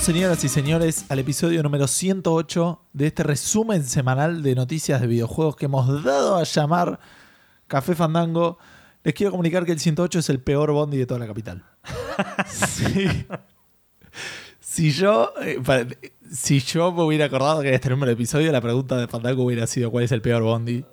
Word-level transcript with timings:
Señoras 0.00 0.42
y 0.42 0.48
señores, 0.48 1.04
al 1.10 1.18
episodio 1.18 1.62
número 1.62 1.86
108 1.86 2.80
de 2.94 3.08
este 3.08 3.22
resumen 3.24 3.84
semanal 3.84 4.42
de 4.42 4.54
noticias 4.54 5.02
de 5.02 5.06
videojuegos 5.06 5.54
que 5.54 5.66
hemos 5.66 6.02
dado 6.02 6.36
a 6.36 6.44
llamar 6.44 6.98
Café 7.68 7.94
Fandango. 7.94 8.56
Les 9.04 9.12
quiero 9.12 9.30
comunicar 9.30 9.66
que 9.66 9.72
el 9.72 9.78
108 9.78 10.20
es 10.20 10.30
el 10.30 10.40
peor 10.40 10.72
bondi 10.72 10.96
de 10.96 11.04
toda 11.06 11.20
la 11.20 11.26
capital. 11.26 11.64
Si 14.60 14.90
yo, 14.92 15.34
eh, 15.42 15.60
si 16.30 16.60
yo 16.60 16.92
me 16.92 17.02
hubiera 17.02 17.26
acordado 17.26 17.60
que 17.60 17.68
era 17.68 17.76
este 17.76 17.90
número 17.90 18.06
de 18.06 18.14
episodio, 18.14 18.50
la 18.50 18.62
pregunta 18.62 18.96
de 18.96 19.06
Fandango 19.06 19.44
hubiera 19.44 19.66
sido 19.66 19.90
¿cuál 19.90 20.04
es 20.04 20.12
el 20.12 20.22
peor 20.22 20.42
bondi? 20.42 20.86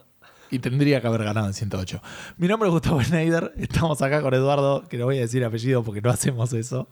Y 0.51 0.59
tendría 0.59 0.99
que 0.99 1.07
haber 1.07 1.23
ganado 1.23 1.47
en 1.47 1.53
108. 1.53 2.01
Mi 2.35 2.49
nombre 2.49 2.67
es 2.67 2.73
Gustavo 2.73 3.01
Schneider. 3.01 3.53
Estamos 3.57 4.01
acá 4.01 4.21
con 4.21 4.33
Eduardo, 4.33 4.83
que 4.89 4.97
no 4.97 5.05
voy 5.05 5.19
a 5.19 5.21
decir 5.21 5.45
apellido 5.45 5.83
porque 5.83 6.01
no 6.01 6.09
hacemos 6.09 6.51
eso. 6.51 6.89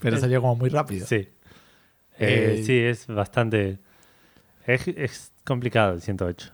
Pero 0.00 0.18
salió 0.18 0.40
como 0.40 0.56
muy 0.56 0.68
rápido. 0.70 1.06
Sí. 1.06 1.16
Eh, 1.16 2.58
Eh, 2.58 2.62
sí, 2.64 2.76
es 2.78 3.06
bastante. 3.06 3.78
Es, 4.66 4.86
es 4.88 5.32
complicado 5.44 5.94
el 5.94 6.02
108. 6.02 6.50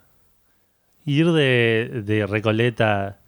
Ir 1.06 1.32
de, 1.32 2.02
de 2.04 2.26
Recoleta 2.26 3.18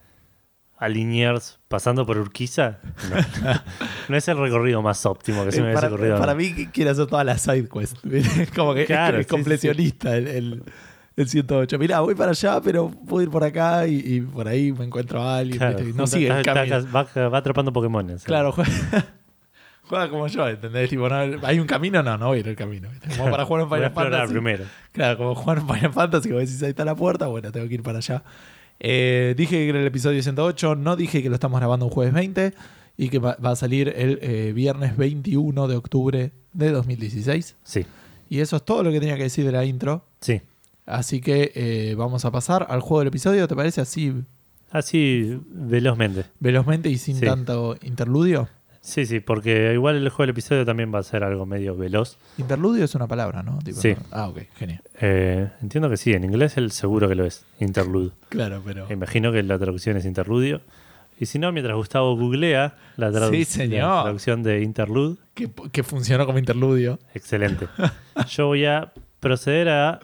a 0.79 0.89
Liniers 0.89 1.59
pasando 1.69 2.05
por 2.05 2.19
Urquiza 2.19 2.79
no, 3.11 3.17
no 4.11 4.17
es 4.17 4.29
el 4.29 4.37
recorrido 4.37 4.83
más 4.83 5.07
óptimo 5.07 5.43
que 5.47 5.53
se 5.53 5.63
me 5.63 5.69
Eh, 5.69 5.71
hubiese 5.71 5.75
para, 5.83 5.89
ocurrido. 5.95 6.19
para 6.19 6.35
mí 6.35 6.67
quiere 6.67 6.91
hacer 6.91 7.07
todas 7.07 7.25
las 7.25 7.41
side 7.43 7.67
quests. 7.69 7.99
Es 8.05 8.51
como 8.55 8.75
que 8.75 8.83
es- 8.83 8.87
Claro, 8.87 9.19
es, 9.19 9.27
sí, 9.27 9.31
completionista 9.31 10.17
El, 10.17 10.29
el, 10.29 10.63
el 11.17 11.29
108. 11.29 11.79
Mirá, 11.79 12.01
voy 12.01 12.15
para 12.15 12.31
allá, 12.33 12.61
pero 12.61 12.91
puedo 12.91 13.23
ir 13.23 13.31
por 13.31 13.43
acá 13.45 13.87
y, 13.87 13.97
y 14.05 14.21
por 14.21 14.47
ahí 14.49 14.73
me 14.73 14.85
encuentro 14.85 15.23
a 15.23 15.39
alguien. 15.39 15.59
No 15.97 16.07
sigue 16.07 16.29
el 16.29 16.43
camino. 16.45 16.77
va, 16.95 17.05
va 17.29 17.39
atrapando 17.39 17.73
Pokémon. 17.73 18.17
Claro, 18.25 18.55
juega, 19.89 20.09
como 20.11 20.27
yo, 20.29 20.49
¿entendés? 20.49 20.89
Tipo, 20.91 21.09
no, 21.09 21.17
¿Hay 21.47 21.59
un 21.61 21.67
camino? 21.67 22.03
No, 22.03 22.17
no 22.19 22.29
voy 22.29 22.39
a 22.39 22.41
ir 22.41 22.49
al 22.49 22.57
camino. 22.57 22.89
Como 23.17 23.31
para 23.31 23.45
jugar 23.45 23.65
un 23.65 23.71
Final 23.75 23.93
Fantasy. 23.93 24.33
primero. 24.33 24.65
Claro, 24.93 25.19
como 25.19 25.35
jugar 25.35 25.61
un 25.61 25.67
Final 25.69 25.93
Fantasy, 25.93 26.29
como 26.29 26.41
decís, 26.41 26.63
ahí 26.63 26.71
está 26.71 26.85
la 26.85 26.95
puerta, 26.95 27.27
bueno, 27.27 27.51
tengo 27.53 27.67
que 27.69 27.75
ir 27.75 27.83
para 27.83 27.99
allá. 27.99 28.23
Eh, 28.79 29.35
dije 29.37 29.57
que 29.57 29.69
era 29.71 29.81
el 29.81 29.87
episodio 29.87 30.23
108, 30.23 30.75
no 30.77 30.97
dije 30.97 31.23
que 31.23 31.29
lo 31.29 31.35
estamos 31.35 31.59
grabando 31.61 31.87
un 31.87 31.91
jueves 31.91 32.13
20 32.13 32.53
y 32.99 33.09
que 33.09 33.19
va, 33.19 33.37
va 33.45 33.51
a 33.53 33.57
salir 33.57 33.93
el 33.97 34.19
eh, 34.23 34.53
viernes 34.55 34.97
21 34.97 35.67
de 35.69 35.77
octubre 35.77 36.33
de 36.53 36.71
2016. 36.71 37.57
Sí, 37.63 37.87
Y 38.29 38.41
eso 38.41 38.57
es 38.57 38.65
todo 38.65 38.83
lo 38.83 38.91
que 38.91 39.01
tenía 39.01 39.17
que 39.17 39.23
decir 39.25 39.45
de 39.47 39.53
la 39.53 39.65
intro. 39.65 40.05
sí. 40.21 40.41
Así 40.89 41.21
que 41.21 41.51
eh, 41.57 41.95
vamos 41.99 42.25
a 42.25 42.31
pasar 42.31 42.65
al 42.71 42.81
juego 42.81 43.01
del 43.01 43.09
episodio, 43.09 43.49
¿te 43.49 43.57
parece 43.57 43.81
así 43.81 44.15
Así 44.71 45.37
velozmente. 45.51 46.27
velozmente 46.39 46.89
y 46.89 46.97
sin 46.97 47.17
Sí. 47.17 47.27
tanto 47.27 47.77
interludio? 47.83 48.49
Sí, 48.87 49.05
sí, 49.05 49.19
porque 49.19 49.73
igual 49.75 49.97
el 49.97 50.09
juego 50.11 50.23
del 50.23 50.31
episodio 50.31 50.65
también 50.65 50.95
va 50.95 51.01
a 51.01 51.03
ser 51.03 51.25
algo 51.25 51.45
medio 51.45 51.77
veloz. 51.77 52.19
Interludio 52.39 52.85
es 52.85 52.95
una 52.95 53.09
palabra, 53.09 53.43
¿no? 53.43 53.59
Tipo, 53.59 53.81
Sí. 53.81 53.97
Ah, 54.13 54.29
ok, 54.29 54.43
genial. 54.57 54.81
Eh, 55.01 55.51
entiendo 55.61 55.91
que 55.91 55.97
sí, 55.97 56.13
en 56.13 56.23
inglés 56.23 56.57
el 56.57 56.71
seguro 56.71 57.09
que 57.09 57.17
lo 57.17 57.25
es, 57.25 57.45
interlude. 57.59 58.13
Claro, 58.29 58.63
pero... 58.65 58.87
Imagino 58.93 59.33
que 59.33 59.43
la 59.43 59.59
traducción 59.59 59.97
es 59.97 60.05
interludio. 60.05 60.61
Y 61.19 61.27
si 61.27 61.41
no, 61.41 61.51
mientras 61.51 61.75
Gustavo 61.77 62.15
googlea 62.17 62.77
la, 62.97 63.11
tradu- 63.11 63.31
Sí, 63.33 63.45
señor. 63.45 63.89
la 63.89 64.03
traducción 64.05 64.45
de 64.45 64.63
interlude, 64.63 65.17
Que, 65.35 65.51
que 65.73 65.83
funcionó 65.83 66.25
como 66.25 66.39
interludio. 66.39 67.01
excelente. 67.13 67.67
Yo 68.29 68.47
voy 68.47 68.67
a 68.67 68.93
proceder 69.19 69.69
a 69.69 69.99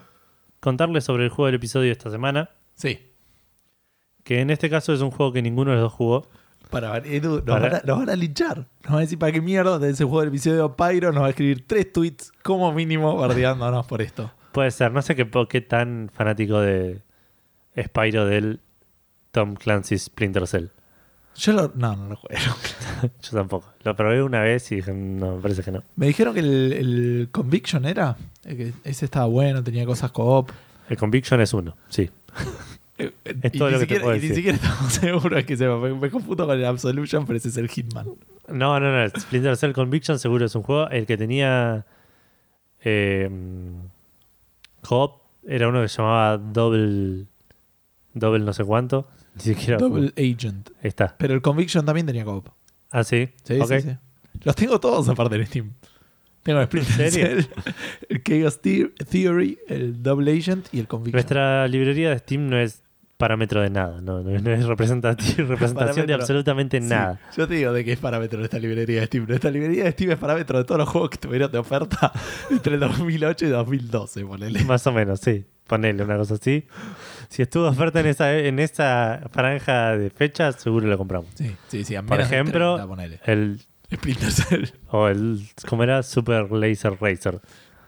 contarles 0.59 1.05
sobre 1.05 1.23
el 1.25 1.31
juego 1.31 1.47
del 1.47 1.55
episodio 1.55 1.87
de 1.87 1.93
esta 1.93 2.11
semana, 2.11 2.51
Sí. 2.75 2.99
que 4.25 4.41
en 4.41 4.51
este 4.51 4.69
caso 4.71 4.93
es 4.93 5.01
un 5.03 5.11
juego 5.13 5.33
que 5.33 5.41
ninguno 5.43 5.71
de 5.71 5.77
los 5.77 5.85
dos 5.85 5.93
jugó. 5.93 6.29
Para, 6.73 6.97
Edu, 6.99 7.35
nos, 7.37 7.43
Para- 7.43 7.69
Van 7.69 7.75
a, 7.77 7.83
nos 7.85 7.99
van 7.99 8.11
a 8.11 8.17
linchar. 8.17 8.57
Nos 8.59 8.67
van 8.91 8.97
a 8.97 9.01
decir, 9.01 9.19
¿para 9.19 9.31
qué 9.31 9.41
mierda 9.41 9.79
de 9.79 9.91
ese 9.91 10.03
juego 10.05 10.21
del 10.21 10.31
episodio 10.31 10.75
Pyro 10.75 11.13
nos 11.13 11.23
va 11.23 11.27
a 11.27 11.31
escribir 11.31 11.65
tres 11.67 11.93
tweets 11.93 12.33
como 12.43 12.73
mínimo 12.73 13.15
bardeándonos 13.17 13.87
por 13.87 14.03
esto? 14.03 14.33
Puede 14.53 14.71
ser, 14.71 14.91
no 14.93 15.01
sé 15.03 15.15
qué, 15.15 15.61
tan 15.61 16.11
fanático 16.13 16.61
de 16.61 17.03
Spyro 17.81 18.27
del 18.27 18.61
Tom 19.31 19.55
Clancy's 19.55 20.05
Splinter 20.05 20.47
Cell. 20.47 20.67
Yo 21.37 21.53
lo, 21.55 21.73
no, 21.75 21.97
no 21.97 22.09
lo 22.11 22.17
juego. 22.17 22.41
Yo 23.23 23.31
tampoco. 23.31 23.73
Lo 23.85 23.97
probé 23.97 24.23
una 24.23 24.41
vez 24.41 24.71
y 24.73 24.77
dije, 24.77 24.93
no, 24.93 25.37
me 25.37 25.43
parece 25.43 25.63
que 25.63 25.71
no. 25.71 25.83
Me 25.97 26.07
dijeron 26.07 26.35
que 26.35 26.41
el, 26.41 26.73
el 26.73 27.29
Conviction 27.33 27.85
era, 27.87 28.17
eh, 28.45 28.57
que 28.57 28.73
ese 28.91 29.07
estaba 29.07 29.27
bueno, 29.27 29.63
tenía 29.63 29.87
cosas 29.87 30.11
co-op. 30.13 30.51
El 30.91 30.97
Conviction 30.99 31.41
es 31.41 31.55
uno, 31.55 31.77
sí. 31.89 32.11
Eh, 33.03 33.13
Es 33.43 33.53
todo 33.53 33.71
lo 33.71 33.79
que 33.79 33.87
te 33.87 33.95
siquiera- 33.95 34.03
puedo 34.05 34.17
y 34.17 34.21
ni 34.21 34.29
decir. 34.29 34.37
siquiera 34.37 34.57
estamos 34.57 34.93
seguros 34.93 35.45
que 35.45 35.57
sepa. 35.57 35.79
Me, 35.79 35.95
me 35.95 36.11
confundo 36.11 36.47
con 36.47 36.59
el 36.59 36.65
Absolution, 36.65 37.27
pero 37.27 37.37
ese 37.37 37.49
es 37.49 37.57
el 37.57 37.69
Hitman. 37.69 38.07
No, 38.49 38.81
no, 38.81 38.93
no. 39.05 39.09
Splinter 39.21 39.57
Cell 39.57 39.73
Conviction 39.73 40.19
seguro 40.19 40.47
es 40.47 40.55
un 40.55 40.63
juego. 40.63 40.89
El 40.91 41.07
que 41.07 41.17
tenía 41.17 41.87
eh, 42.85 43.31
era 45.47 45.69
uno 45.69 45.83
que 45.83 45.89
se 45.89 45.99
llamaba 45.99 46.39
Double. 46.39 47.27
Double 48.15 48.45
no 48.45 48.53
sé 48.53 48.65
cuánto. 48.65 49.09
Ni 49.37 49.43
siquiera. 49.43 49.79
Double 49.79 50.13
Agent. 50.17 50.71
Ahí 50.83 50.89
está. 50.89 51.17
Pero 51.19 51.35
el 51.35 51.43
Conviction 51.43 51.85
también 51.87 52.07
tenía 52.07 52.25
co-op. 52.25 52.49
Ah, 52.91 53.05
sí. 53.05 53.31
Sí, 53.45 53.59
Ok. 53.59 53.69
sí, 53.69 53.81
sí. 53.83 53.97
Los 54.45 54.55
tengo 54.57 54.79
todos 54.81 55.09
aparte 55.09 55.37
en 55.37 55.47
Steam. 55.47 55.73
Tengo 56.43 56.61
el 56.61 56.67
Splinter. 56.67 57.11
Cell, 57.11 57.45
el 58.09 58.23
Chaos 58.23 58.61
The- 58.61 58.93
Theory, 59.09 59.59
el 59.69 60.03
Double 60.03 60.31
Agent 60.37 60.67
y 60.73 60.81
el 60.81 60.89
Conviction. 60.89 61.13
Nuestra 61.15 61.69
librería 61.69 62.11
de 62.11 62.19
Steam 62.19 62.49
no 62.49 62.59
es 62.59 62.82
parámetro 63.23 63.61
de 63.63 63.71
nada. 63.71 64.01
No, 64.01 64.21
no, 64.21 64.31
no 64.33 64.51
es 64.51 64.67
representati- 64.67 65.37
representación 65.47 66.09
de 66.09 66.15
absolutamente 66.15 66.81
Sí, 66.81 66.89
nada. 66.89 67.21
Yo 67.37 67.47
te 67.47 67.55
digo 67.55 67.73
de 67.73 67.85
qué 67.85 67.93
es 67.93 68.01
parámetro 68.01 68.41
de 68.41 68.47
esta 68.47 68.59
librería 68.59 68.99
de 68.99 69.07
Steam. 69.07 69.27
Nuestra 69.29 69.49
librería 69.49 69.85
de 69.85 69.93
Steam 69.93 70.11
es 70.11 70.19
parámetro 70.19 70.59
de 70.59 70.65
todos 70.65 70.81
los 70.81 70.89
juegos 70.89 71.11
que 71.11 71.19
tuvieron 71.19 71.53
de 71.53 71.59
oferta 71.59 72.11
entre 72.51 72.75
el 72.75 72.81
2008 72.81 73.47
y 73.47 73.49
2012, 73.51 74.25
ponele. 74.25 74.65
Más 74.65 74.85
o 74.89 74.93
menos, 74.93 75.21
sí. 75.21 75.45
Ponele 75.69 76.03
una 76.03 76.17
cosa 76.17 76.35
así. 76.35 76.67
Si 77.29 77.43
estuvo 77.43 77.69
oferta 77.69 78.01
en 78.01 78.07
esa, 78.07 78.37
en 78.37 78.59
esa 78.59 79.21
franja 79.31 79.97
de 79.97 80.11
fechas, 80.11 80.57
seguro 80.57 80.89
lo 80.89 80.99
compramos. 80.99 81.29
Sí, 81.37 81.55
sí, 81.69 81.85
sí. 81.85 81.95
a 81.95 82.03
Por 82.03 82.19
de 82.19 82.25
ejemplo, 82.25 82.75
30, 82.75 82.89
ponele. 82.89 83.21
El 83.25 83.61
Splinter 83.95 84.33
Cell. 84.33 84.65
O 84.89 85.07
el, 85.07 85.41
¿cómo 85.69 85.85
era? 85.85 86.03
Super 86.03 86.51
Laser 86.51 86.95
Racer. 87.01 87.41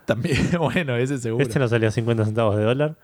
También, 0.04 0.38
bueno, 0.58 0.94
ese 0.96 1.18
seguro. 1.18 1.42
Este 1.42 1.58
nos 1.58 1.70
salió 1.70 1.88
a 1.88 1.90
50 1.90 2.24
centavos 2.24 2.56
de 2.56 2.62
dólar. 2.62 2.96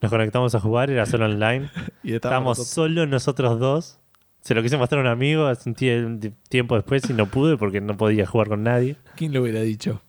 Nos 0.00 0.10
conectamos 0.10 0.54
a 0.54 0.60
jugar, 0.60 0.90
era 0.90 1.04
solo 1.06 1.26
online. 1.26 1.70
y 2.02 2.14
estábamos 2.14 2.14
Estábamos 2.14 2.58
nosotros- 2.58 2.68
solo 2.74 3.06
nosotros 3.06 3.58
dos. 3.60 3.98
Se 4.40 4.54
lo 4.54 4.62
quise 4.62 4.78
mostrar 4.78 5.00
a 5.00 5.02
un 5.02 5.08
amigo 5.08 5.46
hace 5.46 5.68
un 5.68 5.76
tie- 5.76 6.34
tiempo 6.48 6.74
después 6.74 7.08
y 7.10 7.12
no 7.12 7.26
pude 7.26 7.58
porque 7.58 7.80
no 7.82 7.96
podía 7.96 8.24
jugar 8.26 8.48
con 8.48 8.62
nadie. 8.62 8.96
¿Quién 9.16 9.34
lo 9.34 9.42
hubiera 9.42 9.60
dicho? 9.60 10.00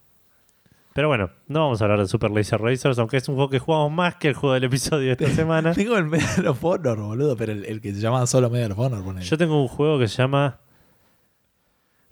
Pero 0.93 1.07
bueno, 1.09 1.29
no 1.47 1.61
vamos 1.61 1.81
a 1.81 1.85
hablar 1.85 1.99
de 1.99 2.07
Super 2.07 2.31
Laser 2.31 2.59
Racers, 2.61 2.97
aunque 2.99 3.17
es 3.17 3.27
un 3.29 3.35
juego 3.35 3.49
que 3.49 3.59
jugamos 3.59 3.91
más 3.91 4.15
que 4.15 4.27
el 4.29 4.33
juego 4.33 4.53
del 4.53 4.65
episodio 4.65 5.07
de 5.07 5.11
esta 5.25 5.27
semana. 5.35 5.73
Tengo 5.73 5.97
el 5.97 6.05
Medal 6.05 6.47
of 6.47 6.63
Honor, 6.63 6.97
boludo, 6.99 7.35
pero 7.37 7.51
el, 7.51 7.65
el 7.65 7.81
que 7.81 7.93
se 7.93 7.99
llama 7.99 8.25
solo 8.27 8.49
Medal 8.49 8.71
of 8.73 8.79
Honor, 8.79 9.03
ponele. 9.03 9.25
Yo 9.25 9.37
tengo 9.37 9.61
un 9.61 9.67
juego 9.67 9.99
que 9.99 10.07
se 10.07 10.17
llama 10.17 10.59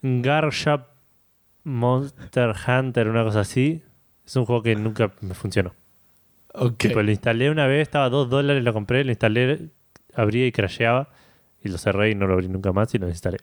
Garshap 0.02 0.88
Monster 1.64 2.54
Hunter, 2.68 3.08
una 3.10 3.24
cosa 3.24 3.42
así. 3.42 3.84
Es 4.26 4.36
un 4.36 4.46
juego 4.46 4.62
que 4.64 4.76
nunca 4.76 5.12
me 5.22 5.34
funcionó. 5.34 5.74
Ok. 6.54 6.78
Tipo, 6.78 7.02
lo 7.02 7.12
instalé 7.12 7.50
una 7.50 7.68
vez, 7.68 7.82
estaba 7.84 8.06
a 8.06 8.10
2 8.10 8.30
dólares, 8.30 8.64
lo 8.64 8.74
compré, 8.74 9.04
lo 9.04 9.12
instalé, 9.12 9.70
abría 10.14 10.46
y 10.48 10.52
crasheaba. 10.52 11.10
Y 11.62 11.70
lo 11.70 11.78
cerré 11.78 12.12
y 12.12 12.16
no 12.16 12.26
lo 12.26 12.34
abrí 12.36 12.48
nunca 12.48 12.72
más 12.72 12.94
y 12.96 12.98
lo 13.00 13.10
instalé. 13.10 13.38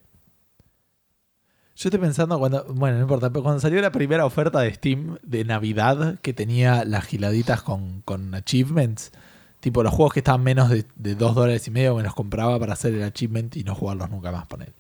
Yo 1.77 1.89
estoy 1.91 2.01
pensando 2.01 2.39
cuando, 2.39 2.65
bueno, 2.73 2.97
no 2.97 3.03
importa, 3.03 3.29
pero 3.29 3.43
cuando 3.43 3.61
salió 3.61 3.83
la 3.83 3.93
primera 3.93 4.25
oferta 4.25 4.61
de 4.61 4.73
Steam 4.73 5.19
de 5.23 5.45
Navidad 5.45 6.19
que 6.23 6.33
tenía 6.33 6.87
las 6.87 7.05
giladitas 7.05 7.61
con, 7.61 8.01
con 8.01 8.35
achievements, 8.35 9.13
tipo 9.61 9.83
los 9.83 9.93
juegos 9.93 10.15
que 10.15 10.21
estaban 10.21 10.43
menos 10.43 10.71
de, 10.71 10.87
de 10.95 11.15
2 11.15 11.35
dólares 11.35 11.69
y 11.69 11.71
medio 11.71 11.95
me 11.95 12.03
los 12.03 12.15
compraba 12.15 12.59
para 12.59 12.73
hacer 12.73 12.95
el 12.95 13.03
achievement 13.03 13.55
y 13.57 13.65
no 13.65 13.75
jugarlos 13.75 14.09
nunca 14.09 14.33
más, 14.33 14.47
poner. 14.47 14.73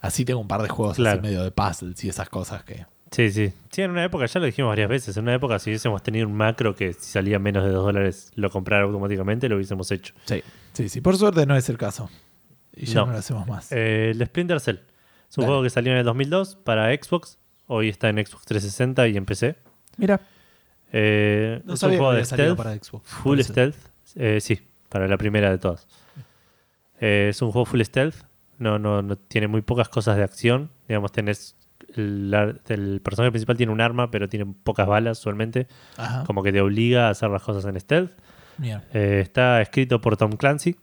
Así 0.00 0.24
tengo 0.24 0.40
un 0.40 0.48
par 0.48 0.62
de 0.62 0.70
juegos 0.70 0.96
Claro. 0.96 1.18
así 1.20 1.28
medio 1.28 1.42
de 1.42 1.50
puzzles 1.50 2.02
y 2.04 2.08
esas 2.08 2.30
cosas 2.30 2.64
que... 2.64 2.86
Sí, 3.10 3.30
sí. 3.32 3.52
Sí, 3.70 3.82
en 3.82 3.90
una 3.90 4.04
época, 4.04 4.26
ya 4.26 4.38
lo 4.40 4.46
dijimos 4.46 4.68
varias 4.70 4.88
veces, 4.88 5.16
en 5.16 5.24
una 5.24 5.34
época 5.34 5.58
si 5.58 5.70
hubiésemos 5.70 6.02
tenido 6.02 6.26
un 6.28 6.34
macro 6.34 6.74
que 6.76 6.92
si 6.92 7.10
salía 7.12 7.38
menos 7.40 7.64
de 7.64 7.70
2 7.70 7.84
dólares 7.84 8.30
lo 8.36 8.50
comprara 8.50 8.84
automáticamente, 8.84 9.48
lo 9.48 9.56
hubiésemos 9.56 9.90
hecho. 9.90 10.14
Sí, 10.26 10.42
sí, 10.74 10.88
sí. 10.88 11.00
Por 11.00 11.16
suerte 11.16 11.44
no 11.46 11.56
es 11.56 11.68
el 11.68 11.76
caso. 11.78 12.08
Y 12.74 12.86
ya 12.86 13.00
no, 13.00 13.06
No. 13.06 13.12
lo 13.12 13.18
hacemos 13.18 13.46
más. 13.48 13.72
Eh, 13.72 14.10
el 14.12 14.24
Splinter 14.26 14.60
Cell. 14.60 14.76
Es 15.28 15.36
un 15.38 15.42
Dale. 15.42 15.46
juego 15.48 15.62
que 15.64 15.70
salió 15.70 15.92
en 15.92 15.98
el 15.98 16.04
2002 16.04 16.56
para 16.56 16.94
Xbox. 16.94 17.38
Hoy 17.66 17.88
está 17.88 18.08
en 18.08 18.24
Xbox 18.24 18.44
360 18.46 19.08
y 19.08 19.16
en 19.16 19.24
PC. 19.24 19.56
Mira, 19.96 20.20
Eh, 20.92 21.62
no 21.64 21.74
es 21.74 21.82
un 21.84 21.90
juego 21.90 22.12
de 22.12 22.24
stealth. 22.24 22.56
para 22.56 22.74
Xbox. 22.74 23.08
Full 23.08 23.40
stealth. 23.40 23.76
Eh, 24.16 24.40
sí, 24.40 24.60
para 24.88 25.06
la 25.06 25.16
primera 25.16 25.50
de 25.50 25.58
todas. 25.58 25.86
Eh, 27.00 27.28
es 27.30 27.40
un 27.42 27.50
juego 27.52 27.64
full 27.64 27.80
stealth. 27.82 28.16
No, 28.58 28.78
no, 28.78 29.00
no 29.02 29.16
tiene 29.16 29.46
muy 29.48 29.62
pocas 29.62 29.88
cosas 29.88 30.16
de 30.16 30.22
acción. 30.24 30.70
Digamos, 30.88 31.12
tenés. 31.12 31.56
El, 31.96 33.00
personaje 33.02 33.30
principal 33.32 33.56
tiene 33.56 33.72
un 33.72 33.80
arma, 33.80 34.10
pero 34.10 34.28
tiene 34.28 34.46
pocas 34.62 34.86
balas 34.86 35.18
usualmente. 35.18 35.66
Ajá. 35.96 36.24
Como 36.24 36.42
que 36.42 36.52
te 36.52 36.60
obliga 36.60 37.08
a 37.08 37.10
hacer 37.10 37.30
las 37.30 37.42
cosas 37.42 37.64
en 37.64 37.78
stealth. 37.80 38.12
Eh, 38.62 39.20
está 39.22 39.60
escrito 39.62 40.00
por 40.00 40.16
Tom 40.16 40.32
Clancy, 40.32 40.76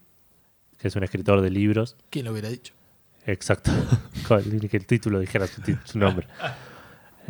que 0.78 0.88
es 0.88 0.96
un 0.96 1.04
escritor 1.04 1.40
de 1.40 1.50
libros. 1.50 1.96
¿quién 2.10 2.24
lo 2.24 2.32
hubiera 2.32 2.48
dicho? 2.48 2.74
Exacto. 3.26 3.70
Que 4.28 4.76
el 4.76 4.86
título 4.86 5.20
dijera 5.20 5.46
su, 5.46 5.98
nombre. 5.98 6.26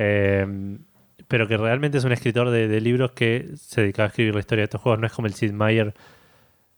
Eh, 0.01 0.79
pero 1.27 1.49
que 1.49 1.57
realmente 1.57 1.99
es 1.99 2.05
un 2.05 2.13
escritor 2.13 2.51
de, 2.51 2.69
de 2.69 2.81
libros 2.81 3.13
que 3.13 3.51
se 3.57 3.81
dedicaba 3.83 4.07
a 4.07 4.09
escribir 4.09 4.33
la 4.33 4.41
historia 4.41 4.63
de 4.63 4.67
estos 4.67 4.81
juegos. 4.81 5.01
No 5.01 5.07
es 5.09 5.13
como 5.13 5.27
el 5.27 5.35
Sid 5.35 5.53
Meier. 5.53 5.93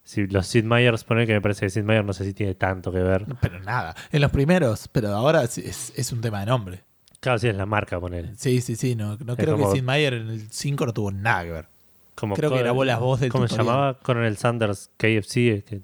Si 0.03 0.27
los 0.27 0.47
Sid 0.47 0.65
Meier's 0.65 1.05
poner 1.05 1.27
que 1.27 1.35
me 1.35 1.41
parece 1.41 1.67
que 1.67 1.71
Sid 1.71 1.83
Meier 1.83 2.05
no 2.05 2.13
sé 2.13 2.25
si 2.25 2.33
tiene 2.35 2.55
tanto 2.55 2.91
que 2.91 2.99
ver. 3.01 3.27
Pero 3.41 3.61
nada. 3.61 3.95
En 4.11 4.23
los 4.23 4.31
primeros, 4.31 4.89
pero 4.89 5.11
ahora 5.11 5.45
es, 5.45 5.59
es- 5.59 5.93
es 5.95 6.13
un 6.13 6.21
tema 6.21 6.41
de 6.41 6.47
nombre. 6.47 6.83
Claro, 7.21 7.39
sí 7.39 7.49
es 7.49 7.57
la 7.57 7.67
marca 7.67 8.01
poner. 8.01 8.31
Sí, 8.37 8.61
sí, 8.61 8.77
sí. 8.77 8.95
No, 8.97 9.17
no 9.25 9.37
creo 9.37 9.57
como- 9.57 9.71
que 9.73 9.79
Sid 9.79 9.85
Meier 9.85 10.15
en 10.15 10.29
el 10.31 10.51
5 10.51 10.87
no 10.87 10.93
tuvo 10.93 11.13
nada 11.13 11.45
que 11.45 11.51
ver. 11.51 11.67
Como 12.15 12.35
Creo 12.35 12.51
que 12.51 12.59
grabó 12.59 12.85
la 12.85 12.99
voz 12.99 13.21
del 13.21 13.31
¿Cómo 13.31 13.49
se 13.49 13.57
llamaba? 13.57 13.95
Coronel 14.03 14.37
Sanders 14.37 14.91
KFC. 14.99 15.37
eh, 15.49 15.63
Que 15.67 15.81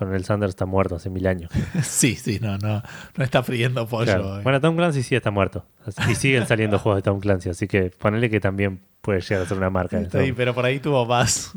Coronel 0.00 0.24
Sanders 0.24 0.50
está 0.50 0.64
muerto 0.66 0.96
hace 0.96 1.10
mil 1.10 1.26
años. 1.26 1.50
sí, 1.82 2.16
sí, 2.16 2.38
no, 2.40 2.56
no, 2.58 2.82
no 3.16 3.24
está 3.24 3.42
friendo 3.42 3.86
pollo. 3.86 4.06
Claro. 4.06 4.38
eh. 4.40 4.42
Bueno, 4.42 4.60
Tom 4.60 4.74
Clancy 4.76 5.02
sí 5.02 5.14
está 5.14 5.30
muerto. 5.30 5.66
Y 6.10 6.14
siguen 6.14 6.46
saliendo 6.46 6.78
juegos 6.80 6.98
de 6.98 7.02
Tom 7.02 7.20
Clancy. 7.20 7.50
Así 7.50 7.68
que 7.68 7.90
ponele 7.90 8.30
que 8.30 8.40
también 8.40 8.80
puede 9.02 9.20
llegar 9.20 9.44
a 9.44 9.46
ser 9.46 9.58
una 9.58 9.68
marca. 9.70 10.02
Sí, 10.10 10.32
pero 10.36 10.54
por 10.54 10.64
ahí 10.64 10.80
tuvo 10.80 11.04
más. 11.06 11.52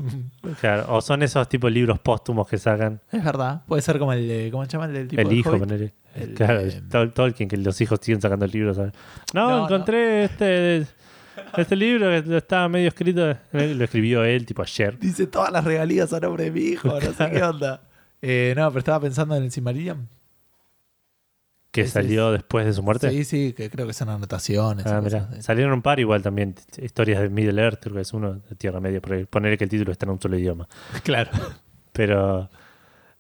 Claro, 0.62 0.86
o 0.90 1.02
son 1.02 1.24
esos 1.24 1.48
tipos 1.50 1.70
de 1.70 1.76
libros 1.76 2.00
póstumos 2.00 2.48
que 2.48 2.58
sacan. 2.58 3.00
es 3.12 3.24
verdad. 3.24 3.64
Puede 3.68 3.82
ser 3.82 3.98
como 3.98 4.12
el 4.14 4.28
de, 4.28 4.50
¿cómo 4.52 4.66
se 4.66 4.72
llama? 4.72 4.86
El 4.86 4.94
del 4.94 5.08
tipo 5.08 5.22
el 5.22 5.32
hijo, 5.32 5.50
Hobbit. 5.52 5.60
ponele. 5.64 5.94
El, 6.16 6.34
claro, 6.36 6.60
eh, 6.60 6.82
Tol- 6.90 7.12
Tolkien, 7.14 7.50
que 7.50 7.58
los 7.58 7.80
hijos 7.82 8.00
siguen 8.02 8.22
sacando 8.22 8.46
libros. 8.46 8.78
No, 8.78 8.92
No, 9.34 9.64
encontré 9.66 10.26
este 10.26 10.86
este 11.58 11.76
libro 11.76 12.08
que 12.24 12.38
estaba 12.38 12.70
medio 12.70 12.88
escrito. 12.90 13.36
Lo 13.52 13.84
escribió 13.84 14.24
él, 14.24 14.46
tipo 14.46 14.62
ayer. 14.62 14.98
Dice 15.00 15.26
todas 15.28 15.52
las 15.52 15.64
regalías 15.64 16.14
a 16.14 16.20
nombre 16.20 16.46
de 16.46 16.52
mi 16.52 16.62
hijo, 16.62 16.88
no 16.90 17.00
sé 17.14 17.32
qué 17.32 17.42
onda. 17.44 17.82
Eh, 18.26 18.54
no, 18.56 18.70
pero 18.70 18.80
estaba 18.80 19.02
pensando 19.02 19.36
en 19.36 19.44
el 19.44 19.52
Silmarillion. 19.52 20.08
Que 21.72 21.82
Ese 21.82 21.92
salió 21.92 22.32
después 22.32 22.66
de 22.66 22.74
su 22.74 22.82
muerte. 22.84 23.10
Sí, 23.10 23.24
sí, 23.26 23.54
que 23.54 23.70
creo 23.70 23.86
que 23.88 23.94
son 23.94 24.08
anotaciones. 24.08 24.86
Ah, 24.86 25.00
y 25.02 25.06
mirá. 25.06 25.20
cosas 25.20 25.32
así. 25.34 25.42
Salieron 25.42 25.74
un 25.74 25.82
par 25.82 26.00
igual 26.00 26.22
también. 26.22 26.54
t- 26.54 26.86
Historias 26.86 27.20
de 27.22 27.30
Middle 27.30 27.62
Earth, 27.62 27.80
creo 27.82 27.96
que 27.96 28.02
es 28.02 28.14
uno 28.14 28.36
de 28.36 28.56
Tierra 28.56 28.80
Media. 28.80 29.02
Por 29.02 29.14
ahí. 29.14 29.26
Ponerle 29.26 29.58
que 29.58 29.64
el 29.66 29.70
título 29.70 29.92
está 29.92 30.06
en 30.06 30.12
un 30.12 30.22
solo 30.22 30.38
idioma. 30.38 30.68
Claro. 31.04 31.32
Pero 31.92 32.50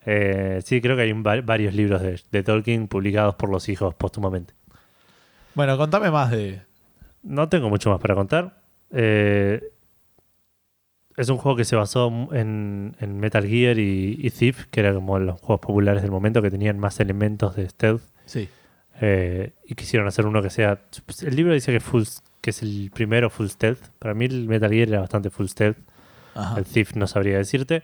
eh, 0.05 0.61
sí, 0.63 0.81
creo 0.81 0.95
que 0.95 1.01
hay 1.01 1.11
un 1.11 1.23
va- 1.25 1.41
varios 1.41 1.73
libros 1.73 2.01
de, 2.01 2.21
de 2.31 2.43
Tolkien 2.43 2.87
publicados 2.87 3.35
por 3.35 3.49
los 3.49 3.67
hijos 3.69 3.93
póstumamente. 3.95 4.53
Bueno, 5.55 5.75
contame 5.77 6.11
más 6.11 6.31
de. 6.31 6.61
No 7.23 7.49
tengo 7.49 7.69
mucho 7.69 7.89
más 7.89 7.99
para 7.99 8.13
contar. 8.15 8.61
Eh, 8.91 9.61
es 11.17 11.29
un 11.29 11.37
juego 11.37 11.55
que 11.55 11.65
se 11.65 11.75
basó 11.75 12.11
en, 12.33 12.95
en 12.99 13.19
Metal 13.19 13.45
Gear 13.47 13.77
y, 13.79 14.17
y 14.19 14.29
Thief, 14.31 14.65
que 14.71 14.79
eran 14.79 14.95
como 14.95 15.19
los 15.19 15.39
juegos 15.39 15.59
populares 15.61 16.01
del 16.01 16.11
momento 16.11 16.41
que 16.41 16.49
tenían 16.51 16.79
más 16.79 16.99
elementos 16.99 17.55
de 17.55 17.69
stealth. 17.69 18.01
Sí. 18.25 18.49
eh, 19.01 19.51
y 19.65 19.75
quisieron 19.75 20.07
hacer 20.07 20.25
uno 20.25 20.41
que 20.41 20.49
sea. 20.49 20.81
El 21.21 21.35
libro 21.35 21.53
dice 21.53 21.71
que, 21.71 21.79
full, 21.79 22.03
que 22.41 22.49
es 22.51 22.61
el 22.63 22.89
primero 22.93 23.29
full 23.29 23.47
stealth. 23.47 23.89
Para 23.99 24.13
mí, 24.13 24.25
el 24.25 24.47
Metal 24.47 24.71
Gear 24.71 24.87
era 24.89 24.99
bastante 25.01 25.29
full 25.29 25.47
stealth. 25.47 25.77
Ajá. 26.35 26.57
El 26.57 26.65
Thief 26.65 26.95
no 26.95 27.05
sabría 27.07 27.37
decirte. 27.37 27.83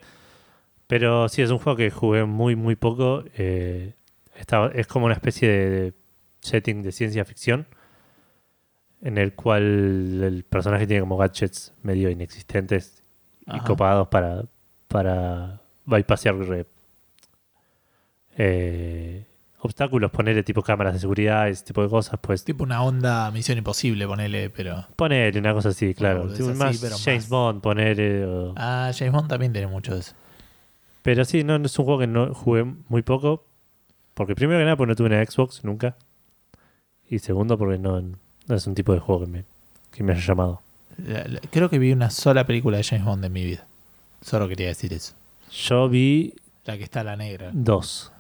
Pero 0.88 1.30
sí, 1.30 1.42
es 1.44 1.52
un 1.52 1.60
juego 1.60 1.78
que 1.78 1.92
jugué 1.92 2.26
muy, 2.26 2.56
muy 2.56 2.76
poco. 2.76 3.24
Eh, 3.38 3.94
estaba- 4.36 4.72
es 4.74 4.88
como 4.88 5.06
una 5.06 5.14
especie 5.14 5.48
de, 5.50 5.70
de 5.70 5.94
setting 6.42 6.82
de 6.82 6.92
ciencia 6.92 7.26
ficción. 7.26 7.68
En 9.02 9.18
el 9.18 9.34
cual 9.34 10.24
el 10.24 10.44
personaje 10.44 10.86
tiene 10.86 11.02
como 11.02 11.16
gadgets 11.18 11.74
medio 11.84 12.10
inexistentes 12.10 12.99
y 13.52 13.58
Ajá. 13.58 13.64
copados 13.66 14.08
para, 14.10 14.44
para 14.88 15.60
bypassear 15.86 16.36
eh, 18.38 19.26
obstáculos, 19.62 20.12
ponerle 20.12 20.44
tipo 20.44 20.62
cámaras 20.62 20.94
de 20.94 21.00
seguridad, 21.00 21.50
ese 21.50 21.66
tipo 21.66 21.82
de 21.82 21.90
cosas. 21.90 22.20
Pues 22.22 22.44
Tipo 22.44 22.64
una 22.64 22.82
onda 22.84 23.30
Misión 23.32 23.58
Imposible, 23.58 24.08
ponele, 24.08 24.50
pero. 24.50 24.86
ponerle 24.96 25.40
una 25.40 25.54
cosa 25.54 25.70
así, 25.70 25.94
claro. 25.94 26.20
boludez 26.20 26.38
Tipo, 26.38 26.50
así, 26.52 26.60
más 26.60 27.04
James 27.04 27.24
más- 27.24 27.30
Bond, 27.30 27.62
ponerle. 27.62 28.26
o- 28.26 28.54
Ah, 28.56 28.92
James 28.98 29.12
Bond 29.14 29.28
también 29.30 29.52
tiene 29.52 29.68
mucho 29.68 29.94
de 29.94 30.00
eso. 30.02 30.14
Pero 31.02 31.26
sí, 31.26 31.44
no, 31.44 31.58
no 31.60 31.66
es 31.66 31.78
un 31.80 31.86
juego 31.86 32.00
que 32.00 32.08
no 32.08 32.34
jugué 32.34 32.64
muy 32.88 33.02
poco. 33.02 33.46
Porque 34.14 34.36
primero 34.36 34.60
que 34.60 34.66
nada, 34.66 34.76
porque 34.76 34.90
no 34.92 34.96
tuve 34.96 35.08
una 35.08 35.26
Xbox 35.26 35.64
nunca. 35.64 35.96
Y 37.10 37.20
segundo, 37.20 37.58
porque 37.58 37.80
no, 37.80 38.02
no 38.02 38.56
es 38.56 38.68
un 38.68 38.76
tipo 38.76 38.94
de 38.94 39.00
juego 39.00 39.22
que 39.26 39.32
me, 39.32 39.46
que 39.92 40.04
me 40.04 40.12
haya 40.14 40.22
llamado. 40.22 40.62
La- 41.06 41.26
la- 41.28 41.40
Creo 41.52 41.70
que 41.70 41.80
vi 41.80 41.92
una 41.92 42.10
sola 42.10 42.46
película 42.46 42.78
de 42.78 42.84
James 42.84 43.06
Bond 43.06 43.24
en 43.26 43.34
mi 43.34 43.44
vida. 43.44 43.66
Solo 44.22 44.48
quería 44.48 44.68
decir 44.68 44.94
eso. 44.94 45.14
Yo 45.52 45.90
vi 45.90 46.36
La 46.66 46.78
que 46.78 46.84
está 46.84 47.04
la 47.04 47.16
negra. 47.16 47.50
dos. 47.54 48.12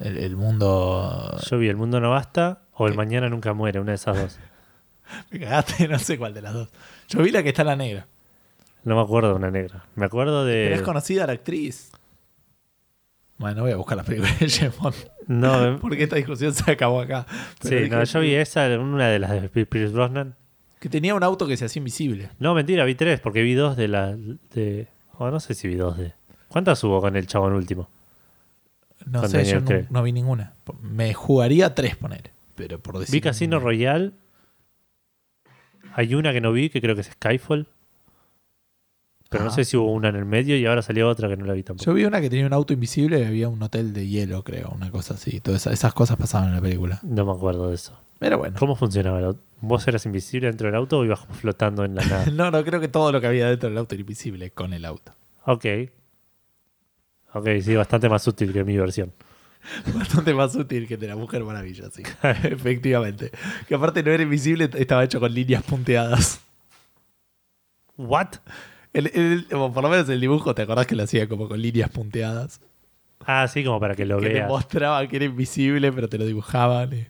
El, 0.00 0.18
el 0.18 0.36
mundo. 0.36 1.38
Yo 1.48 1.58
vi 1.58 1.68
El 1.68 1.76
Mundo 1.76 2.00
No 2.00 2.10
Basta 2.10 2.62
o 2.74 2.86
El 2.86 2.92
¿Qué? 2.92 2.96
Mañana 2.96 3.28
Nunca 3.28 3.52
Muere, 3.52 3.78
una 3.80 3.92
de 3.92 3.96
esas 3.96 4.16
dos. 4.18 4.38
Me 5.30 5.38
cagaste, 5.38 5.86
no 5.86 5.98
sé 5.98 6.18
cuál 6.18 6.34
de 6.34 6.42
las 6.42 6.52
dos. 6.54 6.68
Yo 7.08 7.22
vi 7.22 7.30
la 7.30 7.42
que 7.42 7.50
está 7.50 7.62
la 7.62 7.76
negra. 7.76 8.06
No 8.82 8.96
me 8.96 9.02
acuerdo 9.02 9.28
de 9.30 9.34
una 9.36 9.50
negra. 9.50 9.84
Me 9.94 10.04
acuerdo 10.06 10.44
Pero 10.44 10.74
es 10.74 10.80
de. 10.80 10.84
conocida 10.84 11.26
la 11.26 11.34
actriz. 11.34 11.90
Bueno, 13.38 13.62
voy 13.62 13.72
a 13.72 13.76
buscar 13.76 13.96
las 13.96 14.06
películas 14.06 14.38
de 14.38 14.48
James 14.48 14.76
Bond. 14.78 14.94
No, 15.26 15.78
Porque 15.80 16.04
esta 16.04 16.16
discusión 16.16 16.52
se 16.54 16.70
acabó 16.70 17.00
acá. 17.00 17.26
Pero 17.60 17.68
sí, 17.78 17.84
dije 17.84 17.96
no, 17.96 18.04
yo 18.04 18.20
vi 18.20 18.34
esa, 18.34 18.66
una 18.78 19.08
de 19.08 19.18
las 19.18 19.30
de 19.30 19.48
Pierce 19.48 19.92
Brosnan. 19.92 20.36
Que 20.84 20.90
tenía 20.90 21.14
un 21.14 21.22
auto 21.22 21.46
que 21.46 21.56
se 21.56 21.64
hacía 21.64 21.80
invisible. 21.80 22.28
No, 22.38 22.54
mentira, 22.54 22.84
vi 22.84 22.94
tres, 22.94 23.18
porque 23.18 23.40
vi 23.40 23.54
dos 23.54 23.74
de 23.74 23.88
la. 23.88 24.14
De, 24.52 24.86
oh, 25.14 25.30
no 25.30 25.40
sé 25.40 25.54
si 25.54 25.66
vi 25.66 25.76
dos 25.76 25.96
de. 25.96 26.12
¿Cuántas 26.48 26.84
hubo 26.84 27.00
con 27.00 27.16
el 27.16 27.26
chabón 27.26 27.54
último? 27.54 27.88
No 29.06 29.22
Con 29.22 29.30
sé, 29.30 29.46
yo 29.46 29.62
no, 29.62 29.70
no 29.88 30.02
vi 30.02 30.12
ninguna. 30.12 30.52
Me 30.82 31.14
jugaría 31.14 31.74
tres, 31.74 31.96
poner. 31.96 32.32
Pero 32.54 32.80
por 32.80 32.98
decir. 32.98 33.14
Vi 33.14 33.22
Casino 33.22 33.60
Royale. 33.60 34.12
Hay 35.94 36.14
una 36.14 36.34
que 36.34 36.42
no 36.42 36.52
vi, 36.52 36.68
que 36.68 36.82
creo 36.82 36.94
que 36.94 37.00
es 37.00 37.06
Skyfall. 37.12 37.66
Pero 39.34 39.44
no 39.46 39.50
sé 39.50 39.64
si 39.64 39.76
hubo 39.76 39.90
una 39.90 40.10
en 40.10 40.14
el 40.16 40.24
medio 40.24 40.56
y 40.56 40.64
ahora 40.64 40.80
salió 40.80 41.08
otra 41.08 41.28
que 41.28 41.36
no 41.36 41.44
la 41.44 41.54
vi 41.54 41.64
tampoco. 41.64 41.84
Yo 41.84 41.92
vi 41.92 42.04
una 42.04 42.20
que 42.20 42.30
tenía 42.30 42.46
un 42.46 42.52
auto 42.52 42.72
invisible 42.72 43.18
y 43.18 43.24
había 43.24 43.48
un 43.48 43.60
hotel 43.60 43.92
de 43.92 44.06
hielo, 44.06 44.44
creo. 44.44 44.70
Una 44.70 44.92
cosa 44.92 45.14
así. 45.14 45.40
Todas 45.40 45.62
esas, 45.62 45.72
esas 45.72 45.92
cosas 45.92 46.16
pasaban 46.16 46.50
en 46.50 46.54
la 46.54 46.60
película. 46.60 47.00
No 47.02 47.24
me 47.26 47.32
acuerdo 47.32 47.68
de 47.68 47.74
eso. 47.74 48.00
Pero 48.20 48.38
bueno. 48.38 48.56
¿Cómo 48.56 48.76
funcionaba 48.76 49.18
el 49.18 49.24
auto? 49.24 49.40
¿Vos 49.60 49.88
eras 49.88 50.06
invisible 50.06 50.46
dentro 50.46 50.68
del 50.68 50.76
auto 50.76 51.00
o 51.00 51.04
ibas 51.04 51.26
flotando 51.40 51.84
en 51.84 51.96
la 51.96 52.04
nada? 52.06 52.26
No, 52.26 52.52
no, 52.52 52.64
creo 52.64 52.80
que 52.80 52.86
todo 52.86 53.10
lo 53.10 53.20
que 53.20 53.26
había 53.26 53.48
dentro 53.48 53.68
del 53.68 53.78
auto 53.78 53.96
era 53.96 54.02
invisible 54.02 54.52
con 54.52 54.72
el 54.72 54.84
auto. 54.84 55.12
ok. 55.46 55.64
Ok, 57.32 57.48
sí, 57.60 57.74
bastante 57.74 58.08
más 58.08 58.24
útil 58.28 58.52
que 58.52 58.62
mi 58.62 58.76
versión. 58.76 59.12
Bastante 59.94 60.32
más 60.34 60.54
útil 60.54 60.86
que 60.86 60.96
de 60.96 61.08
la 61.08 61.16
Mujer 61.16 61.42
Maravilla, 61.42 61.90
sí. 61.90 62.02
Efectivamente. 62.22 63.32
Que 63.66 63.74
aparte 63.74 64.02
no 64.04 64.12
era 64.12 64.22
invisible, 64.22 64.70
estaba 64.74 65.02
hecho 65.02 65.18
con 65.18 65.34
líneas 65.34 65.64
punteadas. 65.64 66.40
¿What? 67.96 68.36
El- 68.94 69.46
por 69.50 69.82
lo 69.82 69.88
menos 69.90 70.08
el 70.08 70.20
dibujo, 70.20 70.54
¿te 70.54 70.62
acordás 70.62 70.86
que 70.86 70.94
lo 70.94 71.02
hacía 71.02 71.28
como 71.28 71.48
con 71.48 71.60
líneas 71.60 71.90
punteadas? 71.90 72.60
Ah, 73.26 73.46
sí, 73.48 73.64
como 73.64 73.80
para 73.80 73.94
que 73.94 74.04
lo 74.06 74.20
que 74.20 74.28
te 74.28 74.32
veas. 74.34 74.48
mostraba 74.48 75.06
que 75.08 75.16
era 75.16 75.24
invisible, 75.26 75.92
pero 75.92 76.08
te 76.08 76.16
lo 76.18 76.24
dibujaban. 76.26 76.92
y- 76.92 77.06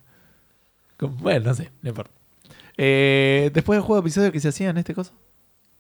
como- 0.96 1.14
bueno, 1.16 1.46
no 1.46 1.54
sé, 1.54 1.70
no 1.82 1.90
importa. 1.90 2.10
Eh, 2.76 3.50
después 3.52 3.76
del 3.76 3.82
juego 3.84 3.96
de 4.00 4.06
episodio 4.06 4.32
que 4.32 4.40
se 4.40 4.48
hacía 4.48 4.70
en 4.70 4.78
este 4.78 4.94
caso. 4.94 5.12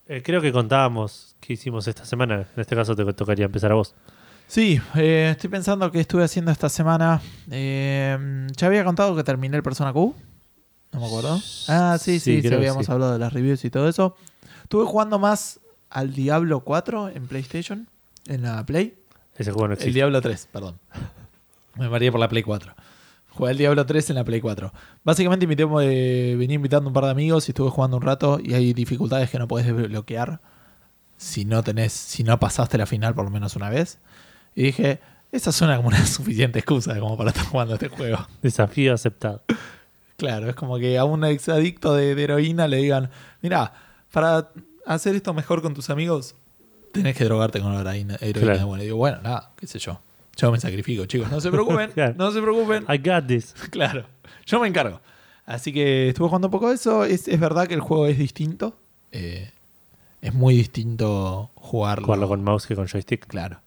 Eh, 0.06 0.22
creo 0.24 0.40
que 0.42 0.52
contábamos 0.52 1.34
qué 1.40 1.54
hicimos 1.54 1.88
esta 1.88 2.04
semana. 2.04 2.46
En 2.54 2.60
este 2.60 2.76
caso 2.76 2.94
te 2.94 3.04
tocaría 3.14 3.46
empezar 3.46 3.72
a 3.72 3.74
vos. 3.76 3.94
Sí, 4.46 4.78
eh, 4.96 5.28
estoy 5.32 5.48
pensando 5.48 5.90
que 5.90 6.00
estuve 6.00 6.22
haciendo 6.22 6.50
esta 6.50 6.68
semana. 6.68 7.22
Ya 7.48 8.66
había 8.66 8.84
contado 8.84 9.16
que 9.16 9.24
terminé 9.24 9.56
el 9.56 9.62
Persona 9.62 9.92
Q. 9.92 10.14
No 10.92 11.00
me 11.00 11.06
acuerdo. 11.06 11.40
Ah, 11.68 11.96
sí, 11.98 12.20
Sí, 12.20 12.42
sí, 12.42 12.48
que 12.48 12.54
habíamos 12.54 12.84
sí. 12.86 12.92
hablado 12.92 13.14
de 13.14 13.18
las 13.18 13.32
reviews 13.32 13.64
y 13.64 13.70
todo 13.70 13.88
eso. 13.88 14.14
Estuve 14.64 14.84
jugando 14.84 15.18
más 15.18 15.58
al 15.94 16.12
Diablo 16.12 16.60
4 16.60 17.10
en 17.10 17.26
PlayStation, 17.26 17.88
en 18.26 18.42
la 18.42 18.66
Play. 18.66 18.98
Ese 19.36 19.52
juego 19.52 19.68
no 19.68 19.72
El 19.72 19.78
existe. 19.78 19.94
Diablo 19.94 20.20
3, 20.20 20.48
perdón. 20.52 20.78
Me 21.76 21.88
mareé 21.88 22.10
por 22.10 22.20
la 22.20 22.28
Play 22.28 22.42
4. 22.42 22.74
Jugué 23.30 23.52
el 23.52 23.58
Diablo 23.58 23.86
3 23.86 24.10
en 24.10 24.16
la 24.16 24.24
Play 24.24 24.40
4. 24.40 24.72
Básicamente 25.02 25.44
invité, 25.44 25.62
eh, 25.62 26.36
venía 26.36 26.56
invitando 26.56 26.88
un 26.88 26.94
par 26.94 27.04
de 27.04 27.10
amigos 27.10 27.48
y 27.48 27.52
estuve 27.52 27.70
jugando 27.70 27.96
un 27.96 28.02
rato 28.02 28.38
y 28.42 28.54
hay 28.54 28.72
dificultades 28.74 29.30
que 29.30 29.38
no 29.38 29.48
puedes 29.48 29.66
desbloquear 29.66 30.40
si 31.16 31.44
no 31.44 31.62
tenés, 31.62 31.92
si 31.92 32.24
no 32.24 32.38
pasaste 32.38 32.76
la 32.76 32.86
final 32.86 33.14
por 33.14 33.24
lo 33.24 33.30
menos 33.30 33.56
una 33.56 33.70
vez. 33.70 33.98
Y 34.54 34.64
dije, 34.64 35.00
esa 35.32 35.52
suena 35.52 35.76
como 35.76 35.88
una 35.88 36.04
suficiente 36.06 36.58
excusa 36.58 36.98
como 36.98 37.16
para 37.16 37.30
estar 37.30 37.46
jugando 37.46 37.74
este 37.74 37.88
juego. 37.88 38.18
Desafío 38.42 38.94
aceptado. 38.94 39.42
Claro, 40.16 40.48
es 40.48 40.56
como 40.56 40.78
que 40.78 40.98
a 40.98 41.04
un 41.04 41.24
exadicto 41.24 41.94
de, 41.94 42.14
de 42.14 42.22
heroína 42.24 42.68
le 42.68 42.76
digan, 42.78 43.10
mira, 43.42 43.72
para 44.12 44.50
hacer 44.86 45.14
esto 45.14 45.34
mejor 45.34 45.62
con 45.62 45.74
tus 45.74 45.90
amigos, 45.90 46.34
tenés 46.92 47.16
que 47.16 47.24
drogarte 47.24 47.60
con 47.60 47.72
la 47.74 47.80
heroína. 47.80 48.16
heroína". 48.20 48.52
Claro. 48.52 48.66
Bueno, 48.68 48.82
y 48.82 48.86
digo, 48.86 48.96
bueno, 48.98 49.18
nada, 49.22 49.52
qué 49.56 49.66
sé 49.66 49.78
yo. 49.78 50.00
Yo 50.36 50.50
me 50.50 50.58
sacrifico, 50.58 51.06
chicos, 51.06 51.30
no 51.30 51.40
se 51.40 51.50
preocupen, 51.50 51.90
Claro. 51.94 52.14
no 52.16 52.30
se 52.32 52.40
preocupen. 52.42 52.84
I 52.88 52.98
got 52.98 53.26
this. 53.26 53.54
Claro, 53.70 54.04
yo 54.46 54.60
me 54.60 54.68
encargo. 54.68 55.00
Así 55.46 55.72
que 55.72 56.08
estuve 56.08 56.28
jugando 56.28 56.48
un 56.48 56.52
poco 56.52 56.68
de 56.70 56.74
eso. 56.76 57.04
Es, 57.04 57.28
es 57.28 57.38
verdad 57.38 57.66
que 57.66 57.74
el 57.74 57.80
juego 57.80 58.06
es 58.06 58.18
distinto. 58.18 58.74
Eh, 59.12 59.50
es 60.22 60.32
muy 60.32 60.56
distinto 60.56 61.50
jugarlo. 61.54 62.06
Jugarlo 62.06 62.28
con 62.28 62.42
mouse 62.42 62.66
que 62.66 62.74
con 62.74 62.86
joystick. 62.88 63.26
Claro. 63.26 63.60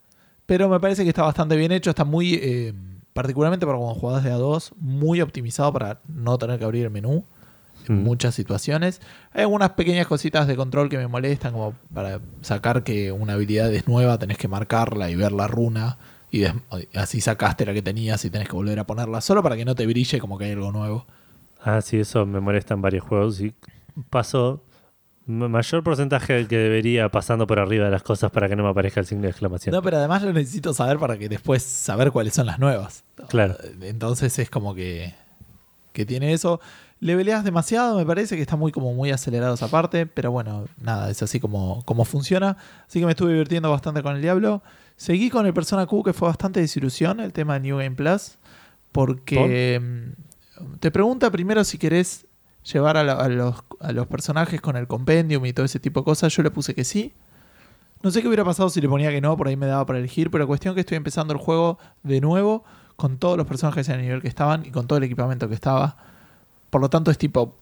Pero 0.48 0.70
me 0.70 0.80
parece 0.80 1.04
que 1.04 1.10
está 1.10 1.22
bastante 1.22 1.56
bien 1.56 1.72
hecho. 1.72 1.92
Está 1.92 2.04
muy 2.04 2.34
eh, 2.42 2.74
particularmente 3.14 3.66
para 3.66 3.78
cuando 3.78 3.94
jugás 3.96 4.24
de 4.24 4.32
a 4.32 4.36
dos, 4.36 4.72
muy 4.80 5.22
optimizado 5.22 5.72
para 5.72 6.00
no 6.08 6.38
tener 6.38 6.58
que 6.58 6.66
abrir 6.66 6.84
el 6.86 6.90
menú 6.92 7.24
en 7.88 8.02
Mm. 8.02 8.04
muchas 8.04 8.36
situaciones. 8.36 9.02
Hay 9.34 9.42
algunas 9.44 9.72
pequeñas 9.72 10.08
cositas 10.08 10.48
de 10.48 10.56
control 10.56 10.90
que 10.90 10.98
me 10.98 11.08
molestan, 11.08 11.54
como 11.54 11.74
para 11.94 12.20
sacar 12.42 12.84
que 12.84 13.12
una 13.12 13.34
habilidad 13.34 13.74
es 13.74 13.88
nueva, 13.88 14.18
tenés 14.18 14.38
que 14.38 14.48
marcarla 14.48 15.10
y 15.10 15.16
ver 15.16 15.32
la 15.32 15.48
runa. 15.48 15.98
Y 16.30 16.44
así 16.96 17.22
sacaste 17.22 17.66
la 17.66 17.74
que 17.74 17.82
tenías 17.82 18.24
y 18.26 18.30
tenés 18.30 18.48
que 18.50 18.54
volver 18.56 18.80
a 18.80 18.86
ponerla, 18.86 19.22
solo 19.22 19.42
para 19.42 19.56
que 19.56 19.64
no 19.66 19.76
te 19.76 19.86
brille 19.86 20.20
como 20.20 20.38
que 20.38 20.46
hay 20.46 20.52
algo 20.52 20.72
nuevo. 20.72 21.06
Ah, 21.64 21.82
sí, 21.82 21.98
eso 22.00 22.26
me 22.26 22.40
molesta 22.40 22.74
en 22.74 22.82
varios 22.82 23.04
juegos 23.04 23.40
y 23.42 23.54
paso 24.10 24.62
mayor 25.26 25.84
porcentaje 25.84 26.34
del 26.34 26.48
que 26.48 26.58
debería 26.58 27.10
pasando 27.10 27.48
por 27.48 27.60
arriba 27.60 27.86
de 27.86 27.92
las 27.92 28.04
cosas 28.04 28.32
para 28.32 28.48
que 28.48 28.56
no 28.56 28.64
me 28.64 28.70
aparezca 28.70 29.02
el 29.02 29.06
signo 29.06 29.24
de 29.24 29.30
exclamación. 29.30 29.74
No, 29.76 29.82
pero 29.82 29.98
además 29.98 30.22
lo 30.24 30.32
necesito 30.32 30.74
saber 30.74 30.98
para 31.00 31.18
que 31.18 31.28
después 31.28 31.64
saber 31.64 32.12
cuáles 32.12 32.34
son 32.34 32.46
las 32.46 32.60
nuevas. 32.60 33.04
Claro. 33.28 33.56
Entonces 33.82 34.38
es 34.40 34.50
como 34.50 34.74
que, 34.74 35.14
que 35.92 36.06
tiene 36.06 36.32
eso. 36.32 36.62
Le 37.00 37.16
peleas 37.16 37.44
demasiado, 37.44 37.98
me 37.98 38.06
parece 38.06 38.36
que 38.36 38.42
está 38.42 38.56
muy 38.56 38.72
como 38.72 38.94
muy 38.94 39.12
acelerado 39.12 39.54
esa 39.54 39.68
parte, 39.68 40.08
pero 40.08 40.32
bueno, 40.32 40.66
nada, 40.82 41.10
es 41.12 41.22
así 41.22 41.40
como, 41.40 41.84
como 41.86 42.06
funciona. 42.06 42.58
Así 42.88 43.00
que 43.00 43.06
me 43.06 43.12
estuve 43.12 43.32
divirtiendo 43.34 43.70
bastante 43.70 44.02
con 44.02 44.16
el 44.16 44.22
Diablo. 44.22 44.64
Seguí 44.96 45.30
con 45.30 45.46
el 45.46 45.54
Persona 45.54 45.86
Q, 45.86 46.04
que 46.04 46.14
fue 46.14 46.28
bastante 46.28 46.60
desilusión, 46.60 47.20
el 47.20 47.34
tema 47.34 47.54
de 47.54 47.60
New 47.60 47.78
Game 47.78 47.92
Plus, 47.96 48.38
porque 48.92 49.80
mm, 50.60 50.76
te 50.80 50.90
pregunta 50.92 51.30
primero 51.32 51.64
si 51.64 51.78
querés 51.78 52.26
llevar 52.72 52.98
a, 52.98 53.04
la- 53.04 53.14
a 53.14 53.30
los, 53.30 53.64
a 53.80 53.92
los 53.92 54.08
personajes 54.08 54.60
con 54.60 54.76
el 54.76 54.88
compendium 54.88 55.46
y 55.46 55.54
todo 55.54 55.66
ese 55.66 55.80
tipo 55.80 56.02
de 56.02 56.06
cosas. 56.06 56.34
Yo 56.36 56.42
le 56.44 56.52
puse 56.52 56.74
que 56.74 56.84
sí. 56.84 57.14
No 58.04 58.12
sé 58.12 58.22
qué 58.22 58.28
hubiera 58.28 58.44
pasado 58.46 58.70
si 58.70 58.82
le 58.82 58.90
ponía 58.90 59.10
que 59.10 59.22
no, 59.22 59.36
por 59.38 59.48
ahí 59.48 59.56
me 59.56 59.66
daba 59.66 59.86
para 59.86 60.00
elegir, 60.00 60.30
pero 60.32 60.46
cuestión 60.48 60.74
que 60.76 60.82
estoy 60.82 60.98
empezando 60.98 61.34
el 61.34 61.40
juego 61.40 61.78
de 62.04 62.22
nuevo 62.22 62.64
con 62.96 63.18
todos 63.18 63.38
los 63.38 63.46
personajes 63.48 63.88
en 63.90 63.96
el 63.96 64.02
nivel 64.02 64.22
que 64.22 64.28
estaban 64.28 64.66
y 64.66 64.72
con 64.72 64.88
todo 64.88 64.98
el 64.98 65.04
equipamiento 65.04 65.48
que 65.48 65.56
estaba. 65.56 65.98
Por 66.70 66.82
lo 66.82 66.90
tanto 66.90 67.12
es 67.12 67.18
tipo 67.18 67.56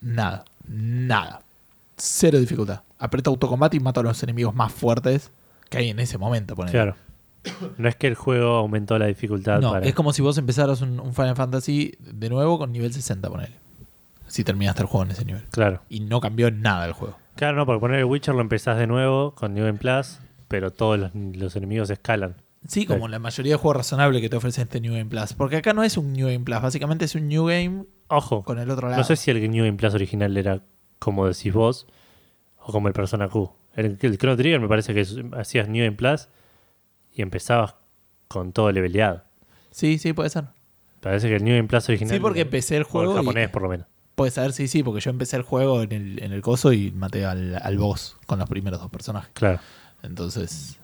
nada, 0.00 0.44
nada. 0.66 1.42
Cero 1.96 2.38
dificultad. 2.38 2.82
Aprieto 2.98 3.30
autocombate 3.30 3.76
y 3.76 3.80
mato 3.80 4.00
a 4.00 4.02
los 4.02 4.22
enemigos 4.22 4.54
más 4.54 4.72
fuertes 4.72 5.30
que 5.68 5.78
hay 5.78 5.90
en 5.90 5.98
ese 6.00 6.18
momento. 6.18 6.54
ponele. 6.56 6.72
Claro. 6.72 6.96
No 7.78 7.88
es 7.88 7.96
que 7.96 8.06
el 8.06 8.14
juego 8.14 8.56
aumentó 8.56 8.98
la 8.98 9.06
dificultad 9.06 9.60
No, 9.60 9.70
para... 9.72 9.86
es 9.86 9.94
como 9.94 10.12
si 10.12 10.20
vos 10.20 10.36
empezaras 10.36 10.82
un, 10.82 11.00
un 11.00 11.14
Final 11.14 11.36
Fantasy 11.36 11.94
de 11.98 12.28
nuevo 12.28 12.58
con 12.58 12.70
nivel 12.72 12.92
60, 12.92 13.28
ponele. 13.30 13.56
Si 14.26 14.44
terminaste 14.44 14.82
el 14.82 14.88
juego 14.88 15.04
en 15.06 15.10
ese 15.12 15.24
nivel. 15.24 15.42
Claro. 15.50 15.80
Y 15.88 16.00
no 16.00 16.20
cambió 16.20 16.50
nada 16.50 16.86
el 16.86 16.92
juego. 16.92 17.16
Claro, 17.36 17.56
no, 17.56 17.66
porque 17.66 17.80
poner 17.80 17.98
el 18.00 18.04
Witcher 18.04 18.34
lo 18.34 18.42
empezás 18.42 18.76
de 18.78 18.86
nuevo 18.86 19.34
con 19.34 19.54
New 19.54 19.64
Game 19.64 19.78
Plus, 19.78 20.18
pero 20.48 20.70
todos 20.70 20.98
los, 20.98 21.10
los 21.14 21.56
enemigos 21.56 21.88
escalan. 21.90 22.36
Sí, 22.68 22.84
como 22.84 23.08
la 23.08 23.18
mayoría 23.18 23.54
de 23.54 23.56
juegos 23.56 23.78
razonables 23.78 24.20
que 24.20 24.28
te 24.28 24.36
ofrece 24.36 24.60
este 24.62 24.80
New 24.80 24.92
Game 24.92 25.06
Plus. 25.06 25.32
Porque 25.32 25.56
acá 25.56 25.72
no 25.72 25.82
es 25.82 25.96
un 25.96 26.12
New 26.12 26.26
Game 26.26 26.40
Plus, 26.40 26.60
básicamente 26.60 27.06
es 27.06 27.14
un 27.14 27.26
New 27.28 27.46
Game 27.46 27.84
Ojo, 28.10 28.42
con 28.44 28.58
el 28.58 28.70
otro 28.70 28.88
lado. 28.88 29.00
no 29.00 29.04
sé 29.04 29.16
si 29.16 29.30
el 29.30 29.50
New 29.50 29.64
Game 29.64 29.76
Plus 29.78 29.94
original 29.94 30.36
era 30.36 30.60
como 30.98 31.26
decís 31.26 31.52
vos 31.52 31.86
o 32.58 32.72
como 32.72 32.88
el 32.88 32.94
Persona 32.94 33.28
Q. 33.28 33.50
El, 33.74 33.96
el 34.00 34.18
Chrono 34.18 34.36
Trigger 34.36 34.60
me 34.60 34.68
parece 34.68 34.92
que 34.92 35.06
hacías 35.38 35.68
New 35.68 35.84
Game 35.84 35.96
Plus 35.96 36.28
y 37.14 37.22
empezabas 37.22 37.76
con 38.28 38.52
todo 38.52 38.70
leveleado. 38.72 39.22
Sí, 39.70 39.98
sí, 39.98 40.12
puede 40.12 40.28
ser. 40.30 40.44
Parece 41.00 41.28
que 41.28 41.36
el 41.36 41.44
New 41.44 41.54
Game 41.56 41.68
Plus 41.68 41.88
original... 41.88 42.14
Sí, 42.14 42.20
porque 42.20 42.40
empecé 42.42 42.76
el 42.76 42.82
o 42.82 42.84
el 42.84 42.90
juego. 42.90 43.12
y- 43.12 43.16
japonés, 43.16 43.48
por 43.50 43.62
lo 43.62 43.68
menos. 43.68 43.86
Puede 44.16 44.32
ser, 44.32 44.52
sí, 44.52 44.68
sí, 44.68 44.82
porque 44.82 45.00
yo 45.00 45.10
empecé 45.10 45.36
el 45.36 45.42
juego 45.42 45.80
en 45.82 45.92
el, 45.92 46.22
en 46.22 46.32
el 46.32 46.42
coso 46.42 46.72
y 46.74 46.90
maté 46.90 47.24
al, 47.24 47.54
al 47.62 47.78
boss 47.78 48.18
con 48.26 48.38
los 48.38 48.48
primeros 48.50 48.78
dos 48.80 48.90
personajes. 48.90 49.30
Claro. 49.32 49.60
Entonces, 50.02 50.78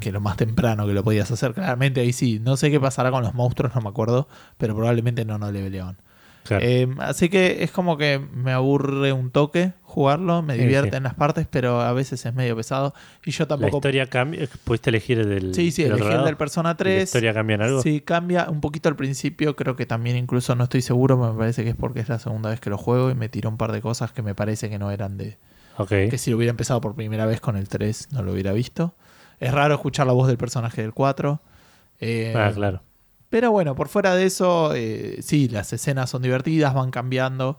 que 0.00 0.10
lo 0.10 0.20
más 0.20 0.36
temprano 0.36 0.86
que 0.86 0.92
lo 0.92 1.04
podías 1.04 1.30
hacer, 1.30 1.54
claramente 1.54 2.00
ahí 2.00 2.12
sí. 2.12 2.40
No 2.40 2.56
sé 2.56 2.70
qué 2.72 2.80
pasará 2.80 3.10
con 3.12 3.22
los 3.22 3.34
monstruos, 3.34 3.74
no 3.76 3.80
me 3.82 3.90
acuerdo, 3.90 4.26
pero 4.58 4.74
probablemente 4.74 5.24
no, 5.24 5.38
no 5.38 5.52
le 5.52 5.62
peleaban. 5.62 5.98
Claro. 6.44 6.64
Eh, 6.64 6.88
así 6.98 7.28
que 7.28 7.64
es 7.64 7.70
como 7.72 7.96
que 7.96 8.18
me 8.18 8.52
aburre 8.52 9.12
un 9.12 9.30
toque 9.30 9.72
jugarlo, 9.82 10.42
me 10.42 10.56
divierte 10.56 10.90
sí. 10.90 10.96
en 10.96 11.02
las 11.04 11.14
partes, 11.14 11.46
pero 11.48 11.80
a 11.80 11.92
veces 11.92 12.24
es 12.26 12.34
medio 12.34 12.56
pesado. 12.56 12.94
Y 13.24 13.30
yo 13.30 13.44
la 13.44 13.48
tampoco. 13.48 13.76
historia 13.76 14.06
cambia. 14.06 14.48
¿Pudiste 14.64 14.90
elegir 14.90 15.26
del. 15.26 15.54
sí, 15.54 15.70
sí, 15.70 15.82
del 15.84 15.92
otro 15.92 16.04
elegí 16.04 16.10
el 16.12 16.16
lado? 16.18 16.26
del 16.26 16.36
Persona 16.36 16.70
¿Y 16.70 16.72
¿La 16.72 16.76
3. 16.76 17.02
historia 17.04 17.32
cambia 17.34 17.54
en 17.54 17.62
algo? 17.62 17.82
Sí, 17.82 18.00
cambia 18.00 18.48
un 18.50 18.60
poquito 18.60 18.88
al 18.88 18.96
principio. 18.96 19.54
Creo 19.56 19.76
que 19.76 19.86
también 19.86 20.16
incluso 20.16 20.54
no 20.56 20.64
estoy 20.64 20.82
seguro. 20.82 21.16
Me 21.16 21.36
parece 21.38 21.62
que 21.64 21.70
es 21.70 21.76
porque 21.76 22.00
es 22.00 22.08
la 22.08 22.18
segunda 22.18 22.50
vez 22.50 22.60
que 22.60 22.70
lo 22.70 22.78
juego 22.78 23.10
y 23.10 23.14
me 23.14 23.28
tiró 23.28 23.48
un 23.50 23.56
par 23.56 23.70
de 23.72 23.80
cosas 23.80 24.12
que 24.12 24.22
me 24.22 24.34
parece 24.34 24.68
que 24.68 24.78
no 24.78 24.90
eran 24.90 25.16
de. 25.16 25.38
Ok. 25.76 25.88
Que 25.88 26.18
si 26.18 26.30
lo 26.30 26.36
hubiera 26.36 26.50
empezado 26.50 26.80
por 26.80 26.94
primera 26.94 27.26
vez 27.26 27.40
con 27.40 27.56
el 27.56 27.68
3 27.68 28.08
no 28.12 28.22
lo 28.22 28.32
hubiera 28.32 28.52
visto. 28.52 28.94
Es 29.38 29.52
raro 29.52 29.74
escuchar 29.74 30.06
la 30.06 30.12
voz 30.12 30.26
del 30.28 30.38
personaje 30.38 30.82
del 30.82 30.92
4. 30.92 31.40
Eh, 32.00 32.32
Ah, 32.36 32.50
claro. 32.54 32.82
Pero 33.34 33.50
bueno, 33.50 33.74
por 33.74 33.88
fuera 33.88 34.14
de 34.14 34.26
eso, 34.26 34.72
eh, 34.76 35.18
sí, 35.20 35.48
las 35.48 35.72
escenas 35.72 36.08
son 36.08 36.22
divertidas, 36.22 36.72
van 36.72 36.92
cambiando. 36.92 37.58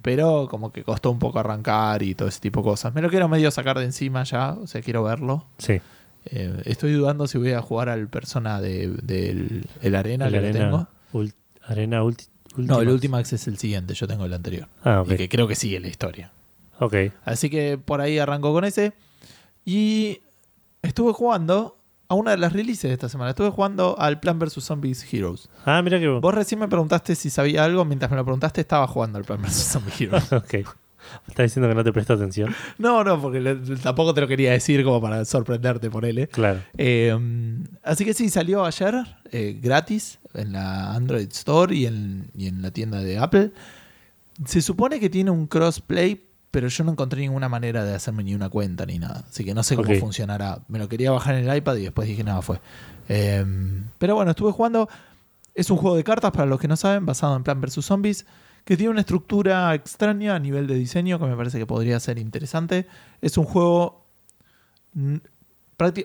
Pero 0.00 0.46
como 0.48 0.70
que 0.70 0.84
costó 0.84 1.10
un 1.10 1.18
poco 1.18 1.40
arrancar 1.40 2.04
y 2.04 2.14
todo 2.14 2.28
ese 2.28 2.38
tipo 2.38 2.60
de 2.60 2.64
cosas. 2.66 2.94
Me 2.94 3.02
lo 3.02 3.10
quiero 3.10 3.28
medio 3.28 3.50
sacar 3.50 3.76
de 3.76 3.86
encima 3.86 4.22
ya, 4.22 4.52
o 4.52 4.68
sea, 4.68 4.82
quiero 4.82 5.02
verlo. 5.02 5.44
Sí. 5.58 5.80
Eh, 6.26 6.62
estoy 6.64 6.92
dudando 6.92 7.26
si 7.26 7.38
voy 7.38 7.50
a 7.54 7.60
jugar 7.60 7.88
al 7.88 8.06
persona 8.06 8.60
de- 8.60 8.86
del 9.02 9.66
el 9.82 9.96
Arena 9.96 10.26
El 10.28 10.32
que 10.32 10.40
lo 10.42 10.52
tengo. 10.52 10.64
arena, 10.76 10.88
ul- 11.12 11.34
arena 11.64 12.02
ulti- 12.04 12.28
No, 12.54 12.62
el 12.80 12.88
Ultimax. 12.88 12.92
Ultimax 12.92 13.32
es 13.32 13.48
el 13.48 13.58
siguiente, 13.58 13.94
yo 13.94 14.06
tengo 14.06 14.26
el 14.26 14.32
anterior. 14.32 14.68
Ah, 14.84 15.00
ok. 15.00 15.10
Y 15.10 15.16
que 15.16 15.28
creo 15.28 15.48
que 15.48 15.56
sigue 15.56 15.80
la 15.80 15.88
historia. 15.88 16.30
Ok. 16.78 16.94
Así 17.24 17.50
que 17.50 17.78
por 17.84 18.00
ahí 18.00 18.20
arrancó 18.20 18.52
con 18.52 18.64
ese. 18.64 18.92
Y 19.64 20.20
estuve 20.82 21.12
jugando 21.12 21.78
a 22.08 22.14
una 22.14 22.30
de 22.32 22.36
las 22.38 22.52
releases 22.52 22.84
de 22.84 22.92
esta 22.92 23.08
semana. 23.08 23.30
Estuve 23.30 23.50
jugando 23.50 23.98
al 23.98 24.20
Plan 24.20 24.38
vs. 24.38 24.62
Zombies 24.64 25.12
Heroes. 25.12 25.48
Ah, 25.64 25.82
mira 25.82 25.98
que. 25.98 26.08
Vos 26.08 26.34
recién 26.34 26.60
me 26.60 26.68
preguntaste 26.68 27.14
si 27.14 27.30
sabía 27.30 27.64
algo. 27.64 27.84
Mientras 27.84 28.10
me 28.10 28.16
lo 28.16 28.24
preguntaste, 28.24 28.60
estaba 28.60 28.86
jugando 28.86 29.18
al 29.18 29.24
Plan 29.24 29.40
vs. 29.42 29.52
Zombies 29.72 30.00
Heroes. 30.00 30.32
ok. 30.32 30.54
Estás 31.28 31.44
diciendo 31.44 31.68
que 31.68 31.74
no 31.76 31.84
te 31.84 31.92
presto 31.92 32.14
atención. 32.14 32.52
no, 32.78 33.04
no, 33.04 33.20
porque 33.22 33.38
le- 33.40 33.54
tampoco 33.76 34.12
te 34.12 34.20
lo 34.20 34.26
quería 34.26 34.50
decir 34.50 34.82
como 34.82 35.00
para 35.00 35.24
sorprenderte 35.24 35.88
por 35.88 36.04
él. 36.04 36.28
Claro. 36.32 36.60
Eh, 36.76 37.16
así 37.84 38.04
que 38.04 38.12
sí, 38.12 38.28
salió 38.28 38.64
ayer 38.64 38.94
eh, 39.30 39.56
gratis 39.62 40.18
en 40.34 40.52
la 40.52 40.94
Android 40.94 41.28
Store 41.30 41.72
y 41.74 41.86
en, 41.86 42.28
y 42.36 42.48
en 42.48 42.60
la 42.60 42.72
tienda 42.72 42.98
de 43.00 43.18
Apple. 43.18 43.52
Se 44.46 44.60
supone 44.60 44.98
que 44.98 45.08
tiene 45.08 45.30
un 45.30 45.46
crossplay, 45.46 46.25
pero 46.56 46.68
yo 46.68 46.84
no 46.84 46.92
encontré 46.92 47.20
ninguna 47.20 47.50
manera 47.50 47.84
de 47.84 47.94
hacerme 47.94 48.24
ni 48.24 48.34
una 48.34 48.48
cuenta 48.48 48.86
ni 48.86 48.98
nada. 48.98 49.26
Así 49.28 49.44
que 49.44 49.52
no 49.52 49.62
sé 49.62 49.76
cómo 49.76 49.94
funcionará. 49.96 50.60
Me 50.68 50.78
lo 50.78 50.88
quería 50.88 51.10
bajar 51.10 51.34
en 51.34 51.46
el 51.46 51.54
iPad 51.54 51.76
y 51.76 51.82
después 51.82 52.08
dije, 52.08 52.24
nada, 52.24 52.40
fue. 52.40 52.62
Eh, 53.10 53.44
pero 53.98 54.14
bueno, 54.14 54.30
estuve 54.30 54.52
jugando. 54.52 54.88
Es 55.54 55.68
un 55.68 55.76
juego 55.76 55.96
de 55.96 56.02
cartas, 56.02 56.30
para 56.32 56.46
los 56.46 56.58
que 56.58 56.66
no 56.66 56.74
saben, 56.78 57.04
basado 57.04 57.36
en 57.36 57.42
Plan 57.42 57.60
vs. 57.60 57.84
Zombies, 57.84 58.24
que 58.64 58.74
tiene 58.78 58.90
una 58.90 59.00
estructura 59.00 59.74
extraña 59.74 60.34
a 60.34 60.38
nivel 60.38 60.66
de 60.66 60.76
diseño 60.76 61.18
que 61.18 61.26
me 61.26 61.36
parece 61.36 61.58
que 61.58 61.66
podría 61.66 62.00
ser 62.00 62.16
interesante. 62.16 62.86
Es 63.20 63.36
un 63.36 63.44
juego 63.44 64.06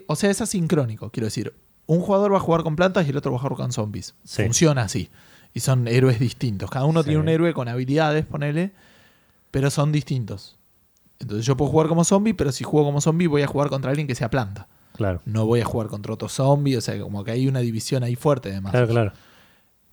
o 0.06 0.16
sea, 0.16 0.30
es 0.30 0.42
asincrónico, 0.42 1.08
quiero 1.08 1.28
decir. 1.28 1.54
Un 1.86 2.00
jugador 2.00 2.30
va 2.34 2.36
a 2.36 2.40
jugar 2.40 2.62
con 2.62 2.76
plantas 2.76 3.06
y 3.06 3.08
el 3.10 3.16
otro 3.16 3.32
va 3.32 3.38
a 3.38 3.40
jugar 3.40 3.56
con 3.56 3.72
zombies. 3.72 4.16
Sí. 4.22 4.42
Funciona 4.42 4.82
así. 4.82 5.08
Y 5.54 5.60
son 5.60 5.88
héroes 5.88 6.20
distintos. 6.20 6.68
Cada 6.70 6.84
uno 6.84 7.00
Sí. 7.02 7.06
tiene 7.08 7.22
un 7.22 7.30
héroe 7.30 7.54
con 7.54 7.68
habilidades, 7.68 8.26
ponele, 8.26 8.72
pero 9.52 9.70
son 9.70 9.92
distintos. 9.92 10.58
Entonces 11.20 11.46
yo 11.46 11.56
puedo 11.56 11.70
jugar 11.70 11.86
como 11.86 12.02
zombie, 12.02 12.34
pero 12.34 12.50
si 12.50 12.64
juego 12.64 12.86
como 12.88 13.00
zombie 13.00 13.28
voy 13.28 13.42
a 13.42 13.46
jugar 13.46 13.68
contra 13.68 13.90
alguien 13.90 14.08
que 14.08 14.16
sea 14.16 14.28
planta. 14.28 14.66
Claro. 14.96 15.20
No 15.24 15.46
voy 15.46 15.60
a 15.60 15.64
jugar 15.64 15.86
contra 15.86 16.12
otro 16.12 16.28
zombie, 16.28 16.76
o 16.76 16.80
sea, 16.80 17.00
como 17.00 17.22
que 17.22 17.30
hay 17.30 17.46
una 17.46 17.60
división 17.60 18.02
ahí 18.02 18.16
fuerte 18.16 18.50
además. 18.50 18.72
Claro, 18.72 18.88
claro. 18.88 19.12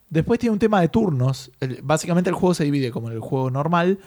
Después 0.09 0.39
tiene 0.39 0.53
un 0.53 0.59
tema 0.59 0.81
de 0.81 0.87
turnos. 0.89 1.51
El- 1.59 1.81
básicamente 1.83 2.31
el 2.31 2.35
juego 2.35 2.55
se 2.55 2.63
divide 2.63 2.89
como 2.91 3.09
en 3.09 3.13
el 3.13 3.19
juego 3.19 3.51
normal 3.51 3.99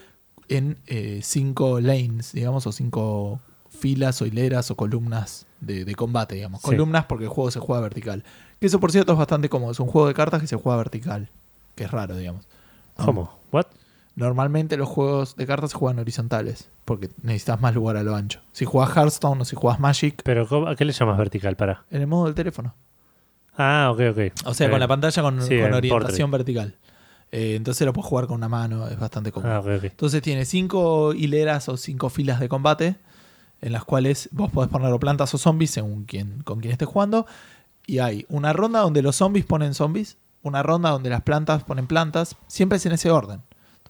en 0.48 0.76
eh, 0.86 1.20
cinco 1.22 1.80
lanes, 1.80 2.32
digamos, 2.32 2.66
o 2.66 2.72
cinco 2.72 3.40
filas 3.70 4.20
o 4.20 4.26
hileras 4.26 4.70
o 4.70 4.76
columnas 4.76 5.46
de, 5.60 5.84
de 5.84 5.94
combate, 5.94 6.34
digamos. 6.34 6.60
Sí. 6.60 6.66
Columnas 6.66 7.04
porque 7.06 7.24
el 7.24 7.30
juego 7.30 7.50
se 7.52 7.60
juega 7.60 7.80
vertical. 7.80 8.24
Que 8.60 8.66
eso, 8.66 8.80
por 8.80 8.90
cierto, 8.92 9.12
es 9.12 9.18
bastante 9.18 9.48
cómodo. 9.48 9.70
Es 9.70 9.80
un 9.80 9.86
juego 9.86 10.08
de 10.08 10.14
cartas 10.14 10.40
que 10.40 10.46
se 10.48 10.56
juega 10.56 10.76
vertical. 10.76 11.30
Que 11.76 11.84
es 11.84 11.90
raro, 11.90 12.16
digamos. 12.16 12.48
¿Cómo? 12.96 13.38
¿What? 13.52 13.66
Normalmente 14.14 14.76
los 14.76 14.88
juegos 14.88 15.36
de 15.36 15.46
cartas 15.46 15.70
se 15.70 15.76
juegan 15.78 15.98
horizontales 15.98 16.68
porque 16.84 17.08
necesitas 17.22 17.60
más 17.60 17.74
lugar 17.74 17.96
a 17.96 18.02
lo 18.02 18.14
ancho. 18.14 18.40
Si 18.52 18.64
jugás 18.64 18.94
Hearthstone 18.94 19.40
o 19.40 19.44
si 19.44 19.56
jugás 19.56 19.80
Magic, 19.80 20.20
¿Pero 20.22 20.68
a 20.68 20.76
qué 20.76 20.84
le 20.84 20.92
llamas 20.92 21.16
vertical? 21.16 21.56
Para. 21.56 21.84
en 21.90 22.02
el 22.02 22.06
modo 22.06 22.26
del 22.26 22.34
teléfono. 22.34 22.74
Ah, 23.56 23.90
ok, 23.92 24.00
ok. 24.10 24.46
O 24.46 24.54
sea, 24.54 24.66
Eh, 24.66 24.70
con 24.70 24.80
la 24.80 24.88
pantalla 24.88 25.22
con, 25.22 25.42
sí, 25.42 25.56
con 25.58 25.66
en 25.68 25.74
orientación 25.74 26.30
vertical. 26.30 26.76
Eh, 27.30 27.54
entonces 27.56 27.86
lo 27.86 27.92
puedes 27.94 28.08
jugar 28.08 28.26
con 28.26 28.36
una 28.36 28.48
mano, 28.48 28.86
es 28.88 28.98
bastante 28.98 29.32
cómodo. 29.32 29.52
Ah, 29.52 29.60
ok, 29.60 29.66
ok. 29.78 29.84
Entonces 29.84 30.20
tiene 30.20 30.44
cinco 30.44 31.14
hileras 31.14 31.68
o 31.70 31.76
cinco 31.78 32.10
filas 32.10 32.40
de 32.40 32.48
combate 32.48 32.96
en 33.62 33.72
las 33.72 33.84
cuales 33.84 34.28
vos 34.32 34.50
podés 34.50 34.70
poner 34.70 34.94
plantas 34.98 35.32
o 35.34 35.38
zombies 35.38 35.70
según 35.70 36.04
quien, 36.04 36.42
con 36.42 36.60
quien 36.60 36.72
estés 36.72 36.88
jugando. 36.88 37.26
Y 37.86 38.00
hay 38.00 38.26
una 38.28 38.52
ronda 38.52 38.80
donde 38.80 39.00
los 39.00 39.16
zombies 39.16 39.46
ponen 39.46 39.72
zombies, 39.72 40.18
una 40.42 40.62
ronda 40.62 40.90
donde 40.90 41.08
las 41.10 41.22
plantas 41.22 41.64
ponen 41.64 41.86
plantas. 41.86 42.36
Siempre 42.48 42.76
es 42.76 42.86
en 42.86 42.92
ese 42.92 43.10
orden. 43.10 43.40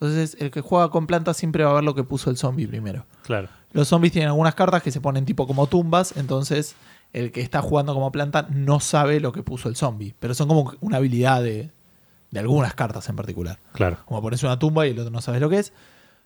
Entonces 0.03 0.35
el 0.41 0.51
que 0.51 0.59
juega 0.59 0.89
con 0.89 1.07
plantas 1.07 1.37
siempre 1.37 1.63
va 1.63 1.71
a 1.71 1.73
ver 1.75 1.83
lo 1.85 1.95
que 1.95 2.03
puso 2.03 2.29
el 2.29 2.35
zombie 2.35 2.67
primero. 2.67 3.05
Claro. 3.23 3.47
Los 3.71 3.87
zombies 3.87 4.11
tienen 4.11 4.27
algunas 4.27 4.53
cartas 4.53 4.83
que 4.83 4.91
se 4.91 4.99
ponen 4.99 5.23
tipo 5.23 5.47
como 5.47 5.67
tumbas, 5.67 6.17
entonces 6.17 6.75
el 7.13 7.31
que 7.31 7.39
está 7.39 7.61
jugando 7.61 7.93
como 7.93 8.11
planta 8.11 8.47
no 8.49 8.81
sabe 8.81 9.21
lo 9.21 9.31
que 9.31 9.43
puso 9.43 9.69
el 9.69 9.77
zombie. 9.77 10.13
Pero 10.19 10.33
son 10.33 10.49
como 10.49 10.73
una 10.81 10.97
habilidad 10.97 11.41
de, 11.41 11.71
de 12.31 12.39
algunas 12.39 12.73
cartas 12.73 13.07
en 13.07 13.15
particular. 13.15 13.59
Claro. 13.71 13.97
Como 14.03 14.21
ponerse 14.21 14.45
una 14.45 14.59
tumba 14.59 14.85
y 14.85 14.91
el 14.91 14.99
otro 14.99 15.09
no 15.09 15.21
sabes 15.21 15.39
lo 15.39 15.49
que 15.49 15.59
es. 15.59 15.71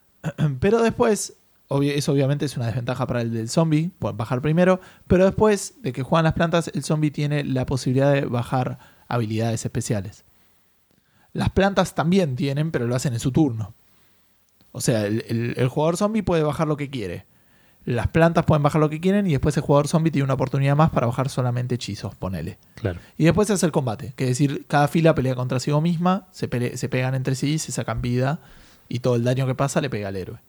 Pero 0.60 0.82
después, 0.82 1.38
eso 1.70 2.12
obviamente 2.12 2.46
es 2.46 2.58
una 2.58 2.66
desventaja 2.66 3.06
para 3.06 3.22
el 3.22 3.32
del 3.32 3.48
zombie, 3.48 3.92
por 4.00 4.18
bajar 4.18 4.42
primero. 4.42 4.82
Pero 5.06 5.26
después 5.26 5.76
de 5.84 5.94
que 5.94 6.02
juegan 6.02 6.24
las 6.24 6.34
plantas, 6.34 6.72
el 6.74 6.84
zombie 6.84 7.12
tiene 7.12 7.44
la 7.44 7.68
posibilidad 7.68 8.12
de 8.12 8.22
bajar 8.22 8.80
habilidades 9.08 9.66
especiales. 9.66 10.26
Las 11.34 11.50
plantas 11.52 11.96
también 11.96 12.36
tienen, 12.36 12.72
pero 12.72 12.88
lo 12.88 12.96
hacen 12.96 13.14
en 13.14 13.20
su 13.20 13.32
turno. 13.32 13.74
O 14.72 14.82
sea, 14.82 15.06
el, 15.06 15.24
el- 15.28 15.54
el 15.58 15.68
jugador 15.68 15.98
zombie 15.98 16.24
puede 16.24 16.44
bajar 16.44 16.68
lo 16.68 16.78
que 16.78 16.90
quiere. 16.90 17.26
Las 17.86 18.08
plantas 18.10 18.44
pueden 18.46 18.64
bajar 18.64 18.82
lo 18.82 18.90
que 18.90 19.00
quieren 19.00 19.28
y 19.28 19.32
después 19.32 19.56
el 19.56 19.64
jugador 19.64 19.88
zombie 19.88 20.12
tiene 20.12 20.26
una 20.26 20.34
oportunidad 20.34 20.76
más 20.76 20.90
para 20.90 21.08
bajar 21.08 21.30
solamente 21.30 21.76
hechizos, 21.76 22.16
ponele. 22.16 22.58
Claro. 22.76 23.00
Y 23.18 23.24
después 23.24 23.48
se 23.48 23.54
hace 23.54 23.66
el 23.66 23.72
combate, 23.72 24.12
que 24.18 24.26
es 24.26 24.32
decir, 24.32 24.66
cada 24.68 24.90
fila 24.90 25.16
pelea 25.16 25.36
contra 25.36 25.60
sí 25.62 25.72
misma, 25.72 26.28
se, 26.32 26.50
pele- 26.50 26.76
se 26.76 26.90
pegan 26.90 27.16
entre 27.16 27.36
sí, 27.36 27.60
se 27.60 27.72
sacan 27.72 28.02
vida 28.02 28.40
y 28.90 29.00
todo 29.00 29.16
el 29.16 29.24
daño 29.24 29.48
que 29.48 29.56
pasa 29.56 29.80
le 29.80 29.90
pega 29.90 30.10
al 30.10 30.18
héroe. 30.18 30.40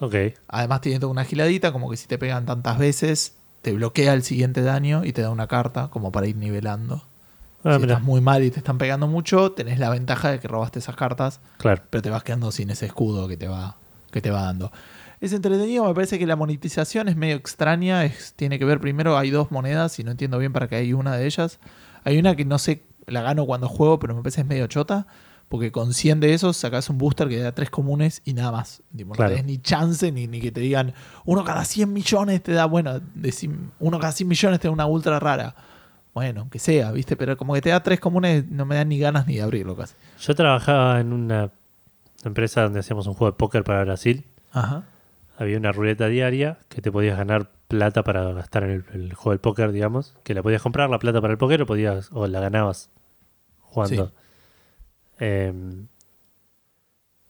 Ok. 0.00 0.14
Además 0.48 0.80
tiene 0.80 0.98
toda 0.98 1.12
una 1.12 1.24
giladita, 1.24 1.70
como 1.72 1.88
que 1.88 1.96
si 1.96 2.08
te 2.08 2.18
pegan 2.18 2.46
tantas 2.46 2.78
veces, 2.78 3.36
te 3.62 3.72
bloquea 3.72 4.12
el 4.12 4.24
siguiente 4.24 4.62
daño 4.62 5.04
y 5.04 5.12
te 5.12 5.22
da 5.22 5.30
una 5.30 5.46
carta 5.46 5.88
como 5.88 6.10
para 6.10 6.26
ir 6.26 6.34
nivelando. 6.36 7.04
Ah, 7.64 7.74
si 7.74 7.80
mira. 7.82 7.94
estás 7.94 8.02
muy 8.02 8.20
mal 8.20 8.42
y 8.42 8.50
te 8.50 8.58
están 8.58 8.78
pegando 8.78 9.06
mucho, 9.06 9.52
tenés 9.52 9.78
la 9.78 9.88
ventaja 9.90 10.30
de 10.30 10.40
que 10.40 10.48
robaste 10.48 10.78
esas 10.80 10.96
cartas, 10.96 11.40
Claro. 11.58 11.82
pero 11.90 12.02
te 12.02 12.10
vas 12.10 12.22
quedando 12.24 12.50
sin 12.52 12.70
ese 12.70 12.86
escudo 12.86 13.28
que 13.28 13.36
te 13.36 13.48
va, 13.48 13.76
que 14.10 14.20
te 14.20 14.30
va 14.30 14.42
dando. 14.42 14.72
Es 15.20 15.32
entretenido, 15.32 15.84
me 15.86 15.94
parece 15.94 16.18
que 16.18 16.26
la 16.26 16.34
monetización 16.34 17.08
es 17.08 17.14
medio 17.16 17.36
extraña, 17.36 18.04
es- 18.04 18.32
tiene 18.34 18.58
que 18.58 18.64
ver 18.64 18.80
primero, 18.80 19.16
hay 19.16 19.30
dos 19.30 19.52
monedas 19.52 19.98
y 20.00 20.04
no 20.04 20.10
entiendo 20.10 20.38
bien 20.38 20.52
para 20.52 20.66
qué 20.68 20.76
hay 20.76 20.92
una 20.92 21.16
de 21.16 21.26
ellas. 21.26 21.60
Hay 22.04 22.18
una 22.18 22.34
que 22.34 22.44
no 22.44 22.58
sé, 22.58 22.82
la 23.06 23.22
gano 23.22 23.46
cuando 23.46 23.68
juego, 23.68 23.98
pero 24.00 24.14
me 24.16 24.22
parece 24.22 24.40
es 24.40 24.46
medio 24.48 24.66
chota, 24.66 25.06
porque 25.48 25.70
con 25.70 25.92
100 25.94 26.18
de 26.18 26.34
esos 26.34 26.56
sacas 26.56 26.88
un 26.90 26.98
booster 26.98 27.28
que 27.28 27.38
da 27.38 27.52
tres 27.52 27.70
comunes 27.70 28.22
y 28.24 28.32
nada 28.34 28.50
más. 28.50 28.82
Tipo, 28.96 29.12
Claro. 29.12 29.30
No 29.30 29.36
tenés 29.36 29.46
ni 29.46 29.58
chance 29.62 30.10
ni, 30.10 30.26
ni 30.26 30.40
que 30.40 30.50
te 30.50 30.60
digan, 30.60 30.94
uno 31.24 31.44
cada 31.44 31.64
100 31.64 31.92
millones 31.92 32.42
te 32.42 32.52
da, 32.52 32.64
bueno, 32.64 33.00
uno 33.78 33.98
cada 34.00 34.12
100 34.12 34.26
millones 34.28 34.58
te 34.58 34.66
da 34.66 34.72
una 34.72 34.86
ultra 34.86 35.20
rara. 35.20 35.54
Bueno, 36.14 36.48
que 36.50 36.58
sea, 36.58 36.92
¿viste? 36.92 37.16
Pero 37.16 37.36
como 37.36 37.54
que 37.54 37.62
te 37.62 37.70
da 37.70 37.82
tres 37.82 38.00
comunes, 38.00 38.46
no 38.48 38.66
me 38.66 38.74
dan 38.76 38.88
ni 38.88 38.98
ganas 38.98 39.26
ni 39.26 39.36
de 39.36 39.42
abrirlo 39.42 39.76
casi. 39.76 39.94
Yo 40.20 40.34
trabajaba 40.34 41.00
en 41.00 41.12
una 41.12 41.50
empresa 42.24 42.62
donde 42.62 42.80
hacíamos 42.80 43.06
un 43.06 43.14
juego 43.14 43.32
de 43.32 43.38
póker 43.38 43.64
para 43.64 43.82
Brasil. 43.84 44.24
Ajá. 44.52 44.84
Había 45.38 45.56
una 45.56 45.72
ruleta 45.72 46.08
diaria 46.08 46.58
que 46.68 46.82
te 46.82 46.92
podías 46.92 47.16
ganar 47.16 47.50
plata 47.68 48.02
para 48.04 48.30
gastar 48.32 48.64
en 48.64 48.70
el, 48.70 48.84
el 48.92 49.14
juego 49.14 49.30
del 49.30 49.40
póker, 49.40 49.72
digamos. 49.72 50.14
Que 50.22 50.34
la 50.34 50.42
podías 50.42 50.60
comprar, 50.60 50.90
la 50.90 50.98
plata 50.98 51.20
para 51.20 51.32
el 51.32 51.38
póker, 51.38 51.62
o, 51.62 51.66
podías, 51.66 52.10
o 52.12 52.26
la 52.26 52.40
ganabas 52.40 52.90
jugando. 53.60 54.06
Sí. 54.08 54.12
Em, 55.18 55.86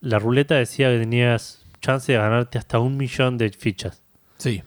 la 0.01 0.19
ruleta 0.19 0.57
decía 0.57 0.91
que 0.91 0.99
tenías 0.99 1.65
chance 1.81 2.11
de 2.11 2.19
ganarte 2.19 2.59
hasta 2.59 2.79
un 2.79 2.97
millón 2.97 3.39
de 3.39 3.51
fichas. 3.51 4.03
Sí. 4.39 4.63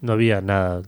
No 0.00 0.14
había 0.14 0.40
nada 0.40 0.82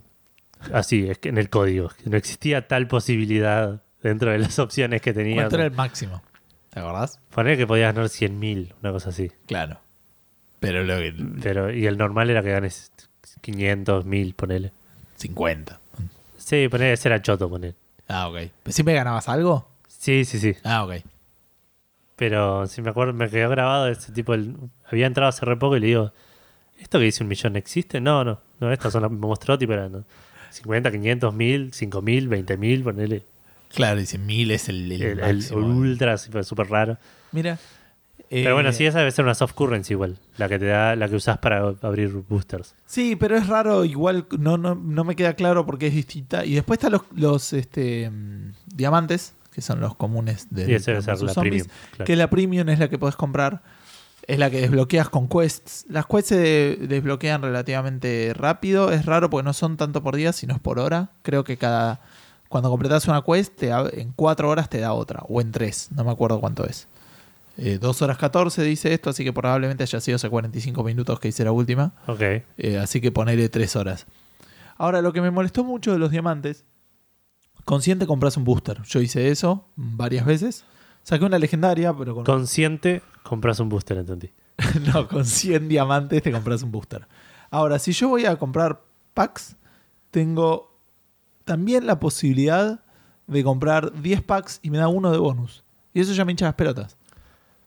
así 0.73 1.09
es 1.09 1.19
que 1.19 1.29
en 1.29 1.39
el 1.39 1.51
código. 1.51 1.91
No 2.05 2.17
existía 2.17 2.67
tal 2.69 2.87
posibilidad 2.89 3.83
dentro 4.03 4.31
de 4.31 4.39
las 4.39 4.59
opciones 4.59 5.01
que 5.03 5.13
tenías. 5.13 5.37
¿Cuánto 5.45 5.57
era 5.57 5.65
el 5.67 5.73
máximo? 5.73 6.23
¿Te 6.71 6.81
acordás? 6.81 7.21
Poner 7.31 7.57
que 7.57 7.67
podías 7.67 7.95
ganar 7.95 8.09
100.000, 8.11 8.75
una 8.83 8.93
cosa 8.93 9.11
así. 9.11 9.31
Claro. 9.47 9.79
Pero 10.61 10.83
lo 10.83 10.97
que. 10.97 11.15
Pero, 11.43 11.73
y 11.73 11.87
el 11.87 11.97
normal 11.99 12.31
era 12.31 12.43
que 12.43 12.51
ganes 12.51 12.93
500, 13.41 14.05
1000, 14.05 14.35
ponele. 14.35 14.73
50. 15.17 15.81
Sí, 16.37 16.69
ponele, 16.69 16.93
ese 16.95 17.09
era 17.09 17.23
choto, 17.23 17.49
ponele. 17.49 17.75
Ah, 18.09 18.29
ok. 18.29 18.35
¿Pero 18.63 18.73
siempre 18.73 18.95
ganabas 18.95 19.29
algo? 19.29 19.69
Sí, 19.89 20.25
sí, 20.25 20.39
sí. 20.39 20.55
Ah, 20.65 20.85
ok. 20.85 20.95
Pero 22.17 22.67
si 22.67 22.81
me 22.83 22.91
acuerdo, 22.91 23.13
me 23.13 23.29
quedó 23.29 23.51
grabado 23.51 23.89
ese 23.89 24.13
tipo. 24.13 24.35
el- 24.35 24.57
había 24.91 25.07
entrado 25.07 25.29
hace 25.29 25.45
re 25.45 25.57
poco 25.57 25.77
y 25.77 25.81
le 25.81 25.87
digo, 25.89 26.13
¿esto 26.79 26.99
que 26.99 27.05
dice 27.07 27.23
un 27.25 27.29
millón 27.29 27.57
existe? 27.57 28.01
No, 28.01 28.25
no. 28.25 28.41
No, 28.61 28.73
estas 28.73 28.93
son 28.93 29.03
las. 29.03 29.11
Me 29.11 29.19
mostró 29.19 29.59
tipo 29.59 29.73
eran 29.73 30.05
50, 30.55 30.91
500, 30.91 31.35
1000, 31.35 31.73
5000, 31.73 32.29
20000, 32.29 32.83
ponele. 32.83 33.23
Claro, 33.75 33.99
dice 33.99 34.19
mil 34.19 34.51
es 34.53 34.69
el, 34.69 34.91
el 34.93 35.03
El, 35.03 35.21
el 35.21 35.37
máximo. 35.37 35.67
ultra, 35.67 36.17
súper 36.17 36.45
súper 36.45 36.69
raro. 36.69 36.97
Mira. 37.33 37.59
Pero 38.31 38.55
bueno, 38.55 38.71
eh, 38.71 38.73
sí, 38.73 38.85
esa 38.87 38.99
debe 38.99 39.11
ser 39.13 39.25
una 39.25 39.35
soft 39.35 39.53
currency 39.55 39.93
igual. 39.95 40.19
La 40.39 40.49
que 40.49 40.59
te 40.59 40.65
da, 40.67 40.97
la 40.97 41.09
que 41.09 41.17
usás 41.17 41.39
para 41.39 41.75
abrir 41.83 42.09
boosters. 42.29 42.75
Sí, 42.87 43.17
pero 43.17 43.37
es 43.37 43.47
raro, 43.47 43.85
igual 43.85 44.27
no, 44.39 44.57
no, 44.57 44.75
no 44.75 45.05
me 45.05 45.15
queda 45.15 45.35
claro 45.35 45.67
porque 45.67 45.89
es 45.89 45.95
distinta. 45.95 46.45
Y 46.45 46.55
después 46.55 46.79
están 46.79 46.93
los, 46.93 47.03
los 47.15 47.53
este, 47.53 48.11
mm, 48.11 48.53
diamantes, 48.75 49.35
que 49.53 49.61
son 49.61 49.81
los 49.81 49.95
comunes 49.97 50.49
de 50.51 50.69
Y 50.71 50.75
esa 50.75 50.93
debe 50.93 51.03
ser 51.03 51.21
la 51.23 51.33
zombies, 51.33 51.65
premium. 51.65 51.69
claro. 51.93 52.05
Que 52.07 52.17
la 52.17 52.31
premium 52.31 52.69
es 52.71 52.79
la 52.79 52.89
que 52.89 52.99
podés 52.99 53.15
comprar. 53.17 53.63
Es 54.27 54.39
la 54.39 54.51
que 54.51 54.61
desbloqueas 54.61 55.09
con 55.11 55.29
quests. 55.29 55.85
Las 55.89 56.07
quests 56.07 56.29
se 56.29 56.37
de- 56.39 56.77
desbloquean 56.89 57.43
relativamente 57.43 58.33
rápido. 58.35 58.91
Es 58.91 59.05
raro 59.07 59.29
porque 59.31 59.45
no 59.45 59.53
son 59.53 59.77
tanto 59.77 60.03
por 60.03 60.17
día, 60.17 60.33
sino 60.33 60.55
es 60.55 60.61
por 60.61 60.79
hora. 60.79 61.11
Creo 61.23 61.45
que 61.45 61.57
cada. 61.57 62.01
Cuando 62.49 62.71
completas 62.71 63.07
una 63.09 63.23
quest, 63.23 63.55
te 63.57 63.69
en 63.71 64.13
cuatro 64.13 64.49
horas 64.49 64.69
te 64.71 64.79
da 64.81 64.93
otra. 64.93 65.23
O 65.29 65.41
en 65.41 65.51
tres. 65.53 65.89
No 65.95 66.05
me 66.05 66.11
acuerdo 66.13 66.41
cuánto 66.41 66.65
es. 66.65 66.89
Eh, 67.57 67.79
2 67.81 68.03
horas 68.03 68.19
14 68.19 68.63
dice 68.65 68.93
esto, 68.93 69.11
así 69.11 69.23
que 69.23 69.33
probablemente 69.33 69.85
haya 69.85 70.01
sido 70.01 70.17
hace 70.17 70.29
45 70.29 70.83
minutos 70.83 71.21
que 71.21 71.29
hice 71.29 71.45
la 71.45 71.53
última. 71.53 71.93
Ok. 72.09 72.21
Eh, 72.21 72.79
así 72.83 73.01
que 73.01 73.13
ponele 73.13 73.49
3 73.49 73.77
horas. 73.77 74.07
Ahora, 74.77 75.03
lo 75.03 75.13
que 75.13 75.21
me 75.21 75.31
molestó 75.31 75.63
mucho 75.63 75.93
de 75.93 75.99
los 75.99 76.11
diamantes, 76.11 76.65
consciente 77.65 78.07
compras 78.07 78.37
un 78.37 78.45
booster. 78.45 78.83
Yo 78.83 79.01
hice 79.01 79.29
eso 79.31 79.69
varias 79.77 80.27
veces. 80.27 80.65
Saqué 81.05 81.25
una 81.25 81.39
legendaria, 81.39 81.95
pero 81.95 82.15
con, 82.15 82.25
Consciente, 82.25 83.03
compras 83.23 83.61
un 83.61 83.69
booster, 83.69 83.99
entendí. 83.99 84.31
no, 84.93 85.07
con 85.07 85.25
100 85.25 85.69
diamantes 85.69 86.23
te 86.23 86.33
compras 86.33 86.63
un 86.63 86.73
booster. 86.73 87.07
Ahora, 87.51 87.79
si 87.79 87.93
yo 87.93 88.09
voy 88.09 88.25
a 88.25 88.37
comprar 88.37 88.81
packs, 89.13 89.57
tengo 90.11 90.73
también 91.45 91.87
la 91.87 92.01
posibilidad 92.01 92.81
de 93.27 93.45
comprar 93.45 94.01
10 94.01 94.23
packs 94.23 94.61
y 94.63 94.71
me 94.71 94.79
da 94.79 94.89
uno 94.89 95.13
de 95.13 95.19
bonus. 95.19 95.63
Y 95.93 96.01
eso 96.01 96.15
ya 96.15 96.25
me 96.25 96.33
hincha 96.33 96.47
las 96.47 96.55
pelotas. 96.55 96.97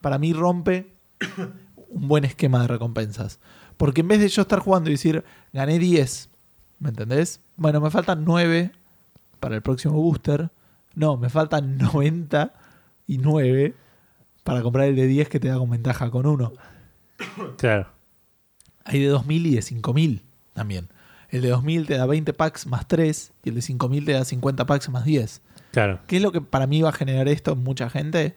Para 0.02 0.17
mí 0.17 0.34
rompe 0.34 0.91
un 1.89 2.08
buen 2.08 2.26
esquema 2.26 2.62
de 2.62 2.67
recompensas. 2.67 3.39
Porque 3.78 4.02
en 4.02 4.08
vez 4.08 4.19
de 4.19 4.30
yo 4.30 4.41
estar 4.41 4.60
jugando 4.60 4.89
y 4.89 4.93
decir, 4.93 5.23
gané 5.54 5.78
10, 5.78 6.30
¿me 6.80 6.89
entendés? 6.89 7.39
Bueno, 7.56 7.82
me 7.82 7.91
faltan 7.91 8.26
9 8.26 8.71
para 9.39 9.56
el 9.56 9.62
próximo 9.62 9.93
booster. 9.93 10.50
No, 10.95 11.17
me 11.17 11.30
faltan 11.30 11.78
99 13.08 13.74
para 14.43 14.62
comprar 14.62 14.88
el 14.88 14.96
de 14.96 15.08
10 15.08 15.30
que 15.30 15.39
te 15.39 15.48
da 15.48 15.58
con 15.58 15.70
ventaja 15.70 16.10
con 16.10 16.26
uno. 16.26 16.54
Claro. 17.58 17.88
Hay 18.86 19.02
de 19.02 19.08
2000 19.08 19.48
y 19.48 19.56
de 19.56 19.62
5000 19.62 20.24
también. 20.54 20.89
El 21.30 21.41
de 21.41 21.50
2000 21.50 21.88
te 21.88 21.98
da 21.98 22.06
20 22.06 22.34
packs 22.34 22.67
más 22.67 22.88
3 22.88 23.34
y 23.43 23.50
el 23.50 23.56
de 23.56 23.62
5000 23.62 24.06
te 24.06 24.12
da 24.13 24.24
50 24.24 24.65
packs 24.65 24.89
más 24.89 25.04
10. 25.04 25.41
Claro. 25.72 26.00
¿Qué 26.08 26.17
es 26.17 26.22
lo 26.22 26.32
que 26.32 26.41
para 26.41 26.67
mí 26.67 26.82
va 26.82 26.89
a 26.89 26.93
generar 26.93 27.28
esto 27.28 27.52
en 27.52 27.63
mucha 27.63 27.89
gente? 27.89 28.36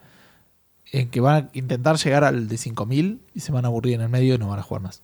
En 0.93 1.09
que 1.11 1.21
van 1.21 1.45
a 1.45 1.51
intentar 1.53 1.97
llegar 1.97 2.25
al 2.25 2.49
de 2.49 2.57
5000 2.57 3.21
y 3.35 3.41
se 3.41 3.53
van 3.53 3.65
a 3.65 3.69
aburrir 3.69 3.95
en 3.95 4.01
el 4.01 4.09
medio 4.09 4.35
y 4.35 4.39
no 4.39 4.49
van 4.49 4.59
a 4.59 4.63
jugar 4.63 4.83
más. 4.83 5.03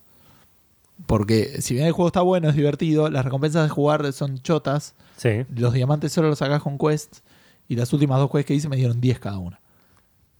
Porque 1.05 1.61
si 1.61 1.75
bien 1.75 1.85
el 1.85 1.93
juego 1.93 2.07
está 2.07 2.21
bueno, 2.21 2.49
es 2.49 2.55
divertido, 2.55 3.09
las 3.09 3.23
recompensas 3.23 3.63
de 3.63 3.69
jugar 3.69 4.11
son 4.11 4.39
chotas. 4.39 4.95
Sí. 5.15 5.45
Los 5.55 5.73
diamantes 5.73 6.11
solo 6.11 6.27
los 6.27 6.39
sacas 6.39 6.61
con 6.61 6.77
quests 6.77 7.23
y 7.67 7.75
las 7.75 7.91
últimas 7.93 8.19
dos 8.19 8.31
quests 8.31 8.45
que 8.47 8.53
hice 8.55 8.69
me 8.69 8.75
dieron 8.77 8.99
10 9.01 9.19
cada 9.19 9.37
una. 9.39 9.59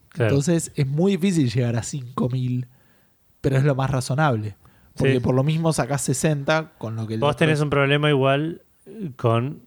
Claro. 0.09 0.29
Entonces 0.31 0.71
es 0.75 0.87
muy 0.87 1.13
difícil 1.13 1.51
llegar 1.51 1.75
a 1.75 1.83
5000, 1.83 2.67
pero 3.41 3.57
es 3.57 3.63
lo 3.63 3.75
más 3.75 3.89
razonable. 3.91 4.55
Porque 4.95 5.13
Sí. 5.15 5.19
por 5.19 5.35
lo 5.35 5.43
mismo 5.43 5.73
sacás 5.73 6.01
60 6.01 6.71
con 6.77 6.95
lo 6.95 7.05
que 7.05 7.17
Vos 7.17 7.35
tenés 7.37 7.61
un 7.61 7.69
problema 7.69 8.09
igual 8.09 8.63
con 9.15 9.61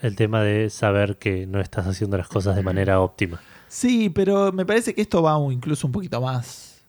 el 0.00 0.16
tema 0.16 0.42
de 0.42 0.68
saber 0.70 1.16
que 1.18 1.46
no 1.46 1.60
estás 1.60 1.86
haciendo 1.86 2.16
las 2.18 2.28
cosas 2.28 2.56
de 2.56 2.62
manera 2.62 3.00
óptima. 3.00 3.40
Sí, 3.68 4.10
pero 4.10 4.52
me 4.52 4.66
parece 4.66 4.94
que 4.94 5.00
esto 5.00 5.22
va 5.22 5.38
incluso 5.52 5.86
un 5.86 5.92
poquito 5.92 6.20
más 6.20 6.82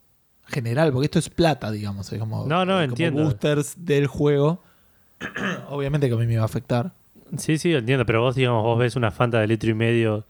general, 0.47 0.91
porque 0.91 1.05
esto 1.05 1.19
es 1.19 1.29
plata, 1.29 1.71
digamos. 1.71 2.11
Es 2.11 2.19
como, 2.19 2.45
No, 2.45 2.65
no, 2.65 2.73
como 2.73 2.81
entiendo. 2.81 3.23
boosters 3.23 3.75
del 3.77 4.07
juego. 4.07 4.61
Obviamente 5.69 6.07
que 6.09 6.13
a 6.13 6.17
mí 6.17 6.25
me 6.25 6.35
va 6.37 6.41
a 6.43 6.45
afectar. 6.45 6.93
Sí, 7.37 7.57
sí, 7.57 7.73
entiendo, 7.73 8.05
pero 8.05 8.21
vos, 8.21 8.35
digamos, 8.35 8.63
vos 8.63 8.77
ves 8.79 8.95
una 8.95 9.11
Fanta 9.11 9.39
de 9.39 9.47
litro 9.47 9.69
y 9.69 9.73
medio 9.73 10.25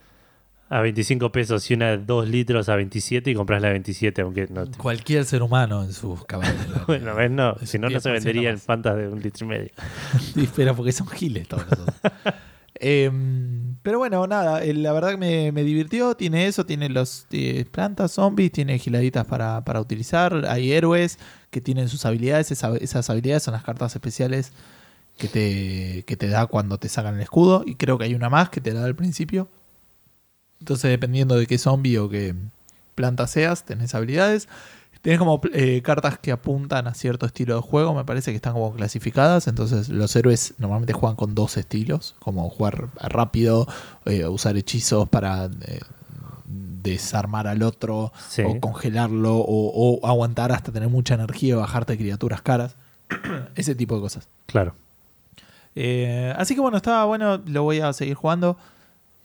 a 0.70 0.80
25 0.82 1.32
pesos 1.32 1.70
y 1.70 1.74
una 1.74 1.90
de 1.90 1.98
2 1.98 2.30
litros 2.30 2.70
a 2.70 2.76
27 2.78 3.30
y 3.32 3.36
compras 3.36 3.62
la 3.62 3.68
de 3.68 3.74
27, 3.74 4.22
aunque 4.22 4.48
no 4.50 4.66
te... 4.66 4.78
Cualquier 4.78 5.26
ser 5.26 5.44
humano 5.44 5.84
en 5.84 5.92
sus 5.94 6.24
caballos. 6.26 6.56
Bueno, 6.88 7.14
ves, 7.16 7.30
no, 7.30 7.56
si 7.66 7.78
no, 7.78 7.90
no 7.90 8.00
se 8.00 8.10
10% 8.10 8.14
venderían. 8.14 8.58
Fantas 8.58 8.96
de 8.96 9.08
un 9.10 9.22
litro 9.22 9.46
y 9.46 9.50
medio. 9.50 9.70
Sí, 10.34 10.48
pero 10.56 10.76
porque 10.76 10.92
son 10.94 11.08
giles 11.08 11.48
todos. 11.48 11.66
Em, 12.84 13.76
pero 13.84 14.00
bueno, 14.00 14.26
nada, 14.26 14.64
eh, 14.64 14.74
la 14.74 14.92
verdad 14.92 15.12
que 15.12 15.18
me, 15.18 15.52
me 15.52 15.64
divirtió. 15.64 16.16
Tiene 16.16 16.48
eso, 16.48 16.66
tiene 16.66 16.90
los 16.90 17.28
eh, 17.32 17.66
plantas, 17.70 18.14
zombies, 18.14 18.52
tiene 18.52 18.80
giladitas 18.80 19.26
para, 19.26 19.64
para 19.64 19.80
utilizar. 19.80 20.46
Hay 20.48 20.72
héroes 20.72 21.20
que 21.52 21.62
tienen 21.62 21.90
sus 21.90 22.06
habilidades. 22.06 22.50
Esa- 22.52 22.76
esas 22.78 23.08
habilidades 23.12 23.44
son 23.44 23.54
las 23.54 23.64
cartas 23.64 23.94
especiales 23.96 24.52
que 25.18 25.28
te, 25.28 26.04
que 26.06 26.16
te 26.18 26.28
da 26.28 26.48
cuando 26.48 26.78
te 26.78 26.90
sacan 26.90 27.16
el 27.16 27.22
escudo. 27.22 27.64
Y 27.66 27.76
creo 27.76 27.98
que 27.98 28.06
hay 28.06 28.16
una 28.16 28.30
más 28.30 28.50
que 28.50 28.62
te 28.62 28.74
la 28.74 28.82
da 28.82 28.86
al 28.88 28.96
principio. 28.96 29.48
Entonces, 30.60 30.90
dependiendo 30.92 31.36
de 31.36 31.48
qué 31.48 31.58
zombie 31.58 31.98
o 31.98 32.10
qué 32.10 32.36
planta 32.96 33.28
seas, 33.28 33.64
tenés 33.66 33.96
habilidades. 33.96 34.48
Tienes 35.02 35.18
como 35.18 35.42
eh, 35.54 35.82
cartas 35.82 36.20
que 36.20 36.32
apuntan 36.32 36.86
a 36.88 36.94
cierto 36.94 37.26
estilo 37.26 37.56
de 37.56 37.62
juego, 37.62 37.96
me 37.96 38.06
parece 38.06 38.30
que 38.32 38.36
están 38.36 38.54
como 38.54 38.72
clasificadas. 38.74 39.48
Entonces, 39.48 39.90
los 39.90 40.16
héroes 40.16 40.54
normalmente 40.60 40.94
juegan 40.94 41.16
con 41.16 41.34
dos 41.34 41.58
estilos: 41.58 42.14
como 42.20 42.48
jugar 42.52 42.90
rápido, 43.02 43.68
eh, 44.06 44.28
usar 44.28 44.58
hechizos 44.58 45.10
para 45.10 45.46
eh, 45.46 45.80
desarmar 46.46 47.48
al 47.48 47.64
otro, 47.64 48.12
Sí. 48.30 48.44
o 48.46 48.60
congelarlo, 48.60 49.38
o, 49.38 50.00
o 50.02 50.06
aguantar 50.08 50.52
hasta 50.52 50.72
tener 50.72 50.90
mucha 50.90 51.16
energía 51.16 51.56
y 51.56 51.58
bajarte 51.58 51.98
criaturas 51.98 52.44
caras. 52.44 52.76
Ese 53.56 53.74
tipo 53.74 53.96
de 53.96 54.02
cosas. 54.02 54.28
Claro. 54.46 54.76
Eh, 55.76 56.34
así 56.38 56.54
que 56.56 56.62
bueno, 56.62 56.78
estaba 56.78 57.06
bueno, 57.06 57.42
lo 57.46 57.64
voy 57.64 57.80
a 57.80 57.94
seguir 57.94 58.16
jugando. 58.16 58.58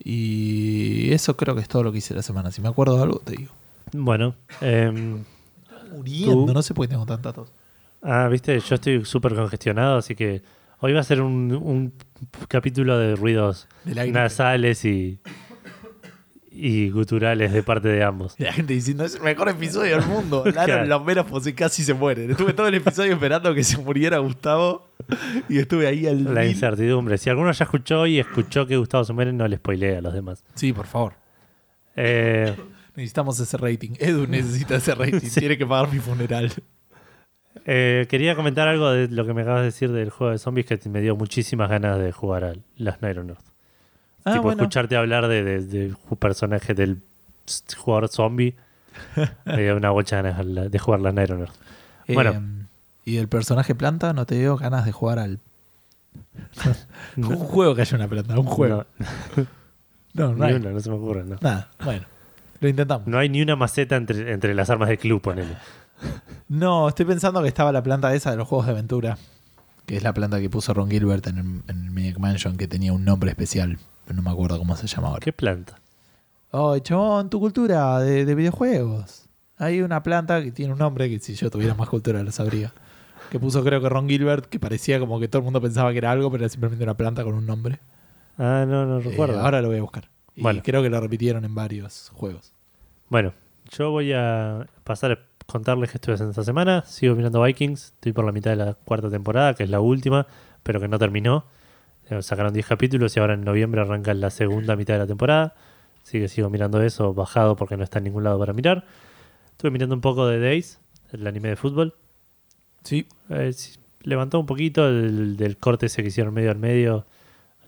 Y 0.03 1.13
eso 1.13 1.37
creo 1.37 1.55
que 1.55 1.63
es 1.63 1.69
todo 1.69 1.83
lo 1.83 1.93
que 1.93 1.99
hice 1.99 2.15
la 2.15 2.23
semana. 2.23 2.51
Si 2.53 2.61
me 2.61 2.69
acuerdo 2.69 2.97
de 2.97 3.03
algo, 3.03 3.19
te 3.21 3.33
digo. 3.33 3.53
Bueno. 3.93 4.35
em, 4.61 5.25
Muriendo, 5.91 6.47
Tú- 6.47 6.53
no 6.53 6.63
sé 6.63 6.75
por 6.75 6.87
qué 6.87 6.91
tengo 6.93 7.07
tanta 7.07 7.33
tos. 7.33 7.51
ah, 8.03 8.29
viste, 8.31 8.59
yo 8.61 8.75
estoy 8.75 9.05
súper 9.05 9.35
congestionado, 9.35 9.97
así 9.99 10.15
que 10.15 10.43
hoy 10.81 10.93
va 10.93 11.01
a 11.01 11.05
ser 11.05 11.23
un, 11.23 11.53
un 11.53 11.93
capítulo 12.49 12.99
de 12.99 13.15
ruidos 13.17 13.67
nasales 13.85 14.85
y, 14.85 15.19
y 16.57 16.91
guturales 16.91 17.53
de 17.53 17.63
parte 17.63 17.89
de 17.89 18.03
ambos. 18.03 18.35
Y 18.39 18.43
la 18.45 18.53
gente 18.53 18.73
diciendo, 18.73 19.05
es 19.05 19.15
el 19.17 19.23
mejor 19.23 19.49
episodio 19.51 19.97
del 19.99 20.07
mundo. 20.07 20.43
Claro. 20.53 20.85
los 20.87 21.05
menos 21.05 21.27
pues 21.27 21.53
casi 21.55 21.85
se 21.85 21.93
mueren. 21.95 22.31
Estuve 22.31 22.53
todo 22.55 22.67
el 22.69 22.75
episodio 22.75 23.13
esperando 23.13 23.55
que 23.55 23.63
se 23.63 23.77
muriera 23.79 24.19
Gustavo. 24.19 24.89
Y 25.49 25.59
estuve 25.59 25.87
ahí 25.87 26.07
al 26.07 26.25
La 26.35 26.41
mil. 26.41 26.51
incertidumbre. 26.51 27.19
Si 27.19 27.29
alguno 27.31 27.53
ya 27.53 27.65
escuchó 27.65 28.07
y 28.07 28.19
escuchó 28.19 28.67
que 28.67 28.77
Gustavo 28.77 29.05
se 29.05 29.13
muere, 29.13 29.33
no 29.33 29.47
le 29.47 29.57
spoilee 29.57 29.97
a 29.97 30.01
los 30.01 30.15
demás. 30.15 30.43
Sí, 30.55 30.73
por 30.73 30.87
favor. 30.87 31.13
Eh, 31.95 32.55
Necesitamos 32.97 33.39
ese 33.39 33.57
rating. 33.59 33.91
Edu 33.99 34.27
necesita 34.27 34.77
ese 34.77 34.95
rating. 34.95 35.21
Sí. 35.29 35.41
Tiene 35.41 35.59
que 35.59 35.67
pagar 35.67 35.93
mi 35.93 35.99
funeral. 35.99 36.51
eh, 37.67 38.07
quería 38.09 38.35
comentar 38.35 38.69
algo 38.69 38.91
de 38.91 39.09
lo 39.09 39.27
que 39.27 39.35
me 39.35 39.43
acabas 39.43 39.61
de 39.61 39.67
decir 39.67 39.93
del 39.93 40.09
juego 40.11 40.31
de 40.33 40.39
zombies 40.39 40.67
que 40.67 40.79
me 40.89 41.01
dio 41.03 41.15
muchísimas 41.17 41.69
ganas 41.69 41.99
de 41.99 42.13
jugar 42.13 42.45
a 42.45 42.53
las 42.77 43.03
Earth. 43.03 43.39
Ah, 44.27 44.33
tipo, 44.33 44.43
bueno. 44.43 44.63
escucharte 44.63 44.97
hablar 44.97 45.29
de, 45.29 45.63
de, 45.63 45.95
personaje 46.19 46.75
del 46.75 47.01
jugador 47.77 48.09
zombie. 48.09 48.57
me 49.45 49.57
dio 49.63 49.77
una 49.77 49.91
bocha 49.91 50.21
ganas 50.21 50.45
de 50.45 50.69
de 50.69 50.79
jugar 50.81 51.01
las 51.01 51.17
Earth. 51.17 51.51
Bueno. 52.09 52.33
Eh, 52.33 52.67
y 53.05 53.19
el 53.19 53.29
personaje 53.29 53.77
planta, 53.77 54.13
no 54.13 54.27
te 54.27 54.35
dio 54.35 54.57
ganas 54.57 54.85
de 54.85 54.91
jugar 54.91 55.21
al. 55.21 55.39
No, 57.15 57.29
Un 57.29 57.37
juego 57.37 57.77
que 57.77 57.83
haya 57.83 57.97
una 57.97 58.09
planta, 58.09 58.37
un 58.37 58.47
juego. 58.47 58.85
No, 60.13 60.29
no, 60.29 60.35
no, 60.35 60.45
hay. 60.45 60.55
una, 60.55 60.71
no 60.71 60.81
se 60.81 60.91
me 60.91 60.97
ocurre. 60.97 61.23
No. 61.23 61.37
Nada, 61.41 61.71
bueno. 61.85 62.05
Lo 62.59 62.69
intentamos. 62.69 63.07
No 63.07 63.19
hay 63.19 63.29
ni 63.29 63.43
una 63.43 63.55
maceta 63.55 63.95
entre, 63.95 64.33
entre 64.33 64.55
las 64.55 64.71
armas 64.71 64.89
de 64.89 64.99
club, 64.99 65.21
ponele. 65.21 65.57
No, 66.49 66.89
estoy 66.89 67.07
pensando 67.07 67.43
que 67.43 67.49
estaba 67.49 67.71
la 67.71 67.83
planta 67.83 68.13
esa 68.13 68.33
de 68.33 68.39
los 68.39 68.49
juegos 68.49 68.67
de 68.67 68.73
aventura. 68.73 69.19
Que 69.85 69.97
es 69.97 70.03
la 70.03 70.13
planta 70.13 70.41
que 70.41 70.51
puso 70.51 70.75
Ron 70.75 70.91
Gilbert 70.91 71.29
en 71.29 71.39
el, 71.39 71.47
en 71.69 71.85
el 71.85 71.91
Maniac 71.93 72.19
Mansion, 72.19 72.57
que 72.57 72.67
tenía 72.67 72.93
un 72.93 73.05
nombre 73.05 73.31
especial. 73.31 73.79
Pero 74.07 74.17
no 74.17 74.23
me 74.23 74.31
acuerdo 74.31 74.57
cómo 74.59 74.75
se 74.77 74.87
llamaba. 74.87 75.19
¿Qué 75.19 75.33
planta? 75.33 75.79
Oh, 76.53 76.79
chabón, 76.79 77.29
tu 77.29 77.39
cultura 77.41 77.99
de, 78.01 78.25
de 78.25 78.35
videojuegos. 78.35 79.27
Hay 79.59 79.83
una 79.83 80.03
planta 80.03 80.43
que 80.43 80.53
tiene 80.53 80.73
un 80.73 80.79
nombre 80.79 81.09
que 81.11 81.19
si 81.19 81.35
yo 81.35 81.51
tuviera 81.51 81.75
más 81.75 81.89
cultura 81.89 82.23
lo 82.23 82.31
sabría. 82.33 82.73
Que 83.31 83.41
puso 83.41 83.65
creo 83.65 83.81
que 83.81 83.89
Ron 83.89 84.09
Gilbert, 84.09 84.47
que 84.47 84.61
parecía 84.61 84.99
como 85.01 85.19
que 85.19 85.29
todo 85.29 85.41
el 85.41 85.45
mundo 85.45 85.61
pensaba 85.61 85.91
que 85.93 85.99
era 85.99 86.13
algo, 86.13 86.31
pero 86.31 86.45
era 86.45 86.49
simplemente 86.49 86.85
una 86.85 86.97
planta 86.97 87.25
con 87.25 87.35
un 87.35 87.45
nombre. 87.47 87.81
Ah, 88.39 88.65
no, 88.69 88.87
no 88.87 88.99
Eh, 89.01 89.03
recuerdo. 89.03 89.41
ahora 89.41 89.61
lo 89.61 89.69
voy 89.69 89.79
a 89.79 89.83
buscar. 89.83 90.09
Y 90.37 90.43
Bueno. 90.43 90.61
creo 90.65 90.83
que 90.83 90.91
lo 90.91 91.01
repitieron 91.01 91.45
en 91.45 91.55
varios 91.55 92.11
juegos. 92.15 92.53
Bueno, 93.09 93.33
yo 93.71 93.91
voy 93.91 94.13
a 94.13 94.67
pasar 94.85 95.13
a 95.13 95.19
contarles 95.47 95.91
qué 95.91 95.97
estuve 95.97 96.15
haciendo 96.15 96.31
esta 96.31 96.45
semana. 96.45 96.85
Sigo 96.87 97.15
mirando 97.17 97.43
Vikings. 97.43 97.85
Estoy 97.95 98.13
por 98.13 98.25
la 98.25 98.33
mitad 98.33 98.51
de 98.51 98.57
la 98.57 98.75
cuarta 98.75 99.11
temporada, 99.11 99.55
que 99.55 99.65
es 99.65 99.71
la 99.71 99.81
última, 99.81 100.27
pero 100.63 100.79
que 100.81 100.87
no 100.89 100.99
terminó. 100.99 101.45
Eh, 102.11 102.23
Sacaron 102.23 102.53
10 102.53 102.67
capítulos 102.67 103.17
y 103.17 103.21
ahora 103.21 103.35
en 103.35 103.45
noviembre 103.45 103.81
arranca 103.81 104.15
la 104.15 104.31
segunda 104.31 104.77
mitad 104.77 104.95
de 104.95 105.01
la 105.01 105.07
temporada. 105.07 105.55
Así 106.03 106.21
que 106.21 106.29
sigo 106.29 106.51
mirando 106.51 106.81
eso, 106.83 107.13
bajado 107.15 107.57
porque 107.57 107.77
no 107.77 107.83
está 107.85 107.99
en 107.99 108.05
ningún 108.05 108.25
lado 108.25 108.39
para 108.39 108.53
mirar. 108.53 108.85
Estuve 109.51 109.71
mirando 109.71 109.95
un 109.95 110.01
poco 110.01 110.27
de 110.27 110.39
Days, 110.39 110.79
el 111.13 111.27
anime 111.27 111.49
de 111.49 111.57
fútbol. 111.57 111.95
Sí. 112.85 113.09
Eh, 113.31 113.53
sí, 113.53 113.79
levantó 114.03 114.39
un 114.39 114.47
poquito 114.47 114.87
del, 114.93 115.37
del 115.37 115.57
corte 115.57 115.87
ese 115.87 116.03
que 116.03 116.09
hicieron 116.09 116.33
medio 116.33 116.51
al 116.53 116.59
medio. 116.59 117.07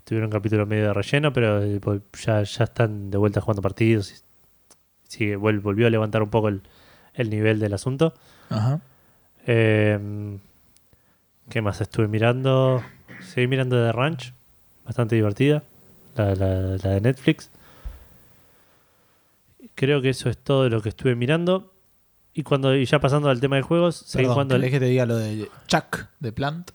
Tuvieron 0.04 0.28
un 0.28 0.32
capítulo 0.32 0.64
medio 0.66 0.84
de 0.86 0.94
relleno, 0.94 1.32
pero 1.32 1.62
eh, 1.62 1.80
vol- 1.80 2.02
ya, 2.24 2.42
ya 2.42 2.64
están 2.64 3.10
de 3.10 3.18
vuelta 3.18 3.40
jugando 3.40 3.60
partidos. 3.62 4.22
vol- 5.10 5.60
volvió 5.60 5.86
a 5.86 5.90
levantar 5.90 6.22
un 6.22 6.30
poco 6.30 6.48
el, 6.48 6.62
el 7.14 7.28
nivel 7.30 7.58
del 7.58 7.74
asunto. 7.74 8.14
Ajá. 8.50 8.80
Eh, 9.46 10.38
¿Qué 11.50 11.60
más 11.62 11.80
estuve 11.80 12.06
mirando? 12.08 12.82
Seguí 13.20 13.46
mirando 13.46 13.76
The 13.76 13.92
Ranch, 13.92 14.32
bastante 14.84 15.14
divertida, 15.16 15.62
la, 16.16 16.34
la- 16.34 16.76
la 16.76 16.90
de 16.90 17.00
Netflix. 17.00 17.50
Creo 19.74 20.02
que 20.02 20.10
eso 20.10 20.28
es 20.28 20.36
todo 20.38 20.68
lo 20.68 20.82
que 20.82 20.88
estuve 20.88 21.14
mirando. 21.14 21.72
Y 22.34 22.42
cuando 22.42 22.74
y 22.76 22.84
ya 22.84 23.00
pasando 23.00 23.28
al 23.30 23.40
tema 23.40 23.56
de 23.56 23.62
juegos, 23.62 23.96
seguí 23.96 24.24
Perdón, 24.24 24.34
jugando. 24.34 24.54
¿querés 24.56 24.70
que 24.70 24.80
te 24.80 24.86
diga 24.86 25.06
lo 25.06 25.16
de 25.16 25.48
Chuck 25.66 26.06
de 26.20 26.32
Plant? 26.32 26.70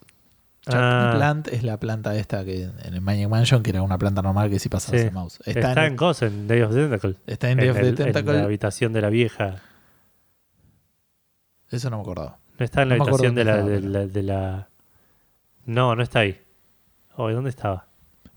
Chuck 0.62 0.76
Ah. 0.76 1.10
de 1.12 1.18
Plant 1.18 1.48
es 1.50 1.64
la 1.64 1.78
planta 1.80 2.16
esta 2.16 2.44
que 2.46 2.64
en 2.64 2.94
el 2.94 3.02
Maniac 3.02 3.30
Mansion, 3.30 3.64
que 3.64 3.70
era 3.72 3.82
una 3.82 3.98
planta 3.98 4.22
normal 4.22 4.50
que 4.50 4.60
sí 4.60 4.70
pasaba 4.70 4.98
Sí. 4.98 5.06
el 5.06 5.12
mouse. 5.12 5.40
Está, 5.46 5.86
en, 5.86 5.96
Cos, 5.96 6.22
en 6.22 6.48
Day 6.48 6.62
of 6.62 6.72
the 6.74 6.82
Tentacle. 6.82 7.16
está 7.28 7.50
en 7.52 7.58
Day 7.60 7.70
of 7.70 7.76
the 7.76 7.82
el- 7.82 7.88
en 7.90 7.96
Tentacle. 7.96 8.34
la 8.34 8.44
habitación 8.44 8.94
de 8.94 9.02
la 9.02 9.10
vieja. 9.10 9.56
Eso 11.70 11.90
no 11.90 11.98
me 11.98 12.02
acordaba. 12.04 12.38
No 12.60 12.66
está 12.66 12.84
en 12.84 12.90
la 12.90 12.98
No 12.98 13.04
me 13.06 13.10
acuerdo 13.10 13.28
habitación 13.28 13.36
de 13.36 13.44
la, 13.46 13.58
dónde 13.58 13.72
de, 13.72 13.78
estaba, 13.78 13.94
la, 14.06 14.08
de 14.08 14.24
la- 14.24 14.70
No, 15.66 15.96
no 15.96 16.04
está 16.04 16.20
ahí. 16.20 16.40
Oh, 17.16 17.32
¿Dónde 17.32 17.50
estaba? 17.50 17.88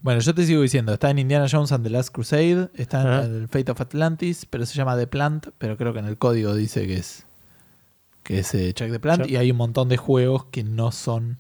Bueno, 0.01 0.21
yo 0.21 0.35
te 0.35 0.45
sigo 0.47 0.63
diciendo, 0.63 0.93
está 0.93 1.11
en 1.11 1.19
Indiana 1.19 1.47
Jones 1.51 1.73
and 1.73 1.83
the 1.83 1.91
Last 1.91 2.11
Crusade, 2.11 2.71
está 2.75 3.25
en 3.25 3.35
el 3.35 3.49
Fate 3.49 3.73
of 3.73 3.81
Atlantis, 3.81 4.47
pero 4.47 4.65
se 4.67 4.75
llama 4.75 4.97
The 4.97 5.07
Plant, 5.07 5.49
pero 5.59 5.77
creo 5.77 5.93
que 5.93 5.99
en 5.99 6.05
el 6.07 6.19
código 6.19 6.55
dice 6.55 6.87
que 6.87 6.97
es 6.99 7.25
que 8.23 8.41
es 8.41 8.55
eh, 8.55 8.73
Chuck 8.75 8.91
the 8.91 8.99
Plant 9.01 9.29
y 9.29 9.37
hay 9.37 9.51
un 9.53 9.57
montón 9.57 9.89
de 9.89 9.97
juegos 9.97 10.47
que 10.47 10.65
no 10.65 10.91
son 10.93 11.39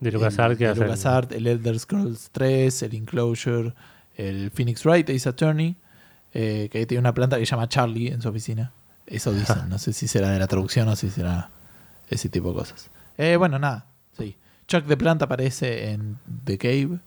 De 0.00 0.08
el- 0.08 0.14
LucasArts 0.14 0.58
que 0.58 0.64
de 0.64 0.70
hacen- 0.72 0.82
LucasArts, 0.84 1.34
el 1.34 1.46
Elder 1.46 1.78
Scrolls 1.78 2.30
3, 2.32 2.82
el 2.82 2.94
Enclosure, 2.94 3.74
el 4.16 4.50
Phoenix 4.50 4.84
Wright 4.84 5.08
Ace 5.10 5.28
Attorney, 5.28 5.76
eh, 6.34 6.68
que 6.70 6.84
tiene 6.86 7.00
una 7.00 7.14
planta 7.14 7.38
que 7.38 7.46
se 7.46 7.50
llama 7.50 7.68
Charlie 7.68 8.08
en 8.08 8.20
su 8.22 8.28
oficina. 8.30 8.72
Eso 9.06 9.32
dicen, 9.32 9.56
no 9.68 9.78
sé 9.78 9.92
si 9.92 10.08
será 10.08 10.30
de 10.30 10.38
la 10.38 10.46
traducción 10.48 10.88
o 10.88 10.96
si 10.96 11.08
será 11.10 11.50
ese 12.08 12.28
tipo 12.30 12.48
de 12.48 12.54
cosas. 12.56 12.90
Eh, 13.18 13.36
bueno, 13.36 13.58
nada, 13.58 13.86
Chuck 14.72 14.86
the 14.86 14.96
Plant 14.96 15.20
aparece 15.20 15.90
en 15.90 16.16
The 16.44 16.56
Cave, 16.56 16.98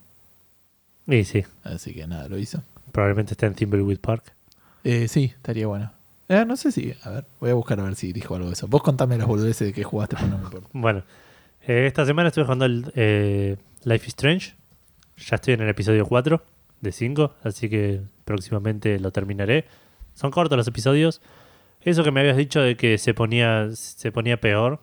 Y 1.08 1.24
sí, 1.24 1.44
así 1.64 1.92
que 1.94 2.06
nada, 2.06 2.28
lo 2.28 2.38
hizo. 2.38 2.62
probablemente 2.92 3.32
está 3.34 3.46
en 3.46 3.54
Thimbleweed 3.54 3.98
Park. 3.98 4.22
Eh, 4.84 5.08
sí, 5.08 5.32
estaría 5.34 5.66
bueno. 5.66 5.90
Eh, 6.28 6.44
no 6.46 6.56
sé 6.56 6.70
si, 6.70 6.94
a 7.02 7.10
ver, 7.10 7.24
voy 7.40 7.50
a 7.50 7.54
buscar 7.54 7.80
a 7.80 7.82
ver 7.82 7.96
si 7.96 8.12
dijo 8.12 8.36
algo 8.36 8.46
de 8.46 8.52
eso. 8.52 8.68
Vos 8.68 8.84
contame 8.84 9.18
las 9.18 9.26
boludeces 9.26 9.66
de 9.66 9.72
que 9.72 9.82
jugaste, 9.82 10.14
pero 10.14 10.28
no 10.28 10.38
me 10.38 10.44
importa. 10.44 10.68
Bueno, 10.74 11.02
eh, 11.66 11.88
esta 11.88 12.06
semana 12.06 12.28
estuve 12.28 12.44
jugando 12.44 12.66
el 12.66 13.58
Life 13.82 14.06
is 14.06 14.10
Strange. 14.10 14.54
Ya 15.16 15.34
estoy 15.34 15.54
en 15.54 15.62
el 15.62 15.68
episodio 15.68 16.06
4 16.06 16.40
de 16.82 16.92
5, 16.92 17.34
así 17.42 17.68
que 17.68 18.00
próximamente 18.24 19.00
lo 19.00 19.10
terminaré. 19.10 19.64
Son 20.14 20.30
cortos 20.30 20.56
los 20.56 20.68
episodios. 20.68 21.20
Eso 21.80 22.04
que 22.04 22.12
me 22.12 22.20
habías 22.20 22.36
dicho 22.36 22.60
de 22.60 22.76
que 22.76 22.96
se 22.98 23.12
ponía, 23.12 23.70
se 23.74 24.12
ponía 24.12 24.40
peor 24.40 24.78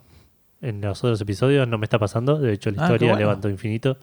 en 0.63 0.81
los 0.81 1.03
otros 1.03 1.21
episodios 1.21 1.67
no 1.67 1.77
me 1.77 1.85
está 1.85 1.99
pasando. 1.99 2.39
De 2.39 2.53
hecho, 2.53 2.71
la 2.71 2.81
Ah, 2.81 2.85
historia 2.85 3.09
bueno. 3.09 3.19
levantó 3.19 3.49
infinito. 3.49 3.97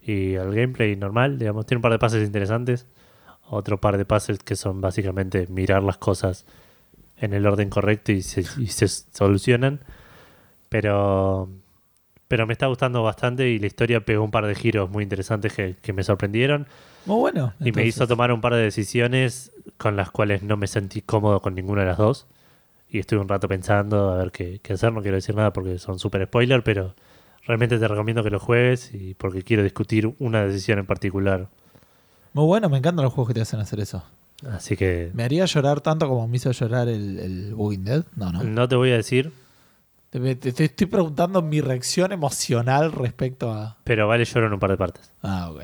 Y 0.00 0.34
el 0.34 0.52
gameplay 0.54 0.96
normal, 0.96 1.38
digamos, 1.38 1.66
tiene 1.66 1.78
un 1.78 1.82
par 1.82 1.92
de 1.92 1.98
puzzles 2.00 2.26
interesantes. 2.26 2.86
Otro 3.48 3.78
par 3.80 3.96
de 3.98 4.04
puzzles 4.04 4.40
que 4.40 4.56
son 4.56 4.80
básicamente 4.80 5.46
mirar 5.48 5.82
las 5.84 5.98
cosas 5.98 6.44
en 7.16 7.34
el 7.34 7.46
orden 7.46 7.70
correcto 7.70 8.10
y 8.10 8.22
se, 8.22 8.40
y 8.58 8.66
se 8.68 8.88
solucionan. 8.88 9.80
Pero, 10.68 11.48
pero 12.28 12.46
me 12.46 12.52
está 12.54 12.66
gustando 12.66 13.02
bastante 13.02 13.48
y 13.50 13.58
la 13.58 13.66
historia 13.66 14.00
pegó 14.00 14.24
un 14.24 14.30
par 14.30 14.46
de 14.46 14.54
giros 14.54 14.90
muy 14.90 15.02
interesantes 15.02 15.52
que, 15.52 15.76
que 15.82 15.92
me 15.92 16.02
sorprendieron. 16.02 16.66
Muy 17.04 17.18
bueno. 17.18 17.52
Y 17.60 17.72
me 17.72 17.84
hizo 17.84 18.06
tomar 18.08 18.32
un 18.32 18.40
par 18.40 18.54
de 18.54 18.62
decisiones 18.62 19.52
con 19.76 19.96
las 19.96 20.10
cuales 20.10 20.42
no 20.42 20.56
me 20.56 20.66
sentí 20.66 21.02
cómodo 21.02 21.40
con 21.40 21.54
ninguna 21.54 21.82
de 21.82 21.88
las 21.88 21.98
dos. 21.98 22.26
Y 22.94 22.98
estuve 22.98 23.20
un 23.20 23.28
rato 23.28 23.48
pensando 23.48 24.10
a 24.12 24.16
ver 24.18 24.30
qué, 24.32 24.60
qué 24.62 24.74
hacer. 24.74 24.92
No 24.92 25.00
quiero 25.00 25.16
decir 25.16 25.34
nada 25.34 25.52
porque 25.52 25.78
son 25.78 25.98
súper 25.98 26.26
spoiler, 26.26 26.62
pero 26.62 26.94
realmente 27.46 27.78
te 27.78 27.88
recomiendo 27.88 28.22
que 28.22 28.28
lo 28.30 28.38
juegues 28.38 28.92
y 28.92 29.14
porque 29.14 29.42
quiero 29.42 29.62
discutir 29.62 30.14
una 30.18 30.44
decisión 30.44 30.78
en 30.78 30.84
particular. 30.86 31.48
Muy 32.34 32.44
bueno, 32.44 32.68
me 32.68 32.76
encantan 32.78 33.02
los 33.04 33.12
juegos 33.14 33.28
que 33.28 33.34
te 33.34 33.40
hacen 33.40 33.60
hacer 33.60 33.80
eso. 33.80 34.04
Así 34.50 34.76
que 34.76 35.10
¿Me 35.14 35.22
haría 35.24 35.44
llorar 35.46 35.80
tanto 35.80 36.06
como 36.08 36.26
me 36.28 36.36
hizo 36.36 36.50
llorar 36.50 36.88
el, 36.88 37.18
el 37.18 37.54
Walking 37.54 37.84
Dead? 37.84 38.04
No, 38.16 38.30
no. 38.32 38.42
no 38.42 38.68
te 38.68 38.74
voy 38.76 38.90
a 38.90 38.96
decir, 38.96 39.32
Te, 40.10 40.34
te- 40.34 40.52
te 40.52 40.64
estoy 40.64 40.86
preguntando 40.88 41.40
mi 41.42 41.60
reacción 41.60 42.10
emocional 42.12 42.92
respecto 42.92 43.52
a. 43.52 43.78
Pero 43.84 44.08
vale 44.08 44.24
lloro 44.26 44.48
en 44.48 44.52
un 44.52 44.58
par 44.58 44.70
de 44.70 44.76
partes. 44.76 45.12
Ah, 45.22 45.50
ok. 45.50 45.62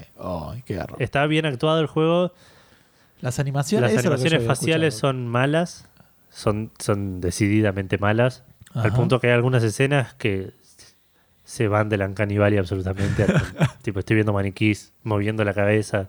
Ay, 0.54 0.62
qué 0.64 0.76
garro. 0.76 0.96
Está 1.00 1.26
bien 1.26 1.44
actuado 1.44 1.80
el 1.80 1.86
juego. 1.88 2.32
Las 3.20 3.40
animaciones, 3.40 3.92
Las 3.94 4.04
animaciones 4.06 4.46
faciales 4.46 4.94
escuchado. 4.94 5.12
son 5.14 5.26
malas. 5.26 5.87
Son, 6.38 6.70
son 6.78 7.20
decididamente 7.20 7.98
malas. 7.98 8.44
Al 8.74 8.92
punto 8.92 9.18
que 9.18 9.26
hay 9.26 9.32
algunas 9.32 9.64
escenas 9.64 10.14
que 10.14 10.52
se 11.42 11.66
van 11.66 11.88
de 11.88 11.96
la 11.96 12.12
canibalia 12.14 12.60
absolutamente. 12.60 13.26
tipo, 13.82 13.98
estoy 13.98 14.14
viendo 14.14 14.32
maniquís 14.32 14.92
moviendo 15.02 15.42
la 15.44 15.52
cabeza. 15.52 16.08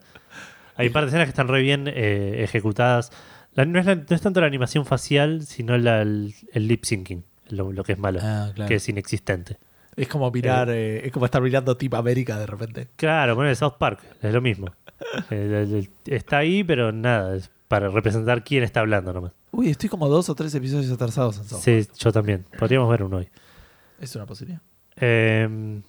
Hay 0.75 0.87
un 0.87 0.93
par 0.93 1.03
de 1.03 1.07
escenas 1.07 1.25
que 1.25 1.29
están 1.31 1.47
re 1.47 1.61
bien 1.63 1.85
eh, 1.87 2.43
ejecutadas. 2.43 3.11
La- 3.55 3.65
no, 3.65 3.79
es 3.79 3.87
la- 3.87 3.95
no 3.95 4.03
es 4.07 4.21
tanto 4.21 4.39
la 4.39 4.45
animación 4.47 4.85
facial, 4.85 5.41
sino 5.47 5.75
la- 5.79 6.03
el, 6.03 6.35
el 6.53 6.67
lip 6.67 6.83
syncing, 6.83 7.23
lo, 7.49 7.71
lo 7.71 7.83
que 7.83 7.93
es 7.93 7.97
malo, 7.97 8.19
Ah, 8.21 8.51
claro. 8.53 8.69
que 8.69 8.75
es 8.75 8.87
inexistente. 8.87 9.57
Es 9.95 10.07
como 10.09 10.29
mirar, 10.29 10.69
eh, 10.69 11.07
es 11.07 11.11
como 11.11 11.25
estar 11.25 11.41
mirando 11.41 11.75
Tip 11.75 11.95
América 11.95 12.37
de 12.37 12.45
repente. 12.45 12.87
Claro, 12.97 13.33
bueno, 13.35 13.49
el 13.49 13.55
South 13.55 13.77
Park 13.79 13.99
es 14.21 14.31
lo 14.31 14.41
mismo. 14.41 14.67
Eh, 15.31 15.87
está 16.05 16.39
ahí, 16.39 16.61
pero 16.63 16.91
nada, 16.91 17.35
es 17.37 17.49
para 17.69 17.87
representar 17.87 18.43
quién 18.43 18.63
está 18.63 18.81
hablando 18.81 19.13
nomás. 19.13 19.31
Uy, 19.51 19.69
estoy 19.69 19.87
como 19.87 20.09
dos 20.09 20.27
o 20.27 20.35
tres 20.35 20.53
episodios 20.55 20.91
atrasados 20.91 21.37
en 21.37 21.45
South 21.45 21.61
Sí, 21.61 21.87
yo 21.97 22.11
también. 22.11 22.43
Podríamos 22.57 22.89
ver 22.89 23.03
uno 23.03 23.17
hoy. 23.17 23.29
Es 24.01 24.13
una 24.15 24.25
posibilidad. 24.25 24.61
Eh, 24.97 25.79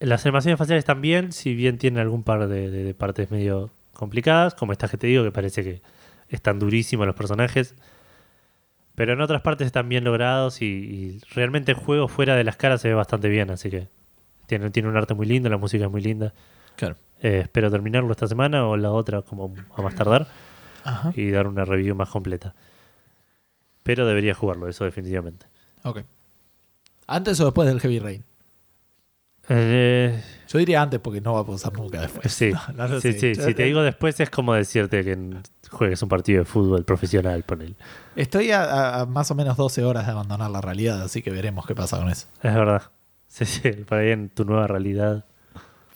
las 0.00 0.24
animaciones 0.24 0.58
faciales 0.58 0.84
también, 0.84 1.32
si 1.32 1.54
bien 1.54 1.76
tienen 1.76 2.00
algún 2.00 2.22
par 2.22 2.46
de, 2.48 2.70
de- 2.70 2.84
de 2.84 2.94
partes 2.94 3.30
medio 3.30 3.70
complicadas, 3.92 4.54
como 4.54 4.72
estas 4.72 4.90
que 4.92 4.96
te 4.96 5.08
digo, 5.08 5.24
que 5.24 5.32
parece 5.32 5.64
que 5.64 5.82
están 6.28 6.58
durísimos 6.60 7.04
los 7.06 7.16
personajes. 7.16 7.74
Pero 8.94 9.12
en 9.12 9.20
otras 9.20 9.42
partes 9.42 9.66
están 9.66 9.88
bien 9.88 10.04
logrados 10.04 10.62
y, 10.62 10.66
y 10.66 11.20
realmente 11.34 11.72
el 11.72 11.78
juego 11.78 12.06
fuera 12.08 12.36
de 12.36 12.44
las 12.44 12.56
caras 12.56 12.80
se 12.80 12.88
ve 12.88 12.94
bastante 12.94 13.28
bien, 13.28 13.50
así 13.50 13.70
que 13.70 13.88
tiene, 14.46 14.70
tiene 14.70 14.88
un 14.88 14.96
arte 14.96 15.14
muy 15.14 15.26
lindo, 15.26 15.48
la 15.48 15.56
música 15.58 15.84
es 15.84 15.90
muy 15.90 16.00
linda. 16.00 16.32
Claro. 16.76 16.96
Eh, 17.20 17.40
espero 17.42 17.70
terminarlo 17.70 18.10
esta 18.12 18.26
semana 18.28 18.66
o 18.66 18.76
la 18.76 18.90
otra 18.92 19.22
como 19.22 19.54
a 19.76 19.82
más 19.82 19.94
tardar 19.94 20.28
Ajá. 20.84 21.12
y 21.16 21.30
dar 21.30 21.46
una 21.46 21.64
review 21.64 21.94
más 21.96 22.08
completa. 22.08 22.54
Pero 23.82 24.06
debería 24.06 24.34
jugarlo, 24.34 24.68
eso 24.68 24.84
definitivamente. 24.84 25.46
Ok. 25.84 26.02
¿Antes 27.06 27.40
o 27.40 27.44
después 27.46 27.66
del 27.68 27.80
Heavy 27.80 27.98
Rain? 27.98 28.24
Eh, 29.50 30.22
Yo 30.48 30.58
diría 30.58 30.82
antes 30.82 31.00
porque 31.00 31.20
no 31.22 31.32
va 31.32 31.40
a 31.40 31.46
pasar 31.46 31.72
nunca 31.72 32.02
después. 32.02 32.32
Sí, 32.32 32.52
No, 32.74 32.74
no 32.74 32.88
lo 32.88 33.00
sí, 33.00 33.14
sí. 33.14 33.34
Si 33.34 33.54
te 33.54 33.64
digo 33.64 33.82
después 33.82 34.20
es 34.20 34.28
como 34.30 34.52
decirte 34.54 35.02
que 35.04 35.16
juegues 35.70 36.02
un 36.02 36.08
partido 36.10 36.40
de 36.40 36.44
fútbol 36.44 36.84
profesional, 36.84 37.42
ponele. 37.44 37.76
Estoy 38.14 38.50
a, 38.52 39.06
más 39.08 39.30
o 39.30 39.34
menos 39.34 39.56
12 39.56 39.84
horas 39.84 40.06
de 40.06 40.12
abandonar 40.12 40.50
la 40.50 40.60
realidad, 40.60 41.00
así 41.02 41.22
que 41.22 41.30
veremos 41.30 41.66
qué 41.66 41.74
pasa 41.74 41.98
con 41.98 42.10
eso. 42.10 42.28
Es 42.42 42.54
verdad. 42.54 42.82
Sí, 43.26 43.44
sí, 43.44 43.70
por 43.72 43.98
ahí 43.98 44.10
en 44.10 44.28
tu 44.30 44.44
nueva 44.44 44.66
realidad, 44.66 45.24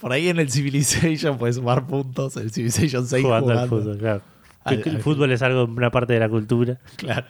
Por 0.02 0.12
ahí 0.12 0.28
en 0.28 0.38
el 0.38 0.50
Civilization 0.50 1.38
puedes 1.38 1.56
sumar 1.56 1.86
puntos, 1.86 2.36
el 2.36 2.50
Civilization 2.50 3.06
6 3.06 3.24
jugando, 3.24 3.46
jugando. 3.52 3.62
al 3.62 3.68
fútbol, 3.68 3.98
claro. 3.98 4.22
Al- 4.64 4.82
el 4.84 4.96
al- 4.96 5.00
fútbol 5.02 5.32
es 5.32 5.40
algo, 5.42 5.64
una 5.64 5.90
parte 5.90 6.12
de 6.12 6.20
la 6.20 6.28
cultura. 6.28 6.78
Claro. 6.96 7.26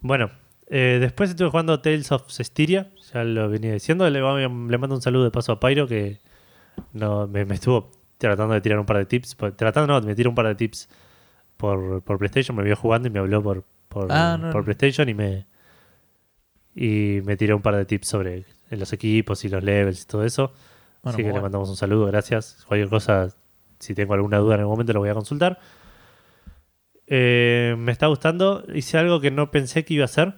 Bueno, 0.00 0.30
eh, 0.68 0.98
después 1.00 1.30
estuve 1.30 1.48
jugando 1.50 1.80
Tales 1.80 2.12
of 2.12 2.30
Cestiria, 2.30 2.90
ya 3.12 3.24
lo 3.24 3.48
venía 3.48 3.72
diciendo. 3.72 4.08
Le, 4.10 4.20
mando 4.78 4.94
un 4.96 5.02
saludo 5.02 5.24
de 5.24 5.30
paso 5.30 5.52
a 5.52 5.60
Pyro 5.60 5.86
que 5.86 6.20
no, 6.92 7.26
me, 7.26 7.44
me 7.44 7.54
estuvo 7.54 7.90
tratando 8.18 8.54
de 8.54 8.60
tirar 8.60 8.78
un 8.78 8.86
par 8.86 8.98
de 8.98 9.06
tips. 9.06 9.36
Tratando, 9.56 9.86
no, 10.00 10.06
me 10.06 10.14
tiró 10.14 10.30
un 10.30 10.34
par 10.36 10.46
de 10.48 10.54
tips 10.56 10.88
por, 11.56 12.02
por 12.02 12.18
PlayStation. 12.18 12.56
Me 12.56 12.64
vio 12.64 12.76
jugando 12.76 13.08
y 13.08 13.10
me 13.10 13.18
habló 13.20 13.42
por, 13.42 13.64
por, 13.88 14.08
Ah, 14.10 14.36
no, 14.40 14.50
por 14.50 14.60
no. 14.62 14.64
PlayStation 14.64 15.08
y 15.08 15.14
me, 15.14 15.46
y 16.74 17.20
me 17.24 17.36
tiró 17.36 17.56
un 17.56 17.62
par 17.62 17.76
de 17.76 17.84
tips 17.84 18.08
sobre 18.08 18.44
los 18.70 18.92
equipos 18.92 19.44
y 19.44 19.48
los 19.48 19.62
levels 19.62 20.02
y 20.02 20.06
todo 20.06 20.24
eso. 20.24 20.52
Bueno, 21.04 21.10
Así 21.16 21.18
que 21.18 21.28
muy 21.28 21.34
le 21.36 21.42
mandamos 21.42 21.68
un 21.68 21.76
saludo, 21.76 22.06
gracias. 22.06 22.64
Cualquier 22.66 22.88
cosa, 22.88 23.28
si 23.78 23.94
tengo 23.94 24.14
alguna 24.14 24.38
duda 24.38 24.54
en 24.54 24.60
algún 24.62 24.72
momento, 24.74 24.92
lo 24.94 25.00
voy 25.00 25.10
a 25.10 25.14
consultar. 25.14 25.60
Eh, 27.06 27.74
me 27.78 27.92
está 27.92 28.06
gustando. 28.06 28.64
Hice 28.74 28.98
algo 28.98 29.20
que 29.20 29.30
no 29.30 29.50
pensé 29.50 29.84
que 29.84 29.94
iba 29.94 30.02
a 30.04 30.06
hacer. 30.06 30.34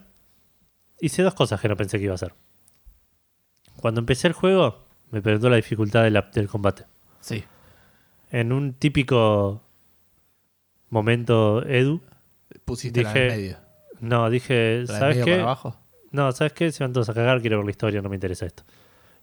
Hice 0.99 1.23
dos 1.23 1.33
cosas 1.33 1.61
que 1.61 1.67
no 1.69 1.75
pensé 1.77 1.97
que 1.97 2.03
iba 2.05 2.13
a 2.13 2.15
hacer. 2.15 2.33
Cuando 3.79 3.99
empecé 3.99 4.27
el 4.27 4.33
juego, 4.33 4.85
me 5.11 5.21
preguntó 5.21 5.49
la 5.49 5.55
dificultad 5.55 6.03
de 6.03 6.11
la- 6.11 6.29
del 6.33 6.47
combate. 6.49 6.85
Sí. 7.21 7.43
En 8.31 8.51
un 8.51 8.73
típico 8.73 9.61
momento 10.89 11.65
Edu, 11.65 12.01
Pusiste 12.65 13.03
la 13.03 13.13
del 13.13 13.23
Dije, 13.29 13.37
medio. 13.37 13.57
no, 14.01 14.29
dije, 14.29 14.83
La 14.87 14.99
¿sabes 14.99 15.15
medio 15.17 15.25
qué? 15.25 15.31
para 15.31 15.43
abajo. 15.43 15.77
No, 16.11 16.31
¿sabes 16.31 16.53
qué? 16.53 16.71
Se 16.71 16.83
van 16.83 16.91
todos 16.93 17.07
a 17.09 17.13
cagar, 17.13 17.39
quiero 17.41 17.57
ver 17.57 17.65
la 17.65 17.71
historia, 17.71 18.01
no 18.01 18.09
me 18.09 18.15
interesa 18.15 18.45
esto. 18.45 18.63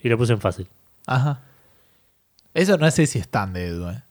Y 0.00 0.08
lo 0.08 0.16
puse 0.16 0.32
en 0.32 0.40
fácil. 0.40 0.68
Ajá. 1.06 1.42
Eso 2.54 2.78
no 2.78 2.90
sé 2.90 3.06
si 3.06 3.18
es 3.18 3.28
tan 3.28 3.52
de 3.52 3.66
Edu, 3.66 3.88
¿eh? 3.90 4.02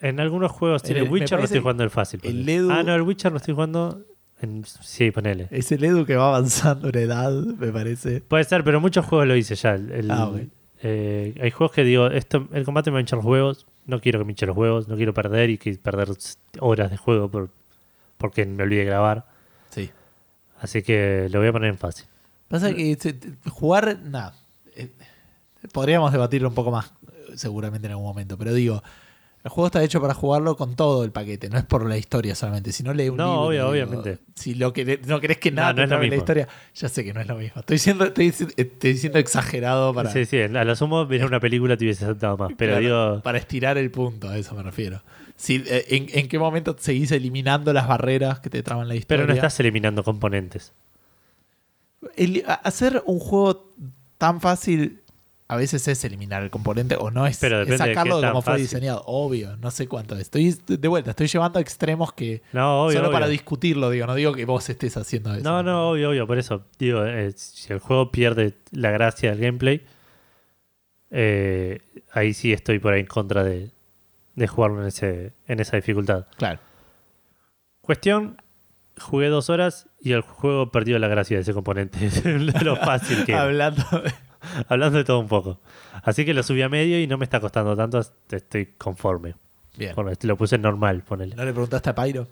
En 0.00 0.18
algunos 0.20 0.50
juegos 0.50 0.82
tiene 0.82 1.02
El- 1.02 1.10
Witcher, 1.10 1.32
lo 1.32 1.36
parece 1.38 1.54
estoy 1.54 1.60
jugando 1.60 1.84
el 1.84 1.90
fácil. 1.90 2.20
el 2.24 2.30
ponele. 2.32 2.58
Edu- 2.60 2.72
Ah, 2.72 2.82
no, 2.82 2.94
el 2.94 3.02
Witcher 3.02 3.30
lo 3.30 3.36
estoy 3.38 3.52
jugando 3.54 4.02
en... 4.40 4.64
Sí, 4.64 5.10
ponele. 5.10 5.48
Es 5.50 5.70
el 5.72 5.84
Edu 5.84 6.06
que 6.06 6.16
va 6.16 6.28
avanzando 6.28 6.88
en 6.88 6.96
edad, 6.96 7.30
me 7.32 7.70
parece. 7.70 8.22
Puede 8.22 8.44
ser, 8.44 8.64
pero 8.64 8.80
muchos 8.80 9.04
juegos 9.04 9.28
lo 9.28 9.36
hice 9.36 9.54
ya. 9.54 9.74
El- 9.74 10.10
Ah, 10.10 10.28
ok. 10.28 10.40
eh, 10.82 11.38
hay 11.42 11.50
juegos 11.50 11.74
que 11.74 11.84
digo, 11.84 12.06
esto, 12.06 12.48
el 12.52 12.64
combate 12.64 12.90
me 12.90 12.94
va 12.94 12.98
a 12.98 13.00
hinchar 13.02 13.18
los 13.18 13.26
huevos, 13.26 13.66
no 13.84 14.00
quiero 14.00 14.18
que 14.18 14.24
me 14.24 14.32
hinche 14.32 14.46
los 14.46 14.56
huevos, 14.56 14.88
no 14.88 14.96
quiero 14.96 15.12
perder 15.12 15.50
y 15.50 15.58
que 15.58 15.74
perder 15.74 16.08
horas 16.60 16.90
de 16.90 16.96
juego 16.96 17.28
por, 17.30 17.50
porque 18.16 18.46
me 18.46 18.62
olvidé 18.62 18.84
grabar. 18.84 19.26
Sí. 19.68 19.90
Así 20.62 20.82
que 20.82 21.28
lo 21.30 21.40
voy 21.40 21.48
a 21.48 21.52
poner 21.52 21.68
en 21.68 21.76
fácil. 21.78 22.06
Pasa 22.48 22.74
que 22.74 22.96
se- 22.98 23.12
te- 23.12 23.50
jugar, 23.50 23.98
nada. 24.02 24.34
Eh, 25.62 25.68
podríamos 25.72 26.12
debatirlo 26.12 26.48
un 26.48 26.54
poco 26.54 26.70
más, 26.70 26.92
eh, 27.12 27.32
seguramente 27.36 27.86
en 27.86 27.92
algún 27.92 28.06
momento, 28.06 28.36
pero 28.38 28.52
digo, 28.54 28.82
el 29.42 29.50
juego 29.50 29.68
está 29.68 29.82
hecho 29.82 30.02
para 30.02 30.12
jugarlo 30.12 30.54
con 30.56 30.76
todo 30.76 31.02
el 31.02 31.12
paquete, 31.12 31.48
no 31.48 31.56
es 31.56 31.64
por 31.64 31.88
la 31.88 31.96
historia 31.96 32.34
solamente. 32.34 32.72
Si 32.72 32.82
no 32.82 32.92
lee 32.92 33.08
un 33.08 33.16
No, 33.16 33.24
libro, 33.24 33.40
obvio, 33.46 33.50
digo, 33.60 33.70
obviamente. 33.70 34.18
Si 34.34 34.54
lo 34.54 34.74
que 34.74 35.00
no 35.06 35.18
querés 35.18 35.38
que 35.38 35.50
nada 35.50 35.72
no 35.72 35.82
es 35.82 35.88
lo 35.88 35.94
trabe 35.94 36.04
la 36.08 36.10
mismo. 36.10 36.18
historia, 36.22 36.48
ya 36.74 36.88
sé 36.90 37.04
que 37.04 37.14
no 37.14 37.22
es 37.22 37.26
lo 37.26 37.36
mismo. 37.36 37.60
Estoy 37.60 37.78
siendo, 37.78 38.04
estoy, 38.04 38.30
dici- 38.32 38.52
estoy 38.58 38.98
siendo 38.98 39.18
exagerado 39.18 39.94
para, 39.94 40.10
Sí, 40.12 40.26
sí, 40.26 40.38
a 40.42 40.48
lo 40.64 40.76
sumo 40.76 41.06
ver 41.06 41.24
una 41.24 41.40
película 41.40 41.74
te 41.78 41.84
hubiese 41.84 42.04
saltado 42.04 42.36
más, 42.36 42.52
pero 42.54 42.72
claro, 42.78 42.84
digo, 43.14 43.22
para 43.22 43.38
estirar 43.38 43.78
el 43.78 43.90
punto, 43.90 44.28
a 44.28 44.36
eso 44.36 44.54
me 44.54 44.62
refiero. 44.62 45.00
Si, 45.36 45.64
eh, 45.66 45.86
en, 45.88 46.06
en 46.12 46.28
qué 46.28 46.38
momento 46.38 46.76
seguís 46.78 47.10
eliminando 47.12 47.72
las 47.72 47.88
barreras 47.88 48.40
que 48.40 48.50
te 48.50 48.62
traban 48.62 48.88
la 48.88 48.94
historia? 48.94 49.22
pero 49.22 49.26
no 49.26 49.32
estás 49.32 49.58
eliminando 49.60 50.04
componentes. 50.04 50.74
El- 52.16 52.44
hacer 52.62 53.02
un 53.06 53.18
juego 53.18 53.70
tan 54.18 54.40
fácil 54.42 55.00
a 55.52 55.56
veces 55.56 55.88
es 55.88 56.04
eliminar 56.04 56.42
el 56.44 56.50
componente 56.50 56.94
o 56.96 57.10
no 57.10 57.26
es, 57.26 57.38
Pero 57.38 57.62
es 57.62 57.66
depende 57.66 57.88
de 57.88 57.94
sacarlo 57.94 58.20
de 58.20 58.28
como 58.28 58.40
fue 58.42 58.52
fácil. 58.52 58.66
diseñado. 58.66 59.02
Obvio, 59.06 59.56
no 59.56 59.70
sé 59.72 59.88
cuánto 59.88 60.14
es. 60.14 60.20
Estoy 60.20 60.56
de 60.66 60.86
vuelta, 60.88 61.10
estoy 61.10 61.26
llevando 61.26 61.58
a 61.58 61.62
extremos 61.62 62.12
que 62.12 62.42
No, 62.52 62.84
obvio, 62.84 62.98
solo 62.98 63.08
obvio. 63.08 63.12
para 63.16 63.26
discutirlo, 63.28 63.90
digo, 63.90 64.06
no 64.06 64.14
digo 64.14 64.32
que 64.32 64.44
vos 64.44 64.68
estés 64.70 64.96
haciendo 64.96 65.34
eso. 65.34 65.42
No, 65.42 65.62
no, 65.64 65.90
obvio, 65.90 66.10
obvio. 66.10 66.26
Por 66.26 66.38
eso, 66.38 66.64
digo, 66.78 67.04
eh, 67.04 67.32
si 67.34 67.72
el 67.72 67.80
juego 67.80 68.12
pierde 68.12 68.54
la 68.70 68.90
gracia 68.92 69.30
del 69.30 69.40
gameplay, 69.40 69.84
eh, 71.10 71.80
ahí 72.12 72.32
sí 72.34 72.52
estoy 72.52 72.78
por 72.78 72.92
ahí 72.92 73.00
en 73.00 73.06
contra 73.06 73.42
de, 73.42 73.70
de 74.36 74.46
jugarlo 74.46 74.82
en, 74.82 74.88
ese, 74.88 75.32
en 75.48 75.58
esa 75.60 75.76
dificultad. 75.76 76.26
Claro. 76.36 76.60
Cuestión, 77.80 78.40
jugué 79.00 79.28
dos 79.28 79.50
horas 79.50 79.88
y 80.00 80.12
el 80.12 80.20
juego 80.20 80.70
perdió 80.70 80.98
la 80.98 81.08
gracia 81.08 81.36
de 81.36 81.42
ese 81.42 81.52
componente, 81.54 82.08
de 82.24 82.38
lo 82.64 82.76
fácil 82.76 83.24
que. 83.24 83.34
Hablando 83.34 83.82
de- 84.02 84.12
Hablando 84.68 84.98
de 84.98 85.04
todo 85.04 85.18
un 85.20 85.28
poco. 85.28 85.60
Así 86.02 86.24
que 86.24 86.34
lo 86.34 86.42
subí 86.42 86.62
a 86.62 86.68
medio 86.68 87.00
y 87.00 87.06
no 87.06 87.18
me 87.18 87.24
está 87.24 87.40
costando 87.40 87.76
tanto, 87.76 88.00
estoy 88.30 88.66
conforme. 88.78 89.34
Bien. 89.76 89.94
Con- 89.94 90.10
Lo 90.22 90.36
puse 90.36 90.58
normal, 90.58 91.02
ponele. 91.02 91.34
¿No 91.36 91.44
le 91.44 91.52
preguntaste 91.52 91.90
a 91.90 91.94
Pyro? 91.94 92.26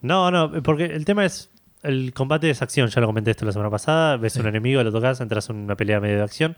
No, 0.00 0.30
no, 0.30 0.52
porque 0.62 0.84
el 0.86 1.04
tema 1.04 1.24
es. 1.24 1.50
El 1.82 2.14
combate 2.14 2.48
es 2.48 2.62
acción, 2.62 2.88
ya 2.88 3.00
lo 3.02 3.06
comenté 3.08 3.30
esto 3.32 3.44
la 3.44 3.52
semana 3.52 3.70
pasada. 3.70 4.16
Ves 4.16 4.34
Sí. 4.34 4.40
un 4.40 4.46
enemigo, 4.46 4.82
lo 4.82 4.90
tocas, 4.92 5.20
entras 5.20 5.50
en 5.50 5.56
una 5.56 5.76
pelea 5.76 6.00
medio 6.00 6.16
de 6.16 6.22
acción. 6.22 6.56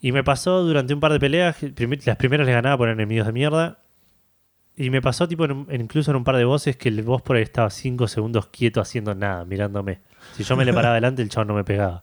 Y 0.00 0.12
me 0.12 0.22
pasó 0.24 0.62
durante 0.64 0.92
un 0.92 1.00
par 1.00 1.12
de 1.12 1.20
peleas, 1.20 1.56
las 2.04 2.16
primeras 2.16 2.46
les 2.46 2.54
ganaba 2.54 2.76
por 2.76 2.88
enemigos 2.88 3.26
de 3.26 3.32
mierda. 3.32 3.78
Y 4.76 4.90
me 4.90 5.00
pasó 5.00 5.28
tipo 5.28 5.44
en 5.44 5.52
un- 5.52 5.66
en- 5.70 5.82
incluso 5.82 6.10
en 6.10 6.16
un 6.16 6.24
par 6.24 6.36
de 6.36 6.44
voces 6.44 6.76
que 6.76 6.88
el 6.88 7.02
boss 7.02 7.22
por 7.22 7.36
ahí 7.36 7.42
estaba 7.42 7.70
5 7.70 8.08
segundos 8.08 8.48
quieto 8.48 8.80
haciendo 8.80 9.14
nada, 9.14 9.44
mirándome. 9.44 10.00
Si 10.36 10.42
yo 10.42 10.56
me 10.56 10.64
le 10.64 10.72
paraba 10.74 10.94
adelante, 10.94 11.22
el 11.22 11.28
chavo 11.28 11.44
no 11.44 11.54
me 11.54 11.62
pegaba. 11.64 12.02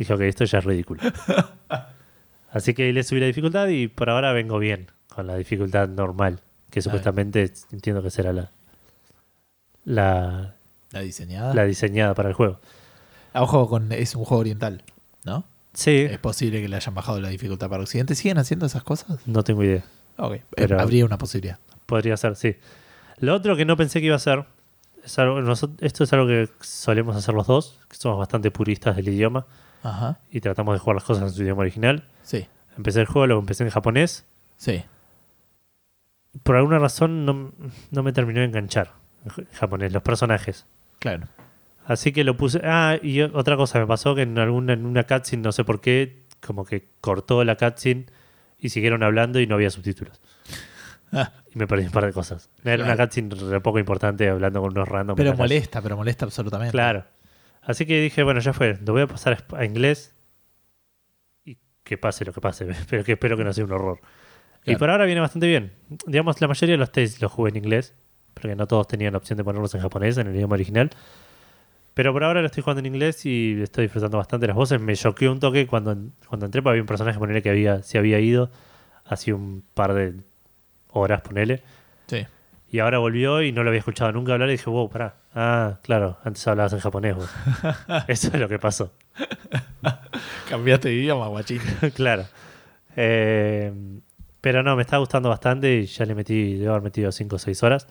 Dije, 0.00 0.14
ok, 0.14 0.20
esto 0.22 0.44
ya 0.46 0.58
es 0.60 0.64
ridículo. 0.64 1.02
Así 2.52 2.72
que 2.74 2.90
le 2.92 3.02
subí 3.04 3.20
la 3.20 3.26
dificultad 3.26 3.68
y 3.68 3.86
por 3.88 4.08
ahora 4.10 4.32
vengo 4.32 4.58
bien 4.58 4.86
con 5.14 5.26
la 5.26 5.36
dificultad 5.36 5.88
normal, 5.88 6.40
que 6.70 6.80
supuestamente 6.82 7.52
entiendo 7.70 8.02
que 8.02 8.10
será 8.10 8.32
la, 8.32 8.50
la, 9.84 10.54
La 10.92 11.00
diseñada. 11.00 11.54
la 11.54 11.64
diseñada 11.64 12.14
para 12.14 12.28
el 12.30 12.34
juego. 12.34 12.60
Ah, 13.32 13.42
ojo, 13.42 13.68
con, 13.68 13.92
es 13.92 14.14
un 14.16 14.24
juego 14.24 14.40
oriental, 14.40 14.82
¿no? 15.24 15.44
Sí, 15.72 15.98
Es 16.10 16.18
posible 16.18 16.60
que 16.60 16.68
le 16.68 16.76
hayan 16.76 16.94
bajado 16.94 17.20
la 17.20 17.28
dificultad 17.28 17.68
para 17.68 17.82
Occidente. 17.82 18.14
¿Siguen 18.16 18.38
haciendo 18.38 18.66
esas 18.66 18.82
cosas? 18.82 19.18
no 19.26 19.44
tengo 19.44 19.62
idea. 19.62 19.84
Ok, 20.16 20.32
eh, 20.34 20.42
Pero- 20.56 20.80
habría 20.80 21.04
una 21.04 21.18
posibilidad. 21.18 21.58
Podría 21.86 22.16
ser, 22.16 22.36
sí. 22.36 22.56
Lo 23.18 23.34
otro 23.34 23.54
que 23.56 23.64
no 23.64 23.76
pensé 23.76 24.00
que 24.00 24.06
iba 24.06 24.16
a 24.16 24.20
ser, 24.20 24.44
es 25.04 25.18
algo- 25.18 25.40
nosot- 25.40 25.76
esto 25.80 26.04
es 26.04 26.12
algo 26.12 26.26
que 26.26 26.48
solemos 26.60 27.14
hacer 27.16 27.34
los 27.34 27.46
dos, 27.46 27.78
que 27.88 27.96
somos 27.96 28.18
bastante 28.18 28.50
puristas 28.50 28.96
del 28.96 29.08
idioma 29.08 29.46
Ajá. 29.82 30.18
y 30.30 30.40
tratamos 30.40 30.74
de 30.74 30.78
jugar 30.78 30.96
las 30.96 31.04
cosas 31.04 31.22
en 31.24 31.30
su 31.30 31.42
idioma 31.42 31.62
original. 31.62 32.04
Sí. 32.22 32.46
Empecé 32.76 33.00
el 33.00 33.06
juego, 33.06 33.26
lo 33.26 33.38
empecé 33.38 33.64
en 33.64 33.70
japonés. 33.70 34.26
Sí. 34.56 34.84
Por 36.42 36.56
alguna 36.56 36.78
razón 36.78 37.24
no, 37.24 37.52
no 37.90 38.02
me 38.02 38.12
terminó 38.12 38.40
de 38.40 38.46
enganchar 38.46 38.92
en 39.24 39.46
japonés, 39.52 39.92
los 39.92 40.02
personajes. 40.02 40.66
Claro. 40.98 41.26
Así 41.86 42.12
que 42.12 42.22
lo 42.24 42.36
puse. 42.36 42.60
Ah, 42.62 42.96
y 43.02 43.20
otra 43.22 43.56
cosa, 43.56 43.78
me 43.80 43.86
pasó 43.86 44.14
que 44.14 44.22
en 44.22 44.38
alguna 44.38 44.74
en 44.74 44.86
una 44.86 45.04
cutscene, 45.04 45.42
no 45.42 45.50
sé 45.52 45.64
por 45.64 45.80
qué, 45.80 46.22
como 46.40 46.64
que 46.64 46.88
cortó 47.00 47.42
la 47.42 47.56
cutscene 47.56 48.06
y 48.58 48.68
siguieron 48.68 49.02
hablando 49.02 49.40
y 49.40 49.46
no 49.46 49.56
había 49.56 49.70
subtítulos. 49.70 50.20
Ah, 51.12 51.32
Y 51.52 51.58
me 51.58 51.66
perdí 51.66 51.86
un 51.86 51.90
par 51.90 52.06
de 52.06 52.12
cosas. 52.12 52.48
Era 52.64 52.84
una 52.84 52.96
cutscene 52.96 53.34
re 53.34 53.60
poco 53.60 53.78
importante 53.80 54.28
hablando 54.28 54.60
con 54.60 54.70
unos 54.70 54.88
random. 54.88 55.16
pero 55.16 55.34
molesta, 55.34 55.82
pero 55.82 55.96
molesta 55.96 56.24
absolutamente. 56.26 56.70
Claro. 56.70 57.04
Así 57.62 57.86
que 57.86 58.00
dije, 58.00 58.22
bueno, 58.22 58.40
ya 58.40 58.52
fue. 58.52 58.78
Lo 58.84 58.92
voy 58.92 59.02
a 59.02 59.06
pasar 59.06 59.44
a 59.56 59.64
inglés 59.64 60.14
y 61.44 61.58
que 61.84 61.98
pase 61.98 62.24
lo 62.24 62.32
que 62.32 62.40
pase. 62.40 62.66
Pero 62.90 63.04
que 63.04 63.12
espero 63.12 63.36
que 63.36 63.44
no 63.44 63.52
sea 63.52 63.64
un 63.64 63.72
horror. 63.72 64.00
Y 64.62 64.64
Claro. 64.64 64.78
por 64.78 64.90
ahora 64.90 65.04
viene 65.06 65.20
bastante 65.20 65.46
bien. 65.46 65.72
Digamos, 66.06 66.40
la 66.40 66.48
mayoría 66.48 66.74
de 66.74 66.78
los 66.78 66.92
tests 66.92 67.20
los 67.22 67.32
jugué 67.32 67.50
en 67.50 67.56
inglés, 67.56 67.94
porque 68.34 68.54
no 68.56 68.66
todos 68.66 68.86
tenían 68.88 69.12
la 69.12 69.18
opción 69.18 69.36
de 69.36 69.44
ponerlos 69.44 69.74
en 69.74 69.80
japonés, 69.80 70.18
en 70.18 70.26
el 70.26 70.34
idioma 70.36 70.54
original. 70.54 70.90
Pero 71.94 72.12
por 72.12 72.24
ahora 72.24 72.40
lo 72.40 72.46
estoy 72.46 72.62
jugando 72.62 72.80
en 72.80 72.86
inglés 72.86 73.24
y 73.26 73.60
estoy 73.62 73.84
disfrutando 73.84 74.16
bastante 74.18 74.46
las 74.46 74.56
voces. 74.56 74.80
Me 74.80 74.94
choqueó 74.96 75.32
un 75.32 75.40
toque 75.40 75.66
cuando, 75.66 75.96
cuando 76.28 76.46
entré, 76.46 76.62
porque 76.62 76.70
había 76.72 76.82
un 76.82 76.86
personaje, 76.86 77.18
ponele, 77.18 77.42
que 77.42 77.50
había, 77.50 77.82
se 77.82 77.98
había 77.98 78.20
ido 78.20 78.50
hace 79.04 79.32
un 79.32 79.64
par 79.74 79.92
de 79.94 80.14
horas, 80.90 81.20
ponele. 81.22 81.62
Sí. 82.06 82.26
Y 82.70 82.78
ahora 82.78 82.98
volvió 82.98 83.42
y 83.42 83.50
no 83.52 83.62
lo 83.64 83.70
había 83.70 83.80
escuchado 83.80 84.12
nunca 84.12 84.32
hablar 84.34 84.48
y 84.50 84.52
dije, 84.52 84.70
wow, 84.70 84.88
pará. 84.88 85.16
Ah, 85.34 85.78
claro, 85.82 86.18
antes 86.24 86.46
hablabas 86.48 86.72
en 86.72 86.80
japonés 86.80 87.16
vos. 87.16 87.30
Eso 88.08 88.28
es 88.32 88.40
lo 88.40 88.48
que 88.48 88.58
pasó. 88.58 88.92
Cambiaste 90.48 90.88
de 90.88 90.94
idioma, 90.94 91.28
guachín. 91.28 91.60
claro. 91.94 92.26
Eh, 92.96 93.72
pero 94.40 94.62
no, 94.62 94.74
me 94.74 94.82
está 94.82 94.96
gustando 94.96 95.28
bastante 95.28 95.76
y 95.76 95.86
ya 95.86 96.04
le 96.04 96.14
metí, 96.14 96.54
debo 96.54 96.72
haber 96.72 96.82
metido 96.82 97.12
5 97.12 97.36
o 97.36 97.38
6 97.38 97.62
horas. 97.62 97.86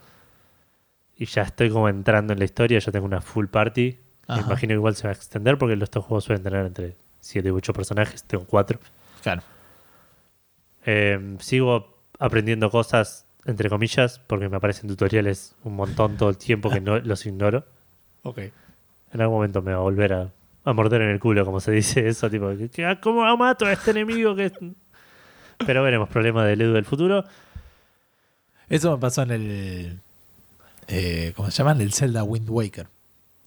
Y 1.15 1.25
ya 1.25 1.43
estoy 1.43 1.69
como 1.69 1.89
entrando 1.89 2.33
en 2.33 2.39
la 2.39 2.45
historia, 2.45 2.79
ya 2.79 2.91
tengo 2.91 3.05
una 3.05 3.21
full 3.21 3.47
party. 3.47 3.99
Me 4.27 4.41
imagino 4.41 4.69
que 4.69 4.75
igual 4.75 4.95
se 4.95 5.03
va 5.03 5.09
a 5.09 5.13
extender 5.13 5.57
porque 5.57 5.73
estos 5.81 6.05
juegos 6.05 6.25
suelen 6.25 6.43
tener 6.43 6.65
entre 6.65 6.97
7 7.19 7.47
y 7.47 7.51
8 7.51 7.73
personajes, 7.73 8.23
tengo 8.23 8.45
4. 8.45 8.79
Claro. 9.23 9.41
Eh, 10.85 11.37
sigo 11.39 12.03
aprendiendo 12.19 12.69
cosas, 12.69 13.25
entre 13.45 13.69
comillas, 13.69 14.19
porque 14.27 14.49
me 14.49 14.57
aparecen 14.57 14.89
tutoriales 14.89 15.55
un 15.63 15.75
montón 15.75 16.17
todo 16.17 16.29
el 16.29 16.37
tiempo 16.37 16.69
que 16.69 16.81
no 16.81 16.99
los 16.99 17.25
ignoro. 17.25 17.65
Ok. 18.23 18.39
En 19.11 19.21
algún 19.21 19.37
momento 19.37 19.61
me 19.61 19.71
va 19.71 19.79
a 19.79 19.81
volver 19.81 20.13
a, 20.13 20.29
a 20.65 20.73
morder 20.73 21.01
en 21.01 21.09
el 21.09 21.19
culo, 21.19 21.45
como 21.45 21.59
se 21.59 21.71
dice 21.71 22.07
eso, 22.07 22.29
tipo, 22.29 22.51
ah, 22.85 22.99
¿cómo 23.01 23.37
mato 23.37 23.65
a 23.65 23.73
este 23.73 23.91
enemigo? 23.91 24.35
que 24.35 24.51
Pero 25.65 25.83
veremos, 25.83 26.09
problema 26.09 26.45
del 26.45 26.61
Edu 26.61 26.73
del 26.73 26.85
futuro. 26.85 27.23
Eso 28.69 28.91
me 28.91 28.97
pasó 28.99 29.23
en 29.23 29.31
el. 29.31 29.99
Eh, 30.87 31.33
¿Cómo 31.35 31.49
se 31.49 31.57
llama? 31.57 31.71
En 31.71 31.81
el 31.81 31.93
Zelda 31.93 32.23
Wind 32.23 32.49
Waker. 32.49 32.87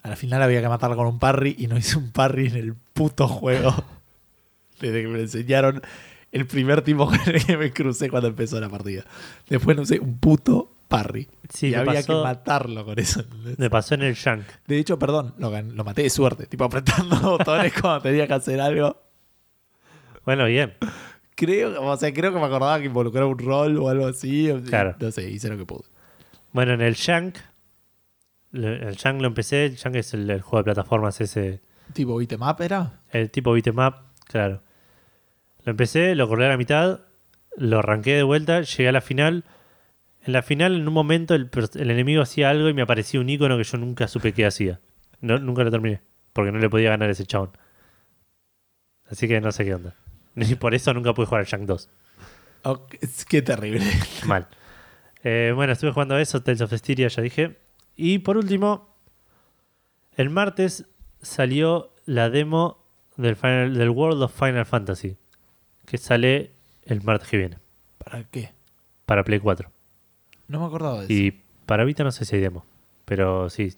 A 0.03 0.09
la 0.09 0.17
final 0.17 0.43
había 0.43 0.61
que 0.61 0.69
matarlo 0.69 0.97
con 0.97 1.07
un 1.07 1.21
parry 1.21 1.55
y 1.59 1.69
no 1.69 1.77
hice 1.79 1.97
un 1.97 2.11
parry 2.11 2.49
en 2.49 2.57
el 2.57 2.75
puto 2.75 3.29
juego. 3.29 3.73
Desde 4.81 5.03
que 5.03 5.09
me 5.09 5.19
lo 5.19 5.23
enseñaron 5.23 5.81
el 6.33 6.47
primer 6.47 6.83
tipo 6.83 7.07
con 7.07 7.19
el 7.27 7.45
que 7.45 7.57
me 7.57 7.73
crucé 7.73 8.11
cuando 8.11 8.29
empezó 8.29 8.59
la 8.61 8.69
partida. 8.69 9.05
Después 9.49 9.77
no 9.77 9.83
usé 9.85 10.01
un 10.01 10.19
puto 10.19 10.75
parry. 10.89 11.29
Sí, 11.49 11.69
y 11.69 11.75
había 11.75 11.95
pasó- 12.01 12.19
que 12.19 12.25
matarlo 12.25 12.85
con 12.85 12.99
eso. 12.99 13.23
Me 13.59 13.71
pasó 13.71 13.95
en 13.95 14.03
el 14.03 14.15
Shank. 14.15 14.43
De 14.67 14.79
hecho, 14.79 14.99
perdón, 14.99 15.35
lo, 15.39 15.51
lo 15.63 15.85
maté 15.85 16.03
de 16.03 16.11
suerte. 16.11 16.47
Tipo 16.47 16.65
apretando 16.65 17.17
botones 17.39 17.73
cuando 17.81 18.01
tenía 18.03 18.27
que 18.27 18.35
hacer 18.35 18.61
algo. 18.61 19.01
Bueno, 20.25 20.47
bien. 20.47 20.75
Creo, 21.35 21.83
o 21.83 21.97
sea, 21.97 22.13
creo 22.13 22.33
que 22.33 22.39
me 22.39 22.45
acordaba 22.45 22.79
que 22.79 22.87
involucraba 22.87 23.27
un 23.27 23.39
rol 23.39 23.77
o 23.79 23.89
algo 23.89 24.07
así. 24.07 24.51
Claro. 24.69 24.95
No 25.01 25.11
sé, 25.11 25.29
hice 25.31 25.49
lo 25.49 25.57
que 25.57 25.65
pude. 25.67 25.85
Bueno, 26.53 26.75
en 26.75 26.83
el 26.83 26.95
Shank, 26.95 27.37
el 28.53 28.95
Shank 28.97 29.21
lo 29.21 29.27
empecé. 29.29 29.65
El 29.67 29.77
Shank 29.77 29.97
es 29.97 30.15
el, 30.15 30.29
el 30.31 30.41
juego 30.43 30.59
de 30.59 30.65
plataformas 30.65 31.21
ese, 31.21 31.61
Tipo 31.95 32.17
beat'em 32.17 32.43
up 32.43 32.61
era. 32.61 33.01
el 33.11 33.31
tipo 33.31 33.53
beat'em 33.53 33.79
up, 33.79 33.95
claro. 34.27 34.63
Lo 35.65 35.71
empecé, 35.71 36.15
lo 36.15 36.29
corrí 36.29 36.45
a 36.45 36.49
la 36.49 36.57
mitad, 36.57 37.01
lo 37.57 37.79
arranqué 37.79 38.15
de 38.15 38.23
vuelta, 38.23 38.63
llegué 38.63 38.89
a 38.89 38.93
la 38.93 39.01
final. 39.01 39.45
En 40.25 40.33
la 40.33 40.43
final, 40.43 40.77
en 40.77 40.87
un 40.89 40.95
momento, 40.95 41.35
el, 41.35 41.51
el 41.75 41.91
enemigo 41.91 42.23
hacía 42.23 42.51
algo 42.51 42.69
y 42.69 42.75
me 42.75 42.83
aparecía 42.83 43.21
un 43.21 43.29
icono 43.29 43.57
que 43.59 43.65
yo 43.65 43.79
nunca 43.79 44.09
supe 44.09 44.33
qué 44.33 44.47
hacía. 44.47 44.81
No, 45.21 45.39
nunca 45.39 45.65
lo 45.65 45.71
terminé, 45.71 46.01
porque 46.33 46.53
no 46.53 46.59
le 46.59 46.69
podía 46.71 46.91
ganar 46.91 47.09
a 47.09 47.13
ese 47.13 47.27
chabón. 47.27 47.51
Así 49.11 49.29
que 49.29 49.41
no 49.41 49.53
sé 49.53 49.65
qué 49.65 49.75
onda. 49.75 49.95
Y 50.37 50.55
por 50.55 50.75
eso 50.75 50.95
nunca 50.95 51.13
pude 51.13 51.27
jugar 51.27 51.41
al 51.41 51.47
Shank 51.47 51.63
2. 51.67 51.91
Ok, 52.65 52.95
es- 53.01 53.25
Qué 53.27 53.43
terrible. 53.43 53.85
Mal. 54.27 54.49
Eh, 55.25 55.53
bueno, 55.55 55.73
estuve 55.75 55.93
jugando 55.93 56.15
a 56.15 56.21
eso, 56.23 56.43
Tales 56.43 56.61
of 56.63 56.73
Styria, 56.73 57.09
ya 57.09 57.23
dije. 57.23 57.59
Y 57.97 58.21
por 58.21 58.37
último, 58.39 58.97
el 60.17 60.31
martes 60.31 60.87
salió 61.21 61.93
la 62.07 62.31
demo 62.31 62.83
del, 63.17 63.37
Final- 63.37 63.75
del 63.75 63.91
World 63.91 64.23
of 64.23 64.33
Final 64.37 64.65
Fantasy, 64.67 65.17
que 65.87 65.99
sale 65.99 66.53
el 66.85 67.03
martes 67.03 67.29
que 67.29 67.37
viene, 67.37 67.59
¿Para 67.99 68.25
qué? 68.25 68.51
para 69.07 69.25
Play 69.25 69.39
4. 69.41 69.71
No 70.49 70.61
me 70.61 70.67
acordaba 70.67 70.99
de 71.01 71.05
eso. 71.05 71.13
Y 71.13 71.43
para 71.67 71.85
Vita 71.85 72.05
no 72.05 72.13
sé 72.13 72.25
si 72.25 72.37
hay 72.37 72.43
demo, 72.43 72.65
pero 73.05 73.49
sí, 73.51 73.75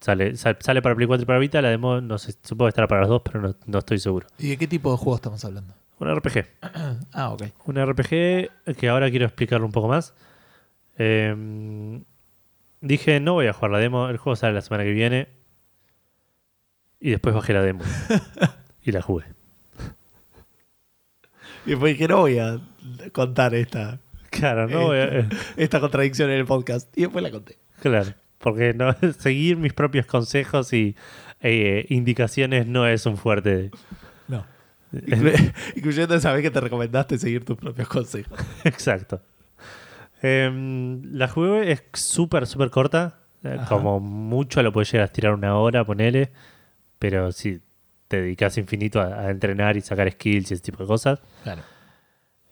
sale, 0.00 0.36
sal- 0.36 0.58
sale 0.60 0.82
para 0.82 0.94
Play 0.94 1.06
4 1.06 1.22
y 1.22 1.26
para 1.26 1.38
Vita. 1.38 1.60
La 1.62 1.70
demo 1.70 2.00
no 2.00 2.18
sé, 2.18 2.32
supongo 2.42 2.66
que 2.66 2.70
estará 2.70 2.88
para 2.88 3.02
los 3.02 3.10
dos, 3.10 3.22
pero 3.24 3.40
no, 3.40 3.54
no 3.66 3.78
estoy 3.78 3.98
seguro. 3.98 4.26
¿Y 4.38 4.48
de 4.50 4.56
qué 4.56 4.66
tipo 4.66 4.90
de 4.90 4.96
juego 4.98 5.16
estamos 5.16 5.44
hablando? 5.44 5.74
Un 5.98 6.08
RPG. 6.14 6.46
Ah, 7.12 7.30
ok. 7.30 7.42
Un 7.66 7.78
RPG 7.84 8.74
que 8.76 8.88
ahora 8.88 9.10
quiero 9.10 9.24
explicarlo 9.26 9.66
un 9.66 9.72
poco 9.72 9.88
más. 9.88 10.14
Eh, 10.96 12.00
dije, 12.80 13.20
no 13.20 13.34
voy 13.34 13.46
a 13.46 13.52
jugar 13.52 13.70
la 13.72 13.78
demo, 13.78 14.08
el 14.08 14.16
juego 14.18 14.36
sale 14.36 14.52
la 14.54 14.60
semana 14.62 14.84
que 14.84 14.92
viene. 14.92 15.28
Y 17.00 17.10
después 17.10 17.34
bajé 17.34 17.52
la 17.52 17.62
demo. 17.62 17.82
y 18.82 18.92
la 18.92 19.02
jugué. 19.02 19.24
Y 21.66 21.70
después 21.70 21.92
dije, 21.94 22.08
no 22.08 22.18
voy 22.18 22.38
a 22.38 22.58
contar 23.12 23.54
esta, 23.54 24.00
Claro, 24.30 24.68
no 24.68 24.86
voy 24.86 24.98
a- 24.98 25.04
eh, 25.20 25.28
esta 25.56 25.80
contradicción 25.80 26.30
en 26.30 26.38
el 26.38 26.44
podcast. 26.46 26.88
Y 26.96 27.02
después 27.02 27.22
la 27.22 27.30
conté. 27.30 27.58
Claro, 27.80 28.12
porque 28.38 28.74
no, 28.74 28.94
seguir 29.18 29.56
mis 29.56 29.72
propios 29.72 30.06
consejos 30.06 30.72
y 30.72 30.94
eh, 31.40 31.86
indicaciones 31.88 32.66
no 32.66 32.86
es 32.86 33.06
un 33.06 33.16
fuerte. 33.16 33.70
No. 34.28 34.44
Inclu- 34.92 35.52
Incluyendo 35.76 36.14
esa 36.14 36.32
vez 36.32 36.42
que 36.42 36.50
te 36.50 36.60
recomendaste 36.60 37.18
seguir 37.18 37.44
tus 37.44 37.56
propios 37.56 37.88
consejos. 37.88 38.38
Exacto. 38.64 39.20
Em, 40.22 41.02
la 41.14 41.28
jugué 41.28 41.70
es 41.72 41.84
súper, 41.94 42.46
súper 42.46 42.70
corta. 42.70 43.18
Eh, 43.44 43.56
Ajá. 43.58 43.68
Como 43.68 44.00
mucho 44.00 44.62
lo 44.62 44.72
puedes 44.72 44.90
llegar 44.90 45.02
a 45.02 45.06
estirar 45.06 45.34
una 45.34 45.56
hora, 45.56 45.84
ponele. 45.84 46.30
Pero 46.98 47.30
si 47.30 47.60
te 48.08 48.22
dedicas 48.22 48.56
infinito 48.58 49.00
a, 49.00 49.20
a 49.20 49.30
entrenar 49.30 49.76
y 49.76 49.80
sacar 49.82 50.10
skills 50.10 50.50
y 50.50 50.54
ese 50.54 50.62
tipo 50.62 50.82
de 50.82 50.86
cosas. 50.86 51.20
Claro. 51.44 51.62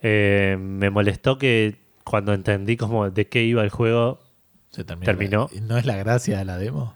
Eh, 0.01 0.57
me 0.59 0.89
molestó 0.89 1.37
que 1.37 1.75
cuando 2.03 2.33
entendí 2.33 2.77
como 2.77 3.09
de 3.09 3.27
qué 3.27 3.43
iba 3.43 3.63
el 3.63 3.69
juego, 3.69 4.19
Se 4.69 4.83
terminó. 4.83 5.05
Terminó. 5.05 5.49
¿Y 5.53 5.61
¿No 5.61 5.77
es 5.77 5.85
la 5.85 5.95
gracia 5.97 6.37
de 6.37 6.45
la 6.45 6.57
demo? 6.57 6.95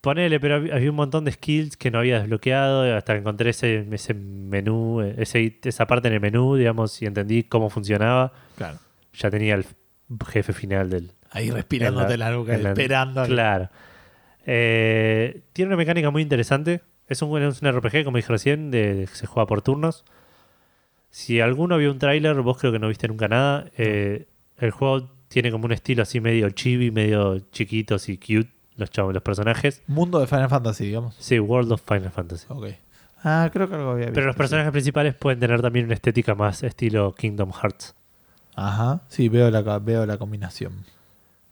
ponele, 0.00 0.40
pero 0.40 0.56
hab- 0.60 0.72
había 0.74 0.90
un 0.90 0.96
montón 0.96 1.24
de 1.24 1.30
skills 1.30 1.76
que 1.76 1.92
no 1.92 2.00
había 2.00 2.18
desbloqueado 2.18 2.96
hasta 2.96 3.12
que 3.12 3.20
encontré 3.20 3.50
ese, 3.50 3.86
ese 3.92 4.14
menú, 4.14 5.00
eh, 5.00 5.14
ese, 5.18 5.60
esa 5.62 5.86
parte 5.86 6.08
en 6.08 6.14
el 6.14 6.20
menú, 6.20 6.56
digamos, 6.56 7.00
y 7.00 7.06
entendí 7.06 7.44
cómo 7.44 7.70
funcionaba. 7.70 8.32
Claro. 8.56 8.78
Ya 9.12 9.30
tenía 9.30 9.54
el 9.54 9.64
jefe 10.28 10.52
final 10.52 10.90
del, 10.90 11.12
Ahí 11.30 11.52
respirándote 11.52 12.14
En 12.14 12.18
la, 12.18 12.32
nuca, 12.32 12.58
la- 12.58 12.70
esperando. 12.70 13.24
Claro. 13.26 13.70
Eh, 14.44 15.42
tiene 15.52 15.68
una 15.68 15.76
mecánica 15.76 16.10
muy 16.10 16.22
interesante. 16.22 16.80
Es 17.12 17.22
un, 17.22 17.40
es 17.42 17.62
un 17.62 17.72
RPG, 17.72 18.04
como 18.04 18.16
dije 18.16 18.32
recién, 18.32 18.70
de, 18.70 18.94
de 18.94 19.06
que 19.06 19.14
se 19.14 19.26
juega 19.26 19.46
por 19.46 19.62
turnos. 19.62 20.04
Si 21.10 21.40
alguno 21.40 21.76
vio 21.78 21.90
un 21.92 21.98
tráiler, 21.98 22.34
vos 22.40 22.58
creo 22.58 22.72
que 22.72 22.78
no 22.78 22.88
viste 22.88 23.06
nunca 23.08 23.28
nada. 23.28 23.66
eh, 23.76 24.26
el 24.58 24.70
juego 24.70 25.10
tiene 25.28 25.50
como 25.50 25.64
un 25.66 25.72
estilo 25.72 26.02
así 26.02 26.20
medio 26.20 26.48
chibi, 26.50 26.90
medio 26.90 27.40
chiquitos 27.50 28.08
y 28.08 28.16
cute, 28.18 28.50
los 28.76 28.90
chavos, 28.90 29.12
los 29.12 29.22
personajes. 29.22 29.82
Mundo 29.86 30.20
de 30.20 30.26
Final 30.26 30.48
Fantasy, 30.48 30.86
digamos. 30.86 31.14
Sí, 31.18 31.38
World 31.40 31.72
of 31.72 31.82
Final 31.86 32.10
Fantasy. 32.10 32.46
Ok. 32.48 32.66
Ah, 33.24 33.48
creo 33.52 33.68
que 33.68 33.74
algo 33.74 33.90
había 33.90 34.06
visto. 34.06 34.14
Pero 34.14 34.26
los 34.26 34.36
personajes 34.36 34.72
principales 34.72 35.14
pueden 35.14 35.40
tener 35.40 35.60
también 35.62 35.86
una 35.86 35.94
estética 35.94 36.34
más 36.34 36.62
estilo 36.62 37.14
Kingdom 37.14 37.52
Hearts. 37.52 37.94
Ajá. 38.54 39.02
Sí, 39.08 39.28
veo 39.28 39.50
la, 39.50 39.62
veo 39.78 40.06
la 40.06 40.18
combinación. 40.18 40.84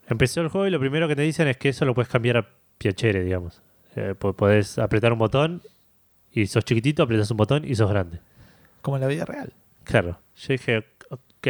Empezó 0.09 0.41
el 0.41 0.49
juego 0.49 0.67
y 0.67 0.71
lo 0.71 0.81
primero 0.81 1.07
que 1.09 1.17
te 1.17 1.23
dicen 1.23 1.49
es 1.49 1.57
que 1.57 1.69
eso 1.71 1.85
lo 1.85 1.95
puedes 1.95 2.09
cambiar 2.09 2.37
a 2.39 2.49
piacere, 2.79 3.23
digamos. 3.23 3.63
Eh, 3.97 4.15
po- 4.19 4.33
podés 4.35 4.79
apretar 4.79 5.13
un 5.13 5.19
botón 5.19 5.63
y 6.33 6.47
sos 6.47 6.65
chiquitito, 6.65 7.03
apretas 7.03 7.31
un 7.31 7.37
botón 7.37 7.65
y 7.65 7.75
sos 7.75 7.91
grande. 7.91 8.21
Como 8.83 8.97
en 8.97 9.03
la 9.03 9.09
vida 9.09 9.25
real. 9.25 9.53
Claro. 9.85 10.21
Yo 10.37 10.49
dije, 10.53 10.85
ok, 11.11 11.49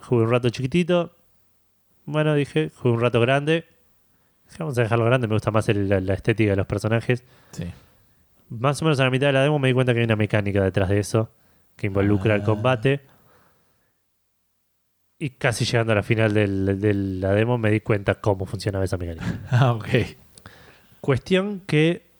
jugué 0.00 0.24
un 0.24 0.30
rato 0.30 0.50
chiquitito. 0.50 1.16
Bueno, 2.04 2.34
dije, 2.34 2.70
jugué 2.74 2.94
un 2.94 3.00
rato 3.00 3.20
grande. 3.20 3.66
Vamos 4.58 4.76
a 4.78 4.82
dejarlo 4.82 5.04
grande, 5.06 5.28
me 5.28 5.34
gusta 5.34 5.50
más 5.50 5.68
el- 5.68 5.88
la, 5.88 6.00
la 6.00 6.14
estética 6.14 6.50
de 6.50 6.56
los 6.56 6.66
personajes. 6.66 7.24
Sí. 7.52 7.64
Más 8.50 8.82
o 8.82 8.84
menos 8.84 9.00
a 9.00 9.04
la 9.04 9.10
mitad 9.10 9.28
de 9.28 9.32
la 9.32 9.42
demo 9.42 9.58
me 9.58 9.68
di 9.68 9.74
cuenta 9.74 9.94
que 9.94 10.00
hay 10.00 10.04
una 10.04 10.16
mecánica 10.16 10.62
detrás 10.62 10.88
de 10.90 10.98
eso 10.98 11.30
que 11.76 11.86
involucra 11.86 12.34
el 12.34 12.42
Ah. 12.42 12.44
combate. 12.44 13.00
Y 15.18 15.30
casi 15.30 15.64
llegando 15.64 15.92
a 15.92 15.96
la 15.96 16.02
final 16.02 16.34
del- 16.34 16.80
de 16.80 16.92
la 16.94 17.30
demo 17.32 17.56
me 17.56 17.70
di 17.70 17.80
cuenta 17.80 18.16
cómo 18.16 18.44
funcionaba 18.44 18.84
esa 18.84 18.96
mecánica. 18.96 19.24
Ah, 19.50 19.72
ok. 19.72 19.86
Cuestión 21.02 21.60
que 21.66 22.10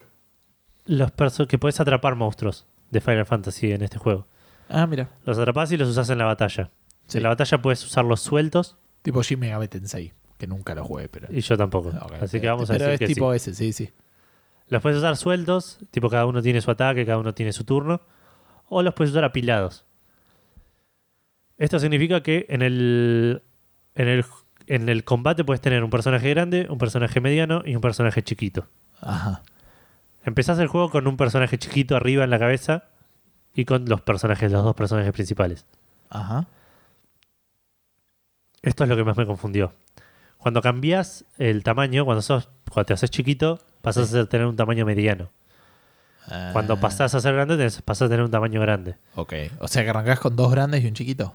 los 0.84 1.10
perso 1.12 1.48
que 1.48 1.56
puedes 1.56 1.80
atrapar 1.80 2.14
monstruos 2.14 2.66
de 2.90 3.00
Final 3.00 3.24
Fantasy 3.24 3.72
en 3.72 3.80
este 3.80 3.96
juego. 3.96 4.26
Ah, 4.68 4.86
mira. 4.86 5.08
Los 5.24 5.38
atrapas 5.38 5.72
y 5.72 5.78
los 5.78 5.88
usas 5.88 6.10
en 6.10 6.18
la 6.18 6.26
batalla. 6.26 6.70
Sí. 7.06 7.16
En 7.16 7.22
la 7.22 7.30
batalla 7.30 7.62
puedes 7.62 7.82
usarlos 7.82 8.20
sueltos 8.20 8.76
Tipo 9.02 9.22
Shin 9.22 9.38
Megami 9.38 9.68
Tensei, 9.68 10.12
que 10.38 10.46
nunca 10.46 10.74
lo 10.74 10.84
jugué, 10.84 11.08
pero... 11.08 11.28
y 11.30 11.40
yo 11.40 11.56
tampoco. 11.56 11.92
Así 12.20 12.40
que 12.40 12.46
vamos 12.46 12.70
a 12.70 12.74
Pero 12.74 12.86
decir 12.86 12.94
es 12.94 13.08
que 13.08 13.14
tipo 13.14 13.32
sí. 13.32 13.36
ese, 13.36 13.54
sí, 13.54 13.72
sí. 13.72 13.90
Los 14.68 14.80
puedes 14.80 14.98
usar 14.98 15.16
sueltos, 15.16 15.80
tipo 15.90 16.08
cada 16.08 16.24
uno 16.24 16.40
tiene 16.40 16.60
su 16.60 16.70
ataque, 16.70 17.04
cada 17.04 17.18
uno 17.18 17.34
tiene 17.34 17.52
su 17.52 17.64
turno, 17.64 18.00
o 18.68 18.82
los 18.82 18.94
puedes 18.94 19.10
usar 19.10 19.24
apilados. 19.24 19.84
Esto 21.58 21.78
significa 21.78 22.22
que 22.22 22.46
en 22.48 22.62
el, 22.62 23.42
en 23.94 24.08
el, 24.08 24.24
en 24.74 24.88
el 24.88 25.04
combate 25.04 25.44
puedes 25.44 25.60
tener 25.60 25.84
un 25.84 25.90
personaje 25.90 26.30
grande, 26.30 26.66
un 26.70 26.78
personaje 26.78 27.20
mediano 27.20 27.62
y 27.64 27.74
un 27.74 27.80
personaje 27.80 28.22
chiquito. 28.22 28.66
Ajá. 29.00 29.42
Empezás 30.24 30.58
el 30.58 30.68
juego 30.68 30.90
con 30.90 31.06
un 31.06 31.16
personaje 31.16 31.58
chiquito 31.58 31.96
arriba 31.96 32.24
en 32.24 32.30
la 32.30 32.38
cabeza 32.38 32.84
y 33.54 33.64
con 33.64 33.84
los 33.86 34.00
personajes, 34.00 34.50
los 34.52 34.62
dos 34.64 34.74
personajes 34.74 35.12
principales. 35.12 35.66
Ajá. 36.10 36.46
Esto 38.62 38.84
es 38.84 38.90
lo 38.90 38.96
que 38.96 39.04
más 39.04 39.16
me 39.16 39.26
confundió. 39.26 39.74
Cuando 40.38 40.62
cambias 40.62 41.24
el 41.38 41.62
tamaño, 41.64 42.04
cuando 42.04 42.22
sos, 42.22 42.48
cuando 42.70 42.86
te 42.86 42.94
haces 42.94 43.10
chiquito, 43.10 43.58
pasas 43.80 44.14
a 44.14 44.26
tener 44.26 44.46
un 44.46 44.56
tamaño 44.56 44.84
mediano. 44.86 45.30
Cuando 46.52 46.74
Ah, 46.74 46.80
pasás 46.80 47.14
a 47.16 47.20
ser 47.20 47.34
grande, 47.34 47.56
pasás 47.84 48.06
a 48.06 48.08
tener 48.08 48.24
un 48.24 48.30
tamaño 48.30 48.60
grande. 48.60 48.96
Ok. 49.16 49.34
O 49.58 49.66
sea 49.66 49.82
que 49.82 49.90
arrancás 49.90 50.20
con 50.20 50.36
dos 50.36 50.52
grandes 50.52 50.84
y 50.84 50.86
un 50.86 50.94
chiquito. 50.94 51.34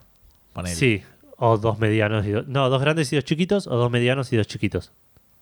Ponele. 0.53 0.75
Sí, 0.75 1.03
o 1.37 1.57
dos 1.57 1.79
medianos 1.79 2.25
y 2.25 2.31
dos. 2.31 2.47
No, 2.47 2.69
dos 2.69 2.81
grandes 2.81 3.11
y 3.13 3.15
dos 3.15 3.25
chiquitos, 3.25 3.67
o 3.67 3.75
dos 3.77 3.89
medianos 3.89 4.33
y 4.33 4.37
dos 4.37 4.47
chiquitos. 4.47 4.91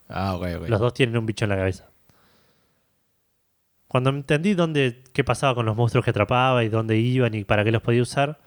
Ah, 0.08 0.36
ok, 0.36 0.46
ok. 0.60 0.68
Los 0.68 0.80
dos 0.80 0.94
tienen 0.94 1.16
un 1.16 1.26
bicho 1.26 1.44
en 1.44 1.48
la 1.50 1.56
cabeza. 1.56 1.86
Cuando 3.88 4.10
entendí 4.10 4.54
dónde, 4.54 5.02
qué 5.12 5.24
pasaba 5.24 5.54
con 5.54 5.64
los 5.66 5.76
monstruos 5.76 6.04
que 6.04 6.10
atrapaba 6.10 6.64
y 6.64 6.68
dónde 6.68 6.98
iban 6.98 7.34
y 7.34 7.44
para 7.44 7.64
qué 7.64 7.72
los 7.72 7.82
podía 7.82 8.02
usar, 8.02 8.38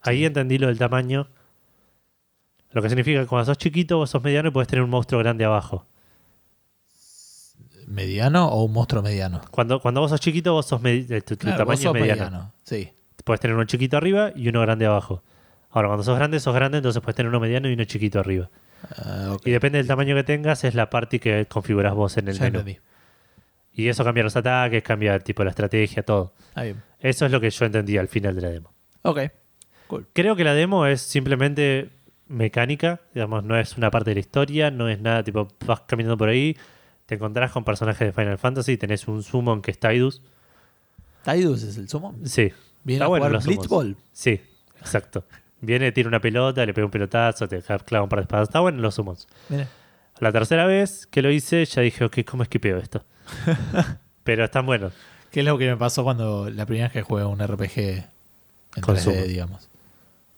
ahí 0.00 0.24
entendí 0.24 0.58
lo 0.58 0.68
del 0.68 0.78
tamaño. 0.78 1.28
Lo 2.70 2.82
que 2.82 2.88
significa 2.88 3.20
que 3.20 3.26
cuando 3.26 3.46
sos 3.46 3.58
chiquito, 3.58 3.98
vos 3.98 4.10
sos 4.10 4.22
mediano 4.22 4.48
y 4.48 4.52
puedes 4.52 4.68
tener 4.68 4.82
un 4.82 4.90
monstruo 4.90 5.20
grande 5.20 5.44
abajo. 5.44 5.86
¿Mediano 7.86 8.48
o 8.48 8.64
un 8.64 8.72
monstruo 8.72 9.02
mediano? 9.02 9.40
Cuando, 9.50 9.80
cuando 9.80 10.00
vos 10.00 10.10
sos 10.10 10.20
chiquito, 10.20 10.52
vos 10.52 10.66
sos 10.66 10.80
tu, 10.80 10.86
tu 11.22 11.36
Claro, 11.36 11.64
vos 11.64 11.80
tamaño 11.80 11.82
sos 11.82 11.96
es 11.96 12.00
mediano. 12.00 12.52
Sí. 12.62 12.92
Puedes 13.24 13.40
tener 13.40 13.56
uno 13.56 13.64
chiquito 13.64 13.96
arriba 13.96 14.30
y 14.34 14.48
uno 14.48 14.60
grande 14.60 14.86
abajo. 14.86 15.22
Ahora, 15.70 15.88
cuando 15.88 16.02
sos 16.04 16.16
grande, 16.16 16.40
sos 16.40 16.54
grande, 16.54 16.78
entonces 16.78 17.02
puedes 17.02 17.16
tener 17.16 17.28
uno 17.28 17.40
mediano 17.40 17.68
y 17.68 17.74
uno 17.74 17.84
chiquito 17.84 18.18
arriba. 18.20 18.48
Ah. 18.96 19.36
Y 19.44 19.50
depende 19.50 19.78
del 19.78 19.86
tamaño 19.86 20.14
que 20.14 20.24
tengas, 20.24 20.64
es 20.64 20.74
la 20.74 20.88
parte 20.90 21.20
que 21.20 21.46
configuras 21.46 21.94
vos 21.94 22.16
en 22.16 22.28
el 22.28 22.34
Ya 22.34 22.44
menú. 22.44 22.60
entendí. 22.60 22.80
Y 23.74 23.88
eso 23.88 24.02
cambia 24.04 24.24
los 24.24 24.34
ataques, 24.36 24.82
cambia 24.82 25.18
tipo 25.20 25.44
la 25.44 25.50
estrategia, 25.50 26.02
todo. 26.02 26.32
Bien. 26.56 26.82
Eso 27.00 27.26
es 27.26 27.32
lo 27.32 27.40
que 27.40 27.50
yo 27.50 27.64
entendí 27.64 27.96
al 27.96 28.08
final 28.08 28.34
de 28.34 28.40
la 28.42 28.48
demo. 28.48 28.72
Ok. 29.02 29.20
Cool. 29.86 30.06
Creo 30.12 30.34
que 30.36 30.44
la 30.44 30.54
demo 30.54 30.86
es 30.86 31.00
simplemente 31.00 31.90
mecánica, 32.26 33.00
digamos, 33.14 33.44
no 33.44 33.56
es 33.58 33.76
una 33.76 33.90
parte 33.90 34.10
de 34.10 34.14
la 34.14 34.20
historia, 34.20 34.70
no 34.70 34.88
es 34.88 35.00
nada 35.00 35.22
tipo, 35.22 35.48
vas 35.64 35.80
caminando 35.82 36.18
por 36.18 36.28
ahí, 36.28 36.56
te 37.06 37.14
encontrás 37.14 37.52
con 37.52 37.64
personajes 37.64 38.06
de 38.06 38.12
Final 38.12 38.36
Fantasy, 38.36 38.76
tenés 38.76 39.06
un 39.08 39.22
summon 39.22 39.62
que 39.62 39.70
es 39.70 39.78
Tidus. 39.78 40.20
Tidus 41.24 41.62
es 41.62 41.76
el 41.78 41.88
sumo. 41.88 42.14
Sí, 42.24 42.52
Viene 42.84 42.96
Está 42.96 43.04
a 43.04 43.08
bueno 43.08 43.24
jugar 43.26 43.32
los. 43.32 43.46
Blitzball. 43.46 43.96
sí, 44.12 44.40
exacto. 44.80 45.24
Viene, 45.60 45.90
tira 45.92 46.08
una 46.08 46.20
pelota, 46.20 46.64
le 46.64 46.72
pega 46.72 46.84
un 46.84 46.90
pelotazo, 46.90 47.48
te 47.48 47.60
clava 47.62 48.04
un 48.04 48.08
par 48.08 48.20
de 48.20 48.22
espadas. 48.22 48.48
Está 48.48 48.60
bueno 48.60 48.80
los. 48.80 49.26
Mira. 49.48 49.68
La 50.20 50.32
tercera 50.32 50.66
vez 50.66 51.06
que 51.06 51.22
lo 51.22 51.30
hice, 51.30 51.64
ya 51.64 51.82
dije, 51.82 52.04
ok, 52.04 52.18
¿cómo 52.24 52.42
esquipeo 52.42 52.78
esto? 52.78 53.04
Pero 54.24 54.44
están 54.44 54.66
buenos. 54.66 54.92
¿Qué 55.30 55.40
es 55.40 55.46
lo 55.46 55.58
que 55.58 55.68
me 55.68 55.76
pasó 55.76 56.04
cuando 56.04 56.50
la 56.50 56.66
primera 56.66 56.86
vez 56.86 56.92
que 56.92 57.02
jugué 57.02 57.24
un 57.24 57.38
RPG 57.44 57.78
en 57.78 58.82
Con 58.82 58.96
3D, 58.96 59.00
sumo. 59.00 59.22
digamos? 59.22 59.68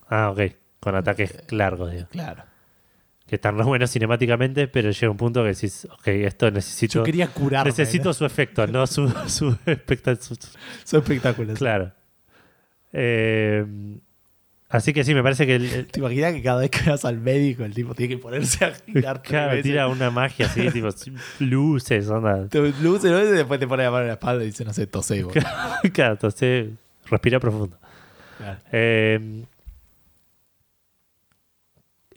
Ah, 0.09 0.31
ok. 0.31 0.41
Con 0.81 0.95
ataques 0.97 1.45
largos, 1.51 1.93
digo. 1.93 2.07
Claro. 2.11 2.45
Que 3.27 3.37
están 3.37 3.57
re 3.57 3.65
buenos 3.65 3.91
cinemáticamente, 3.91 4.67
pero 4.67 4.91
llega 4.91 5.11
un 5.11 5.17
punto 5.17 5.43
que 5.43 5.51
decís, 5.51 5.87
ok, 5.91 6.09
esto 6.09 6.51
necesito. 6.51 6.95
Yo 6.95 7.05
quería 7.05 7.29
curarme. 7.29 7.71
necesito 7.71 8.09
¿no? 8.09 8.15
su 8.15 8.25
efecto, 8.25 8.67
no 8.67 8.87
su, 8.87 9.09
su 9.29 9.57
espectáculo. 9.67 10.41
Su 10.85 10.97
espectáculo. 10.97 11.55
Claro. 11.55 11.93
Eh, 12.93 13.65
así 14.71 14.93
que 14.95 15.05
sí, 15.05 15.15
me 15.15 15.23
parece 15.23 15.47
que 15.47 15.57
el, 15.57 15.65
el- 15.67 15.87
¿Te 15.87 16.01
imaginas 16.01 16.33
que 16.33 16.43
cada 16.43 16.61
vez 16.61 16.71
que 16.71 16.89
vas 16.89 17.05
al 17.05 17.19
médico 17.19 17.65
el 17.65 17.75
tipo 17.75 17.95
tiene 17.95 18.15
que 18.17 18.21
ponerse 18.23 18.65
a 18.65 18.73
girar 18.73 19.21
claro, 19.23 19.61
tira 19.63 19.87
una 19.89 20.11
magia 20.11 20.47
así, 20.47 20.71
tipo 20.71 20.89
luces, 21.41 22.09
onda. 22.09 22.49
Te 22.49 22.59
luce 22.81 23.11
¿no? 23.11 23.21
y 23.23 23.27
después 23.29 23.61
te 23.61 23.67
pone 23.67 23.83
la 23.85 23.91
mano 23.91 24.03
en 24.03 24.09
la 24.09 24.15
espalda 24.15 24.43
y 24.43 24.47
dice, 24.47 24.65
no 24.65 24.73
sé, 24.73 24.87
tosé. 24.87 25.23
boludo. 25.23 25.43
claro, 25.93 26.13
entonces 26.13 26.71
respira 27.07 27.39
profundo. 27.39 27.77
Claro. 28.39 28.59
Eh, 28.73 29.45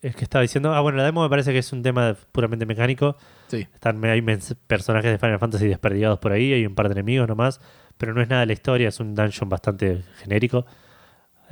es 0.02 0.16
que 0.18 0.24
estaba 0.26 0.42
diciendo, 0.42 0.74
ah, 0.74 0.82
bueno, 0.82 0.98
la 0.98 1.06
demo 1.06 1.24
me 1.24 1.30
parece 1.30 1.54
que 1.54 1.60
es 1.60 1.72
un 1.72 1.82
tema 1.82 2.16
puramente 2.34 2.66
mecánico. 2.66 3.16
Sí. 3.48 3.68
Están, 3.74 4.04
hay 4.04 4.22
personajes 4.68 5.12
de 5.12 5.18
Final 5.18 5.40
Fantasy 5.40 5.68
desperdigados 5.68 6.20
por 6.20 6.34
ahí, 6.34 6.52
hay 6.52 6.66
un 6.66 6.76
par 6.76 6.88
de 6.90 6.94
enemigos 6.94 7.28
nomás, 7.28 7.62
pero 7.98 8.14
no 8.14 8.22
es 8.22 8.28
nada 8.28 8.42
de 8.42 8.48
la 8.48 8.54
historia, 8.54 8.90
es 8.90 9.00
un 9.00 9.16
dungeon 9.16 9.48
bastante 9.50 10.04
genérico. 10.22 10.66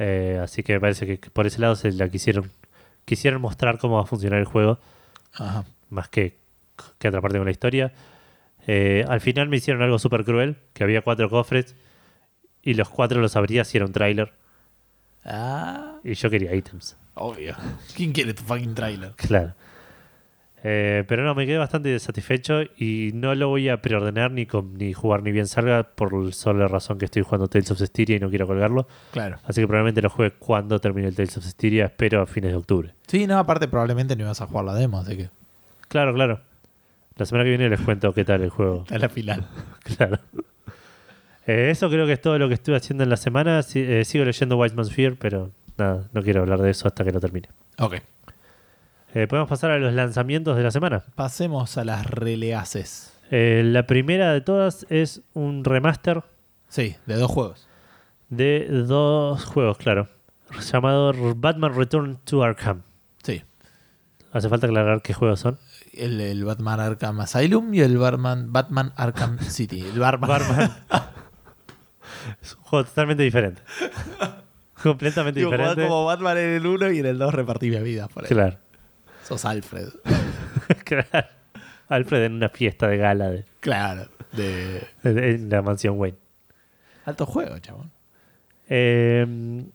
Eh, 0.04 0.40
así 0.42 0.64
que 0.64 0.74
me 0.74 0.80
parece 0.80 1.06
que 1.06 1.30
por 1.30 1.46
ese 1.46 1.60
lado 1.60 1.76
se 1.76 1.92
la 1.92 2.10
quisieron, 2.10 2.50
quisieron 3.06 3.40
mostrar 3.40 3.78
cómo 3.78 3.98
va 3.98 4.02
a 4.02 4.06
funcionar 4.06 4.40
el 4.40 4.46
juego, 4.46 4.80
Ajá. 5.34 5.64
más 5.90 6.10
que, 6.10 6.38
que 6.98 7.08
atraparte 7.08 7.38
con 7.38 7.46
la 7.46 7.52
historia. 7.52 7.94
Eh, 8.66 9.06
al 9.08 9.22
final 9.22 9.48
me 9.50 9.58
hicieron 9.58 9.84
algo 9.84 10.00
súper 10.00 10.24
cruel, 10.24 10.56
que 10.74 10.84
había 10.84 11.02
cuatro 11.02 11.30
cofres 11.30 11.76
y 12.64 12.74
los 12.74 12.90
cuatro 12.90 13.22
los 13.22 13.36
abría 13.36 13.64
si 13.64 13.78
era 13.78 13.86
un 13.86 13.92
tráiler 13.94 14.34
Ah, 15.24 15.98
y 16.04 16.14
yo 16.16 16.30
quería 16.32 16.56
ítems. 16.56 16.98
obvio. 17.14 17.56
¿Quién 17.96 18.12
quiere 18.12 18.34
tu 18.34 18.42
fucking 18.44 18.74
trailer? 18.74 19.12
Claro. 19.18 19.54
Eh, 20.64 21.04
pero 21.08 21.24
no, 21.24 21.34
me 21.34 21.48
quedé 21.48 21.58
bastante 21.58 21.98
satisfecho 22.00 22.62
y 22.78 23.10
no 23.16 23.34
lo 23.34 23.48
voy 23.48 23.68
a 23.70 23.82
preordenar 23.82 24.32
ni, 24.32 24.46
con- 24.46 24.78
ni 24.78 24.94
jugar 24.94 25.24
ni 25.24 25.32
bien 25.32 25.48
salga 25.48 25.82
por 25.84 26.14
la 26.14 26.32
sola 26.32 26.68
razón 26.68 27.00
que 27.00 27.06
estoy 27.06 27.24
jugando 27.24 27.48
Tales 27.48 27.72
of 27.72 27.80
Styria 27.80 28.18
y 28.18 28.20
no 28.20 28.30
quiero 28.30 28.46
colgarlo. 28.46 28.88
Claro. 29.12 29.40
Así 29.46 29.62
que 29.62 29.68
probablemente 29.68 30.04
lo 30.04 30.10
juegue 30.12 30.36
cuando 30.38 30.80
termine 30.80 31.08
el 31.08 31.16
Tales 31.16 31.36
of 31.38 31.46
Styria, 31.46 31.86
espero 31.86 32.22
a 32.22 32.28
fines 32.28 32.52
de 32.52 32.58
octubre. 32.58 32.94
Sí, 33.08 33.26
no, 33.26 33.40
aparte 33.40 33.68
probablemente 33.68 34.16
no 34.16 34.24
ibas 34.26 34.40
a 34.42 34.46
jugar 34.46 34.66
la 34.66 34.76
demo, 34.76 35.00
así 35.00 35.18
que 35.18 35.30
Claro, 35.88 36.14
claro. 36.14 36.40
La 37.18 37.26
semana 37.26 37.44
que 37.44 37.50
viene 37.50 37.68
les 37.70 37.82
cuento 37.82 38.14
qué 38.14 38.24
tal 38.24 38.42
el 38.44 38.50
juego. 38.50 38.86
en 38.90 39.02
la 39.02 39.10
final. 39.10 39.48
Claro. 39.98 40.20
Eh, 41.48 41.70
eso 41.72 41.90
creo 41.90 42.06
que 42.06 42.14
es 42.14 42.22
todo 42.22 42.38
lo 42.38 42.48
que 42.48 42.54
estuve 42.54 42.76
haciendo 42.78 43.04
en 43.04 43.10
la 43.10 43.18
semana. 43.18 43.64
Si- 43.64 43.80
eh, 43.82 44.06
sigo 44.06 44.26
leyendo 44.26 44.58
White 44.58 44.76
Man's 44.76 44.94
Fear, 44.94 45.16
pero 45.20 45.52
nada, 45.78 46.08
no 46.14 46.22
quiero 46.22 46.42
hablar 46.42 46.62
de 46.62 46.70
eso 46.70 46.88
hasta 46.88 47.04
que 47.04 47.12
lo 47.12 47.20
termine. 47.20 47.50
Ok. 47.80 47.96
Eh, 49.14 49.28
Podemos 49.28 49.50
pasar 49.50 49.72
a 49.72 49.78
los 49.78 49.94
lanzamientos 49.94 50.56
de 50.58 50.64
la 50.64 50.72
semana. 50.72 51.04
Pasemos 51.16 51.78
a 51.78 51.84
las 51.84 52.06
releases. 52.06 53.14
Eh, 53.30 53.62
la 53.66 53.86
primera 53.88 54.34
de 54.34 54.42
todas 54.42 54.86
es 54.90 55.22
un 55.34 55.64
remaster 55.64 56.24
Sí, 56.68 56.96
de 57.06 57.16
dos 57.16 57.30
juegos. 57.32 57.68
de 58.30 58.68
dos 58.70 59.44
juegos, 59.46 59.78
claro. 59.78 60.08
Llamado 60.72 61.14
Batman 61.36 61.76
Return 61.76 62.18
to 62.26 62.44
Arkham. 62.44 62.84
Sí. 63.24 63.42
Hace 64.32 64.48
falta 64.50 64.68
aclarar 64.68 65.02
qué 65.02 65.14
juegos 65.14 65.40
son. 65.42 65.58
El, 65.94 66.20
el 66.22 66.46
Batman 66.46 66.80
Arkham 66.80 67.20
Asylum 67.20 67.74
y 67.74 67.82
el 67.82 67.98
Batman, 67.98 68.52
Batman 68.54 68.94
Arkham 68.96 69.40
City. 69.40 69.82
El 69.82 70.00
Batman. 70.00 70.30
Batman. 70.30 70.72
es 72.42 72.56
un 72.56 72.62
juego 72.64 72.86
totalmente 72.86 73.24
diferente. 73.24 73.62
Completamente 74.84 75.40
Digo, 75.42 75.52
diferente. 75.52 75.84
como 75.84 76.06
Batman 76.06 76.38
en 76.38 76.50
el 76.56 76.66
1 76.66 76.92
y 76.92 77.00
en 77.00 77.06
el 77.06 77.18
2 77.18 77.34
repartís 77.34 77.72
bebidas 77.72 78.08
por 78.10 78.24
ahí. 78.24 78.30
Claro. 78.30 78.58
Sos 79.32 79.46
Alfred. 79.46 79.88
claro. 80.84 81.28
Alfred 81.88 82.24
en 82.26 82.34
una 82.34 82.50
fiesta 82.50 82.88
de 82.90 82.98
gala 82.98 83.30
de, 83.30 83.46
Claro. 83.62 84.10
De 84.34 84.86
en 85.04 85.50
la 85.50 85.62
mansión 85.62 85.98
Wayne. 85.98 86.18
alto 87.06 87.26
juego, 87.26 87.58
chabón. 87.60 87.92
Eh, 88.68 89.66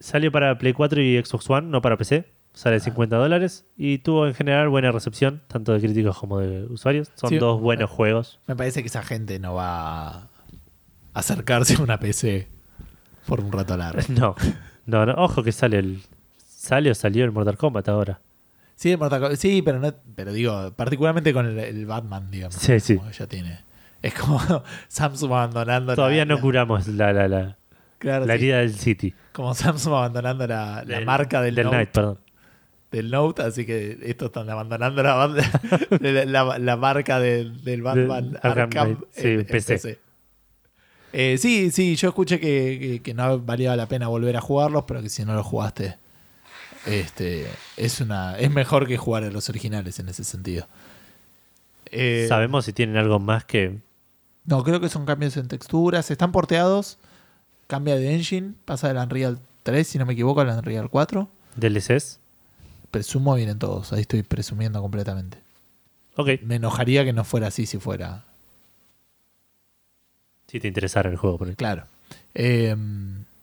salió 0.00 0.32
para 0.32 0.56
Play 0.56 0.72
4 0.72 1.02
y 1.02 1.22
Xbox 1.22 1.48
One, 1.50 1.68
no 1.68 1.82
para 1.82 1.96
PC. 1.98 2.24
Sale 2.54 2.80
50 2.80 3.16
dólares 3.16 3.66
y 3.76 3.98
tuvo 3.98 4.26
en 4.26 4.34
general 4.34 4.68
buena 4.70 4.92
recepción, 4.92 5.42
tanto 5.46 5.72
de 5.74 5.80
críticos 5.80 6.18
como 6.18 6.38
de 6.38 6.64
usuarios. 6.64 7.10
Son 7.14 7.28
Sí. 7.30 7.36
dos 7.38 7.60
buenos 7.60 7.90
juegos. 7.90 8.40
Me 8.46 8.56
parece 8.56 8.80
que 8.82 8.88
esa 8.88 9.02
gente 9.02 9.38
no 9.38 9.54
va 9.54 10.08
a 10.08 10.28
acercarse 11.14 11.74
a 11.76 11.80
una 11.82 11.98
PC 11.98 12.48
por 13.26 13.40
un 13.40 13.52
rato 13.52 13.76
largo. 13.76 14.00
No, 14.08 14.34
no, 14.86 15.06
no, 15.06 15.14
ojo 15.22 15.42
que 15.42 15.52
sale 15.52 15.78
el. 15.78 16.02
¿Sale 16.62 16.90
o 16.92 16.94
salió 16.94 17.24
el 17.24 17.32
Mortal 17.32 17.56
Kombat 17.56 17.88
ahora? 17.88 18.20
Sí, 18.76 18.92
el 18.92 18.98
Mortal 18.98 19.20
Kombat- 19.20 19.36
sí, 19.36 19.62
pero 19.62 19.80
no, 19.80 19.92
pero 20.14 20.32
digo, 20.32 20.72
particularmente 20.76 21.32
con 21.32 21.46
el, 21.46 21.58
el 21.58 21.86
Batman, 21.86 22.30
digamos. 22.30 22.54
Sí, 22.54 22.78
sí. 22.78 22.96
como 22.96 23.10
ya 23.10 23.26
tiene. 23.26 23.58
Es 24.00 24.14
como 24.14 24.40
Samsung 24.88 25.32
abandonando. 25.32 25.96
Todavía 25.96 26.24
la- 26.24 26.34
no 26.36 26.40
curamos 26.40 26.86
la, 26.86 27.12
la, 27.12 27.26
la, 27.26 27.58
claro, 27.98 28.26
la 28.26 28.34
sí. 28.34 28.38
herida 28.38 28.58
del 28.58 28.74
City. 28.74 29.12
Como 29.32 29.54
Samsung 29.56 29.92
abandonando 29.94 30.46
la, 30.46 30.84
la 30.86 30.96
Del- 30.98 31.04
marca 31.04 31.42
del, 31.42 31.56
del 31.56 31.64
Note, 31.66 31.86
perdón. 31.86 32.18
del 32.92 33.10
Note, 33.10 33.42
así 33.42 33.66
que 33.66 33.98
estos 34.04 34.26
están 34.26 34.48
abandonando 34.48 35.02
la, 35.02 35.14
banda- 35.14 35.50
la, 36.60 36.76
marca 36.76 37.18
del, 37.18 37.64
del 37.64 37.82
Batman 37.82 38.38
Arkham 38.40 38.62
Arkham 38.70 39.04
sí, 39.10 39.26
en- 39.28 39.40
en 39.40 39.46
PC. 39.46 39.98
Eh, 41.12 41.36
sí, 41.38 41.70
sí, 41.72 41.96
yo 41.96 42.08
escuché 42.08 42.38
que, 42.38 42.78
que- 42.80 43.02
que 43.02 43.14
no 43.14 43.40
valía 43.40 43.74
la 43.76 43.86
pena 43.88 44.06
volver 44.08 44.36
a 44.36 44.40
jugarlos, 44.40 44.84
pero 44.86 45.02
que 45.02 45.08
si 45.08 45.24
no 45.24 45.34
los 45.34 45.44
jugaste, 45.44 45.96
este, 46.86 47.46
es 47.76 48.00
una, 48.00 48.38
es 48.38 48.50
mejor 48.50 48.86
que 48.86 48.96
jugar 48.96 49.24
a 49.24 49.30
los 49.30 49.48
originales 49.48 49.98
en 49.98 50.08
ese 50.08 50.24
sentido. 50.24 50.66
Eh, 51.86 52.26
Sabemos 52.28 52.64
si 52.64 52.72
tienen 52.72 52.96
algo 52.96 53.18
más 53.18 53.44
que. 53.44 53.78
No, 54.44 54.64
creo 54.64 54.80
que 54.80 54.88
son 54.88 55.06
cambios 55.06 55.36
en 55.36 55.48
texturas, 55.48 56.10
están 56.10 56.32
porteados, 56.32 56.98
cambia 57.66 57.96
de 57.96 58.14
engine, 58.14 58.54
pasa 58.64 58.88
del 58.88 58.96
Unreal 58.96 59.38
3, 59.62 59.86
si 59.86 59.98
no 59.98 60.06
me 60.06 60.14
equivoco, 60.14 60.40
al 60.40 60.48
Unreal 60.48 60.90
4. 60.90 61.28
DLCs. 61.56 62.18
Presumo 62.90 63.34
vienen 63.34 63.58
todos, 63.58 63.92
ahí 63.92 64.00
estoy 64.00 64.22
presumiendo 64.22 64.80
completamente. 64.82 65.38
Ok. 66.16 66.42
Me 66.42 66.56
enojaría 66.56 67.04
que 67.04 67.12
no 67.12 67.24
fuera 67.24 67.46
así 67.46 67.66
si 67.66 67.78
fuera. 67.78 68.24
Si 70.48 70.60
te 70.60 70.68
interesara 70.68 71.08
el 71.08 71.16
juego, 71.16 71.38
por 71.38 71.46
ejemplo. 71.46 71.58
Claro. 71.64 71.86
Eh, 72.34 72.76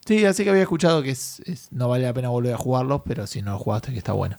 sí, 0.10 0.26
así 0.26 0.44
que 0.44 0.50
había 0.50 0.64
escuchado 0.64 1.02
que 1.04 1.12
es, 1.12 1.40
es- 1.46 1.72
no 1.72 1.88
vale 1.88 2.06
la 2.06 2.14
pena 2.14 2.30
volver 2.30 2.54
a 2.54 2.58
jugarlos, 2.58 3.02
pero 3.06 3.28
si 3.28 3.42
no 3.42 3.52
lo 3.52 3.60
jugaste, 3.60 3.92
que 3.92 3.98
está 4.00 4.14
bueno. 4.14 4.38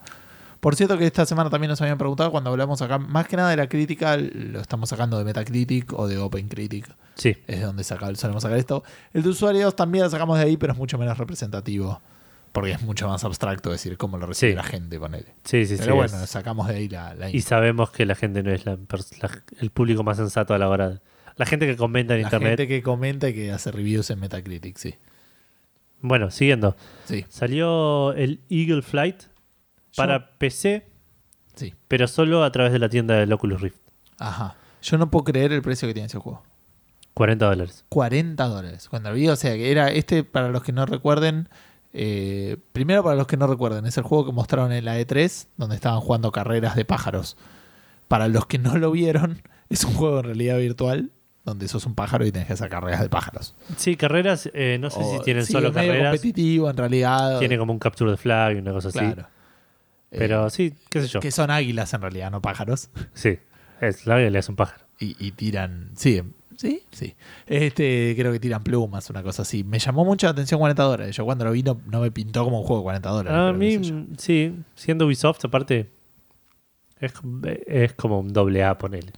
Por 0.61 0.77
cierto 0.77 0.99
que 0.99 1.07
esta 1.07 1.25
semana 1.25 1.49
también 1.49 1.71
nos 1.71 1.81
habían 1.81 1.97
preguntado 1.97 2.31
cuando 2.31 2.51
hablamos 2.51 2.83
acá, 2.83 2.99
más 2.99 3.27
que 3.27 3.37
nada 3.37 3.49
de 3.49 3.57
la 3.57 3.67
crítica, 3.69 4.19
lo 4.19 4.61
estamos 4.61 4.91
sacando 4.91 5.17
de 5.17 5.25
Metacritic 5.25 5.93
o 5.95 6.07
de 6.07 6.19
OpenCritic, 6.19 6.87
Sí. 7.15 7.31
es 7.47 7.61
de 7.61 7.65
donde 7.65 7.83
saca- 7.83 8.15
solemos 8.15 8.43
sacar 8.43 8.59
esto. 8.59 8.83
El 9.15 9.23
de 9.23 9.31
usuarios 9.31 9.75
también 9.75 10.05
lo 10.05 10.11
sacamos 10.11 10.37
de 10.39 10.45
ahí, 10.45 10.57
pero 10.59 10.75
es 10.75 10.79
mucho 10.79 10.99
menos 10.99 11.17
representativo, 11.17 12.03
porque 12.53 12.73
es 12.73 12.83
mucho 12.83 13.09
más 13.09 13.25
abstracto 13.25 13.71
decir 13.71 13.97
cómo 13.97 14.19
lo 14.19 14.27
recibe 14.27 14.53
Sí. 14.53 14.57
la 14.57 14.63
gente, 14.65 14.99
ponele. 15.01 15.35
Sí, 15.45 15.65
sí, 15.65 15.77
Pero 15.79 15.93
sí. 15.93 15.97
bueno, 15.97 16.23
es- 16.25 16.29
sacamos 16.31 16.69
de 16.69 16.75
ahí 16.75 16.89
la, 16.91 17.15
la 17.15 17.31
Y 17.31 17.41
sabemos 17.41 17.91
que 17.91 18.05
la 18.05 18.15
gente 18.15 18.43
no 18.43 18.51
es 18.53 18.67
la 18.67 18.77
la- 18.77 19.43
el 19.61 19.71
público 19.71 20.03
más 20.03 20.19
sensato 20.19 20.53
a 20.53 20.59
la 20.59 20.69
hora. 20.69 21.01
La 21.37 21.47
gente 21.47 21.67
que 21.67 21.77
comenta 21.77 22.15
en 22.15 22.21
la 22.21 22.27
internet. 22.27 22.51
gente 22.59 22.69
que 22.69 22.83
comenta 22.83 23.31
y 23.31 23.35
que 23.35 23.51
hace 23.51 23.71
reviews 23.73 24.11
en 24.11 24.21
Metacritic, 24.21 24.77
sí. 24.77 24.95
Bueno, 26.01 26.31
siguiendo. 26.31 26.77
Sí, 27.05 27.25
Salió 27.29 28.13
el 28.15 28.41
Eagle 28.49 28.83
Flight 28.83 29.23
para 29.97 30.33
PC, 30.39 30.87
sí. 31.55 31.75
pero 31.89 32.07
solo 32.09 32.45
a 32.45 32.53
través 32.53 32.73
de 32.73 32.79
la 32.79 32.89
tienda 32.89 33.17
del 33.17 33.33
Oculus 33.33 33.61
Rift. 33.61 33.81
Ajá. 34.19 34.57
Yo 34.83 34.99
no 34.99 35.11
puedo 35.11 35.25
creer 35.25 35.53
el 35.53 35.63
precio 35.63 35.87
que 35.89 35.95
tiene 35.95 36.07
ese 36.07 36.19
juego. 36.19 36.43
40 37.15 37.47
dólares. 37.47 37.85
40 37.89 38.45
dólares. 38.47 38.89
Cuando 38.89 39.11
lo 39.11 39.17
vi, 39.17 39.29
o 39.29 39.37
sea, 39.37 39.53
que 39.55 39.71
era 39.71 39.91
este, 39.91 40.25
para 40.25 40.49
los 40.49 40.63
que 40.63 40.73
no 40.73 40.87
recuerden, 40.87 41.49
eh, 41.93 42.57
primero 42.73 43.03
para 43.03 43.17
los 43.17 43.27
que 43.27 43.37
no 43.37 43.47
recuerden, 43.47 43.85
es 43.87 43.97
el 43.99 44.05
juego 44.05 44.27
que 44.27 44.33
mostraron 44.33 44.73
en 44.73 44.85
la 44.85 44.99
E3, 44.99 45.49
donde 45.57 45.77
estaban 45.77 46.01
jugando 46.01 46.33
carreras 46.33 46.77
de 46.77 46.85
pájaros. 46.85 47.37
Para 48.09 48.29
los 48.29 48.47
que 48.47 48.59
no 48.59 48.77
lo 48.79 48.91
vieron, 48.91 49.43
es 49.69 49.85
un 49.85 49.95
juego 49.95 50.21
en 50.21 50.25
realidad 50.25 50.59
virtual, 50.59 51.11
donde 51.51 51.69
sos 51.69 51.87
un 51.87 51.95
pájaro 51.95 52.27
y 52.27 52.33
tenés 52.33 52.47
que 52.49 52.55
hacer 52.55 52.69
carreras 52.69 53.01
de 53.01 53.09
pájaros. 53.09 53.55
Sí, 53.77 53.97
carreras, 53.97 54.51
eh, 54.55 54.79
no 54.81 54.91
sé 54.91 55.01
O- 55.01 55.19
si 55.19 55.23
tienen 55.25 55.45
sí, 55.47 55.53
solo 55.53 55.69
es 55.69 55.75
medio 55.75 55.89
carreras. 55.93 56.13
competitivo 56.13 56.71
en 56.71 56.77
realidad. 56.77 57.39
Tiene 57.39 57.59
como 57.59 57.73
un 57.73 57.79
capture 57.79 58.11
de 58.11 58.17
flag 58.17 58.57
y 58.57 58.59
una 58.61 58.73
cosa 58.73 58.89
así. 58.89 58.99
claro. 58.99 59.27
Pero 60.11 60.47
Eh, 60.49 60.51
sí, 60.51 60.75
qué 60.89 61.03
sé 61.03 61.07
yo. 61.09 61.21
que 61.21 61.31
son 61.31 61.51
águilas 61.51 61.95
en 61.95 62.01
realidad, 62.03 62.31
no 62.33 62.43
pájaros. 62.43 62.91
Sí, 63.15 63.39
es 63.81 64.07
la 64.07 64.19
le 64.19 64.39
hace 64.39 64.51
un 64.51 64.57
pájaro. 64.57 64.85
y, 64.99 65.15
y 65.25 65.31
tiran. 65.33 65.91
Sí, 65.95 66.21
sí, 66.57 66.83
sí. 66.91 67.15
Este, 67.47 68.15
creo 68.19 68.33
que 68.33 68.41
tiran 68.41 68.63
plumas, 68.65 69.09
una 69.09 69.23
cosa 69.23 69.43
así. 69.43 69.63
Me 69.65 69.79
llamó 69.79 70.05
mucho 70.05 70.27
la 70.27 70.33
atención 70.33 70.59
40 70.59 70.83
dólares. 70.83 71.15
Yo 71.17 71.25
cuando 71.25 71.45
lo 71.45 71.53
vi 71.53 71.63
no, 71.63 71.81
no 71.87 72.01
me 72.01 72.11
pintó 72.11 72.43
como 72.45 72.61
un 72.61 72.67
juego 72.67 72.81
de 72.81 72.85
40 72.85 73.09
dólares. 73.11 73.39
A 73.39 73.53
mí, 73.57 74.09
sí, 74.19 74.55
siendo 74.75 75.07
Ubisoft, 75.07 75.45
aparte, 75.45 75.91
es, 76.99 77.13
es 77.67 77.93
como 77.95 78.19
un 78.21 78.33
doble 78.33 78.65
A, 78.65 78.77
ponele. 78.77 79.13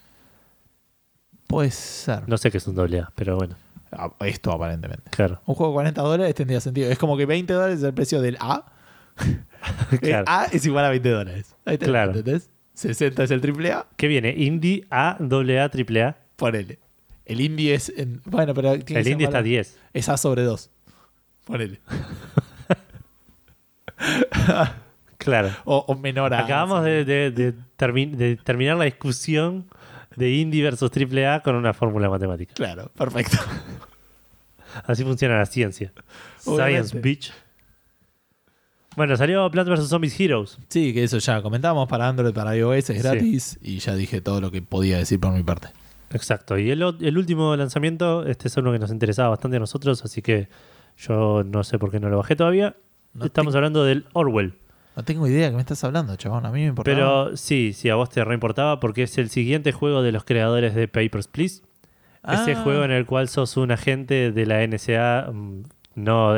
Puede 1.52 1.70
ser. 1.70 2.28
No 2.28 2.36
sé 2.38 2.50
qué 2.50 2.58
es 2.58 2.66
un 2.66 2.74
doble 2.74 2.98
A, 3.00 3.12
pero 3.14 3.36
bueno, 3.36 3.54
Ah, 3.92 4.10
Esto 4.20 4.50
aparentemente. 4.52 5.10
claro. 5.10 5.40
Un 5.46 5.54
juego 5.54 5.72
de 5.72 5.74
40 5.74 6.00
dólares 6.02 6.34
tendría 6.34 6.60
sentido. 6.60 6.90
Es 6.90 6.98
como 6.98 7.16
que 7.16 7.26
20 7.26 7.52
dólares 7.52 7.78
es 7.78 7.84
el 7.84 7.92
precio 7.94 8.20
del 8.22 8.36
A. 8.40 8.64
El. 10.00 10.24
A 10.26 10.46
es 10.50 10.64
igual 10.64 10.86
a 10.86 10.88
20 10.90 11.08
dólares. 11.10 11.54
Ahí 11.66 11.76
tenés, 11.78 11.90
Claro. 11.92 12.12
¿entendés? 12.12 12.48
60 12.74 13.22
es 13.24 13.30
el 13.30 13.40
triple 13.42 13.70
A, 13.72 13.86
¿Qué 13.96 14.08
viene? 14.08 14.30
Indie 14.34 14.86
A, 14.90 15.16
doble 15.20 15.60
A, 15.60 15.68
triple 15.68 16.02
A. 16.02 16.16
ponele. 16.36 16.78
El 17.26 17.40
indie 17.42 17.74
es. 17.74 17.92
En, 17.94 18.22
bueno, 18.24 18.54
pero. 18.54 18.78
tiene 18.80 19.02
El 19.02 19.08
indie 19.08 19.26
está 19.26 19.38
a 19.38 19.40
valor- 19.42 19.50
10. 19.50 19.78
Es 19.92 20.08
A 20.08 20.16
sobre 20.16 20.42
2. 20.42 20.70
Ponele. 21.44 21.80
Claro. 25.18 25.50
O, 25.64 25.84
o 25.86 25.94
menor 25.96 26.34
a. 26.34 26.40
Acabamos 26.40 26.82
de, 26.84 27.04
de- 27.04 27.30
de 27.30 27.54
termi- 27.78 28.10
de 28.10 28.36
terminar 28.36 28.76
la 28.76 28.84
discusión 28.86 29.66
de 30.16 30.30
indie 30.30 30.62
versus 30.62 30.90
triple 30.90 31.26
A 31.26 31.40
con 31.40 31.54
una 31.54 31.72
fórmula 31.72 32.08
matemática. 32.08 32.54
Claro, 32.54 32.90
perfecto. 32.96 33.38
Así 34.86 35.04
funciona 35.04 35.38
la 35.38 35.46
ciencia. 35.46 35.92
Obviamente. 36.46 36.88
Science 36.88 37.00
Beach. 37.00 37.32
Bueno, 38.96 39.16
salió 39.16 39.50
Plants 39.50 39.70
vs. 39.70 39.88
Zombies 39.88 40.18
Heroes. 40.20 40.58
Sí, 40.68 40.92
que 40.92 41.04
eso 41.04 41.18
ya 41.18 41.40
comentamos 41.40 41.88
para 41.88 42.08
Android, 42.08 42.34
para 42.34 42.54
iOS, 42.56 42.76
es 42.78 42.86
Sí. 42.86 42.94
gratis. 42.98 43.58
Y 43.62 43.78
ya 43.78 43.94
dije 43.94 44.20
todo 44.20 44.40
lo 44.40 44.50
que 44.50 44.60
podía 44.60 44.98
decir 44.98 45.18
por 45.18 45.32
mi 45.32 45.42
parte. 45.42 45.68
Exacto. 46.10 46.58
Y 46.58 46.70
el, 46.70 46.82
último 46.84 47.56
lanzamiento, 47.56 48.26
este 48.26 48.48
es 48.48 48.56
uno 48.58 48.70
que 48.70 48.78
nos 48.78 48.90
interesaba 48.90 49.30
bastante 49.30 49.56
a 49.56 49.60
nosotros, 49.60 50.04
así 50.04 50.20
que 50.20 50.48
yo 50.98 51.42
no 51.42 51.64
sé 51.64 51.78
por 51.78 51.90
qué 51.90 52.00
no 52.00 52.10
lo 52.10 52.18
bajé 52.18 52.36
todavía. 52.36 52.76
No, 53.14 53.24
Estamos 53.24 53.52
te- 53.52 53.58
hablando 53.58 53.84
del 53.84 54.04
Orwell. 54.12 54.54
No 54.96 55.04
tengo 55.04 55.26
idea 55.26 55.44
de 55.46 55.50
qué 55.50 55.56
me 55.56 55.60
estás 55.62 55.82
hablando, 55.84 56.14
chabón. 56.16 56.44
A 56.46 56.50
mí 56.50 56.60
me 56.60 56.66
importa. 56.66 56.90
Pero 56.90 57.36
sí, 57.36 57.72
sí, 57.72 57.88
a 57.88 57.94
vos 57.94 58.10
te 58.10 58.24
reimportaba 58.24 58.80
porque 58.80 59.04
es 59.04 59.16
el 59.18 59.30
siguiente 59.30 59.72
juego 59.72 60.02
de 60.02 60.12
los 60.12 60.24
creadores 60.24 60.74
de 60.74 60.88
Papers, 60.88 61.28
Please. 61.28 61.62
Ese 62.28 62.52
Ah. 62.52 62.60
juego 62.62 62.84
en 62.84 62.92
el 62.92 63.04
cual 63.06 63.28
sos 63.28 63.56
un 63.56 63.72
agente 63.72 64.30
de 64.30 64.46
la 64.46 64.62
NSA, 64.62 65.30
mm, 65.32 65.62
no, 65.96 66.34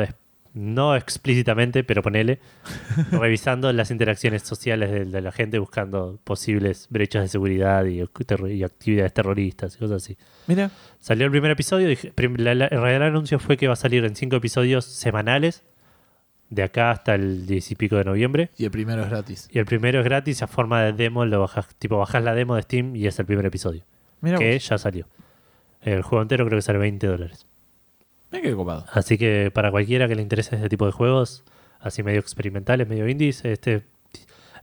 no 0.55 0.95
explícitamente, 0.95 1.83
pero 1.83 2.01
ponele, 2.01 2.39
revisando 3.11 3.71
las 3.73 3.91
interacciones 3.91 4.41
sociales 4.43 4.89
de, 4.89 5.05
de 5.05 5.21
la 5.21 5.31
gente, 5.31 5.59
buscando 5.59 6.17
posibles 6.23 6.87
brechas 6.89 7.23
de 7.23 7.27
seguridad 7.27 7.85
y, 7.85 8.01
terro- 8.25 8.49
y 8.49 8.63
actividades 8.63 9.13
terroristas 9.13 9.75
y 9.75 9.79
cosas 9.79 10.01
así. 10.03 10.17
Mira, 10.47 10.71
Salió 10.99 11.25
el 11.25 11.31
primer 11.31 11.51
episodio, 11.51 11.87
realidad 12.81 12.95
el 12.95 13.03
anuncio 13.03 13.37
fue 13.37 13.57
que 13.57 13.67
va 13.67 13.73
a 13.73 13.75
salir 13.75 14.03
en 14.05 14.15
cinco 14.15 14.37
episodios 14.37 14.85
semanales, 14.85 15.63
de 16.49 16.63
acá 16.63 16.91
hasta 16.91 17.15
el 17.15 17.45
10 17.47 17.71
y 17.71 17.75
pico 17.75 17.95
de 17.95 18.05
noviembre. 18.05 18.49
y 18.57 18.65
el 18.65 18.71
primero 18.71 19.01
es 19.03 19.09
gratis. 19.09 19.47
Y 19.51 19.59
el 19.59 19.65
primero 19.65 19.99
es 19.99 20.05
gratis 20.05 20.41
a 20.43 20.47
forma 20.47 20.81
de 20.83 20.93
demo, 20.93 21.25
lo 21.25 21.39
bajas, 21.41 21.67
tipo 21.79 21.97
bajás 21.97 22.23
la 22.23 22.33
demo 22.33 22.55
de 22.55 22.61
Steam 22.61 22.95
y 22.95 23.07
es 23.07 23.17
el 23.19 23.25
primer 23.25 23.45
episodio. 23.45 23.83
Mira, 24.21 24.37
que 24.37 24.53
vos. 24.53 24.67
ya 24.67 24.77
salió. 24.77 25.07
El 25.81 26.01
juego 26.01 26.21
entero 26.21 26.45
creo 26.45 26.57
que 26.57 26.61
sale 26.61 26.79
20 26.79 27.07
dólares. 27.07 27.45
Mira 28.31 28.43
qué 28.43 28.55
copado. 28.55 28.85
Así 28.91 29.17
que 29.17 29.51
para 29.53 29.71
cualquiera 29.71 30.07
que 30.07 30.15
le 30.15 30.21
interese 30.21 30.55
este 30.55 30.69
tipo 30.69 30.85
de 30.85 30.91
juegos, 30.91 31.43
así 31.79 32.03
medio 32.03 32.19
experimentales, 32.19 32.87
medio 32.87 33.07
indies, 33.07 33.45
este 33.45 33.83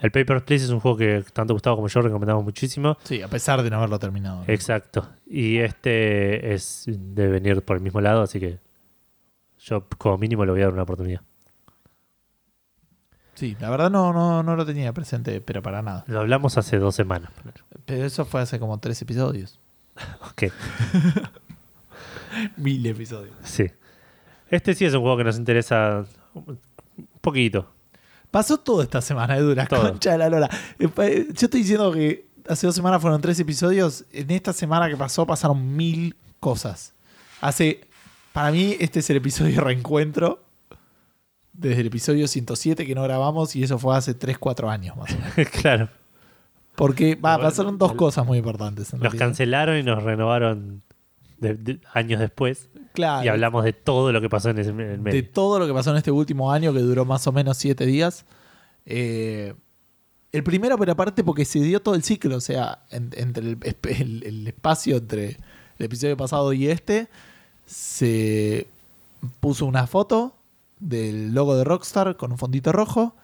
el 0.02 0.10
Papers, 0.10 0.42
Please 0.42 0.64
es 0.64 0.70
un 0.72 0.80
juego 0.80 0.96
que 0.96 1.24
tanto 1.32 1.54
Gustavo 1.54 1.76
como 1.76 1.86
yo 1.86 2.02
recomendamos 2.02 2.42
muchísimo. 2.42 2.98
Sí, 3.04 3.22
a 3.22 3.28
pesar 3.28 3.62
de 3.62 3.70
no 3.70 3.76
haberlo 3.76 4.00
terminado. 4.00 4.42
Exacto. 4.48 5.08
Y 5.26 5.58
este 5.58 6.54
es 6.54 6.86
de 6.88 7.28
venir 7.28 7.62
por 7.62 7.76
el 7.76 7.82
mismo 7.84 8.00
lado, 8.00 8.22
así 8.22 8.40
que 8.40 8.58
yo 9.60 9.86
como 9.98 10.18
mínimo 10.18 10.44
le 10.44 10.50
voy 10.50 10.60
a 10.60 10.64
dar 10.64 10.72
una 10.72 10.82
oportunidad. 10.82 11.20
Sí, 13.34 13.56
la 13.60 13.70
verdad 13.70 13.90
no, 13.90 14.12
no, 14.12 14.42
no 14.42 14.56
lo 14.56 14.66
tenía 14.66 14.92
presente, 14.92 15.40
pero 15.40 15.62
para 15.62 15.82
nada. 15.82 16.04
Lo 16.06 16.20
hablamos 16.20 16.58
hace 16.58 16.78
dos 16.78 16.94
semanas. 16.94 17.30
Pero 17.86 18.04
eso 18.04 18.24
fue 18.24 18.42
hace 18.42 18.58
como 18.58 18.78
tres 18.78 19.00
episodios. 19.02 19.58
Ok, 20.30 20.44
Mil 22.56 22.84
episodios. 22.86 23.34
sí. 23.42 23.66
Este 24.48 24.74
sí 24.74 24.84
es 24.84 24.92
un 24.94 25.00
juego 25.00 25.16
que 25.16 25.24
nos 25.24 25.38
interesa 25.38 26.04
un 26.34 26.58
poquito. 27.22 27.70
Pasó 28.30 28.58
todo 28.60 28.82
esta 28.82 29.00
semana, 29.00 29.34
la 29.36 29.66
Todo. 29.66 29.90
concha 29.92 30.12
de 30.12 30.18
la 30.18 30.28
lora. 30.28 30.48
Eh, 30.78 30.88
eh, 30.98 31.26
Yo 31.32 31.46
estoy 31.46 31.60
diciendo 31.60 31.90
que 31.92 32.26
hace 32.46 32.66
dos 32.66 32.76
semanas 32.76 33.00
fueron 33.00 33.20
tres 33.22 33.40
episodios. 33.40 34.04
En 34.12 34.30
esta 34.30 34.52
semana 34.52 34.90
que 34.90 34.96
pasó 34.96 35.26
pasaron 35.26 35.74
mil 35.74 36.16
cosas. 36.38 36.92
Hace. 37.40 37.80
Para 38.34 38.50
mí, 38.50 38.76
este 38.78 39.00
es 39.00 39.08
el 39.10 39.16
episodio 39.18 39.54
de 39.54 39.60
reencuentro. 39.62 40.42
Desde 41.52 41.80
el 41.82 41.86
episodio 41.88 42.26
107 42.28 42.86
que 42.86 42.94
no 42.94 43.02
grabamos, 43.02 43.54
y 43.56 43.62
eso 43.62 43.78
fue 43.78 43.94
hace 43.96 44.14
3, 44.14 44.38
4 44.38 44.70
años 44.70 44.96
más 44.96 45.10
o 45.12 45.18
menos. 45.18 45.50
claro. 45.60 45.88
Porque 46.76 47.14
va, 47.14 47.36
Bueno, 47.36 47.50
pasaron 47.50 47.78
dos 47.78 47.90
el- 47.92 47.96
cosas 47.98 48.26
muy 48.26 48.38
importantes. 48.38 48.92
en 48.92 48.98
Nos 49.00 49.02
realidad. 49.12 49.26
cancelaron 49.26 49.76
y 49.78 49.82
nos 49.82 50.02
renovaron 50.02 50.82
de- 51.38 51.54
de- 51.54 51.80
años 51.92 52.18
después. 52.20 52.70
Claro, 52.94 53.24
Y 53.24 53.28
hablamos 53.28 53.64
de 53.64 53.72
todo 53.74 54.12
lo 54.12 54.20
que 54.22 54.30
pasó 54.30 54.48
en 54.50 54.58
ese 54.58 54.70
en 54.70 54.80
el 54.80 54.90
de 54.92 54.98
medio. 54.98 55.30
todo 55.30 55.58
lo 55.58 55.66
que 55.66 55.74
pasó 55.74 55.90
en 55.90 55.96
este 55.98 56.10
último 56.10 56.50
año, 56.52 56.72
que 56.72 56.78
duró 56.80 57.04
más 57.04 57.26
o 57.26 57.32
menos 57.32 57.58
7 57.58 57.84
días. 57.86 58.24
Eh, 58.86 59.54
El 60.32 60.42
primero, 60.44 60.78
pero 60.78 60.92
aparte 60.92 61.22
porque 61.22 61.44
se 61.44 61.58
dio 61.60 61.80
todo 61.82 61.94
el 61.94 62.02
ciclo, 62.02 62.36
o 62.36 62.40
sea, 62.40 62.84
en- 62.90 63.10
entre 63.18 63.44
el, 63.50 63.60
esp- 63.60 64.00
el- 64.00 64.22
el 64.22 64.48
espacio 64.48 64.96
entre 64.96 65.36
el 65.78 65.84
episodio 65.86 66.16
pasado 66.16 66.54
y 66.54 66.68
este, 66.68 67.08
se 67.66 68.66
puso 69.40 69.66
una 69.66 69.86
foto 69.86 70.34
del 70.82 71.32
logo 71.34 71.56
de 71.56 71.64
Rockstar 71.64 72.16
con 72.16 72.32
un 72.32 72.38
fondito 72.38 72.72
rojo 72.72 73.16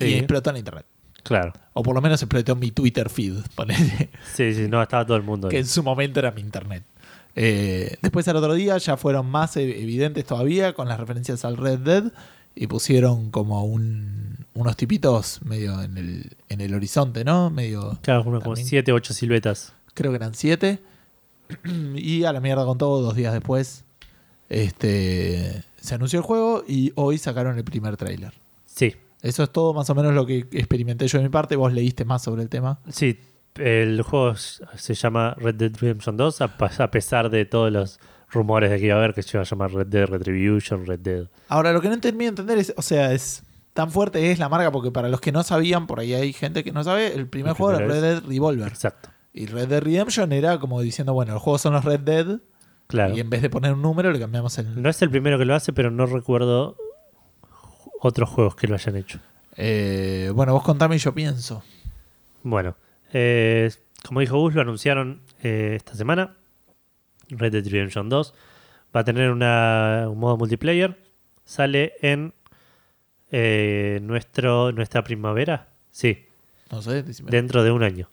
y 0.00 0.14
explotó 0.14 0.50
en 0.50 0.56
internet. 0.58 0.86
claro. 1.22 1.52
O 1.74 1.82
por 1.82 1.94
lo 1.94 2.02
menos 2.02 2.20
explotó 2.22 2.54
mi 2.54 2.70
Twitter 2.70 3.08
feed, 3.08 3.34
ponele, 3.54 4.10
Sí, 4.34 4.52
sí, 4.54 4.66
no, 4.68 4.82
estaba 4.82 5.06
todo 5.06 5.16
el 5.16 5.22
mundo 5.22 5.48
que 5.48 5.58
en 5.58 5.66
su 5.66 5.82
momento 5.82 6.20
era 6.20 6.30
mi 6.32 6.40
internet. 6.42 6.84
Eh, 7.34 7.96
después 8.02 8.28
al 8.28 8.36
otro 8.36 8.52
día 8.54 8.76
ya 8.76 8.96
fueron 8.98 9.26
más 9.26 9.56
e- 9.56 9.82
evidentes 9.82 10.26
todavía 10.26 10.74
con 10.74 10.86
las 10.88 11.00
referencias 11.00 11.44
al 11.46 11.56
Red 11.56 11.78
Dead 11.78 12.04
y 12.54 12.66
pusieron 12.66 13.30
como 13.30 13.64
un- 13.64 14.44
unos 14.52 14.76
tipitos 14.76 15.40
medio 15.42 15.80
en 15.80 15.96
el, 15.96 16.36
en 16.50 16.60
el 16.60 16.74
horizonte, 16.74 17.24
¿no? 17.24 17.48
Medio, 17.48 17.98
Claro, 18.02 18.22
como, 18.24 18.38
como 18.42 18.54
siete, 18.56 18.92
ocho 18.92 19.14
siluetas. 19.14 19.72
creo 19.94 20.10
que 20.12 20.16
eran 20.16 20.34
siete. 20.34 20.80
y 21.96 22.24
a 22.24 22.32
la 22.34 22.40
mierda 22.40 22.66
con 22.66 22.76
todo, 22.76 23.00
dos 23.00 23.14
días 23.16 23.32
después 23.32 23.84
este, 24.50 25.64
se 25.82 25.96
anunció 25.96 26.20
el 26.20 26.24
juego 26.24 26.64
y 26.66 26.92
hoy 26.94 27.18
sacaron 27.18 27.58
el 27.58 27.64
primer 27.64 27.96
tráiler. 27.96 28.32
Sí, 28.64 28.94
Eso 29.20 29.42
es 29.42 29.50
todo 29.50 29.74
más 29.74 29.90
o 29.90 29.94
menos 29.94 30.14
lo 30.14 30.24
que 30.24 30.38
experimenté 30.52 31.06
yo 31.08 31.18
de 31.18 31.24
mi 31.24 31.30
parte. 31.30 31.56
Vos 31.56 31.72
leíste 31.72 32.04
más 32.04 32.22
sobre 32.22 32.42
el 32.42 32.48
tema. 32.48 32.78
sí. 32.88 33.18
El 33.54 34.00
juego 34.00 34.34
se 34.34 34.94
llama 34.94 35.34
Red 35.36 35.56
Dead 35.56 35.72
Redemption 35.78 36.16
2, 36.16 36.40
a, 36.40 36.90
pesar 36.90 37.28
de 37.28 37.44
todos 37.44 37.70
los 37.70 38.00
rumores 38.30 38.70
de 38.70 38.78
que 38.78 38.86
iba 38.86 38.94
a 38.94 38.98
haber, 38.98 39.12
que 39.12 39.22
se 39.22 39.36
iba 39.36 39.42
a 39.42 39.44
llamar 39.44 39.74
Red 39.74 39.88
Dead 39.88 40.06
Retribution, 40.06 40.86
Red 40.86 41.00
Dead. 41.00 41.26
Ahora, 41.48 41.74
lo 41.74 41.82
que 41.82 41.90
no 41.90 42.00
termino 42.00 42.22
de 42.22 42.28
entender 42.28 42.56
es, 42.56 42.72
o 42.78 42.80
sea, 42.80 43.12
es 43.12 43.42
tan 43.74 43.90
fuerte 43.90 44.30
es 44.30 44.38
la 44.38 44.48
marca, 44.48 44.72
porque 44.72 44.90
para 44.90 45.10
los 45.10 45.20
que 45.20 45.32
no 45.32 45.42
sabían, 45.42 45.86
por 45.86 46.00
ahí 46.00 46.14
hay 46.14 46.32
gente 46.32 46.64
que 46.64 46.72
no 46.72 46.82
sabe, 46.82 47.14
el 47.14 47.26
primer 47.26 47.52
juego 47.52 47.78
era 47.78 47.86
Red 47.86 48.00
Dead 48.00 48.22
Revolver. 48.24 48.68
Exacto. 48.68 49.10
Y 49.34 49.44
Red 49.44 49.68
Dead 49.68 49.82
Redemption 49.82 50.32
era 50.32 50.58
como 50.58 50.80
diciendo, 50.80 51.12
bueno, 51.12 51.34
los 51.34 51.42
juegos 51.42 51.60
son 51.60 51.74
los 51.74 51.84
Red 51.84 52.00
Dead, 52.00 52.38
Claro. 52.92 53.14
y 53.16 53.20
en 53.20 53.28
vez 53.30 53.42
de 53.42 53.50
poner 53.50 53.72
un 53.72 53.82
número 53.82 54.12
le 54.12 54.18
cambiamos 54.20 54.56
el... 54.58 54.80
No 54.82 54.88
es 54.88 55.00
el 55.02 55.10
primero 55.10 55.38
que 55.38 55.44
lo 55.44 55.54
hace, 55.54 55.72
pero 55.72 55.90
no 55.90 56.06
recuerdo 56.06 56.76
otros 58.00 58.28
juegos 58.28 58.54
que 58.54 58.68
lo 58.68 58.74
hayan 58.74 58.96
hecho. 58.96 59.18
Eh, 59.56 60.30
bueno, 60.34 60.52
vos 60.52 60.62
contame 60.62 60.96
y 60.96 60.98
yo 60.98 61.14
pienso. 61.14 61.62
Bueno, 62.42 62.76
eh, 63.12 63.70
como 64.06 64.20
dijo 64.20 64.38
Gus, 64.38 64.54
lo 64.54 64.60
anunciaron 64.62 65.22
eh, 65.42 65.74
esta 65.76 65.94
semana. 65.94 66.36
Red 67.28 67.52
Dead 67.52 67.64
Redemption 67.66 68.08
2 68.08 68.34
va 68.94 69.00
a 69.00 69.04
tener 69.04 69.30
una- 69.30 70.06
un 70.08 70.18
modo 70.18 70.36
multiplayer. 70.36 70.98
Sale 71.44 71.94
en 72.02 72.34
nuestro, 74.06 74.72
nuestra 74.72 75.02
primavera. 75.02 75.68
Sí, 75.90 76.26
No 76.70 76.82
sé, 76.82 77.02
dentro 77.24 77.62
de 77.64 77.70
un 77.70 77.82
año. 77.82 78.08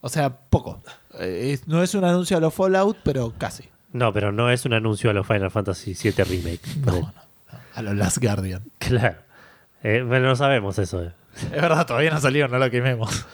O 0.00 0.08
sea, 0.08 0.36
poco. 0.48 0.82
Eh, 1.18 1.50
es- 1.52 1.66
no 1.68 1.82
es 1.82 1.94
un 1.94 2.04
anuncio 2.04 2.36
a 2.36 2.40
los 2.40 2.54
Fallout, 2.54 2.98
pero 3.02 3.32
casi. 3.36 3.64
No, 3.92 4.12
pero 4.12 4.30
no 4.32 4.50
es 4.50 4.64
un 4.64 4.72
anuncio 4.72 5.10
a 5.10 5.12
los 5.12 5.26
Final 5.26 5.50
Fantasy 5.50 5.94
VII 6.00 6.24
Remake. 6.24 6.60
No, 6.86 6.92
no, 6.92 7.00
no. 7.00 7.58
A 7.74 7.82
los 7.82 7.94
Last 7.96 8.18
Guardian. 8.22 8.62
Claro. 8.78 9.16
Eh, 9.82 10.02
bueno, 10.06 10.28
no 10.28 10.36
sabemos 10.36 10.78
eso. 10.78 11.02
eh. 11.02 11.12
Es 11.44 11.50
verdad, 11.62 11.86
todavía 11.86 12.10
no 12.10 12.20
salió, 12.20 12.46
no 12.48 12.58
lo 12.58 12.70
quememos. 12.70 13.24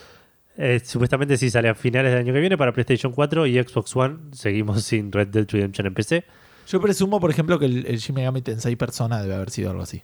Eh, 0.59 0.81
supuestamente 0.83 1.37
sí 1.37 1.51
sale 1.51 1.69
a 1.69 1.75
finales 1.75 2.13
del 2.13 2.21
año 2.21 2.33
que 2.33 2.41
viene 2.41 2.57
para 2.57 2.73
PlayStation 2.73 3.13
4 3.13 3.47
y 3.47 3.63
Xbox 3.63 3.95
One. 3.95 4.17
Seguimos 4.33 4.83
sin 4.85 5.13
Red 5.13 5.29
Dead 5.29 5.47
Redemption 5.51 5.87
en 5.87 5.93
PC. 5.95 6.25
Yo 6.69 6.81
presumo, 6.81 7.21
por 7.21 7.31
ejemplo, 7.31 7.59
que 7.59 7.67
el, 7.67 7.87
el 7.87 7.99
Shin 7.99 8.15
Megami 8.15 8.41
Tensei 8.43 8.75
Persona 8.77 9.21
debe 9.21 9.35
haber 9.35 9.51
sido 9.51 9.71
algo 9.71 9.83
así. 9.83 10.03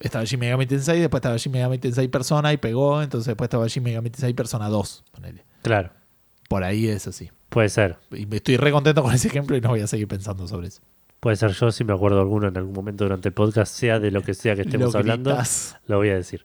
Estaba 0.00 0.24
Shin 0.24 0.40
Megami 0.40 0.66
Tensei, 0.66 0.98
después 1.00 1.20
estaba 1.20 1.36
Shin 1.36 1.52
Megami 1.52 1.78
Tensei 1.78 2.08
Persona 2.08 2.52
y 2.52 2.56
pegó, 2.56 3.00
entonces 3.02 3.28
después 3.28 3.46
estaba 3.46 3.66
Shin 3.68 3.84
Megami 3.84 4.10
Tensei 4.10 4.34
Persona 4.34 4.68
2, 4.68 5.04
ponele. 5.12 5.44
Claro, 5.62 5.90
Por 6.48 6.64
ahí 6.64 6.88
es 6.88 7.06
así. 7.06 7.30
puede 7.48 7.68
ser. 7.68 7.96
Y 8.12 8.26
me 8.26 8.36
estoy 8.36 8.56
re 8.56 8.70
contento 8.72 9.02
con 9.02 9.12
ese 9.14 9.28
ejemplo 9.28 9.56
y 9.56 9.60
no 9.60 9.68
voy 9.70 9.80
a 9.80 9.86
seguir 9.86 10.08
pensando 10.08 10.46
sobre 10.48 10.68
eso. 10.68 10.80
Puede 11.20 11.36
ser 11.36 11.52
yo, 11.52 11.70
si 11.70 11.84
me 11.84 11.92
acuerdo 11.92 12.20
alguno 12.20 12.48
en 12.48 12.56
algún 12.56 12.72
momento 12.72 13.04
durante 13.04 13.28
el 13.28 13.34
podcast, 13.34 13.72
sea 13.74 14.00
de 14.00 14.10
lo 14.10 14.22
que 14.22 14.34
sea 14.34 14.54
que 14.56 14.62
estemos 14.62 14.92
Lo 14.92 14.98
hablando, 14.98 15.38
lo 15.86 15.96
voy 15.98 16.08
a 16.08 16.14
decir. 16.16 16.44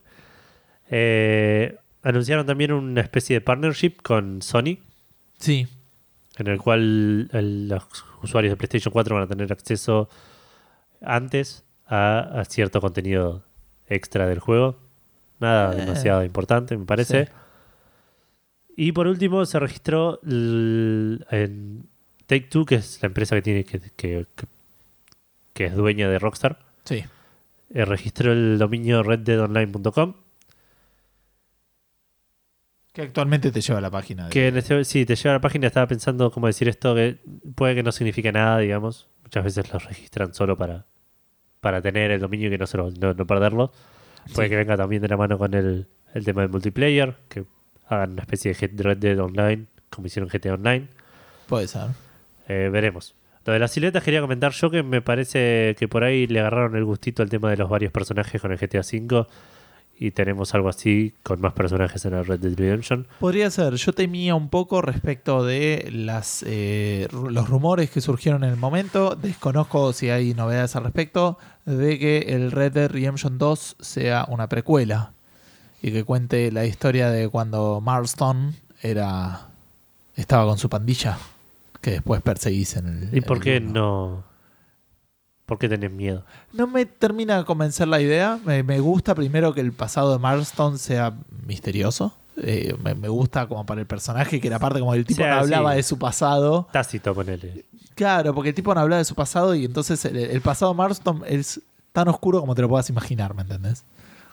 Eh, 0.90 1.76
anunciaron 2.02 2.46
también 2.46 2.72
una 2.72 3.00
especie 3.00 3.34
de 3.36 3.40
partnership 3.40 3.96
con 4.02 4.40
Sony, 4.42 4.78
Sí, 5.38 5.66
en 6.36 6.46
el 6.46 6.58
cual 6.58 7.28
el- 7.32 7.68
los 7.68 7.82
usuarios 8.22 8.52
de 8.52 8.56
PlayStation 8.56 8.92
4 8.92 9.14
van 9.14 9.24
a 9.24 9.28
tener 9.28 9.52
acceso 9.52 10.08
antes 11.00 11.64
a, 11.86 12.40
a 12.40 12.44
cierto 12.44 12.80
contenido 12.80 13.44
extra 13.88 14.26
del 14.26 14.38
juego. 14.40 14.78
Nada 15.40 15.72
Eh, 15.72 15.76
demasiado 15.76 16.24
importante, 16.24 16.76
me 16.76 16.84
parece. 16.86 17.26
sí. 17.26 17.30
Y 18.80 18.92
por 18.92 19.08
último 19.08 19.44
se 19.44 19.58
registró 19.58 20.20
en 20.22 21.84
Take 22.26 22.42
Two, 22.48 22.64
que 22.64 22.76
es 22.76 23.02
la 23.02 23.06
empresa 23.08 23.34
que 23.34 23.42
tiene 23.42 23.64
que, 23.64 23.80
que- 23.96 25.64
es 25.64 25.74
dueña 25.74 26.08
de 26.08 26.20
Rockstar. 26.20 26.60
sí. 26.84 27.02
eh, 27.74 27.84
registró 27.84 28.30
el 28.32 28.56
dominio 28.56 29.02
reddeadonline.com. 29.02 30.14
Que 32.92 33.02
actualmente 33.02 33.50
te 33.50 33.60
lleva 33.60 33.78
a 33.78 33.82
la 33.82 33.90
página. 33.90 34.24
de- 34.26 34.30
Que 34.30 34.46
en 34.48 34.56
este, 34.56 34.84
sí, 34.84 35.04
te 35.04 35.16
lleva 35.16 35.30
a 35.30 35.38
la 35.38 35.40
página. 35.40 35.66
Estaba 35.66 35.86
pensando 35.88 36.30
cómo 36.30 36.46
decir 36.46 36.68
esto, 36.68 36.94
que 36.94 37.18
puede 37.56 37.74
que 37.74 37.82
no 37.82 37.90
signifique 37.92 38.30
nada, 38.32 38.58
digamos. 38.58 39.08
Muchas 39.24 39.42
veces 39.44 39.72
lo 39.72 39.78
registran 39.80 40.32
solo 40.34 40.56
para, 40.56 40.86
para 41.60 41.82
tener 41.82 42.10
el 42.12 42.20
dominio 42.20 42.46
y 42.48 42.50
que 42.52 42.58
no, 42.58 42.66
se 42.68 42.76
lo- 42.78 42.90
no, 42.92 43.12
no 43.14 43.26
perderlo. 43.26 43.72
Puede 44.34 44.46
Sí. 44.48 44.50
que 44.50 44.56
venga 44.56 44.76
también 44.76 45.02
de 45.02 45.08
la 45.08 45.16
mano 45.16 45.36
con 45.36 45.52
el, 45.54 45.88
el 46.14 46.24
tema 46.24 46.42
del 46.42 46.50
multiplayer, 46.50 47.16
que 47.28 47.44
hagan 47.88 48.12
una 48.12 48.22
especie 48.22 48.54
de 48.54 48.82
Red 48.82 48.98
Dead 48.98 49.18
Online, 49.18 49.66
como 49.90 50.06
hicieron 50.06 50.28
GTA 50.28 50.54
Online. 50.54 50.88
Puede 51.46 51.68
ser. 51.68 51.88
Eh, 52.48 52.68
veremos. 52.72 53.14
Lo 53.44 53.52
de 53.52 53.58
las 53.58 53.70
siluetas 53.70 54.02
quería 54.02 54.20
comentar 54.20 54.52
yo 54.52 54.70
que 54.70 54.82
me 54.82 55.00
parece 55.00 55.74
que 55.78 55.88
por 55.88 56.04
ahí 56.04 56.26
le 56.26 56.40
agarraron 56.40 56.76
el 56.76 56.84
gustito 56.84 57.22
al 57.22 57.30
tema 57.30 57.50
de 57.50 57.56
los 57.56 57.68
varios 57.70 57.92
personajes 57.92 58.40
con 58.40 58.52
el 58.52 58.58
GTA 58.58 58.80
V 58.80 59.26
y 59.98 60.12
tenemos 60.12 60.54
algo 60.54 60.68
así 60.68 61.14
con 61.22 61.40
más 61.40 61.52
personajes 61.54 62.04
en 62.04 62.14
el 62.14 62.24
Red 62.24 62.40
Dead 62.40 62.56
Redemption. 62.56 63.06
Podría 63.18 63.50
ser. 63.50 63.74
Yo 63.74 63.92
temía 63.92 64.34
un 64.34 64.48
poco 64.48 64.80
respecto 64.80 65.44
de 65.44 65.88
las 65.92 66.44
eh, 66.46 67.08
los 67.10 67.48
rumores 67.48 67.90
que 67.90 68.00
surgieron 68.00 68.44
en 68.44 68.50
el 68.50 68.56
momento. 68.56 69.16
Desconozco 69.16 69.92
si 69.92 70.10
hay 70.10 70.34
novedades 70.34 70.76
al 70.76 70.84
respecto 70.84 71.38
de 71.64 71.98
que 71.98 72.18
el 72.28 72.52
Red 72.52 72.72
Dead 72.72 72.90
Redemption 72.90 73.38
2 73.38 73.76
sea 73.80 74.26
una 74.28 74.48
precuela 74.48 75.12
y 75.82 75.92
que 75.92 76.04
cuente 76.04 76.50
la 76.50 76.64
historia 76.64 77.10
de 77.10 77.28
cuando 77.28 77.80
Marston 77.80 78.54
era 78.82 79.48
estaba 80.16 80.46
con 80.46 80.58
su 80.58 80.68
pandilla 80.68 81.18
que 81.80 81.92
después 81.92 82.22
perseguís 82.22 82.76
en 82.76 82.86
el. 82.86 83.14
¿Y 83.14 83.18
en 83.18 83.24
por 83.24 83.38
el 83.38 83.42
qué 83.42 83.60
no? 83.60 84.24
¿Por 85.46 85.58
qué 85.58 85.68
tenés 85.68 85.90
miedo? 85.90 86.24
No 86.52 86.66
me 86.66 86.84
termina 86.84 87.38
de 87.38 87.44
convencer 87.44 87.88
la 87.88 88.00
idea. 88.00 88.38
Me, 88.44 88.62
me 88.62 88.80
gusta 88.80 89.14
primero 89.14 89.54
que 89.54 89.62
el 89.62 89.72
pasado 89.72 90.12
de 90.12 90.18
Marston 90.18 90.78
sea 90.78 91.14
misterioso. 91.46 92.14
Eh, 92.36 92.76
me, 92.82 92.94
me 92.94 93.08
gusta 93.08 93.46
como 93.46 93.64
para 93.64 93.80
el 93.80 93.86
personaje, 93.86 94.40
que 94.40 94.46
era 94.46 94.58
parte 94.58 94.78
como 94.78 94.92
el 94.94 95.06
tipo 95.06 95.22
sea, 95.22 95.36
no 95.36 95.40
hablaba 95.40 95.70
sí. 95.70 95.76
de 95.78 95.82
su 95.84 95.98
pasado. 95.98 96.68
Tácito, 96.70 97.14
ponele. 97.14 97.64
Claro, 97.94 98.34
porque 98.34 98.50
el 98.50 98.54
tipo 98.54 98.74
no 98.74 98.80
hablaba 98.80 98.98
de 98.98 99.04
su 99.04 99.14
pasado 99.14 99.54
y 99.54 99.64
entonces 99.64 100.04
el, 100.04 100.16
el 100.16 100.40
pasado 100.42 100.72
de 100.72 100.76
Marston 100.76 101.22
es 101.26 101.60
tan 101.92 102.08
oscuro 102.08 102.40
como 102.40 102.54
te 102.54 102.62
lo 102.62 102.68
puedas 102.68 102.90
imaginar, 102.90 103.34
¿me 103.34 103.42
entendés? 103.42 103.84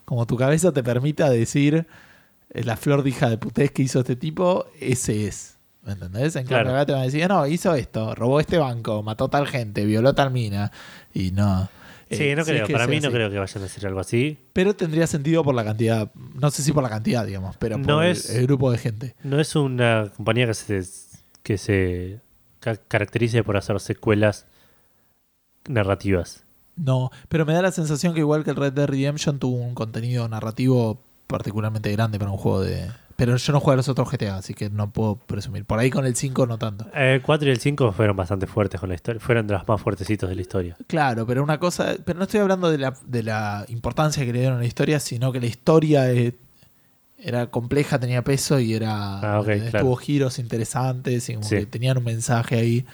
Como 0.06 0.26
tu 0.28 0.38
cabeza 0.38 0.72
te 0.72 0.84
permita 0.84 1.30
decir 1.30 1.88
eh, 2.52 2.64
la 2.64 2.78
flor 2.78 3.04
de 3.04 3.10
hija 3.10 3.30
de 3.30 3.38
putés 3.38 3.72
que 3.72 3.82
hizo 3.82 4.00
este 4.00 4.16
tipo, 4.16 4.66
ese 4.80 5.28
es. 5.28 5.58
¿Me 5.84 5.94
entendés? 5.94 6.36
En 6.36 6.46
Claro. 6.48 6.86
te 6.86 6.92
van 6.94 7.02
a 7.02 7.06
decir, 7.06 7.28
no, 7.28 7.46
hizo 7.46 7.74
esto, 7.76 8.16
robó 8.16 8.40
este 8.40 8.58
banco, 8.58 9.04
mató 9.04 9.28
tal 9.30 9.48
gente, 9.48 9.86
violó 9.86 10.14
tal 10.16 10.32
mina. 10.32 10.72
Y 11.14 11.32
no. 11.32 11.70
Sí, 12.10 12.24
Eh, 12.24 12.36
no 12.36 12.44
creo. 12.46 12.68
Para 12.68 12.86
mí 12.88 13.00
no 13.00 13.12
creo 13.12 13.30
que 13.32 13.38
vayan 13.40 13.64
a 13.64 13.66
hacer 13.66 13.88
algo 13.88 14.00
así. 14.00 14.38
Pero 14.54 14.76
tendría 14.76 15.08
sentido 15.08 15.44
por 15.44 15.54
la 15.56 15.64
cantidad, 15.64 16.12
no 16.36 16.50
sé 16.52 16.62
si 16.64 16.72
por 16.72 16.82
la 16.84 16.90
cantidad, 16.90 17.26
digamos, 17.26 17.58
pero 17.58 17.78
por 17.78 17.88
No 17.88 18.02
el- 18.04 18.12
es- 18.12 18.30
el, 18.30 18.46
grupo 18.48 18.72
de 18.72 18.78
gente. 18.78 19.16
No 19.24 19.40
es 19.40 19.56
una 19.56 20.12
compañía 20.16 20.46
que 20.48 20.54
se, 20.54 20.84
que 21.44 21.58
se 21.58 22.20
ca- 22.60 22.78
caracterice 22.88 23.44
por 23.44 23.58
hacer 23.58 23.80
secuelas 23.80 24.46
narrativas. 25.68 26.44
No, 26.76 27.12
pero 27.30 27.46
me 27.46 27.54
da 27.54 27.62
la 27.62 27.72
sensación 27.72 28.14
que 28.14 28.20
igual 28.20 28.44
que 28.44 28.50
el 28.52 28.56
Red 28.58 28.74
Dead 28.74 28.88
Redemption 28.88 29.40
tuvo 29.40 29.58
un 29.58 29.76
contenido 29.76 30.28
narrativo 30.28 31.00
particularmente 31.28 31.92
grande 31.92 32.20
para 32.20 32.32
un 32.32 32.38
juego 32.38 32.62
de... 32.62 32.90
Pero 33.16 33.38
yo 33.38 33.54
no 33.54 33.62
juego 33.62 33.72
a 33.72 33.76
los 33.78 33.88
otros 33.88 34.12
GTA, 34.12 34.36
así 34.36 34.54
que 34.54 34.70
no 34.70 34.92
puedo 34.92 35.16
presumir. 35.16 35.64
Por 35.64 35.80
ahí 35.80 35.90
con 35.90 36.06
el 36.06 36.18
5 36.18 36.48
no 36.48 36.58
tanto. 36.58 36.86
El 36.94 37.22
4 37.22 37.48
y 37.48 37.52
el 37.52 37.60
5 37.62 37.94
fueron 37.94 38.18
bastante 38.18 38.46
fuertes 38.46 38.78
con 38.82 38.90
la 38.90 38.96
historia. 38.96 39.22
Fueron 39.22 39.48
de 39.48 39.54
los 39.54 39.66
más 39.66 39.80
fuertecitos 39.80 40.30
de 40.30 40.36
la 40.36 40.42
historia. 40.42 40.76
Claro, 40.88 41.26
pero 41.26 41.42
una 41.42 41.58
cosa... 41.58 41.96
Pero 42.04 42.20
no 42.20 42.26
estoy 42.26 42.42
hablando 42.42 42.70
de 42.70 42.78
la, 42.78 42.94
de 43.06 43.24
la 43.24 43.66
importancia 43.70 44.26
que 44.26 44.34
le 44.34 44.40
dieron 44.40 44.58
a 44.58 44.60
la 44.60 44.66
historia, 44.68 45.00
sino 45.00 45.32
que 45.32 45.40
la 45.40 45.46
historia 45.46 46.12
eh, 46.12 46.36
era 47.18 47.48
compleja, 47.48 48.00
tenía 48.00 48.22
peso 48.22 48.60
y 48.60 48.74
era... 48.74 49.38
Ah. 49.38 49.44
Tuvo 49.80 49.96
giros 49.96 50.38
interesantes 50.38 51.30
y 51.30 51.36
como 51.36 51.48
Sí. 51.48 51.56
que 51.56 51.66
tenían 51.68 51.98
un 51.98 52.04
mensaje 52.04 52.58
ahí. 52.58 52.86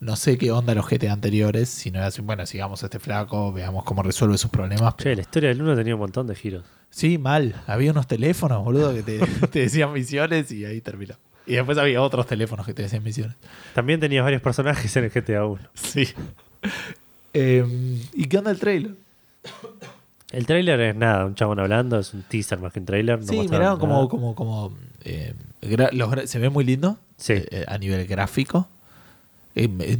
No 0.00 0.16
sé 0.16 0.38
qué 0.38 0.50
onda 0.50 0.74
los 0.74 0.86
GT 0.88 1.08
anteriores, 1.10 1.68
sino 1.68 1.98
era 1.98 2.06
así, 2.08 2.22
bueno, 2.22 2.44
sigamos 2.46 2.82
a 2.82 2.86
este 2.86 2.98
flaco, 2.98 3.52
veamos 3.52 3.84
cómo 3.84 4.02
resuelve 4.02 4.38
sus 4.38 4.50
problemas. 4.50 4.96
Che, 4.96 5.14
la 5.14 5.20
historia 5.22 5.50
del 5.50 5.60
1 5.62 5.76
tenía 5.76 5.94
un 5.94 6.00
montón 6.00 6.26
de 6.26 6.34
giros. 6.34 6.64
Sí, 6.90 7.18
mal. 7.18 7.54
Había 7.66 7.92
unos 7.92 8.06
teléfonos, 8.06 8.64
boludo, 8.64 8.92
que 8.94 9.02
te, 9.02 9.18
te 9.52 9.60
decían 9.60 9.92
misiones 9.92 10.50
y 10.52 10.64
ahí 10.64 10.80
terminó. 10.80 11.14
Y 11.46 11.54
después 11.54 11.78
había 11.78 12.00
otros 12.02 12.26
teléfonos 12.26 12.66
que 12.66 12.74
te 12.74 12.82
decían 12.82 13.02
misiones. 13.02 13.36
También 13.74 13.98
tenías 14.00 14.22
varios 14.24 14.42
personajes 14.42 14.94
en 14.96 15.04
el 15.04 15.10
GTA 15.10 15.44
1. 15.46 15.60
Sí. 15.74 16.08
Eh, 17.32 17.64
¿Y 18.12 18.24
qué 18.26 18.38
onda 18.38 18.50
el 18.50 18.58
trailer? 18.58 18.92
El 20.32 20.46
tráiler 20.46 20.80
es 20.80 20.94
nada, 20.96 21.26
un 21.26 21.34
chabón 21.34 21.58
hablando, 21.58 21.98
es 21.98 22.14
un 22.14 22.22
teaser 22.22 22.58
más 22.60 22.72
que 22.72 22.78
un 22.78 22.86
trailer. 22.86 23.18
no 23.18 23.26
sí, 23.26 23.38
miraron 23.40 23.78
como, 23.80 24.08
como, 24.08 24.34
como 24.34 24.76
eh, 25.04 25.34
los 25.92 26.30
se 26.30 26.38
ve 26.38 26.50
muy 26.50 26.64
lindo 26.64 26.98
Sí. 27.16 27.34
eh, 27.36 27.64
a 27.66 27.78
nivel 27.78 28.06
gráfico. 28.06 28.68
Eh, 29.54 29.68
Tenía 29.68 29.98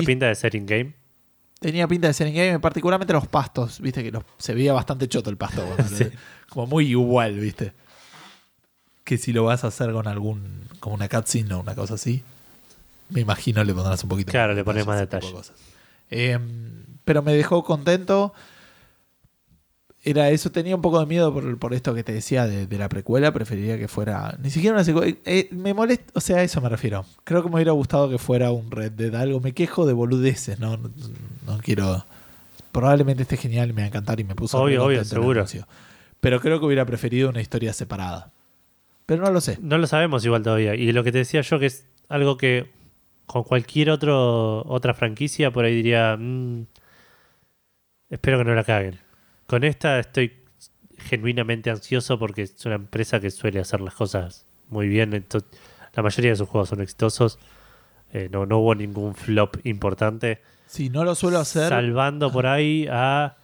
dijiste- 0.00 0.06
pinta 0.06 0.26
de 0.26 0.34
ser 0.34 0.54
in-game. 0.54 0.94
tenía 1.60 1.88
pinta 1.88 2.08
de 2.08 2.14
ser 2.14 2.26
en 2.26 2.34
game, 2.34 2.60
particularmente 2.60 3.12
los 3.12 3.26
pastos, 3.26 3.80
viste 3.80 4.02
que 4.02 4.10
los- 4.10 4.24
se 4.38 4.52
veía 4.54 4.72
bastante 4.72 5.08
choto 5.08 5.30
el 5.30 5.36
pasto, 5.36 5.64
Sí. 5.96 6.06
como 6.48 6.66
muy 6.66 6.86
igual, 6.90 7.38
viste. 7.38 7.72
Que 9.04 9.16
si 9.18 9.32
lo 9.32 9.44
vas 9.44 9.64
a 9.64 9.68
hacer 9.68 9.92
con 9.92 10.06
algún, 10.08 10.62
como 10.80 10.94
una 10.94 11.08
cutscene 11.08 11.54
o 11.54 11.60
una 11.60 11.74
cosa 11.74 11.94
así, 11.94 12.22
me 13.10 13.20
imagino 13.20 13.62
le 13.64 13.74
pondrás 13.74 14.02
un 14.02 14.08
poquito 14.08 14.30
Claro, 14.30 14.48
más 14.52 14.56
le 14.56 14.64
pones 14.64 14.86
más 14.86 14.98
detalle. 14.98 15.30
cosas. 15.32 15.56
Eh, 16.10 16.38
pero 17.04 17.22
me 17.22 17.32
dejó 17.34 17.64
contento. 17.64 18.32
Era 20.06 20.28
eso, 20.28 20.52
tenía 20.52 20.76
un 20.76 20.82
poco 20.82 21.00
de 21.00 21.06
miedo 21.06 21.32
por, 21.32 21.58
por 21.58 21.72
esto 21.72 21.94
que 21.94 22.04
te 22.04 22.12
decía 22.12 22.46
de, 22.46 22.66
de 22.66 22.78
la 22.78 22.90
precuela. 22.90 23.32
Preferiría 23.32 23.78
que 23.78 23.88
fuera. 23.88 24.36
Ni 24.42 24.50
siquiera 24.50 24.74
una 24.76 24.84
secuela. 24.84 25.16
eh, 25.24 25.48
me 25.50 25.72
molesta, 25.72 26.12
o 26.14 26.20
sea, 26.20 26.36
a 26.38 26.42
eso 26.42 26.60
me 26.60 26.68
refiero. 26.68 27.06
Creo 27.24 27.42
que 27.42 27.48
me 27.48 27.54
hubiera 27.54 27.72
gustado 27.72 28.10
que 28.10 28.18
fuera 28.18 28.50
un 28.52 28.70
Red 28.70 28.92
Dead 28.92 29.14
algo. 29.14 29.40
Me 29.40 29.52
quejo 29.52 29.86
de 29.86 29.94
boludeces, 29.94 30.60
no, 30.60 30.76
no, 30.76 30.90
no 31.46 31.58
quiero. 31.58 32.04
Probablemente 32.70 33.22
esté 33.22 33.38
genial 33.38 33.68
me 33.72 33.80
va 33.80 33.84
a 33.84 33.88
encantar 33.88 34.20
y 34.20 34.24
me 34.24 34.34
puso. 34.34 34.60
Obvio, 34.60 34.84
obvio, 34.84 35.04
seguro. 35.04 35.46
Pero 36.20 36.40
creo 36.40 36.60
que 36.60 36.66
hubiera 36.66 36.84
preferido 36.84 37.30
una 37.30 37.40
historia 37.40 37.72
separada. 37.72 38.30
Pero 39.06 39.24
no 39.24 39.30
lo 39.30 39.40
sé. 39.40 39.58
No 39.62 39.78
lo 39.78 39.86
sabemos 39.86 40.24
igual 40.24 40.42
todavía. 40.42 40.74
Y 40.74 40.92
lo 40.92 41.02
que 41.02 41.12
te 41.12 41.18
decía 41.18 41.40
yo, 41.40 41.58
que 41.58 41.66
es 41.66 41.86
algo 42.08 42.36
que 42.36 42.70
con 43.26 43.42
cualquier 43.44 43.88
otro, 43.90 44.66
otra 44.66 44.92
franquicia, 44.92 45.50
por 45.50 45.64
ahí 45.64 45.74
diría, 45.74 46.16
"Mm, 46.18 46.66
espero 48.10 48.38
que 48.38 48.44
no 48.44 48.54
la 48.54 48.64
caguen. 48.64 48.98
Con 49.46 49.64
esta 49.64 49.98
estoy 49.98 50.32
genuinamente 50.98 51.70
ansioso 51.70 52.18
porque 52.18 52.42
es 52.42 52.64
una 52.66 52.76
empresa 52.76 53.20
que 53.20 53.30
suele 53.30 53.60
hacer 53.60 53.80
las 53.80 53.94
cosas 53.94 54.46
muy 54.68 54.88
bien. 54.88 55.26
La 55.94 56.02
mayoría 56.02 56.30
de 56.30 56.36
sus 56.36 56.48
juegos 56.48 56.68
son 56.70 56.80
exitosos. 56.80 57.38
Eh, 58.12 58.28
no, 58.30 58.46
no 58.46 58.58
hubo 58.58 58.74
ningún 58.74 59.14
flop 59.14 59.56
importante. 59.64 60.40
Si 60.66 60.88
no 60.88 61.04
lo 61.04 61.14
suelo 61.14 61.38
hacer. 61.40 61.68
Salvando 61.68 62.32
por 62.32 62.46
ahí 62.46 62.86
a 62.90 63.36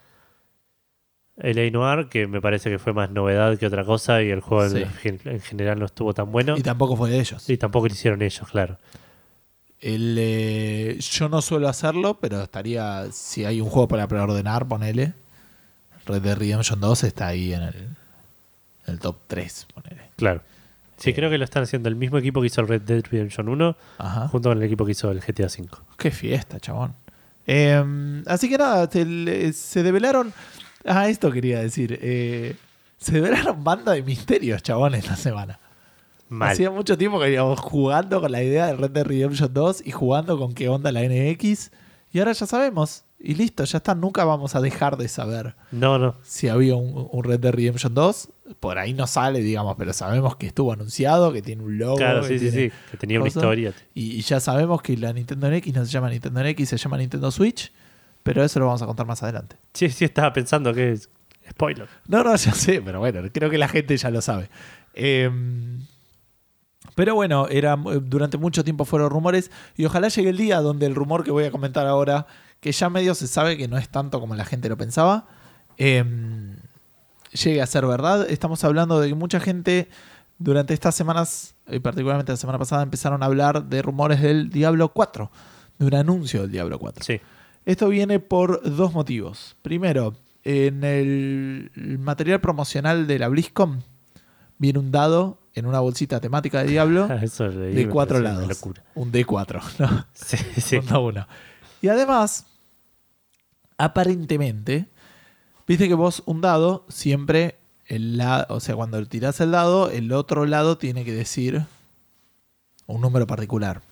L.A. 1.37 1.71
Noir, 1.71 2.09
que 2.09 2.27
me 2.27 2.41
parece 2.41 2.71
que 2.71 2.79
fue 2.79 2.93
más 2.93 3.11
novedad 3.11 3.57
que 3.59 3.67
otra 3.67 3.85
cosa 3.85 4.23
y 4.23 4.31
el 4.31 4.41
juego 4.41 4.65
en- 4.77 4.87
Sí. 4.91 5.09
en, 5.09 5.21
en 5.25 5.41
general 5.41 5.79
no 5.79 5.87
estuvo 5.87 6.13
tan 6.15 6.31
bueno. 6.33 6.57
Y 6.57 6.63
tampoco 6.63 6.97
fue 6.97 7.11
de 7.11 7.19
ellos. 7.21 7.49
Y 7.49 7.57
tampoco 7.57 7.89
lo 7.89 7.93
hicieron 7.95 8.23
ellos, 8.23 8.47
claro. 8.51 8.79
El, 9.81 10.17
eh, 10.19 10.99
yo 11.01 11.29
no 11.31 11.41
suelo 11.41 11.69
hacerlo, 11.69 12.19
pero 12.21 12.43
estaría. 12.43 13.07
Si 13.13 13.45
hay 13.47 13.61
un 13.63 13.71
juego 13.71 13.89
para 13.89 14.07
preordenar, 14.07 14.69
ponele. 14.69 15.15
Red 16.11 16.23
Dead 16.23 16.37
Redemption 16.37 16.81
2 16.81 17.05
está 17.05 17.29
ahí 17.29 17.53
en 17.55 17.63
el, 17.63 17.75
en 17.75 18.95
el 18.95 18.99
top 18.99 19.17
3, 19.27 19.67
ponele. 19.75 20.03
Claro. 20.17 20.43
Sí, 20.97 21.11
Eh. 21.11 21.15
creo 21.15 21.31
que 21.31 21.39
lo 21.39 21.45
están 21.45 21.63
haciendo 21.63 21.89
el 21.89 21.97
mismo 21.97 22.19
equipo 22.19 22.41
que 22.41 22.49
hizo 22.49 22.61
el 22.61 22.69
Red 22.69 22.83
Dead 22.83 23.03
Redemption 23.11 23.49
1 23.49 23.77
Ajá. 23.99 24.29
junto 24.29 24.51
con 24.51 24.59
el 24.59 24.65
equipo 24.65 24.85
que 24.85 24.93
hizo 24.93 25.11
el 25.11 25.21
GTA 25.21 25.49
5. 25.49 25.79
Qué 25.97 26.11
fiesta, 26.11 26.61
chabón. 26.61 26.95
Eh, 27.47 28.23
así 28.27 28.49
que 28.49 28.59
nada, 28.59 28.89
se, 28.91 29.83
develaron. 29.83 30.33
Ah, 30.85 31.09
esto 31.09 31.31
quería 31.33 31.61
decir. 31.61 31.99
eh, 32.03 32.57
se 32.99 33.13
develaron 33.13 33.65
banda 33.65 33.93
de 33.93 34.03
misterios, 34.03 34.63
chabón, 34.63 34.95
esta 34.95 35.17
semana. 35.17 35.59
Mal. 36.29 36.53
Hacía 36.53 36.71
mucho 36.71 36.97
tiempo 36.99 37.19
que 37.19 37.33
íbamos 37.33 37.59
jugando 37.59 38.21
con 38.21 38.31
la 38.31 38.43
idea 38.43 38.67
de 38.67 38.75
Red 38.77 38.91
Dead 38.91 39.05
Redemption 39.07 39.53
2 39.53 39.83
y 39.87 39.91
jugando 39.91 40.39
con 40.39 40.53
qué 40.55 40.69
onda 40.69 40.93
la 40.93 41.01
NX. 41.03 41.71
Y 42.13 42.19
ahora 42.19 42.33
ya 42.33 42.47
sabemos. 42.47 43.05
Y 43.23 43.35
listo, 43.35 43.65
ya 43.65 43.77
está. 43.79 43.95
Nunca 43.95 44.25
vamos 44.25 44.55
a 44.55 44.61
dejar 44.63 44.97
de 44.97 45.07
saber 45.07 45.55
No, 45.73 45.99
no. 45.99 46.15
si 46.23 46.49
había 46.49 46.75
un, 46.77 47.09
un 47.13 47.23
Red 47.25 47.41
Dead 47.41 47.53
Redemption 47.53 47.93
2. 47.95 48.29
Por 48.61 48.79
ahí 48.79 48.95
no 48.95 49.07
sale, 49.07 49.41
digamos, 49.41 49.77
pero 49.79 49.93
sabemos 49.93 50.37
que 50.37 50.47
estuvo 50.47 50.73
anunciado, 50.73 51.31
que 51.33 51.43
tiene 51.43 51.63
un 51.63 51.77
logo. 51.77 51.97
Claro, 51.97 52.25
sí, 52.25 52.39
sí, 52.39 52.51
sí. 52.51 52.73
Que 52.91 52.97
tenía 52.97 53.19
una 53.21 53.29
historia. 53.29 53.75
Y, 53.95 54.13
y 54.17 54.23
ya 54.23 54.41
sabemos 54.41 54.81
que 54.81 54.97
la 54.97 55.13
Nintendo 55.13 55.51
NX 55.51 55.75
no 55.75 55.85
se 55.85 55.93
llama 55.93 56.09
Nintendo 56.09 56.43
NX, 56.43 56.69
se 56.69 56.77
llama 56.79 56.97
Nintendo 56.97 57.31
Switch. 57.31 57.71
Pero 58.23 58.43
eso 58.43 58.59
lo 58.59 58.67
vamos 58.67 58.81
a 58.83 58.87
contar 58.87 59.07
más 59.07 59.23
adelante. 59.23 59.57
Sí, 59.75 59.89
sí, 59.91 60.05
estaba 60.07 60.33
pensando 60.33 60.73
que 60.73 60.93
es 60.93 61.09
spoiler. 61.51 61.89
No, 62.09 62.23
no, 62.25 62.35
ya 62.37 62.53
sé, 62.53 62.81
pero 62.81 63.01
bueno, 63.01 63.21
creo 63.33 63.51
que 63.51 63.59
la 63.59 63.69
gente 63.69 63.97
ya 63.97 64.11
lo 64.11 64.23
sabe. 64.23 64.49
Eh, 64.95 65.31
pero 66.95 67.15
bueno, 67.15 67.47
era, 67.49 67.77
durante 67.77 68.37
mucho 68.37 68.65
tiempo 68.65 68.85
fueron 68.85 69.11
rumores 69.11 69.51
y 69.77 69.85
ojalá 69.85 70.09
llegue 70.09 70.31
el 70.31 70.37
día 70.37 70.61
donde 70.61 70.87
el 70.87 70.95
rumor 70.95 71.25
que 71.25 71.31
voy 71.31 71.45
a 71.45 71.51
comentar 71.51 71.87
ahora, 71.87 72.27
que 72.61 72.73
ya 72.73 72.91
medio 72.91 73.15
se 73.15 73.27
sabe 73.27 73.57
que 73.57 73.69
no 73.69 73.79
es 73.79 73.89
tanto 73.89 74.21
como 74.21 74.35
la 74.35 74.45
gente 74.45 74.69
lo 74.69 74.77
pensaba, 74.77 75.27
eh, 75.79 76.05
llegue 77.33 77.63
a 77.63 77.67
ser 77.67 77.87
verdad. 77.87 78.29
Estamos 78.29 78.63
hablando 78.65 79.01
de 79.01 79.09
que 79.09 79.15
mucha 79.15 79.41
gente 79.41 79.89
durante 80.39 80.75
estas 80.75 80.95
semanas, 80.95 81.55
y 81.69 81.79
particularmente 81.81 82.33
la 82.33 82.37
semana 82.37 82.59
pasada, 82.59 82.83
empezaron 82.83 83.23
a 83.23 83.27
hablar 83.27 83.65
de 83.65 83.83
rumores 83.83 84.21
del 84.21 84.51
Diablo 84.51 84.93
4, 84.93 85.31
de 85.79 85.87
un 85.87 85.95
anuncio 85.95 86.43
del 86.43 86.51
Diablo 86.51 86.79
4. 86.79 87.05
Sí. 87.05 87.21
Esto 87.67 87.89
viene 87.89 88.21
por 88.21 88.63
dos 88.63 88.93
motivos. 88.93 89.57
Primero, 89.63 90.15
en 90.45 90.83
el 90.85 91.99
material 92.01 92.41
promocional 92.41 93.07
de 93.07 93.19
la 93.19 93.29
BlizzCon 93.29 93.85
viene 94.59 94.79
un 94.79 94.91
dado 94.91 95.39
en 95.55 95.67
una 95.67 95.81
bolsita 95.81 96.21
temática 96.21 96.63
de 96.63 96.71
Diablo 96.71 97.13
Eso 97.23 97.51
de 97.51 97.89
cuatro 97.89 98.19
una 98.19 98.31
lados. 98.31 98.63
Un 98.95 99.13
D4, 99.13 99.63
¿no? 99.79 100.07
Sí, 100.15 100.37
sí. 100.61 100.81
Uno. 100.95 101.27
Y 101.83 101.89
además, 101.89 102.47
aparentemente, 103.85 104.87
viste 105.67 105.89
que 105.89 105.95
vos 105.95 106.23
un 106.27 106.41
dado 106.41 106.85
siempre, 106.89 107.57
el 107.87 108.17
la- 108.17 108.47
o 108.51 108.61
sea, 108.61 108.77
cuando 108.77 109.05
tirás 109.07 109.41
el 109.41 109.51
dado, 109.53 109.91
el 109.91 110.13
otro 110.13 110.47
lado 110.47 110.79
tiene 110.79 111.05
que 111.05 111.13
decir 111.13 111.63
un 112.87 113.01
número 113.01 113.27
particular. 113.27 113.83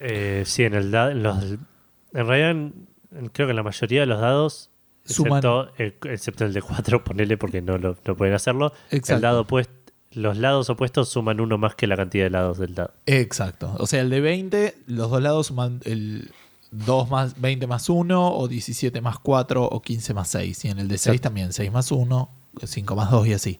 Eh, 0.00 0.42
sí, 0.46 0.64
en 0.64 0.74
el 0.74 0.94
en 0.94 1.22
los, 1.22 1.42
en 1.42 2.26
realidad 2.26 2.50
en- 2.50 2.88
creo 3.32 3.46
que 3.46 3.50
en 3.50 3.56
la 3.56 3.62
mayoría 3.62 4.00
de 4.00 4.06
los 4.06 4.20
dados, 4.20 4.70
Suman. 5.04 5.38
excepto, 5.38 5.72
el, 5.78 5.94
excepto 6.12 6.44
el 6.44 6.52
de 6.52 6.62
4, 6.62 7.04
ponele 7.04 7.36
porque 7.38 7.62
no, 7.62 7.78
lo, 7.78 7.96
no 8.04 8.16
pueden 8.16 8.34
hacerlo, 8.34 8.72
Exacto. 8.90 9.14
el 9.14 9.20
dado 9.22 9.40
opuesto, 9.42 9.72
los 10.12 10.36
lados 10.38 10.70
opuestos 10.70 11.08
suman 11.10 11.40
uno 11.40 11.58
más 11.58 11.74
que 11.74 11.86
la 11.86 11.96
cantidad 11.96 12.24
de 12.24 12.30
lados 12.30 12.58
del 12.58 12.74
dado. 12.74 12.92
Exacto. 13.06 13.74
O 13.78 13.86
sea, 13.86 14.00
el 14.00 14.08
de 14.10 14.20
20, 14.20 14.74
los 14.86 15.10
dos 15.10 15.22
lados 15.22 15.48
suman 15.48 15.80
el 15.84 16.30
2 16.84 17.10
más 17.10 17.40
20 17.40 17.66
más 17.66 17.88
1, 17.88 18.36
o 18.36 18.48
17 18.48 19.00
más 19.00 19.18
4, 19.18 19.64
o 19.64 19.82
15 19.82 20.14
más 20.14 20.28
6. 20.28 20.64
Y 20.64 20.68
en 20.68 20.78
el 20.78 20.88
de 20.88 20.98
6 20.98 21.06
Exacto. 21.06 21.22
también 21.22 21.52
6 21.52 21.72
más 21.72 21.90
1, 21.92 22.30
5 22.62 22.96
más 22.96 23.10
2 23.10 23.26
y 23.26 23.32
así. 23.32 23.58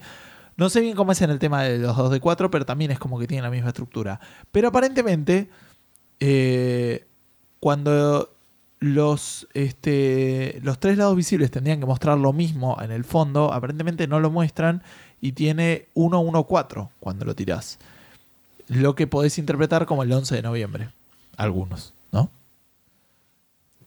No 0.56 0.70
sé 0.70 0.80
bien 0.80 0.96
cómo 0.96 1.12
es 1.12 1.20
en 1.20 1.30
el 1.30 1.38
tema 1.38 1.62
de 1.62 1.78
los 1.78 1.96
2 1.96 2.10
de 2.10 2.20
4, 2.20 2.50
pero 2.50 2.64
también 2.64 2.90
es 2.90 2.98
como 2.98 3.18
que 3.18 3.26
tienen 3.26 3.44
la 3.44 3.50
misma 3.50 3.68
estructura. 3.68 4.20
Pero 4.52 4.68
aparentemente, 4.68 5.50
eh, 6.20 7.06
cuando 7.60 8.30
los, 8.78 9.48
este, 9.54 10.60
los 10.62 10.78
tres 10.78 10.98
lados 10.98 11.16
visibles 11.16 11.50
tendrían 11.50 11.80
que 11.80 11.86
mostrar 11.86 12.18
lo 12.18 12.32
mismo 12.32 12.76
en 12.80 12.90
el 12.90 13.04
fondo, 13.04 13.52
aparentemente 13.52 14.06
no 14.06 14.20
lo 14.20 14.30
muestran 14.30 14.82
y 15.20 15.32
tiene 15.32 15.86
1, 15.94 16.20
1, 16.20 16.44
4 16.44 16.90
cuando 17.00 17.24
lo 17.24 17.34
tirás 17.34 17.78
lo 18.68 18.94
que 18.94 19.06
podés 19.06 19.38
interpretar 19.38 19.86
como 19.86 20.02
el 20.02 20.12
11 20.12 20.36
de 20.36 20.42
noviembre. 20.42 20.88
Algunos, 21.36 21.92
¿no? 21.92 21.95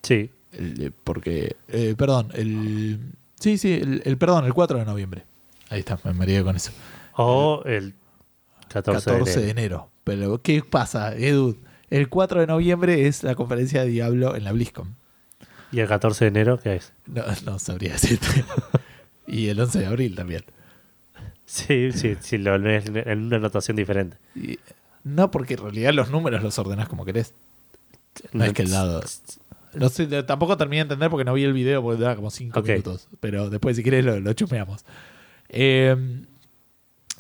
Sí, 0.03 0.29
El- 0.51 0.81
eh, 0.87 0.91
porque, 1.03 1.55
eh, 1.67 1.95
perdón, 1.97 2.29
el... 2.33 2.99
Sí, 3.39 3.57
sí, 3.57 3.73
el, 3.73 4.01
el- 4.05 4.17
perdón, 4.17 4.45
el 4.45 4.53
4 4.53 4.79
de 4.79 4.85
noviembre. 4.85 5.23
Ahí 5.69 5.79
está, 5.79 5.99
me 6.03 6.13
mareé 6.13 6.43
con 6.43 6.55
eso. 6.55 6.71
o 7.15 7.61
el 7.65 7.93
14, 8.69 9.05
14 9.11 9.39
de 9.39 9.45
de 9.45 9.51
enero. 9.51 9.89
Pero, 10.03 10.41
¿qué 10.41 10.63
pasa, 10.63 11.15
Edu? 11.15 11.57
El 11.89 12.09
4 12.09 12.41
de 12.41 12.47
noviembre 12.47 13.07
es 13.07 13.23
la 13.23 13.35
conferencia 13.35 13.81
de 13.83 13.89
Diablo 13.89 14.35
en 14.35 14.43
la 14.43 14.51
BlizzCon. 14.51 14.95
¿Y 15.71 15.79
el 15.79 15.87
14 15.87 16.25
de 16.25 16.29
enero 16.29 16.59
qué 16.59 16.75
es? 16.77 16.93
No, 17.05 17.23
no 17.45 17.59
sabría 17.59 17.93
decirte. 17.93 18.27
y 19.27 19.47
el 19.49 19.59
11 19.59 19.79
de 19.79 19.85
abril 19.85 20.15
también. 20.15 20.43
Sí, 21.45 21.91
sí, 21.91 22.15
sí, 22.19 22.37
lo 22.37 22.57
lees 22.57 22.85
en 22.87 23.25
una 23.25 23.37
anotación 23.37 23.77
diferente. 23.77 24.17
Y- 24.35 24.59
no, 25.03 25.31
porque 25.31 25.53
en 25.55 25.61
realidad 25.61 25.93
los 25.93 26.09
números 26.09 26.43
los 26.43 26.57
ordenás 26.59 26.89
como 26.89 27.05
querés. 27.05 27.33
No 28.33 28.43
es 28.43 28.53
que 28.53 28.63
el 28.63 28.71
dado. 28.71 29.01
No 29.73 29.89
sé, 29.89 30.07
tampoco 30.23 30.57
terminé 30.57 30.77
de 30.77 30.81
entender 30.83 31.09
porque 31.09 31.25
no 31.25 31.33
vi 31.33 31.43
el 31.43 31.53
video 31.53 31.81
porque 31.81 31.99
dura 31.99 32.15
como 32.15 32.29
5 32.31 32.59
Ok. 32.59 32.67
minutos. 32.67 33.07
Pero 33.19 33.49
después, 33.49 33.75
si 33.77 33.83
querés, 33.83 34.03
lo, 34.05 34.19
lo 34.19 34.33
chumeamos. 34.33 34.83
Eh, 35.49 35.95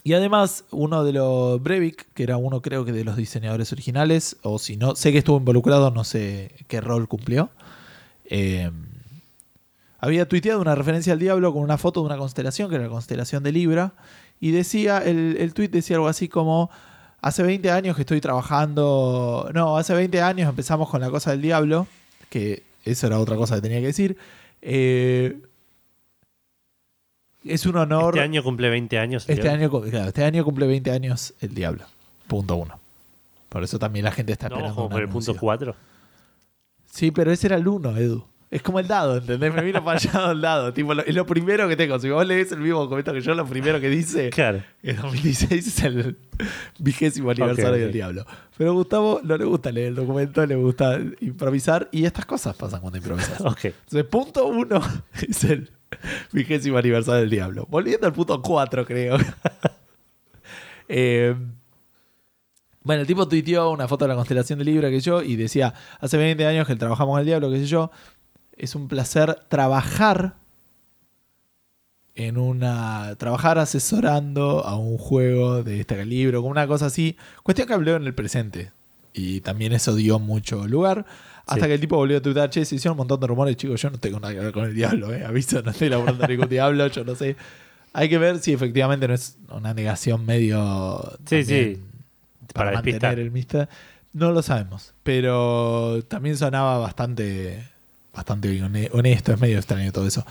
Y 0.03 0.13
además, 0.13 0.63
uno 0.71 1.03
de 1.03 1.11
los 1.13 1.61
Brevik, 1.61 2.07
que 2.13 2.23
era 2.23 2.37
uno 2.37 2.61
creo 2.61 2.85
que 2.85 2.91
de 2.93 3.03
los 3.03 3.17
diseñadores 3.17 3.71
originales, 3.73 4.37
o 4.43 4.57
si 4.57 4.77
no, 4.77 4.95
sé 4.95 5.11
que 5.11 5.17
estuvo 5.19 5.37
involucrado, 5.37 5.91
no 5.91 6.03
sé 6.05 6.55
qué 6.67 6.79
rol 6.81 7.07
cumplió. 7.07 7.49
eh, 8.25 8.71
había 10.01 10.27
tuiteado 10.29 10.61
una 10.61 10.75
referencia 10.75 11.11
al 11.11 11.19
diablo 11.19 11.51
con 11.51 11.61
una 11.61 11.77
foto 11.77 11.99
de 11.99 12.05
una 12.05 12.17
constelación, 12.17 12.69
que 12.69 12.75
era 12.75 12.85
la 12.85 12.89
constelación 12.89 13.43
de 13.43 13.51
Libra, 13.51 13.91
y 14.39 14.51
decía, 14.51 14.99
el, 14.99 15.35
el 15.37 15.53
tweet 15.53 15.67
decía 15.67 15.97
algo 15.97 16.07
así 16.07 16.29
como, 16.29 16.69
hace 17.21 17.43
20 17.43 17.69
años 17.69 17.97
que 17.97 18.03
estoy 18.03 18.21
trabajando, 18.21 19.49
no, 19.53 19.75
hace 19.77 19.93
20 19.93 20.21
años 20.21 20.47
empezamos 20.47 20.89
con 20.89 21.01
la 21.01 21.09
cosa 21.09 21.31
del 21.31 21.41
diablo, 21.41 21.85
que 22.29 22.63
eso 22.85 23.07
era 23.07 23.19
otra 23.19 23.35
cosa 23.35 23.55
que 23.55 23.61
tenía 23.61 23.79
que 23.79 23.87
decir. 23.87 24.17
Eh, 24.61 25.41
es 27.43 27.65
un 27.65 27.77
honor. 27.77 28.15
Este 28.15 28.23
año 28.23 28.43
cumple 28.43 28.69
20 28.69 28.97
años. 28.99 29.27
el 29.29 29.33
Este 29.39 29.49
diablo. 29.49 29.77
año, 29.79 29.89
claro, 29.91 30.07
este 30.07 30.23
año 30.23 30.43
cumple 30.43 30.67
20 30.67 30.91
años 30.91 31.33
el 31.41 31.53
diablo. 31.53 31.85
Punto 32.27 32.55
uno. 32.57 32.79
Por 33.49 33.63
eso 33.63 33.79
también 33.79 34.05
la 34.05 34.11
gente 34.11 34.31
está 34.33 34.49
No, 34.49 34.55
esperando. 34.55 34.75
como 34.75 34.89
por 34.89 35.01
el 35.01 35.07
punto 35.07 35.31
anuncio. 35.31 35.39
4. 35.39 35.75
Sí, 36.91 37.11
pero 37.11 37.31
ese 37.31 37.47
era 37.47 37.55
el 37.55 37.67
uno, 37.67 37.95
Edu. 37.97 38.25
Es 38.51 38.63
como 38.63 38.79
el 38.79 38.87
dado, 38.87 39.17
¿entendés? 39.17 39.53
Me 39.53 39.61
vino 39.61 39.83
fallado 39.83 40.31
el 40.31 40.41
dado. 40.41 40.73
Tipo, 40.73 40.95
lo- 40.95 41.03
es 41.05 41.13
lo 41.13 41.23
primero 41.27 41.67
que 41.69 41.75
tengo. 41.75 41.99
Si 41.99 42.09
vos 42.09 42.25
lees 42.25 42.51
el 42.51 42.59
mismo 42.59 42.79
documento 42.79 43.13
que 43.13 43.21
yo, 43.21 43.35
lo 43.35 43.45
primero 43.45 43.79
que 43.79 43.89
dice 43.89 44.31
Claro. 44.31 44.63
que 44.81 44.93
2016 44.93 45.67
es 45.67 45.83
el 45.83 46.17
vigésimo 46.79 47.29
aniversario 47.29 47.73
del 47.73 47.91
diablo. 47.91 48.25
Pero 48.57 48.71
a 48.71 48.73
Gustavo 48.73 49.21
no 49.23 49.37
le 49.37 49.45
gusta 49.45 49.71
leer 49.71 49.89
el 49.89 49.95
documento, 49.95 50.43
le 50.47 50.55
gusta 50.55 50.99
improvisar. 51.21 51.89
Y 51.91 52.05
estas 52.05 52.25
cosas 52.25 52.55
pasan 52.55 52.81
cuando 52.81 52.97
improvisas. 52.97 53.39
Ok. 53.45 53.65
Entonces, 53.65 54.03
punto 54.05 54.47
uno 54.47 54.81
es 55.21 55.43
el 55.43 55.69
vigésimo 56.31 56.79
aniversario 56.79 57.21
del 57.21 57.29
diablo. 57.29 57.67
Volviendo 57.69 58.07
al 58.07 58.13
punto 58.13 58.41
cuatro, 58.41 58.83
creo. 58.85 59.17
Eh, 60.87 61.35
bueno, 62.81 63.01
el 63.01 63.07
tipo 63.07 63.27
tuiteó 63.27 63.69
una 63.69 63.87
foto 63.87 64.05
de 64.05 64.09
la 64.09 64.15
constelación 64.15 64.57
de 64.57 64.65
Libra 64.65 64.89
que 64.89 64.99
yo 64.99 65.21
y 65.21 65.35
decía, 65.35 65.73
hace 65.99 66.17
20 66.17 66.43
años 66.47 66.65
que 66.65 66.75
trabajamos 66.75 67.13
con 67.13 67.19
el 67.19 67.25
diablo, 67.27 67.51
qué 67.51 67.59
sé 67.59 67.65
yo. 67.67 67.91
Es 68.59 68.75
un 68.75 68.87
placer 68.87 69.39
trabajar 69.47 70.35
en 72.15 72.37
una... 72.37 73.15
Trabajar 73.17 73.57
asesorando 73.57 74.65
a 74.65 74.75
un 74.77 74.97
juego 74.97 75.63
de 75.63 75.79
este 75.79 75.95
calibre, 75.95 76.37
como 76.37 76.49
una 76.49 76.67
cosa 76.67 76.87
así. 76.87 77.15
Cuestión 77.43 77.67
que 77.67 77.73
habló 77.73 77.95
en 77.95 78.03
el 78.05 78.13
presente. 78.13 78.71
Y 79.13 79.41
también 79.41 79.71
eso 79.73 79.95
dio 79.95 80.19
mucho 80.19 80.67
lugar. 80.67 81.05
Hasta 81.47 81.61
Sí. 81.61 81.67
que 81.67 81.73
el 81.75 81.79
tipo 81.79 81.95
volvió 81.95 82.17
a 82.17 82.21
tuitear, 82.21 82.49
che, 82.49 82.63
se 82.65 82.75
hicieron 82.75 82.93
un 82.93 82.97
montón 82.99 83.19
de 83.21 83.27
rumores, 83.27 83.55
chicos, 83.57 83.81
yo 83.81 83.89
no 83.89 83.97
tengo 83.97 84.19
nada 84.19 84.33
que 84.33 84.39
ver 84.39 84.51
con 84.51 84.65
el 84.65 84.75
diablo, 84.75 85.11
eh. 85.13 85.25
Aviso, 85.25 85.61
no 85.63 85.71
estoy 85.71 85.89
laburando 85.89 86.27
ningún 86.27 86.47
diablo, 86.49 86.85
yo 86.87 87.03
no 87.03 87.15
sé. 87.15 87.35
Hay 87.93 88.07
que 88.07 88.19
ver 88.19 88.37
si 88.39 88.53
efectivamente 88.53 89.07
no 89.07 89.13
es 89.15 89.37
una 89.49 89.73
negación 89.73 90.25
medio... 90.25 91.01
Sí, 91.25 91.43
sí. 91.43 91.79
Para, 92.53 92.71
Para 92.71 92.81
mantener 92.83 93.19
el 93.19 93.31
mister. 93.31 93.67
No 94.13 94.31
lo 94.31 94.41
sabemos, 94.41 94.93
pero 95.03 96.03
también 96.07 96.35
sonaba 96.37 96.77
bastante, 96.77 97.63
bastante 98.19 98.49
hone- 98.61 98.89
honesto, 98.93 99.33
es 99.33 99.39
medio 99.39 99.57
extraño 99.57 99.91
todo 99.91 100.05
eso. 100.07 100.25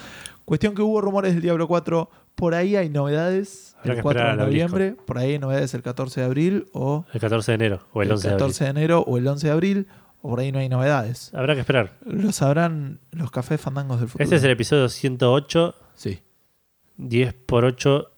Cuestión 0.44 0.74
que 0.74 0.82
hubo 0.82 1.00
rumores 1.00 1.32
del 1.34 1.42
Diablo 1.42 1.66
4, 1.68 2.10
por 2.34 2.54
ahí 2.54 2.76
hay 2.76 2.88
novedades 2.88 3.74
Habrá 3.80 3.92
el 3.92 3.96
que 3.98 4.02
4 4.02 4.20
de 4.30 4.36
noviembre, 4.36 4.92
por 5.06 5.18
ahí 5.18 5.32
hay 5.32 5.38
novedades 5.38 5.74
el 5.74 5.82
14 5.82 6.20
de 6.20 6.26
abril 6.26 6.66
o 6.72 7.04
El 7.12 7.20
14 7.20 7.52
de 7.52 7.54
enero 7.56 7.86
o 7.92 8.02
el 8.02 8.10
11 8.12 8.28
de 8.28 8.34
abril. 8.34 8.44
14 8.46 8.64
de 8.64 8.70
enero 8.70 9.00
o 9.06 9.18
el 9.18 9.26
11 9.26 9.46
de 9.46 9.52
abril, 9.52 9.86
o 10.20 10.28
por 10.30 10.40
ahí 10.40 10.50
no 10.52 10.58
hay 10.58 10.68
novedades. 10.68 11.32
Habrá 11.34 11.54
que 11.54 11.60
esperar. 11.60 11.94
Lo 12.04 12.32
sabrán 12.32 12.98
los 13.12 13.30
cafés 13.30 13.60
fandangos 13.60 14.00
del 14.00 14.08
futuro. 14.08 14.24
Este 14.24 14.36
es 14.36 14.44
el 14.44 14.50
episodio 14.50 14.88
108. 14.88 15.74
Sí, 15.94 16.20
10 16.96 17.34
por 17.34 17.64
8 17.64 18.10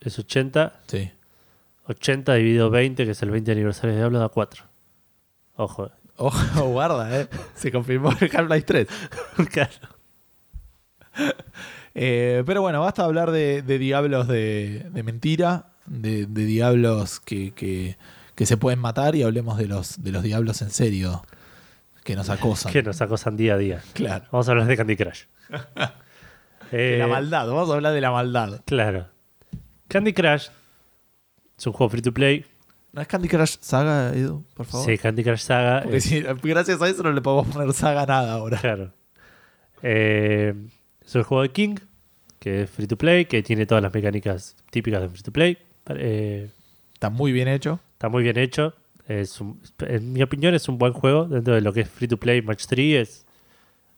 es 0.00 0.18
80. 0.18 0.80
sí. 0.86 1.10
80 1.88 2.34
dividido 2.34 2.68
20, 2.68 3.04
que 3.04 3.12
es 3.12 3.22
el 3.22 3.30
20 3.30 3.52
aniversario 3.52 3.92
de 3.92 3.98
Diablo, 4.00 4.18
da 4.18 4.28
4. 4.28 4.64
Ojo. 5.54 5.88
Ojo, 6.16 6.64
guarda, 6.68 7.20
eh. 7.20 7.28
Se 7.54 7.70
confirmó 7.72 8.10
el 8.20 8.30
Half-Life 8.34 8.62
3. 8.62 8.88
claro. 9.52 9.70
Eh, 11.94 12.42
pero 12.46 12.60
bueno, 12.62 12.80
basta 12.80 13.04
hablar 13.04 13.30
de, 13.30 13.62
de 13.62 13.78
diablos 13.78 14.28
de, 14.28 14.86
de 14.90 15.02
mentira, 15.02 15.66
de, 15.86 16.26
de 16.26 16.44
diablos 16.44 17.20
que, 17.20 17.52
que- 17.52 17.96
que 18.34 18.44
se 18.44 18.58
pueden 18.58 18.78
matar 18.80 19.14
y 19.16 19.22
hablemos 19.22 19.56
de 19.56 19.66
los, 19.66 20.02
de 20.02 20.12
los 20.12 20.22
diablos 20.22 20.60
en 20.60 20.68
serio 20.68 21.24
que 22.04 22.14
nos 22.16 22.28
acosan. 22.28 22.70
Que 22.70 22.82
nos 22.82 23.00
acosan 23.00 23.34
día 23.34 23.54
a 23.54 23.56
día. 23.56 23.82
Claro. 23.94 24.26
Vamos 24.30 24.46
a 24.46 24.50
hablar 24.50 24.66
de 24.66 24.76
Candy 24.76 24.94
Crush. 24.94 25.22
La 25.78 25.94
Eh, 26.72 27.06
maldad, 27.08 27.46
vamos 27.46 27.70
a 27.70 27.74
hablar 27.74 27.94
de 27.94 28.00
la 28.02 28.10
maldad. 28.10 28.60
Claro. 28.66 29.06
Candy 29.88 30.12
Crush 30.12 30.48
es 31.56 31.66
un 31.66 31.72
juego 31.72 31.88
free 31.88 32.02
to 32.02 32.12
play. 32.12 32.44
¿No 32.96 33.02
es 33.02 33.06
Candy 33.08 33.28
Crush 33.28 33.58
Saga, 33.60 34.12
Edu? 34.14 34.44
Por 34.54 34.66
favor. 34.66 34.86
Sí, 34.86 34.96
Candy 34.98 35.22
Crush 35.22 35.40
Saga. 35.40 35.82
Porque 35.82 35.98
es- 35.98 36.04
si- 36.04 36.22
gracias 36.42 36.80
a 36.82 36.88
eso 36.88 37.02
no 37.04 37.12
le 37.12 37.20
podemos 37.20 37.46
poner 37.54 37.72
Saga 37.74 38.02
a 38.02 38.06
nada 38.06 38.32
ahora. 38.32 38.58
Claro. 38.58 38.90
Eh, 39.82 40.54
es 41.04 41.14
un 41.14 41.22
juego 41.22 41.42
de 41.42 41.50
King, 41.50 41.76
que 42.40 42.62
es 42.62 42.70
free 42.70 42.86
to 42.86 42.96
play, 42.96 43.26
que 43.26 43.42
tiene 43.42 43.66
todas 43.66 43.82
las 43.82 43.92
mecánicas 43.92 44.56
típicas 44.70 45.02
de 45.02 45.08
free 45.10 45.22
to 45.22 45.30
play. 45.32 45.58
Eh, 45.90 46.50
Está 46.94 47.10
muy 47.10 47.32
bien 47.32 47.48
hecho. 47.48 47.80
está 47.92 48.08
muy 48.08 48.22
bien 48.22 48.38
hecho. 48.38 48.74
Es 49.06 49.40
un- 49.40 49.60
en 49.80 50.12
mi 50.12 50.22
opinión 50.22 50.54
es 50.54 50.68
un 50.68 50.78
buen 50.78 50.92
juego 50.92 51.26
dentro 51.26 51.54
de 51.54 51.60
lo 51.60 51.72
que 51.72 51.82
es 51.82 51.88
free 51.90 52.08
to 52.08 52.16
play. 52.16 52.42
Match 52.42 52.64
3 52.66 52.96
es, 53.02 53.26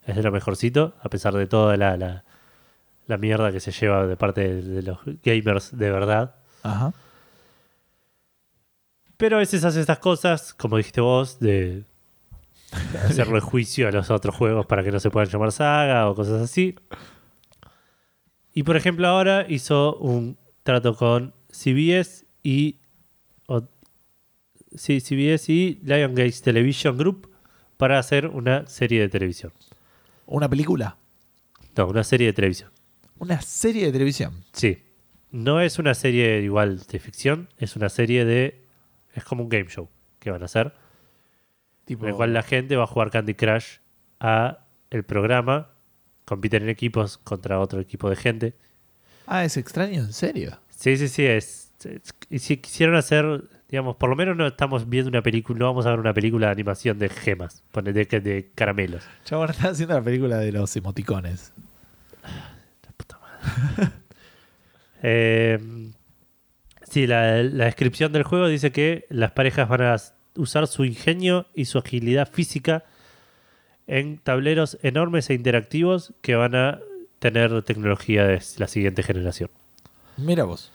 es 0.07 0.16
de 0.16 0.22
lo 0.22 0.32
mejorcito, 0.32 0.94
a 1.03 1.09
pesar 1.09 1.34
de 1.34 1.46
toda 1.46 1.76
la, 1.76 1.96
la, 1.96 2.24
la 3.07 3.16
mierda 3.16 3.53
que 3.53 3.61
se 3.61 3.70
lleva 3.70 4.07
de 4.07 4.16
parte 4.16 4.40
de, 4.42 4.62
de 4.62 4.82
los 4.82 4.99
gamers 5.24 5.78
de 5.78 5.90
verdad. 5.90 6.34
Ajá. 6.64 6.92
Pero 9.18 9.36
a 9.36 9.40
veces 9.40 9.64
hace 9.64 9.80
estas 9.80 9.98
cosas, 9.98 10.54
como 10.54 10.76
dijiste 10.78 11.00
vos, 11.02 11.38
de 11.40 11.84
hacerle 13.04 13.40
juicio 13.40 13.88
a 13.88 13.90
los 13.90 14.10
otros 14.10 14.34
juegos 14.34 14.64
para 14.66 14.82
que 14.82 14.90
no 14.90 15.00
se 15.00 15.10
puedan 15.10 15.28
llamar 15.28 15.52
saga 15.52 16.08
o 16.08 16.14
cosas 16.14 16.40
así. 16.40 16.74
Y 18.54 18.62
por 18.62 18.76
ejemplo 18.76 19.06
ahora 19.06 19.44
hizo 19.48 19.96
un 19.96 20.38
trato 20.62 20.94
con 20.94 21.34
CBS 21.50 22.24
y 22.42 22.78
o- 23.46 23.66
sí, 24.74 25.00
CBS 25.00 25.52
y 25.52 25.80
Lion 25.84 26.14
Gate 26.14 26.34
Television 26.42 26.96
Group 26.96 27.30
para 27.76 27.98
hacer 27.98 28.26
una 28.28 28.66
serie 28.66 29.00
de 29.00 29.08
televisión. 29.08 29.52
Una 30.26 30.48
película. 30.48 30.96
No, 31.76 31.86
una 31.88 32.04
serie 32.04 32.28
de 32.28 32.32
televisión. 32.32 32.70
Una 33.18 33.40
serie 33.40 33.86
de 33.86 33.92
televisión. 33.92 34.44
Sí. 34.52 34.78
No 35.30 35.60
es 35.60 35.78
una 35.78 35.94
serie 35.94 36.40
igual 36.42 36.80
de 36.86 36.98
ficción, 36.98 37.48
es 37.58 37.76
una 37.76 37.88
serie 37.88 38.24
de... 38.24 38.64
Es 39.18 39.24
como 39.24 39.42
un 39.42 39.48
game 39.48 39.66
show 39.68 39.88
que 40.18 40.30
van 40.30 40.42
a 40.42 40.46
hacer. 40.46 40.72
Tipo, 41.84 42.04
en 42.04 42.10
el 42.10 42.16
cual 42.16 42.32
la 42.34 42.42
gente 42.42 42.76
va 42.76 42.84
a 42.84 42.86
jugar 42.86 43.10
Candy 43.10 43.34
Crush 43.34 43.78
a 44.20 44.58
el 44.90 45.04
programa, 45.04 45.70
compiten 46.24 46.62
en 46.64 46.68
equipos 46.70 47.18
contra 47.18 47.60
otro 47.60 47.80
equipo 47.80 48.10
de 48.10 48.16
gente. 48.16 48.54
Ah, 49.26 49.44
es 49.44 49.56
extraño, 49.56 50.00
en 50.02 50.12
serio. 50.12 50.58
Sí, 50.70 50.96
sí, 50.96 51.08
sí, 51.08 51.24
es, 51.24 51.72
es- 51.84 52.14
y 52.30 52.38
si 52.40 52.56
quisieron 52.58 52.94
hacer, 52.96 53.42
digamos, 53.68 53.96
por 53.96 54.08
lo 54.10 54.16
menos 54.16 54.36
no 54.36 54.46
estamos 54.46 54.88
viendo 54.88 55.08
una 55.08 55.22
película, 55.22 55.58
no 55.58 55.66
vamos 55.66 55.86
a 55.86 55.90
ver 55.90 55.98
una 56.00 56.12
película 56.14 56.46
de 56.46 56.52
animación 56.52 56.98
de 56.98 57.08
gemas, 57.08 57.62
pone 57.72 57.92
de, 57.92 58.04
de 58.04 58.50
caramelos. 58.54 59.04
Chabón 59.24 59.50
está 59.50 59.70
haciendo 59.70 59.94
la 59.94 60.02
película 60.02 60.38
de 60.38 60.52
los 60.52 60.74
emoticones. 60.76 61.52
Eh, 65.02 65.58
sí, 66.91 67.07
la, 67.07 67.43
la 67.43 67.66
descripción 67.66 68.12
del 68.12 68.22
juego 68.22 68.49
dice 68.49 68.72
que 68.72 69.07
las 69.11 69.32
parejas 69.32 69.68
van 69.68 69.82
a 69.82 69.97
usar 70.36 70.66
su 70.66 70.84
ingenio 70.84 71.47
y 71.55 71.66
su 71.66 71.78
agilidad 71.78 72.30
física 72.30 72.84
en 73.86 74.18
tableros 74.18 74.78
enormes 74.82 75.30
e 75.30 75.34
interactivos 75.34 76.14
que 76.20 76.36
van 76.36 76.55
a 76.55 76.80
tener 77.18 77.62
tecnología 77.62 78.26
de 78.26 78.41
la 78.59 78.68
siguiente 78.68 79.03
generación. 79.03 79.51
Mira 80.16 80.45
vos. 80.45 80.70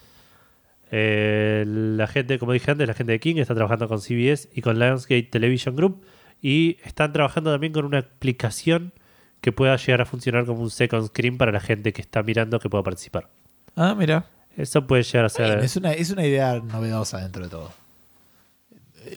Eh, 0.91 1.64
la 1.68 2.07
gente, 2.07 2.38
como 2.38 2.51
dije 2.51 2.70
antes, 2.72 2.88
la 2.88 2.93
gente 2.93 3.14
de 3.14 3.20
King 3.20 3.38
está 3.38 3.55
trabajando 3.55 3.88
con 3.88 3.99
CBS 3.99 4.49
y 4.53 4.61
con 4.61 4.78
Lionsgate 4.78 5.24
Television 5.24 5.76
Group 5.76 6.03
y 6.41 6.78
están 6.84 7.14
trabajando 7.14 7.51
también 7.51 7.74
con 7.74 7.86
una 7.86 7.99
aplicación 7.99 8.93
que 9.41 9.51
pueda 9.51 9.76
llegar 9.76 10.01
a 10.01 10.05
funcionar 10.05 10.45
como 10.45 10.61
un 10.61 10.70
second 10.70 11.07
screen 11.07 11.38
para 11.38 11.51
la 11.51 11.59
gente 11.59 11.93
que 11.93 12.01
está 12.01 12.24
mirando 12.24 12.59
que 12.59 12.70
pueda 12.70 12.84
participar. 12.84 13.30
Ah, 13.76 13.95
mira. 13.97 14.26
Eso 14.57 14.85
puede 14.85 15.03
llegar 15.03 15.25
a 15.25 15.29
ser... 15.29 15.59
Es, 15.59 15.75
una, 15.77 15.93
es 15.93 16.09
una 16.11 16.25
idea 16.25 16.59
novedosa 16.59 17.19
dentro 17.19 17.43
de 17.43 17.49
todo. 17.49 17.71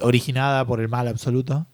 Originada 0.00 0.64
por 0.64 0.80
el 0.80 0.88
mal 0.88 1.06
absoluto. 1.08 1.66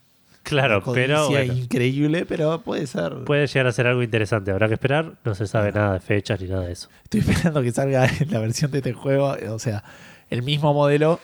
Claro, 0.42 0.82
pero 0.92 1.28
bueno, 1.30 1.52
increíble, 1.52 2.26
pero 2.26 2.60
puede 2.62 2.88
ser. 2.88 3.22
puede 3.24 3.46
llegar 3.46 3.68
a 3.68 3.72
ser 3.72 3.86
algo 3.86 4.02
interesante. 4.02 4.50
Habrá 4.50 4.66
que 4.66 4.74
esperar. 4.74 5.14
No 5.24 5.34
se 5.36 5.46
sabe 5.46 5.70
nada 5.70 5.92
de 5.94 6.00
fechas 6.00 6.40
ni 6.40 6.48
nada 6.48 6.62
de 6.66 6.72
eso. 6.72 6.88
Estoy 7.04 7.20
esperando 7.20 7.62
que 7.62 7.70
salga 7.70 8.06
en 8.06 8.30
la 8.30 8.40
versión 8.40 8.72
de 8.72 8.78
este 8.78 8.92
juego, 8.92 9.36
o 9.50 9.58
sea, 9.60 9.84
el 10.30 10.42
mismo 10.42 10.74
modelo, 10.74 11.20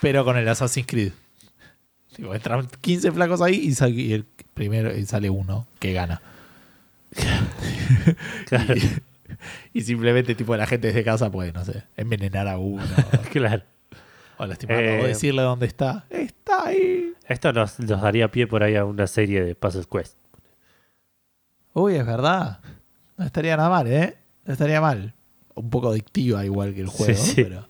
pero 0.00 0.24
con 0.24 0.38
el 0.38 0.48
Assassin's 0.48 0.86
Creed. 0.86 1.12
Tipo, 2.16 2.34
entran 2.34 2.66
15 2.80 3.12
flacos 3.12 3.42
ahí 3.42 3.56
y, 3.56 3.74
sal- 3.74 3.92
y 3.98 4.14
el 4.14 4.24
primero 4.54 4.96
y 4.96 5.04
sale 5.04 5.28
uno 5.28 5.66
que 5.78 5.92
gana. 5.92 6.22
Claro. 8.46 8.74
y 8.74 8.80
simplemente, 9.80 10.34
tipo, 10.34 10.56
la 10.56 10.66
gente 10.66 10.88
desde 10.88 11.04
casa 11.04 11.30
puede, 11.30 11.52
no 11.52 11.64
sé, 11.64 11.84
envenenar 11.96 12.48
a 12.48 12.58
uno. 12.58 12.84
claro. 13.32 13.62
o 14.38 14.46
lastimarlo, 14.46 14.82
o 14.82 15.04
Eh, 15.04 15.08
decirle 15.08 15.42
dónde 15.42 15.66
está. 15.66 16.04
Está 16.10 16.66
ahí. 16.68 17.12
Esto 17.28 17.52
nos, 17.52 17.78
nos 17.80 18.00
daría 18.02 18.28
pie 18.30 18.46
por 18.46 18.62
ahí 18.62 18.76
a 18.76 18.84
una 18.84 19.06
serie 19.06 19.42
de 19.42 19.54
Puzzle 19.54 19.84
Quest. 19.90 20.16
Uy, 21.74 21.94
es 21.96 22.04
verdad. 22.06 22.60
No 23.16 23.24
estaría 23.24 23.56
nada 23.56 23.70
mal, 23.70 23.86
¿eh? 23.86 24.16
No 24.44 24.52
estaría 24.52 24.80
mal. 24.80 25.14
Un 25.54 25.70
poco 25.70 25.90
adictiva 25.90 26.44
igual 26.44 26.74
que 26.74 26.80
el 26.80 26.88
juego, 26.88 27.14
Sí, 27.14 27.34
sí. 27.34 27.44
pero... 27.44 27.68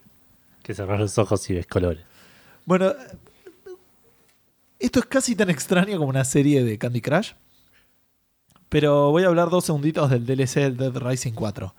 Que 0.62 0.74
cerrar 0.74 0.98
los 1.00 1.18
ojos 1.18 1.48
y 1.50 1.54
ves 1.54 1.66
colores. 1.66 2.04
Bueno, 2.64 2.92
esto 4.78 5.00
es 5.00 5.06
casi 5.06 5.34
tan 5.36 5.50
extraño 5.50 5.98
como 5.98 6.08
una 6.10 6.24
serie 6.24 6.62
de 6.64 6.78
Candy 6.78 7.00
Crush. 7.00 7.32
Pero 8.72 9.10
voy 9.10 9.22
a 9.24 9.26
hablar 9.26 9.50
dos 9.50 9.66
segunditos 9.66 10.08
del 10.08 10.24
DLC 10.24 10.72
Dead 10.74 10.96
Rising 10.96 11.32
4. 11.32 11.74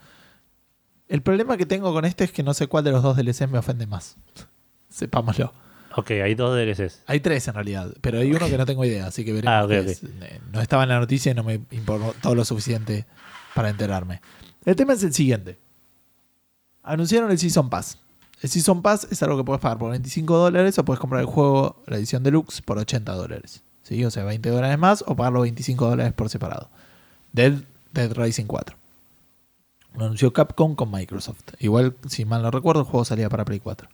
El 1.07 1.23
problema 1.23 1.57
que 1.57 1.65
tengo 1.65 1.91
con 1.91 2.05
este 2.05 2.23
es 2.23 2.31
que 2.31 2.43
no 2.43 2.53
sé 2.53 2.67
cuál 2.67 2.83
de 2.83 2.91
los 2.91 3.01
dos 3.01 3.17
DLCs 3.17 3.49
me 3.49 3.57
ofende 3.57 3.87
más. 3.87 4.15
Sepámoslo. 4.89 5.51
Ok, 5.95 6.11
hay 6.11 6.35
dos 6.35 6.55
DLCs. 6.55 7.01
Hay 7.07 7.19
tres 7.19 7.47
en 7.47 7.55
realidad, 7.55 7.91
pero 8.01 8.19
hay 8.19 8.31
uno 8.31 8.47
que 8.47 8.57
no 8.59 8.65
tengo 8.67 8.85
idea, 8.85 9.07
así 9.07 9.25
que 9.25 9.33
veremos. 9.33 9.51
Ah, 9.51 9.63
ok, 9.63 9.69
qué 9.69 9.79
ok. 9.79 9.87
es. 9.87 10.03
Eh, 10.03 10.39
No 10.51 10.61
estaba 10.61 10.83
en 10.83 10.89
la 10.89 10.99
noticia 10.99 11.31
y 11.31 11.35
no 11.35 11.43
me 11.43 11.61
importó 11.71 12.35
lo 12.35 12.45
suficiente 12.45 13.05
para 13.55 13.69
enterarme. 13.69 14.21
El 14.63 14.75
tema 14.75 14.93
es 14.93 15.01
el 15.03 15.13
siguiente. 15.13 15.57
Anunciaron 16.83 17.31
el 17.31 17.39
Season 17.39 17.69
Pass. 17.71 17.97
El 18.41 18.49
Season 18.49 18.81
Pass 18.83 19.07
es 19.09 19.23
algo 19.23 19.37
que 19.37 19.43
puedes 19.43 19.61
pagar 19.61 19.77
por 19.79 19.89
25 19.89 20.37
dólares 20.37 20.77
o 20.77 20.85
puedes 20.85 20.99
comprar 20.99 21.21
el 21.21 21.27
juego, 21.27 21.81
la 21.87 21.97
edición 21.97 22.21
deluxe, 22.23 22.61
por 22.61 22.77
80 22.77 23.11
dólares. 23.13 23.63
¿Sí? 23.83 24.03
O 24.05 24.11
sea, 24.11 24.23
20 24.25 24.49
dólares 24.49 24.77
más 24.77 25.03
o 25.07 25.15
pagar 25.15 25.33
los 25.33 25.41
25 25.43 25.89
dólares 25.89 26.13
por 26.13 26.29
separado. 26.29 26.69
Dead, 27.33 27.53
Dead 27.91 28.13
Rising 28.13 28.45
4. 28.45 28.75
Lo 29.95 30.05
anunció 30.05 30.31
Capcom 30.31 30.75
con 30.75 30.89
Microsoft. 30.89 31.41
Igual, 31.59 31.95
si 32.07 32.25
mal 32.25 32.41
no 32.41 32.51
recuerdo, 32.51 32.81
el 32.81 32.87
juego 32.87 33.05
salía 33.05 33.29
para 33.29 33.45
Play 33.45 33.59
4. 33.59 33.89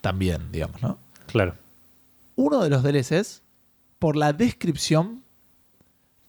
También, 0.00 0.52
digamos, 0.52 0.80
¿no? 0.80 0.98
Claro. 1.26 1.54
uno 2.36 2.62
de 2.62 2.68
los 2.68 2.82
DLCs, 2.82 3.42
por 3.98 4.16
la 4.16 4.32
descripción, 4.32 5.22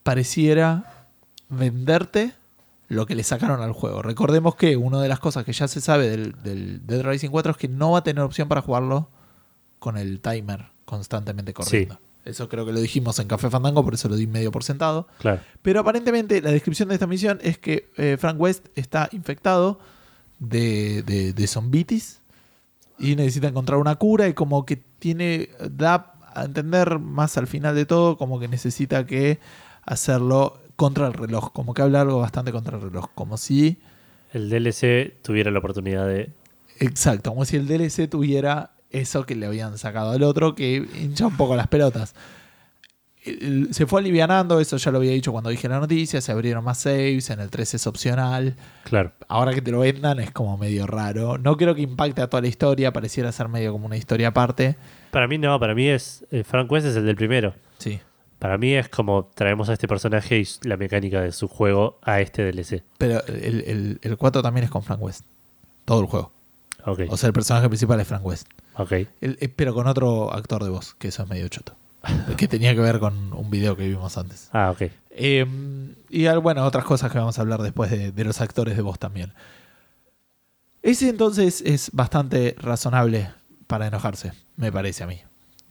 pareciera 0.04 1.08
venderte 1.50 2.34
lo 2.88 3.06
que 3.06 3.16
le 3.16 3.24
sacaron 3.24 3.62
al 3.62 3.74
juego. 3.74 4.02
Recordemos 4.02 4.56
que 4.56 4.78
una 4.78 5.02
de 5.02 5.10
las 5.10 5.20
cosas 5.20 5.46
que 5.46 5.54
ya 5.54 5.68
se 5.68 5.82
sabe 5.82 6.10
del, 6.10 6.42
del 6.44 6.86
Dead 6.86 7.04
Rising 7.04 7.30
4 7.30 7.52
es 7.52 7.58
que 7.58 7.68
no 7.68 7.92
va 7.92 8.00
a 8.00 8.04
tener 8.04 8.24
opción 8.24 8.48
para 8.48 8.62
jugarlo 8.62 9.10
con 9.80 9.98
el 9.98 10.22
timer 10.22 10.68
constantemente 10.86 11.54
corriendo. 11.54 12.00
Eso 12.26 12.48
creo 12.48 12.66
que 12.66 12.72
lo 12.72 12.80
dijimos 12.80 13.20
en 13.20 13.28
Café 13.28 13.50
Fandango, 13.50 13.84
por 13.84 13.94
eso 13.94 14.08
lo 14.08 14.16
di 14.16 14.28
medio 14.28 14.52
por 14.52 14.64
sentado. 14.64 15.08
Claro. 15.20 15.42
Pero 15.62 15.82
aparentemente 15.82 16.42
la 16.42 16.52
descripción 16.52 16.90
de 16.90 16.96
esta 16.96 17.08
misión 17.08 17.40
es 17.42 17.58
que 17.58 17.90
eh, 17.98 18.18
Frank 18.20 18.40
West 18.40 18.68
está 18.76 19.10
infectado 19.12 19.80
de, 20.40 21.04
de, 21.04 21.34
de 21.34 21.48
zombitis 21.48 22.20
y 22.98 23.16
necesita 23.16 23.48
encontrar 23.48 23.80
una 23.80 23.96
cura 23.96 24.28
y 24.28 24.34
como 24.34 24.66
que 24.66 24.78
tiene, 24.78 25.50
da 25.70 26.14
a 26.34 26.46
entender 26.46 27.00
más 27.00 27.38
al 27.38 27.48
final 27.48 27.76
de 27.76 27.86
todo, 27.86 28.18
como 28.18 28.40
que 28.40 28.48
necesita 28.48 29.06
que 29.06 29.40
hacerlo 29.84 30.60
contra 30.76 31.08
el 31.08 31.14
reloj, 31.14 31.52
como 31.52 31.74
que 31.74 31.82
habla 31.82 32.02
algo 32.02 32.20
bastante 32.20 32.52
contra 32.52 32.78
el 32.78 32.84
reloj, 32.84 33.10
como 33.14 33.38
si, 33.38 33.78
El 34.34 34.50
DLC 34.50 35.22
tuviera 35.22 35.52
la 35.52 35.60
oportunidad 35.60 36.08
de. 36.08 36.32
exacto, 36.80 37.32
como 37.32 37.46
si 37.46 37.58
el 37.58 37.68
DLC 37.68 38.10
tuviera 38.10 38.72
eso 38.94 39.26
que 39.26 39.36
le 39.36 39.46
habían 39.48 39.78
sacado 39.78 40.12
al 40.12 40.24
otro, 40.24 40.56
que 40.56 40.88
hincha 41.02 41.28
un 41.28 41.36
poco 41.36 41.56
las 41.58 41.68
pelotas. 41.68 42.16
El- 43.26 43.74
Se 43.74 43.86
fue 43.86 44.02
alivianando, 44.02 44.60
eso 44.60 44.76
ya 44.78 44.92
lo 44.92 44.98
había 44.98 45.12
dicho 45.12 45.32
cuando 45.32 45.50
dije 45.50 45.70
la 45.70 45.80
noticia, 45.80 46.20
se 46.20 46.32
abrieron 46.34 46.64
más 46.64 46.80
saves, 46.80 47.30
en 47.30 47.40
el 47.40 47.50
3 47.50 47.74
es 47.76 47.88
opcional, 47.88 48.56
Claro. 48.84 49.14
ahora 49.30 49.54
que 49.54 49.62
te 49.62 49.72
lo 49.72 49.80
vendan 49.80 50.20
es 50.20 50.32
como 50.32 50.58
medio 50.58 50.86
raro. 50.88 51.38
No 51.38 51.56
creo 51.56 51.74
que 51.74 51.82
impacte 51.82 52.22
a 52.22 52.30
toda 52.30 52.42
la 52.42 52.48
historia, 52.50 52.92
pareciera 52.92 53.32
ser 53.32 53.48
medio 53.48 53.72
como 53.72 53.86
una 53.86 53.96
historia 53.96 54.28
aparte. 54.30 54.76
Para 55.12 55.28
mí 55.30 55.38
no, 55.38 55.58
para 55.60 55.74
mí 55.74 55.88
es. 55.88 56.26
eh, 56.32 56.44
Frank 56.44 56.70
West 56.70 56.86
es 56.88 56.96
el 56.98 57.06
del 57.06 57.16
primero. 57.16 57.54
Sí. 57.78 58.00
Para 58.40 58.58
mí 58.58 58.74
es 58.74 58.90
como 58.90 59.32
traemos 59.34 59.70
a 59.70 59.74
este 59.74 59.88
personaje 59.88 60.38
y 60.42 60.46
la 60.68 60.76
mecánica 60.76 61.22
de 61.22 61.32
su 61.32 61.48
juego 61.48 62.00
a 62.02 62.20
este 62.20 62.44
DLC. 62.52 62.84
Pero 62.98 63.26
el, 63.28 63.62
el, 63.66 64.00
el 64.02 64.18
4 64.18 64.42
también 64.42 64.66
es 64.66 64.70
con 64.70 64.84
Frank 64.84 65.02
West. 65.02 65.24
Todo 65.86 66.02
el 66.02 66.08
juego. 66.08 66.34
O 67.10 67.18
sea, 67.18 67.28
el 67.28 67.34
personaje 67.34 67.68
principal 67.68 68.00
es 68.00 68.08
Frank 68.08 68.26
West. 68.26 68.48
El- 69.22 69.38
eh, 69.42 69.50
pero 69.50 69.74
con 69.74 69.88
otro 69.88 70.34
actor 70.34 70.64
de 70.64 70.70
voz, 70.70 70.94
que 70.96 71.08
eso 71.10 71.24
es 71.24 71.30
medio 71.30 71.48
choto. 71.48 71.76
que 72.38 72.48
tenía 72.48 72.74
que 72.76 72.82
ver 72.82 73.00
con 73.00 73.32
un 73.34 73.50
video 73.50 73.78
que 73.78 73.88
vimos 73.88 74.18
antes. 74.18 74.50
Ah, 74.52 74.72
ok. 74.72 74.92
Eh, 75.12 75.46
y 76.10 76.26
al- 76.26 76.40
bueno, 76.40 76.66
otras 76.66 76.84
cosas 76.86 77.12
que 77.12 77.18
vamos 77.20 77.38
a 77.38 77.42
hablar 77.42 77.62
después 77.62 77.90
de, 77.92 78.12
de 78.12 78.24
los 78.26 78.42
actores 78.42 78.76
de 78.76 78.82
voz 78.82 79.00
también. 79.00 79.34
Ese 80.82 81.08
entonces 81.10 81.62
es 81.62 81.92
bastante 81.94 82.56
razonable 82.60 83.30
para 83.68 83.88
enojarse, 83.88 84.34
me 84.58 84.72
parece 84.72 85.04
a 85.04 85.08
mí. 85.08 85.22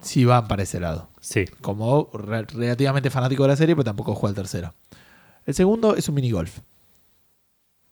Si 0.00 0.24
van 0.24 0.48
para 0.48 0.62
ese 0.62 0.80
lado. 0.80 1.10
Sí. 1.20 1.44
Como 1.60 2.08
re- 2.14 2.42
relativamente 2.44 3.10
fanático 3.10 3.42
de 3.44 3.50
la 3.50 3.56
serie, 3.56 3.76
pero 3.76 3.84
tampoco 3.84 4.14
juega 4.14 4.30
el 4.30 4.36
tercero. 4.36 4.74
El 5.44 5.54
segundo 5.54 5.94
es 5.96 6.08
un 6.08 6.14
minigolf. 6.14 6.60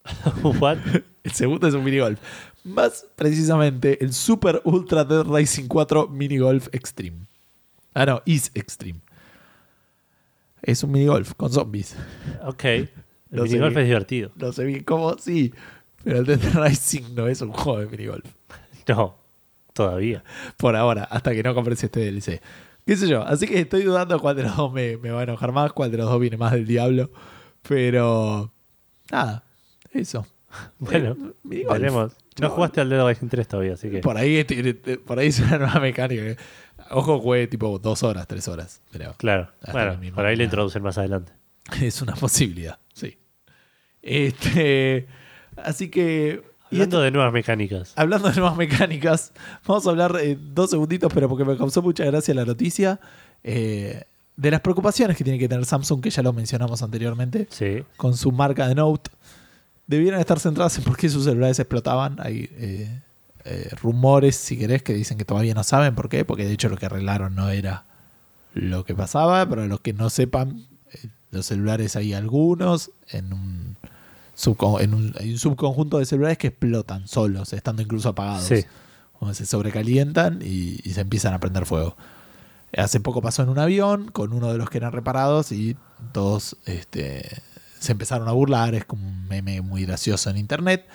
What? 0.42 0.78
El 1.22 1.32
segundo 1.32 1.68
es 1.68 1.74
un 1.74 1.84
minigolf. 1.84 2.18
Más 2.64 3.06
precisamente 3.16 4.02
el 4.04 4.12
Super 4.12 4.60
Ultra 4.64 5.04
Dead 5.04 5.24
Racing 5.24 5.66
4 5.66 6.08
Minigolf 6.08 6.68
Extreme. 6.72 7.26
Ah, 7.94 8.06
no, 8.06 8.22
Is 8.26 8.50
Extreme. 8.54 9.00
Es 10.62 10.82
un 10.84 10.92
minigolf 10.92 11.34
con 11.34 11.50
zombies. 11.50 11.96
Ok. 12.44 12.64
El 12.64 12.88
sé 13.30 13.42
minigolf 13.42 13.76
es 13.76 13.86
divertido. 13.86 14.32
No 14.34 14.52
sé 14.52 14.64
bien 14.64 14.82
cómo, 14.84 15.16
sí. 15.18 15.54
Pero 16.02 16.18
el 16.18 16.26
Dead 16.26 16.40
Rising 16.54 17.14
no 17.14 17.28
es 17.28 17.40
un 17.40 17.52
juego 17.52 17.80
de 17.80 17.86
minigolf. 17.86 18.24
No, 18.88 19.16
todavía. 19.72 20.24
Por 20.56 20.74
ahora, 20.74 21.04
hasta 21.04 21.30
que 21.32 21.44
no 21.44 21.54
compres 21.54 21.84
este 21.84 22.00
DLC. 22.10 22.40
¿Qué 22.84 22.96
sé 22.96 23.06
yo? 23.06 23.22
Así 23.22 23.46
que 23.46 23.60
estoy 23.60 23.82
dudando 23.84 24.18
cuál 24.18 24.34
de 24.34 24.42
los 24.42 24.56
dos 24.56 24.72
me, 24.72 24.96
me 24.96 25.10
va 25.10 25.20
a 25.20 25.22
enojar 25.22 25.52
más, 25.52 25.72
cuál 25.72 25.92
de 25.92 25.98
los 25.98 26.06
dos 26.10 26.18
viene 26.20 26.36
más 26.36 26.52
del 26.52 26.66
diablo. 26.66 27.10
Pero. 27.62 28.52
Nada, 29.10 29.44
eso. 29.92 30.26
Bueno, 30.80 31.16
Eh, 31.50 31.64
veremos. 31.70 32.16
No 32.38 32.50
jugaste 32.50 32.80
al 32.80 32.88
Dead 32.88 33.06
Rising 33.06 33.28
3 33.28 33.48
todavía, 33.48 33.74
así 33.74 33.90
que. 33.90 34.00
Por 34.00 34.16
ahí, 34.16 34.44
tiene- 34.44 34.74
por 34.74 35.18
ahí 35.18 35.28
es 35.28 35.40
una 35.40 35.58
nueva 35.58 35.80
mecánica. 35.80 36.22
Ojo, 36.90 37.18
juegue 37.20 37.46
tipo 37.48 37.78
dos 37.78 38.02
horas, 38.02 38.26
tres 38.26 38.46
horas. 38.48 38.80
Pero 38.92 39.14
Claro. 39.18 39.50
Bueno, 39.72 39.92
por 39.92 40.00
ahí 40.00 40.04
le 40.04 40.10
manera. 40.12 40.44
introducen 40.44 40.82
más 40.82 40.96
adelante. 40.98 41.32
es 41.82 42.00
una 42.02 42.14
posibilidad, 42.14 42.78
sí. 42.94 43.18
Este, 44.02 45.06
así 45.56 45.88
que. 45.90 46.42
Hablando 46.72 46.98
esto- 46.98 47.02
de 47.02 47.10
nuevas 47.10 47.32
mecánicas. 47.32 47.92
hablando 47.96 48.28
de 48.28 48.36
nuevas 48.36 48.56
mecánicas, 48.56 49.32
vamos 49.66 49.86
a 49.86 49.90
hablar 49.90 50.16
eh, 50.22 50.38
dos 50.40 50.70
segunditos, 50.70 51.12
pero 51.12 51.28
porque 51.28 51.44
me 51.44 51.56
causó 51.56 51.82
mucha 51.82 52.04
gracia 52.04 52.32
la 52.34 52.44
noticia. 52.44 53.00
eh, 53.42 54.04
de 54.36 54.50
las 54.50 54.60
preocupaciones 54.62 55.18
que 55.18 55.24
tiene 55.24 55.38
que 55.38 55.48
tener 55.48 55.66
Samsung, 55.66 56.00
que 56.00 56.08
ya 56.08 56.22
lo 56.22 56.32
mencionamos 56.32 56.82
anteriormente, 56.82 57.46
Sí. 57.50 57.82
con 57.98 58.16
su 58.16 58.32
marca 58.32 58.66
de 58.68 58.74
Note, 58.74 59.10
debieran 59.90 60.20
estar 60.20 60.38
centradas 60.38 60.78
en 60.78 60.84
por 60.84 60.96
qué 60.96 61.08
sus 61.08 61.24
celulares 61.24 61.58
explotaban. 61.58 62.16
Hay 62.20 62.48
eh, 62.52 63.02
eh, 63.44 63.70
rumores, 63.82 64.36
si 64.36 64.56
querés, 64.56 64.84
que 64.84 64.94
dicen 64.94 65.18
que 65.18 65.24
todavía 65.24 65.52
no 65.52 65.64
saben 65.64 65.96
por 65.96 66.08
qué, 66.08 66.24
porque 66.24 66.44
de 66.46 66.52
hecho 66.52 66.68
lo 66.68 66.76
que 66.76 66.86
arreglaron 66.86 67.34
no 67.34 67.50
era 67.50 67.84
lo 68.54 68.84
que 68.84 68.94
pasaba, 68.94 69.46
pero 69.48 69.66
los 69.66 69.80
que 69.80 69.92
no 69.92 70.08
sepan, 70.08 70.64
eh, 70.92 71.08
los 71.32 71.46
celulares 71.46 71.96
hay 71.96 72.14
algunos 72.14 72.92
en 73.08 73.32
un, 73.32 73.76
en 74.78 74.94
un, 74.94 75.12
hay 75.18 75.32
un 75.32 75.38
subconjunto 75.38 75.98
de 75.98 76.06
celulares 76.06 76.38
que 76.38 76.46
explotan 76.48 77.08
solos, 77.08 77.52
estando 77.52 77.82
incluso 77.82 78.10
apagados. 78.10 78.44
Sí. 78.44 78.64
Se 79.32 79.44
sobrecalientan 79.44 80.40
y, 80.40 80.80
y 80.82 80.94
se 80.94 81.02
empiezan 81.02 81.34
a 81.34 81.40
prender 81.40 81.66
fuego. 81.66 81.94
Hace 82.74 83.00
poco 83.00 83.20
pasó 83.20 83.42
en 83.42 83.48
un 83.48 83.58
avión 83.58 84.08
con 84.12 84.32
uno 84.32 84.50
de 84.50 84.56
los 84.56 84.70
que 84.70 84.78
eran 84.78 84.92
reparados 84.92 85.52
y 85.52 85.76
todos 86.12 86.56
este, 86.64 87.42
se 87.80 87.92
empezaron 87.92 88.28
a 88.28 88.32
burlar. 88.32 88.74
Es 88.76 88.84
como 88.84 89.08
un 89.08 89.26
meme 89.26 89.60
muy 89.60 89.84
gracioso 89.84 90.30
en 90.30 90.36
internet. 90.36 90.86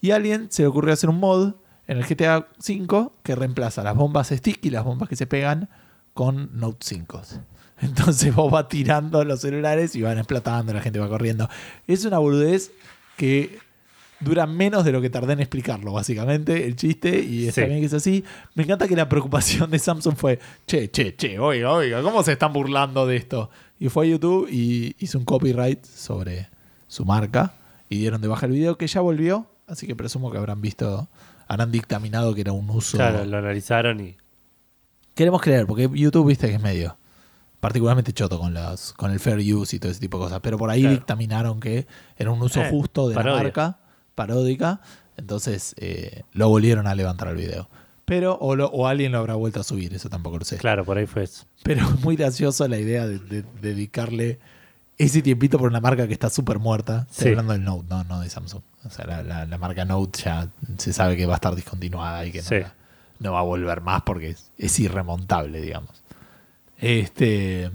Y 0.00 0.10
a 0.10 0.16
alguien 0.16 0.48
se 0.50 0.62
le 0.62 0.68
ocurrió 0.68 0.92
hacer 0.92 1.08
un 1.08 1.18
mod 1.20 1.54
en 1.86 1.98
el 1.98 2.04
GTA 2.04 2.46
V 2.58 3.08
que 3.22 3.34
reemplaza 3.34 3.82
las 3.82 3.94
bombas 3.96 4.28
stick 4.28 4.64
y 4.64 4.70
las 4.70 4.84
bombas 4.84 5.08
que 5.08 5.16
se 5.16 5.26
pegan 5.26 5.68
con 6.14 6.50
Note 6.58 6.78
5. 6.80 7.22
Entonces 7.80 8.34
vos 8.34 8.50
vas 8.52 8.68
tirando 8.68 9.24
los 9.24 9.40
celulares 9.40 9.96
y 9.96 10.02
van 10.02 10.18
explotando, 10.18 10.72
la 10.74 10.80
gente 10.80 10.98
va 11.00 11.08
corriendo. 11.08 11.48
Es 11.86 12.04
una 12.04 12.18
boludez 12.18 12.70
que 13.16 13.58
dura 14.20 14.46
menos 14.46 14.84
de 14.84 14.92
lo 14.92 15.00
que 15.00 15.10
tardé 15.10 15.32
en 15.32 15.40
explicarlo, 15.40 15.92
básicamente, 15.92 16.64
el 16.66 16.76
chiste, 16.76 17.18
y 17.20 17.48
está 17.48 17.62
Sí. 17.62 17.66
bien 17.66 17.80
que 17.80 17.86
es 17.86 17.92
así. 17.94 18.24
Me 18.54 18.62
encanta 18.62 18.86
que 18.86 18.94
la 18.94 19.08
preocupación 19.08 19.68
de 19.70 19.80
Samsung 19.80 20.14
fue, 20.14 20.38
che, 20.64 20.90
che, 20.92 21.16
che, 21.16 21.40
oiga, 21.40 21.72
oiga, 21.72 22.02
¿cómo 22.02 22.22
se 22.22 22.32
están 22.32 22.52
burlando 22.52 23.04
de 23.04 23.16
esto? 23.16 23.50
Y 23.82 23.88
fue 23.88 24.06
a 24.06 24.08
YouTube 24.10 24.48
y 24.48 24.94
hizo 25.00 25.18
un 25.18 25.24
copyright 25.24 25.84
sobre 25.84 26.48
su 26.86 27.04
marca 27.04 27.54
y 27.88 27.98
dieron 27.98 28.20
de 28.20 28.28
baja 28.28 28.46
el 28.46 28.52
video 28.52 28.78
que 28.78 28.86
ya 28.86 29.00
volvió, 29.00 29.48
así 29.66 29.88
que 29.88 29.96
presumo 29.96 30.30
que 30.30 30.38
habrán 30.38 30.60
visto, 30.60 31.08
habrán 31.48 31.72
dictaminado 31.72 32.32
que 32.32 32.42
era 32.42 32.52
un 32.52 32.70
uso... 32.70 32.96
Claro, 32.96 33.24
lo 33.24 33.38
analizaron 33.38 33.98
y. 33.98 34.16
Queremos 35.16 35.42
creer, 35.42 35.66
porque 35.66 35.90
YouTube 35.92 36.28
viste 36.28 36.46
que 36.48 36.54
es 36.54 36.62
medio 36.62 36.96
particularmente 37.58 38.12
choto 38.12 38.38
con 38.40 38.54
los 38.54 38.92
con 38.94 39.10
el 39.12 39.20
fair 39.20 39.38
use 39.54 39.76
y 39.76 39.78
todo 39.78 39.90
ese 39.90 40.00
tipo 40.00 40.18
de 40.18 40.24
cosas. 40.24 40.40
Pero 40.42 40.58
por 40.58 40.70
ahí 40.70 40.82
Claro. 40.82 40.96
dictaminaron 40.96 41.58
que 41.60 41.86
era 42.16 42.30
un 42.30 42.40
uso 42.42 42.60
Eh, 42.62 42.68
justo 42.70 43.08
de 43.08 43.14
parodia. 43.16 43.36
la 43.36 43.42
marca, 43.42 43.78
paródica. 44.14 44.80
Entonces 45.16 45.74
eh, 45.78 46.22
lo 46.32 46.48
volvieron 46.48 46.86
a 46.86 46.94
levantar 46.94 47.28
el 47.28 47.36
video. 47.36 47.68
Pero, 48.14 48.36
o, 48.40 48.54
lo- 48.56 48.66
o 48.66 48.86
alguien 48.86 49.10
lo 49.12 49.18
habrá 49.18 49.36
vuelto 49.36 49.60
a 49.60 49.62
subir, 49.64 49.94
eso 49.94 50.10
tampoco 50.10 50.38
lo 50.38 50.44
sé. 50.44 50.58
Claro, 50.58 50.84
por 50.84 50.98
ahí 50.98 51.06
fue 51.06 51.22
eso. 51.22 51.46
Pero 51.62 51.88
es 51.88 52.00
muy 52.04 52.14
gracioso 52.16 52.68
la 52.68 52.76
idea 52.78 53.06
de, 53.06 53.18
de- 53.18 53.44
dedicarle 53.62 54.38
ese 54.98 55.22
tiempito 55.22 55.58
por 55.58 55.70
una 55.70 55.80
marca 55.80 56.06
que 56.06 56.12
está 56.12 56.28
súper 56.28 56.58
muerta. 56.58 57.06
Estoy 57.10 57.22
Sí. 57.24 57.28
hablando 57.30 57.52
del 57.54 57.64
Note, 57.64 57.86
no, 57.88 58.04
no 58.04 58.20
de 58.20 58.28
Samsung. 58.28 58.60
O 58.84 58.90
sea, 58.90 59.06
la, 59.06 59.22
la- 59.22 59.46
la 59.46 59.56
marca 59.56 59.86
Note 59.86 60.20
ya 60.24 60.48
se 60.76 60.92
sabe 60.92 61.16
que 61.16 61.24
va 61.24 61.32
a 61.32 61.36
estar 61.36 61.54
discontinuada 61.54 62.26
y 62.26 62.32
que 62.32 62.38
no, 62.42 62.44
Sí. 62.44 62.60
la- 62.60 62.74
no 63.18 63.32
va 63.32 63.38
a 63.40 63.44
volver 63.44 63.80
más 63.80 64.02
porque 64.02 64.28
es, 64.30 64.50
es 64.58 64.78
irremontable, 64.78 65.60
digamos. 65.62 66.02
Este, 66.76 67.70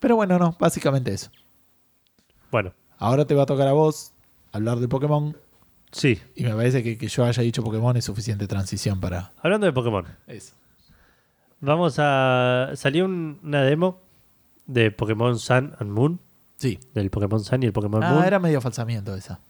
pero 0.00 0.16
bueno, 0.16 0.36
no, 0.38 0.56
básicamente 0.58 1.12
eso. 1.14 1.30
Bueno, 2.50 2.72
Ahora 2.98 3.24
te 3.24 3.34
va 3.34 3.44
a 3.44 3.46
tocar 3.46 3.66
a 3.66 3.72
vos 3.72 4.12
hablar 4.52 4.78
de 4.80 4.86
Pokémon 4.88 5.34
sí. 5.92 6.20
y 6.36 6.44
me 6.44 6.54
parece 6.54 6.82
que 6.82 6.96
que 6.98 7.08
yo 7.08 7.24
haya 7.24 7.42
dicho 7.42 7.62
Pokémon 7.62 7.96
es 7.96 8.04
suficiente 8.04 8.46
transición 8.46 9.00
para 9.00 9.32
Hablando 9.42 9.66
de 9.66 9.72
Pokémon, 9.72 10.04
eso. 10.26 10.54
vamos 11.60 11.96
a. 11.98 12.70
Salió 12.74 13.04
un- 13.04 13.38
una 13.42 13.62
demo 13.62 14.00
de 14.66 14.90
Pokémon 14.90 15.38
Sun 15.38 15.74
and 15.78 15.90
Moon. 15.90 16.20
Sí. 16.56 16.78
Del 16.94 17.10
Pokémon 17.10 17.40
Sun 17.42 17.62
y 17.62 17.66
el 17.66 17.72
Pokémon 17.72 18.02
Ah, 18.02 18.12
Moon. 18.12 18.24
era 18.24 18.38
medio 18.38 18.60
falsamiento 18.60 19.14
esa. 19.14 19.40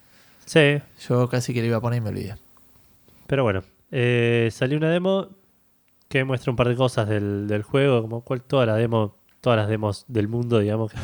Sí, 0.46 0.80
Yo 1.08 1.28
casi 1.28 1.52
que 1.54 1.60
le 1.60 1.68
iba 1.68 1.76
a 1.76 1.80
poner 1.80 1.98
y 1.98 2.00
me 2.00 2.08
olvidé. 2.10 2.34
pero 3.26 3.42
bueno. 3.44 3.62
eh, 3.92 4.48
salió 4.52 4.76
una 4.78 4.88
demo 4.90 5.28
que 6.08 6.24
muestra 6.24 6.50
un 6.50 6.56
par 6.56 6.68
de 6.68 6.74
cosas 6.76 7.08
del, 7.08 7.46
del 7.48 7.62
juego, 7.62 8.02
como 8.02 8.22
cual 8.22 8.42
toda 8.42 8.66
la 8.66 8.74
demo, 8.76 9.16
todas 9.40 9.56
las 9.58 9.68
demos 9.68 10.04
del 10.08 10.26
mundo, 10.28 10.58
digamos, 10.58 10.90
que 10.92 10.98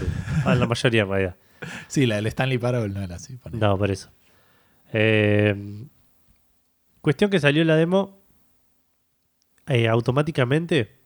ah, 0.44 0.54
la 0.56 0.66
mayoría 0.66 1.02
en 1.02 1.08
realidad. 1.08 1.36
Sí, 1.88 2.06
la 2.06 2.16
del 2.16 2.26
Stanley 2.26 2.58
Parable 2.58 2.92
no 2.92 3.00
era 3.02 3.16
así. 3.16 3.36
ponele. 3.36 3.60
No, 3.64 3.76
por 3.78 3.90
eso. 3.90 4.10
Eh, 4.92 5.86
cuestión 7.00 7.30
que 7.30 7.40
salió 7.40 7.64
la 7.64 7.76
demo, 7.76 8.18
eh, 9.66 9.88
automáticamente 9.88 10.96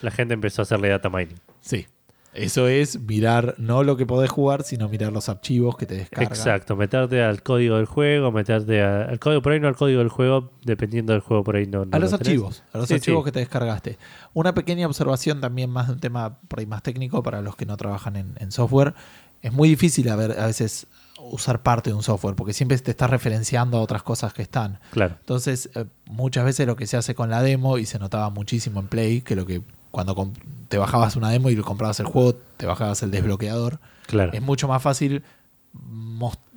la 0.00 0.10
gente 0.10 0.34
empezó 0.34 0.62
a 0.62 0.64
hacerle 0.64 0.88
data 0.88 1.08
mining. 1.10 1.36
Sí. 1.60 1.86
Eso 2.34 2.68
es 2.68 3.00
mirar 3.00 3.54
no 3.58 3.82
lo 3.82 3.96
que 3.96 4.06
podés 4.06 4.30
jugar, 4.30 4.62
sino 4.62 4.88
mirar 4.88 5.12
los 5.12 5.28
archivos 5.28 5.76
que 5.76 5.86
te 5.86 5.94
descargan. 5.96 6.30
Exacto, 6.30 6.76
meterte 6.76 7.22
al 7.22 7.42
código 7.42 7.76
del 7.76 7.86
juego, 7.86 8.30
meterte 8.30 8.80
a- 8.82 9.04
al 9.04 9.18
código 9.18 9.42
por 9.42 9.52
ahí, 9.52 9.60
no 9.60 9.66
al 9.66 9.74
código 9.76 9.98
del 10.00 10.08
juego, 10.10 10.52
dependiendo 10.62 11.14
del 11.14 11.22
juego 11.22 11.42
por 11.42 11.56
ahí 11.56 11.66
no. 11.66 11.84
no 11.84 11.96
A 11.96 11.98
los 11.98 12.12
lo 12.12 12.16
archivos, 12.18 12.62
a 12.72 12.78
los 12.78 12.86
Sí, 12.88 12.94
archivos 12.94 13.22
sí. 13.22 13.24
que 13.24 13.32
te 13.32 13.38
descargaste. 13.40 13.98
Una 14.34 14.54
pequeña 14.54 14.86
observación 14.86 15.40
también 15.40 15.70
más 15.70 15.88
de 15.88 15.94
un 15.94 16.00
tema 16.00 16.38
por 16.46 16.60
ahí 16.60 16.66
más 16.66 16.82
técnico 16.82 17.22
para 17.22 17.40
los 17.40 17.56
que 17.56 17.66
no 17.66 17.76
trabajan 17.76 18.14
en, 18.14 18.34
en 18.38 18.52
software. 18.52 18.94
Es 19.42 19.52
muy 19.52 19.68
difícil 19.70 20.08
a, 20.08 20.14
ver, 20.16 20.38
a 20.38 20.46
veces 20.46 20.86
usar 21.20 21.62
parte 21.62 21.90
de 21.90 21.94
un 21.94 22.02
software 22.02 22.34
porque 22.34 22.52
siempre 22.52 22.78
te 22.78 22.90
estás 22.90 23.10
referenciando 23.10 23.78
a 23.78 23.80
otras 23.80 24.02
cosas 24.02 24.32
que 24.32 24.42
están. 24.42 24.80
Claro, 24.92 25.16
Entonces, 25.20 25.70
eh, 25.74 25.84
muchas 26.06 26.44
veces 26.44 26.66
lo 26.66 26.76
que 26.76 26.86
se 26.86 26.96
hace 26.96 27.14
con 27.14 27.28
la 27.30 27.42
demo, 27.42 27.78
y 27.78 27.86
se 27.86 27.98
notaba 27.98 28.30
muchísimo 28.30 28.80
en 28.80 28.88
Play, 28.88 29.20
que 29.22 29.36
lo 29.36 29.44
que 29.46 29.62
cuando 29.90 30.32
te 30.68 30.78
bajabas 30.78 31.16
una 31.16 31.30
demo 31.30 31.50
y 31.50 31.56
lo 31.56 31.64
comprabas 31.64 31.98
el 32.00 32.06
juego, 32.06 32.34
te 32.56 32.66
bajabas 32.66 33.02
el 33.02 33.10
desbloqueador, 33.10 33.80
claro. 34.06 34.32
es 34.32 34.42
mucho 34.42 34.68
más 34.68 34.82
fácil 34.82 35.22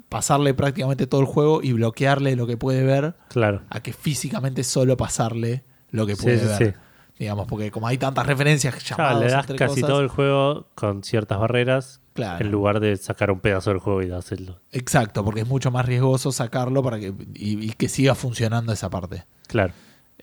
pasarle 0.10 0.54
prácticamente 0.54 1.08
todo 1.08 1.22
el 1.22 1.28
juego 1.28 1.62
y 1.64 1.74
bloquearle 1.74 2.36
lo 2.36 2.46
que 2.48 2.58
puede 2.58 2.84
ver 2.84 3.16
Claro. 3.30 3.62
a 3.70 3.80
que 3.82 3.94
físicamente 3.94 4.64
solo 4.64 4.98
pasarle 4.98 5.64
lo 5.90 6.06
que 6.06 6.16
puede 6.18 6.40
sí, 6.40 6.46
ver. 6.46 6.58
sí. 6.74 6.80
Digamos, 7.22 7.48
porque 7.48 7.70
como 7.70 7.86
hay 7.88 8.00
tantas 8.00 8.26
referencias 8.26 8.74
Claro, 8.74 9.04
llamados 9.04 9.24
le 9.24 9.32
das 9.32 9.42
entre 9.44 9.56
casi 9.58 9.82
cosas, 9.82 9.90
todo 9.90 10.02
el 10.02 10.08
juego 10.08 10.66
con 10.74 11.04
ciertas 11.04 11.38
barreras 11.40 12.02
claro. 12.14 12.44
en 12.44 12.52
lugar 12.52 12.80
de 12.80 12.98
sacar 12.98 13.30
un 13.30 13.40
pedazo 13.40 13.70
del 13.70 13.78
juego 13.78 14.02
y 14.02 14.08
dárselo. 14.08 14.60
Exacto, 14.72 15.24
porque 15.24 15.42
es 15.42 15.48
mucho 15.48 15.70
más 15.70 15.86
riesgoso 15.86 16.32
sacarlo 16.32 16.82
para 16.82 17.00
que 17.00 17.14
y, 17.36 17.64
y 17.64 17.70
que 17.74 17.90
siga 17.90 18.16
funcionando 18.16 18.74
esa 18.74 18.90
parte. 18.90 19.26
Claro, 19.48 19.72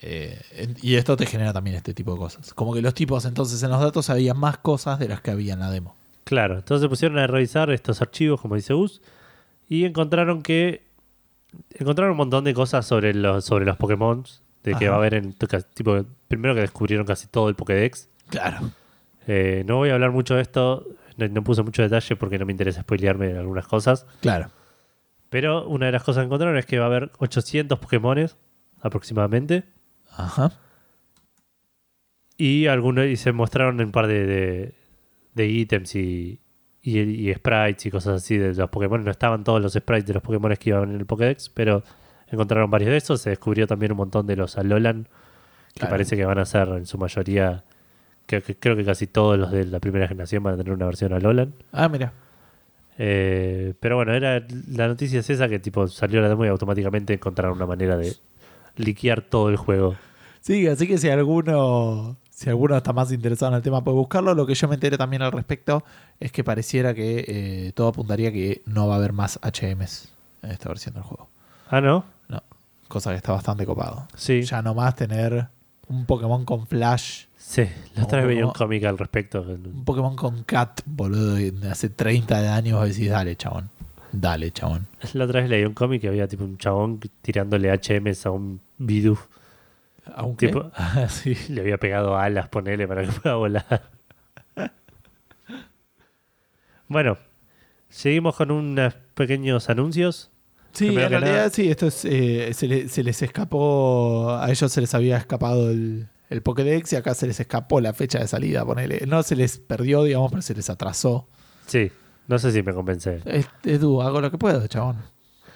Eh, 0.01 0.41
y 0.83 0.97
esto 0.97 1.17
te 1.17 1.25
genera 1.27 1.53
también 1.53 1.77
este 1.77 1.95
tipo 1.95 2.13
de 2.15 2.19
cosas. 2.19 2.53
Como 2.53 2.75
que 2.75 2.83
los 2.83 2.95
tipos 2.95 3.25
entonces 3.25 3.63
en 3.63 3.71
los 3.71 3.81
datos 3.81 4.07
sabían 4.07 4.37
más 4.37 4.59
cosas 4.59 4.99
de 4.99 5.07
las 5.09 5.21
que 5.21 5.31
había 5.31 5.53
en 5.55 5.61
la 5.61 5.71
demo. 5.71 5.95
claro. 6.25 6.57
Entonces 6.59 6.83
se 6.83 6.89
pusieron 6.89 7.19
a 7.19 7.27
revisar 7.29 7.71
estos 7.71 8.03
archivos, 8.03 8.41
como 8.41 8.57
dice 8.57 8.75
Gus, 8.75 9.01
y 9.69 9.85
encontraron 9.85 10.43
que. 10.43 10.83
Encontraron 11.79 12.11
un 12.13 12.19
montón 12.19 12.43
de 12.45 12.55
cosas 12.55 12.87
sobre 12.87 13.15
los, 13.15 13.45
sobre 13.45 13.65
los 13.67 13.77
Pokémon. 13.77 14.25
De 14.65 14.75
que 14.75 14.87
Ajá. 14.87 14.91
va 14.91 14.95
a 14.95 14.99
haber 14.99 15.15
en. 15.15 15.35
Tipo, 15.75 16.05
primero 16.29 16.55
que 16.55 16.61
descubrieron 16.63 17.07
casi 17.07 17.27
todo 17.29 17.49
el 17.49 17.55
Pokédex. 17.55 18.09
Claro. 18.29 18.71
Eh, 19.27 19.63
no 19.67 19.77
voy 19.77 19.91
a 19.91 19.95
hablar 19.95 20.11
mucho 20.11 20.35
de 20.35 20.43
esto, 20.43 20.87
no, 21.17 21.29
no 21.29 21.45
puse 21.45 21.63
mucho 21.63 21.83
detalle 21.83 22.17
porque 22.17 22.39
no 22.39 22.47
me 22.47 22.53
interesa 22.53 22.81
spoilearme 22.83 23.29
de 23.29 23.39
algunas 23.39 23.67
cosas. 23.67 24.07
Claro. 24.21 24.51
Pero 25.31 25.67
una 25.69 25.87
de 25.87 25.93
las 25.93 26.03
cosas 26.03 26.23
que 26.23 26.27
encontraron 26.27 26.57
es 26.57 26.65
que 26.67 26.79
va 26.79 26.85
a 26.85 26.89
haber 26.89 27.11
800 27.19 27.79
Pokémones 27.79 28.37
aproximadamente. 28.81 29.65
Ajá. 30.11 30.53
Y 32.37 32.67
algunos 32.67 33.07
y 33.07 33.17
se 33.17 33.33
mostraron 33.33 33.81
un 33.81 33.93
par 33.93 34.07
de, 34.07 34.25
de, 34.27 34.75
de 35.35 35.47
ítems 35.49 35.95
y, 35.97 36.41
y, 36.83 36.99
y 37.01 37.35
sprites 37.35 37.85
y 37.87 37.91
cosas 37.91 38.23
así 38.23 38.39
de 38.39 38.55
los 38.55 38.71
Pokémon. 38.71 39.05
No 39.05 39.11
estaban 39.11 39.45
todos 39.45 39.61
los 39.61 39.73
sprites 39.73 40.07
de 40.07 40.15
los 40.15 40.23
Pokémon 40.23 40.55
que 40.57 40.71
iban 40.71 40.91
en 40.95 41.01
el 41.01 41.07
Pokédex, 41.07 41.51
pero 41.51 41.83
encontraron 42.31 42.71
varios 42.71 42.91
de 42.91 42.97
esos. 42.97 43.21
Se 43.21 43.31
descubrió 43.31 43.67
también 43.67 43.93
un 43.93 43.99
montón 43.99 44.27
de 44.27 44.37
los 44.37 44.57
Alolan, 44.59 45.05
que 45.75 45.81
Claro. 45.81 45.91
parece 45.93 46.17
que 46.17 46.25
van 46.25 46.39
a 46.39 46.45
ser 46.45 46.69
en 46.69 46.87
su 46.87 46.99
mayoría. 46.99 47.65
Creo 48.27 48.43
que, 48.43 48.57
creo 48.57 48.77
que 48.77 48.85
casi 48.85 49.07
todos 49.07 49.39
los 49.39 49.51
de 49.51 49.65
la 49.67 49.81
primera 49.81 50.07
generación 50.09 50.43
van 50.43 50.55
a 50.55 50.57
tener 50.57 50.73
una 50.73 50.87
versión 50.87 51.13
Alolan. 51.13 51.55
Ah, 51.73 51.89
mira. 51.89 52.13
Eh, 52.99 53.75
pero 53.79 53.97
bueno, 53.97 54.13
era 54.13 54.45
la 54.69 54.89
noticia 54.89 55.21
es 55.21 55.31
esa 55.31 55.49
que 55.49 55.59
tipo 55.61 55.87
salió 55.87 56.21
la 56.21 56.29
demo 56.29 56.45
y 56.45 56.49
automáticamente 56.49 57.15
encontraron 57.15 57.57
una 57.57 57.67
manera 57.67 57.97
de 57.97 58.15
liquear 58.77 59.23
todo 59.23 59.49
el 59.51 59.57
juego. 59.57 59.95
Sí, 60.41 60.67
así 60.67 60.89
que 60.89 60.99
si 60.99 61.09
alguno, 61.09 62.17
si 62.31 62.49
alguno 62.51 62.77
está 62.77 62.93
más 62.93 63.13
interesado 63.13 63.53
en 63.53 63.57
el 63.57 63.63
tema 63.63 63.85
puede 63.85 63.97
buscarlo. 63.99 64.35
Lo 64.35 64.47
que 64.47 64.55
yo 64.55 64.67
me 64.67 64.75
enteré 64.75 64.99
también 64.99 65.23
al 65.23 65.31
respecto 65.33 65.85
es 66.19 66.33
que 66.33 66.43
pareciera 66.43 66.93
que 66.93 67.25
eh, 67.29 67.73
todo 67.75 67.89
apuntaría 67.89 68.33
que 68.33 68.63
no 68.67 68.89
va 68.89 68.95
a 68.95 68.99
haber 68.99 69.13
más 69.13 69.39
HMs 69.43 70.13
en 70.43 70.51
esta 70.51 70.69
versión 70.69 70.95
del 70.95 71.05
juego. 71.05 71.29
Ah, 71.71 71.81
¿no? 71.81 72.05
Cosa 72.99 73.11
que 73.11 73.17
está 73.17 73.31
bastante 73.33 73.65
copado. 73.65 74.09
Sí. 74.17 74.43
Ya 74.43 74.61
no 74.61 74.75
más 74.75 74.97
tener 74.97 75.47
un 75.89 76.05
Pokémon 76.05 76.45
con 76.45 76.67
Flash, 76.67 77.27
Sí, 77.37 77.63
la 77.95 78.03
otra 78.03 78.19
vez 78.19 78.27
veía 78.27 78.45
un 78.45 78.53
cómic 78.53 78.83
al 78.85 78.99
respecto. 78.99 79.41
un 79.43 79.85
Pokémon 79.85 80.17
con 80.17 80.43
Cat, 80.43 80.81
boludo, 80.85 81.35
de 81.37 81.71
hace 81.71 81.89
30 81.91 82.55
años 82.57 82.83
decís, 82.87 83.09
dale, 83.09 83.37
chabón. 83.37 83.71
Dale, 84.11 84.51
chabón. 84.51 84.89
La 85.13 85.25
otra 85.27 85.41
vez 85.43 85.49
leí 85.49 85.65
un 85.65 85.75
cómic 85.75 86.01
que 86.03 86.09
había 86.09 86.27
tipo 86.27 86.43
un 86.45 86.59
chabón 86.59 86.99
tirándole 87.23 87.71
HMs 87.73 88.27
a 88.27 88.33
un 88.33 88.61
Bidoof. 88.79 89.27
Aunque, 90.17 90.49
Tipo- 90.51 90.73
Ah, 90.77 91.07
sí. 91.09 91.37
Le 91.51 91.61
había 91.61 91.79
pegado 91.79 92.17
alas, 92.19 92.49
ponele, 92.49 92.89
para 92.89 93.03
que 93.07 93.13
pueda 93.21 93.37
volar. 93.37 93.83
bueno, 96.89 97.17
seguimos 97.89 98.37
con 98.37 98.51
unos 98.51 98.95
pequeños 99.15 99.71
anuncios. 99.71 100.31
Sí, 100.79 100.89
en 100.89 101.11
realidad 101.11 101.53
sí, 101.53 101.69
esto 101.71 101.87
es, 101.89 102.05
eh, 102.05 102.51
se, 102.55 102.67
le- 102.69 102.89
se 102.89 103.03
les 103.03 103.21
escapó, 103.23 104.31
a 104.41 104.51
ellos 104.51 104.71
se 104.73 104.81
les 104.81 104.95
había 104.95 105.17
escapado 105.17 105.71
el, 105.71 106.09
el 106.31 106.43
Pokédex 106.43 106.93
y 106.93 106.97
acá 106.97 107.15
se 107.15 107.27
les 107.27 107.41
escapó 107.41 107.81
la 107.81 107.93
fecha 107.93 108.19
de 108.19 108.29
salida, 108.29 108.65
ponele. 108.65 109.05
No 109.07 109.23
se 109.23 109.35
les 109.37 109.59
perdió, 109.59 110.03
digamos, 110.05 110.31
pero 110.31 110.43
se 110.43 110.55
les 110.55 110.71
atrasó. 110.71 111.27
Sí, 111.67 111.91
no 112.29 112.39
sé 112.39 112.53
si 112.53 112.63
me 112.63 112.73
convence. 112.73 113.21
Es- 113.25 113.49
Edu, 113.65 114.01
hago 114.03 114.21
lo 114.21 114.31
que 114.31 114.39
puedo, 114.39 114.67
chabón. 114.67 114.97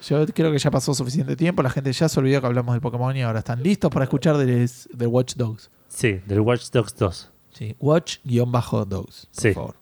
Yo 0.09 0.27
creo 0.27 0.51
que 0.51 0.59
ya 0.59 0.71
pasó 0.73 0.93
suficiente 0.95 1.37
tiempo, 1.37 1.63
la 1.63 1.71
gente 1.71 1.93
ya 1.93 2.09
se 2.09 2.19
olvidó 2.19 2.41
que 2.41 2.47
hablamos 2.49 2.75
del 2.75 2.81
Pokémon 2.81 3.17
y 3.17 3.23
ahora 3.23 3.39
están 3.39 3.63
listos 3.63 3.91
para 3.93 4.05
escuchar 4.05 4.37
del, 4.37 4.69
del 4.93 5.09
Watch 5.09 5.35
Dogs. 5.37 5.71
Sí, 5.89 6.21
del 6.27 6.41
Watch 6.41 6.71
Dogs 6.71 6.97
2. 6.97 7.29
Sí. 7.53 7.77
Watch-Dogs, 7.79 9.27
por 9.27 9.43
Sí. 9.43 9.53
favor. 9.53 9.77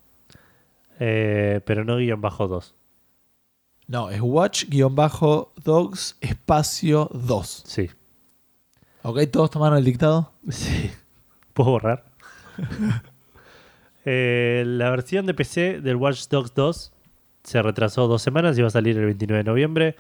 Eh, 0.98 1.60
pero 1.64 1.84
no 1.84 1.96
guion 1.96 2.20
bajo 2.20 2.48
2. 2.48 2.74
No, 3.90 4.08
es 4.08 4.20
Watch-Dogs 4.22 6.16
espacio 6.20 7.10
2. 7.12 7.62
Sí. 7.66 7.90
¿Ok? 9.02 9.18
¿Todos 9.32 9.50
tomaron 9.50 9.78
el 9.78 9.84
dictado? 9.84 10.30
Sí. 10.48 10.92
¿Puedo 11.52 11.70
borrar? 11.72 12.04
Eh, 14.06 14.64
la 14.66 14.88
versión 14.90 15.26
de 15.26 15.34
PC 15.34 15.82
del 15.82 15.96
Watch 15.96 16.26
Dogs 16.30 16.54
2 16.54 16.92
se 17.44 17.60
retrasó 17.62 18.08
dos 18.08 18.22
semanas 18.22 18.58
y 18.58 18.62
va 18.62 18.68
a 18.68 18.70
salir 18.70 18.96
el 18.96 19.04
29 19.04 19.44
de 19.44 19.50
noviembre, 19.50 19.94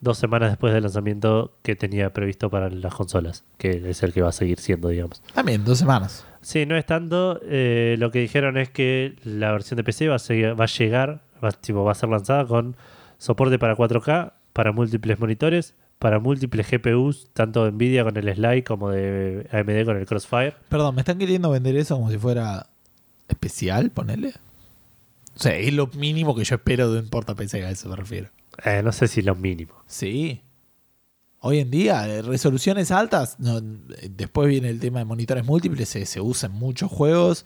dos 0.00 0.18
semanas 0.18 0.50
después 0.50 0.74
del 0.74 0.82
lanzamiento 0.82 1.56
que 1.62 1.76
tenía 1.76 2.12
previsto 2.12 2.50
para 2.50 2.68
las 2.70 2.92
consolas, 2.92 3.44
que 3.56 3.88
es 3.88 4.02
el 4.02 4.12
que 4.12 4.20
va 4.20 4.30
a 4.30 4.32
seguir 4.32 4.58
siendo, 4.58 4.88
digamos. 4.88 5.22
También, 5.32 5.64
dos 5.64 5.78
semanas. 5.78 6.26
Sí, 6.40 6.66
no 6.66 6.76
es 6.76 6.84
tanto. 6.86 7.40
eh, 7.44 7.94
lo 8.00 8.10
que 8.10 8.18
dijeron 8.18 8.56
es 8.58 8.68
que 8.70 9.14
la 9.22 9.52
versión 9.52 9.76
de 9.76 9.84
PC 9.84 10.08
va 10.08 10.16
a, 10.16 10.18
seguir- 10.18 10.58
va 10.58 10.64
a 10.64 10.68
llegar, 10.68 11.22
va, 11.42 11.52
tipo, 11.52 11.84
va 11.84 11.92
a 11.92 11.94
ser 11.94 12.08
lanzada 12.08 12.44
con 12.46 12.74
soporte 13.18 13.58
para 13.58 13.76
4K, 13.76 14.32
para 14.52 14.72
múltiples 14.72 15.18
monitores, 15.18 15.74
para 15.98 16.18
múltiples 16.18 16.70
GPUs, 16.70 17.30
tanto 17.32 17.64
de 17.64 17.72
Nvidia 17.72 18.04
con 18.04 18.16
el 18.16 18.34
Sly 18.34 18.62
como 18.62 18.90
de 18.90 19.46
AMD 19.50 19.84
con 19.84 19.96
el 19.96 20.06
Crossfire. 20.06 20.54
Perdón, 20.68 20.94
me 20.94 21.00
están 21.02 21.18
queriendo 21.18 21.50
vender 21.50 21.76
eso 21.76 21.96
como 21.96 22.10
si 22.10 22.18
fuera 22.18 22.66
especial, 23.28 23.90
ponele. 23.90 24.34
O 25.34 25.38
sea, 25.38 25.54
es 25.56 25.72
lo 25.72 25.86
mínimo 25.88 26.34
que 26.34 26.44
yo 26.44 26.54
espero 26.56 26.90
de 26.92 27.00
un 27.00 27.08
porta 27.08 27.34
PC, 27.34 27.64
a 27.64 27.70
eso 27.70 27.88
me 27.88 27.96
refiero. 27.96 28.28
Eh, 28.64 28.80
no 28.82 28.92
sé 28.92 29.08
si 29.08 29.22
lo 29.22 29.34
mínimo. 29.34 29.74
Sí. 29.86 30.40
Hoy 31.40 31.58
en 31.58 31.70
día, 31.70 32.08
eh, 32.08 32.22
resoluciones 32.22 32.90
altas, 32.90 33.38
no, 33.38 33.60
después 33.60 34.48
viene 34.48 34.70
el 34.70 34.80
tema 34.80 35.00
de 35.00 35.04
monitores 35.04 35.44
múltiples, 35.44 35.88
se, 35.88 36.06
se 36.06 36.20
usa 36.20 36.48
en 36.48 36.54
muchos 36.54 36.90
juegos, 36.90 37.44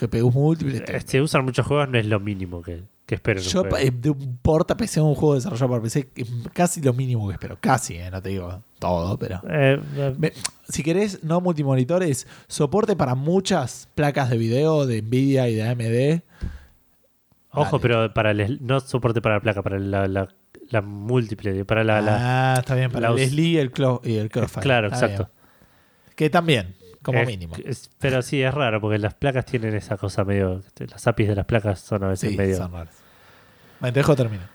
GPUs 0.00 0.34
múltiples. 0.34 0.82
Eh, 0.88 1.00
Si 1.06 1.20
usan 1.20 1.44
muchos 1.44 1.66
juegos 1.66 1.88
no 1.88 1.98
es 1.98 2.06
lo 2.06 2.18
mínimo 2.18 2.62
que, 2.62 2.82
que 3.18 3.30
un 3.32 3.36
Yo 3.38 3.60
juego. 3.62 3.76
eh, 3.78 3.90
de 3.90 4.10
un 4.10 4.38
porta 4.42 4.76
PC, 4.76 5.00
un 5.00 5.14
juego 5.14 5.34
desarrollado 5.34 5.68
por 5.68 5.82
PC, 5.82 6.08
es 6.14 6.28
casi 6.52 6.80
lo 6.80 6.92
mínimo 6.92 7.26
que 7.28 7.34
espero. 7.34 7.56
Casi, 7.60 7.96
eh, 7.96 8.10
no 8.10 8.20
te 8.22 8.28
digo 8.30 8.62
todo, 8.78 9.18
pero... 9.18 9.40
Eh, 9.50 9.80
eh, 9.96 10.14
Me- 10.18 10.32
si 10.68 10.82
querés, 10.82 11.24
no 11.24 11.40
multimonitores, 11.40 12.26
soporte 12.46 12.94
para 12.96 13.14
muchas 13.14 13.88
placas 13.94 14.30
de 14.30 14.38
video 14.38 14.86
de 14.86 15.02
Nvidia 15.02 15.48
y 15.48 15.54
de 15.56 15.62
AMD. 15.68 16.22
ojo, 17.52 17.78
dale. 17.78 17.82
pero 17.82 18.14
para 18.14 18.30
el, 18.30 18.58
no 18.64 18.80
soporte 18.80 19.20
para 19.20 19.36
la 19.36 19.40
placa, 19.40 19.62
para 19.62 19.78
la, 19.78 20.06
la, 20.08 20.28
la 20.68 20.80
múltiple, 20.82 21.64
para 21.64 21.82
la, 21.84 22.00
la- 22.00 22.54
ah, 22.54 22.58
está 22.60 22.74
bien, 22.74 22.90
para 22.90 23.10
la 23.10 23.16
el 23.16 23.22
us- 23.26 23.30
SLI 23.32 23.46
y 23.48 23.58
el, 23.58 23.72
Clo- 23.72 24.00
y 24.04 24.16
el 24.16 24.30
Crossfire. 24.30 24.62
claro, 24.62 24.86
Está 24.88 25.06
exacto. 25.06 25.24
bien. 25.24 26.14
Que 26.16 26.30
también, 26.30 26.76
como 27.02 27.24
mínimo. 27.24 27.54
es- 27.64 27.90
pero 27.98 28.22
sí, 28.22 28.42
es 28.42 28.52
raro 28.54 28.80
porque 28.80 28.98
las 28.98 29.14
placas 29.14 29.46
tienen 29.46 29.74
esa 29.74 29.96
cosa 29.96 30.24
medio. 30.24 30.62
Las 30.78 31.06
APIs 31.06 31.28
de 31.28 31.34
las 31.34 31.46
placas 31.46 31.80
son 31.80 32.04
a 32.04 32.08
veces 32.08 32.30
Sí, 32.30 32.36
medio. 32.36 32.56
son 32.56 32.72
raros. 32.72 32.94
Te 33.80 33.92
dejo 33.92 34.14
terminar. 34.16 34.48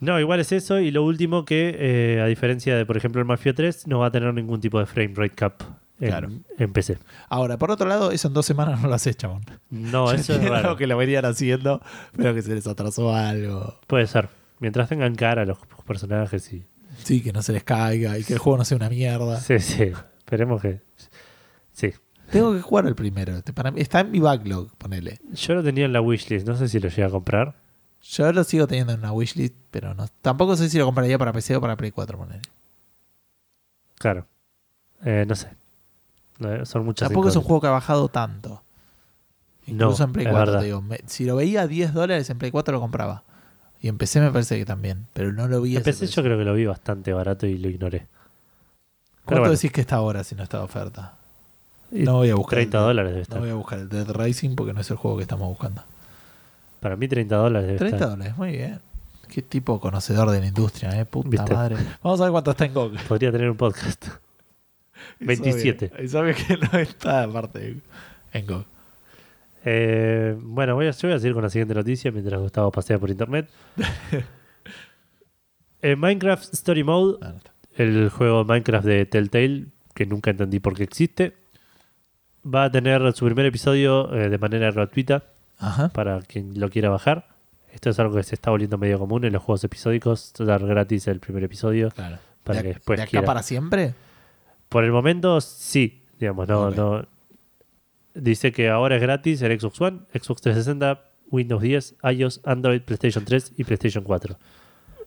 No, 0.00 0.18
igual 0.18 0.40
es 0.40 0.50
eso. 0.52 0.80
Y 0.80 0.90
lo 0.90 1.04
último 1.04 1.44
que, 1.44 1.76
eh, 1.78 2.20
a 2.20 2.26
diferencia 2.26 2.76
de, 2.76 2.84
por 2.84 2.96
ejemplo, 2.96 3.20
el 3.20 3.26
Mafia 3.26 3.54
3, 3.54 3.86
no 3.86 4.00
va 4.00 4.06
a 4.06 4.10
tener 4.10 4.32
ningún 4.34 4.60
tipo 4.60 4.78
de 4.80 4.86
frame 4.86 5.12
rate 5.14 5.34
cap 5.34 5.62
en, 6.00 6.08
Claro. 6.08 6.28
en 6.58 6.72
PC. 6.72 6.98
Ahora, 7.28 7.58
por 7.58 7.70
otro 7.70 7.88
lado, 7.88 8.10
eso 8.10 8.26
en 8.28 8.34
dos 8.34 8.44
semanas 8.44 8.80
no 8.82 8.88
lo 8.88 8.94
haces, 8.94 9.16
chabón. 9.16 9.42
No, 9.70 10.06
Yo 10.10 10.12
eso 10.14 10.34
es 10.34 10.48
raro. 10.48 10.76
que 10.76 10.86
lo 10.88 10.96
venían 10.96 11.24
haciendo, 11.24 11.80
pero 12.16 12.34
que 12.34 12.42
se 12.42 12.54
les 12.54 12.66
atrasó 12.66 13.14
algo. 13.14 13.78
Puede 13.86 14.06
ser. 14.08 14.28
Mientras 14.58 14.88
tengan 14.88 15.14
cara 15.14 15.44
los 15.44 15.58
personajes 15.86 16.52
y. 16.52 16.64
Sí, 17.04 17.22
que 17.22 17.32
no 17.32 17.42
se 17.42 17.52
les 17.52 17.64
caiga 17.64 18.18
y 18.18 18.24
que 18.24 18.32
el 18.34 18.38
juego 18.38 18.58
no 18.58 18.64
sea 18.64 18.76
una 18.76 18.88
mierda. 18.90 19.40
Sí, 19.40 19.58
sí. 19.60 19.92
Esperemos 20.18 20.60
que. 20.60 20.80
Sí. 21.72 21.92
Tengo 22.30 22.52
que 22.54 22.60
jugar 22.60 22.86
el 22.86 22.94
primero. 22.94 23.34
Para 23.54 23.70
mí- 23.70 23.80
está 23.80 24.00
en 24.00 24.10
mi 24.10 24.18
backlog, 24.20 24.74
ponele. 24.76 25.20
Yo 25.32 25.54
lo 25.54 25.62
tenía 25.62 25.84
en 25.84 25.92
la 25.92 26.00
wishlist. 26.00 26.46
No 26.46 26.56
sé 26.56 26.68
si 26.68 26.80
lo 26.80 26.88
llegué 26.88 27.04
a 27.04 27.10
comprar. 27.10 27.54
Yo 28.02 28.32
lo 28.32 28.42
sigo 28.44 28.66
teniendo 28.66 28.92
en 28.92 28.98
una 28.98 29.12
wishlist, 29.12 29.54
pero 29.70 29.94
no. 29.94 30.06
Tampoco 30.22 30.56
sé 30.56 30.68
si 30.68 30.78
lo 30.78 30.84
compraría 30.86 31.18
para 31.18 31.32
PC 31.32 31.56
o 31.56 31.60
para 31.60 31.76
Play 31.76 31.92
4, 31.92 32.18
ponele. 32.18 32.42
Claro. 33.98 34.26
Eh, 35.04 35.24
no 35.26 35.34
sé. 35.34 35.48
No, 36.38 36.66
Son 36.66 36.84
muchas 36.84 37.08
Tampoco 37.08 37.28
es 37.28 37.36
un 37.36 37.42
juego 37.42 37.60
que 37.60 37.66
ha 37.68 37.70
bajado 37.70 38.08
tanto. 38.08 38.62
Incluso 39.66 39.98
No, 40.02 40.04
en 40.06 40.12
Play 40.12 40.26
es 40.26 40.32
4, 40.32 40.46
verdad. 40.46 40.60
te 40.60 40.66
digo. 40.66 40.82
Me- 40.82 41.00
si 41.06 41.24
lo 41.24 41.36
veía 41.36 41.62
a 41.62 41.66
10 41.68 41.94
dólares 41.94 42.28
en 42.30 42.38
Play 42.38 42.50
4 42.50 42.72
lo 42.74 42.80
compraba. 42.80 43.22
Y 43.80 43.88
en 43.88 43.98
PC 43.98 44.20
me 44.20 44.30
parece 44.30 44.58
que 44.58 44.64
también. 44.64 45.06
Pero 45.12 45.32
no 45.32 45.46
lo 45.48 45.60
vi 45.60 45.72
ese 45.76 45.78
Empecé, 45.90 46.06
yo 46.06 46.22
creo 46.22 46.38
que 46.38 46.44
lo 46.44 46.54
vi 46.54 46.66
bastante 46.66 47.12
barato 47.12 47.46
y 47.46 47.58
lo 47.58 47.68
ignoré. 47.68 48.06
¿Cuánto 49.24 49.42
bueno, 49.42 49.52
decís 49.54 49.70
que 49.72 49.80
está 49.80 49.96
ahora 49.96 50.24
si 50.24 50.34
no 50.34 50.42
está 50.42 50.58
de 50.58 50.64
oferta? 50.64 51.14
No 51.92 52.14
voy 52.16 52.30
a 52.30 52.34
buscar. 52.34 52.56
30 52.58 52.78
el- 52.78 52.84
dólares 52.84 53.10
debe 53.10 53.18
No 53.20 53.22
estar. 53.22 53.38
voy 53.40 53.50
a 53.50 53.54
buscar 53.54 53.78
el 53.78 53.88
Dead 53.88 54.08
Racing 54.10 54.56
porque 54.56 54.72
no 54.72 54.80
es 54.80 54.90
el 54.90 54.96
juego 54.96 55.16
que 55.16 55.22
estamos 55.22 55.48
buscando. 55.48 55.84
Para 56.82 56.96
mí 56.96 57.06
30 57.06 57.36
dólares 57.36 57.66
debe 57.68 57.78
30 57.78 57.96
estar. 57.96 58.10
dólares, 58.10 58.36
muy 58.36 58.50
bien. 58.50 58.80
Qué 59.28 59.40
tipo 59.40 59.78
conocedor 59.80 60.30
de 60.30 60.40
la 60.40 60.46
industria, 60.46 61.00
eh. 61.00 61.06
Puta 61.06 61.28
¿Viste? 61.30 61.54
madre. 61.54 61.76
Vamos 62.02 62.20
a 62.20 62.24
ver 62.24 62.32
cuánto 62.32 62.50
está 62.50 62.64
en 62.66 62.74
GOG. 62.74 62.96
Podría 63.06 63.30
tener 63.32 63.48
un 63.48 63.56
podcast. 63.56 64.06
27. 65.20 65.92
Es 65.98 66.14
obvio, 66.14 66.30
es 66.32 66.44
obvio 66.44 66.46
que 66.46 66.56
no 66.66 66.78
está 66.80 67.22
aparte 67.22 67.80
en 68.32 68.46
GOG. 68.46 68.64
Eh, 69.64 70.36
bueno, 70.42 70.74
voy 70.74 70.88
a, 70.88 70.90
yo 70.90 71.08
voy 71.08 71.16
a 71.16 71.20
seguir 71.20 71.34
con 71.34 71.44
la 71.44 71.50
siguiente 71.50 71.72
noticia 71.72 72.10
mientras 72.10 72.40
Gustavo 72.40 72.70
pasea 72.72 72.98
por 72.98 73.10
internet. 73.10 73.48
Eh, 75.84 75.96
Minecraft 75.96 76.54
Story 76.54 76.84
Mode, 76.84 77.18
no 77.20 77.36
está. 77.38 77.50
el 77.74 78.08
juego 78.10 78.44
Minecraft 78.44 78.86
de 78.86 79.04
Telltale, 79.04 79.66
que 79.94 80.06
nunca 80.06 80.30
entendí 80.30 80.60
por 80.60 80.76
qué 80.76 80.84
existe, 80.84 81.34
va 82.46 82.62
a 82.66 82.70
tener 82.70 83.12
su 83.14 83.24
primer 83.24 83.46
episodio 83.46 84.14
eh, 84.14 84.28
de 84.28 84.38
manera 84.38 84.70
gratuita 84.70 85.24
Ajá. 85.62 85.88
para 85.90 86.20
quien 86.22 86.58
lo 86.60 86.68
quiera 86.70 86.88
bajar. 86.90 87.28
Esto 87.72 87.88
es 87.90 87.98
algo 87.98 88.14
que 88.16 88.22
se 88.22 88.34
está 88.34 88.50
volviendo 88.50 88.76
medio 88.76 88.98
común 88.98 89.24
en 89.24 89.32
los 89.32 89.42
juegos 89.42 89.64
episódicos, 89.64 90.32
dar 90.38 90.66
gratis 90.66 91.06
el 91.08 91.20
primer 91.20 91.42
episodio 91.44 91.90
Claro. 91.90 92.18
para 92.44 92.58
¿De, 92.58 92.62
que 92.64 92.68
después 92.74 92.98
de 92.98 93.02
acá 93.04 93.10
quiera. 93.10 93.26
para 93.26 93.42
siempre? 93.42 93.94
Por 94.68 94.84
el 94.84 94.92
momento, 94.92 95.40
sí. 95.40 96.02
Digamos, 96.18 96.46
no. 96.48 97.06
Dice 98.14 98.52
que 98.52 98.68
ahora 98.68 98.96
es 98.96 99.02
gratis 99.02 99.40
en 99.42 99.58
Xbox 99.58 99.80
One, 99.80 100.00
Xbox 100.12 100.42
360, 100.42 101.02
Windows 101.30 101.62
10, 101.62 101.94
iOS, 102.14 102.40
Android, 102.44 102.82
PlayStation 102.82 103.24
3 103.24 103.54
y 103.56 103.64
PlayStation 103.64 104.04
4. 104.04 104.36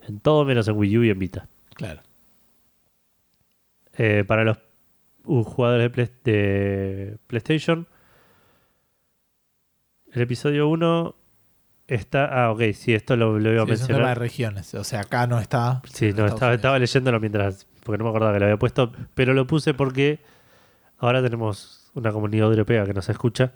En 0.08 0.20
todo 0.20 0.44
menos 0.44 0.68
en 0.68 0.76
Wii 0.76 0.98
U 0.98 1.04
y 1.04 1.10
en 1.12 1.20
Vita. 1.20 1.48
Claro. 1.76 2.02
Eh, 3.98 4.24
para 4.28 4.44
los 4.44 4.58
uh, 5.26 5.44
jugadores 5.44 5.84
de, 5.84 5.90
Play- 5.92 6.12
de 6.24 7.18
PlayStation, 7.28 7.88
el 10.16 10.24
episodio 10.24 10.68
1 10.70 11.16
está. 11.88 12.26
Ah, 12.46 12.52
ok, 12.52 12.62
sí, 12.74 12.94
esto 12.94 13.16
lo, 13.16 13.40
lo 13.40 13.52
iba 13.54 13.64
a 13.64 13.66
Sí, 13.66 13.72
es 13.74 13.82
un 13.82 13.88
tema 13.88 14.00
de 14.00 14.04
mencionar. 14.06 14.20
regiones. 14.20 14.74
O 14.76 14.84
sea, 14.84 15.02
acá 15.02 15.28
no 15.28 15.40
está. 15.40 15.82
Sí, 15.92 16.12
no, 16.14 16.26
estaba, 16.26 16.54
estaba 16.54 16.80
leyéndolo 16.80 17.20
mientras. 17.20 17.68
Porque 17.84 17.98
no 17.98 18.04
me 18.06 18.10
acordaba 18.10 18.34
que 18.34 18.40
lo 18.40 18.46
había 18.46 18.58
puesto. 18.58 18.92
Pero 19.14 19.34
lo 19.34 19.46
puse 19.48 19.74
porque 19.74 20.20
ahora 20.98 21.22
tenemos 21.22 21.90
una 21.94 22.12
comunidad 22.12 22.48
europea 22.50 22.86
que 22.86 22.94
nos 22.94 23.08
escucha. 23.10 23.52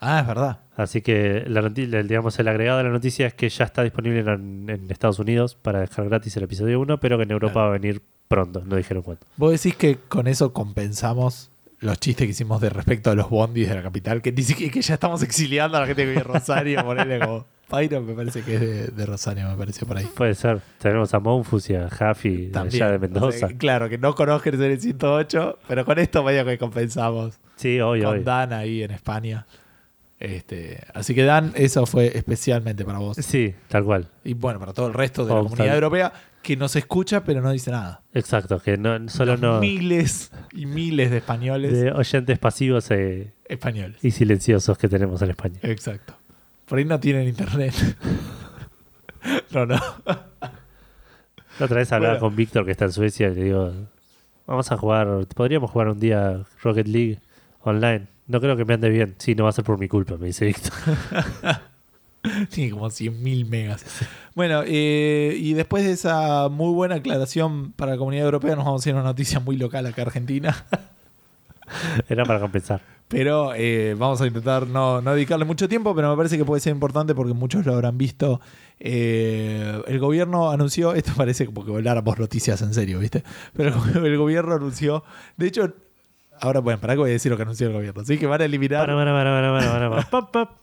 Ah, 0.00 0.20
es 0.20 0.26
verdad. 0.26 0.60
Así 0.76 1.02
que 1.02 1.44
la 1.46 1.60
digamos, 1.68 2.38
el 2.38 2.48
agregado 2.48 2.78
de 2.78 2.84
la 2.84 2.90
noticia 2.90 3.26
es 3.26 3.34
que 3.34 3.48
ya 3.50 3.64
está 3.64 3.82
disponible 3.82 4.20
en, 4.20 4.66
en 4.68 4.90
Estados 4.90 5.18
Unidos 5.18 5.54
para 5.56 5.80
dejar 5.80 6.08
gratis 6.08 6.36
el 6.38 6.44
episodio 6.44 6.80
1, 6.80 7.00
pero 7.00 7.16
que 7.18 7.24
en 7.24 7.30
Europa 7.30 7.52
Claro. 7.52 7.68
va 7.68 7.74
a 7.74 7.78
venir 7.78 8.02
pronto. 8.28 8.62
No 8.64 8.76
dijeron 8.76 9.02
cuánto. 9.02 9.26
Vos 9.36 9.52
decís 9.52 9.76
que 9.76 9.96
con 9.96 10.26
eso 10.26 10.52
compensamos 10.54 11.50
los 11.80 11.98
chistes 11.98 12.26
que 12.26 12.30
hicimos 12.30 12.60
de 12.60 12.70
respecto 12.70 13.10
a 13.10 13.14
los 13.14 13.28
bondis 13.30 13.68
de 13.68 13.74
la 13.74 13.82
capital, 13.82 14.22
que 14.22 14.32
que 14.34 14.82
ya 14.82 14.94
estamos 14.94 15.22
exiliando 15.22 15.76
a 15.76 15.80
la 15.80 15.86
gente 15.86 16.02
que 16.02 16.08
vive 16.10 16.20
en 16.22 16.26
Rosario, 16.26 16.84
ponele 16.84 17.18
como. 17.20 17.46
Pyro 17.70 18.00
me 18.02 18.14
parece 18.14 18.42
que 18.42 18.54
es 18.56 18.60
de, 18.60 18.86
de 18.88 19.06
Rosario, 19.06 19.48
me 19.48 19.56
pareció 19.56 19.86
por 19.86 19.96
ahí. 19.96 20.04
Puede 20.16 20.34
ser. 20.34 20.60
Tenemos 20.78 21.14
a 21.14 21.20
Monfus 21.20 21.70
y 21.70 21.76
a 21.76 21.88
Jaffi 21.88 22.48
También. 22.48 22.82
allá 22.82 22.90
de 22.90 22.96
O 22.96 23.00
Mendoza. 23.00 23.38
sea, 23.46 23.48
claro, 23.56 23.88
que 23.88 23.96
no 23.96 24.12
conozcan 24.16 24.60
el 24.60 24.80
108, 24.80 25.58
pero 25.68 25.84
con 25.84 25.96
esto 26.00 26.24
medio 26.24 26.44
que 26.44 26.58
compensamos. 26.58 27.38
sí, 27.54 27.78
obvio, 27.80 28.06
con 28.06 28.14
obvio. 28.14 28.24
Dan 28.24 28.52
ahí 28.52 28.82
en 28.82 28.90
España. 28.90 29.46
Este, 30.18 30.80
así 30.94 31.14
que 31.14 31.22
Dan, 31.22 31.52
eso 31.54 31.86
fue 31.86 32.10
especialmente 32.14 32.84
para 32.84 32.98
vos. 32.98 33.16
Sí, 33.18 33.54
tal 33.68 33.84
cual. 33.84 34.08
Y 34.24 34.34
bueno, 34.34 34.58
para 34.58 34.72
todo 34.72 34.88
el 34.88 34.92
resto 34.94 35.24
de 35.24 35.32
la 35.32 35.40
comunidad 35.40 35.66
tal- 35.66 35.74
europea 35.76 36.12
que 36.42 36.56
nos 36.56 36.74
escucha 36.76 37.22
pero 37.24 37.40
no 37.42 37.50
dice 37.50 37.70
nada. 37.70 38.02
Exacto, 38.14 38.60
que 38.60 38.76
no, 38.76 39.08
solo 39.08 39.32
Los 39.32 39.40
no. 39.40 39.60
Miles 39.60 40.30
y 40.52 40.66
miles 40.66 41.10
de 41.10 41.18
españoles 41.18 41.72
De 41.72 41.92
oyentes 41.92 42.38
pasivos 42.38 42.90
eh, 42.90 43.32
españoles. 43.46 44.02
y 44.04 44.10
silenciosos 44.10 44.76
que 44.78 44.88
tenemos 44.88 45.20
en 45.22 45.30
España. 45.30 45.58
Exacto. 45.62 46.14
Por 46.66 46.78
ahí 46.78 46.84
no 46.84 46.98
tienen 47.00 47.28
internet. 47.28 47.74
no, 49.52 49.66
no. 49.66 49.76
La 50.06 51.66
otra 51.66 51.76
vez 51.76 51.92
hablaba 51.92 52.14
Bueno. 52.14 52.26
con 52.28 52.36
Víctor 52.36 52.64
que 52.64 52.70
está 52.70 52.86
en 52.86 52.92
Suecia 52.92 53.28
y 53.28 53.34
le 53.34 53.44
digo, 53.44 53.72
vamos 54.46 54.70
a 54.72 54.76
jugar, 54.76 55.26
podríamos 55.34 55.70
jugar 55.70 55.88
un 55.88 56.00
día 56.00 56.42
Rocket 56.62 56.86
League 56.88 57.18
online. 57.62 58.06
No 58.28 58.40
creo 58.40 58.56
que 58.56 58.64
me 58.64 58.74
ande 58.74 58.88
bien. 58.88 59.16
Sí, 59.18 59.34
no 59.34 59.44
va 59.44 59.50
a 59.50 59.52
ser 59.52 59.64
por 59.64 59.78
mi 59.78 59.88
culpa, 59.88 60.16
me 60.16 60.28
dice 60.28 60.46
Víctor. 60.46 60.72
Tiene 62.50 62.70
como 62.72 62.86
100.000 62.88 63.46
megas. 63.46 63.84
Bueno, 64.34 64.62
eh, 64.66 65.34
y 65.38 65.54
después 65.54 65.84
de 65.84 65.92
esa 65.92 66.48
muy 66.48 66.72
buena 66.72 66.96
aclaración 66.96 67.72
para 67.72 67.92
la 67.92 67.98
comunidad 67.98 68.26
europea, 68.26 68.56
nos 68.56 68.64
vamos 68.64 68.84
a 68.84 68.88
ir 68.88 68.94
a 68.94 68.98
una 68.98 69.08
noticia 69.08 69.40
muy 69.40 69.56
local 69.56 69.86
acá 69.86 70.02
Argentina. 70.02 70.66
Era 72.08 72.24
para 72.24 72.40
compensar. 72.40 72.80
Pero 73.08 73.54
eh, 73.56 73.96
vamos 73.98 74.20
a 74.20 74.26
intentar 74.26 74.68
no, 74.68 75.00
no 75.00 75.14
dedicarle 75.14 75.44
mucho 75.44 75.68
tiempo, 75.68 75.94
pero 75.96 76.10
me 76.10 76.16
parece 76.16 76.36
que 76.38 76.44
puede 76.44 76.60
ser 76.60 76.72
importante 76.72 77.14
porque 77.14 77.32
muchos 77.32 77.66
lo 77.66 77.74
habrán 77.74 77.98
visto. 77.98 78.40
Eh, 78.78 79.82
el 79.88 79.98
gobierno 79.98 80.50
anunció, 80.50 80.94
esto 80.94 81.12
parece 81.16 81.46
como 81.46 81.64
que 81.64 81.72
habláramos 81.72 82.18
noticias 82.18 82.62
en 82.62 82.72
serio, 82.72 82.98
¿viste? 83.00 83.24
Pero 83.54 83.74
el, 83.94 84.16
gobierno 84.16 84.54
anunció, 84.54 85.02
de 85.36 85.48
hecho, 85.48 85.74
ahora 86.40 86.60
bueno, 86.60 86.80
para 86.80 86.94
qué 86.94 86.98
voy 86.98 87.10
a 87.10 87.14
decir 87.14 87.30
lo 87.30 87.36
que 87.36 87.42
anunció 87.42 87.66
el 87.66 87.72
gobierno. 87.72 88.04
Sí, 88.04 88.16
que 88.16 88.26
van 88.26 88.42
a 88.42 88.44
eliminar, 88.44 88.86
Para, 88.86 88.96
para, 88.96 89.12
para, 89.12 89.52
para, 89.52 90.10
para, 90.10 90.30
para. 90.30 90.60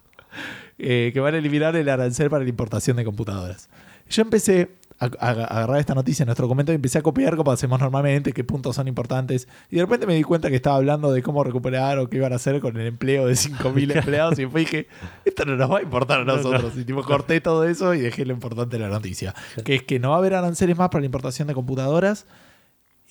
Eh, 0.80 1.12
que 1.14 1.20
van 1.20 1.36
a 1.36 1.38
eliminar 1.38 1.76
el 1.76 1.90
arancel 1.90 2.30
para 2.30 2.44
la 2.44 2.50
importación 2.50 2.98
de 2.98 3.04
computadoras. 3.06 3.70
Yo 4.10 4.22
empecé 4.22 4.70
a, 5.00 5.06
a- 5.06 5.10
a 5.20 5.32
agarrar 5.32 5.80
esta 5.80 5.94
noticia 5.94 6.24
en 6.24 6.28
nuestro 6.28 6.48
comentario 6.48 6.76
y 6.76 6.78
empecé 6.78 6.98
a 6.98 7.02
copiar 7.02 7.36
como 7.36 7.52
hacemos 7.52 7.80
normalmente, 7.80 8.32
qué 8.32 8.44
puntos 8.44 8.76
son 8.78 8.88
importantes. 8.88 9.48
Y 9.70 9.76
de 9.76 9.82
repente 9.84 10.08
me 10.08 10.16
di 10.16 10.24
cuenta 10.24 10.50
que 10.50 10.56
estaba 10.56 10.78
hablando 10.78 11.12
de 11.12 11.22
cómo 11.22 11.44
recuperar 11.44 12.00
o 12.00 12.10
qué 12.10 12.18
iban 12.18 12.32
a 12.32 12.38
hacer 12.38 12.60
con 12.62 12.78
el 12.78 12.88
empleo 12.88 13.28
de 13.28 13.34
5.000 13.34 13.96
empleados. 13.98 14.40
Y 14.40 14.46
fue 14.46 14.62
dije, 14.62 14.88
esto 15.26 15.46
no 15.46 15.56
nos 15.58 15.70
va 15.70 15.80
a 15.80 15.82
importar 15.82 16.22
a 16.22 16.24
No, 16.24 16.38
nosotros. 16.38 16.74
Y 16.78 16.86
tipo, 16.86 17.04
corté 17.04 17.42
todo 17.42 17.66
eso 17.68 17.94
y 17.94 18.00
dejé 18.00 18.26
lo 18.26 18.34
importante 18.34 18.78
de 18.78 18.84
la 18.84 18.90
noticia. 18.90 19.36
Que 19.66 19.76
es 19.76 19.84
que 19.84 20.00
no 20.00 20.10
va 20.12 20.16
a 20.16 20.20
haber 20.20 20.34
aranceles 20.36 20.78
más 20.78 20.90
para 20.90 21.02
la 21.02 21.06
importación 21.08 21.48
de 21.50 21.54
computadoras. 21.54 22.26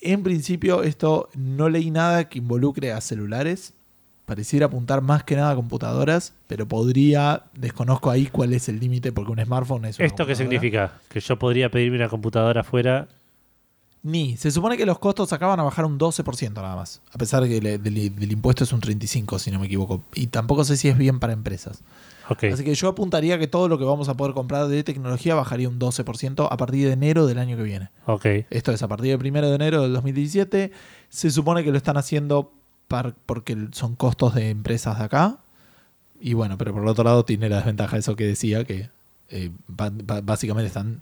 En 0.01 0.23
principio, 0.23 0.83
esto 0.83 1.29
no 1.35 1.69
leí 1.69 1.89
nada 1.91 2.27
que 2.29 2.39
involucre 2.39 2.91
a 2.91 3.01
celulares. 3.01 3.73
Pareciera 4.27 4.65
apuntar 4.65 5.01
más 5.01 5.23
que 5.23 5.37
nada 5.37 5.51
a 5.51 5.55
computadoras, 5.55 6.33
pero 6.47 6.67
podría, 6.67 7.43
desconozco 7.53 8.11
ahí 8.11 8.25
cuál 8.27 8.51
es 8.51 8.67
el 8.67 8.77
límite, 8.79 9.13
porque 9.13 9.31
un 9.31 9.39
smartphone 9.43 9.85
es 9.85 9.97
una 9.97 10.05
¿Esto 10.05 10.25
qué 10.27 10.35
significa? 10.35 10.99
Que 11.09 11.21
yo 11.21 11.39
podría 11.39 11.71
pedirme 11.71 11.95
una 11.95 12.09
computadora 12.09 12.59
afuera. 12.61 13.07
Ni, 14.03 14.37
se 14.37 14.51
supone 14.51 14.77
que 14.77 14.85
los 14.85 14.99
costos 14.99 15.33
acá 15.33 15.47
van 15.47 15.59
a 15.59 15.63
bajar 15.63 15.85
un 15.85 15.97
12% 15.97 16.53
nada 16.53 16.75
más, 16.75 17.01
a 17.11 17.17
pesar 17.17 17.41
de 17.43 17.49
que 17.49 17.61
le- 17.61 17.77
del, 17.77 18.15
del 18.15 18.31
impuesto 18.31 18.63
es 18.65 18.71
un 18.73 18.81
35%, 18.81 19.39
si 19.39 19.49
no 19.49 19.59
me 19.59 19.65
equivoco. 19.65 20.03
Y 20.13 20.27
tampoco 20.27 20.63
sé 20.65 20.75
si 20.77 20.87
es 20.89 20.97
bien 20.97 21.19
para 21.19 21.31
empresas. 21.33 21.81
Así 22.51 22.63
que 22.65 22.75
yo 22.75 22.89
apuntaría 22.89 23.39
que 23.39 23.47
todo 23.47 23.69
lo 23.69 23.77
que 23.77 23.85
vamos 23.85 24.09
a 24.09 24.15
poder 24.17 24.33
comprar 24.33 24.67
de 24.67 24.83
tecnología 24.83 25.35
bajaría 25.35 25.69
un 25.69 25.79
12% 25.79 26.47
a 26.51 26.57
partir 26.57 26.85
de 26.87 26.93
enero 26.93 27.25
del 27.27 27.39
año 27.39 27.55
que 27.55 27.63
viene. 27.63 27.89
Esto 28.49 28.73
es 28.73 28.83
a 28.83 28.87
partir 28.89 29.17
del 29.17 29.25
1 29.31 29.47
de 29.47 29.55
enero 29.55 29.81
del 29.83 29.93
2017. 29.93 30.71
Se 31.09 31.31
supone 31.31 31.63
que 31.63 31.71
lo 31.71 31.77
están 31.77 31.95
haciendo 31.97 32.51
par- 32.87 33.15
porque 33.25 33.57
son 33.71 33.95
costos 33.95 34.35
de 34.35 34.49
empresas 34.49 34.99
de 34.99 35.05
acá. 35.05 35.37
Y 36.19 36.33
bueno, 36.33 36.57
pero 36.57 36.73
por 36.73 36.81
el 36.83 36.87
otro 36.89 37.03
lado 37.03 37.25
tiene 37.25 37.49
la 37.49 37.57
desventaja 37.57 37.95
de 37.95 37.99
eso 37.99 38.15
que 38.15 38.25
decía, 38.25 38.63
que 38.63 38.89
eh, 39.29 39.51
básicamente 39.67 40.67
están 40.67 41.01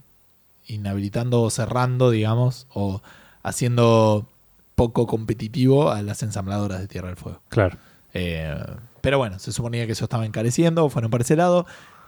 inhabilitando 0.68 1.42
o 1.42 1.50
cerrando, 1.50 2.10
digamos, 2.12 2.68
o 2.74 3.02
haciendo 3.44 4.28
poco 4.76 5.08
competitivo 5.08 5.92
a 5.92 6.02
las 6.02 6.22
ensambladoras 6.24 6.80
de 6.80 6.88
Tierra 6.88 7.08
del 7.10 7.18
Fuego. 7.18 7.40
Claro. 7.50 7.78
Eh, 8.14 8.56
pero 9.02 9.18
bueno, 9.20 9.40
se 9.40 9.52
suponía 9.54 9.86
que 9.86 9.92
eso 9.94 10.06
estaba 10.06 10.26
encareciendo, 10.26 10.90
fueron 10.90 11.12
por 11.12 11.22
ese 11.22 11.36
lado. 11.36 11.66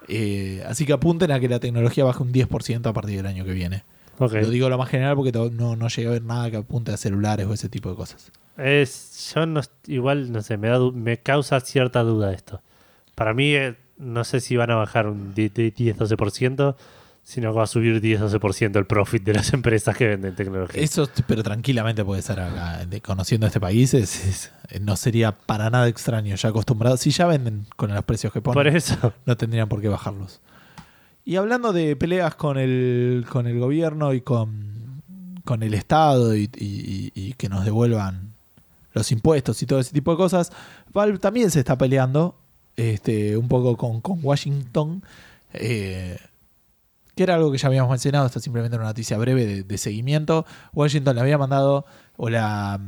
Eh, 0.10 0.64
así 0.68 0.86
que 0.86 0.94
apunten 0.94 1.32
a 1.32 1.40
que 1.40 1.48
la 1.48 1.60
tecnología 1.60 2.04
baje 2.04 2.24
un 2.24 2.32
10% 2.34 2.88
a 2.90 2.94
partir 2.94 3.18
del 3.18 3.28
año 3.28 3.46
que 3.46 3.52
viene. 3.54 3.84
Ok. 4.20 4.34
Lo 4.34 4.50
digo 4.50 4.70
lo 4.70 4.78
más 4.78 4.90
general 4.90 5.16
porque 5.16 5.32
no, 5.32 5.76
no 5.76 5.88
llegué 5.90 6.08
a 6.08 6.12
ver 6.12 6.24
nada 6.24 6.50
que 6.52 6.58
apunte 6.58 6.92
a 6.92 6.98
celulares 6.98 7.46
o 7.46 7.54
ese 7.54 7.70
tipo 7.70 7.90
de 7.90 7.96
cosas. 7.96 8.32
Es, 8.58 9.32
yo 9.36 9.46
no, 9.46 9.62
igual, 9.86 10.32
no 10.32 10.42
sé, 10.42 10.58
me, 10.58 10.68
da, 10.70 10.80
me 10.92 11.18
causa 11.18 11.60
cierta 11.60 12.02
duda 12.04 12.34
esto. 12.34 12.62
Para 13.14 13.34
mí, 13.36 13.54
eh, 13.54 13.76
no 13.98 14.24
sé 14.24 14.40
si 14.40 14.56
van 14.58 14.72
a 14.72 14.76
bajar 14.76 15.08
un 15.08 15.36
10-12%, 15.36 16.76
sino 17.24 17.52
que 17.52 17.58
va 17.58 17.64
a 17.64 17.68
subir 17.68 18.02
10-12% 18.02 18.78
el 18.78 18.86
profit 18.86 19.24
de 19.24 19.34
las 19.34 19.54
empresas 19.54 19.96
que 19.98 20.08
venden 20.08 20.36
tecnología. 20.36 20.82
Eso, 20.82 21.10
pero 21.28 21.44
tranquilamente 21.44 22.04
puede 22.06 22.22
ser 22.22 22.40
acá. 22.40 22.80
Conociendo 23.04 23.46
este 23.48 23.60
país, 23.60 23.94
es- 23.94 24.26
es- 24.26 24.52
eh, 24.70 24.80
no 24.80 24.96
sería 24.96 25.34
para 25.34 25.70
nada 25.70 25.88
extraño. 25.88 26.36
Ya 26.36 26.50
acostumbrados. 26.50 27.02
Si 27.02 27.12
ya 27.12 27.28
venden 27.28 27.66
con 27.76 27.94
los 27.94 28.04
precios 28.06 28.32
que 28.34 28.42
ponen, 28.42 28.56
Por 28.56 28.68
eso. 28.68 29.14
no 29.26 29.36
tendrían 29.38 29.68
por 29.70 29.82
qué 29.82 29.90
bajarlos. 29.90 30.42
Y 31.28 31.36
hablando 31.36 31.74
de 31.74 31.98
peleas 31.98 32.36
con 32.36 32.58
el, 32.58 33.26
con 33.30 33.48
el 33.48 33.60
gobierno 33.60 34.14
y 34.14 34.22
con, 34.22 35.02
con 35.44 35.62
el 35.62 35.74
Estado 35.74 36.34
y, 36.38 36.48
que 37.38 37.50
nos 37.50 37.66
devuelvan 37.66 38.32
los 38.94 39.12
impuestos 39.12 39.62
y 39.62 39.66
todo 39.66 39.82
ese 39.82 39.92
tipo 39.92 40.12
de 40.12 40.18
cosas, 40.18 40.54
Valve 40.94 41.20
también 41.20 41.52
se 41.52 41.60
está 41.60 41.78
peleando 41.78 42.38
este, 42.78 43.36
un 43.36 43.50
poco 43.50 43.76
con, 43.76 44.00
con 44.00 44.20
Washington, 44.24 45.04
eh, 45.52 46.18
que 47.14 47.24
era 47.24 47.36
algo 47.36 47.52
que 47.52 47.58
ya 47.58 47.68
habíamos 47.68 47.92
mencionado, 47.92 48.26
esta 48.26 48.40
es 48.40 48.44
simplemente 48.46 48.78
una 48.78 48.86
noticia 48.86 49.18
breve 49.18 49.64
de, 49.64 49.78
seguimiento. 49.78 50.46
Washington 50.72 51.16
le 51.16 51.22
había 51.24 51.38
mandado, 51.38 51.86
o 52.16 52.30
la, 52.30 52.80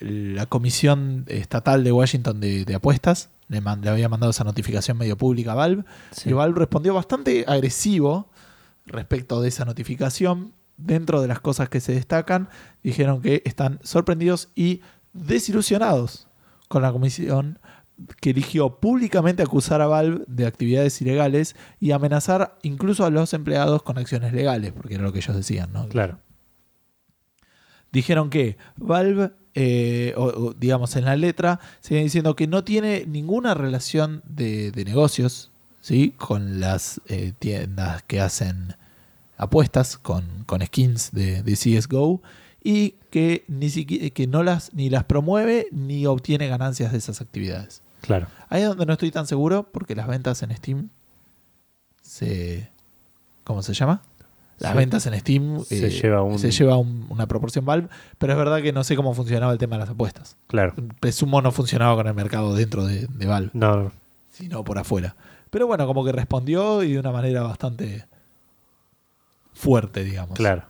la 0.00 0.46
Comisión 0.46 1.26
Estatal 1.28 1.84
de 1.84 1.92
Washington 1.92 2.40
de 2.40 2.74
Apuestas, 2.74 3.28
le, 3.48 3.60
man- 3.60 3.80
le 3.82 3.90
había 3.90 4.08
mandado 4.08 4.30
esa 4.30 4.44
notificación 4.44 4.96
medio 4.98 5.16
pública 5.16 5.52
a 5.52 5.54
Valve, 5.54 5.84
Sí. 6.10 6.30
y 6.30 6.32
Valve 6.32 6.58
respondió 6.60 6.94
bastante 6.94 7.44
agresivo 7.46 8.28
respecto 8.86 9.40
de 9.40 9.48
esa 9.48 9.64
notificación. 9.64 10.52
Dentro 10.78 11.22
de 11.22 11.28
las 11.28 11.40
cosas 11.40 11.68
que 11.70 11.80
se 11.80 11.92
destacan, 11.92 12.48
dijeron 12.82 13.22
que 13.22 13.42
están 13.46 13.78
sorprendidos 13.82 14.50
y 14.54 14.82
desilusionados 15.14 16.28
con 16.68 16.82
la 16.82 16.92
comisión 16.92 17.58
que 18.20 18.30
eligió 18.30 18.78
públicamente 18.78 19.42
acusar 19.42 19.80
a 19.80 19.86
Valve 19.86 20.24
de 20.26 20.44
actividades 20.46 21.00
ilegales 21.00 21.56
y 21.80 21.92
amenazar 21.92 22.58
incluso 22.62 23.06
a 23.06 23.10
los 23.10 23.32
empleados 23.32 23.82
con 23.82 23.96
acciones 23.96 24.34
legales, 24.34 24.72
porque 24.72 24.96
era 24.96 25.02
lo 25.04 25.12
que 25.14 25.20
ellos 25.20 25.34
decían, 25.34 25.72
¿no? 25.72 25.88
Claro. 25.88 26.18
dijeron 27.92 28.28
que 28.30 28.58
Valve, 28.76 29.30
eh, 29.58 30.12
o, 30.18 30.24
o, 30.24 30.52
digamos 30.52 30.96
en 30.96 31.06
la 31.06 31.16
letra, 31.16 31.60
siguen 31.80 32.04
diciendo 32.04 32.36
que 32.36 32.46
no 32.46 32.62
tiene 32.62 33.06
ninguna 33.06 33.54
relación 33.54 34.22
de, 34.26 34.70
de 34.70 34.84
negocios 34.84 35.50
¿sí? 35.80 36.12
con 36.18 36.60
las 36.60 37.00
eh, 37.06 37.32
tiendas 37.38 38.02
que 38.02 38.20
hacen 38.20 38.74
apuestas, 39.38 39.96
con, 39.96 40.44
con 40.44 40.60
skins 40.60 41.10
de, 41.12 41.42
de 41.42 41.52
CSGO, 41.54 42.20
y 42.62 42.96
que, 43.10 43.44
ni 43.48 43.70
siquiera, 43.70 44.10
que 44.10 44.26
no 44.26 44.42
las, 44.42 44.74
ni 44.74 44.90
las 44.90 45.04
promueve 45.04 45.68
ni 45.72 46.04
obtiene 46.04 46.48
ganancias 46.48 46.92
de 46.92 46.98
esas 46.98 47.22
actividades. 47.22 47.80
Claro. 48.02 48.26
Ahí 48.50 48.60
es 48.60 48.68
donde 48.68 48.84
no 48.84 48.92
estoy 48.92 49.10
tan 49.10 49.26
seguro, 49.26 49.70
porque 49.72 49.94
las 49.94 50.06
ventas 50.06 50.42
en 50.42 50.54
Steam 50.54 50.90
se... 52.02 52.70
¿Cómo 53.44 53.62
se 53.62 53.72
llama? 53.72 54.02
Las 54.58 54.74
ventas 54.74 55.06
en 55.06 55.18
Steam 55.20 55.60
se 55.64 55.86
eh, 55.86 55.90
lleva 55.90 56.22
un- 56.22 56.38
se 56.38 56.50
lleva 56.50 56.76
un- 56.78 57.06
una 57.10 57.26
proporción 57.26 57.64
Valve, 57.64 57.88
pero 58.18 58.32
es 58.32 58.38
verdad 58.38 58.62
que 58.62 58.72
no 58.72 58.84
sé 58.84 58.96
cómo 58.96 59.12
funcionaba 59.14 59.52
el 59.52 59.58
tema 59.58 59.76
de 59.76 59.80
las 59.80 59.90
apuestas. 59.90 60.36
Claro. 60.46 60.74
Presumo 61.00 61.42
no 61.42 61.52
funcionaba 61.52 61.94
con 61.94 62.06
el 62.06 62.14
mercado 62.14 62.54
dentro 62.54 62.86
de, 62.86 63.06
de 63.06 63.26
Valve, 63.26 63.50
No, 63.52 63.76
no. 63.76 63.92
sino 64.30 64.64
por 64.64 64.78
afuera. 64.78 65.14
Pero 65.50 65.66
bueno, 65.66 65.86
como 65.86 66.04
que 66.04 66.12
respondió 66.12 66.82
y 66.82 66.92
de 66.92 66.98
una 67.00 67.12
manera 67.12 67.42
bastante 67.42 68.06
fuerte, 69.52 70.04
digamos. 70.04 70.36
claro. 70.36 70.64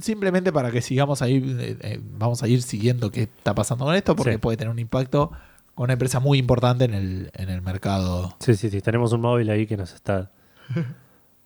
Simplemente 0.00 0.52
para 0.52 0.70
que 0.70 0.80
sigamos 0.80 1.20
ahí, 1.20 1.42
eh, 1.58 1.76
eh, 1.80 2.00
vamos 2.16 2.44
a 2.44 2.48
ir 2.48 2.62
siguiendo 2.62 3.10
qué 3.10 3.22
está 3.24 3.56
pasando 3.56 3.84
con 3.84 3.96
esto, 3.96 4.14
porque 4.14 4.34
Sí. 4.34 4.38
puede 4.38 4.56
tener 4.56 4.70
un 4.70 4.78
impacto 4.78 5.32
con 5.74 5.84
una 5.84 5.94
empresa 5.94 6.20
muy 6.20 6.38
importante 6.38 6.84
en 6.84 6.94
el, 6.94 7.30
en 7.34 7.48
el 7.50 7.60
mercado. 7.60 8.36
Sí, 8.38 8.54
sí, 8.54 8.70
sí. 8.70 8.80
Tenemos 8.80 9.12
un 9.12 9.20
móvil 9.22 9.50
ahí 9.50 9.66
que 9.66 9.76
nos 9.76 9.92
está. 9.92 10.30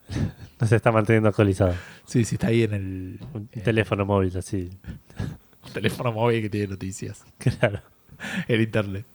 nos 0.61 0.73
está 0.73 0.93
manteniendo 0.93 1.29
actualizados. 1.29 1.77
Sí, 2.07 2.25
sí, 2.25 2.35
está 2.37 2.49
ahí 2.49 2.63
en 2.63 2.75
el 2.75 3.21
Un 3.35 3.49
Eh. 3.53 3.61
teléfono 3.61 4.05
móvil 4.07 4.37
así. 4.37 4.71
teléfono 5.73 6.13
móvil 6.13 6.43
que 6.43 6.51
tiene 6.51 6.69
noticias. 6.69 7.25
Claro. 7.39 7.81
el 8.49 8.61
internet. 8.63 9.07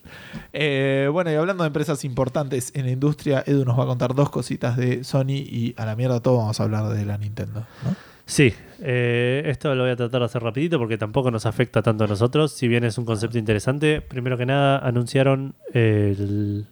Eh, 0.53 1.10
bueno, 1.11 1.30
y 1.30 1.36
hablando 1.36 1.64
de 1.64 1.68
empresas 1.68 2.06
importantes 2.06 2.72
en 2.74 2.86
la 2.86 2.91
industria, 2.91 3.44
Edu 3.45 3.65
nos 3.65 3.78
va 3.78 3.84
a 3.84 3.88
contar 3.88 4.15
dos 4.15 4.30
cositas 4.30 4.78
de 4.78 5.03
Sony 5.03 5.32
y 5.44 5.74
a 5.78 5.86
la 5.86 5.95
mierda 5.98 6.22
todo 6.22 6.38
vamos 6.38 6.60
a 6.60 6.64
hablar 6.64 6.88
de 6.88 7.06
la 7.06 7.18
Nintendo. 7.18 7.65
¿no? 7.84 7.95
Sí, 8.26 8.53
eh, 8.80 9.44
esto 9.48 9.76
lo 9.76 9.84
voy 9.84 9.91
a 9.91 9.98
tratar 9.98 10.22
de 10.22 10.26
hacer 10.28 10.41
rapidito 10.41 10.80
porque 10.80 10.98
tampoco 10.98 11.32
nos 11.32 11.45
afecta 11.45 11.82
tanto 11.82 12.06
a 12.06 12.07
nosotros, 12.07 12.53
si 12.53 12.70
bien 12.70 12.86
es 12.86 12.98
un 12.98 13.03
concepto 13.03 13.38
interesante. 13.38 13.99
Primero 13.99 14.38
que 14.38 14.45
nada, 14.45 14.78
anunciaron 14.80 15.56
el- 15.74 16.65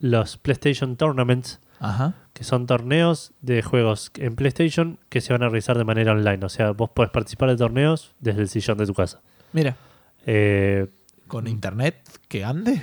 los 0.00 0.38
PlayStation 0.38 0.96
Tournaments, 0.96 1.60
Ajá. 1.80 2.14
que 2.34 2.44
son 2.44 2.66
torneos 2.66 3.32
de 3.40 3.62
juegos 3.62 4.12
en 4.16 4.36
PlayStation 4.36 4.98
que 5.08 5.20
se 5.20 5.32
van 5.32 5.42
a 5.42 5.48
realizar 5.48 5.76
de 5.76 5.84
manera 5.84 6.12
online. 6.12 6.44
O 6.44 6.48
sea, 6.48 6.70
vos 6.72 6.90
podés 6.90 7.10
participar 7.10 7.48
de 7.50 7.56
torneos 7.56 8.14
desde 8.20 8.42
el 8.42 8.48
sillón 8.48 8.78
de 8.78 8.86
tu 8.86 8.94
casa. 8.94 9.20
Mira, 9.52 9.76
Eh, 10.26 10.86
con 11.26 11.46
internet 11.48 11.96
que 12.28 12.44
ande. 12.44 12.80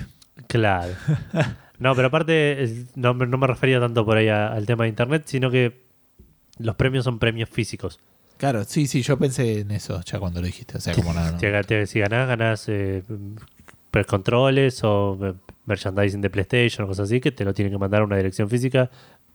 claro. 0.47 0.93
No, 1.79 1.93
pero 1.95 2.07
aparte, 2.07 2.87
no, 2.95 3.13
me- 3.13 3.27
no 3.27 3.37
me 3.37 3.45
refería 3.45 3.79
tanto 3.79 4.03
por 4.03 4.17
ahí 4.17 4.29
a- 4.29 4.47
al 4.51 4.65
tema 4.65 4.85
de 4.85 4.89
internet, 4.89 5.23
sino 5.27 5.51
que 5.51 5.85
los 6.57 6.75
premios 6.75 7.03
son 7.05 7.19
premios 7.19 7.49
físicos. 7.51 7.99
Claro, 8.37 8.63
sí, 8.63 8.87
sí, 8.87 9.03
yo 9.03 9.19
pensé 9.19 9.59
en 9.59 9.69
eso 9.69 10.01
ya 10.01 10.17
cuando 10.19 10.41
lo 10.41 10.47
dijiste. 10.47 10.75
O 10.77 10.81
sea, 10.81 10.95
como 10.95 11.13
no, 11.13 11.31
no. 11.33 11.37
Si 11.85 11.99
ganás, 11.99 12.27
ganás 12.27 12.67
eh, 12.67 13.03
pre- 13.91 14.05
controles 14.05 14.83
o 14.83 15.19
eh, 15.21 15.33
merchandising 15.67 16.21
de 16.21 16.29
PlayStation 16.29 16.85
o 16.85 16.87
cosas 16.87 17.05
así, 17.05 17.19
que 17.19 17.31
te 17.31 17.45
lo 17.45 17.53
tienen 17.53 17.71
que 17.71 17.77
mandar 17.77 18.01
a 18.01 18.05
una 18.05 18.17
dirección 18.17 18.49
física. 18.49 18.89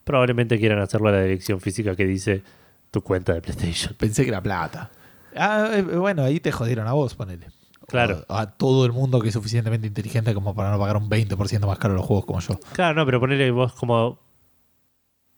Probablemente 0.04 0.58
quieran 0.58 0.80
hacerlo 0.80 1.08
a 1.08 1.12
la 1.12 1.22
dirección 1.22 1.60
física 1.60 1.94
que 1.94 2.04
dice 2.04 2.42
tu 2.90 3.02
cuenta 3.02 3.32
de 3.34 3.40
PlayStation. 3.40 3.94
Pensé 3.94 4.24
que 4.24 4.30
era 4.30 4.42
plata. 4.42 4.90
Ah, 5.36 5.70
eh, 5.72 5.82
bueno, 5.82 6.24
ahí 6.24 6.40
te 6.40 6.50
jodieron 6.50 6.86
a 6.88 6.92
vos, 6.92 7.14
ponele. 7.14 7.46
Claro. 7.86 8.24
O 8.28 8.34
a 8.34 8.46
todo 8.46 8.86
el 8.86 8.92
mundo 8.92 9.20
que 9.20 9.28
es 9.28 9.34
suficientemente 9.34 9.86
inteligente 9.86 10.34
como 10.34 10.54
para 10.54 10.70
no 10.70 10.78
pagar 10.78 10.96
un 10.96 11.08
20% 11.08 11.66
más 11.66 11.78
caro 11.78 11.94
los 11.94 12.04
juegos 12.04 12.24
como 12.24 12.40
yo. 12.40 12.58
Claro, 12.72 12.94
no, 12.94 13.04
pero 13.04 13.20
ponele 13.20 13.50
vos 13.50 13.72
como 13.74 14.18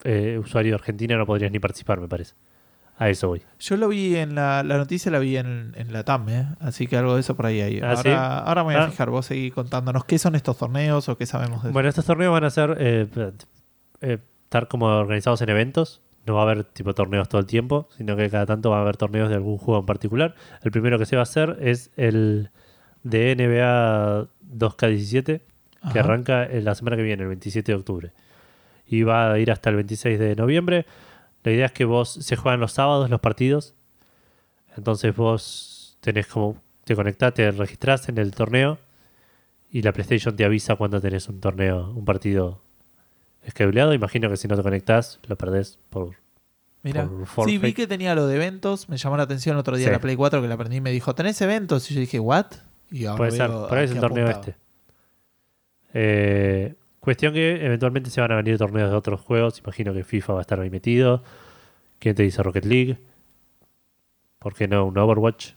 eh, 0.05 0.39
usuario 0.39 0.73
de 0.73 0.77
Argentina 0.77 1.17
no 1.17 1.27
podrías 1.27 1.51
ni 1.51 1.59
participar, 1.59 2.01
me 2.01 2.09
parece. 2.09 2.35
A 2.97 3.09
eso 3.09 3.29
voy. 3.29 3.43
Yo 3.59 3.77
lo 3.77 3.89
vi 3.89 4.15
en 4.17 4.35
la, 4.37 4.63
la 4.63 4.77
noticia, 4.79 5.11
la 5.11 5.19
vi 5.19 5.37
en, 5.37 5.73
en 5.77 5.93
la 5.93 6.05
TAM, 6.05 6.29
¿eh? 6.29 6.47
así 6.61 6.87
que 6.87 6.97
algo 6.97 7.15
de 7.15 7.21
eso 7.21 7.35
por 7.37 7.47
ahí 7.47 7.61
hay. 7.61 7.81
Ah, 7.81 7.91
ahora, 7.91 8.03
¿sí? 8.03 8.09
ahora 8.11 8.63
me 8.65 8.73
voy 8.75 8.75
a 8.77 8.85
Ah. 8.85 8.91
fijar, 8.91 9.11
vos 9.11 9.27
seguí 9.27 9.51
contándonos 9.51 10.05
qué 10.05 10.19
son 10.19 10.35
estos 10.37 10.57
torneos 10.59 11.09
o 11.09 11.19
qué 11.19 11.27
sabemos 11.27 11.63
de 11.65 11.71
Bueno, 11.71 11.89
estos 11.89 12.05
torneos 12.05 12.33
van 12.33 12.45
a 12.45 12.51
ser 12.51 12.77
eh, 12.79 13.09
eh, 14.01 14.19
estar 14.45 14.69
como 14.69 14.87
organizados 14.87 15.41
en 15.43 15.49
eventos. 15.49 16.03
No 16.27 16.35
va 16.35 16.41
a 16.41 16.45
haber 16.45 16.65
tipo 16.65 16.95
torneos 16.95 17.29
todo 17.29 17.41
el 17.41 17.47
tiempo, 17.47 17.89
sino 17.97 18.17
que 18.17 18.31
cada 18.31 18.47
tanto 18.47 18.71
va 18.71 18.79
a 18.79 18.81
haber 18.83 18.97
torneos 18.97 19.29
de 19.29 19.35
algún 19.35 19.59
juego 19.59 19.81
en 19.81 19.87
particular. 19.87 20.35
El 20.63 20.71
primero 20.71 20.99
que 20.99 21.05
se 21.05 21.17
va 21.17 21.21
a 21.21 21.25
hacer 21.25 21.59
es 21.61 21.91
el 21.97 22.51
de 23.03 23.35
NBA 23.37 24.29
2K17, 24.57 25.41
que 25.93 25.99
arranca 25.99 26.45
en 26.47 26.65
la 26.65 26.75
semana 26.75 26.97
que 26.97 27.03
viene, 27.03 27.25
el 27.25 27.29
27 27.29 27.73
de 27.73 27.77
octubre. 27.77 28.13
Y 28.87 29.03
va 29.03 29.33
a 29.33 29.39
ir 29.39 29.51
hasta 29.51 29.69
el 29.71 29.77
26 29.77 30.19
de 30.19 30.37
noviembre. 30.37 30.87
La 31.45 31.53
idea 31.53 31.67
es 31.67 31.73
que 31.73 31.85
vos 31.85 32.11
se 32.11 32.37
juegan 32.37 32.59
los 32.59 32.73
sábados 32.73 33.09
los 33.11 33.21
partidos. 33.21 33.75
Entonces 34.77 35.15
vos 35.15 35.97
tenés 36.01 36.27
como, 36.27 36.57
te 36.85 36.97
conectás, 36.97 37.35
te 37.35 37.51
registrás 37.51 38.09
en 38.09 38.19
el 38.19 38.33
torneo 38.33 38.79
y 39.71 39.83
la 39.83 39.93
PlayStation 39.93 40.35
te 40.35 40.45
avisa 40.45 40.77
cuando 40.77 41.01
tenés 41.01 41.29
un 41.29 41.41
torneo, 41.41 41.93
un 41.95 42.05
partido 42.05 42.61
esqueduleado. 43.43 43.93
Imagino 43.95 44.29
que 44.31 44.37
si 44.37 44.49
no 44.49 44.57
te 44.57 44.63
conectás, 44.63 45.21
lo 45.27 45.37
perdés 45.37 45.79
por. 45.91 46.17
Mira, 46.83 47.09
sí, 47.47 47.59
vi 47.59 47.73
que 47.73 47.87
tenía 47.87 48.15
lo 48.15 48.27
de 48.27 48.37
eventos. 48.37 48.89
Me 48.89 48.97
llamó 48.97 49.17
la 49.17 49.23
atención 49.23 49.57
otro 49.57 49.77
día 49.77 49.87
Sí. 49.87 49.93
la 49.93 50.01
Play 50.01 50.17
4 50.17 50.43
que 50.43 50.49
la 50.49 50.55
aprendí 50.55 50.77
y 50.77 50.81
me 50.81 50.91
dijo, 50.91 51.15
¿tenés 51.15 51.41
eventos? 51.41 51.91
Y 51.91 51.95
yo 51.95 52.01
dije, 52.01 52.21
¿what? 52.21 52.47
Y 52.91 53.07
ahora 53.07 53.19
Puede 53.19 53.31
ser, 53.33 53.51
por 53.51 53.75
ahí 53.75 53.85
es 53.85 53.91
el 53.91 54.01
torneo 54.01 54.29
este. 54.29 54.57
Eh, 55.95 56.75
cuestión 57.05 57.33
que 57.35 57.65
eventualmente 57.65 58.11
se 58.11 58.21
van 58.21 58.33
a 58.33 58.37
venir 58.37 58.59
torneos 58.59 58.91
de 58.91 58.97
otros 58.97 59.21
juegos. 59.21 59.59
Imagino 59.61 59.93
que 59.95 60.03
FIFA 60.05 60.33
va 60.35 60.39
a 60.41 60.43
estar 60.43 60.59
ahí 60.61 60.71
metido. 60.71 61.23
¿Quién 61.99 62.15
te 62.15 62.23
dice 62.23 62.43
Rocket 62.43 62.65
League? 62.65 62.99
¿Por 64.39 64.55
qué 64.55 64.69
no 64.69 64.85
un 64.85 64.99
Overwatch? 64.99 65.53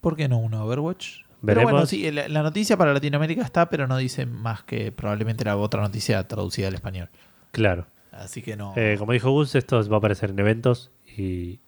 ¿Por 0.00 0.16
qué 0.16 0.28
no 0.28 0.38
un 0.38 0.54
Overwatch? 0.54 1.22
Pero 1.42 1.60
Veremos. 1.60 1.72
bueno, 1.72 1.86
sí, 1.86 2.10
la, 2.10 2.28
la 2.28 2.42
noticia 2.42 2.76
para 2.76 2.92
Latinoamérica 2.92 3.42
está, 3.42 3.68
pero 3.68 3.86
no 3.86 3.96
dice 3.98 4.26
más 4.26 4.62
que 4.64 4.90
probablemente 4.90 5.44
era 5.44 5.56
otra 5.56 5.80
noticia 5.82 6.26
traducida 6.26 6.68
al 6.68 6.74
español. 6.74 7.08
Claro. 7.52 7.86
Así 8.10 8.42
que 8.42 8.56
no. 8.56 8.72
Eh, 8.76 8.96
como 8.98 9.12
dijo 9.12 9.30
Gus, 9.30 9.54
esto 9.54 9.82
va 9.88 9.96
a 9.96 9.98
aparecer 9.98 10.30
en 10.30 10.38
eventos 10.38 10.90
y, 11.16 11.60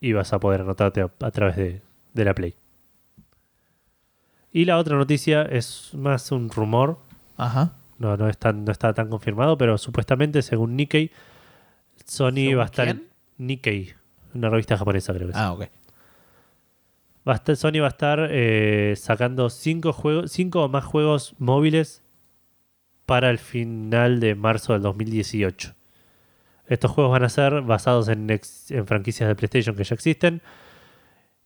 y 0.00 0.12
vas 0.12 0.32
a 0.32 0.40
poder 0.40 0.62
anotarte 0.62 1.00
a, 1.02 1.10
a 1.20 1.30
través 1.30 1.56
de, 1.56 1.82
de 2.12 2.24
la 2.24 2.34
Play. 2.34 2.54
Y 4.52 4.64
la 4.66 4.78
otra 4.78 4.96
noticia 4.96 5.42
es 5.42 5.90
más 5.94 6.30
un 6.30 6.48
rumor, 6.50 6.98
Ajá. 7.36 7.72
No, 7.98 8.16
no, 8.16 8.28
es 8.28 8.38
tan- 8.38 8.64
no 8.64 8.72
está 8.72 8.92
tan 8.92 9.08
confirmado, 9.08 9.56
pero 9.58 9.78
supuestamente, 9.78 10.42
según 10.42 10.76
Nikkei, 10.76 11.10
Sony 12.04 12.34
¿Según 12.34 12.58
va 12.58 12.62
a 12.62 12.66
estar. 12.66 12.84
quién? 12.86 13.08
Nikkei, 13.38 13.94
una 14.34 14.50
revista 14.50 14.76
japonesa, 14.76 15.12
creo 15.14 15.26
que 15.28 15.32
es. 15.32 15.36
Ah, 15.36 15.52
ok. 15.52 15.64
Va 17.26 17.32
a 17.32 17.36
estar- 17.36 17.56
Sony 17.56 17.80
va 17.80 17.86
a 17.86 17.88
estar 17.88 18.28
eh, 18.30 18.94
sacando 18.96 19.48
cinco, 19.50 19.92
juegos, 19.92 20.30
cinco 20.32 20.64
o 20.64 20.68
más 20.68 20.84
juegos 20.84 21.34
móviles 21.38 22.02
para 23.06 23.30
el 23.30 23.38
final 23.38 24.20
de 24.20 24.34
marzo 24.34 24.72
del 24.74 24.82
2018. 24.82 25.74
Estos 26.66 26.90
juegos 26.90 27.12
van 27.12 27.22
a 27.24 27.28
ser 27.28 27.60
basados 27.62 28.08
en, 28.08 28.28
ex- 28.30 28.70
en 28.70 28.86
franquicias 28.86 29.28
de 29.28 29.34
PlayStation 29.36 29.76
que 29.76 29.84
ya 29.84 29.94
existen 29.94 30.42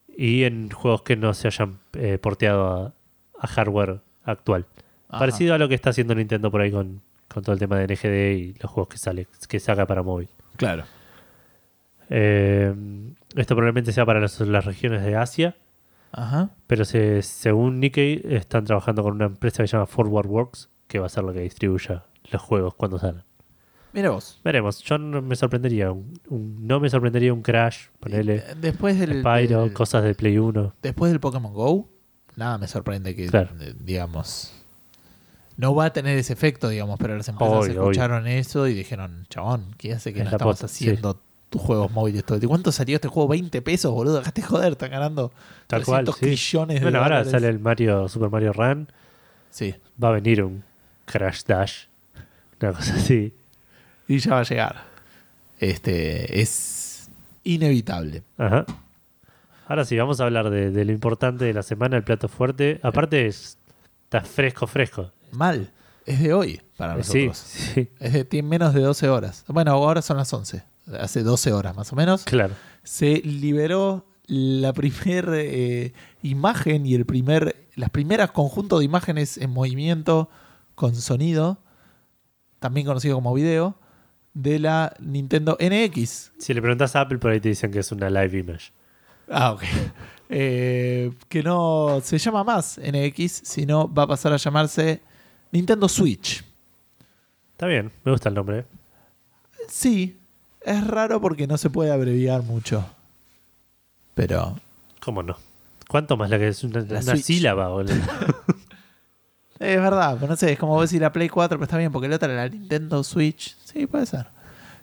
y 0.07 0.43
en 0.43 0.69
juegos 0.69 1.01
que 1.03 1.15
no 1.15 1.33
se 1.33 1.47
hayan 1.47 1.79
eh, 1.93 2.17
porteado 2.17 2.67
a, 2.67 2.93
a 3.39 3.47
hardware 3.47 4.01
actual. 4.23 4.65
Ajá. 5.09 5.19
Parecido 5.19 5.53
a 5.53 5.57
lo 5.57 5.67
que 5.67 5.75
está 5.75 5.89
haciendo 5.89 6.15
Nintendo 6.15 6.49
por 6.51 6.61
ahí 6.61 6.71
con, 6.71 7.01
con 7.27 7.43
todo 7.43 7.53
el 7.53 7.59
tema 7.59 7.77
de 7.77 7.85
NGD 7.93 8.37
y 8.37 8.53
los 8.61 8.71
juegos 8.71 8.89
que 8.89 8.97
sale 8.97 9.27
que 9.47 9.59
saca 9.59 9.85
para 9.85 10.03
móvil. 10.03 10.29
Claro. 10.55 10.83
Eh, 12.09 12.73
esto 13.35 13.55
probablemente 13.55 13.91
sea 13.91 14.05
para 14.05 14.19
las- 14.19 14.39
las 14.39 14.65
regiones 14.65 15.03
de 15.03 15.15
Asia. 15.15 15.55
Ajá. 16.11 16.49
Pero 16.67 16.85
se- 16.85 17.21
según 17.21 17.79
Nikkei, 17.79 18.21
están 18.25 18.65
trabajando 18.65 19.03
con 19.03 19.13
una 19.13 19.25
empresa 19.25 19.61
que 19.63 19.67
se 19.67 19.73
llama 19.73 19.85
Forward 19.85 20.25
Works, 20.27 20.69
que 20.87 20.99
va 20.99 21.05
a 21.05 21.09
ser 21.09 21.23
la 21.23 21.33
que 21.33 21.41
distribuya 21.41 22.05
los 22.31 22.41
juegos 22.41 22.73
cuando 22.75 22.97
salgan. 22.97 23.23
Mira 23.93 24.11
vos. 24.11 24.39
Veremos, 24.43 24.83
yo 24.83 24.97
no 24.99 25.21
me 25.21 25.35
sorprendería, 25.35 25.91
un, 25.91 26.13
un- 26.29 26.67
no 26.67 26.79
me 26.79 26.89
sorprendería 26.89 27.33
un 27.33 27.41
Crash, 27.41 27.87
ponele 27.99 28.37
Eh, 28.37 28.43
Después 28.59 28.99
del, 28.99 29.21
Spyro, 29.21 29.63
del- 29.63 29.73
cosas 29.73 30.03
de 30.03 30.13
Play 30.15 30.37
1. 30.37 30.73
después 30.81 31.11
del 31.11 31.19
Pokémon 31.19 31.53
Go, 31.53 31.89
nada 32.35 32.57
me 32.59 32.67
sorprende 32.67 33.15
que, 33.15 33.27
Claro. 33.27 33.49
eh, 33.59 33.73
digamos, 33.79 34.58
no 35.59 35.75
va 35.75 35.85
a 35.85 35.93
tener 35.93 36.17
ese 36.17 36.31
efecto, 36.33 36.69
digamos, 36.69 36.97
pero 36.97 37.17
las 37.17 37.27
empresas 37.27 37.53
Obvio, 37.57 37.71
escucharon 37.73 38.27
eso 38.27 38.65
y 38.67 38.73
dijeron, 38.73 39.25
chabón, 39.29 39.75
¿qué 39.77 39.93
hace 39.93 40.13
que 40.13 40.19
Es 40.19 40.25
no 40.25 40.31
estamos 40.31 40.53
posta, 40.53 40.65
haciendo 40.67 41.19
tus 41.49 41.61
juegos 41.61 41.91
móviles 41.91 42.23
todo? 42.23 42.39
¿Cuánto 42.47 42.71
salió 42.71 42.95
este 42.95 43.09
juego? 43.09 43.27
20 43.27 43.61
pesos, 43.61 43.91
boludo, 43.93 44.19
dejaste 44.19 44.41
de 44.41 44.47
joder, 44.47 44.71
están 44.71 44.91
ganando 44.91 45.31
Tal 45.67 45.83
cual, 45.83 46.05
300 46.05 46.15
sí. 46.15 46.21
trillones 46.21 46.75
de 46.79 46.85
Bueno, 46.85 46.99
ahora 47.03 47.25
sale 47.25 47.47
el 47.49 47.59
Mario, 47.59 48.07
Super 48.07 48.29
Mario 48.29 48.53
Run, 48.53 48.87
Sí, 49.51 49.75
va 50.01 50.09
a 50.09 50.11
venir 50.11 50.43
un 50.43 50.63
Crash 51.05 51.43
Dash, 51.45 51.85
una 52.61 52.71
cosa 52.73 52.93
así. 52.95 53.33
y 54.07 54.17
ya 54.19 54.35
va 54.35 54.39
a 54.39 54.43
llegar. 54.43 54.83
Este, 55.59 56.39
es 56.41 57.09
inevitable. 57.43 58.23
Ajá. 58.37 58.65
Ahora 59.67 59.85
sí, 59.85 59.97
vamos 59.97 60.19
a 60.21 60.23
hablar 60.23 60.49
de, 60.49 60.71
de 60.71 60.85
lo 60.85 60.91
importante 60.91 61.45
de 61.45 61.53
la 61.53 61.63
semana, 61.63 61.97
el 61.97 62.03
plato 62.03 62.27
fuerte. 62.27 62.79
Aparte, 62.81 63.27
es- 63.27 63.57
está 64.05 64.21
fresco, 64.21 64.65
fresco. 64.67 65.11
Mal, 65.31 65.71
es 66.05 66.19
de 66.19 66.33
hoy 66.33 66.61
para 66.77 66.97
Eh, 66.99 67.03
Sí, 67.03 67.27
nosotros. 67.27 67.37
sí, 67.37 67.89
Es 67.99 68.13
de 68.13 68.25
tiene 68.25 68.47
menos 68.47 68.73
de 68.73 68.81
12 68.81 69.09
horas. 69.09 69.43
Bueno, 69.47 69.71
ahora 69.71 70.01
son 70.01 70.17
las 70.17 70.31
11. 70.33 70.63
Hace 70.99 71.23
12 71.23 71.53
horas 71.53 71.75
más 71.75 71.91
o 71.93 71.95
menos. 71.95 72.23
claro. 72.23 72.53
Se 72.83 73.17
liberó 73.17 74.05
la 74.25 74.73
primera 74.73 75.37
imagen 76.23 76.85
y 76.85 76.95
el 76.95 77.05
primer, 77.05 77.67
las 77.75 77.89
primeras 77.89 78.31
conjuntos 78.31 78.79
de 78.79 78.85
imágenes 78.85 79.37
en 79.37 79.49
movimiento 79.51 80.29
con 80.75 80.95
sonido, 80.95 81.59
también 82.59 82.87
conocido 82.87 83.15
como 83.15 83.33
video, 83.33 83.75
de 84.33 84.59
la 84.59 84.93
Nintendo 84.99 85.57
NX. 85.59 86.31
Si 86.39 86.53
le 86.53 86.61
preguntas 86.61 86.95
a 86.95 87.01
Apple, 87.01 87.17
por 87.17 87.31
ahí 87.31 87.39
te 87.39 87.49
dicen 87.49 87.71
que 87.71 87.79
es 87.79 87.91
una 87.91 88.09
live 88.09 88.39
image. 88.39 88.71
Ah, 89.29 89.51
ok. 89.53 89.63
Eh, 90.31 91.11
que 91.27 91.41
no 91.41 92.01
se 92.03 92.19
llama 92.19 92.43
más 92.43 92.79
NX, 92.79 93.31
sino 93.45 93.91
va 93.91 94.03
a 94.03 94.07
pasar 94.07 94.31
a 94.31 94.37
llamarse 94.37 95.01
Nintendo 95.51 95.87
Switch. 95.89 96.43
Está 97.51 97.67
bien, 97.67 97.91
me 98.03 98.11
gusta 98.11 98.29
el 98.29 98.35
nombre. 98.35 98.65
Sí, 99.67 100.17
es 100.61 100.85
raro 100.87 101.19
porque 101.21 101.47
no 101.47 101.57
se 101.57 101.69
puede 101.69 101.91
abreviar 101.91 102.41
mucho. 102.43 102.85
Pero 104.15 104.59
¿Cómo 105.01 105.23
no? 105.23 105.37
¿Cuánto 105.87 106.17
más 106.17 106.29
la 106.29 106.37
que 106.37 106.49
es 106.49 106.63
una, 106.63 106.81
una 106.81 107.15
sílaba, 107.17 107.69
boludo? 107.69 107.93
es 109.59 109.77
verdad, 109.81 110.15
pero 110.19 110.27
no 110.27 110.35
sé, 110.37 110.51
es 110.53 110.59
como 110.59 110.79
decir 110.81 111.01
la 111.01 111.11
Play 111.11 111.29
4, 111.29 111.57
pero 111.57 111.63
está 111.65 111.77
bien, 111.77 111.91
porque 111.91 112.07
la 112.07 112.15
otra 112.17 112.27
la 112.29 112.47
Nintendo 112.47 113.03
Switch. 113.03 113.57
Sí, 113.63 113.87
puede 113.87 114.05
ser. 114.05 114.27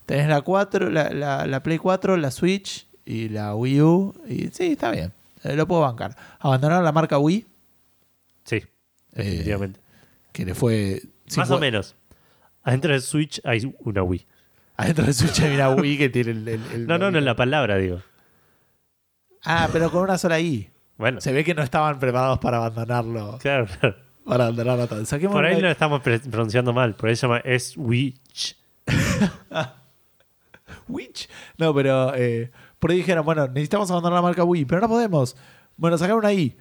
Tenés 0.04 0.28
la 0.28 0.40
4, 0.42 0.90
la, 0.90 1.10
la- 1.10 1.46
la 1.46 1.62
Play 1.62 1.78
4, 1.78 2.16
la 2.16 2.30
Switch 2.30 2.86
y 3.04 3.28
la 3.28 3.54
Wii 3.54 3.80
U. 3.82 4.14
Y 4.28 4.48
sí, 4.48 4.72
está 4.72 4.90
bien. 4.90 5.12
Eh, 5.44 5.54
lo 5.54 5.66
puedo 5.68 5.82
bancar. 5.82 6.16
Abandonaron 6.40 6.84
la 6.84 6.92
marca 6.92 7.18
Wii, 7.18 7.46
Sí, 8.44 8.62
definitivamente. 9.12 9.80
Que 10.36 10.44
le 10.44 10.54
fue. 10.54 11.00
Más 11.36 11.50
o 11.50 11.58
menos. 11.58 11.96
Adentro 12.62 12.92
del 12.92 13.00
Switch 13.00 13.40
hay 13.44 13.74
una 13.80 14.02
Wii. 14.02 14.26
Adentro 14.76 15.06
de 15.06 15.12
Switch 15.14 15.40
hay 15.40 15.54
una 15.54 15.70
Wii 15.70 15.96
que 15.98 16.08
tiene 16.10 16.32
el. 16.32 16.46
el- 16.48 16.60
el- 16.72 16.86
No, 16.86 16.98
no, 16.98 17.10
no, 17.10 17.18
en 17.18 17.24
la 17.24 17.34
palabra, 17.34 17.76
digo. 17.78 18.02
Ah, 19.44 19.68
pero 19.72 19.90
con 19.90 20.02
una 20.02 20.18
sola 20.18 20.38
I. 20.40 20.68
Bueno, 20.98 21.20
Se 21.20 21.32
ve 21.32 21.42
que 21.44 21.54
no 21.54 21.62
estaban 21.62 21.98
preparados 21.98 22.38
para 22.38 22.58
abandonarlo. 22.58 23.38
claro, 23.40 23.66
claro. 23.80 23.96
Para 24.26 24.44
abandonarlo 24.44 24.86
todo. 24.88 25.04
Saquemos 25.06 25.34
Por 25.34 25.44
ahí 25.46 25.54
una- 25.54 25.62
lo 25.68 25.70
estamos 25.70 26.00
pronunciando 26.02 26.72
mal. 26.72 26.94
Por 26.96 27.08
ahí 27.08 27.16
se 27.16 27.26
llama 27.26 27.42
Switch. 27.58 28.56
Witch. 30.88 31.28
No, 31.58 31.74
pero 31.74 32.14
eh, 32.14 32.50
por 32.78 32.90
ahí 32.90 32.98
dijeron, 32.98 33.24
bueno, 33.24 33.46
necesitamos 33.48 33.90
abandonar 33.90 34.16
la 34.18 34.22
marca 34.22 34.44
Wii, 34.44 34.64
pero 34.64 34.80
no 34.82 34.88
podemos. 34.88 35.36
Bueno, 35.76 35.96
sacar 35.98 36.16
una 36.16 36.32
I 36.32 36.56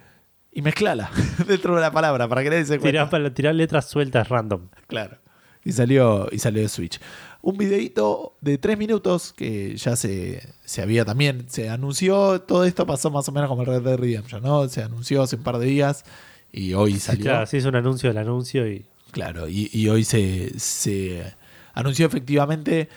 y 0.56 0.62
mezclala 0.62 1.10
dentro 1.46 1.74
de 1.74 1.82
la 1.82 1.92
palabra 1.92 2.26
para 2.28 2.42
que 2.42 2.48
nadie 2.48 2.64
se 2.64 2.78
cuenta. 2.78 3.34
tirá 3.34 3.52
letras 3.52 3.90
sueltas 3.90 4.26
random. 4.30 4.68
Claro. 4.86 5.18
Y 5.62 5.72
salió, 5.72 6.28
y 6.32 6.38
salió 6.38 6.62
de 6.62 6.68
Switch. 6.70 6.98
Un 7.42 7.58
videito 7.58 8.36
de 8.40 8.56
tres 8.56 8.78
minutos 8.78 9.34
que 9.34 9.76
ya 9.76 9.96
se, 9.96 10.42
se 10.64 10.80
había 10.80 11.04
también, 11.04 11.44
se 11.50 11.68
anunció, 11.68 12.40
todo 12.40 12.64
esto 12.64 12.86
pasó 12.86 13.10
más 13.10 13.28
o 13.28 13.32
menos 13.32 13.50
como 13.50 13.62
el 13.62 13.68
Red 13.68 13.82
Dead 13.82 13.98
Redemption, 13.98 14.42
¿no? 14.42 14.66
Se 14.68 14.82
anunció 14.82 15.22
hace 15.22 15.36
un 15.36 15.42
par 15.42 15.58
de 15.58 15.66
días 15.66 16.04
y 16.52 16.72
hoy 16.72 16.98
salió. 16.98 17.24
claro, 17.24 17.46
sí 17.46 17.58
es 17.58 17.66
un 17.66 17.76
anuncio 17.76 18.08
del 18.08 18.18
anuncio 18.18 18.66
y 18.66 18.86
Claro, 19.10 19.48
y, 19.48 19.68
y 19.72 19.88
hoy 19.88 20.04
se, 20.04 20.58
se 20.58 21.34
anunció 21.74 22.06
efectivamente. 22.06 22.88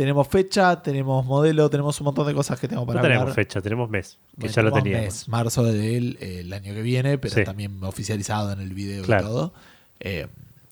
Tenemos 0.00 0.28
fecha, 0.28 0.80
tenemos 0.80 1.26
modelo, 1.26 1.68
tenemos 1.68 2.00
un 2.00 2.06
montón 2.06 2.26
de 2.26 2.32
cosas 2.32 2.58
que 2.58 2.66
tengo 2.66 2.86
para 2.86 3.02
no 3.02 3.06
tenemos 3.06 3.34
fecha, 3.34 3.60
tenemos 3.60 3.90
mes, 3.90 4.16
que 4.30 4.40
Bueno, 4.46 4.54
ya 4.54 4.62
lo 4.62 4.72
teníamos. 4.72 5.04
mes, 5.04 5.28
marzo 5.28 5.62
del 5.62 6.16
el 6.22 6.50
año 6.54 6.72
que 6.72 6.80
viene, 6.80 7.18
pero 7.18 7.34
Sí. 7.34 7.44
también 7.44 7.84
oficializado 7.84 8.50
en 8.52 8.60
el 8.60 8.72
video 8.72 9.04
Claro. 9.04 9.22
y 9.22 9.26
todo. 9.28 9.52
Eh, 10.00 10.26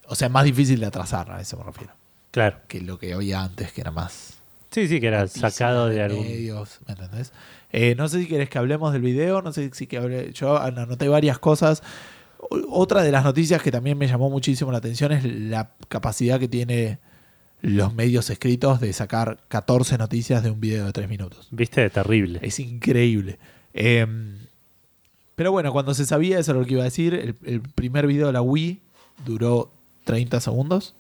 o 0.07 0.15
sea, 0.15 0.31
más 0.31 0.45
difícil 0.45 0.81
de 0.81 0.87
atrasar, 0.87 1.31
a 1.31 1.43
eso 1.43 1.59
me 1.59 1.65
refiero. 1.65 1.93
Claro. 2.31 2.57
Que 2.69 2.81
lo 2.81 2.99
que 2.99 3.13
había 3.13 3.43
antes, 3.43 3.71
que 3.71 3.83
era 3.83 3.91
más 3.91 4.39
Sí, 4.71 4.89
sí, 4.89 4.99
que 4.99 5.09
era 5.09 5.27
sacado 5.29 5.89
de 5.89 6.03
algún. 6.03 6.27
medios, 6.27 6.79
¿me 6.87 6.95
entendés? 6.95 7.33
Eh, 7.71 7.95
no 7.99 8.09
sé 8.09 8.21
si 8.21 8.29
querés 8.29 8.49
que 8.49 8.57
hablemos 8.57 8.95
del 8.95 9.03
video, 9.03 9.43
no 9.43 9.53
sé 9.53 9.69
si 9.75 9.87
que 9.87 9.99
hable, 9.99 10.33
yo 10.33 10.57
anoté 10.57 11.07
varias 11.09 11.39
cosas. 11.39 11.83
Otra 12.71 13.03
de 13.03 13.13
las 13.13 13.25
noticias 13.25 13.61
que 13.63 13.71
también 13.71 13.99
me 13.99 14.07
llamó 14.07 14.31
muchísimo 14.31 14.73
la 14.73 14.79
atención 14.79 15.13
es 15.13 15.23
la 15.25 15.73
capacidad 15.89 16.41
que 16.41 16.49
tiene 16.49 16.99
los 17.61 17.93
medios 17.95 18.31
escritos 18.31 18.81
de 18.81 18.93
sacar 18.93 19.39
14 19.49 19.99
noticias 19.99 20.43
de 20.43 20.51
un 20.51 20.61
video 20.61 20.87
de 20.87 20.93
3 20.93 21.09
minutos. 21.09 21.49
Viste, 21.51 21.89
terrible. 21.91 22.39
Es 22.43 22.61
increíble. 22.61 23.39
Eh, 23.75 24.07
pero 25.35 25.53
bueno, 25.53 25.73
cuando 25.73 25.95
se 25.95 26.05
sabía, 26.07 26.39
eso 26.39 26.53
es 26.53 26.59
lo 26.59 26.65
que 26.65 26.73
iba 26.75 26.83
a 26.83 26.85
decir, 26.85 27.15
el, 27.15 27.35
el 27.45 27.61
primer 27.61 28.07
video 28.07 28.27
de 28.29 28.33
la 28.33 28.43
Wii 28.43 28.81
duró 29.25 29.71
30 30.05 30.41
segundos. 30.41 30.95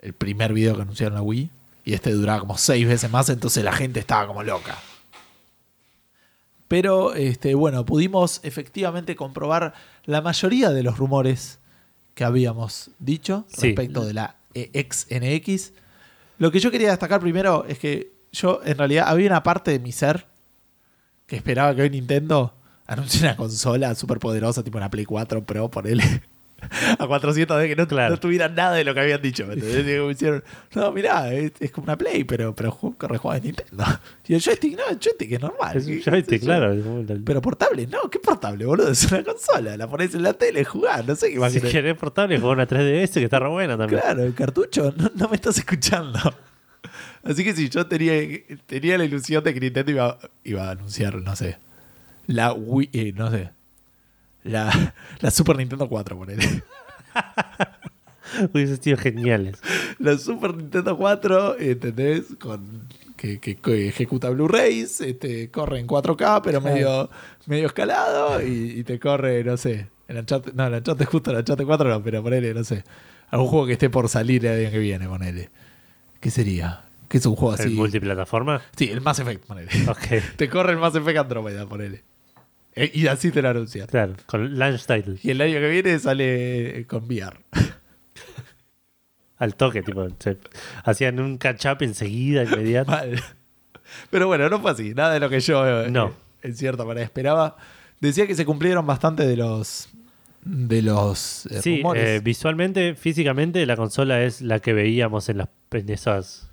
El 0.00 0.12
primer 0.12 0.52
video 0.52 0.76
que 0.76 0.82
anunciaron 0.82 1.14
la 1.14 1.22
Wii. 1.22 1.50
Y 1.84 1.92
este 1.94 2.12
duraba 2.12 2.40
como 2.40 2.56
6 2.56 2.86
veces 2.86 3.10
más, 3.10 3.28
entonces 3.28 3.62
la 3.62 3.72
gente 3.72 4.00
estaba 4.00 4.26
como 4.26 4.42
loca. 4.42 4.76
Pero 6.68 7.14
este, 7.14 7.54
bueno, 7.54 7.84
pudimos 7.84 8.40
efectivamente 8.42 9.16
comprobar 9.16 9.74
la 10.06 10.22
mayoría 10.22 10.70
de 10.70 10.82
los 10.82 10.96
rumores 10.98 11.58
que 12.14 12.24
habíamos 12.24 12.90
dicho 12.98 13.44
Sí. 13.48 13.68
respecto 13.68 14.04
de 14.04 14.14
la 14.14 14.36
XNX. 14.54 15.72
Lo 16.38 16.50
que 16.50 16.60
yo 16.60 16.70
quería 16.70 16.90
destacar 16.90 17.20
primero 17.20 17.64
es 17.68 17.78
que 17.78 18.12
yo, 18.32 18.60
en 18.64 18.78
realidad, 18.78 19.06
había 19.08 19.28
una 19.28 19.42
parte 19.42 19.70
de 19.70 19.78
mi 19.78 19.92
ser 19.92 20.26
que 21.26 21.36
esperaba 21.36 21.74
que 21.74 21.82
hoy 21.82 21.90
Nintendo 21.90 22.54
anuncie 22.86 23.20
una 23.22 23.36
consola 23.36 23.94
súper 23.94 24.18
poderosa, 24.18 24.62
tipo 24.62 24.78
una 24.78 24.90
Play 24.90 25.04
4 25.04 25.44
Pro, 25.44 25.70
ponele. 25.70 26.22
A 26.98 27.06
400 27.06 27.58
de 27.60 27.68
que 27.68 27.76
no, 27.76 27.86
Claro. 27.86 28.14
no 28.14 28.20
tuviera 28.20 28.48
nada 28.48 28.74
de 28.76 28.84
lo 28.84 28.94
que 28.94 29.00
habían 29.00 29.20
dicho. 29.22 29.46
Digo, 29.54 30.06
me 30.06 30.12
hicieron, 30.12 30.42
no, 30.74 30.92
mirá, 30.92 31.32
es, 31.32 31.52
es 31.60 31.70
como 31.70 31.84
una 31.84 31.96
Play, 31.98 32.24
pero, 32.24 32.54
pero 32.54 32.72
corre 32.96 33.18
juegos 33.18 33.40
de 33.42 33.48
Nintendo. 33.48 33.84
Y 34.26 34.34
el 34.34 34.40
joystick, 34.42 34.76
no, 34.78 34.88
el 34.88 34.98
joystick 34.98 35.32
es 35.32 35.40
normal. 35.40 35.76
Es 35.76 35.86
un 35.86 35.92
¿qué- 35.92 36.00
qué 36.02 36.10
joystick, 36.10 36.42
claro. 36.42 36.74
Pero 37.24 37.42
portable, 37.42 37.86
no, 37.86 38.08
¿qué 38.10 38.18
portable, 38.18 38.64
boludo? 38.64 38.90
Es 38.90 39.10
una 39.12 39.22
consola, 39.22 39.76
la 39.76 39.86
pones 39.88 40.14
en 40.14 40.22
la 40.22 40.32
tele, 40.32 40.64
jugás, 40.64 41.06
no 41.06 41.14
sé 41.14 41.26
qué 41.26 41.32
si 41.32 41.36
imaginas. 41.38 41.70
querés 41.72 41.94
portable, 41.96 42.38
juega 42.38 42.54
una 42.54 42.66
3DS 42.68 43.12
que 43.14 43.24
está 43.24 43.38
re 43.38 43.48
buena 43.48 43.76
también. 43.76 44.00
Claro, 44.00 44.22
el 44.22 44.32
cartucho, 44.34 44.94
no, 44.96 45.10
no 45.14 45.28
me 45.28 45.36
estás 45.36 45.58
escuchando. 45.58 46.18
Así 47.22 47.42
que 47.44 47.54
si 47.54 47.68
yo 47.70 47.86
tenía, 47.86 48.12
tenía 48.66 48.98
la 48.98 49.04
ilusión 49.04 49.42
de 49.44 49.54
que 49.54 49.60
Nintendo 49.60 49.90
iba, 49.90 50.18
iba 50.44 50.68
a 50.68 50.70
anunciar, 50.72 51.16
no 51.16 51.34
sé, 51.36 51.58
la 52.26 52.52
Wii, 52.52 52.90
eh, 52.92 53.12
no 53.14 53.30
sé, 53.30 53.50
la, 54.44 54.94
la 55.20 55.30
Super 55.30 55.56
Nintendo 55.56 55.88
4, 55.88 56.16
ponele. 56.16 56.62
Hubiese 58.52 58.76
sido 58.78 58.96
geniales. 58.96 59.60
La 59.98 60.18
Super 60.18 60.56
Nintendo 60.56 60.96
4, 60.96 61.58
¿entendés? 61.60 62.24
Con, 62.40 62.88
que, 63.16 63.38
que- 63.38 63.56
que 63.56 63.88
ejecuta 63.88 64.28
Blu-rays, 64.30 65.00
este, 65.02 65.50
corre 65.50 65.78
en 65.78 65.86
4K, 65.86 66.40
pero 66.42 66.60
medio, 66.60 67.10
medio 67.46 67.66
escalado, 67.66 68.42
y, 68.42 68.78
y 68.80 68.84
te 68.84 68.98
corre, 68.98 69.44
no 69.44 69.56
sé, 69.56 69.86
el 70.08 70.18
Uncharted, 70.18 70.52
no, 70.54 70.66
el 70.66 70.74
Uncharted 70.74 71.06
justo 71.06 71.30
el 71.30 71.36
Uncharted 71.38 71.64
4 71.64 71.88
no, 71.90 72.02
pero 72.02 72.22
ponele, 72.22 72.52
no 72.54 72.64
sé, 72.64 72.82
algún 73.30 73.48
juego 73.48 73.66
que 73.66 73.72
esté 73.74 73.88
por 73.88 74.08
salir 74.08 74.44
el 74.44 74.62
año 74.64 74.72
que 74.72 74.78
viene, 74.80 75.06
ponele. 75.06 75.50
¿Qué 76.20 76.30
sería? 76.30 76.82
¿Qué 77.08 77.18
es 77.18 77.26
un 77.26 77.36
juego 77.36 77.54
¿El 77.54 77.60
así? 77.60 77.70
multiplataforma? 77.74 78.62
Sí, 78.76 78.90
el 78.90 79.00
Mass 79.00 79.20
Effect, 79.20 79.44
ponele. 79.46 79.70
Ok, 79.88 80.06
te 80.36 80.48
corre 80.48 80.72
el 80.72 80.78
Mass 80.78 80.96
Effect 80.96 81.18
Andromeda, 81.18 81.66
ponele. 81.66 82.02
Eh, 82.76 82.90
y 82.92 83.06
así 83.06 83.30
te 83.30 83.40
lo 83.42 83.48
anuncian. 83.50 83.86
claro. 83.86 84.14
Con 84.26 84.58
launch 84.58 84.86
title. 84.86 85.16
Y 85.22 85.30
el 85.30 85.40
año 85.40 85.54
que 85.60 85.68
viene 85.68 85.98
sale 85.98 86.80
eh, 86.80 86.86
con 86.86 87.04
VR. 87.04 87.36
Al 89.38 89.56
toque, 89.56 89.82
tipo. 89.82 90.06
se- 90.18 90.38
hacían 90.84 91.18
un 91.20 91.38
catch-up 91.38 91.78
enseguida, 91.82 92.44
inmediato. 92.44 92.90
Mal. 92.92 93.20
Pero 94.10 94.26
bueno, 94.26 94.48
no 94.48 94.60
fue 94.60 94.70
así. 94.70 94.94
Nada 94.94 95.12
de 95.14 95.20
lo 95.20 95.28
que 95.28 95.40
yo, 95.40 95.82
eh, 95.84 95.90
No. 95.90 96.08
eh, 96.08 96.12
en 96.42 96.56
cierta 96.56 96.84
manera, 96.84 97.04
esperaba. 97.04 97.56
Decía 98.00 98.26
que 98.26 98.34
se 98.34 98.44
cumplieron 98.44 98.86
bastante 98.86 99.26
de 99.26 99.36
los 99.36 99.88
de 100.44 100.82
los 100.82 101.46
eh, 101.46 101.62
Sí, 101.62 101.76
rumores. 101.78 102.04
eh, 102.06 102.20
visualmente, 102.22 102.94
físicamente, 102.94 103.64
la 103.66 103.76
consola 103.76 104.22
es 104.22 104.42
la 104.42 104.60
que 104.60 104.72
veíamos 104.74 105.28
en, 105.30 105.38
las, 105.38 105.48
en, 105.72 105.88
esas, 105.88 106.50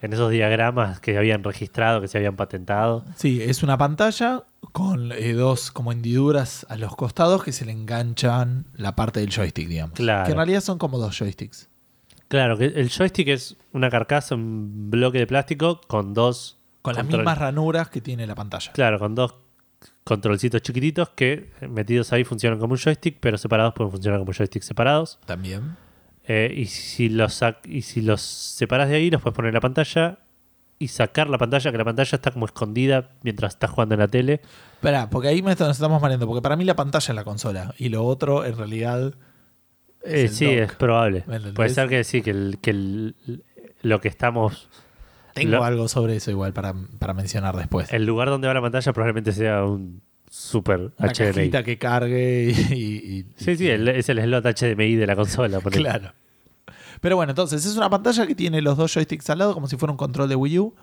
en 0.00 0.12
esos 0.12 0.30
diagramas 0.30 1.00
que 1.00 1.16
habían 1.16 1.42
registrado, 1.44 2.00
que 2.00 2.08
se 2.08 2.18
habían 2.18 2.36
patentado. 2.36 3.04
Sí, 3.16 3.42
es 3.42 3.62
una 3.62 3.78
pantalla 3.78 4.44
con 4.72 5.12
eh, 5.12 5.32
dos 5.32 5.70
como 5.70 5.92
hendiduras 5.92 6.66
a 6.68 6.76
los 6.76 6.96
costados 6.96 7.44
que 7.44 7.52
se 7.52 7.64
le 7.64 7.72
enganchan 7.72 8.66
la 8.74 8.96
parte 8.96 9.20
del 9.20 9.30
joystick, 9.30 9.68
digamos. 9.68 9.94
Claro. 9.94 10.24
Que 10.24 10.32
en 10.32 10.36
realidad 10.36 10.60
son 10.60 10.78
como 10.78 10.98
dos 10.98 11.18
joysticks. 11.18 11.68
Claro, 12.28 12.56
que 12.56 12.64
el 12.64 12.88
joystick 12.88 13.28
es 13.28 13.56
una 13.72 13.90
carcasa, 13.90 14.34
un 14.34 14.90
bloque 14.90 15.18
de 15.18 15.26
plástico 15.26 15.80
con 15.86 16.14
dos. 16.14 16.58
Con 16.80 16.94
las 16.96 17.04
mismas 17.04 17.38
ranuras 17.38 17.90
que 17.90 18.00
tiene 18.00 18.26
la 18.26 18.34
pantalla. 18.34 18.72
Claro, 18.72 18.98
con 18.98 19.14
dos 19.14 19.34
controlcitos 20.04 20.62
chiquititos 20.62 21.10
que 21.10 21.52
eh, 21.60 21.68
metidos 21.68 22.12
ahí 22.12 22.24
funcionan 22.24 22.58
como 22.58 22.72
un 22.72 22.78
joystick, 22.78 23.18
pero 23.20 23.38
separados 23.38 23.74
pueden 23.74 23.92
funcionar 23.92 24.18
como 24.18 24.32
joysticks 24.32 24.66
separados. 24.66 25.18
También. 25.26 25.76
Eh, 26.26 26.52
y, 26.56 26.66
si 26.66 27.08
los 27.08 27.40
y 27.66 27.82
si 27.82 28.00
los 28.00 28.20
separas 28.22 28.88
de 28.88 28.96
ahí, 28.96 29.10
los 29.10 29.20
puedes 29.20 29.34
poner 29.34 29.48
en 29.48 29.54
la 29.54 29.60
pantalla 29.60 30.18
y 30.78 30.88
sacar 30.88 31.28
la 31.28 31.38
pantalla, 31.38 31.70
que 31.72 31.78
la 31.78 31.84
pantalla 31.84 32.16
está 32.16 32.30
como 32.30 32.46
escondida 32.46 33.10
mientras 33.22 33.54
estás 33.54 33.70
jugando 33.70 33.94
en 33.94 34.00
la 34.00 34.08
tele. 34.08 34.40
Espera, 34.74 35.08
porque 35.10 35.28
ahí 35.28 35.42
me- 35.42 35.54
nos 35.54 35.70
estamos 35.70 36.00
mareando. 36.02 36.26
Porque 36.26 36.42
para 36.42 36.56
mí 36.56 36.64
la 36.64 36.76
pantalla 36.76 37.06
es 37.08 37.14
la 37.14 37.24
consola. 37.24 37.74
Y 37.78 37.88
lo 37.88 38.04
otro, 38.04 38.44
en 38.44 38.56
realidad. 38.56 39.14
es 40.04 40.32
Eh, 40.32 40.34
sí, 40.34 40.44
dock. 40.46 40.54
es 40.54 40.72
probable. 40.74 41.24
Puede 41.54 41.68
ser 41.70 41.88
que 41.88 42.02
sí, 42.04 42.22
que, 42.22 42.30
el- 42.30 42.58
que 42.60 42.70
el- 42.70 43.14
lo 43.82 44.00
que 44.00 44.08
estamos. 44.08 44.68
Tengo 45.34 45.52
lo- 45.52 45.64
algo 45.64 45.88
sobre 45.88 46.16
eso 46.16 46.30
igual 46.30 46.52
para, 46.52 46.74
para 46.98 47.14
mencionar 47.14 47.56
después. 47.56 47.92
El 47.92 48.04
lugar 48.04 48.28
donde 48.28 48.48
va 48.48 48.54
la 48.54 48.60
pantalla 48.60 48.92
probablemente 48.92 49.32
sea 49.32 49.64
un 49.64 50.02
super 50.34 50.92
Una 50.98 51.12
HDMI. 51.12 51.32
cajita 51.34 51.62
que 51.62 51.78
cargue 51.78 52.54
y... 52.70 52.74
y- 52.74 53.18
y- 53.18 53.26
Sí, 53.36 53.54
sí, 53.56 53.68
el- 53.68 53.86
es 53.88 54.08
el 54.08 54.18
slot 54.18 54.44
HDMI 54.46 54.94
de 54.96 55.06
la 55.06 55.14
consola. 55.14 55.60
Claro. 55.60 56.14
Pero 57.02 57.16
bueno, 57.16 57.32
entonces 57.32 57.66
es 57.66 57.76
una 57.76 57.90
pantalla 57.90 58.26
que 58.26 58.34
tiene 58.34 58.62
los 58.62 58.78
dos 58.78 58.94
joysticks 58.94 59.28
al 59.28 59.38
lado 59.40 59.52
como 59.52 59.66
si 59.68 59.76
fuera 59.76 59.90
un 59.92 59.98
control 59.98 60.28
de 60.30 60.36
Wii 60.36 60.58
U. 60.60 60.74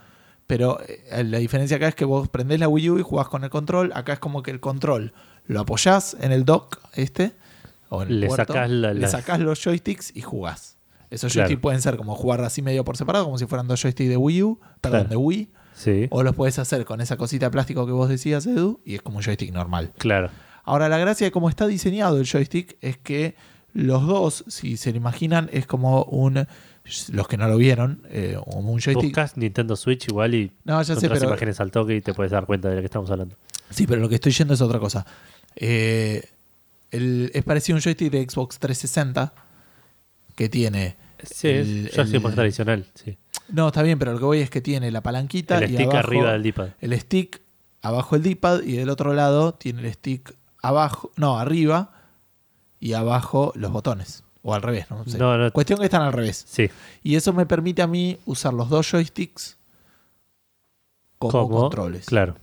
Pero 0.46 0.80
eh, 0.88 1.24
la 1.24 1.40
diferencia 1.40 1.78
acá 1.78 1.88
es 1.88 1.96
que 1.96 2.06
vos 2.06 2.28
prendés 2.30 2.60
la 2.60 2.68
Wii 2.68 2.90
U 2.92 3.00
y 3.00 3.02
jugás 3.02 3.28
con 3.28 3.44
el 3.44 3.50
control. 3.50 3.92
Acá 3.96 4.14
es 4.14 4.20
como 4.20 4.44
que 4.44 4.52
el 4.52 4.60
control 4.60 5.14
lo 5.48 5.62
apoyás 5.62 6.16
en 6.20 6.32
el 6.32 6.46
dock 6.46 6.78
este. 6.94 7.32
O 7.90 8.04
en 8.04 8.10
el 8.10 8.20
Le 8.20 8.28
puerto, 8.28 8.54
sacás 8.54 8.70
la- 8.70 8.94
le 8.94 9.08
sacás 9.08 9.40
los 9.40 9.64
joysticks 9.64 10.16
y 10.16 10.22
jugás. 10.22 10.78
Esos 11.10 11.34
Claro. 11.34 11.48
joysticks 11.48 11.62
pueden 11.64 11.82
ser 11.82 11.98
como 11.98 12.14
jugar 12.16 12.42
así 12.42 12.62
medio 12.62 12.84
por 12.86 12.98
separado, 12.98 13.26
como 13.26 13.40
si 13.40 13.48
fueran 13.48 13.68
dos 13.68 13.82
joysticks 13.82 14.10
de 14.10 14.18
Wii 14.18 14.44
U, 14.44 14.60
perdón, 14.82 15.00
Claro. 15.02 15.10
de 15.10 15.16
Wii. 15.16 15.50
Sí, 15.80 16.08
O 16.12 16.24
los 16.24 16.36
puedes 16.36 16.60
hacer 16.60 16.84
con 16.84 17.00
esa 17.00 17.16
cosita 17.16 17.46
de 17.46 17.52
plástico 17.52 17.86
que 17.86 17.94
vos 17.94 18.10
decías, 18.10 18.46
Edu, 18.46 18.82
y 18.84 18.96
es 18.96 19.02
como 19.02 19.18
un 19.18 19.24
joystick 19.24 19.52
normal. 19.54 19.94
claro. 19.98 20.30
Ahora, 20.66 20.88
la 20.90 20.98
gracia 21.00 21.26
de 21.26 21.32
cómo 21.32 21.50
está 21.50 21.66
diseñado 21.66 22.20
el 22.20 22.28
joystick 22.28 22.78
es 22.82 22.98
que 22.98 23.34
los 23.74 24.06
dos, 24.06 24.44
si 24.50 24.78
se 24.78 24.92
lo 24.92 24.98
imaginan, 24.98 25.50
es 25.54 25.66
como 25.66 26.04
un. 26.04 26.46
Los 27.12 27.28
que 27.28 27.38
no 27.38 27.48
lo 27.48 27.58
vieron, 27.58 28.02
eh, 28.10 28.38
como 28.52 28.72
un 28.74 28.80
joystick. 28.80 29.06
Buscas 29.10 29.38
Nintendo 29.38 29.76
Switch 29.76 30.08
igual 30.10 30.36
y 30.36 30.52
No, 30.66 30.80
ya 30.82 30.96
sé, 30.96 31.08
pero. 31.10 31.26
imágenes 31.28 31.60
al 31.60 31.72
toque 31.72 31.96
y 31.96 32.02
te 32.02 32.14
puedes 32.14 32.32
dar 32.32 32.46
cuenta 32.46 32.68
de 32.70 32.76
lo 32.76 32.82
que 32.82 32.86
estamos 32.86 33.10
hablando. 33.10 33.36
Sí, 33.72 33.88
pero 33.88 34.02
lo 34.02 34.10
que 34.10 34.16
estoy 34.16 34.32
yendo 34.32 34.54
es 34.54 34.62
otra 34.62 34.80
cosa. 34.80 35.06
Eh, 35.56 36.24
el- 36.92 37.32
es 37.34 37.44
parecido 37.44 37.76
a 37.76 37.78
un 37.78 37.82
joystick 37.84 38.12
de 38.12 38.28
Xbox 38.30 38.60
360 38.60 39.34
que 40.36 40.50
tiene. 40.50 40.96
Sí, 41.24 41.48
El- 41.48 41.88
es 41.88 41.98
el- 41.98 42.22
más 42.22 42.36
tradicional. 42.36 42.86
Sí. 42.96 43.18
No, 43.52 43.68
está 43.68 43.82
bien, 43.82 43.98
pero 44.00 44.14
lo 44.14 44.20
que 44.20 44.26
voy 44.26 44.40
es 44.40 44.50
que 44.50 44.62
tiene 44.62 44.92
la 44.92 45.02
palanquita 45.02 45.58
El 45.58 45.72
y 45.72 45.74
stick 45.74 45.82
abajo, 45.88 45.98
arriba 45.98 46.32
del 46.34 46.44
D-pad. 46.44 46.70
el 46.82 47.00
stick 47.00 47.42
abajo 47.82 48.16
el 48.16 48.24
D-pad 48.24 48.62
y 48.64 48.74
del 48.74 48.90
otro 48.90 49.14
lado 49.14 49.54
tiene 49.54 49.82
el 49.88 49.94
stick 49.94 50.36
abajo, 50.62 51.12
no, 51.16 51.40
arriba 51.40 51.92
y 52.80 52.94
abajo 52.94 53.52
los 53.56 53.72
botones. 53.72 54.24
O 54.42 54.54
al 54.54 54.62
revés, 54.62 54.90
no 54.90 55.04
sé. 55.06 55.18
No, 55.18 55.38
no. 55.38 55.52
Cuestión 55.52 55.80
que 55.80 55.86
están 55.86 56.02
al 56.02 56.14
revés. 56.14 56.46
Sí, 56.48 56.70
Y 57.04 57.16
eso 57.16 57.34
me 57.34 57.46
permite 57.46 57.82
a 57.82 57.88
mí 57.88 58.18
usar 58.26 58.54
los 58.54 58.70
dos 58.70 58.90
joysticks 58.90 59.58
como 61.18 61.50
controles. 61.50 62.06
Claro. 62.06 62.36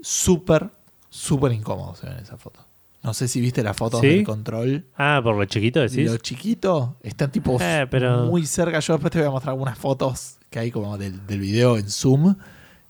Súper, 0.00 0.70
súper 1.10 1.52
incómodo 1.52 1.94
se 1.94 2.06
ve 2.06 2.12
en 2.12 2.18
esa 2.20 2.36
foto. 2.38 2.64
No 3.02 3.14
sé 3.14 3.26
si 3.28 3.40
viste 3.40 3.62
las 3.62 3.76
fotos 3.76 4.00
¿Sí? 4.00 4.06
del 4.08 4.24
control. 4.24 4.86
Ah, 4.96 5.20
por 5.22 5.36
lo 5.36 5.44
chiquito 5.44 5.80
decís. 5.80 6.08
Lo 6.10 6.16
chiquito 6.18 6.96
está 7.02 7.28
tipo 7.28 7.58
Eh, 7.60 7.86
pero- 7.90 8.26
muy 8.26 8.46
cerca. 8.46 8.78
Yo 8.78 8.92
después 8.94 9.10
te 9.10 9.18
voy 9.18 9.28
a 9.28 9.30
mostrar 9.30 9.52
algunas 9.52 9.76
fotos 9.76 10.36
que 10.50 10.58
hay 10.60 10.70
como 10.70 10.96
del, 10.98 11.26
del 11.26 11.40
video 11.40 11.76
en 11.78 11.88
Zoom. 11.90 12.36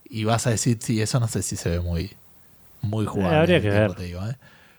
Y 0.04 0.24
vas 0.24 0.46
a 0.46 0.50
decir, 0.50 0.76
sí, 0.80 1.00
eso 1.00 1.18
no 1.18 1.28
sé 1.28 1.40
si 1.42 1.56
se 1.56 1.70
ve 1.70 1.80
muy, 1.80 2.12
muy 2.82 3.06
jugable. 3.06 3.36
Eh, 3.36 3.40
habría 3.40 3.56
al 3.56 3.62
que 3.62 3.70
tiempo, 3.70 3.88
ver. 3.88 3.96
te 3.96 4.02
digo, 4.04 4.20
¿eh? 4.28 4.36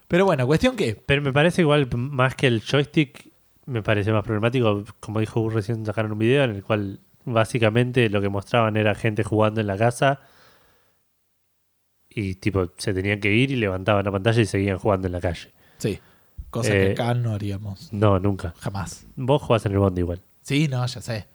Pero 0.08 0.26
bueno, 0.26 0.46
cuestión 0.46 0.76
que 0.76 0.96
Pero 0.96 1.24
me 1.24 1.34
parece 1.34 1.62
igual, 1.64 1.90
más 1.96 2.36
que 2.36 2.46
el 2.46 2.62
joystick, 2.62 3.32
me 3.66 3.82
parece 3.82 4.12
más 4.12 4.24
problemático. 4.24 4.84
Como 5.00 5.20
dijo 5.20 5.50
recién, 5.50 5.84
sacaron 5.84 6.12
un 6.12 6.20
video 6.20 6.44
en 6.44 6.52
el 6.52 6.64
cual 6.64 7.00
básicamente 7.26 8.08
lo 8.10 8.22
que 8.22 8.30
mostraban 8.30 8.78
era 8.78 8.94
gente 8.94 9.24
jugando 9.24 9.62
en 9.62 9.66
la 9.68 9.78
casa. 9.78 10.20
Y 12.16 12.36
tipo, 12.36 12.72
se 12.78 12.94
tenían 12.94 13.20
que 13.20 13.32
ir 13.34 13.52
y 13.52 13.56
levantaban 13.56 14.06
la 14.06 14.12
pantalla 14.12 14.42
y 14.42 14.46
seguían 14.46 14.78
jugando 14.78 15.08
en 15.08 15.14
la 15.14 15.22
calle. 15.22 15.52
sí, 15.78 16.00
cosa 16.50 16.70
que 16.70 16.88
Eh, 16.88 16.92
acá 16.92 17.14
no 17.14 17.34
haríamos 17.34 17.92
No, 17.92 18.20
nunca. 18.20 18.54
jamás. 18.60 19.06
Vos 19.16 19.42
jugás 19.42 19.66
en 19.66 19.72
el 19.74 19.80
bondi 19.80 20.02
igual. 20.02 20.22
Sí, 20.42 20.68
no, 20.68 20.86
ya 20.86 21.02
sé. 21.02 21.26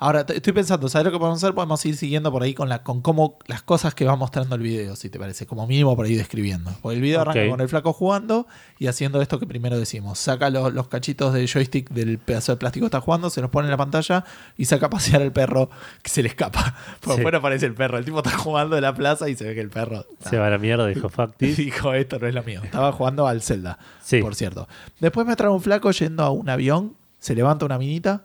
Ahora, 0.00 0.24
estoy 0.28 0.52
pensando, 0.52 0.88
¿sabes 0.88 1.06
lo 1.06 1.10
que 1.10 1.18
podemos 1.18 1.42
hacer? 1.42 1.54
Podemos 1.56 1.84
ir 1.84 1.96
siguiendo 1.96 2.30
por 2.30 2.44
ahí 2.44 2.54
con 2.54 2.68
la 2.68 2.84
con 2.84 3.02
cómo 3.02 3.36
las 3.48 3.62
cosas 3.62 3.96
que 3.96 4.04
va 4.04 4.14
mostrando 4.14 4.54
el 4.54 4.62
video, 4.62 4.94
si 4.94 5.10
te 5.10 5.18
parece, 5.18 5.44
como 5.44 5.66
mínimo 5.66 5.96
por 5.96 6.06
ahí 6.06 6.14
describiendo. 6.14 6.70
Porque 6.80 6.94
el 6.96 7.02
video 7.02 7.20
arranca 7.22 7.48
con 7.48 7.60
el 7.60 7.68
flaco 7.68 7.92
jugando 7.92 8.46
y 8.78 8.86
haciendo 8.86 9.20
esto 9.20 9.40
que 9.40 9.46
primero 9.48 9.76
decimos. 9.76 10.20
Saca 10.20 10.50
lo- 10.50 10.70
los 10.70 10.86
cachitos 10.86 11.34
de 11.34 11.48
joystick 11.48 11.90
del 11.90 12.18
pedazo 12.18 12.52
de 12.52 12.58
plástico 12.58 12.84
que 12.84 12.86
está 12.88 13.00
jugando, 13.00 13.28
se 13.28 13.40
los 13.40 13.50
pone 13.50 13.66
en 13.66 13.72
la 13.72 13.76
pantalla 13.76 14.24
y 14.56 14.66
saca 14.66 14.86
a 14.86 14.90
pasear 14.90 15.20
al 15.20 15.32
perro 15.32 15.68
que 16.00 16.10
se 16.10 16.22
le 16.22 16.28
escapa. 16.28 16.76
Por 17.00 17.16
Sí. 17.16 17.22
fuera 17.22 17.38
aparece 17.38 17.66
el 17.66 17.74
perro. 17.74 17.98
El 17.98 18.04
tipo 18.04 18.18
está 18.18 18.38
jugando 18.38 18.76
en 18.76 18.82
la 18.82 18.94
plaza 18.94 19.28
y 19.28 19.34
se 19.34 19.46
ve 19.48 19.54
que 19.56 19.60
el 19.62 19.70
perro 19.70 20.06
Se 20.30 20.38
va 20.38 20.46
a 20.46 20.50
la 20.50 20.58
mierda, 20.58 20.86
dijo 20.86 21.08
fuck 21.08 21.34
this. 21.36 21.56
dijo, 21.56 21.92
esto 21.92 22.20
no 22.20 22.28
es 22.28 22.34
lo 22.34 22.44
mío. 22.44 22.60
Estaba 22.62 22.92
jugando 22.92 23.26
al 23.26 23.42
Zelda 23.42 23.80
Sí. 24.00 24.20
por 24.22 24.36
cierto. 24.36 24.68
Después 25.00 25.26
me 25.26 25.34
trae 25.34 25.50
un 25.50 25.60
flaco 25.60 25.90
yendo 25.90 26.22
a 26.22 26.30
un 26.30 26.48
avión, 26.48 26.94
se 27.18 27.34
levanta 27.34 27.64
una 27.66 27.78
minita. 27.78 28.22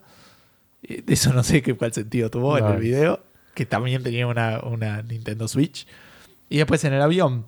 Eh, 0.83 1.01
De 1.05 1.13
eso 1.13 1.33
no 1.33 1.43
sé 1.43 1.61
qué 1.61 1.73
cuál 1.75 1.93
sentido 1.93 2.29
tuvo 2.29 2.57
en 2.57 2.65
el 2.65 2.77
video, 2.79 3.23
que 3.53 3.65
también 3.65 4.03
tenía 4.03 4.27
una, 4.27 4.59
una 4.63 5.01
Nintendo 5.01 5.47
Switch. 5.47 5.87
Y 6.49 6.57
después 6.57 6.83
en 6.83 6.93
el 6.93 7.01
avión 7.01 7.45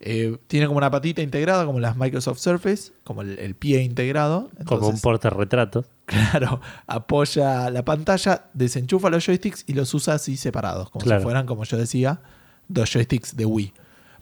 eh, 0.00 0.36
tiene 0.46 0.66
como 0.66 0.78
una 0.78 0.90
patita 0.90 1.22
integrada, 1.22 1.64
como 1.66 1.80
las 1.80 1.96
Microsoft 1.96 2.38
Surface, 2.38 2.92
como 3.04 3.22
el, 3.22 3.38
el 3.38 3.54
pie 3.54 3.82
integrado. 3.82 4.50
Como 4.64 4.78
un 4.80 4.84
Entonces, 4.84 5.00
portarretrato. 5.02 5.84
Claro, 6.06 6.60
apoya 6.86 7.68
la 7.68 7.84
pantalla, 7.84 8.44
desenchufa 8.54 9.10
los 9.10 9.26
joysticks 9.26 9.64
y 9.66 9.72
los 9.74 9.92
usa 9.92 10.14
así 10.14 10.36
separados, 10.36 10.88
como 10.90 11.02
Claro. 11.04 11.20
si 11.20 11.24
fueran, 11.24 11.46
como 11.46 11.64
yo 11.64 11.76
decía, 11.76 12.20
dos 12.68 12.92
joysticks 12.92 13.36
de 13.36 13.44
Wii. 13.44 13.72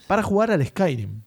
Para 0.07 0.23
jugar 0.23 0.51
al 0.51 0.65
Skyrim. 0.67 1.21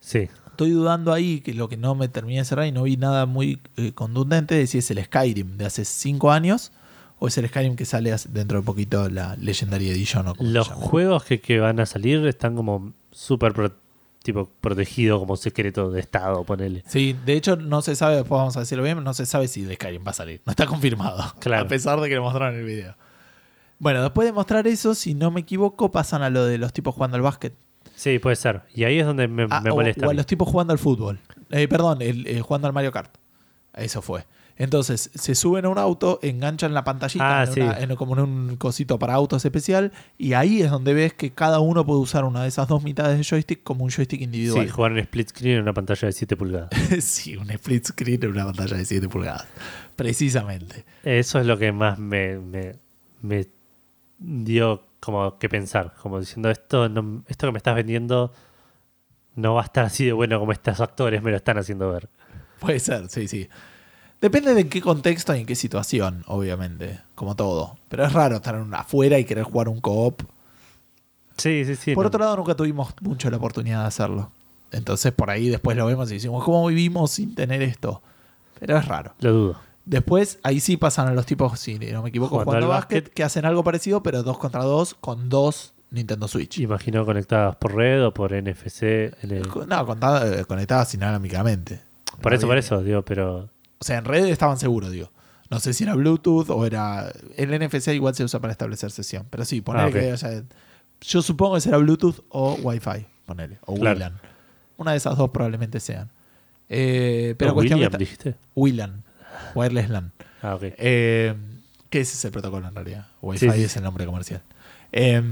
Sí. 0.00 0.28
Estoy 0.58 0.72
dudando 0.72 1.12
ahí, 1.12 1.40
que 1.40 1.54
lo 1.54 1.68
que 1.68 1.76
no 1.76 1.94
me 1.94 2.08
terminé 2.08 2.40
de 2.40 2.44
cerrar 2.44 2.66
y 2.66 2.72
no 2.72 2.82
vi 2.82 2.96
nada 2.96 3.26
muy 3.26 3.60
eh, 3.76 3.92
contundente 3.92 4.56
de 4.56 4.66
si 4.66 4.78
es 4.78 4.90
el 4.90 5.04
Skyrim 5.04 5.56
de 5.56 5.66
hace 5.66 5.84
5 5.84 6.32
años 6.32 6.72
o 7.20 7.28
es 7.28 7.38
el 7.38 7.46
Skyrim 7.48 7.76
que 7.76 7.84
sale 7.84 8.12
dentro 8.30 8.58
de 8.58 8.64
poquito 8.64 9.08
la 9.08 9.36
Legendary 9.36 9.88
Edition 9.88 10.26
o 10.26 10.34
como 10.34 10.48
se 10.48 10.52
Los 10.54 10.66
juegos 10.66 11.22
que, 11.22 11.40
que 11.40 11.60
van 11.60 11.78
a 11.78 11.86
salir 11.86 12.26
están 12.26 12.56
como 12.56 12.92
súper 13.12 13.52
pro- 13.52 13.72
tipo 14.24 14.50
protegidos 14.60 15.20
como 15.20 15.36
secreto 15.36 15.92
de 15.92 16.00
estado, 16.00 16.42
ponele. 16.42 16.82
Sí, 16.88 17.14
de 17.24 17.34
hecho 17.34 17.54
no 17.54 17.80
se 17.80 17.94
sabe, 17.94 18.16
después 18.16 18.38
vamos 18.40 18.56
a 18.56 18.60
decirlo 18.60 18.82
bien, 18.82 19.04
no 19.04 19.14
se 19.14 19.26
sabe 19.26 19.46
si 19.46 19.62
el 19.62 19.72
Skyrim 19.76 20.04
va 20.04 20.10
a 20.10 20.14
salir. 20.14 20.42
No 20.44 20.50
está 20.50 20.66
confirmado. 20.66 21.22
Claro. 21.38 21.66
A 21.66 21.68
pesar 21.68 22.00
de 22.00 22.08
que 22.08 22.16
lo 22.16 22.22
mostraron 22.22 22.54
en 22.56 22.60
el 22.62 22.66
video. 22.66 22.96
Bueno, 23.78 24.02
después 24.02 24.26
de 24.26 24.32
mostrar 24.32 24.66
eso, 24.66 24.96
si 24.96 25.14
no 25.14 25.30
me 25.30 25.42
equivoco, 25.42 25.92
pasan 25.92 26.22
a 26.22 26.30
lo 26.30 26.44
de 26.46 26.58
los 26.58 26.72
tipos 26.72 26.96
jugando 26.96 27.16
al 27.16 27.22
básquet. 27.22 27.54
Sí, 27.98 28.20
puede 28.20 28.36
ser. 28.36 28.62
Y 28.74 28.84
ahí 28.84 29.00
es 29.00 29.06
donde 29.06 29.26
me, 29.26 29.46
Ah, 29.50 29.60
me 29.60 29.70
molesta. 29.70 30.06
O, 30.06 30.10
a 30.10 30.14
los 30.14 30.24
tipos 30.24 30.46
jugando 30.48 30.72
al 30.72 30.78
fútbol. 30.78 31.18
Eh, 31.50 31.66
perdón, 31.66 32.00
el, 32.00 32.26
eh, 32.28 32.40
jugando 32.40 32.68
al 32.68 32.72
Mario 32.72 32.92
Kart. 32.92 33.12
Eso 33.74 34.02
fue. 34.02 34.24
Entonces, 34.56 35.10
se 35.14 35.34
suben 35.36 35.64
a 35.64 35.68
un 35.68 35.78
auto, 35.78 36.18
enganchan 36.22 36.74
la 36.74 36.82
pantallita 36.84 37.40
Ah, 37.40 37.44
en 37.44 37.52
sí. 37.52 37.60
una- 37.60 37.78
en- 37.78 37.94
como 37.96 38.14
en 38.14 38.20
un 38.22 38.56
cosito 38.56 38.98
para 38.98 39.14
autos 39.14 39.44
especial, 39.44 39.92
y 40.16 40.32
ahí 40.32 40.62
es 40.62 40.70
donde 40.70 40.94
ves 40.94 41.12
que 41.14 41.30
cada 41.32 41.60
uno 41.60 41.86
puede 41.86 42.00
usar 42.00 42.24
una 42.24 42.42
de 42.42 42.48
esas 42.48 42.66
dos 42.68 42.82
mitades 42.82 43.16
de 43.18 43.24
joystick 43.24 43.62
como 43.62 43.84
un 43.84 43.90
joystick 43.90 44.20
individual. 44.20 44.64
Sí, 44.66 44.70
jugar 44.72 44.92
en 44.92 44.98
split 44.98 45.28
screen 45.28 45.56
en 45.56 45.62
una 45.62 45.74
pantalla 45.74 46.06
de 46.06 46.12
7 46.12 46.36
pulgadas. 46.36 46.70
sí, 47.04 47.36
un 47.36 47.50
split 47.50 47.84
screen 47.86 48.22
en 48.24 48.30
una 48.30 48.46
pantalla 48.46 48.76
de 48.76 48.84
7 48.84 49.08
pulgadas. 49.08 49.46
Precisamente. 49.94 50.84
Eso 51.04 51.38
es 51.38 51.46
lo 51.46 51.56
que 51.58 51.70
más 51.72 51.98
me, 51.98 52.38
me, 52.38 52.74
me 53.22 53.46
dio 54.18 54.82
como 55.00 55.38
que 55.38 55.48
pensar. 55.48 55.94
Como 56.02 56.20
diciendo, 56.20 56.50
esto, 56.50 56.88
no- 56.88 57.22
esto 57.28 57.46
que 57.46 57.52
me 57.52 57.58
estás 57.58 57.74
vendiendo 57.74 58.32
no 59.36 59.54
va 59.54 59.62
a 59.62 59.64
estar 59.64 59.84
así 59.84 60.04
de 60.04 60.12
bueno 60.12 60.38
como 60.40 60.52
estos 60.52 60.80
actores 60.80 61.22
me 61.22 61.30
lo 61.30 61.36
están 61.36 61.58
haciendo 61.58 61.90
ver. 61.92 62.08
Puede 62.60 62.80
ser, 62.80 63.08
sí, 63.08 63.28
sí. 63.28 63.48
Depende 64.20 64.52
de 64.52 64.62
en 64.62 64.68
qué 64.68 64.80
contexto 64.80 65.32
y 65.34 65.40
en 65.40 65.46
qué 65.46 65.54
situación, 65.54 66.24
obviamente, 66.26 67.00
como 67.14 67.36
todo. 67.36 67.76
Pero 67.88 68.04
es 68.04 68.12
raro 68.12 68.36
estar 68.36 68.56
afuera 68.72 69.16
y 69.18 69.24
querer 69.24 69.44
jugar 69.44 69.68
un 69.68 69.80
co-op. 69.80 70.22
Sí, 71.36 71.64
sí, 71.64 71.76
sí. 71.76 71.94
por 71.94 72.02
no. 72.04 72.08
otro 72.08 72.20
lado, 72.24 72.36
nunca 72.36 72.56
tuvimos 72.56 72.92
mucho 73.00 73.30
la 73.30 73.36
oportunidad 73.36 73.82
de 73.82 73.86
hacerlo. 73.86 74.32
Entonces, 74.72 75.12
por 75.12 75.30
ahí 75.30 75.48
después 75.48 75.76
lo 75.76 75.86
vemos 75.86 76.10
y 76.10 76.14
decimos, 76.14 76.42
¿cómo 76.44 76.66
vivimos 76.66 77.12
sin 77.12 77.34
tener 77.36 77.62
esto? 77.62 78.02
Pero 78.58 78.76
es 78.76 78.84
raro. 78.86 79.14
Lo 79.20 79.32
dudo. 79.32 79.60
Después, 79.88 80.38
ahí 80.42 80.60
sí 80.60 80.76
pasan 80.76 81.08
a 81.08 81.12
los 81.14 81.24
tipos, 81.24 81.58
si 81.58 81.78
no 81.78 82.02
me 82.02 82.10
equivoco, 82.10 82.40
Jugando 82.44 82.66
al 82.66 82.70
básquet, 82.70 83.04
básquet. 83.04 83.14
que 83.14 83.24
hacen 83.24 83.46
algo 83.46 83.64
parecido, 83.64 84.02
pero 84.02 84.22
dos 84.22 84.36
contra 84.38 84.62
dos 84.62 84.94
con 84.94 85.28
dos 85.30 85.72
Nintendo 85.90 86.28
Switch. 86.28 86.58
Imagino 86.58 87.06
conectadas 87.06 87.56
por 87.56 87.74
red 87.74 88.04
o 88.04 88.12
por 88.12 88.32
NFC. 88.34 89.10
el- 89.22 89.48
No, 89.66 89.86
eh, 90.26 90.44
conectadas 90.46 90.92
inalámbricamente. 90.94 91.80
Por 92.20 92.32
No 92.32 92.36
eso, 92.36 92.46
había- 92.46 92.48
por 92.48 92.58
eso, 92.58 92.82
digo, 92.82 93.02
pero. 93.02 93.48
O 93.78 93.84
sea, 93.84 93.96
en 93.96 94.04
red 94.04 94.26
estaban 94.26 94.58
seguros, 94.58 94.90
digo. 94.92 95.10
No 95.50 95.58
sé 95.60 95.72
si 95.72 95.84
era 95.84 95.94
Bluetooth 95.94 96.50
o 96.50 96.66
era. 96.66 97.10
El 97.36 97.54
NFC 97.54 97.94
igual 97.94 98.14
se 98.14 98.22
usa 98.24 98.38
para 98.40 98.52
establecer 98.52 98.90
sesión. 98.90 99.26
Pero 99.30 99.46
sí, 99.46 99.62
poner 99.62 99.86
Ah, 99.86 99.90
que 99.90 100.12
haya- 100.12 100.44
Yo 101.00 101.22
supongo 101.22 101.54
que 101.54 101.62
será 101.62 101.78
Bluetooth 101.78 102.16
o 102.28 102.54
Wi-Fi, 102.62 103.06
ponele. 103.24 103.58
O 103.64 103.74
Claro. 103.76 103.96
WLAN. 103.98 104.12
Una 104.76 104.90
de 104.90 104.98
esas 104.98 105.16
dos 105.16 105.30
probablemente 105.30 105.80
sean. 105.80 106.10
Eh, 106.68 107.34
pero 107.38 107.52
No, 107.52 107.54
cuestión 107.54 107.78
que 107.78 107.86
William, 107.86 107.98
dijiste. 107.98 108.34
WLAN. 108.54 109.04
Wireless 109.54 109.90
LAN. 109.90 110.12
Ah, 110.42 110.54
ok. 110.54 110.62
Eh, 110.78 111.34
que 111.90 112.00
ese 112.00 112.14
es 112.14 112.24
el 112.24 112.32
protocolo 112.32 112.68
en 112.68 112.74
realidad. 112.74 113.06
Wi-Fi 113.22 113.46
Sí, 113.46 113.52
sí, 113.52 113.64
es 113.64 113.76
el 113.76 113.82
nombre 113.82 114.06
comercial. 114.06 114.42
Eh, 114.92 115.22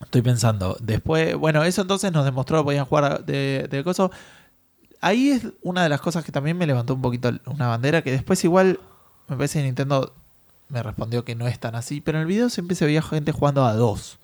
estoy 0.00 0.22
pensando. 0.22 0.76
Después, 0.80 1.34
bueno, 1.36 1.64
eso 1.64 1.82
entonces 1.82 2.12
nos 2.12 2.24
demostró 2.24 2.58
que 2.58 2.64
podían 2.64 2.84
jugar 2.84 3.24
de, 3.24 3.68
de 3.70 3.84
coso. 3.84 4.10
Ahí 5.00 5.30
es 5.30 5.46
una 5.62 5.82
de 5.82 5.88
las 5.88 6.00
cosas 6.00 6.24
que 6.24 6.32
también 6.32 6.58
me 6.58 6.66
levantó 6.66 6.94
un 6.94 7.02
poquito 7.02 7.32
una 7.46 7.68
bandera, 7.68 8.02
que 8.02 8.10
después 8.10 8.42
igual 8.44 8.78
me 9.28 9.36
parece 9.36 9.60
que 9.60 9.64
Nintendo 9.64 10.12
me 10.68 10.82
respondió 10.82 11.24
que 11.24 11.34
no 11.34 11.46
es 11.46 11.58
tan 11.58 11.74
así, 11.74 12.00
pero 12.00 12.18
en 12.18 12.22
el 12.22 12.28
video 12.28 12.50
siempre 12.50 12.76
se 12.76 12.84
veía 12.84 13.02
gente 13.02 13.32
jugando 13.32 13.64
a 13.64 13.74
dos. 13.74 14.18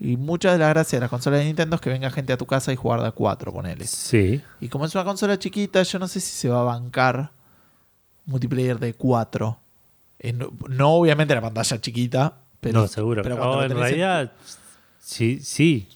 Y 0.00 0.16
mucha 0.16 0.50
de 0.52 0.58
la 0.58 0.68
gracia 0.68 0.96
de 0.96 1.00
las 1.02 1.10
consolas 1.10 1.40
de 1.40 1.46
Nintendo 1.46 1.76
es 1.76 1.80
que 1.82 1.90
venga 1.90 2.10
gente 2.10 2.32
a 2.32 2.36
tu 2.36 2.46
casa 2.46 2.72
y 2.72 2.76
jugar 2.76 3.00
de 3.02 3.08
a 3.08 3.12
cuatro, 3.12 3.52
ponele. 3.52 3.86
Sí. 3.86 4.42
Y 4.60 4.68
como 4.68 4.84
es 4.84 4.94
una 4.94 5.04
consola 5.04 5.38
chiquita, 5.38 5.82
yo 5.82 5.98
no 5.98 6.08
sé 6.08 6.18
si 6.20 6.32
se 6.32 6.48
va 6.48 6.60
a 6.60 6.64
bancar 6.64 7.30
multiplayer 8.26 8.78
de 8.78 8.94
4. 8.94 9.58
no, 10.34 10.52
no 10.68 10.90
obviamente 10.90 11.34
la 11.34 11.40
pantalla 11.40 11.80
chiquita, 11.80 12.38
pero, 12.60 12.80
no, 12.82 12.88
seguro. 12.88 13.22
pero 13.22 13.36
lo 13.36 13.64
en 13.64 13.72
en- 13.72 13.76
realidad, 13.78 14.32
sí, 15.00 15.40
sí. 15.40 15.88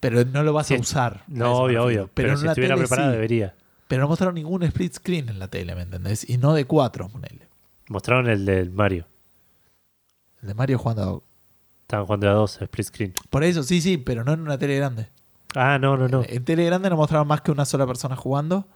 pero 0.00 0.24
no 0.24 0.42
lo 0.42 0.52
vas 0.52 0.66
Sí, 0.66 0.74
a 0.74 0.80
usar. 0.80 1.22
No, 1.26 1.54
obvio, 1.58 1.84
obvio. 1.84 2.10
Pero, 2.14 2.32
en 2.32 2.38
si 2.38 2.46
estuviera 2.46 2.74
tele 2.74 2.86
preparado, 2.86 3.10
sí. 3.10 3.14
debería. 3.14 3.54
Pero 3.88 4.02
no 4.02 4.08
mostraron 4.08 4.34
ningún 4.34 4.62
split 4.64 4.94
screen 4.94 5.28
en 5.28 5.38
la 5.38 5.48
tele, 5.48 5.74
¿me 5.74 5.82
entendés? 5.82 6.28
Y 6.28 6.38
no 6.38 6.52
de 6.54 6.64
4, 6.64 7.08
ponele. 7.08 7.48
Mostraron 7.88 8.28
el 8.28 8.44
del 8.44 8.70
Mario. 8.70 9.06
El 10.42 10.48
de 10.48 10.54
Mario 10.54 10.78
jugando. 10.78 11.22
Estaban 11.82 12.04
jugando 12.04 12.28
a 12.28 12.32
dos, 12.32 12.60
split 12.60 12.86
screen. 12.86 13.14
Por 13.30 13.44
eso, 13.44 13.62
sí, 13.62 13.80
sí, 13.80 13.96
pero 13.96 14.24
no 14.24 14.32
en 14.32 14.40
una 14.40 14.58
tele 14.58 14.76
grande. 14.76 15.08
Ah, 15.54 15.78
no, 15.80 15.96
no, 15.96 16.08
no. 16.08 16.22
En 16.26 16.44
tele 16.44 16.64
grande 16.66 16.90
no 16.90 16.96
mostraron 16.96 17.28
más 17.28 17.40
que 17.42 17.52
una 17.52 17.64
sola 17.64 17.86
persona 17.86 18.16
jugando. 18.16 18.66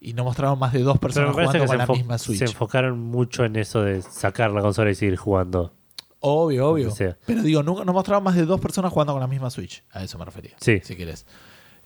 Y 0.00 0.12
no 0.12 0.22
mostraron 0.24 0.58
más 0.58 0.72
de 0.72 0.80
dos 0.82 0.98
personas 0.98 1.32
jugando 1.32 1.58
con 1.58 1.68
se, 1.68 1.76
la 1.76 1.86
misma 1.86 2.18
se 2.18 2.24
Switch. 2.26 2.42
enfocaron 2.42 2.98
mucho 3.00 3.44
en 3.44 3.56
eso 3.56 3.82
de 3.82 4.00
sacar 4.02 4.50
la 4.52 4.60
consola 4.60 4.90
y 4.90 4.94
seguir 4.94 5.16
jugando. 5.16 5.72
Obvio, 6.20 6.68
obvio. 6.68 6.90
Sea. 6.90 7.16
Pero 7.26 7.42
digo, 7.42 7.62
nunca 7.62 7.84
no 7.84 7.92
mostraron 7.92 8.22
más 8.24 8.34
de 8.36 8.44
dos 8.44 8.60
personas 8.60 8.92
jugando 8.92 9.12
con 9.12 9.20
la 9.20 9.26
misma 9.26 9.50
Switch. 9.50 9.82
A 9.92 10.02
eso 10.04 10.18
me 10.18 10.24
refería. 10.24 10.52
Sí. 10.60 10.80
Si 10.84 10.94
querés. 10.96 11.26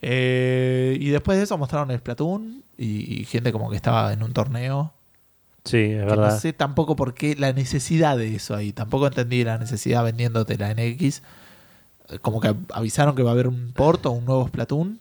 Eh, 0.03 0.97
y 1.01 1.09
después 1.11 1.39
de 1.39 1.45
eso 1.45 1.57
mostraron 1.59 1.91
el 1.91 1.99
Splatoon 1.99 2.65
y, 2.77 3.21
y 3.21 3.25
gente 3.25 3.53
como 3.53 3.71
que 3.71 3.77
estaba 3.77 4.13
en 4.13 4.23
un 4.23 4.33
torneo. 4.33 4.93
Sí, 5.65 5.79
es 5.79 6.01
Que 6.01 6.05
verdad. 6.07 6.31
no 6.33 6.39
sé 6.41 6.53
tampoco 6.53 6.97
por 6.97 7.15
qué 7.15 7.37
la 7.37 7.53
necesidad 7.53 8.17
de 8.17 8.35
eso 8.35 8.55
ahí. 8.57 8.73
Tampoco 8.73 9.07
entendí 9.07 9.45
la 9.45 9.59
necesidad 9.59 10.03
vendiéndote 10.05 10.59
la 10.59 10.75
NX. 10.75 11.23
Como 12.21 12.41
que 12.41 12.55
avisaron 12.75 13.15
que 13.15 13.23
va 13.23 13.31
a 13.31 13.33
haber 13.35 13.47
un 13.49 13.73
port 13.73 14.05
o 14.07 14.11
un 14.11 14.25
nuevo 14.25 14.47
Splatoon 14.49 14.99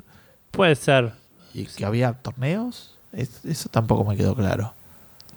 Puede 0.52 0.76
ser. 0.76 1.14
y 1.54 1.66
que 1.66 1.84
había 1.84 2.14
torneos. 2.14 2.98
Es- 3.14 3.44
eso 3.46 3.70
tampoco 3.70 4.04
me 4.06 4.16
quedó 4.18 4.36
claro. 4.36 4.74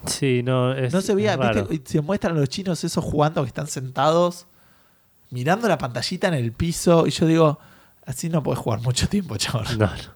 Sí, 0.07 0.43
no, 0.45 0.73
es, 0.75 0.93
No 0.93 1.01
se 1.01 1.15
veía. 1.15 1.37
¿viste? 1.37 1.93
Se 1.93 2.01
muestran 2.01 2.35
los 2.39 2.49
chinos 2.49 2.85
esos 2.85 3.03
jugando 3.05 3.43
que 3.43 3.49
están 3.49 3.67
sentados, 3.69 4.47
mirando 5.31 5.67
la 5.69 5.79
pantallita 5.79 6.29
en 6.29 6.35
el 6.35 6.53
piso. 6.53 7.07
Y 7.07 7.11
yo 7.11 7.27
digo, 7.27 7.59
así 8.05 8.29
no 8.29 8.43
podés 8.43 8.59
jugar 8.61 8.81
mucho 8.83 9.09
tiempo, 9.09 9.37
chaval. 9.37 9.79
No, 9.79 9.87
no. 9.87 10.15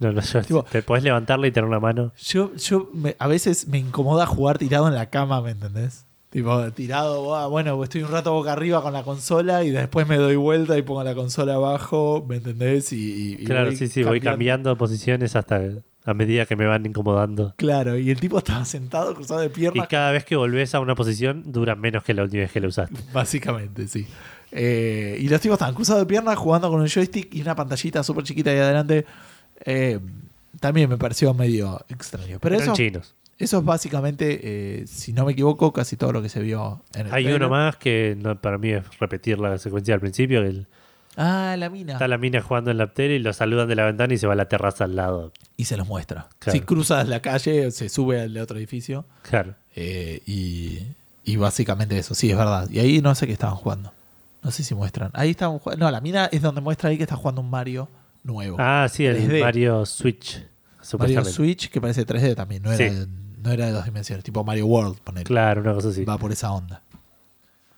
No, 0.00 0.12
no, 0.12 0.20
yo- 0.20 0.40
Tipo- 0.42 0.64
te 0.64 0.82
podés 0.82 1.04
levantarla 1.04 1.46
y 1.46 1.52
tener 1.52 1.68
una 1.68 1.78
mano. 1.80 2.12
Yo, 2.18 2.54
yo 2.56 2.90
me- 2.92 3.16
a 3.18 3.26
veces 3.28 3.68
me 3.68 3.78
incomoda 3.78 4.26
jugar 4.26 4.58
tirado 4.58 4.88
en 4.88 4.94
la 4.94 5.08
cama, 5.10 5.40
¿me 5.40 5.50
entendés? 5.52 6.04
Tipo, 6.30 6.68
tirado, 6.72 7.36
ah, 7.36 7.46
bueno, 7.46 7.82
estoy 7.84 8.02
un 8.02 8.10
rato 8.10 8.32
boca 8.32 8.52
arriba 8.52 8.82
con 8.82 8.92
la 8.92 9.04
consola 9.04 9.62
y 9.62 9.70
después 9.70 10.08
me 10.08 10.16
doy 10.16 10.34
vuelta 10.34 10.76
y 10.76 10.82
pongo 10.82 11.04
la 11.04 11.14
consola 11.14 11.54
abajo, 11.54 12.24
¿me 12.28 12.36
entendés? 12.36 12.92
Y, 12.92 12.96
y- 12.96 13.32
y 13.42 13.44
claro, 13.44 13.70
sí, 13.70 13.86
sí, 13.86 14.02
voy 14.02 14.20
cambiando 14.20 14.76
posiciones 14.76 15.36
hasta 15.36 15.60
a 16.04 16.14
medida 16.14 16.44
que 16.46 16.54
me 16.56 16.66
van 16.66 16.84
incomodando. 16.84 17.54
Claro, 17.56 17.96
y 17.98 18.10
el 18.10 18.20
tipo 18.20 18.38
estaba 18.38 18.64
sentado, 18.64 19.14
cruzado 19.14 19.40
de 19.40 19.46
Y 19.46 19.50
piernas. 19.50 19.88
cada 19.88 20.12
vez 20.12 20.24
que 20.24 20.36
volvés 20.36 20.74
a 20.74 20.80
una 20.80 20.94
posición, 20.94 21.42
dura 21.50 21.74
menos 21.76 22.04
que 22.04 22.12
la 22.14 22.22
última 22.24 22.42
vez 22.42 22.52
que 22.52 22.60
la 22.60 22.68
usaste. 22.68 22.96
Básicamente, 23.12 23.88
sí. 23.88 24.06
Eh, 24.52 25.16
y 25.20 25.28
los 25.28 25.40
tipos 25.40 25.54
estaban 25.56 25.74
cruzados 25.74 26.02
de 26.02 26.06
piernas 26.06 26.36
jugando 26.36 26.70
con 26.70 26.80
un 26.80 26.88
joystick 26.88 27.34
y 27.34 27.40
una 27.42 27.56
pantallita 27.56 28.02
súper 28.02 28.24
chiquita 28.24 28.50
ahí 28.50 28.58
adelante. 28.58 29.04
Eh, 29.64 29.98
también 30.60 30.88
me 30.88 30.96
pareció 30.98 31.32
medio 31.34 31.80
extraño. 31.88 32.38
Pero 32.40 32.54
Eran 32.56 32.68
eso, 32.68 32.74
chinos. 32.76 33.14
eso 33.38 33.58
es 33.58 33.64
básicamente, 33.64 34.40
eh, 34.82 34.86
si 34.86 35.12
no 35.12 35.24
me 35.24 35.32
equivoco, 35.32 35.72
casi 35.72 35.96
todo 35.96 36.12
lo 36.12 36.22
que 36.22 36.28
se 36.28 36.40
vio 36.40 36.82
en 36.94 37.06
el 37.06 37.14
Hay 37.14 37.24
trailer. 37.24 37.36
uno 37.36 37.48
más 37.50 37.76
que 37.76 38.16
no, 38.20 38.40
para 38.40 38.58
mí 38.58 38.70
es 38.70 38.84
repetir 39.00 39.38
la 39.40 39.58
secuencia 39.58 39.94
al 39.94 40.00
principio. 40.00 40.42
El- 40.42 40.66
Ah, 41.16 41.54
la 41.58 41.70
mina. 41.70 41.92
está 41.94 42.08
la 42.08 42.18
mina 42.18 42.40
jugando 42.42 42.70
en 42.70 42.78
la 42.78 42.92
tele 42.92 43.14
y 43.16 43.18
lo 43.20 43.32
saludan 43.32 43.68
de 43.68 43.76
la 43.76 43.84
ventana 43.84 44.12
y 44.14 44.18
se 44.18 44.26
va 44.26 44.32
a 44.32 44.36
la 44.36 44.48
terraza 44.48 44.84
al 44.84 44.96
lado. 44.96 45.32
Y 45.56 45.66
se 45.66 45.76
los 45.76 45.86
muestra. 45.86 46.28
Claro. 46.40 46.58
Si 46.58 46.64
cruzas 46.64 47.08
la 47.08 47.20
calle, 47.20 47.70
se 47.70 47.88
sube 47.88 48.20
al 48.20 48.36
otro 48.38 48.56
edificio. 48.58 49.04
Claro. 49.22 49.54
eh, 49.76 50.22
y, 50.26 50.80
y 51.24 51.36
básicamente 51.36 51.96
eso, 51.98 52.14
sí, 52.14 52.30
es 52.30 52.36
verdad. 52.36 52.68
Y 52.70 52.80
ahí 52.80 53.00
no 53.00 53.14
sé 53.14 53.26
qué 53.26 53.32
estaban 53.32 53.56
jugando. 53.56 53.92
No 54.42 54.50
sé 54.50 54.62
si 54.62 54.74
muestran. 54.74 55.10
Ahí 55.14 55.30
estaban 55.30 55.58
jugando. 55.58 55.86
No, 55.86 55.90
la 55.90 56.00
mina 56.00 56.26
es 56.32 56.42
donde 56.42 56.60
muestra 56.60 56.90
ahí 56.90 56.96
que 56.96 57.04
está 57.04 57.16
jugando 57.16 57.40
un 57.40 57.48
Mario 57.50 57.88
nuevo. 58.24 58.56
Ah, 58.58 58.88
sí, 58.90 59.06
el 59.06 59.16
3D. 59.30 59.40
Mario 59.40 59.86
Switch. 59.86 60.42
Mario. 60.98 61.24
Switch 61.24 61.70
que 61.70 61.80
parece 61.80 62.04
3D 62.06 62.34
también, 62.34 62.62
no 62.62 62.70
era, 62.72 62.76
Sí. 62.88 62.94
de, 62.94 63.06
no 63.42 63.52
era 63.52 63.66
de 63.66 63.72
dos 63.72 63.84
dimensiones, 63.86 64.22
tipo 64.24 64.44
Mario 64.44 64.66
World, 64.66 64.98
poner. 64.98 65.24
Claro, 65.24 65.62
una 65.62 65.72
cosa 65.72 65.88
así. 65.88 66.04
Va 66.04 66.18
por 66.18 66.30
esa 66.32 66.52
onda. 66.52 66.82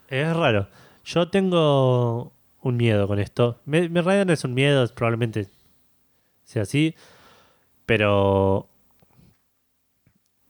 Es 0.08 0.34
raro. 0.34 0.68
Yo 1.04 1.28
tengo 1.28 2.32
un 2.66 2.76
miedo 2.76 3.06
con 3.06 3.18
esto. 3.18 3.60
Me, 3.64 3.88
me 3.88 4.32
es 4.32 4.44
un 4.44 4.54
miedo, 4.54 4.84
es 4.84 4.92
probablemente 4.92 5.48
sea 6.44 6.62
así. 6.62 6.94
Pero 7.86 8.68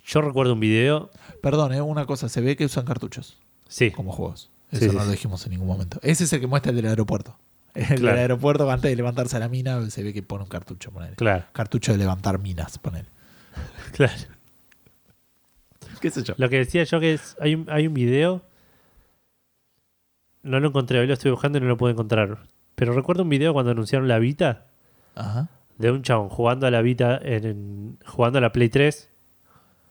yo 0.05 0.21
recuerdo 0.21 0.55
un 0.55 0.61
video. 0.61 1.11
Perdón, 1.43 1.75
¿eh? 1.75 1.81
una 1.81 2.07
cosa, 2.07 2.29
se 2.29 2.41
ve 2.41 2.57
que 2.57 2.65
usan 2.65 2.85
cartuchos 2.85 3.39
Sí, 3.69 3.91
como 3.91 4.13
juegos. 4.13 4.51
Eso 4.71 4.91
sí, 4.91 4.97
no 4.97 5.05
lo 5.05 5.11
dijimos 5.11 5.45
en 5.45 5.53
ningún 5.53 5.69
momento. 5.69 5.99
Ese 6.03 6.25
es 6.25 6.33
el 6.33 6.41
que 6.41 6.47
muestra 6.47 6.71
el 6.71 6.77
del 6.77 6.87
aeropuerto. 6.87 7.37
El 7.75 8.01
del 8.01 8.09
aeropuerto, 8.09 8.71
antes 8.71 8.91
de 8.91 8.97
levantarse 8.97 9.37
a 9.37 9.39
la 9.39 9.51
mina, 9.51 9.91
se 9.91 10.03
ve 10.03 10.15
que 10.15 10.23
pone 10.23 10.45
un 10.45 10.49
cartucho. 10.49 10.91
Ponele. 10.91 11.15
claro, 11.15 11.45
Cartucho 11.53 11.93
de 11.93 11.99
levantar 11.99 12.39
minas, 12.39 12.79
ponele. 12.79 13.09
claro. 13.93 14.15
¿Qué 16.01 16.11
sé 16.11 16.23
yo? 16.23 16.33
Lo 16.39 16.49
que 16.49 16.57
decía 16.57 16.85
yo 16.85 17.01
que 17.01 17.13
es, 17.13 17.37
hay 17.39 17.55
un, 17.55 17.67
hay 17.69 17.87
un 17.87 17.93
video, 17.93 18.43
no 20.47 20.61
lo 20.61 20.69
encontré, 20.69 20.99
hoy 20.99 21.07
lo 21.07 21.13
estoy 21.15 21.31
buscando 21.31 21.59
y 21.59 21.61
no 21.61 21.67
lo 21.69 21.77
puedo 21.77 21.93
encontrar. 21.93 22.39
Pero 22.75 22.93
recuerdo 22.93 23.23
un 23.23 23.29
video 23.29 23.53
cuando 23.53 23.73
anunciaron 23.73 24.09
la 24.09 24.19
Vita, 24.19 24.67
Ajá. 25.15 25.49
de 25.79 25.91
un 25.91 26.03
chabón 26.03 26.29
jugando 26.29 26.67
a 26.67 26.71
la 26.71 26.83
Vita, 26.83 27.19
en, 27.23 27.45
en- 27.45 27.99
jugando 28.07 28.39
a 28.39 28.41
la 28.43 28.53
Play 28.53 28.69
3, 28.69 29.11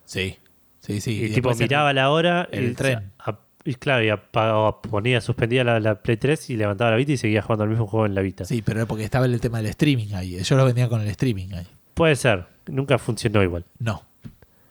Sí. 0.05 0.37
Sí, 0.79 1.01
sí. 1.01 1.11
y, 1.13 1.19
tipo 1.33 1.49
después 1.49 1.61
el- 1.61 1.65
miraba 1.67 1.93
la 1.93 2.09
hora 2.11 2.47
el 2.51 2.71
y, 2.71 2.73
tren. 2.75 3.11
a- 3.19 3.39
y 3.63 3.73
claro, 3.75 4.03
y 4.03 4.09
apagaba- 4.09 4.81
ponía, 4.81 5.19
suspendía 5.21 5.63
la, 5.63 5.79
la 5.79 5.95
Play 6.03 6.17
3 6.17 6.49
y 6.51 6.57
levantaba 6.57 6.91
la 6.91 6.97
Vita 6.97 7.11
y 7.13 7.17
seguía 7.17 7.41
jugando 7.41 7.63
al 7.63 7.69
mismo 7.71 7.87
juego 7.87 8.05
en 8.05 8.13
la 8.13 8.21
Vita. 8.21 8.45
Sí, 8.45 8.61
pero 8.61 8.79
era 8.81 8.87
porque 8.87 9.03
estaba 9.03 9.25
el 9.25 9.39
tema 9.41 9.57
del 9.57 9.67
streaming 9.67 10.13
ahí. 10.13 10.37
Yo 10.43 10.55
lo 10.57 10.65
vendía 10.65 10.87
con 10.87 11.01
el 11.01 11.07
streaming 11.07 11.53
ahí. 11.53 11.67
Puede 11.95 12.15
ser, 12.15 12.45
nunca 12.67 12.99
funcionó 12.99 13.41
igual. 13.41 13.65
No. 13.79 14.03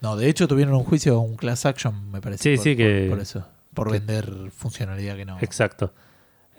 No, 0.02 0.16
de 0.16 0.28
hecho 0.28 0.46
tuvieron 0.46 0.74
un 0.74 0.84
juicio, 0.84 1.18
un 1.18 1.34
class 1.36 1.66
action, 1.66 2.10
me 2.12 2.20
parece. 2.20 2.42
Sí, 2.42 2.56
por, 2.56 2.64
sí, 2.64 2.76
que- 2.76 3.06
Por, 3.08 3.16
por 3.16 3.22
eso. 3.22 3.48
Por 3.74 3.90
vender 3.90 4.50
funcionalidad 4.52 5.16
que 5.16 5.24
no. 5.24 5.38
Exacto. 5.40 5.92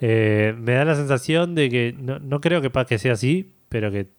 Eh, 0.02 0.54
me 0.58 0.74
da 0.74 0.86
la 0.86 0.96
sensación 0.96 1.56
de 1.56 1.70
que 1.70 1.96
no, 1.98 2.20
no 2.20 2.42
creo 2.42 2.62
que, 2.62 2.70
que 2.86 3.00
sea 3.00 3.14
así, 3.14 3.54
pero 3.70 3.92
que 3.92 4.10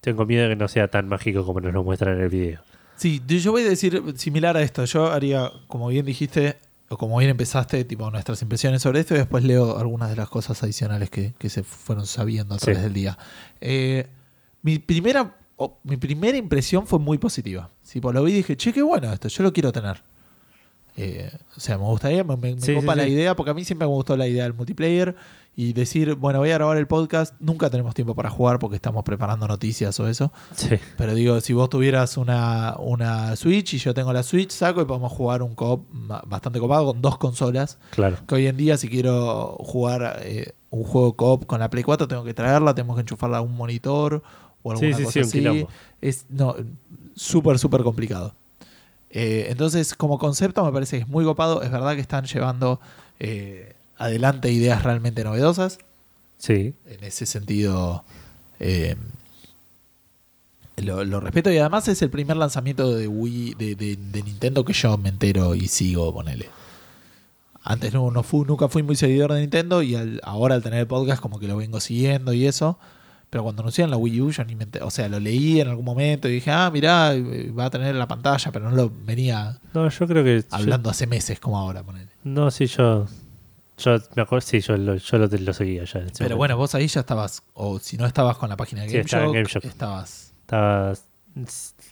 tengo 0.00 0.26
miedo 0.26 0.42
de 0.44 0.50
que 0.50 0.56
no 0.56 0.68
sea 0.68 0.88
tan 0.88 1.08
mágico 1.08 1.44
como 1.44 1.60
nos 1.60 1.72
lo 1.72 1.84
muestran 1.84 2.16
en 2.16 2.22
el 2.22 2.28
video. 2.28 2.60
Sí, 2.96 3.22
yo 3.26 3.52
voy 3.52 3.62
a 3.62 3.68
decir 3.68 4.02
similar 4.16 4.56
a 4.56 4.62
esto. 4.62 4.84
Yo 4.84 5.12
haría, 5.12 5.52
como 5.68 5.86
bien 5.88 6.04
dijiste, 6.04 6.56
o 6.88 6.96
como 6.98 7.16
bien 7.18 7.30
empezaste, 7.30 7.84
tipo 7.84 8.10
nuestras 8.10 8.42
impresiones 8.42 8.82
sobre 8.82 9.00
esto 9.00 9.14
y 9.14 9.18
después 9.18 9.44
leo 9.44 9.78
algunas 9.78 10.10
de 10.10 10.16
las 10.16 10.28
cosas 10.28 10.60
adicionales 10.64 11.10
que, 11.10 11.34
que 11.38 11.48
se 11.48 11.62
fueron 11.62 12.06
sabiendo 12.06 12.54
a 12.54 12.58
Sí. 12.58 12.64
través 12.64 12.82
del 12.82 12.92
día. 12.94 13.16
Eh, 13.60 14.08
mi 14.62 14.78
primera 14.80 15.36
o- 15.56 15.78
mi 15.84 15.96
primera 15.96 16.36
impresión 16.38 16.86
fue 16.86 16.98
muy 16.98 17.18
positiva. 17.18 17.70
Sí, 17.82 18.00
pues 18.00 18.14
lo 18.14 18.22
vi 18.24 18.32
y 18.32 18.36
dije, 18.36 18.56
che, 18.56 18.72
qué 18.72 18.82
bueno 18.82 19.12
esto, 19.12 19.28
yo 19.28 19.42
lo 19.44 19.52
quiero 19.52 19.70
tener. 19.72 20.02
Eh, 21.00 21.30
o 21.56 21.60
sea, 21.60 21.78
me 21.78 21.84
gustaría, 21.84 22.24
me, 22.24 22.36
me- 22.36 22.60
Sí, 22.60 22.74
copa 22.74 22.92
sí, 22.94 22.98
la 22.98 23.04
sí. 23.04 23.10
idea, 23.10 23.36
porque 23.36 23.52
a 23.52 23.54
mí 23.54 23.64
siempre 23.64 23.86
me 23.86 23.94
gustó 23.94 24.16
la 24.16 24.26
idea 24.26 24.42
del 24.42 24.54
multiplayer 24.54 25.14
y 25.54 25.72
decir, 25.72 26.14
bueno, 26.16 26.38
voy 26.40 26.50
a 26.50 26.54
grabar 26.54 26.76
el 26.76 26.86
podcast, 26.86 27.34
nunca 27.40 27.68
tenemos 27.70 27.94
tiempo 27.94 28.14
para 28.14 28.30
jugar 28.30 28.58
porque 28.58 28.76
estamos 28.76 29.04
preparando 29.04 29.46
noticias 29.48 29.98
o 30.00 30.08
eso. 30.08 30.32
Pero 30.96 31.14
digo, 31.14 31.40
si 31.40 31.52
vos 31.52 31.68
tuvieras 31.70 32.16
una, 32.16 32.76
una 32.78 33.34
Switch 33.36 33.74
y 33.74 33.78
yo 33.78 33.94
tengo 33.94 34.12
la 34.12 34.22
Switch, 34.24 34.50
saco 34.50 34.82
y 34.82 34.84
podemos 34.86 35.10
jugar 35.12 35.42
un 35.42 35.54
co 35.54 35.84
bastante 36.26 36.58
copado 36.60 36.86
con 36.86 37.00
dos 37.02 37.18
consolas. 37.18 37.78
claro. 37.90 38.16
Que 38.26 38.34
hoy 38.36 38.46
en 38.46 38.56
día, 38.56 38.76
si 38.76 38.88
quiero 38.88 39.56
jugar 39.60 40.20
eh, 40.22 40.52
un 40.70 40.84
juego 40.84 41.14
co-op 41.14 41.46
con 41.46 41.58
la 41.60 41.70
Play 41.70 41.82
4, 41.84 42.06
tengo 42.08 42.24
que 42.24 42.34
traerla, 42.34 42.74
tenemos 42.74 42.96
que 42.96 43.00
enchufarla 43.02 43.38
a 43.38 43.40
un 43.40 43.56
monitor 43.56 44.22
o 44.62 44.72
alguna 44.72 44.88
Sí, 44.96 44.98
sí, 44.98 45.04
cosa 45.04 45.20
así. 45.20 45.66
Es 46.00 46.26
no, 46.28 46.54
súper, 47.16 47.58
súper 47.58 47.82
complicado. 47.82 48.32
Eh, 49.10 49.46
entonces, 49.50 49.94
como 49.94 50.18
concepto, 50.18 50.64
me 50.64 50.72
parece 50.72 50.96
que 50.98 51.02
es 51.02 51.08
muy 51.08 51.24
copado. 51.24 51.62
Es 51.62 51.70
verdad 51.70 51.94
que 51.94 52.00
están 52.00 52.26
llevando 52.26 52.80
eh, 53.20 53.74
adelante 53.96 54.50
ideas 54.52 54.82
realmente 54.82 55.24
novedosas. 55.24 55.78
Sí, 56.38 56.74
en 56.86 57.02
ese 57.04 57.26
sentido 57.26 58.04
eh, 58.60 58.96
lo, 60.76 61.04
lo 61.04 61.20
respeto. 61.20 61.50
Y 61.50 61.58
además 61.58 61.88
es 61.88 62.00
el 62.02 62.10
primer 62.10 62.36
lanzamiento 62.36 62.94
de 62.94 63.08
Wii 63.08 63.54
de, 63.54 63.74
de- 63.74 63.96
de 63.96 64.22
Nintendo 64.22 64.64
que 64.64 64.72
yo 64.72 64.96
me 64.98 65.08
entero 65.08 65.54
y 65.54 65.68
sigo 65.68 66.12
ponele. 66.12 66.48
Antes 67.64 67.92
no, 67.92 68.10
no 68.10 68.22
fui, 68.22 68.46
nunca 68.46 68.68
fui 68.68 68.82
muy 68.82 68.94
seguidor 68.96 69.32
de 69.32 69.40
Nintendo 69.40 69.82
y 69.82 69.94
al- 69.96 70.20
ahora 70.22 70.54
al 70.54 70.62
tener 70.62 70.80
el 70.80 70.86
podcast 70.86 71.20
como 71.20 71.38
que 71.40 71.48
lo 71.48 71.56
vengo 71.56 71.80
siguiendo 71.80 72.32
y 72.32 72.46
eso 72.46 72.78
pero 73.30 73.42
cuando 73.42 73.62
anunciaron 73.62 73.90
la 73.90 73.96
Wii 73.96 74.20
U 74.22 74.30
yo 74.30 74.44
ni 74.44 74.54
me 74.56 74.64
enter- 74.66 74.82
o 74.82 74.90
sea 74.90 75.08
lo 75.08 75.20
leí 75.20 75.60
en 75.60 75.68
algún 75.68 75.84
momento 75.84 76.28
y 76.28 76.32
dije 76.32 76.50
ah 76.50 76.70
mirá 76.72 77.14
eh, 77.14 77.50
va 77.50 77.66
a 77.66 77.70
tener 77.70 77.94
la 77.94 78.08
pantalla 78.08 78.50
pero 78.52 78.70
no 78.70 78.76
lo 78.76 78.90
venía 78.90 79.58
no, 79.74 79.88
yo 79.88 80.06
creo 80.06 80.24
que. 80.24 80.40
yo- 80.40 80.46
hablando 80.56 80.90
hace 80.90 81.06
meses 81.06 81.38
como 81.40 81.58
ahora 81.58 81.82
ponele 81.82 82.08
no, 82.24 82.50
sí, 82.50 82.66
yo. 82.66 83.06
Yo 83.78 83.96
me 84.16 84.22
acuerdo, 84.22 84.40
sí, 84.44 84.60
yo 84.60 84.76
lo, 84.76 84.96
yo 84.96 85.18
lo, 85.18 85.26
lo 85.28 85.52
seguía 85.52 85.84
ya. 85.84 85.92
pero 85.92 86.06
momento. 86.10 86.36
bueno 86.36 86.56
vos 86.56 86.74
ahí 86.74 86.88
ya 86.88 87.00
estabas 87.00 87.42
o 87.54 87.78
si 87.78 87.96
no 87.96 88.06
estabas 88.06 88.36
con 88.36 88.48
la 88.48 88.56
página 88.56 88.82
de 88.82 88.88
Sí, 88.88 88.96
GameShock, 88.96 89.32
GameShock. 89.34 89.64
estabas 89.66 90.32
Estaba. 90.40 90.94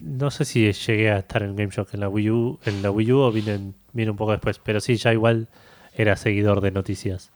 No 0.00 0.30
sé 0.32 0.44
si 0.44 0.72
llegué 0.72 1.10
a 1.12 1.18
estar 1.18 1.42
en 1.44 1.54
GameShock 1.54 1.94
en 1.94 2.00
la 2.00 2.08
Wii 2.08 2.30
U, 2.30 2.58
en 2.64 2.82
la 2.82 2.90
Wii 2.90 3.12
U 3.12 3.18
o 3.20 3.30
vine, 3.30 3.54
en- 3.54 3.74
vine 3.92 4.10
un 4.10 4.16
poco 4.16 4.32
después, 4.32 4.58
pero 4.58 4.80
sí, 4.80 4.96
ya 4.96 5.12
igual 5.12 5.48
era 5.94 6.16
seguidor 6.16 6.60
de 6.60 6.72
noticias. 6.72 7.30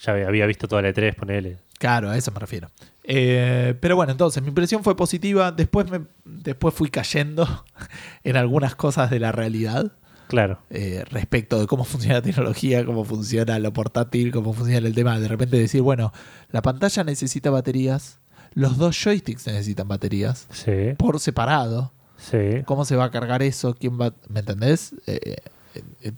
Ya 0.00 0.12
había- 0.12 0.28
había 0.28 0.46
visto 0.46 0.66
toda 0.68 0.80
la 0.80 0.88
E3, 0.88 1.14
ponele. 1.14 1.58
Claro, 1.78 2.08
a 2.08 2.16
eso 2.16 2.30
me 2.30 2.38
refiero. 2.40 2.70
Eh, 3.04 3.74
pero 3.80 3.96
bueno, 3.96 4.12
entonces 4.12 4.42
mi 4.42 4.48
impresión 4.48 4.84
fue 4.84 4.96
positiva. 4.96 5.52
Después, 5.52 5.90
me, 5.90 6.02
después 6.24 6.74
fui 6.74 6.90
cayendo 6.90 7.64
en 8.24 8.36
algunas 8.36 8.74
cosas 8.74 9.10
de 9.10 9.20
la 9.20 9.32
realidad 9.32 9.92
Claro, 10.32 10.60
eh, 10.70 11.04
respecto 11.10 11.60
de 11.60 11.66
cómo 11.66 11.84
funciona 11.84 12.14
la 12.14 12.22
tecnología, 12.22 12.86
cómo 12.86 13.04
funciona 13.04 13.58
lo 13.58 13.70
portátil, 13.74 14.32
cómo 14.32 14.54
funciona 14.54 14.86
el 14.86 14.94
tema 14.94 15.20
de 15.20 15.28
repente 15.28 15.58
decir, 15.58 15.82
bueno, 15.82 16.10
la 16.50 16.62
pantalla 16.62 17.04
necesita 17.04 17.50
baterías, 17.50 18.18
los 18.54 18.78
dos 18.78 18.96
joysticks 18.96 19.46
necesitan 19.46 19.88
baterías 19.88 20.48
sí, 20.50 20.94
por 20.96 21.20
separado. 21.20 21.92
sí. 22.16 22.62
¿Cómo 22.64 22.86
se 22.86 22.96
va 22.96 23.04
a 23.04 23.10
cargar 23.10 23.42
eso? 23.42 23.74
¿Quién 23.74 24.00
va? 24.00 24.14
¿Me 24.26 24.40
entendés? 24.40 24.94
Eh, 25.06 25.36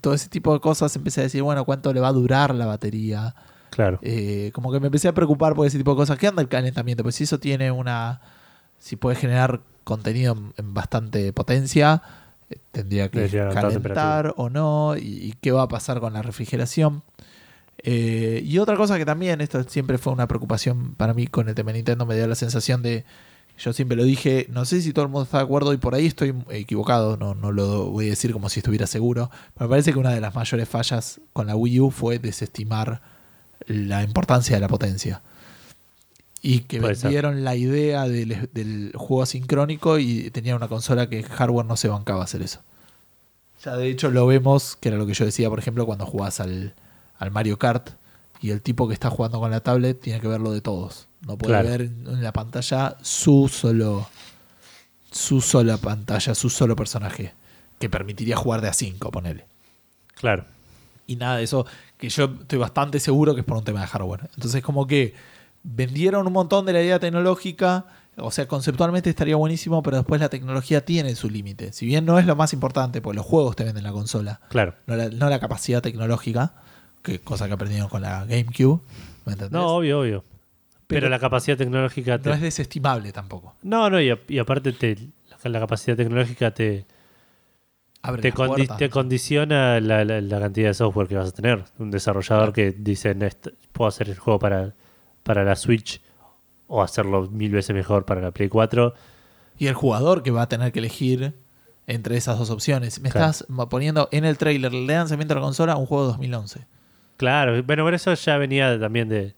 todo 0.00 0.14
ese 0.14 0.28
tipo 0.28 0.52
de 0.52 0.60
cosas 0.60 0.94
empecé 0.94 1.20
a 1.20 1.24
decir, 1.24 1.42
bueno, 1.42 1.64
¿cuánto 1.64 1.92
le 1.92 1.98
va 1.98 2.06
a 2.06 2.12
durar 2.12 2.54
la 2.54 2.66
batería? 2.66 3.34
Claro. 3.74 3.98
Eh, 4.02 4.50
como 4.54 4.72
que 4.72 4.80
me 4.80 4.86
empecé 4.86 5.08
a 5.08 5.14
preocupar 5.14 5.54
por 5.54 5.66
ese 5.66 5.78
tipo 5.78 5.90
de 5.90 5.96
cosas. 5.96 6.18
¿Qué 6.18 6.26
anda 6.26 6.42
el 6.42 6.48
calentamiento? 6.48 7.02
Pues 7.02 7.16
si 7.16 7.24
eso 7.24 7.38
tiene 7.38 7.70
una. 7.70 8.20
Si 8.78 8.96
puede 8.96 9.16
generar 9.16 9.60
contenido 9.84 10.34
en, 10.34 10.52
en 10.56 10.74
bastante 10.74 11.32
potencia, 11.32 12.02
eh, 12.50 12.58
tendría 12.72 13.10
que 13.10 13.28
calentar 13.52 14.34
o 14.36 14.50
no. 14.50 14.96
Y, 14.96 15.00
y 15.00 15.34
qué 15.40 15.52
va 15.52 15.62
a 15.62 15.68
pasar 15.68 16.00
con 16.00 16.12
la 16.12 16.22
refrigeración. 16.22 17.02
Eh, 17.78 18.42
y 18.44 18.58
otra 18.58 18.76
cosa 18.76 18.96
que 18.96 19.04
también, 19.04 19.40
esto 19.40 19.62
siempre 19.64 19.98
fue 19.98 20.12
una 20.12 20.26
preocupación 20.26 20.94
para 20.94 21.12
mí 21.12 21.26
con 21.26 21.48
el 21.48 21.54
tema 21.54 21.72
de 21.72 21.78
Nintendo, 21.78 22.06
me 22.06 22.16
dio 22.16 22.26
la 22.26 22.34
sensación 22.34 22.82
de. 22.82 23.04
Yo 23.56 23.72
siempre 23.72 23.96
lo 23.96 24.02
dije, 24.02 24.46
no 24.50 24.64
sé 24.64 24.80
si 24.80 24.92
todo 24.92 25.04
el 25.04 25.10
mundo 25.12 25.24
está 25.24 25.38
de 25.38 25.44
acuerdo 25.44 25.72
y 25.72 25.76
por 25.76 25.94
ahí 25.94 26.06
estoy 26.06 26.34
equivocado, 26.50 27.16
no, 27.16 27.36
no 27.36 27.52
lo 27.52 27.84
voy 27.90 28.06
a 28.06 28.10
decir 28.10 28.32
como 28.32 28.48
si 28.48 28.58
estuviera 28.58 28.88
seguro, 28.88 29.30
pero 29.54 29.68
me 29.68 29.74
parece 29.74 29.92
que 29.92 29.98
una 30.00 30.10
de 30.10 30.20
las 30.20 30.34
mayores 30.34 30.68
fallas 30.68 31.20
con 31.32 31.46
la 31.46 31.54
Wii 31.54 31.80
U 31.80 31.90
fue 31.92 32.18
desestimar 32.18 33.00
la 33.66 34.02
importancia 34.02 34.56
de 34.56 34.60
la 34.60 34.68
potencia. 34.68 35.22
Y 36.42 36.60
que 36.60 36.80
Puede 36.80 36.94
ser. 36.94 37.04
vendieron 37.04 37.42
la 37.44 37.56
idea 37.56 38.06
del, 38.06 38.50
del 38.52 38.92
juego 38.94 39.22
asincrónico 39.22 39.98
y 39.98 40.30
tenía 40.30 40.54
una 40.56 40.68
consola 40.68 41.08
que 41.08 41.22
hardware 41.22 41.64
no 41.66 41.76
se 41.76 41.88
bancaba 41.88 42.22
hacer 42.24 42.42
eso. 42.42 42.60
Ya 43.64 43.76
de 43.76 43.88
hecho 43.88 44.10
lo 44.10 44.26
vemos, 44.26 44.76
que 44.76 44.88
era 44.90 44.98
lo 44.98 45.06
que 45.06 45.14
yo 45.14 45.24
decía, 45.24 45.48
por 45.48 45.58
ejemplo, 45.58 45.86
cuando 45.86 46.04
jugás 46.04 46.40
al, 46.40 46.74
al 47.18 47.30
Mario 47.30 47.58
Kart 47.58 47.90
y 48.42 48.50
el 48.50 48.60
tipo 48.60 48.86
que 48.88 48.92
está 48.94 49.08
jugando 49.08 49.40
con 49.40 49.50
la 49.50 49.60
tablet 49.60 49.98
tiene 50.00 50.20
que 50.20 50.28
verlo 50.28 50.52
de 50.52 50.60
todos. 50.60 51.06
No 51.26 51.38
puede 51.38 51.52
Claro. 51.54 51.68
ver 51.70 51.80
en 51.82 52.06
en 52.06 52.22
la 52.22 52.32
pantalla 52.34 52.96
su 53.00 53.48
solo 53.48 54.06
su 55.10 55.40
sola 55.40 55.78
pantalla, 55.78 56.34
su 56.34 56.50
solo 56.50 56.76
personaje 56.76 57.32
que 57.78 57.88
permitiría 57.88 58.36
jugar 58.36 58.60
de 58.60 58.68
a 58.68 58.72
5, 58.74 59.10
ponele 59.10 59.46
Claro. 60.14 60.44
y 61.06 61.16
nada 61.16 61.36
de 61.38 61.44
eso, 61.44 61.64
que 61.98 62.08
yo 62.08 62.24
estoy 62.40 62.58
bastante 62.58 63.00
seguro 63.00 63.34
que 63.34 63.40
es 63.40 63.46
por 63.46 63.56
un 63.56 63.64
tema 63.64 63.80
de 63.80 63.86
hardware. 63.86 64.30
Entonces, 64.34 64.62
como 64.62 64.86
que 64.86 65.14
vendieron 65.62 66.26
un 66.26 66.32
montón 66.32 66.66
de 66.66 66.72
la 66.72 66.82
idea 66.82 66.98
tecnológica, 66.98 67.86
o 68.16 68.30
sea, 68.30 68.46
conceptualmente 68.46 69.10
estaría 69.10 69.36
buenísimo, 69.36 69.82
pero 69.82 69.96
después 69.98 70.20
la 70.20 70.28
tecnología 70.28 70.84
tiene 70.84 71.14
su 71.14 71.30
límite. 71.30 71.72
Si 71.72 71.86
bien 71.86 72.04
no 72.04 72.18
es 72.18 72.26
lo 72.26 72.36
más 72.36 72.52
importante, 72.52 73.00
porque 73.00 73.16
los 73.16 73.26
juegos 73.26 73.56
te 73.56 73.64
venden 73.64 73.84
la 73.84 73.92
consola, 73.92 74.40
Claro. 74.50 74.74
no 74.86 74.96
la, 74.96 75.08
no 75.08 75.28
la 75.30 75.40
capacidad 75.40 75.82
tecnológica, 75.82 76.54
que 77.02 77.18
cosa 77.20 77.46
que 77.48 77.54
aprendieron 77.54 77.88
con 77.88 78.02
la 78.02 78.24
GameCube, 78.24 78.80
¿me 79.24 79.32
entendés? 79.32 79.52
No, 79.52 79.68
obvio, 79.68 80.00
obvio. 80.00 80.24
Pero, 80.86 81.00
Pero 81.00 81.08
la 81.08 81.18
capacidad 81.18 81.56
tecnológica 81.56 82.18
te... 82.18 82.28
no 82.28 82.34
es 82.34 82.42
desestimable 82.42 83.10
tampoco. 83.12 83.54
No, 83.62 83.88
no, 83.88 84.00
y, 84.00 84.10
a- 84.10 84.18
y 84.28 84.38
aparte 84.38 84.72
te, 84.72 84.96
la, 85.42 85.50
la 85.50 85.60
capacidad 85.60 85.96
tecnológica 85.96 86.50
te, 86.52 86.84
Abre 88.06 88.22
te, 88.22 88.32
condi- 88.34 88.90
condiciona 88.90 89.80
la, 89.80 90.04
la- 90.04 90.20
la 90.20 90.40
cantidad 90.40 90.68
de 90.68 90.74
software 90.74 91.08
que 91.08 91.16
vas 91.16 91.28
a 91.30 91.32
tener. 91.32 91.64
Un 91.78 91.90
desarrollador 91.90 92.52
que 92.52 92.72
dice, 92.72 93.14
"Nest- 93.16 93.52
puedo 93.72 93.88
hacer 93.88 94.08
el 94.10 94.18
juego 94.18 94.38
para, 94.38 94.74
para 95.22 95.42
la 95.44 95.56
Switch 95.56 96.00
o 96.66 96.82
hacerlo 96.82 97.28
mil 97.30 97.52
veces 97.52 97.74
mejor 97.74 98.04
para 98.04 98.20
la 98.20 98.30
Play 98.30 98.48
4. 98.48 98.94
Y 99.58 99.66
el 99.68 99.74
jugador 99.74 100.22
que 100.22 100.30
va 100.30 100.42
a 100.42 100.48
tener 100.48 100.72
que 100.72 100.80
elegir 100.80 101.34
entre 101.86 102.16
esas 102.16 102.38
dos 102.38 102.50
opciones. 102.50 103.00
Me 103.00 103.10
Claro. 103.10 103.30
estás 103.30 103.46
poniendo 103.70 104.08
en 104.12 104.24
el 104.24 104.36
trailer 104.38 104.70
de 104.72 104.80
lanzamiento 104.86 105.34
de 105.34 105.40
la 105.40 105.44
consola 105.44 105.76
un 105.76 105.86
juego 105.86 106.04
de 106.04 106.08
2011. 106.12 106.66
Claro, 107.16 107.52
bueno, 107.62 107.84
pero 107.84 107.96
eso 107.96 108.12
ya 108.14 108.36
venía 108.38 108.78
también 108.80 109.08
de, 109.08 109.34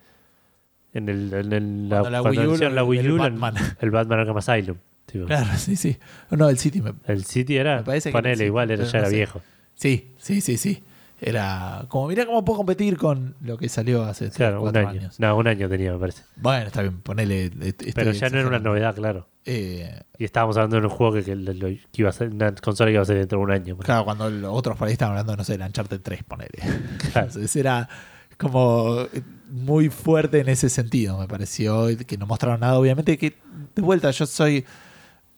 En, 0.95 1.09
el, 1.11 1.33
en 1.35 1.53
el- 1.53 1.89
la, 1.91 2.01
Cuando 2.01 2.11
la 2.11 2.23
Wii 2.23 2.39
U, 2.47 2.57
la 2.57 2.67
el 2.69 2.83
Wii 2.83 3.11
U, 3.11 3.19
Batman. 3.19 3.55
el 3.81 3.91
Batman 3.91 4.21
Arkham 4.21 4.37
Asylum. 4.39 4.77
Tipo. 5.07 5.27
Claro, 5.27 5.57
sí, 5.57 5.77
sí. 5.77 5.97
No, 6.31 6.49
el 6.49 6.59
City 6.59 6.83
me, 6.83 6.93
El 7.07 7.25
City 7.25 7.57
era, 7.57 7.77
Me 7.79 7.83
parece 7.85 8.11
que 8.11 8.13
ponele, 8.13 8.37
sí, 8.37 8.45
igual 8.45 8.71
era, 8.71 8.85
ya 8.85 8.93
no 8.93 8.99
era 8.99 9.09
sé. 9.11 9.17
viejo. 9.17 9.43
Sí, 9.75 10.15
sí, 10.19 10.41
sí, 10.41 10.57
sí. 10.57 10.83
Era 11.19 11.87
como, 11.89 12.09
mirá 12.09 12.27
cómo 12.27 12.45
puedo 12.45 12.59
competir 12.59 12.99
con 12.99 13.37
lo 13.41 13.57
que 13.57 13.71
salió 13.71 14.03
hace 14.05 14.29
Claro, 14.31 14.63
un 14.63 14.77
año. 14.77 14.89
años. 14.91 15.19
No, 15.19 15.35
un 15.35 15.49
año 15.49 15.67
tenía, 15.67 15.93
me 15.95 15.99
parece. 15.99 16.23
Bueno, 16.37 16.67
está 16.67 16.83
bien, 16.83 17.01
ponele. 17.01 17.51
Pero 17.95 18.13
ya 18.13 18.29
no 18.29 18.39
era 18.39 18.49
una 18.49 18.59
novedad, 18.59 18.95
claro. 18.95 19.27
Eh, 19.47 19.99
Y 20.19 20.25
estábamos 20.25 20.57
hablando 20.59 20.79
de 20.79 20.83
un 20.87 20.91
juego 20.91 21.15
que, 21.15 21.23
que 21.25 21.35
lo- 21.35 21.55
lo- 21.55 21.69
que 21.69 21.81
iba 21.95 22.11
a 22.11 22.13
ser 22.13 22.29
una 22.29 22.55
consola 22.57 22.89
que 22.89 22.95
iba 22.95 23.03
a 23.03 23.07
ser 23.07 23.17
dentro 23.17 23.39
de 23.39 23.45
un 23.45 23.51
año. 23.51 23.79
claro, 23.79 24.05
cuando 24.05 24.29
los 24.29 24.53
otros 24.53 24.77
por 24.77 24.89
ahí 24.89 24.93
estaban 24.93 25.13
hablando, 25.17 25.37
no 25.37 25.45
sé, 25.45 25.53
del 25.57 25.63
Uncharted 25.67 26.01
3, 26.03 26.23
ponele. 26.25 26.51
Claro. 27.13 27.29
Entonces 27.29 27.57
era 27.57 27.89
como 28.37 29.07
muy 29.51 29.89
fuerte 29.89 30.41
en 30.41 30.49
ese 30.51 30.69
sentido, 30.69 31.19
me 31.19 31.27
pareció, 31.29 31.87
que 32.07 32.19
no 32.19 32.27
mostraron 32.27 32.61
nada. 32.61 32.79
Obviamente 32.79 33.17
que, 33.17 33.37
de 33.75 33.83
vuelta, 33.83 34.11
yo 34.11 34.27
soy. 34.27 34.65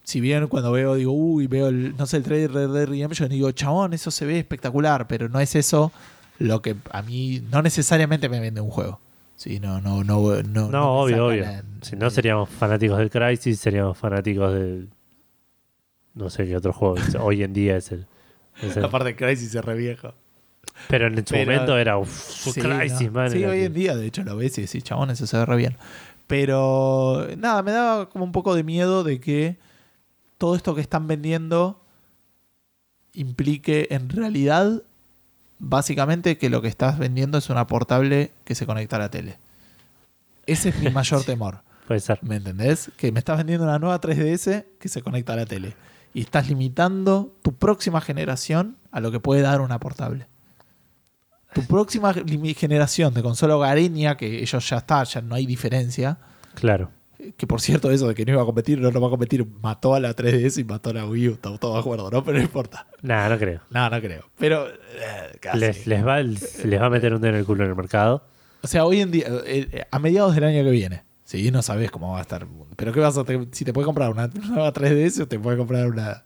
Si 0.09 0.23
bien 0.23 0.47
cuando 0.49 0.73
veo, 0.73 0.95
digo, 0.95 1.13
uy, 1.13 1.47
veo 1.49 1.69
el, 1.69 1.95
no 1.99 2.07
sé, 2.07 2.17
el 2.17 2.23
trailer 2.23 2.51
de 2.51 2.67
Red 2.67 2.73
Dead 2.73 2.87
Redemption, 2.89 3.29
digo, 3.29 3.51
chabón, 3.53 3.93
eso 3.93 4.11
se 4.11 4.25
ve 4.25 4.39
espectacular, 4.39 5.07
pero 5.07 5.29
no 5.29 5.39
es 5.39 5.55
eso 5.55 5.93
lo 6.39 6.63
que 6.63 6.77
a 6.93 7.03
mí 7.03 7.43
no 7.53 7.61
necesariamente 7.61 8.31
me 8.31 8.41
vende 8.41 8.63
un 8.63 8.71
juego. 8.71 9.01
Sí, 9.37 9.61
no, 9.61 9.83
no, 9.83 10.03
no, 10.05 10.43
no. 10.45 10.69
No, 10.71 10.93
obvio, 11.03 11.27
obvio. 11.27 11.43
la- 11.45 11.63
Si 11.83 11.95
no, 11.95 12.09
seríamos 12.09 12.49
fanáticos 12.49 12.97
del 12.97 13.11
Crisis, 13.11 13.61
seríamos 13.61 13.99
fanáticos 13.99 14.55
del. 14.55 14.89
No 16.15 16.31
sé 16.31 16.47
qué 16.47 16.57
otro 16.57 16.73
juego 16.73 16.95
hoy 17.21 17.43
en 17.43 17.53
día 17.53 17.77
es 17.77 17.93
el. 17.93 18.07
es 18.63 18.79
el- 18.79 18.87
Aparte, 18.87 19.15
Crisis 19.15 19.55
es 19.55 19.63
re 19.63 19.75
viejo. 19.77 20.15
pero 20.89 21.09
en 21.09 21.19
su 21.19 21.25
Pero- 21.35 21.53
momento 21.53 21.77
era. 21.77 21.99
Uf, 21.99 22.11
Sí, 22.11 22.61
Crisis, 22.61 23.09
no. 23.09 23.13
man. 23.13 23.31
Sí, 23.31 23.45
hoy 23.45 23.65
en 23.65 23.75
día, 23.75 23.95
de 23.95 24.07
hecho, 24.07 24.23
lo 24.25 24.37
ves 24.37 24.57
y 24.57 24.63
decís, 24.63 24.83
chabón, 24.85 25.11
eso 25.11 25.27
se 25.27 25.37
ve 25.37 25.45
re 25.45 25.57
bien. 25.57 25.77
Pero 26.27 27.27
nada, 27.37 27.63
me 27.63 27.73
daba 27.73 28.09
como 28.09 28.25
un 28.25 28.33
poco 28.33 28.55
de 28.55 28.65
miedo 28.65 29.05
de 29.05 29.21
que 29.21 29.57
todo 30.39 30.55
esto 30.55 30.75
que 30.75 30.81
están 30.81 31.07
vendiendo 31.07 31.85
implique 33.13 33.89
en 33.91 34.09
realidad, 34.09 34.83
básicamente, 35.59 36.39
que 36.39 36.49
lo 36.49 36.63
que 36.63 36.69
estás 36.69 36.99
vendiendo 36.99 37.39
es 37.39 37.51
una 37.51 37.67
portable 37.67 38.33
que 38.45 38.55
se 38.55 38.65
conecta 38.65 38.97
a 38.97 39.01
la 39.01 39.11
tele. 39.11 39.39
Ese 40.47 40.71
es 40.71 40.79
mi 40.79 40.91
mayor 40.93 41.25
temor. 41.25 41.63
Puede 41.87 42.01
ser. 42.01 42.21
¿Me 42.23 42.37
entendés? 42.37 42.91
Que 42.97 43.13
me 43.13 43.19
estás 43.19 43.37
vendiendo 43.39 43.65
una 43.65 43.79
nueva 43.79 44.01
3DS 44.01 44.65
que 44.79 44.89
se 44.89 45.03
conecta 45.03 45.33
a 45.33 45.37
la 45.37 45.47
tele. 45.47 45.75
Y 46.15 46.21
estás 46.21 46.49
limitando 46.49 47.35
tu 47.43 47.55
próxima 47.55 48.01
generación 48.01 48.77
a 48.93 49.01
lo 49.01 49.11
que 49.11 49.21
puede 49.21 49.43
dar 49.43 49.61
una 49.61 49.79
portable. 49.79 50.27
Tu 51.55 51.63
próxima 51.63 52.15
generación 52.15 53.15
de 53.15 53.23
consola 53.23 53.57
hogareña, 53.57 54.17
que 54.17 54.43
ellos 54.43 54.69
ya 54.69 54.79
está, 54.79 55.03
ya 55.05 55.23
no 55.23 55.35
hay 55.35 55.47
diferencia. 55.47 56.19
Claro. 56.55 56.91
Que 57.37 57.47
por 57.49 57.61
cierto, 57.61 57.91
eso 57.91 58.07
de 58.07 58.15
que 58.15 58.25
no 58.25 58.33
iba 58.33 58.43
a 58.43 58.45
competir, 58.45 58.81
no, 58.81 58.91
no 58.93 59.01
va 59.01 59.09
a 59.09 59.11
competir, 59.11 59.45
mató 59.61 59.95
a 59.95 60.01
la 60.01 60.15
3DS 60.15 60.59
y 60.61 60.65
mató 60.65 60.91
a 60.91 60.93
la 60.95 61.07
Wii 61.07 61.29
U. 61.29 61.33
Estamos 61.33 61.59
todos 61.59 61.75
de 61.75 61.81
acuerdo, 61.81 62.11
¿no? 62.11 62.23
Pero 62.23 62.39
no 62.39 62.45
importa. 62.45 62.87
Nada, 63.03 63.29
no 63.29 63.39
creo. 63.39 63.61
No, 63.71 63.91
no 63.91 64.01
creo. 64.01 64.25
Pero 64.39 64.69
eh, 64.69 65.37
casi. 65.41 65.59
Les, 65.59 65.87
les, 65.89 66.07
va, 66.07 66.23
les 66.23 66.81
va 66.81 66.87
a 66.87 66.91
meter 66.91 67.13
un 67.15 67.21
dedo 67.21 67.33
en 67.33 67.39
el 67.39 67.45
culo 67.45 67.65
en 67.65 67.71
el 67.71 67.77
mercado. 67.77 68.25
O 68.63 68.69
sea, 68.69 68.85
hoy 68.85 69.01
en 69.01 69.11
día, 69.11 69.27
eh, 69.47 69.69
eh, 69.73 69.85
a 69.91 69.99
mediados 69.99 70.35
del 70.35 70.45
año 70.45 70.63
que 70.63 70.71
viene, 70.71 71.03
sí, 71.25 71.51
no 71.51 71.61
sabes 71.63 71.91
cómo 71.91 72.13
va 72.13 72.19
a 72.19 72.23
estar. 72.23 72.43
el 72.43 72.49
mundo. 72.49 72.75
Pero 72.77 72.93
¿qué 72.93 73.01
vas 73.01 73.19
a 73.19 73.25
te- 73.25 73.49
si 73.51 73.65
te 73.65 73.73
puedes 73.73 73.87
comprar 73.87 74.11
una 74.11 74.29
nueva 74.29 74.73
3DS 74.73 75.23
o 75.23 75.27
te 75.29 75.39
puedes 75.41 75.59
comprar 75.59 75.89
una, 75.89 76.23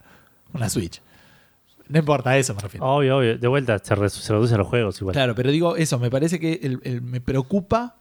una 0.52 0.68
Switch? 0.68 1.00
No 1.88 1.98
importa, 1.98 2.30
a 2.30 2.38
eso 2.38 2.54
me 2.54 2.60
refiero. 2.60 2.86
Obvio, 2.86 3.16
obvio. 3.18 3.38
De 3.38 3.48
vuelta 3.48 3.78
se, 3.78 3.94
re- 3.94 4.08
se 4.10 4.32
reducen 4.32 4.58
los 4.58 4.66
juegos 4.68 4.98
igual. 5.00 5.14
Claro, 5.14 5.34
pero 5.34 5.50
digo 5.50 5.76
eso, 5.76 5.98
me 5.98 6.10
parece 6.10 6.38
que 6.38 6.60
el- 6.62 6.80
el- 6.84 7.00
me 7.02 7.20
preocupa 7.20 7.96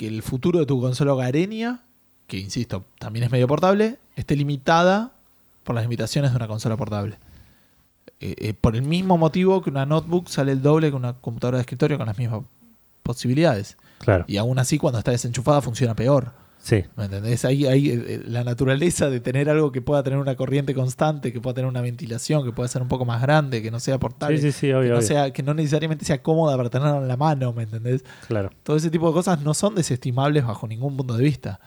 que 0.00 0.08
el 0.08 0.22
futuro 0.22 0.60
de 0.60 0.64
tu 0.64 0.80
consola 0.80 1.12
hogareña, 1.12 1.82
que 2.26 2.38
insisto, 2.38 2.86
también 2.98 3.22
es 3.24 3.30
medio 3.30 3.46
portable, 3.46 3.98
esté 4.16 4.34
limitada 4.34 5.12
por 5.62 5.74
las 5.74 5.84
limitaciones 5.84 6.30
de 6.30 6.38
una 6.38 6.48
consola 6.48 6.74
portable. 6.78 7.18
Eh, 8.18 8.34
eh, 8.38 8.54
por 8.58 8.76
el 8.76 8.80
mismo 8.80 9.18
motivo 9.18 9.60
que 9.60 9.68
una 9.68 9.84
notebook 9.84 10.28
sale 10.30 10.52
el 10.52 10.62
doble 10.62 10.88
que 10.88 10.96
una 10.96 11.12
computadora 11.12 11.58
de 11.58 11.62
escritorio 11.64 11.98
con 11.98 12.06
las 12.06 12.16
mismas 12.16 12.44
posibilidades. 13.02 13.76
Claro. 13.98 14.24
Y 14.26 14.38
aún 14.38 14.58
así, 14.58 14.78
cuando 14.78 14.98
está 14.98 15.10
desenchufada, 15.10 15.60
funciona 15.60 15.94
peor. 15.94 16.32
Sí. 16.60 16.84
¿Me 16.96 17.04
entendés? 17.06 17.44
Ahí 17.44 17.66
hay 17.66 17.90
eh, 17.90 18.04
eh, 18.06 18.22
la 18.26 18.44
naturaleza 18.44 19.08
de 19.08 19.20
tener 19.20 19.48
algo 19.48 19.72
que 19.72 19.80
pueda 19.80 20.02
tener 20.02 20.18
una 20.18 20.36
corriente 20.36 20.74
constante, 20.74 21.32
que 21.32 21.40
pueda 21.40 21.54
tener 21.54 21.68
una 21.68 21.80
ventilación, 21.80 22.44
que 22.44 22.52
pueda 22.52 22.68
ser 22.68 22.82
un 22.82 22.88
poco 22.88 23.04
más 23.04 23.22
grande, 23.22 23.62
que 23.62 23.70
no 23.70 23.80
sea 23.80 23.98
portable, 23.98 24.36
Sí, 24.38 24.52
sí, 24.52 24.52
sí, 24.52 24.66
que, 24.68 24.76
obvio, 24.76 24.90
no 24.90 24.96
obvio. 24.98 25.06
sea, 25.06 25.32
que 25.32 25.42
no 25.42 25.54
necesariamente 25.54 26.04
sea 26.04 26.22
cómoda 26.22 26.56
para 26.56 26.70
tenerla 26.70 26.98
en 26.98 27.08
la 27.08 27.16
mano, 27.16 27.52
¿me 27.52 27.62
entendés? 27.62 28.04
Claro. 28.28 28.50
Todo 28.62 28.76
ese 28.76 28.90
tipo 28.90 29.08
de 29.08 29.14
cosas 29.14 29.40
no 29.42 29.54
son 29.54 29.74
desestimables 29.74 30.44
bajo 30.44 30.68
ningún 30.68 30.96
punto 30.96 31.16
de 31.16 31.24
vista. 31.24 31.60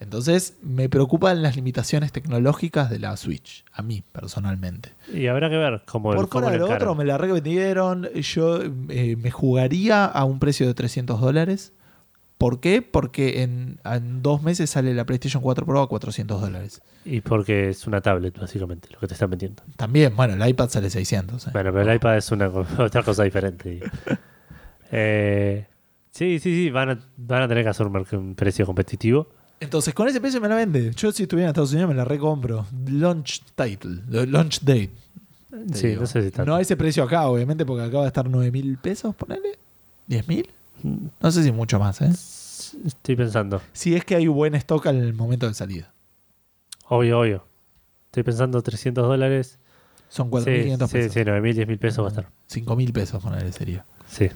Entonces, 0.00 0.58
me 0.60 0.88
preocupan 0.88 1.42
las 1.42 1.56
limitaciones 1.56 2.12
tecnológicas 2.12 2.90
de 2.90 2.98
la 2.98 3.16
Switch, 3.16 3.64
a 3.72 3.80
mí 3.82 4.02
personalmente. 4.12 4.92
Y 5.12 5.28
habrá 5.28 5.48
que 5.48 5.56
ver 5.56 5.82
cómo, 5.86 6.12
Por 6.12 6.28
fuera 6.28 6.50
de 6.50 6.58
lo 6.58 6.70
otro, 6.70 6.94
me 6.94 7.04
la 7.04 7.16
revendieron. 7.16 8.08
Yo 8.12 8.60
eh, 8.88 9.16
me 9.16 9.30
jugaría 9.30 10.04
a 10.04 10.24
un 10.24 10.40
precio 10.40 10.66
de 10.66 10.74
300 10.74 11.20
dólares. 11.20 11.72
¿Por 12.38 12.60
qué? 12.60 12.82
Porque 12.82 13.42
en, 13.42 13.78
en 13.84 14.22
dos 14.22 14.42
meses 14.42 14.68
sale 14.70 14.92
la 14.92 15.04
PlayStation 15.06 15.42
4 15.42 15.64
Pro 15.64 15.80
a 15.82 15.88
400 15.88 16.40
dólares. 16.40 16.82
Y 17.04 17.20
porque 17.20 17.68
es 17.70 17.86
una 17.86 18.00
tablet, 18.00 18.38
básicamente, 18.38 18.88
lo 18.92 18.98
que 18.98 19.06
te 19.06 19.14
están 19.14 19.30
vendiendo. 19.30 19.62
También, 19.76 20.14
bueno, 20.16 20.34
el 20.34 20.48
iPad 20.50 20.68
sale 20.68 20.90
600. 20.90 21.46
eh. 21.46 21.50
Bueno, 21.52 21.72
pero 21.72 21.88
el 21.88 21.96
iPad 21.96 22.16
es 22.16 22.30
una 22.32 22.48
otra 22.78 23.02
cosa 23.02 23.22
diferente. 23.24 23.80
Eh, 24.96 25.66
sí, 26.10 26.38
sí, 26.38 26.54
sí, 26.54 26.70
van 26.70 26.90
a, 26.90 27.00
van 27.16 27.42
a 27.42 27.48
tener 27.48 27.64
que 27.64 27.70
hacer 27.70 27.86
un, 27.86 28.34
precio 28.36 28.64
competitivo. 28.66 29.28
Entonces, 29.58 29.92
con 29.94 30.06
ese 30.08 30.20
precio 30.20 30.40
me 30.40 30.48
la 30.48 30.54
vende. 30.56 30.92
Yo, 30.94 31.10
si 31.10 31.22
estuviera 31.24 31.48
en 31.48 31.50
Estados 31.52 31.72
Unidos, 31.72 31.88
me 31.88 31.96
la 31.96 32.04
recompro. 32.04 32.66
Launch 32.86 33.42
title, 33.56 34.02
launch 34.26 34.60
date. 34.60 34.90
te 35.68 35.74
Sí, 35.78 35.86
digo. 35.88 36.02
no 36.02 36.06
sé 36.06 36.22
si 36.22 36.30
tanto. 36.30 36.48
No 36.50 36.56
a 36.56 36.60
ese 36.60 36.76
precio 36.76 37.02
acá, 37.02 37.26
obviamente, 37.26 37.64
porque 37.64 37.82
acaba 37.82 38.02
de 38.04 38.08
estar 38.08 38.28
9 38.28 38.52
mil 38.52 38.76
pesos, 38.78 39.14
ponele. 39.16 39.58
¿10 40.08 40.28
mil? 40.28 40.48
No 41.20 41.30
sé 41.30 41.42
si 41.42 41.50
mucho 41.52 41.78
más, 41.78 42.00
¿eh? 42.02 42.10
Estoy 42.86 43.16
pensando. 43.16 43.60
Si 43.72 43.94
es 43.94 44.04
que 44.04 44.14
hay 44.16 44.26
buen 44.26 44.54
stock 44.54 44.86
al 44.86 45.14
momento 45.14 45.48
de 45.48 45.54
salida. 45.54 45.92
Obvio, 46.88 47.20
obvio. 47.20 47.46
Estoy 48.06 48.22
pensando 48.22 48.62
300 48.62 49.06
dólares. 49.06 49.58
Son 50.08 50.28
Sí, 50.28 50.32
4.500 50.32 50.86
sí, 50.86 50.92
pesos. 50.92 51.12
sí, 51.14 51.20
9.000, 51.20 51.66
10.000 51.66 51.78
pesos 51.78 52.04
va 52.04 52.08
a 52.08 52.10
estar. 52.10 52.26
5.000 52.50 52.92
pesos, 52.92 53.22
ponele, 53.22 53.50
sería. 53.52 53.84
Sí. 54.06 54.28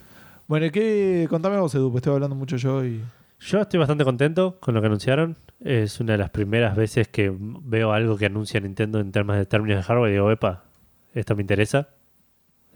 Bueno, 0.47 0.66
¿y 0.66 0.70
¿qué? 0.70 1.27
Contame 1.29 1.59
vos, 1.59 1.75
Edu, 1.75 1.91
pues 1.91 2.01
estoy 2.01 2.15
hablando 2.15 2.35
mucho 2.35 2.57
yo 2.57 2.85
y... 2.85 3.03
Yo 3.41 3.61
estoy 3.61 3.79
bastante 3.79 4.05
contento 4.05 4.57
con 4.59 4.75
lo 4.75 4.81
que 4.81 4.87
anunciaron. 4.89 5.37
Es 5.61 6.01
una 6.01 6.12
de 6.12 6.19
las 6.19 6.31
primeras 6.31 6.75
veces 6.75 7.07
que 7.07 7.33
veo 7.39 7.93
algo 7.93 8.16
que 8.16 8.27
anuncia 8.27 8.59
Nintendo 8.59 8.99
en 8.99 9.12
términos 9.12 9.37
de 9.39 9.47
términos 9.47 9.77
de 9.79 9.83
hardware 9.85 10.11
y 10.11 10.12
digo, 10.15 10.31
epa, 10.33 10.65
esto 11.12 11.37
me 11.37 11.43
interesa. 11.43 11.91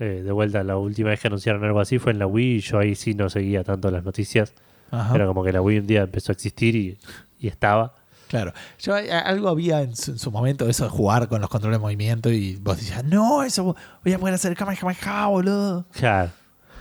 Eh, 0.03 0.23
de 0.23 0.33
vuelta, 0.33 0.63
la 0.65 0.77
última 0.77 1.11
vez 1.11 1.21
que 1.21 1.29
anunciaron 1.29 1.63
algo 1.65 1.79
así 1.81 1.99
fue 1.99 2.13
en 2.13 2.19
la 2.19 2.27
Wii 2.27 2.57
y 2.57 2.61
yo 2.61 2.79
ahí 2.79 2.95
sí 2.95 3.15
no 3.15 3.29
seguía 3.31 3.63
tanto 3.63 3.91
las 3.91 4.03
noticias. 4.05 4.53
Ajá. 4.91 5.15
Era 5.15 5.27
como 5.27 5.45
que 5.45 5.53
la 5.53 5.61
Wii 5.63 5.79
un 5.79 5.87
día 5.87 6.03
empezó 6.03 6.33
a 6.33 6.35
existir 6.35 6.75
y, 6.77 6.99
y 7.39 7.49
estaba. 7.49 7.95
Claro. 8.29 8.53
Yo, 8.79 8.97
eh, 8.97 9.13
algo 9.13 9.49
había 9.49 9.83
en 9.83 9.95
su, 9.95 10.13
en 10.13 10.19
su 10.19 10.31
momento 10.31 10.69
eso 10.69 10.85
de 10.85 10.91
jugar 10.91 11.29
con 11.29 11.41
los 11.41 11.51
controles 11.51 11.79
de 11.79 11.83
movimiento 11.83 12.31
y 12.31 12.57
vos 12.57 12.79
decías, 12.79 13.05
no, 13.05 13.43
eso 13.43 13.77
voy 14.05 14.13
a 14.13 14.19
poder 14.19 14.35
hacer 14.35 14.57
Kamehameha, 14.57 15.27
boludo. 15.27 15.87
Claro, 15.93 16.31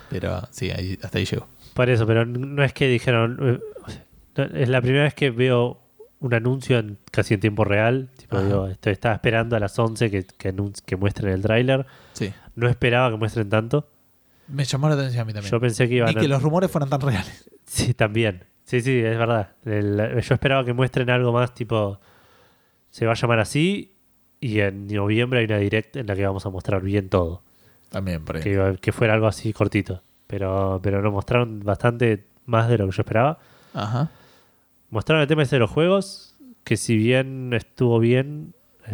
Pero 0.09 0.41
sí, 0.51 0.71
ahí- 0.71 0.97
hasta 1.03 1.17
ahí 1.19 1.25
llegó. 1.25 1.47
por 1.73 1.89
eso, 1.89 2.07
pero 2.07 2.25
no 2.25 2.63
es 2.63 2.73
que 2.73 2.87
dijeron... 2.87 3.37
eh, 3.41 3.59
Es 4.53 4.69
la 4.69 4.81
primera 4.81 5.03
vez 5.03 5.13
que 5.13 5.29
veo 5.29 5.79
un 6.21 6.33
anuncio 6.33 6.79
en, 6.79 6.97
casi 7.11 7.33
en 7.33 7.39
tiempo 7.39 7.65
real. 7.65 8.09
Tipo, 8.17 8.37
Ajá. 8.37 8.45
digo, 8.45 8.67
estoy, 8.67 8.93
estaba 8.93 9.15
esperando 9.15 9.55
a 9.55 9.59
las 9.59 9.77
11 9.77 10.09
que, 10.11 10.25
que 10.85 10.95
muestren 10.95 11.33
el 11.33 11.41
tráiler. 11.41 11.85
Sí. 12.13 12.31
No 12.55 12.67
esperaba 12.67 13.09
que 13.09 13.17
muestren 13.17 13.49
tanto. 13.49 13.87
Me 14.47 14.65
llamó 14.65 14.89
la 14.89 14.95
atención 14.95 15.21
a 15.21 15.25
mí 15.25 15.33
también. 15.33 15.51
Yo 15.51 15.59
pensé 15.59 15.87
que 15.87 15.95
iban 15.95 16.11
Y 16.11 16.15
que 16.15 16.27
los 16.27 16.41
rumores 16.41 16.69
fueran 16.69 16.89
tan 16.89 17.01
reales. 17.01 17.49
Sí, 17.65 17.93
también. 17.93 18.43
Sí, 18.65 18.81
sí, 18.81 18.99
es 18.99 19.17
verdad. 19.17 19.51
El- 19.63 20.19
yo 20.21 20.33
esperaba 20.33 20.65
que 20.65 20.73
muestren 20.73 21.09
algo 21.09 21.31
más 21.31 21.53
tipo... 21.53 22.01
Se 22.89 23.05
va 23.05 23.13
a 23.13 23.15
llamar 23.15 23.39
así 23.39 23.93
y 24.41 24.59
en 24.59 24.87
noviembre 24.87 25.39
hay 25.39 25.45
una 25.45 25.57
direct 25.57 25.95
en 25.95 26.07
la 26.07 26.15
que 26.15 26.25
vamos 26.25 26.45
a 26.45 26.49
mostrar 26.49 26.81
bien 26.81 27.07
todo. 27.07 27.43
También, 27.89 28.25
por 28.25 28.35
ahí. 28.37 28.43
Que, 28.81 28.91
fuera 28.91 29.13
algo 29.13 29.27
así 29.27 29.53
cortito. 29.53 30.01
Pero, 30.27 30.81
pero 30.83 31.01
no 31.01 31.11
mostraron 31.11 31.61
bastante 31.61 32.25
más 32.45 32.67
de 32.67 32.77
lo 32.77 32.87
que 32.87 32.91
yo 32.91 33.01
esperaba. 33.01 33.37
Ajá. 33.73 34.09
Mostraron 34.89 35.21
el 35.21 35.27
tema 35.27 35.43
ese 35.43 35.55
de 35.55 35.61
los 35.61 35.69
juegos, 35.69 36.35
que 36.65 36.75
si 36.75 36.97
bien 36.97 37.53
estuvo 37.53 37.99
bien, 37.99 38.53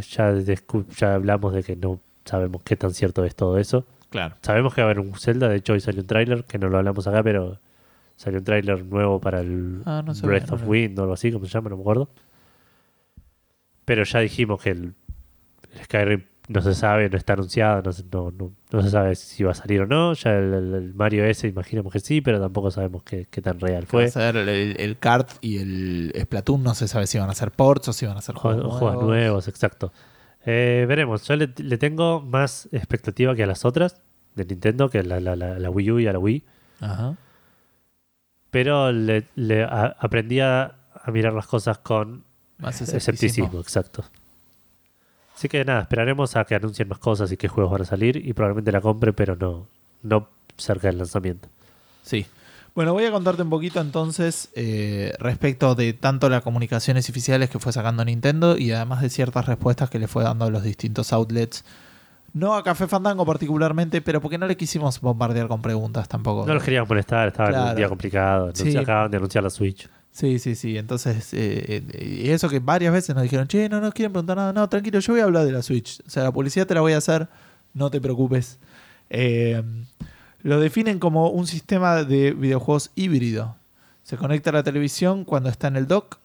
ya, 0.10 0.34
ya 0.36 1.14
hablamos 1.14 1.54
de 1.54 1.64
que 1.64 1.76
no 1.76 2.00
sabemos 2.28 2.62
qué 2.64 2.76
tan 2.76 2.94
cierto 2.94 3.24
es 3.26 3.36
todo 3.36 3.58
eso. 3.58 3.86
Claro. 4.10 4.36
Sabemos 4.41 4.74
que 4.74 4.82
va 4.82 4.88
a 4.88 4.91
haber 4.91 4.99
un 4.99 5.14
Zelda, 5.16 5.49
de 5.49 5.58
hecho 5.58 5.74
hoy 5.74 5.80
salió 5.82 6.02
un 6.02 6.08
tráiler, 6.08 6.44
que 6.45 6.58
no 6.60 6.70
lo 6.70 6.78
hablamos 6.78 7.08
acá, 7.08 7.24
pero 7.24 7.60
salió 8.16 8.40
un 8.40 8.45
tráiler 8.45 8.86
nuevo 8.86 9.20
para 9.20 9.41
el 9.41 9.82
Ah, 9.86 10.02
no 10.06 10.14
Breath 10.14 10.49
no 10.49 10.56
of 10.56 10.62
lo- 10.62 10.68
Wind 10.68 10.98
o 10.99 11.02
algo 11.04 11.14
así, 11.14 11.32
como 11.32 11.45
se 11.45 11.52
llama, 11.52 11.70
no 11.70 11.76
me 11.78 11.82
acuerdo. 11.82 12.10
Pero 13.86 14.04
ya 14.04 14.20
dijimos 14.20 14.62
que 14.62 14.72
el, 14.72 14.94
el 15.74 15.84
Skyrim 15.86 16.24
no 16.49 16.62
se 16.62 16.74
sabe, 16.74 17.10
no 17.10 17.18
está 17.18 17.34
anunciado, 17.34 17.82
no, 17.82 17.91
se- 17.91 18.06
no, 18.12 18.32
no- 18.32 18.54
no 18.72 18.82
se 18.82 18.90
sabe 18.90 19.16
si 19.16 19.44
va 19.44 19.52
a 19.52 19.56
salir 19.56 19.82
o 19.82 19.86
no. 19.86 20.14
Ya 20.14 20.32
el, 20.38 20.54
el- 20.54 20.74
el 20.74 20.94
Mario 20.94 21.26
S 21.26 21.45
imaginamos 21.48 21.91
que 21.91 21.99
sí, 21.99 22.22
pero 22.22 22.40
tampoco 22.40 22.72
sabemos 22.72 23.04
qué, 23.04 23.28
qué 23.30 23.41
tan 23.41 23.60
real 23.60 23.86
fue. 23.86 24.06
a 24.06 24.08
ser 24.10 24.36
el, 24.38 24.98
kart 24.98 25.30
y 25.41 25.58
el 25.60 26.14
Splatoon, 26.22 26.64
no 26.64 26.74
se 26.76 26.88
sabe 26.88 27.08
si 27.08 27.18
van 27.20 27.30
a 27.30 27.34
ser 27.36 27.52
ports 27.52 27.90
o 27.90 27.94
si 27.94 28.06
van 28.06 28.18
a 28.18 28.22
ser 28.22 28.36
Juegos, 28.36 28.62
juegos, 28.64 28.80
juegos 28.80 29.04
nuevos, 29.06 29.48
exacto. 29.49 29.91
Eh, 30.49 30.86
veremos, 30.88 31.28
yo 31.28 31.36
le, 31.36 31.53
le 31.57 31.78
tengo 31.78 32.22
más 32.22 32.69
expectativa 32.72 33.36
que 33.36 33.44
a 33.44 33.48
las 33.48 33.65
otras 33.65 34.02
de 34.36 34.45
Nintendo, 34.45 34.90
que 34.90 34.99
a 34.99 35.03
la, 35.03 35.19
la- 35.19 35.36
la- 35.36 35.60
la 35.60 35.69
Wii 35.69 35.91
U 35.91 35.99
y 35.99 36.07
a 36.07 36.14
la 36.14 36.19
Wii. 36.19 36.41
Ajá. 36.80 37.15
Pero 38.49 38.91
le, 38.91 39.26
le 39.36 39.64
a- 39.64 39.95
aprendí 39.99 40.40
a, 40.40 40.76
a 40.94 41.11
mirar 41.11 41.34
las 41.34 41.48
cosas 41.48 41.80
con 41.80 42.24
Más 42.60 42.76
escepticismo. 42.82 42.98
escepticismo. 42.98 43.60
exacto. 43.60 44.06
Así 45.36 45.49
que 45.49 45.64
nada, 45.65 45.82
esperaremos 45.82 46.36
a 46.36 46.45
que 46.45 46.56
anuncien 46.56 46.88
más 46.88 46.98
cosas 46.99 47.32
y 47.32 47.38
qué 47.38 47.48
juegos 47.48 47.72
van 47.74 47.82
a 47.82 47.86
salir 47.86 48.15
y 48.18 48.34
probablemente 48.34 48.72
la 48.72 48.82
compre, 48.82 49.14
pero 49.14 49.36
no, 49.36 49.68
no 50.02 50.30
cerca 50.57 50.88
del 50.88 50.98
lanzamiento. 50.98 51.49
Sí. 52.03 52.26
Bueno, 52.78 52.94
voy 52.94 53.06
a 53.06 53.12
contarte 53.12 53.41
un 53.41 53.49
poquito 53.49 53.82
entonces 53.82 54.52
eh, 54.54 55.12
respecto 55.18 55.74
de 55.74 55.94
tanto 55.94 56.30
las 56.30 56.44
comunicaciones 56.44 57.10
oficiales 57.10 57.49
que 57.49 57.58
fue 57.58 57.74
sacando 57.74 58.06
Nintendo 58.06 58.56
y 58.56 58.72
además 58.72 59.02
de 59.02 59.10
ciertas 59.10 59.48
respuestas 59.48 59.90
que 59.90 59.98
le 59.98 60.08
fue 60.08 60.24
dando 60.24 60.45
a 60.45 60.52
los 60.52 60.62
distintos 60.62 61.12
outlets. 61.12 61.66
No 62.34 62.54
a 62.54 62.64
Café 62.64 62.86
Fandango 62.86 63.26
particularmente, 63.26 63.99
pero 64.04 64.22
porque 64.22 64.38
no 64.38 64.45
le 64.45 64.56
quisimos 64.56 65.02
bombardear 65.02 65.48
con 65.48 65.60
preguntas 65.60 66.08
tampoco. 66.08 66.45
No 66.45 66.54
los 66.54 66.62
queríamos 66.62 66.88
molestar, 66.88 67.30
estaba 67.30 67.49
en 67.49 67.70
un 67.72 67.76
día 67.76 67.90
complicado. 67.90 68.52
Sí. 68.54 68.78
Acaban 68.78 69.10
de 69.10 69.18
anunciar 69.18 69.44
la 69.44 69.49
Switch. 69.49 69.90
Sí, 70.12 70.38
sí, 70.38 70.54
sí. 70.54 70.78
Entonces, 70.78 71.34
eh, 71.34 71.84
eh, 71.91 72.26
y 72.26 72.30
eso 72.30 72.48
que 72.48 72.60
varias 72.60 72.94
veces 72.94 73.16
nos 73.16 73.24
dijeron, 73.24 73.48
che, 73.48 73.70
no 73.70 73.82
nos 73.82 73.91
quieren 73.91 74.14
preguntar 74.14 74.38
nada. 74.38 74.54
No, 74.54 74.70
tranquilo, 74.70 74.99
yo 74.99 75.14
voy 75.14 75.22
a 75.22 75.24
hablar 75.24 75.45
de 75.45 75.52
la 75.52 75.64
Switch. 75.64 75.99
O 76.06 76.12
sea, 76.12 76.22
la 76.22 76.32
publicidad 76.32 76.68
te 76.68 76.76
la 76.76 76.82
voy 76.82 76.94
a 76.94 76.98
hacer, 76.98 77.28
no 77.74 77.90
te 77.90 77.99
preocupes. 77.99 78.60
Eh, 79.10 79.64
lo 80.48 80.60
definen 80.61 80.99
como 80.99 81.30
un 81.30 81.45
sistema 81.45 82.03
de 82.03 82.32
videojuegos 82.32 82.91
híbrido. 82.95 83.57
Se 84.03 84.15
conecta 84.15 84.49
a 84.52 84.53
la 84.53 84.64
televisión 84.64 85.26
cuando 85.26 85.49
está 85.49 85.68
en 85.68 85.76
el 85.76 85.88
dock 85.88 86.19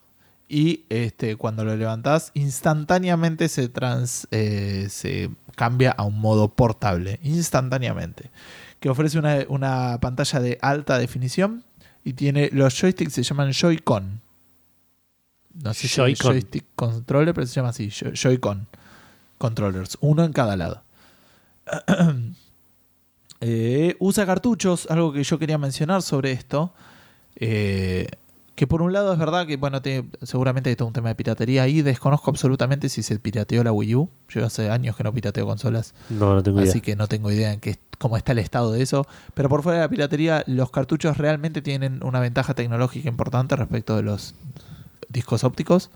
y 0.48 0.84
este, 0.90 1.34
cuando 1.36 1.64
lo 1.64 1.74
levantás, 1.76 2.30
instantáneamente 2.34 3.48
se, 3.48 3.68
trans, 3.68 4.28
eh, 4.30 4.86
se 4.90 5.30
cambia 5.56 5.90
a 5.90 6.04
un 6.04 6.20
modo 6.20 6.54
portable. 6.54 7.18
Instantáneamente. 7.24 8.30
Que 8.78 8.88
ofrece 8.90 9.18
una, 9.18 9.38
una 9.48 9.98
pantalla 10.00 10.38
de 10.40 10.58
alta 10.62 10.98
definición 10.98 11.64
y 12.04 12.12
tiene 12.12 12.48
los 12.52 12.78
joysticks 12.80 13.14
se 13.14 13.22
llaman 13.24 13.50
Joy-Con. 13.52 14.20
No 15.64 15.74
sé 15.74 15.88
si 15.88 15.96
Joy-Con. 15.96 16.32
joystick 16.32 16.64
controller, 16.76 17.34
pero 17.34 17.46
se 17.46 17.54
llama 17.54 17.70
así, 17.70 17.88
Joy- 17.90 18.12
Joy-Con 18.14 18.68
controllers, 19.38 19.98
uno 20.00 20.22
en 20.24 20.32
cada 20.32 20.56
lado. 20.56 20.84
Eh, 23.44 23.96
usa 23.98 24.24
cartuchos, 24.24 24.86
algo 24.88 25.12
que 25.12 25.22
yo 25.24 25.38
quería 25.38 25.58
mencionar 25.58 26.00
sobre 26.02 26.32
esto. 26.32 26.72
eh, 27.36 28.06
que 28.54 28.66
por 28.66 28.82
un 28.82 28.92
lado 28.92 29.12
es 29.14 29.18
verdad 29.18 29.46
que, 29.46 29.56
bueno, 29.56 29.80
te- 29.80 30.04
seguramente 30.22 30.68
hay 30.68 30.76
todo 30.76 30.86
un 30.86 30.92
tema 30.94 31.08
de 31.08 31.14
piratería 31.14 31.62
ahí. 31.62 31.80
Desconozco 31.80 32.30
absolutamente 32.30 32.90
si 32.90 33.02
se 33.02 33.18
pirateó 33.18 33.64
la 33.64 33.72
Wii 33.72 33.94
U. 33.96 34.10
Yo 34.28 34.44
hace 34.44 34.70
años 34.70 34.94
que 34.94 35.02
no 35.02 35.12
pirateo 35.12 35.46
consolas. 35.46 35.94
No, 36.10 36.34
no 36.34 36.42
tengo 36.42 36.60
idea. 36.60 36.70
Así 36.70 36.82
que 36.82 36.94
no 36.94 37.08
tengo 37.08 37.32
idea 37.32 37.50
en 37.52 37.60
qué, 37.60 37.78
cómo 37.98 38.18
está 38.18 38.32
el 38.32 38.38
estado 38.38 38.70
de 38.70 38.82
eso. 38.82 39.06
Pero 39.32 39.48
por 39.48 39.62
fuera 39.62 39.78
de 39.78 39.84
la 39.86 39.88
piratería, 39.88 40.44
los 40.46 40.70
cartuchos 40.70 41.16
realmente 41.16 41.62
tienen 41.62 42.04
una 42.04 42.20
ventaja 42.20 42.52
tecnológica 42.54 43.08
importante 43.08 43.56
respecto 43.56 43.96
de 43.96 44.02
los 44.02 44.34
discos 45.08 45.44
ópticos, 45.44 45.90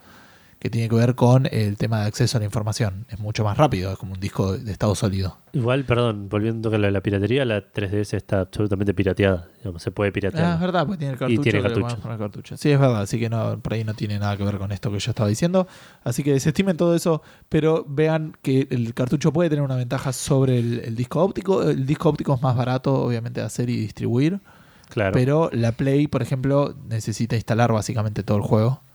que 0.59 0.71
tiene 0.71 0.89
que 0.89 0.97
ver 0.97 1.15
con 1.15 1.47
el 1.51 1.77
tema 1.77 2.01
de 2.01 2.07
acceso 2.07 2.39
a 2.39 2.41
la 2.41 2.47
información. 2.47 3.07
Es 3.09 3.19
mucho 3.19 3.45
más 3.45 3.59
rápido, 3.59 3.93
es 3.93 3.99
como 3.99 4.15
un 4.15 4.21
disco 4.21 4.57
de 4.57 4.73
estado 4.73 4.95
sólido. 4.95 5.39
Igual, 5.53 5.85
perdón, 5.85 6.29
volviendo 6.29 6.75
a 6.75 6.79
lo 6.79 6.87
de 6.87 6.93
la 6.93 7.03
piratería, 7.03 7.45
la 7.45 7.61
3DS 7.61 8.15
está 8.15 8.41
absolutamente 8.41 8.95
pirateada. 8.95 9.49
Digamos, 9.59 9.83
se 9.83 9.91
puede 9.91 10.13
piratear. 10.13 10.45
Ah, 10.45 10.55
es 10.55 10.61
verdad, 10.61 10.87
pues 10.87 10.99
tiene 10.99 11.13
el 11.13 11.19
cartucho. 11.19 11.43
tiene 11.43 11.63
podemos 11.63 11.95
poner 11.97 12.19
cartucho. 12.19 12.57
Sí, 12.57 12.71
es 12.71 12.81
verdad, 12.81 13.03
así 13.03 13.19
que 13.19 13.29
no, 13.29 13.61
por 13.61 13.75
ahí 13.75 13.85
no 13.85 13.95
tiene 13.95 14.19
nada 14.19 14.37
que 14.37 14.45
ver 14.45 14.59
con 14.59 14.73
esto 14.73 14.91
que 14.91 14.99
yo 14.99 15.11
estaba 15.11 15.29
diciendo. 15.29 15.67
Así 16.05 16.23
que 16.23 16.33
desestimen 16.33 16.77
todo 16.77 16.95
eso, 16.95 17.23
pero 17.49 17.85
vean 17.87 18.37
que 18.43 18.67
el 18.71 18.95
cartucho 18.95 19.33
puede 19.33 19.51
tener 19.51 19.63
una 19.65 19.77
ventaja 19.77 20.13
sobre 20.13 20.59
el, 20.59 20.81
el 20.81 20.97
disco 20.97 21.23
óptico. 21.23 21.63
El 21.63 21.85
disco 21.87 22.09
óptico 22.09 22.35
es 22.35 22.43
más 22.43 22.57
barato, 22.57 22.95
obviamente, 22.95 23.41
de 23.41 23.47
hacer 23.47 23.69
y 23.69 23.77
distribuir. 23.77 24.41
claro. 24.89 25.13
Pero 25.13 25.51
la 25.53 25.73
Play, 25.73 26.07
por 26.07 26.23
ejemplo, 26.23 26.75
necesita 26.89 27.37
instalar 27.37 27.73
básicamente 27.73 28.23
todo 28.23 28.39
el 28.39 28.43
juego 28.43 28.86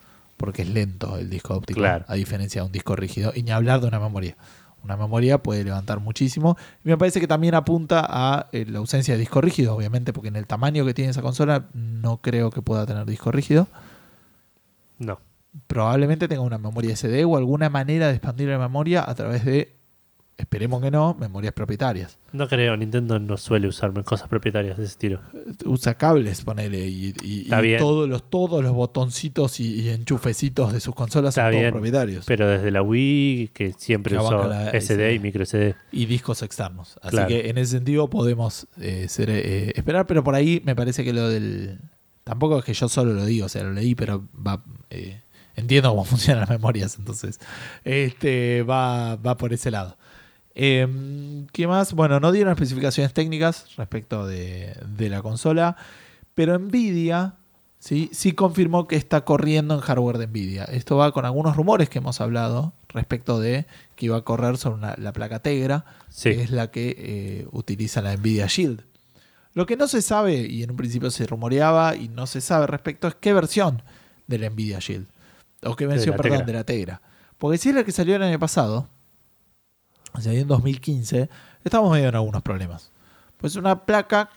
porque 0.42 0.64
es 0.64 0.70
lento 0.70 1.18
el 1.18 1.30
disco 1.30 1.54
óptico, 1.56 1.80
Claro. 1.80 2.04
a 2.10 2.16
diferencia 2.16 2.62
de 2.62 2.66
un 2.66 2.72
disco 2.74 2.96
rígido. 2.98 3.32
Y 3.34 3.44
ni 3.44 3.52
hablar 3.52 3.80
de 3.80 3.88
una 3.88 4.00
memoria. 4.00 4.36
Una 4.84 4.98
memoria 4.98 5.38
puede 5.38 5.64
levantar 5.64 6.00
muchísimo. 6.00 6.58
Y 6.84 6.90
me 6.90 6.98
parece 6.98 7.20
que 7.22 7.28
también 7.28 7.54
apunta 7.56 8.04
a 8.10 8.48
eh, 8.52 8.66
la 8.68 8.80
ausencia 8.80 9.14
de 9.14 9.20
disco 9.20 9.40
rígido, 9.40 9.76
obviamente, 9.76 10.12
porque 10.12 10.30
en 10.30 10.36
el 10.36 10.48
tamaño 10.48 10.84
que 10.86 10.94
tiene 10.94 11.12
esa 11.12 11.22
consola 11.22 11.70
no 11.74 12.18
creo 12.22 12.50
que 12.50 12.62
pueda 12.62 12.86
tener 12.86 13.06
disco 13.06 13.32
rígido. 13.32 13.68
no. 14.98 15.20
Probablemente 15.68 16.30
tenga 16.30 16.44
una 16.44 16.58
memoria 16.58 16.96
SD 16.96 17.26
o 17.26 17.36
alguna 17.36 17.70
manera 17.70 18.08
de 18.08 18.14
expandir 18.14 18.48
la 18.48 18.58
memoria 18.58 19.04
a 19.06 19.14
través 19.16 19.44
de, 19.44 19.76
esperemos 20.38 20.82
que 20.82 20.90
no, 20.90 21.16
memorias 21.20 21.54
propietarias. 21.54 22.18
No 22.32 22.48
creo, 22.48 22.76
Nintendo 22.76 23.20
no 23.20 23.38
suele 23.38 23.68
usar 23.68 23.92
cosas 24.04 24.28
propietarias 24.28 24.78
de 24.78 24.84
ese 24.86 24.92
estilo. 24.94 25.22
usa 25.66 25.94
cables, 25.96 26.42
ponele, 26.44 26.88
y, 26.88 27.14
y- 27.24 27.48
y 27.54 27.78
todos 27.78 28.10
los 28.10 28.30
todos 28.30 28.64
los 28.64 28.74
botoncitos 28.74 29.60
y, 29.60 29.82
y 29.82 29.90
enchufecitos 29.90 30.74
de 30.74 30.80
sus 30.80 30.96
consolas 30.96 31.30
Está 31.34 31.44
son 31.44 31.52
todos 31.52 31.62
bien, 31.62 31.72
propietarios. 31.74 32.26
Pero 32.26 32.48
desde 32.48 32.72
la 32.72 32.82
Wii, 32.82 33.50
que 33.54 33.74
siempre 33.78 34.16
La 34.16 34.24
usó 34.24 34.48
la 34.48 34.72
SD 34.72 35.14
y 35.16 35.20
micro 35.20 35.46
SD. 35.46 35.76
y 35.92 36.06
discos 36.08 36.42
externos. 36.42 36.98
Así 37.02 37.12
Claro. 37.12 37.28
que 37.28 37.50
en 37.50 37.58
ese 37.58 37.72
sentido 37.74 38.10
podemos 38.10 38.68
eh, 38.80 39.08
ser, 39.10 39.30
eh, 39.30 39.74
esperar, 39.76 40.08
pero 40.08 40.24
por 40.24 40.34
ahí 40.36 40.62
me 40.66 40.76
parece 40.76 41.04
que 41.04 41.14
lo 41.14 41.30
del... 41.30 41.80
Tampoco 42.24 42.60
es 42.60 42.66
que 42.66 42.74
yo 42.74 42.88
solo 42.88 43.14
lo 43.14 43.26
digo, 43.26 43.46
o 43.48 43.50
sea, 43.50 43.64
lo 43.64 43.74
leí, 43.74 43.94
pero 43.96 44.28
va... 44.36 44.64
eh, 44.90 45.22
entiendo 45.56 45.90
cómo 45.90 46.06
funcionan 46.06 46.42
las 46.42 46.50
memorias, 46.50 46.98
entonces 46.98 47.40
este 47.84 48.64
va, 48.64 49.16
va 49.18 49.38
por 49.38 49.54
ese 49.54 49.70
lado. 49.72 49.98
Eh, 50.56 51.46
¿Qué 51.54 51.68
más? 51.68 51.94
Bueno, 51.94 52.20
no 52.20 52.32
dieron 52.32 52.52
especificaciones 52.54 53.14
técnicas 53.14 53.76
respecto 53.78 54.26
de, 54.28 54.76
de 54.86 55.10
la 55.10 55.22
consola, 55.22 55.78
pero 56.34 56.58
Nvidia 56.60 57.36
¿sí? 57.80 58.10
sí 58.12 58.34
confirmó 58.34 58.88
que 58.88 58.96
está 58.98 59.22
corriendo 59.26 59.74
en 59.76 59.80
hardware 59.82 60.18
de 60.18 60.28
Nvidia. 60.28 60.66
Esto 60.66 60.98
va 60.98 61.12
con 61.14 61.26
algunos 61.26 61.56
rumores 61.56 61.90
que 61.90 62.00
hemos 62.00 62.20
hablado 62.22 62.74
respecto 62.90 63.40
de 63.40 63.66
que 63.96 64.08
iba 64.08 64.18
a 64.18 64.22
correr 64.22 64.58
sobre 64.58 64.76
una- 64.76 64.96
la 64.98 65.14
placa 65.14 65.40
Tegra, 65.40 65.86
Sí. 66.10 66.32
que 66.32 66.42
es 66.44 66.52
la 66.52 66.70
que 66.72 66.96
eh, 66.98 67.48
utiliza 67.54 68.02
la 68.02 68.16
Nvidia 68.18 68.48
Shield. 68.48 68.84
Lo 69.54 69.66
que 69.66 69.76
no 69.78 69.88
se 69.88 70.02
sabe, 70.02 70.36
y 70.48 70.64
en 70.64 70.72
un 70.72 70.78
principio 70.78 71.12
se 71.12 71.26
rumoreaba 71.28 71.96
y 71.96 72.08
no 72.10 72.26
se 72.28 72.40
sabe 72.42 72.68
respecto, 72.68 73.08
es 73.08 73.16
qué 73.16 73.34
versión 73.34 73.82
de 74.28 74.38
la 74.40 74.50
Nvidia 74.50 74.80
Shield. 74.80 75.08
O 75.64 75.76
qué 75.76 75.88
versión, 75.88 76.16
perdón, 76.16 76.40
Tegra. 76.40 76.46
de 76.46 76.54
la 76.54 76.64
Tegra. 76.64 77.02
Porque 77.38 77.58
si 77.58 77.70
es 77.70 77.76
la 77.76 77.84
que 77.84 77.92
salió 77.92 78.16
el 78.16 78.24
año 78.24 78.40
pasado, 78.40 78.88
o 80.14 80.22
sea, 80.22 80.34
en 80.34 80.48
2015, 80.48 81.30
estamos 81.64 81.92
medio 81.92 82.10
en 82.10 82.16
algunos 82.16 82.42
problemas. 82.42 82.92
Pues 83.38 83.56
una 83.56 83.86
placa 83.86 84.30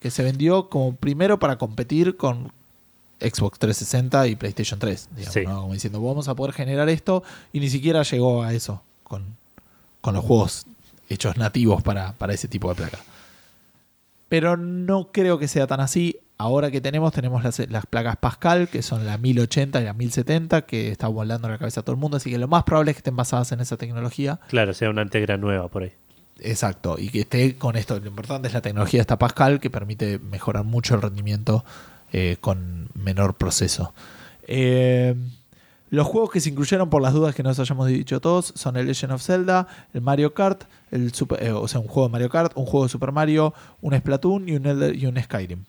que 0.00 0.10
se 0.10 0.22
vendió 0.22 0.68
como 0.68 0.94
primero 0.96 1.38
para 1.38 1.56
competir 1.56 2.16
con 2.16 2.52
Xbox 3.20 3.58
360 3.58 4.26
y 4.28 4.36
PlayStation 4.36 4.78
3. 4.78 5.08
digamos, 5.16 5.32
Sí. 5.32 5.40
¿no? 5.46 5.60
Como 5.62 5.72
diciendo, 5.72 6.00
vamos 6.02 6.28
a 6.28 6.34
poder 6.34 6.52
generar 6.52 6.88
esto 6.88 7.22
y 7.52 7.60
ni 7.60 7.70
siquiera 7.70 8.02
llegó 8.02 8.42
a 8.42 8.52
eso 8.52 8.82
con, 9.02 9.24
con 10.00 10.14
los 10.14 10.24
juegos 10.24 10.66
hechos 11.08 11.36
nativos 11.36 11.82
para, 11.82 12.12
para 12.14 12.34
ese 12.34 12.48
tipo 12.48 12.68
de 12.68 12.74
placa. 12.74 12.98
Pero 14.28 14.56
no 14.56 15.10
creo 15.12 15.38
que 15.38 15.48
sea 15.48 15.66
tan 15.66 15.80
así. 15.80 16.18
Ahora 16.36 16.70
que 16.70 16.80
tenemos, 16.80 17.12
tenemos 17.12 17.44
las, 17.44 17.58
las 17.70 17.86
placas 17.86 18.16
Pascal, 18.16 18.68
que 18.68 18.82
son 18.82 19.06
la 19.06 19.18
1080 19.18 19.80
y 19.80 19.84
la 19.84 19.92
1070, 19.92 20.62
que 20.62 20.90
está 20.90 21.06
volando 21.08 21.48
la 21.48 21.58
cabeza 21.58 21.80
a 21.80 21.82
todo 21.84 21.94
el 21.94 22.00
mundo. 22.00 22.16
Así 22.16 22.30
que 22.30 22.38
lo 22.38 22.48
más 22.48 22.64
probable 22.64 22.90
es 22.90 22.96
que 22.96 23.00
estén 23.00 23.16
basadas 23.16 23.52
en 23.52 23.60
esa 23.60 23.76
tecnología. 23.76 24.40
Claro, 24.48 24.74
sea 24.74 24.90
una 24.90 25.06
Tegra 25.06 25.36
nueva 25.36 25.68
por 25.68 25.84
ahí. 25.84 25.92
Exacto, 26.40 26.96
y 26.98 27.10
que 27.10 27.20
esté 27.20 27.56
con 27.56 27.76
esto. 27.76 27.98
Lo 28.00 28.08
importante 28.08 28.48
es 28.48 28.54
la 28.54 28.60
tecnología 28.62 28.98
de 28.98 29.02
esta 29.02 29.18
Pascal 29.18 29.60
que 29.60 29.70
permite 29.70 30.18
mejorar 30.18 30.64
mucho 30.64 30.96
el 30.96 31.02
rendimiento 31.02 31.64
eh, 32.12 32.36
con 32.40 32.88
menor 32.94 33.36
proceso. 33.36 33.94
Eh, 34.48 35.14
los 35.90 36.06
juegos 36.08 36.32
que 36.32 36.40
se 36.40 36.50
incluyeron 36.50 36.90
por 36.90 37.00
las 37.00 37.12
dudas 37.12 37.36
que 37.36 37.44
nos 37.44 37.60
hayamos 37.60 37.86
dicho 37.86 38.20
todos 38.20 38.52
son 38.56 38.76
el 38.76 38.86
Legend 38.88 39.12
of 39.12 39.22
Zelda, 39.22 39.68
el 39.92 40.00
Mario 40.00 40.34
Kart, 40.34 40.64
el 40.90 41.14
Super- 41.14 41.40
eh, 41.42 41.52
o 41.52 41.68
sea, 41.68 41.78
un 41.80 41.86
juego 41.86 42.08
de 42.08 42.12
Mario 42.12 42.28
Kart, 42.30 42.52
un 42.56 42.66
juego 42.66 42.86
de 42.86 42.88
Super 42.90 43.12
Mario, 43.12 43.54
un 43.80 43.96
Splatoon 43.96 44.48
y 44.48 44.56
un, 44.56 44.64
Elder- 44.64 44.96
y 44.98 45.06
un 45.06 45.16
Skyrim. 45.22 45.64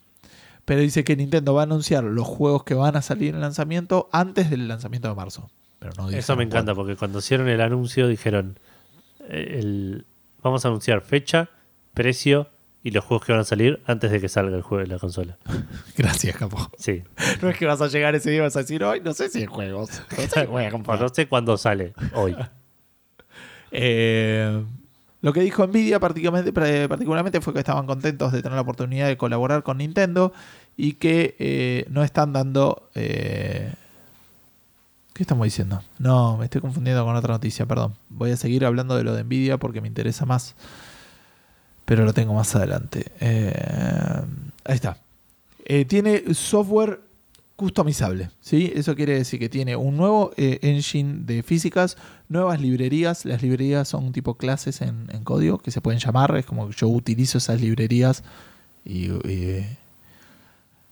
Pero 0.65 0.81
dice 0.81 1.03
que 1.03 1.15
Nintendo 1.15 1.53
va 1.53 1.61
a 1.61 1.63
anunciar 1.65 2.03
los 2.03 2.27
juegos 2.27 2.63
que 2.63 2.73
van 2.73 2.95
a 2.95 3.01
salir 3.01 3.29
en 3.29 3.35
el 3.35 3.41
lanzamiento 3.41 4.09
antes 4.11 4.49
del 4.49 4.67
lanzamiento 4.67 5.07
de 5.07 5.15
marzo. 5.15 5.49
Pero 5.79 5.93
no 5.97 6.09
Eso 6.09 6.35
me 6.35 6.43
encanta 6.43 6.73
cuándo. 6.73 6.75
porque 6.75 6.95
cuando 6.95 7.19
hicieron 7.19 7.47
el 7.47 7.61
anuncio 7.61 8.07
dijeron, 8.07 8.57
eh, 9.29 9.57
el- 9.59 10.05
vamos 10.41 10.65
a 10.65 10.69
anunciar 10.69 11.01
fecha, 11.01 11.49
precio 11.93 12.49
y 12.83 12.91
los 12.91 13.03
juegos 13.05 13.25
que 13.25 13.31
van 13.33 13.41
a 13.41 13.45
salir 13.45 13.81
antes 13.85 14.09
de 14.11 14.19
que 14.21 14.29
salga 14.29 14.55
el 14.55 14.61
juego 14.63 14.83
de 14.83 14.87
la 14.93 14.99
consola. 14.99 15.37
Gracias, 15.97 16.35
capo. 16.35 16.57
Sí. 16.77 17.03
No 17.41 17.49
es 17.49 17.57
que 17.57 17.65
vas 17.67 17.81
a 17.81 17.87
llegar 17.87 18.15
ese 18.15 18.29
día 18.31 18.39
y 18.39 18.41
vas 18.41 18.55
a 18.55 18.59
decir, 18.59 18.83
hoy 18.83 19.01
no 19.01 19.13
sé 19.13 19.29
si 19.29 19.39
hay 19.39 19.45
juegos. 19.45 19.89
No 20.11 20.17
sé 20.17 20.29
si 20.41 20.45
voy 20.47 20.63
a 20.65 20.69
O 20.69 20.71
comprar". 20.71 20.99
no 20.99 21.09
sé 21.09 21.27
cuándo 21.27 21.57
sale 21.57 21.93
hoy. 22.13 22.35
Eh, 23.71 24.63
lo 25.25 25.33
que 25.33 25.41
dijo 25.41 25.65
Nvidia 25.65 25.99
particularmente, 25.99 27.41
fue 27.41 27.51
que 27.51 27.57
estaban 27.57 27.87
contentos 27.87 28.31
de 28.31 28.43
tener 28.43 28.55
la 28.57 28.61
oportunidad 28.61 29.07
de 29.07 29.17
colaborar 29.17 29.63
con 29.63 29.79
Nintendo 29.79 30.31
y 30.77 30.93
que 30.93 31.35
eh, 31.39 31.87
no 31.89 32.03
están 32.03 32.31
dando... 32.31 32.91
eh, 32.93 33.73
¿Qué 35.13 35.23
estamos 35.23 35.45
diciendo? 35.45 35.81
No, 35.97 36.37
me 36.37 36.45
estoy 36.45 36.61
confundiendo 36.61 37.03
con 37.03 37.15
otra 37.15 37.33
noticia, 37.33 37.65
perdón. 37.65 37.95
Voy 38.09 38.29
a 38.29 38.37
seguir 38.37 38.65
hablando 38.65 38.95
de 38.95 39.03
lo 39.03 39.15
de 39.15 39.23
Nvidia 39.23 39.57
porque 39.57 39.81
me 39.81 39.87
interesa 39.87 40.27
más. 40.27 40.53
Pero 41.85 42.05
lo 42.05 42.13
tengo 42.13 42.35
más 42.35 42.55
adelante. 42.55 43.11
Eh, 43.19 44.21
ahí 44.63 44.75
está. 44.75 44.99
Tiene 45.87 46.35
software 46.35 46.99
customizable. 47.55 48.29
¿sí? 48.41 48.71
Eso 48.75 48.95
quiere 48.95 49.15
decir 49.15 49.39
que 49.39 49.49
tiene 49.49 49.75
un 49.75 49.97
nuevo 49.97 50.31
eh, 50.37 50.59
engine 50.61 51.21
de 51.25 51.43
físicas, 51.43 51.97
nuevas 52.27 52.59
librerías. 52.59 53.25
Las 53.25 53.41
librerías 53.41 53.87
son 53.87 54.11
tipo 54.11 54.35
clases 54.35 54.81
en, 54.81 55.07
código 55.23 55.59
que 55.59 55.71
se 55.71 55.81
pueden 55.81 55.99
llamar. 55.99 56.35
Es 56.37 56.45
como 56.45 56.67
que 56.67 56.75
yo 56.75 56.87
utilizo 56.87 57.37
esas 57.37 57.61
librerías 57.61 58.23
y, 58.83 59.09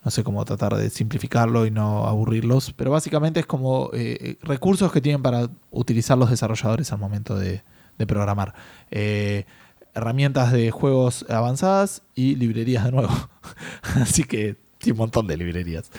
no 0.04 0.12
sé 0.12 0.22
cómo 0.26 0.44
tratar 0.44 0.76
de 0.76 0.90
simplificarlo 0.90 1.66
y 1.66 1.72
no 1.72 2.08
aburrirlos. 2.08 2.74
Pero 2.74 2.92
básicamente 2.92 3.40
es 3.40 3.46
como 3.46 3.90
eh, 3.94 4.38
recursos 4.42 4.92
que 4.92 5.00
tienen 5.00 5.22
para 5.22 5.50
utilizar 5.72 6.18
los 6.18 6.30
desarrolladores 6.30 6.92
al 6.92 7.00
momento 7.00 7.38
de, 7.38 7.62
programar. 8.06 8.54
Eh, 8.92 9.46
herramientas 9.94 10.52
de 10.52 10.72
juegos 10.72 11.26
avanzadas 11.30 12.02
y 12.16 12.36
librerías 12.36 12.84
de 12.84 12.92
nuevo. 12.92 13.14
Así 13.96 14.24
que 14.24 14.58
tiene 14.78 14.94
un 14.94 15.00
montón 15.00 15.28
de 15.28 15.38
librerías. 15.38 15.90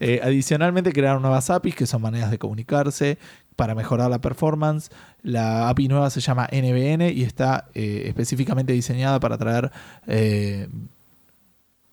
Eh, 0.00 0.20
adicionalmente 0.22 0.92
crearon 0.92 1.22
nuevas 1.22 1.50
APIs 1.50 1.74
que 1.74 1.86
son 1.86 2.02
maneras 2.02 2.30
de 2.30 2.38
comunicarse 2.38 3.18
para 3.56 3.74
mejorar 3.74 4.10
la 4.10 4.20
performance. 4.20 4.90
La 5.22 5.68
API 5.68 5.88
nueva 5.88 6.10
se 6.10 6.20
llama 6.20 6.48
NBN 6.52 7.10
y 7.10 7.22
está 7.24 7.68
eh, 7.74 8.04
específicamente 8.06 8.72
diseñada 8.72 9.18
para 9.18 9.36
traer 9.38 9.72
eh, 10.06 10.68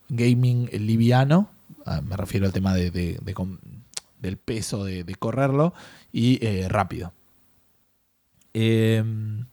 gaming 0.10 0.70
liviano. 0.72 1.50
Ah, 1.86 2.02
me 2.02 2.16
refiero 2.16 2.46
al 2.46 2.54
tema 2.54 2.74
del 2.74 4.38
peso 4.44 4.84
de, 4.84 5.16
correrlo 5.18 5.74
y 6.12 6.40
rápido. 6.68 7.14
Em, 8.54 9.46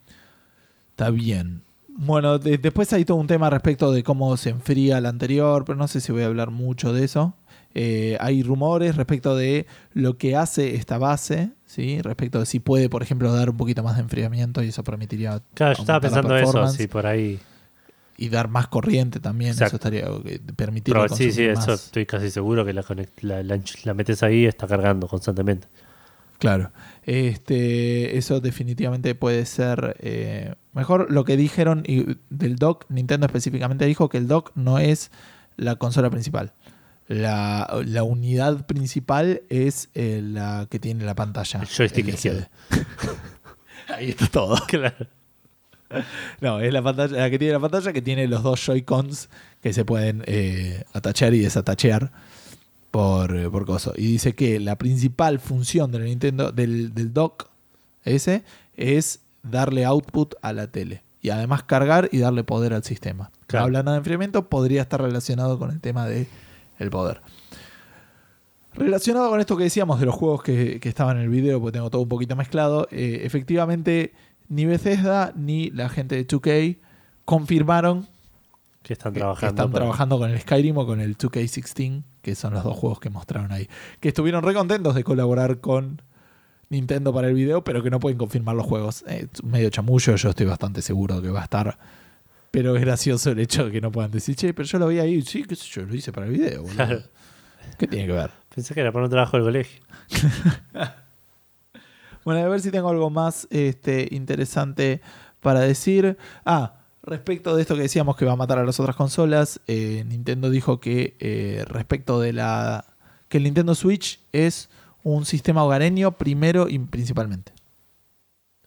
está 0.90 1.10
bien. 1.10 1.62
Bueno, 1.88 2.38
de- 2.38 2.58
después 2.58 2.92
hay 2.92 3.04
todo 3.04 3.18
un 3.18 3.26
tema 3.26 3.50
respecto 3.50 3.92
de 3.92 4.02
cómo 4.02 4.36
se 4.36 4.50
enfría 4.50 5.00
la 5.00 5.08
anterior, 5.10 5.64
pero 5.64 5.76
no 5.76 5.88
sé 5.88 6.00
si 6.00 6.12
voy 6.12 6.22
a 6.22 6.26
hablar 6.26 6.50
mucho 6.50 6.92
de 6.92 7.04
eso. 7.04 7.34
Eh, 7.74 8.16
hay 8.20 8.42
rumores 8.42 8.96
respecto 8.96 9.36
de 9.36 9.66
lo 9.94 10.18
que 10.18 10.36
hace 10.36 10.74
esta 10.76 10.98
base, 10.98 11.50
¿sí? 11.66 12.00
respecto 12.02 12.38
de 12.40 12.46
si 12.46 12.60
puede, 12.60 12.88
por 12.88 13.02
ejemplo, 13.02 13.32
dar 13.32 13.48
un 13.50 13.56
poquito 13.56 13.82
más 13.82 13.96
de 13.96 14.02
enfriamiento 14.02 14.62
y 14.62 14.68
eso 14.68 14.84
permitiría 14.84 15.42
Claro, 15.54 15.74
yo 15.74 15.82
estaba 15.82 16.00
pensando 16.00 16.36
eso, 16.36 16.68
sí, 16.68 16.86
por 16.86 17.06
ahí. 17.06 17.38
y 18.18 18.28
dar 18.28 18.48
más 18.48 18.68
corriente 18.68 19.20
también. 19.20 19.52
Exacto. 19.52 19.76
Eso 19.76 19.98
estaría 20.00 20.44
permitir 20.54 20.94
sí, 21.16 21.32
sí, 21.32 21.44
eso 21.44 21.72
estoy 21.74 22.04
casi 22.06 22.30
seguro 22.30 22.64
que 22.64 22.72
la, 22.72 22.84
la, 23.22 23.42
la 23.42 23.56
ench- 23.56 23.84
la 23.84 23.94
metes 23.94 24.22
ahí 24.22 24.40
y 24.42 24.46
está 24.46 24.66
cargando 24.66 25.08
constantemente. 25.08 25.66
Claro. 26.38 26.72
Este, 27.04 28.18
eso 28.18 28.40
definitivamente 28.40 29.14
puede 29.14 29.46
ser 29.46 29.96
eh, 30.00 30.54
mejor. 30.72 31.10
Lo 31.10 31.24
que 31.24 31.36
dijeron 31.36 31.84
y 31.86 32.16
del 32.30 32.56
dock, 32.56 32.84
Nintendo 32.88 33.26
específicamente 33.26 33.86
dijo 33.86 34.08
que 34.08 34.18
el 34.18 34.26
dock 34.28 34.50
no 34.56 34.78
es 34.78 35.10
la 35.56 35.76
consola 35.76 36.10
principal. 36.10 36.52
La, 37.08 37.82
la 37.84 38.04
unidad 38.04 38.66
principal 38.66 39.42
es 39.48 39.90
eh, 39.94 40.20
la 40.22 40.66
que 40.70 40.78
tiene 40.78 41.04
la 41.04 41.14
pantalla. 41.14 41.60
El 41.60 41.66
joystick 41.66 42.08
izquierdo. 42.08 42.46
Ahí 43.88 44.10
está 44.10 44.26
todo. 44.28 44.56
Claro. 44.66 45.06
No, 46.40 46.58
es 46.60 46.72
la 46.72 46.80
pantalla, 46.80 47.18
la 47.18 47.28
que 47.28 47.38
tiene 47.38 47.52
la 47.52 47.60
pantalla 47.60 47.92
que 47.92 48.00
tiene 48.00 48.26
los 48.26 48.42
dos 48.42 48.64
Joy-Cons 48.64 49.28
que 49.60 49.74
se 49.74 49.84
pueden 49.84 50.24
eh, 50.26 50.84
atachar 50.94 51.34
y 51.34 51.40
desatachear 51.40 52.10
por, 52.90 53.36
eh, 53.36 53.50
por 53.50 53.66
coso. 53.66 53.92
Y 53.94 54.06
dice 54.06 54.34
que 54.34 54.58
la 54.58 54.76
principal 54.78 55.38
función 55.38 55.92
del 55.92 56.04
Nintendo, 56.04 56.50
del, 56.50 56.94
del 56.94 57.12
dock 57.12 57.50
ese, 58.04 58.42
es 58.74 59.20
darle 59.42 59.84
output 59.84 60.34
a 60.40 60.54
la 60.54 60.68
tele. 60.68 61.02
Y 61.20 61.28
además 61.28 61.62
cargar 61.62 62.08
y 62.10 62.18
darle 62.18 62.42
poder 62.42 62.72
al 62.72 62.84
sistema. 62.84 63.30
Claro. 63.46 63.64
No 63.64 63.66
habla 63.66 63.82
nada 63.82 63.96
de 63.96 63.98
enfriamiento, 63.98 64.48
podría 64.48 64.82
estar 64.82 65.00
relacionado 65.02 65.58
con 65.58 65.70
el 65.70 65.80
tema 65.80 66.06
de 66.06 66.26
el 66.78 66.90
poder. 66.90 67.20
Relacionado 68.74 69.28
con 69.28 69.40
esto 69.40 69.56
que 69.56 69.64
decíamos 69.64 70.00
de 70.00 70.06
los 70.06 70.14
juegos 70.14 70.42
que, 70.42 70.80
que 70.80 70.88
estaban 70.88 71.18
en 71.18 71.24
el 71.24 71.28
video, 71.28 71.60
porque 71.60 71.76
tengo 71.76 71.90
todo 71.90 72.02
un 72.02 72.08
poquito 72.08 72.36
mezclado, 72.36 72.88
eh, 72.90 73.20
efectivamente 73.24 74.12
ni 74.48 74.66
Bethesda 74.66 75.32
ni 75.36 75.70
la 75.70 75.88
gente 75.88 76.14
de 76.14 76.26
2K 76.26 76.78
confirmaron 77.24 78.06
Que 78.82 78.94
están 78.94 79.12
que 79.12 79.20
trabajando. 79.20 79.62
están 79.62 79.72
trabajando 79.72 80.18
con 80.18 80.30
el 80.30 80.40
Skyrim 80.40 80.76
o 80.78 80.86
con 80.86 81.00
el 81.00 81.16
2K16, 81.16 82.02
que 82.22 82.34
son 82.34 82.54
los 82.54 82.64
dos 82.64 82.76
juegos 82.76 83.00
que 83.00 83.10
mostraron 83.10 83.52
ahí. 83.52 83.68
Que 84.00 84.08
estuvieron 84.08 84.42
re 84.42 84.54
contentos 84.54 84.94
de 84.94 85.04
colaborar 85.04 85.60
con 85.60 86.02
Nintendo 86.68 87.12
para 87.12 87.28
el 87.28 87.34
video, 87.34 87.62
pero 87.62 87.82
que 87.82 87.90
no 87.90 88.00
pueden 88.00 88.18
confirmar 88.18 88.56
los 88.56 88.66
juegos. 88.66 89.04
Eh, 89.06 89.28
medio 89.42 89.70
chamullo, 89.70 90.16
yo 90.16 90.30
estoy 90.30 90.46
bastante 90.46 90.82
seguro 90.82 91.20
que 91.20 91.30
va 91.30 91.40
a 91.40 91.44
estar. 91.44 91.78
Pero 92.52 92.76
es 92.76 92.82
gracioso 92.82 93.32
el 93.32 93.40
hecho 93.40 93.64
de 93.64 93.72
que 93.72 93.80
no 93.80 93.90
puedan 93.90 94.12
decir, 94.12 94.36
che, 94.36 94.54
pero 94.54 94.68
yo 94.68 94.78
lo 94.78 94.86
vi 94.86 95.00
ahí, 95.00 95.20
sí, 95.22 95.42
qué 95.42 95.56
sé 95.56 95.66
yo, 95.68 95.84
lo 95.84 95.94
hice 95.94 96.12
para 96.12 96.26
el 96.28 96.32
video, 96.32 96.62
boludo. 96.62 96.76
Claro. 96.76 97.02
¿Qué 97.78 97.88
tiene 97.88 98.06
que 98.06 98.12
ver? 98.12 98.30
Pensé 98.54 98.74
que 98.74 98.80
era 98.80 98.92
para 98.92 99.06
un 99.06 99.10
trabajo 99.10 99.36
del 99.36 99.46
colegio. 99.46 99.82
Bueno, 102.24 102.40
a 102.40 102.48
ver 102.48 102.60
si 102.60 102.70
tengo 102.70 102.88
algo 102.88 103.10
más 103.10 103.48
este, 103.50 104.08
interesante 104.12 105.00
para 105.40 105.60
decir. 105.60 106.16
Ah, 106.44 106.74
respecto 107.02 107.56
de 107.56 107.62
esto 107.62 107.74
que 107.74 107.82
decíamos 107.82 108.16
que 108.16 108.24
va 108.24 108.32
a 108.32 108.36
matar 108.36 108.58
a 108.58 108.64
las 108.64 108.78
otras 108.78 108.94
consolas, 108.94 109.60
eh, 109.66 110.04
Nintendo 110.06 110.48
dijo 110.50 110.78
que 110.80 111.16
eh, 111.18 111.64
respecto 111.66 112.20
de 112.20 112.32
la. 112.32 112.84
que 113.28 113.38
el 113.38 113.44
Nintendo 113.44 113.74
Switch 113.74 114.20
es 114.32 114.70
un 115.02 115.24
sistema 115.24 115.64
hogareño 115.64 116.12
primero 116.12 116.68
y 116.68 116.78
principalmente. 116.78 117.52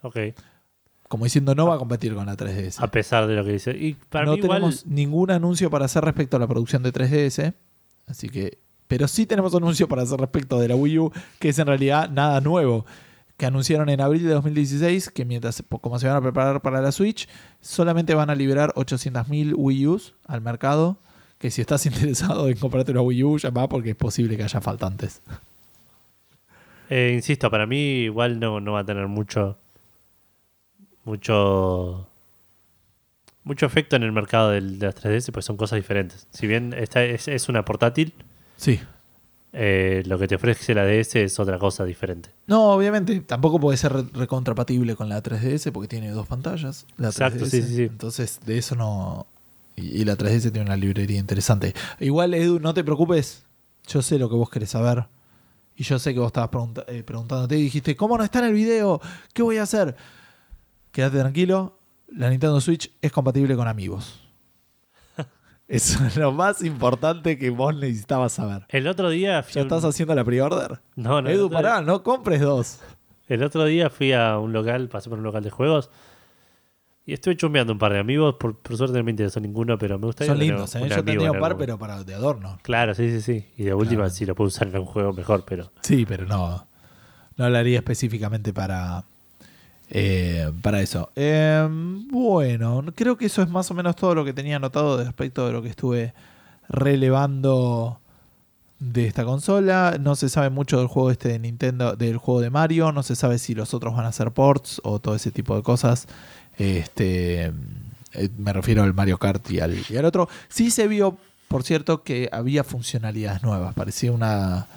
Ok. 0.02 0.18
Como 1.08 1.26
diciendo, 1.26 1.54
no 1.56 1.68
va 1.68 1.76
a 1.76 1.78
competir 1.78 2.14
con 2.16 2.26
la 2.26 2.36
3DS. 2.36 2.82
A 2.82 2.88
pesar 2.88 3.28
de 3.28 3.36
lo 3.36 3.46
que 3.46 3.52
dice. 3.54 3.72
Y 3.78 3.94
para 4.10 4.26
no 4.26 4.32
mí 4.34 4.40
igual. 4.40 4.58
tenemos 4.60 4.86
ningún 4.88 5.30
anuncio 5.32 5.70
para 5.70 5.86
hacer 5.86 6.04
respecto 6.04 6.38
a 6.38 6.40
la 6.40 6.48
producción 6.48 6.82
de 6.84 6.92
3DS. 6.92 7.54
Así 8.08 8.30
que. 8.30 8.58
Pero 8.88 9.08
sí 9.08 9.26
tenemos 9.26 9.54
un 9.54 9.64
anuncio 9.64 9.88
para 9.88 10.04
hacer 10.04 10.20
respecto 10.20 10.60
de 10.60 10.68
la 10.68 10.76
Wii 10.76 11.00
U, 11.00 11.12
que 11.40 11.50
es 11.50 11.60
en 11.60 11.68
realidad 11.68 12.10
nada 12.10 12.42
nuevo. 12.42 12.86
Que 13.38 13.46
anunciaron 13.46 13.90
en 13.90 14.00
abril 14.00 14.24
de 14.24 14.30
2016 14.30 15.10
que 15.10 15.26
mientras, 15.26 15.62
como 15.82 16.00
se 16.00 16.08
van 16.08 16.16
a 16.16 16.22
preparar 16.22 16.62
para 16.62 16.82
la 16.82 16.92
Switch, 16.92 17.28
solamente 17.62 18.14
van 18.16 18.30
a 18.30 18.36
liberar 18.36 18.74
800.000 18.76 19.54
Wii 19.56 19.88
U's 19.88 20.14
al 20.28 20.42
mercado. 20.42 20.98
Que 21.38 21.52
si 21.52 21.62
estás 21.62 21.86
interesado 21.88 22.48
en 22.48 22.58
comprarte 22.58 22.92
una 22.92 23.02
Wii 23.02 23.24
U, 23.24 23.38
llama 23.38 23.68
porque 23.70 23.90
es 23.92 23.96
posible 23.96 24.38
que 24.38 24.44
haya 24.44 24.62
faltantes. 24.62 25.22
eh, 26.90 27.12
insisto, 27.16 27.50
para 27.52 27.66
mí 27.66 28.04
igual 28.04 28.40
no, 28.40 28.60
no 28.60 28.74
va 28.74 28.80
a 28.82 28.86
tener 28.86 29.08
mucho. 29.08 29.58
Mucho. 31.06 32.08
Mucho 33.44 33.66
efecto 33.68 33.96
en 33.96 34.04
el 34.04 34.12
mercado 34.12 34.50
del- 34.50 34.80
de 34.80 34.88
las 34.88 34.96
3DS, 34.96 35.32
pues 35.32 35.46
son 35.46 35.56
cosas 35.56 35.78
diferentes. 35.78 36.28
Si 36.32 36.48
bien 36.48 36.74
esta 36.78 37.04
es, 37.04 37.28
es 37.28 37.48
una 37.48 37.64
portátil, 37.64 38.14
Sí. 38.58 38.80
eh, 39.54 40.02
lo 40.08 40.18
que 40.18 40.28
te 40.28 40.34
ofrece 40.36 40.74
la 40.74 40.84
DS 40.84 41.16
es 41.24 41.40
otra 41.40 41.60
cosa 41.60 41.86
diferente. 41.86 42.32
No, 42.48 42.72
obviamente, 42.72 43.20
tampoco 43.22 43.60
puede 43.60 43.78
ser 43.78 43.94
re- 43.94 44.06
recontrapatible 44.14 44.96
con 44.96 45.10
la 45.10 45.22
3DS 45.22 45.72
porque 45.72 45.88
tiene 45.88 46.10
dos 46.10 46.26
pantallas. 46.28 46.88
La 46.98 47.10
Exacto, 47.10 47.46
3DS. 47.46 47.50
sí, 47.52 47.62
sí, 47.62 47.76
sí. 47.76 47.84
Entonces, 47.84 48.40
de 48.46 48.58
eso 48.58 48.76
no. 48.76 49.28
Y, 49.76 50.02
y 50.02 50.06
la 50.06 50.16
3DS 50.18 50.52
tiene 50.52 50.66
una 50.66 50.76
librería 50.78 51.20
interesante. 51.20 51.76
Igual, 52.00 52.34
Edu, 52.34 52.60
no 52.60 52.74
te 52.74 52.84
preocupes. 52.84 53.44
Yo 53.88 54.02
sé 54.02 54.18
lo 54.18 54.28
que 54.28 54.36
vos 54.36 54.50
querés 54.50 54.72
saber. 54.72 55.06
Y 55.78 55.84
yo 55.84 56.00
sé 56.00 56.14
que 56.14 56.20
vos 56.20 56.28
estabas 56.28 56.50
pregunta- 56.50 56.86
eh, 56.88 57.04
preguntándote 57.04 57.58
y 57.58 57.62
dijiste, 57.64 57.96
¿cómo 57.96 58.18
no 58.18 58.24
está 58.24 58.40
en 58.40 58.46
el 58.46 58.54
video? 58.54 59.00
¿Qué 59.34 59.44
voy 59.44 59.58
a 59.58 59.64
hacer? 59.64 59.96
Quédate 60.96 61.20
tranquilo. 61.20 61.78
La 62.08 62.30
Nintendo 62.30 62.62
Switch 62.62 62.90
es 63.02 63.12
compatible 63.12 63.54
con 63.58 63.68
amigos. 63.68 64.22
Eso 65.68 66.06
es 66.08 66.16
lo 66.16 66.32
más 66.32 66.64
importante 66.64 67.38
que 67.38 67.50
vos 67.50 67.76
necesitabas 67.76 68.32
saber. 68.32 68.66
El 68.70 68.88
otro 68.88 69.10
día 69.10 69.44
fui 69.44 69.54
¿Ya 69.56 69.62
un- 69.62 69.68
estás 69.68 69.84
haciendo 69.84 70.16
la 70.16 70.24
pre-order? 70.24 70.80
No, 70.96 71.22
no, 71.22 71.30
Edu, 71.30 71.50
pará, 71.50 71.82
no 71.82 72.02
compres 72.02 72.40
dos. 72.40 72.80
El 73.28 73.44
otro 73.44 73.66
día 73.66 73.90
fui 73.90 74.14
a 74.14 74.38
un 74.40 74.54
local, 74.54 74.88
pasé 74.88 75.10
por 75.10 75.18
un 75.18 75.26
local 75.26 75.44
de 75.44 75.50
juegos 75.50 75.90
y 77.06 77.12
estuve 77.14 77.36
chumbeando 77.36 77.74
un 77.74 77.80
par 77.80 77.92
de 77.92 78.00
amigos. 78.00 78.36
Por, 78.40 78.58
por 78.62 78.78
suerte 78.78 78.98
no 78.98 79.04
me 79.04 79.12
interesó 79.12 79.42
ninguno, 79.42 79.78
pero 79.78 80.00
me 80.00 80.06
gustaría 80.06 80.32
Son 80.32 80.40
lindos, 80.40 80.76
¿eh? 80.76 80.88
Yo 80.88 81.04
tenía 81.04 81.28
en 81.28 81.36
un 81.36 81.40
par, 81.42 81.58
pero 81.58 81.78
para 81.78 82.04
de 82.06 82.14
adorno. 82.14 82.58
Claro, 82.62 82.94
sí, 82.94 83.10
sí, 83.12 83.22
sí. 83.22 83.48
Y 83.58 83.64
de 83.64 83.74
última, 83.74 84.04
Claro. 84.04 84.10
si 84.12 84.26
lo 84.26 84.34
puedo 84.36 84.48
usar 84.48 84.68
en 84.70 84.78
un 84.78 84.86
juego 84.86 85.12
mejor, 85.12 85.44
pero. 85.46 85.74
Sí, 85.82 86.06
pero 86.06 86.26
no. 86.26 86.68
No 87.36 87.50
lo 87.50 87.58
haría 87.58 87.80
específicamente 87.80 88.54
para. 88.54 89.04
Eh, 89.90 90.52
para 90.62 90.82
eso. 90.82 91.12
Eh, 91.16 91.68
bueno, 92.10 92.84
creo 92.96 93.18
que 93.18 93.28
eso 93.28 93.42
es 93.42 93.50
más 93.50 93.70
o 93.72 93.74
menos 93.74 93.96
todo 93.96 94.16
lo 94.16 94.26
que 94.26 94.34
tenía 94.34 94.58
anotado 94.58 95.04
respecto 95.04 95.46
de 95.46 95.54
lo 95.54 95.62
que 95.62 95.70
estuve 95.70 96.14
relevando 96.68 98.00
de 98.80 99.08
esta 99.08 99.26
consola. 99.26 99.98
No 100.00 100.16
se 100.16 100.30
sabe 100.30 100.50
mucho 100.50 100.80
del 100.80 100.88
juego 100.88 101.12
este 101.12 101.30
de 101.30 101.40
Nintendo, 101.40 101.96
del 101.96 102.18
juego 102.18 102.42
de 102.42 102.50
Mario. 102.50 102.92
No 102.92 103.04
se 103.04 103.16
sabe 103.16 103.38
si 103.38 103.54
los 103.54 103.74
otros 103.74 103.96
van 103.96 104.06
a 104.06 104.12
ser 104.12 104.32
ports 104.32 104.82
o 104.84 105.00
todo 105.00 105.16
ese 105.16 105.32
tipo 105.32 105.56
de 105.56 105.64
cosas. 105.64 106.08
Este, 106.58 107.46
eh, 107.46 108.30
me 108.38 108.54
refiero 108.54 108.84
al 108.84 108.94
Mario 108.94 109.18
Kart 109.18 109.50
y 109.52 109.60
al, 109.60 109.78
y 109.90 109.98
al 109.98 110.06
otro. 110.06 110.30
Sí 110.50 110.72
se 110.72 110.88
vio, 110.88 111.18
por 111.48 111.64
cierto, 111.64 112.04
que 112.04 112.30
había 112.32 112.64
funcionalidades 112.64 113.44
nuevas. 113.44 113.74
Parecía 113.76 114.12
una, 114.12 114.68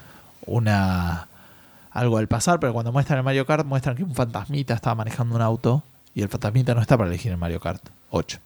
una 0.47 1.29
algo 1.91 2.19
al 2.19 2.29
pasar, 2.29 2.61
pero 2.61 2.73
cuando 2.73 2.93
muestran 2.93 3.19
el 3.19 3.25
Mario 3.25 3.47
Kart 3.47 3.67
muestran 3.67 3.97
que 3.97 4.05
un 4.05 4.15
fantasmita 4.15 4.75
estaba 4.75 4.95
manejando 4.95 5.35
un 5.35 5.43
auto 5.43 5.83
y 6.15 6.23
el 6.23 6.29
fantasmita 6.29 6.75
no 6.75 6.81
está 6.81 6.97
para 6.97 7.09
elegir 7.09 7.33
el 7.33 7.39
Mario 7.39 7.61
Kart 7.61 7.83
8 8.11 8.39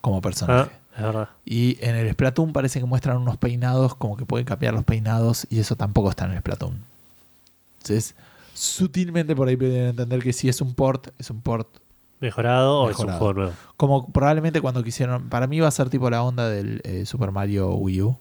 como 0.00 0.20
personaje. 0.20 0.70
Ah. 0.96 1.28
Y 1.44 1.76
en 1.84 1.94
el 1.94 2.10
Splatoon 2.12 2.52
parece 2.52 2.80
que 2.80 2.86
muestran 2.86 3.18
unos 3.18 3.36
peinados, 3.36 3.94
como 3.94 4.16
que 4.16 4.24
pueden 4.24 4.46
cambiar 4.46 4.72
los 4.72 4.84
peinados, 4.84 5.46
y 5.50 5.58
eso 5.58 5.76
tampoco 5.76 6.10
está 6.10 6.24
en 6.24 6.32
el 6.32 6.38
Splatoon. 6.38 6.80
Entonces, 7.78 8.14
sutilmente 8.54 9.36
por 9.36 9.48
ahí 9.48 9.56
pueden 9.56 9.88
entender 9.90 10.22
que 10.22 10.32
si 10.32 10.48
es 10.48 10.60
un 10.60 10.74
port, 10.74 11.08
es 11.18 11.30
un 11.30 11.40
port. 11.40 11.68
¿Mejorado, 12.20 12.82
o 12.82 12.90
es 12.90 12.98
un 12.98 13.08
juego 13.08 13.34
nuevo? 13.34 13.52
Como 13.76 14.08
probablemente 14.08 14.60
cuando 14.60 14.82
quisieron. 14.82 15.28
Para 15.28 15.46
mí 15.46 15.60
va 15.60 15.68
a 15.68 15.72
ser 15.72 15.90
tipo 15.90 16.08
la 16.08 16.22
onda 16.22 16.48
del 16.48 16.80
eh, 16.84 17.04
Super 17.04 17.30
Mario 17.30 17.74
Wii 17.74 18.02
U, 18.02 18.16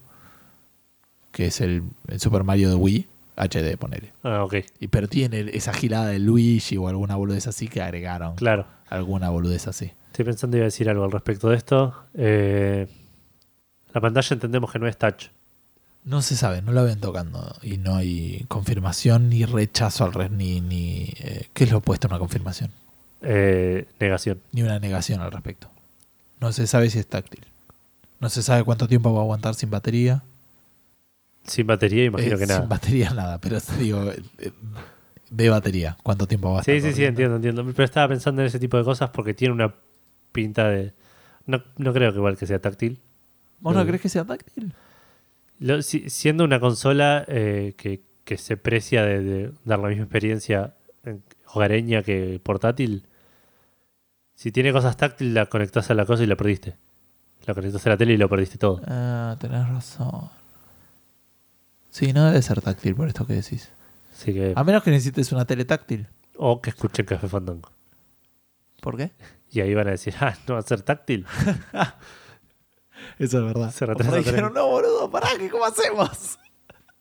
que 1.32 1.48
es 1.48 1.62
el, 1.62 1.84
el 2.08 2.20
Super 2.20 2.44
Mario 2.44 2.70
de 2.70 2.76
Wii, 2.76 3.08
HD, 3.36 3.78
ponele. 3.78 4.14
Ah, 4.24 4.44
ok. 4.44 4.56
Y, 4.80 4.88
pero 4.88 5.08
tiene 5.08 5.50
esa 5.54 5.74
gilada 5.74 6.08
de 6.08 6.20
Luigi 6.20 6.78
o 6.78 6.88
alguna 6.88 7.16
boludez 7.16 7.48
así 7.48 7.68
que 7.68 7.82
agregaron. 7.82 8.36
Claro. 8.36 8.66
Alguna 8.90 9.30
boludez 9.30 9.68
así. 9.68 9.92
Estoy 10.08 10.26
pensando 10.26 10.58
iba 10.58 10.64
a 10.64 10.66
decir 10.66 10.90
algo 10.90 11.04
al 11.04 11.12
respecto 11.12 11.50
de 11.50 11.58
esto. 11.58 11.94
Eh, 12.14 12.88
la 13.94 14.02
pantalla 14.02 14.34
entendemos 14.34 14.72
que 14.72 14.80
no 14.80 14.88
es 14.88 14.98
touch. 14.98 15.28
No 16.04 16.22
se 16.22 16.36
sabe, 16.36 16.62
no 16.62 16.72
la 16.72 16.84
ven 16.84 17.00
tocando 17.00 17.56
y 17.64 17.78
no 17.78 17.96
hay 17.96 18.46
confirmación 18.48 19.30
ni 19.30 19.44
rechazo 19.44 20.06
al 20.06 20.14
res, 20.14 20.30
ni, 20.30 20.62
ni 20.62 21.14
eh, 21.18 21.50
¿qué 21.54 21.64
es 21.64 21.72
lo 21.72 21.80
opuesto 21.80 22.08
a 22.08 22.12
una 22.12 22.20
confirmación? 22.20 22.72
Eh, 23.22 23.88
negación. 24.00 24.40
Ni 24.52 24.62
una 24.62 24.80
negación 24.80 25.22
al 25.22 25.32
respecto. 25.32 25.70
No 26.40 26.52
se 26.52 26.68
sabe 26.68 26.90
si 26.92 27.00
es 27.00 27.08
táctil. 27.08 27.44
No 28.20 28.30
se 28.30 28.44
sabe 28.44 28.64
cuánto 28.64 28.88
tiempo 28.88 29.14
va 29.14 29.20
a 29.20 29.24
aguantar 29.24 29.56
sin 29.56 29.72
batería. 29.72 30.22
Sin 31.46 31.68
batería, 31.68 32.06
imagino 32.06 32.36
Eh, 32.36 32.40
que 32.40 32.46
nada. 32.48 32.60
Sin 32.62 32.70
batería 32.70 33.10
nada, 33.12 33.40
pero 33.40 33.60
te 33.62 33.78
digo, 33.78 34.12
eh, 34.12 34.22
eh, 34.40 34.52
de 35.30 35.50
batería, 35.50 35.98
cuánto 36.04 36.28
tiempo 36.28 36.52
va 36.52 36.58
a 36.58 36.62
estar. 36.62 36.76
Sí, 36.76 36.82
sí, 36.82 36.94
sí, 36.94 37.06
entiendo, 37.06 37.36
entiendo. 37.38 37.64
Pero 37.66 37.84
estaba 37.84 38.08
pensando 38.08 38.42
en 38.42 38.48
ese 38.48 38.60
tipo 38.60 38.78
de 38.78 38.84
cosas 38.84 39.10
porque 39.12 39.34
tiene 39.34 39.54
una 39.54 39.74
pinta 40.32 40.68
de. 40.70 40.94
No, 41.46 41.64
no 41.78 41.94
creo 41.94 42.12
que 42.12 42.18
igual 42.18 42.38
que 42.38 42.48
sea 42.48 42.60
táctil. 42.60 43.00
¿Vos 43.60 43.76
no 43.76 43.82
Eh. 43.82 43.86
crees 43.88 44.02
que 44.02 44.10
sea 44.10 44.26
táctil? 44.26 44.74
Lo- 45.60 45.82
si- 45.82 46.10
siendo 46.10 46.44
una 46.44 46.60
consola 46.60 47.24
eh, 47.28 47.74
que, 47.78 48.02
que 48.24 48.38
se 48.38 48.58
precia 48.58 49.04
de, 49.04 49.22
de 49.24 49.52
dar 49.64 49.80
la 49.80 49.88
misma 49.90 50.04
experiencia 50.04 50.74
en- 51.04 51.24
hogareña 51.54 52.02
que 52.04 52.40
portátil, 52.44 53.06
si 54.34 54.52
tiene 54.52 54.74
cosas 54.74 54.98
táctiles, 54.98 55.34
la 55.34 55.46
conectás 55.46 55.90
a 55.92 55.94
la 55.94 56.06
cosa 56.06 56.24
y 56.24 56.28
la 56.28 56.36
perdiste. 56.36 56.76
La 57.46 57.54
conectás 57.54 57.86
a 57.86 57.90
la 57.92 57.98
tele 57.98 58.14
y 58.14 58.18
lo 58.18 58.28
perdiste 58.28 58.58
todo. 58.58 58.82
Ah, 58.88 59.38
tenés 59.40 59.68
razón. 59.70 60.30
Sí, 61.96 62.12
no 62.12 62.26
debe 62.26 62.42
ser 62.42 62.60
táctil 62.62 62.94
por 62.94 63.08
esto 63.08 63.26
que 63.26 63.34
decís. 63.36 63.72
Así 64.14 64.34
que. 64.34 64.52
A 64.54 64.64
menos 64.66 64.84
que 64.84 64.92
necesites 64.92 65.32
una 65.32 65.46
tele 65.46 65.64
táctil. 65.64 66.10
O 66.36 66.60
que 66.62 66.72
escuchen 66.72 67.06
Café 67.06 67.30
Fandango. 67.30 67.72
¿Por 68.82 68.98
qué? 68.98 69.14
Y 69.50 69.62
ahí 69.62 69.74
van 69.74 69.88
a 69.88 69.92
decir, 69.92 70.14
ah, 70.20 70.36
no 70.46 70.56
va 70.56 70.60
a 70.60 70.64
ser 70.64 70.82
táctil. 70.82 71.26
Eso 73.20 73.40
es 73.40 73.46
verdad. 73.46 73.72
Se 73.72 73.86
retrasa 73.86 74.12
me 74.12 74.18
tres. 74.18 74.26
dijeron, 74.26 74.54
no, 74.54 74.68
boludo, 74.68 75.10
pará, 75.10 75.30
que 75.40 75.50
¿cómo 75.50 75.64
hacemos? 75.64 76.38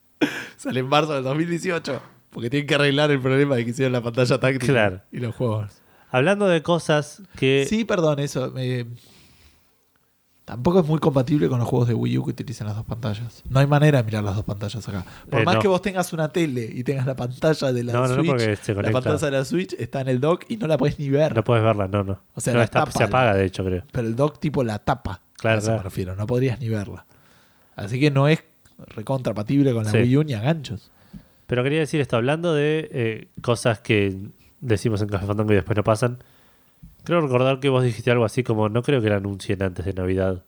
Sale 0.56 0.78
en 0.78 0.86
marzo 0.86 1.14
del 1.14 1.24
2018. 1.24 2.00
Porque 2.30 2.50
tienen 2.50 2.66
que 2.68 2.74
arreglar 2.76 3.10
el 3.10 3.20
problema 3.20 3.56
de 3.56 3.64
que 3.64 3.70
hicieron 3.72 3.92
la 3.92 4.00
pantalla 4.02 4.38
táctil 4.38 4.60
Claro. 4.70 5.00
y 5.10 5.18
los 5.18 5.34
juegos. 5.34 5.72
Hablando 6.10 6.46
de 6.46 6.62
cosas 6.62 7.20
que. 7.36 7.66
Sí, 7.68 7.84
perdón, 7.84 8.20
eso. 8.20 8.52
eh, 8.58 8.86
tampoco 10.44 10.80
es 10.80 10.86
muy 10.86 10.98
compatible 10.98 11.48
con 11.48 11.58
los 11.58 11.68
juegos 11.68 11.88
de 11.88 11.94
Wii 11.94 12.18
U 12.18 12.24
que 12.24 12.30
utilizan 12.32 12.66
las 12.66 12.76
dos 12.76 12.84
pantallas. 12.84 13.42
No 13.48 13.60
hay 13.60 13.66
manera 13.66 13.98
de 13.98 14.04
mirar 14.04 14.22
las 14.24 14.36
dos 14.36 14.44
pantallas 14.44 14.86
acá. 14.88 15.04
Por 15.30 15.40
Eh, 15.40 15.44
más 15.44 15.54
no. 15.56 15.60
que 15.62 15.68
vos 15.68 15.80
tengas 15.82 16.12
una 16.12 16.28
tele 16.28 16.68
y 16.72 16.84
tengas 16.84 17.06
la 17.06 17.16
pantalla 17.16 17.72
de 17.72 17.84
la 17.84 17.92
No, 17.92 18.00
no, 18.08 18.08
no, 18.08 18.14
Switch, 18.38 18.68
la 18.68 18.90
pantalla 18.92 19.16
de 19.18 19.30
la 19.30 19.44
Switch 19.44 19.72
está 19.78 20.00
en 20.02 20.08
el 20.08 20.20
dock 20.20 20.44
y 20.48 20.56
no 20.56 20.66
la 20.66 20.76
puedes 20.78 20.98
ni 20.98 21.08
ver. 21.10 21.34
No 21.34 21.42
puedes 21.44 21.64
verla, 21.64 21.88
no, 21.88 22.04
no. 22.04 22.20
O 22.34 22.40
sea, 22.40 22.54
la 22.54 22.66
tapa 22.66 22.90
se 22.90 23.04
apaga, 23.04 23.32
la- 23.32 23.36
de 23.38 23.44
hecho, 23.46 23.64
creo. 23.64 23.82
Pero 23.90 24.06
el 24.06 24.16
dock 24.16 24.38
tipo 24.38 24.62
la 24.64 24.78
tapa. 24.78 25.20
Claro, 25.38 25.56
a 25.56 25.58
eso 25.58 25.66
claro. 25.66 25.78
me 25.80 25.84
refiero. 25.84 26.16
No 26.16 26.26
podrías 26.26 26.60
ni 26.60 26.68
verla. 26.68 27.06
Así 27.76 27.98
que 27.98 28.10
no 28.10 28.28
es 28.28 28.42
recontrapatible 28.94 29.72
con 29.72 29.84
la 29.84 29.90
Sí. 29.90 29.98
Wii 29.98 30.16
U 30.18 30.24
ni 30.24 30.34
a 30.34 30.40
ganchos. 30.40 30.90
Pero 31.46 31.62
quería 31.62 31.80
decir 31.80 32.00
esto, 32.00 32.16
hablando 32.16 32.54
de 32.54 32.88
eh, 32.92 33.28
cosas 33.42 33.80
que 33.80 34.16
decimos 34.60 35.02
en 35.02 35.08
Café 35.08 35.26
Fandango 35.26 35.52
y 35.52 35.56
después 35.56 35.76
no 35.76 35.84
pasan. 35.84 36.18
Creo 37.04 37.20
recordar 37.20 37.60
que 37.60 37.68
vos 37.68 37.84
dijiste 37.84 38.10
algo 38.10 38.24
así 38.24 38.42
como, 38.42 38.68
no 38.68 38.82
creo 38.82 39.00
que 39.02 39.10
la 39.10 39.16
anuncien 39.16 39.62
antes 39.62 39.84
de 39.84 39.92
Navidad. 39.94 40.42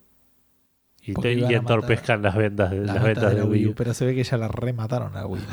Y, 1.02 1.14
te- 1.14 1.34
y 1.34 1.44
entorpezcan 1.54 2.22
las 2.22 2.34
ventas 2.34 2.70
de, 2.70 2.78
Las 2.78 2.96
las 2.96 3.04
ventas 3.04 3.24
ventas 3.24 3.30
de 3.30 3.36
de 3.36 3.42
la 3.44 3.50
Wii 3.50 3.66
U. 3.68 3.74
Pero 3.76 3.94
se 3.94 4.04
ve 4.06 4.14
que 4.14 4.24
ya 4.24 4.36
la 4.36 4.48
remataron 4.48 5.12
a 5.16 5.20
la 5.20 5.26
Wii 5.26 5.42
U. 5.42 5.46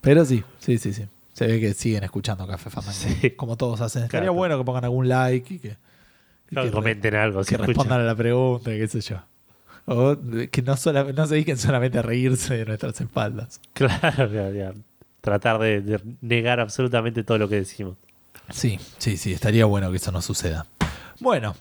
Pero 0.00 0.24
sí, 0.24 0.42
sí, 0.58 0.78
sí, 0.78 0.92
sí. 0.92 1.04
Se 1.32 1.46
ve 1.46 1.60
que 1.60 1.72
siguen 1.74 2.02
escuchando 2.04 2.46
Café 2.46 2.70
Fandango. 2.70 2.96
Sí. 2.98 3.30
Como 3.32 3.56
todos 3.56 3.80
hacen. 3.80 4.04
Estaría 4.04 4.22
Claro. 4.22 4.34
bueno 4.34 4.58
que 4.58 4.64
pongan 4.64 4.84
algún 4.84 5.08
like 5.08 5.54
y 5.54 5.58
que, 5.58 5.68
y 5.68 5.74
Claro, 6.48 6.64
que 6.66 6.70
re- 6.70 6.74
comenten 6.74 7.14
algo, 7.14 7.44
si 7.44 7.50
que 7.50 7.54
escuchan. 7.56 7.68
respondan 7.76 8.00
a 8.00 8.04
la 8.04 8.14
pregunta, 8.16 8.70
qué 8.70 8.88
sé 8.88 9.00
yo. 9.02 9.18
O 9.86 10.16
que 10.50 10.62
no, 10.62 10.76
sola- 10.76 11.04
no 11.12 11.26
se 11.26 11.34
dediquen 11.34 11.56
solamente 11.58 11.98
a 11.98 12.02
reírse 12.02 12.56
de 12.56 12.64
nuestras 12.64 13.00
espaldas. 13.00 13.60
Claro, 13.74 14.32
ya, 14.32 14.50
ya. 14.50 14.72
tratar 15.20 15.58
de, 15.60 15.80
de 15.80 16.00
negar 16.20 16.58
absolutamente 16.60 17.22
todo 17.22 17.38
lo 17.38 17.48
que 17.48 17.56
decimos. 17.56 17.96
Sí, 18.50 18.78
sí, 18.98 19.16
sí, 19.16 19.32
estaría 19.32 19.64
bueno 19.66 19.90
que 19.90 19.96
eso 19.98 20.12
no 20.12 20.22
suceda. 20.22 20.66
Bueno, 21.20 21.54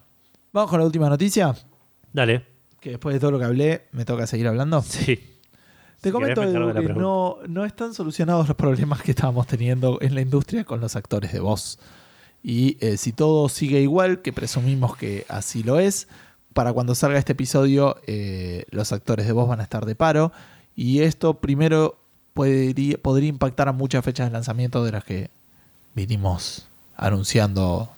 vamos 0.54 0.70
con 0.70 0.80
la 0.80 0.86
última 0.86 1.10
noticia. 1.10 1.56
Dale, 2.14 2.46
Que 2.80 2.92
después 2.92 3.14
de 3.14 3.20
todo 3.20 3.32
lo 3.32 3.40
que 3.40 3.46
hablé, 3.46 3.88
me 3.92 4.06
toca 4.06 4.28
seguir 4.28 4.48
hablando. 4.48 4.82
sí. 4.82 5.34
Te 6.02 6.10
Si 6.10 6.14
comento 6.14 6.44
Edu, 6.44 6.74
que 6.74 6.94
no, 6.94 7.38
no 7.48 7.66
están 7.66 7.94
solucionados 7.96 8.48
los 8.48 8.56
problemas 8.56 9.02
que 9.02 9.12
estábamos 9.12 9.48
teniendo 9.48 9.98
en 10.02 10.14
la 10.14 10.22
industria 10.22 10.64
con 10.64 10.80
los 10.80 10.96
actores 10.96 11.34
de 11.34 11.40
voz. 11.40 11.80
Y 12.44 12.78
eh, 12.82 12.98
si 12.98 13.14
todo 13.14 13.50
sigue 13.50 13.82
igual, 13.82 14.22
que 14.22 14.32
presumimos 14.32 14.96
que 14.96 15.26
así 15.28 15.64
lo 15.64 15.80
es, 15.80 16.08
para 16.54 16.72
cuando 16.72 16.94
salga 16.94 17.18
este 17.18 17.32
episodio 17.34 17.98
eh, 18.06 18.66
los 18.70 18.92
actores 18.92 19.26
de 19.26 19.32
voz 19.32 19.48
van 19.48 19.60
a 19.60 19.64
estar 19.64 19.86
de 19.86 19.96
paro. 19.96 20.32
Y 20.76 21.02
esto 21.02 21.36
primero 21.40 21.98
podría, 22.34 22.98
podría 23.00 23.30
impactar 23.30 23.68
a 23.68 23.72
muchas 23.72 24.06
fechas 24.06 24.28
de 24.28 24.34
lanzamiento 24.34 24.84
de 24.84 24.92
las 24.92 25.04
que 25.04 25.32
vinimos 25.96 26.67
anunciando 26.98 27.90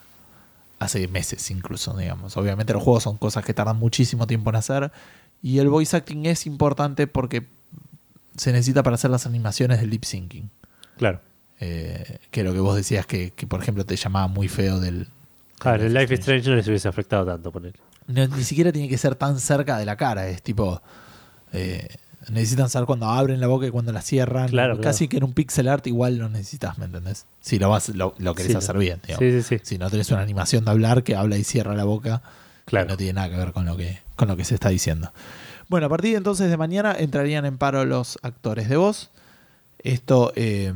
hace 0.77 1.07
meses 1.07 1.49
incluso, 1.51 1.95
digamos. 1.97 2.37
Obviamente 2.37 2.73
los 2.73 2.83
juegos 2.83 3.03
son 3.03 3.17
cosas 3.17 3.43
que 3.43 3.53
tardan 3.53 3.77
muchísimo 3.77 4.27
tiempo 4.27 4.49
en 4.49 4.57
hacer. 4.57 4.91
Y 5.41 5.59
el 5.59 5.69
voice 5.69 5.95
acting 5.95 6.25
es 6.25 6.45
importante 6.45 7.07
porque 7.07 7.47
se 8.35 8.51
necesita 8.51 8.83
para 8.83 8.95
hacer 8.95 9.09
las 9.09 9.25
animaciones 9.25 9.79
del 9.79 9.89
lip 9.89 10.03
syncing. 10.03 10.49
Claro. 10.97 11.21
Eh, 11.61 12.19
que 12.31 12.43
lo 12.43 12.53
que 12.53 12.59
vos 12.59 12.75
decías 12.75 13.05
que, 13.05 13.31
que, 13.31 13.47
por 13.47 13.61
ejemplo, 13.61 13.85
te 13.85 13.95
llamaba 13.95 14.27
muy 14.27 14.47
feo 14.47 14.79
del. 14.79 15.07
Claro, 15.57 15.85
el 15.85 15.93
Life 15.93 16.13
is 16.13 16.19
Strange 16.21 16.49
no 16.49 16.55
les 16.55 16.67
hubiese 16.67 16.87
afectado 16.87 17.25
tanto, 17.25 17.51
poner. 17.51 17.73
No, 18.07 18.27
ni 18.27 18.43
siquiera 18.43 18.71
tiene 18.71 18.87
que 18.87 18.97
ser 18.97 19.15
tan 19.15 19.39
cerca 19.39 19.77
de 19.77 19.85
la 19.85 19.97
cara. 19.97 20.27
Es 20.29 20.41
tipo. 20.41 20.81
eh, 21.51 21.87
necesitan 22.31 22.69
saber 22.69 22.85
cuando 22.87 23.07
abren 23.07 23.39
la 23.39 23.47
boca 23.47 23.65
y 23.67 23.71
cuando 23.71 23.91
la 23.91 24.01
cierran. 24.01 24.49
Claro, 24.49 24.79
Casi 24.81 25.07
que 25.07 25.17
en 25.17 25.23
un 25.23 25.33
pixel 25.33 25.67
art 25.67 25.85
igual 25.87 26.17
lo 26.17 26.29
necesitas, 26.29 26.77
¿me 26.77 26.85
entendés? 26.85 27.25
Si 27.41 27.59
lo, 27.59 27.69
vas, 27.69 27.89
lo, 27.89 28.13
lo 28.17 28.35
querés 28.35 28.51
Sí, 28.51 28.57
hacer 28.57 28.77
bien. 28.77 28.99
digamos. 29.05 29.19
Sí, 29.19 29.41
sí, 29.41 29.57
sí. 29.57 29.61
Si 29.63 29.77
no 29.77 29.89
tenés 29.89 30.09
una 30.11 30.21
animación 30.21 30.65
de 30.65 30.71
hablar 30.71 31.03
que 31.03 31.15
habla 31.15 31.37
y 31.37 31.43
cierra 31.43 31.75
la 31.75 31.83
boca, 31.83 32.21
Claro. 32.65 32.87
no 32.89 32.97
tiene 32.97 33.13
nada 33.13 33.29
que 33.29 33.37
ver 33.37 33.51
con 33.53 33.65
lo 33.65 33.75
que, 33.77 33.99
con 34.15 34.27
lo 34.27 34.37
que 34.37 34.45
se 34.45 34.53
está 34.55 34.69
diciendo. 34.69 35.11
Bueno, 35.69 35.87
a 35.87 35.89
partir 35.89 36.11
de 36.11 36.17
entonces 36.17 36.49
de 36.49 36.57
mañana 36.57 36.95
entrarían 36.97 37.45
en 37.45 37.57
paro 37.57 37.85
los 37.85 38.17
actores 38.23 38.69
de 38.69 38.77
voz. 38.77 39.09
Esto, 39.81 40.33
eh, 40.35 40.73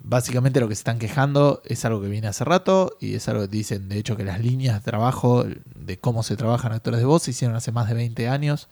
básicamente 0.00 0.58
lo 0.60 0.68
que 0.68 0.74
se 0.74 0.80
están 0.80 0.98
quejando 0.98 1.60
es 1.66 1.84
algo 1.84 2.00
que 2.00 2.08
viene 2.08 2.28
hace 2.28 2.44
rato 2.44 2.96
y 3.00 3.14
es 3.14 3.28
algo 3.28 3.42
que 3.42 3.48
dicen, 3.48 3.88
de 3.88 3.98
hecho, 3.98 4.16
que 4.16 4.24
las 4.24 4.40
líneas 4.40 4.76
de 4.76 4.80
trabajo 4.80 5.44
de 5.74 5.98
cómo 5.98 6.22
se 6.22 6.36
trabajan 6.36 6.72
actores 6.72 7.00
de 7.00 7.06
voz 7.06 7.24
se 7.24 7.32
hicieron 7.32 7.56
hace 7.56 7.72
más 7.72 7.88
de 7.88 7.94
20 7.94 8.28
años, 8.28 8.68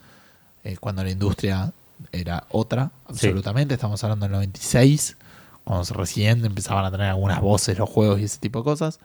eh, 0.64 0.76
cuando 0.80 1.04
la 1.04 1.10
industria 1.10 1.72
era 2.12 2.46
otra, 2.50 2.92
absolutamente. 3.06 3.74
Estamos 3.74 4.02
hablando 4.04 4.24
del 4.26 4.32
96, 4.32 5.16
cuando 5.64 5.94
recién 5.94 6.44
empezaban 6.44 6.84
a 6.84 6.90
tener 6.90 7.06
algunas 7.08 7.40
voces 7.40 7.78
los 7.78 7.88
juegos 7.88 8.20
y 8.20 8.24
ese 8.24 8.38
tipo 8.38 8.60
de 8.60 8.64
cosas. 8.64 9.00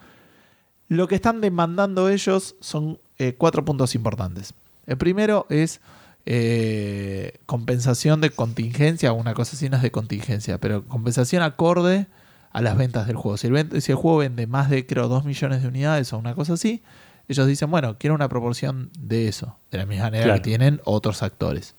Lo 0.87 1.07
que 1.07 1.15
están 1.15 1.41
demandando 1.41 2.09
ellos 2.09 2.55
son 2.59 2.99
eh, 3.17 3.35
cuatro 3.37 3.63
puntos 3.65 3.95
importantes. 3.95 4.53
El 4.85 4.97
primero 4.97 5.45
es 5.49 5.79
eh, 6.25 7.39
compensación 7.45 8.21
de 8.21 8.29
contingencia, 8.29 9.13
una 9.13 9.33
cosa 9.33 9.55
así 9.55 9.69
no 9.69 9.77
es 9.77 9.83
de 9.83 9.91
contingencia, 9.91 10.57
pero 10.59 10.83
compensación 10.85 11.43
acorde 11.43 12.07
a 12.51 12.61
las 12.61 12.77
ventas 12.77 13.07
del 13.07 13.15
juego. 13.15 13.37
Si 13.37 13.47
el, 13.47 13.81
si 13.81 13.91
el 13.91 13.97
juego 13.97 14.17
vende 14.17 14.47
más 14.47 14.69
de, 14.69 14.85
creo, 14.85 15.07
2 15.07 15.23
millones 15.25 15.61
de 15.61 15.67
unidades 15.69 16.11
o 16.13 16.17
una 16.17 16.35
cosa 16.35 16.53
así, 16.53 16.83
ellos 17.27 17.47
dicen, 17.47 17.71
bueno, 17.71 17.97
quiero 17.97 18.13
una 18.13 18.27
proporción 18.27 18.89
de 18.99 19.27
eso, 19.29 19.57
de 19.71 19.77
la 19.77 19.85
misma 19.85 20.05
manera 20.05 20.25
Claro. 20.25 20.39
que 20.41 20.43
tienen 20.43 20.81
otros 20.83 21.23
actores. 21.23 21.75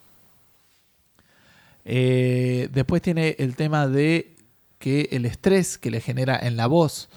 Eh, 1.84 2.68
después 2.72 3.02
tiene 3.02 3.36
el 3.38 3.56
tema 3.56 3.86
de 3.86 4.36
que 4.78 5.08
el 5.12 5.26
estrés 5.26 5.78
que 5.78 5.90
le 5.90 6.00
genera 6.00 6.38
en 6.38 6.56
la 6.56 6.66
voz, 6.66 7.08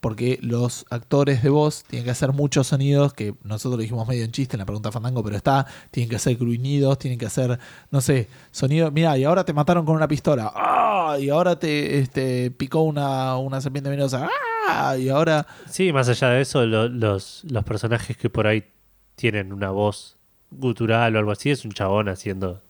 porque 0.00 0.38
los 0.42 0.84
actores 0.90 1.42
de 1.42 1.48
voz 1.48 1.84
tienen 1.84 2.04
que 2.04 2.10
hacer 2.10 2.32
muchos 2.32 2.66
sonidos 2.66 3.14
que 3.14 3.34
nosotros 3.42 3.72
lo 3.78 3.82
dijimos 3.82 4.06
medio 4.06 4.22
en 4.24 4.32
chiste 4.32 4.56
en 4.56 4.58
la 4.58 4.66
pregunta 4.66 4.92
Fandango, 4.92 5.22
pero 5.24 5.34
está, 5.36 5.66
tienen 5.90 6.10
que 6.10 6.16
hacer 6.16 6.36
gruñidos, 6.36 6.98
tienen 6.98 7.18
que 7.18 7.24
hacer, 7.24 7.58
no 7.90 8.00
sé, 8.02 8.28
sonidos, 8.50 8.92
mira, 8.92 9.16
y 9.16 9.24
ahora 9.24 9.44
te 9.44 9.54
mataron 9.54 9.86
con 9.86 9.96
una 9.96 10.06
pistola, 10.06 10.52
¡ah! 10.54 11.16
y 11.18 11.30
ahora 11.30 11.58
te 11.58 11.98
este, 11.98 12.50
picó 12.50 12.82
una, 12.82 13.38
una 13.38 13.62
serpiente 13.62 13.88
venenosa, 13.88 14.28
¡ah! 14.68 14.94
y 14.98 15.08
ahora... 15.08 15.46
Sí, 15.70 15.90
más 15.92 16.08
allá 16.10 16.28
de 16.30 16.42
eso, 16.42 16.66
lo- 16.66 16.88
los, 16.90 17.42
los 17.48 17.64
personajes 17.64 18.16
que 18.18 18.28
por 18.28 18.46
ahí 18.46 18.64
tienen 19.16 19.54
una 19.54 19.70
voz 19.70 20.16
gutural 20.50 21.16
o 21.16 21.18
algo 21.18 21.30
así, 21.30 21.50
es 21.50 21.64
un 21.64 21.72
chabón 21.72 22.10
haciendo. 22.10 22.60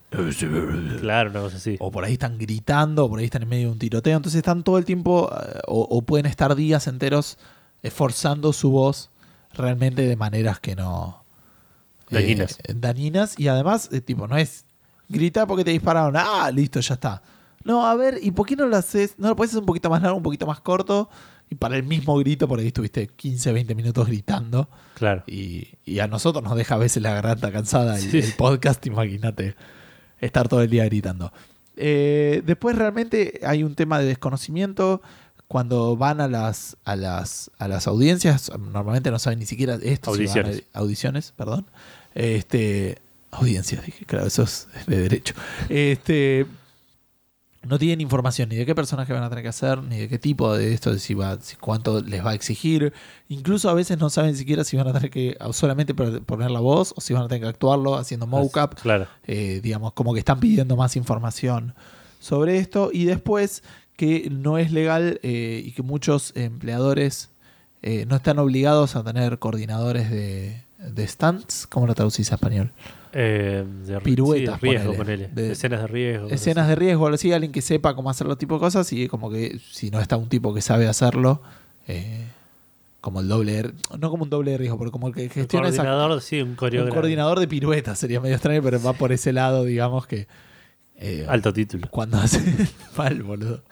Claro, 1.00 1.30
una 1.30 1.40
cosa 1.40 1.56
así. 1.56 1.76
o 1.80 1.90
por 1.90 2.04
ahí 2.04 2.14
están 2.14 2.38
gritando, 2.38 3.04
o 3.04 3.08
por 3.08 3.18
ahí 3.18 3.24
están 3.26 3.42
en 3.42 3.48
medio 3.48 3.66
de 3.68 3.72
un 3.72 3.78
tiroteo, 3.78 4.16
entonces 4.16 4.38
están 4.38 4.62
todo 4.64 4.78
el 4.78 4.84
tiempo, 4.84 5.30
eh, 5.32 5.60
o, 5.66 5.80
o 5.82 6.02
pueden 6.02 6.26
estar 6.26 6.54
días 6.54 6.86
enteros 6.86 7.38
esforzando 7.82 8.52
su 8.52 8.70
voz 8.70 9.10
realmente 9.52 10.02
de 10.06 10.16
maneras 10.16 10.60
que 10.60 10.74
no... 10.76 11.24
eh, 12.10 12.14
Dañinas. 12.14 12.58
dañinas, 12.74 13.38
y 13.38 13.48
además, 13.48 13.88
eh, 13.92 14.00
tipo, 14.00 14.26
no 14.26 14.36
es 14.36 14.64
grita 15.08 15.46
porque 15.46 15.64
te 15.64 15.70
dispararon, 15.70 16.14
ah, 16.16 16.50
listo, 16.52 16.80
ya 16.80 16.94
está. 16.94 17.22
No, 17.64 17.86
a 17.86 17.94
ver, 17.94 18.18
¿y 18.22 18.30
por 18.30 18.46
qué 18.46 18.56
no 18.56 18.66
lo 18.66 18.76
haces? 18.76 19.14
¿No 19.18 19.28
lo 19.28 19.36
puedes 19.36 19.52
hacer 19.52 19.60
un 19.60 19.66
poquito 19.66 19.88
más 19.88 20.02
largo, 20.02 20.16
un 20.16 20.22
poquito 20.22 20.46
más 20.46 20.60
corto? 20.60 21.08
Y 21.50 21.54
para 21.54 21.76
el 21.76 21.82
mismo 21.82 22.16
grito, 22.18 22.46
por 22.48 22.58
ahí 22.58 22.66
estuviste 22.68 23.06
15, 23.06 23.52
20 23.52 23.74
minutos 23.74 24.06
gritando. 24.06 24.68
Claro. 24.94 25.22
Y, 25.26 25.68
y 25.84 25.98
a 26.00 26.06
nosotros 26.06 26.42
nos 26.44 26.56
deja 26.56 26.74
a 26.74 26.78
veces 26.78 27.02
la 27.02 27.14
garganta 27.14 27.52
cansada 27.52 27.98
el 27.98 28.32
podcast, 28.36 28.84
imagínate, 28.86 29.54
estar 30.24 30.48
todo 30.48 30.62
el 30.62 30.70
día 30.70 30.84
gritando. 30.86 31.32
Eh, 31.76 32.42
después 32.46 32.76
realmente 32.76 33.40
hay 33.44 33.62
un 33.62 33.74
tema 33.74 33.98
de 33.98 34.06
desconocimiento. 34.06 35.02
Cuando 35.48 35.96
van 35.96 36.20
a 36.20 36.26
las, 36.28 36.76
a 36.84 36.96
las, 36.96 37.50
a 37.58 37.68
las 37.68 37.86
audiencias, 37.86 38.50
normalmente 38.58 39.10
no 39.10 39.18
saben 39.18 39.38
ni 39.38 39.46
siquiera 39.46 39.78
esto. 39.82 40.14
si 40.14 40.26
van 40.26 40.36
a- 40.36 40.40
Audiciones. 40.40 40.62
audiciones, 40.72 41.32
perdón. 41.36 41.66
Este, 42.14 42.98
audiencias, 43.30 43.84
dije, 43.84 44.04
claro, 44.06 44.26
eso 44.26 44.44
es 44.44 44.68
de 44.86 44.98
derecho. 45.00 45.34
Este, 45.68 46.46
no 47.66 47.78
tienen 47.78 48.00
información 48.00 48.48
ni 48.48 48.56
de 48.56 48.66
qué 48.66 48.74
personaje 48.74 49.12
van 49.12 49.22
a 49.22 49.28
tener 49.28 49.42
que 49.42 49.48
hacer, 49.48 49.82
ni 49.82 49.98
de 49.98 50.08
qué 50.08 50.18
tipo 50.18 50.54
de 50.54 50.74
esto, 50.74 50.92
de 50.92 50.98
si 50.98 51.14
va, 51.14 51.38
si 51.40 51.56
cuánto 51.56 52.00
les 52.00 52.24
va 52.24 52.30
a 52.30 52.34
exigir. 52.34 52.92
Incluso 53.28 53.68
a 53.68 53.74
veces 53.74 53.98
no 53.98 54.10
saben 54.10 54.36
siquiera 54.36 54.64
si 54.64 54.76
van 54.76 54.88
a 54.88 54.92
tener 54.92 55.10
que 55.10 55.36
solamente 55.52 55.94
poner 55.94 56.50
la 56.50 56.60
voz 56.60 56.92
o 56.96 57.00
si 57.00 57.14
van 57.14 57.24
a 57.24 57.28
tener 57.28 57.42
que 57.42 57.48
actuarlo 57.48 57.96
haciendo 57.96 58.26
mocap. 58.26 58.74
Claro. 58.80 59.06
Eh, 59.26 59.60
digamos, 59.62 59.92
como 59.92 60.12
que 60.12 60.18
están 60.18 60.40
pidiendo 60.40 60.76
más 60.76 60.96
información 60.96 61.74
sobre 62.20 62.58
esto. 62.58 62.90
Y 62.92 63.04
después 63.04 63.62
que 63.96 64.28
no 64.30 64.58
es 64.58 64.72
legal 64.72 65.20
eh, 65.22 65.62
y 65.64 65.72
que 65.72 65.82
muchos 65.82 66.32
empleadores 66.36 67.30
eh, 67.82 68.06
no 68.06 68.16
están 68.16 68.38
obligados 68.38 68.96
a 68.96 69.04
tener 69.04 69.38
coordinadores 69.38 70.10
de, 70.10 70.64
de 70.78 71.08
stunts. 71.08 71.66
¿Cómo 71.66 71.86
lo 71.86 71.94
traducís 71.94 72.32
a 72.32 72.34
español? 72.36 72.72
Eh, 73.16 73.64
de, 73.86 74.00
Piruetas, 74.00 74.58
sí, 74.60 74.66
riesgo, 74.66 74.94
ponele. 74.94 75.28
ponele. 75.28 75.42
De- 75.48 75.52
Escenas 75.52 75.80
de 75.82 75.86
riesgo. 75.86 76.28
escenas 76.30 76.66
de 76.68 76.74
riesgo, 76.74 77.06
algo 77.06 77.14
así, 77.14 77.32
alguien 77.32 77.52
que 77.52 77.62
sepa 77.62 77.94
cómo 77.94 78.10
hacer 78.10 78.26
los 78.26 78.36
tipos 78.38 78.58
de 78.60 78.64
cosas 78.66 78.92
y 78.92 79.06
como 79.06 79.30
que 79.30 79.60
si 79.70 79.90
no 79.90 80.00
está 80.00 80.16
un 80.16 80.28
tipo 80.28 80.52
que 80.52 80.60
sabe 80.60 80.88
hacerlo, 80.88 81.40
eh, 81.86 82.26
como 83.00 83.20
el 83.20 83.28
doble, 83.28 83.52
de- 83.62 83.72
no 83.98 84.10
como 84.10 84.24
un 84.24 84.30
doble 84.30 84.50
de 84.52 84.58
riesgo, 84.58 84.78
pero 84.78 84.90
como 84.90 85.06
el 85.08 85.14
que 85.14 85.24
Un 85.24 85.30
gestiona 85.30 85.68
esa, 85.68 85.84
coordinador, 85.84 86.20
sí, 86.22 86.40
un 86.42 86.48
un 86.50 86.56
coordinador 86.56 87.38
de 87.38 87.46
piruetas, 87.46 87.98
sería 87.98 88.20
medio 88.20 88.34
extraño, 88.34 88.62
pero 88.62 88.82
va 88.82 88.94
por 88.94 89.12
ese 89.12 89.32
lado, 89.32 89.64
digamos 89.64 90.06
que 90.08 90.26
eh, 90.96 91.26
Alto 91.28 91.52
título. 91.52 91.88
cuando 91.90 92.18
hace 92.18 92.40
mal, 92.96 93.22
boludo. 93.22 93.62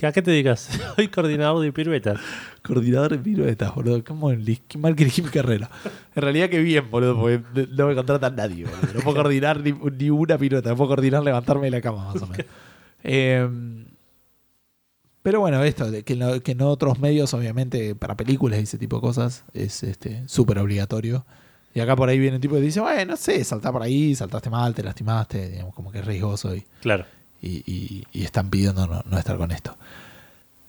¿Qué- 0.00 0.06
¿A 0.06 0.12
qué 0.12 0.22
te 0.22 0.30
digas? 0.30 0.70
Soy 0.96 1.08
coordinador 1.08 1.60
de 1.62 1.72
piruetas. 1.74 2.18
Coordinador 2.62 3.10
de 3.12 3.18
piruetas, 3.18 3.74
boludo. 3.74 4.02
¿Cómo 4.02 4.30
qué 4.66 4.78
mal 4.78 4.96
que 4.96 5.02
elegí 5.02 5.20
mi 5.20 5.28
carrera. 5.28 5.68
En 6.14 6.22
realidad 6.22 6.48
que 6.48 6.58
bien, 6.60 6.90
boludo, 6.90 7.18
porque 7.20 7.42
no 7.76 7.86
me 7.86 7.94
contrata 7.94 8.30
nadie, 8.30 8.64
boludo. 8.64 8.94
No 8.94 9.00
puedo 9.00 9.16
coordinar 9.16 9.60
ni, 9.60 9.72
ni 9.72 10.08
una 10.08 10.38
pirueta, 10.38 10.70
no 10.70 10.76
puedo 10.76 10.88
coordinar 10.88 11.22
levantarme 11.22 11.66
de 11.66 11.70
la 11.72 11.80
cama, 11.82 12.06
más 12.14 12.22
o 12.22 12.26
menos. 12.26 12.46
Eh, 13.04 13.46
pero 15.20 15.40
bueno, 15.40 15.62
esto, 15.64 15.90
que, 15.92 16.02
que 16.02 16.52
en 16.52 16.62
otros 16.62 16.98
medios, 16.98 17.34
obviamente, 17.34 17.94
para 17.94 18.16
películas 18.16 18.58
y 18.58 18.62
ese 18.62 18.78
tipo 18.78 18.96
de 18.96 19.02
cosas, 19.02 19.44
es 19.52 19.82
este 19.82 20.26
súper 20.26 20.58
obligatorio. 20.60 21.26
Y 21.74 21.80
acá 21.80 21.94
por 21.94 22.08
ahí 22.08 22.18
viene 22.18 22.36
un 22.36 22.40
tipo 22.40 22.54
que 22.54 22.62
dice, 22.62 22.80
bueno, 22.80 23.12
no 23.12 23.16
sé, 23.18 23.44
saltá 23.44 23.70
por 23.70 23.82
ahí, 23.82 24.14
saltaste 24.14 24.48
mal, 24.48 24.74
te 24.74 24.82
lastimaste, 24.82 25.50
digamos, 25.50 25.74
como 25.74 25.92
que 25.92 25.98
es 25.98 26.06
riesgoso 26.06 26.54
y, 26.56 26.64
Claro. 26.80 27.04
Y, 27.42 27.62
y- 27.70 28.04
y 28.12 28.24
están 28.24 28.50
pidiendo 28.50 28.86
no, 28.86 29.02
no 29.04 29.18
estar 29.18 29.36
con 29.36 29.50
esto. 29.50 29.76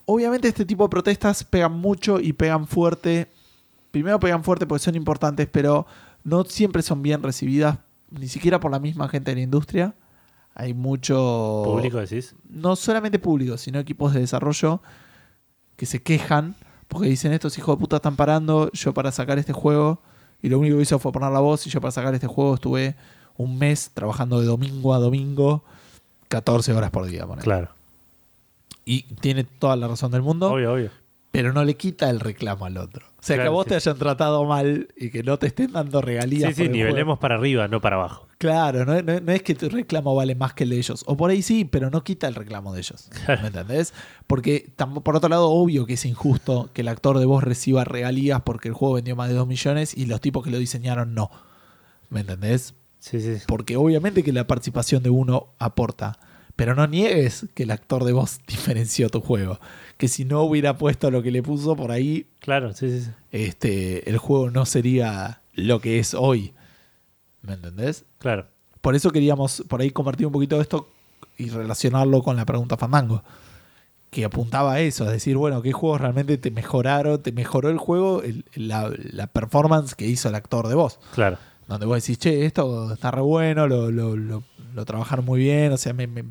Obviamente 0.06 0.48
este 0.48 0.65
tipo 0.65 0.84
de 0.84 0.89
protestas 0.89 1.43
pegan 1.43 1.73
mucho 1.73 2.19
y 2.19 2.34
pegan 2.34 2.68
fuerte. 2.68 3.27
Primero 3.91 4.19
pegan 4.19 4.43
fuerte 4.43 4.65
porque 4.65 4.84
son 4.84 4.95
importantes, 4.95 5.48
pero 5.52 5.85
no 6.23 6.43
siempre 6.45 6.81
son 6.81 7.02
bien 7.02 7.22
recibidas, 7.23 7.77
ni 8.10 8.27
siquiera 8.27 8.60
por 8.60 8.72
la 8.72 8.80
misma 8.80 9.07
gente 9.10 9.31
de 9.31 9.35
la 9.35 9.41
industria. 9.41 9.93
Hay 10.53 10.73
mucho... 10.73 11.61
¿Público 11.64 11.98
decís? 11.98 12.35
No 12.49 12.76
solamente 12.76 13.19
público, 13.19 13.57
sino 13.57 13.80
equipos 13.80 14.14
de 14.14 14.19
desarrollo 14.19 14.81
que 15.77 15.85
se 15.85 16.02
quejan 16.02 16.56
porque 16.88 17.07
dicen 17.07 17.31
estos 17.31 17.57
hijos 17.57 17.77
de 17.77 17.80
puta 17.80 17.95
están 17.98 18.18
parando, 18.18 18.69
yo 18.73 18.93
para 18.93 19.14
sacar 19.14 19.39
este 19.39 19.53
juego, 19.53 20.02
y 20.41 20.49
lo 20.49 20.60
único 20.60 20.76
que 20.76 20.81
hizo 20.84 20.99
fue 20.99 21.14
poner 21.14 21.31
la 21.31 21.39
voz, 21.39 21.65
y 21.65 21.69
yo 21.69 21.80
para 21.80 21.91
sacar 21.91 22.14
este 22.14 22.27
juego 22.27 22.56
estuve 22.56 22.98
un 23.38 23.57
mes 23.57 23.91
trabajando 23.93 24.41
de 24.41 24.45
domingo 24.48 24.93
a 24.93 24.99
domingo, 24.99 25.64
14 26.32 26.74
horas 26.74 26.90
por 26.91 27.06
día. 27.06 27.26
ponele. 27.28 27.44
Claro. 27.44 27.70
Y 28.86 29.03
tiene 29.16 29.44
toda 29.44 29.76
la 29.76 29.88
razón 29.88 30.12
del 30.12 30.22
mundo, 30.24 30.52
Obvio, 30.52 30.74
obvio. 30.74 30.90
pero 31.32 31.53
no 31.53 31.64
le 31.64 31.76
quita 31.76 32.10
el 32.10 32.20
reclamo 32.20 32.66
al 32.66 32.78
otro. 32.78 33.06
O 33.20 33.24
sea, 33.24 33.38
que 33.38 33.44
a 33.44 33.49
vos 33.52 33.66
sí. 33.66 33.70
te 33.70 33.76
hayan 33.76 33.98
tratado 33.99 34.44
mal 34.45 34.88
y 34.98 35.12
que 35.12 35.22
no 35.22 35.38
te 35.38 35.45
estén 35.45 35.72
dando 35.74 36.02
regalías. 36.02 36.56
Sí, 36.56 36.64
sí, 36.64 36.70
nivelemos 36.70 37.20
para 37.20 37.36
arriba, 37.36 37.68
no 37.68 37.80
para 37.80 37.98
abajo. 37.98 38.28
Claro, 38.40 38.84
no, 38.86 38.99
no- 39.03 39.20
no 39.20 39.32
es 39.32 39.44
que 39.44 39.53
tu 39.53 39.70
reclamo 39.70 40.16
vale 40.16 40.34
más 40.34 40.56
que 40.56 40.64
el 40.64 40.72
de 40.72 40.78
ellos. 40.78 41.03
O 41.06 41.16
por 41.16 41.30
ahí 41.30 41.44
sí, 41.44 41.64
pero 41.64 41.91
no 41.91 42.03
quita 42.03 42.28
el 42.28 42.34
reclamo 42.34 42.74
de 42.74 42.80
ellos. 42.80 43.10
¿Me 43.28 43.48
entendés? 43.48 43.94
Porque 44.26 44.72
tam- 44.76 45.03
por 45.03 45.16
otro 45.16 45.30
lado, 45.30 45.52
obvio 45.52 45.86
que 45.86 45.94
es 45.94 46.06
injusto 46.06 46.72
que 46.74 46.82
el 46.82 46.88
actor 46.88 47.20
de 47.20 47.26
voz 47.28 47.44
reciba 47.44 47.84
regalías 47.84 48.41
porque 48.41 48.70
el 48.70 48.74
juego 48.74 48.95
vendió 48.95 49.16
más 49.16 49.30
de 49.30 49.36
2 49.36 49.45
millones 49.48 49.95
y 49.95 50.08
los 50.08 50.20
tipos 50.22 50.44
que 50.44 50.49
lo 50.49 50.58
diseñaron 50.58 51.14
no. 51.14 51.30
¿Me 52.10 52.22
entendés? 52.22 52.74
Sí, 53.02 53.19
sí. 53.19 53.44
Porque 53.48 53.76
obviamente 53.76 54.23
que 54.23 54.32
la 54.32 54.48
participación 54.48 55.03
de 55.03 55.10
uno 55.10 55.48
aporta. 55.60 56.18
Pero 56.56 56.76
no 56.76 56.86
niegues 56.88 57.48
que 57.56 57.64
el 57.64 57.72
actor 57.72 58.03
de 58.06 58.14
voz 58.14 58.40
diferenció 58.48 59.10
tu 59.10 59.19
juego. 59.22 59.60
Que 59.98 60.07
si 60.07 60.23
no 60.23 60.41
hubiera 60.44 60.78
puesto 60.78 61.11
lo 61.11 61.22
que 61.23 61.32
le 61.32 61.41
puso 61.44 61.76
por 61.76 61.91
ahí, 61.91 62.28
Claro, 62.40 62.73
sí, 62.73 63.02
sí. 63.02 63.10
este, 63.32 64.10
el 64.10 64.18
juego 64.18 64.49
no 64.52 64.65
sería 64.65 65.41
lo 65.53 65.80
que 65.82 65.99
es 65.99 66.14
hoy. 66.14 66.53
¿Me 67.41 67.53
entendés? 67.53 68.06
Claro. 68.19 68.48
Por 68.82 68.95
eso 68.95 69.11
queríamos 69.11 69.64
por 69.68 69.82
ahí 69.82 69.91
compartir 69.91 70.28
un 70.28 70.34
poquito 70.34 70.56
de 70.57 70.61
esto 70.64 70.88
y 71.38 71.49
relacionarlo 71.49 72.22
con 72.22 72.36
la 72.36 72.45
pregunta 72.45 72.78
Fandango. 72.78 73.23
Que 74.11 74.26
apuntaba 74.26 74.73
a 74.73 74.80
eso, 74.82 75.06
a 75.06 75.11
decir, 75.11 75.38
bueno, 75.38 75.61
¿qué 75.61 75.72
juegos 75.72 76.02
realmente 76.02 76.38
te 76.38 76.52
mejoraron? 76.52 77.23
¿Te 77.23 77.32
mejoró 77.32 77.69
el 77.69 77.78
juego? 77.78 78.22
el- 78.23 78.44
la, 78.56 78.91
la 79.14 79.28
performance 79.28 79.95
que 79.95 80.06
hizo 80.07 80.28
el 80.30 80.36
actor 80.36 80.68
de 80.68 80.76
voz. 80.76 80.99
Claro. 81.15 81.38
Donde 81.72 81.85
vos 81.85 82.02
decís, 82.02 82.18
che, 82.18 82.45
esto 82.45 82.93
está 82.93 83.11
re 83.11 83.22
bueno, 83.22 83.68
lo, 83.68 83.89
lo, 83.91 84.15
lo- 84.15 84.43
lo 84.73 84.85
trabajaron 84.85 85.26
muy 85.26 85.39
bien, 85.39 85.72
o 85.72 85.77
sea, 85.77 85.93
me, 85.93 86.07
me- 86.07 86.26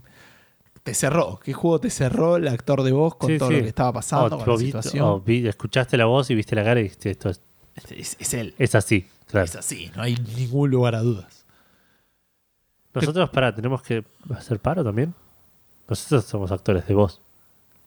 te 0.82 0.94
cerró. 0.94 1.40
¿Qué 1.42 1.52
juego 1.52 1.78
te 1.80 1.90
cerró 1.90 2.36
el 2.36 2.48
actor 2.48 2.82
de 2.82 2.92
voz 2.92 3.14
con 3.16 3.30
Sí, 3.30 3.38
todo 3.38 3.48
sí. 3.50 3.56
lo 3.56 3.62
que 3.62 3.68
estaba 3.68 3.92
pasando, 3.92 4.36
O- 4.36 4.38
con 4.44 4.48
la 4.54 4.56
vi- 4.58 4.66
situación? 4.66 5.04
o 5.04 5.20
vi- 5.20 5.46
escuchaste 5.46 5.96
la 5.96 6.06
voz 6.06 6.30
y 6.30 6.34
viste 6.34 6.54
la 6.56 6.64
cara 6.64 6.80
y 6.80 6.84
dijiste, 6.84 7.10
esto 7.10 7.28
es, 7.30 7.40
Es, 7.90 8.16
es 8.20 8.34
él. 8.34 8.54
es 8.58 8.74
así. 8.74 9.06
Claro. 9.26 9.44
Es 9.44 9.56
así, 9.56 9.90
no 9.94 10.02
hay 10.02 10.16
ningún 10.36 10.70
lugar 10.70 10.94
a 10.94 11.00
dudas. 11.00 11.44
Nosotros, 12.92 13.30
para, 13.30 13.54
tenemos 13.54 13.82
que 13.82 14.04
hacer 14.34 14.58
paro 14.58 14.82
también. 14.82 15.14
Nosotros 15.88 16.24
somos 16.24 16.50
actores 16.50 16.86
de 16.86 16.94
voz. 16.94 17.20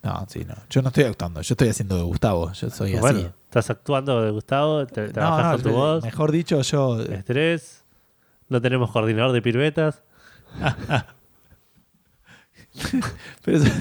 No, 0.03 0.25
sí, 0.27 0.43
no. 0.45 0.53
Yo 0.69 0.81
no 0.81 0.89
estoy 0.89 1.05
actuando, 1.05 1.41
yo 1.41 1.53
estoy 1.53 1.69
haciendo 1.69 1.95
de 1.95 2.03
Gustavo. 2.03 2.51
Yo 2.51 2.69
soy 2.69 2.95
bueno, 2.97 3.19
así. 3.19 3.29
estás 3.45 3.69
actuando 3.69 4.21
de 4.21 4.31
Gustavo, 4.31 4.85
te, 4.85 5.07
No, 5.07 5.13
trabajas 5.13 5.45
no, 5.45 5.51
con 5.53 5.61
tu 5.63 5.69
yo- 5.69 5.75
voz, 5.75 6.03
Mejor 6.03 6.31
dicho, 6.31 6.61
yo. 6.61 7.01
estrés, 7.03 7.83
no 8.49 8.61
tenemos 8.61 8.91
coordinador 8.91 9.31
de 9.31 9.41
piruetas. 9.41 10.03
Pero 13.43 13.57
eso- 13.57 13.71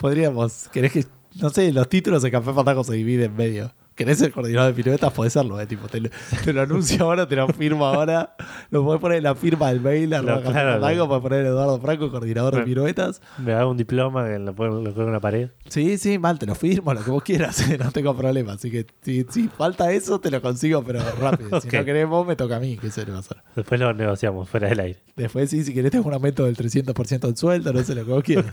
podríamos. 0.00 0.68
¿Querés 0.72 0.92
que.? 0.92 1.04
No 1.40 1.50
sé, 1.50 1.72
los 1.72 1.88
títulos 1.88 2.22
de 2.22 2.30
Café 2.30 2.52
Fantasma 2.54 2.82
se 2.84 2.94
dividen 2.94 3.32
en 3.32 3.36
medio. 3.36 3.72
¿Querés 3.96 4.18
ser 4.18 4.30
coordinador 4.30 4.74
de 4.74 4.74
piruetas? 4.74 5.10
Podés 5.10 5.32
serlo, 5.32 5.58
eh. 5.58 5.66
Tipo, 5.66 5.88
te, 5.88 6.00
lo, 6.02 6.10
te 6.44 6.52
lo 6.52 6.60
anuncio 6.60 7.02
ahora, 7.02 7.26
te 7.26 7.34
lo 7.34 7.48
firmo 7.48 7.86
ahora. 7.86 8.36
Lo 8.70 8.84
podés 8.84 9.00
poner 9.00 9.18
en 9.18 9.24
la 9.24 9.34
firma 9.34 9.68
del 9.68 9.80
mail, 9.80 10.10
claro, 10.10 10.42
claro. 10.42 11.08
podés 11.08 11.22
poner 11.22 11.46
Eduardo 11.46 11.80
Franco, 11.80 12.10
coordinador 12.10 12.56
de 12.56 12.62
piruetas. 12.62 13.22
Me 13.38 13.54
hago 13.54 13.70
un 13.70 13.78
diploma 13.78 14.26
que 14.26 14.38
lo 14.38 14.54
pongo 14.54 14.86
en 14.86 15.08
una 15.08 15.18
pared. 15.18 15.48
Sí, 15.70 15.96
sí, 15.96 16.18
mal, 16.18 16.38
te 16.38 16.44
lo 16.44 16.54
firmo, 16.54 16.92
lo 16.92 17.02
que 17.02 17.10
vos 17.10 17.22
quieras, 17.22 17.64
no 17.78 17.90
tengo 17.90 18.14
problema. 18.14 18.52
Así 18.52 18.70
que 18.70 18.86
si, 19.00 19.24
si 19.30 19.48
falta 19.48 19.90
eso, 19.90 20.20
te 20.20 20.30
lo 20.30 20.42
consigo, 20.42 20.84
pero 20.84 21.00
rápido. 21.18 21.60
Si 21.66 21.68
no 21.74 21.84
querés 21.84 22.06
vos, 22.06 22.26
me 22.26 22.36
toca 22.36 22.56
a 22.56 22.60
mí, 22.60 22.76
que 22.76 22.90
se 22.90 23.06
le 23.06 23.12
va 23.12 23.16
a 23.16 23.20
hacer. 23.20 23.38
Después 23.54 23.80
lo 23.80 23.94
negociamos 23.94 24.48
fuera 24.48 24.68
del 24.68 24.78
aire. 24.78 25.00
Después 25.16 25.48
sí, 25.48 25.64
si 25.64 25.72
querés 25.72 25.90
te 25.90 25.96
hago 25.96 26.08
un 26.08 26.14
aumento 26.14 26.44
del 26.44 26.54
300% 26.54 27.20
del 27.20 27.36
sueldo, 27.36 27.72
no 27.72 27.82
sé 27.82 27.94
lo 27.94 28.04
que 28.04 28.12
vos 28.12 28.22
quieras. 28.22 28.46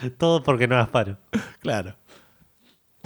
Todo 0.18 0.42
porque 0.42 0.66
no 0.66 0.76
hagas 0.76 0.88
paro. 0.88 1.18
Claro. 1.60 1.94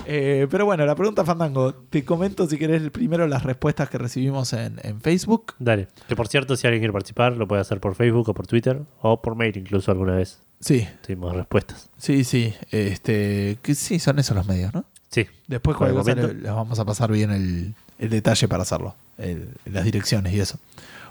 Eh, 0.06 0.46
pero 0.50 0.64
bueno, 0.64 0.84
la 0.86 0.94
pregunta 0.94 1.24
Fandango, 1.24 1.74
te 1.74 2.04
comento 2.04 2.46
si 2.48 2.58
querés 2.58 2.90
primero 2.90 3.26
las 3.26 3.42
respuestas 3.42 3.88
que 3.88 3.98
recibimos 3.98 4.52
en, 4.52 4.78
en 4.82 5.00
Facebook. 5.00 5.54
Dale. 5.58 5.88
Que 6.08 6.16
por 6.16 6.28
cierto, 6.28 6.56
si 6.56 6.66
alguien 6.66 6.80
quiere 6.80 6.92
participar, 6.92 7.36
lo 7.36 7.46
puede 7.48 7.60
hacer 7.62 7.80
por 7.80 7.94
Facebook 7.94 8.28
o 8.28 8.34
por 8.34 8.46
Twitter 8.46 8.82
o 9.00 9.20
por 9.22 9.36
mail 9.36 9.56
incluso 9.56 9.90
alguna 9.90 10.14
vez. 10.16 10.40
Sí, 10.60 10.86
Tuvimos 11.04 11.34
respuestas. 11.34 11.90
sí, 11.96 12.24
sí. 12.24 12.54
Este, 12.70 13.58
que 13.62 13.74
sí, 13.74 13.98
son 13.98 14.18
esos 14.18 14.36
los 14.36 14.46
medios, 14.46 14.72
¿no? 14.74 14.84
Sí. 15.10 15.26
Después 15.46 15.76
cualquier 15.76 16.16
cosa 16.16 16.32
les 16.32 16.42
vamos 16.52 16.78
a 16.78 16.84
pasar 16.84 17.10
bien 17.12 17.30
el, 17.30 17.74
el 17.98 18.10
detalle 18.10 18.48
para 18.48 18.62
hacerlo. 18.62 18.94
el- 19.18 19.50
las 19.66 19.84
direcciones 19.84 20.32
y 20.32 20.40
eso. 20.40 20.58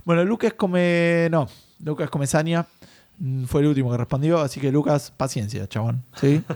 Bueno, 0.05 0.23
Lucas 0.25 0.53
come. 0.53 1.27
No, 1.29 1.47
Lucas 1.83 2.09
Comesaña 2.09 2.65
mm, 3.19 3.43
fue 3.43 3.61
el 3.61 3.67
último 3.67 3.91
que 3.91 3.97
respondió, 3.97 4.39
así 4.39 4.59
que 4.59 4.71
Lucas, 4.71 5.11
paciencia, 5.15 5.67
chabón. 5.67 6.03
¿Sí? 6.19 6.41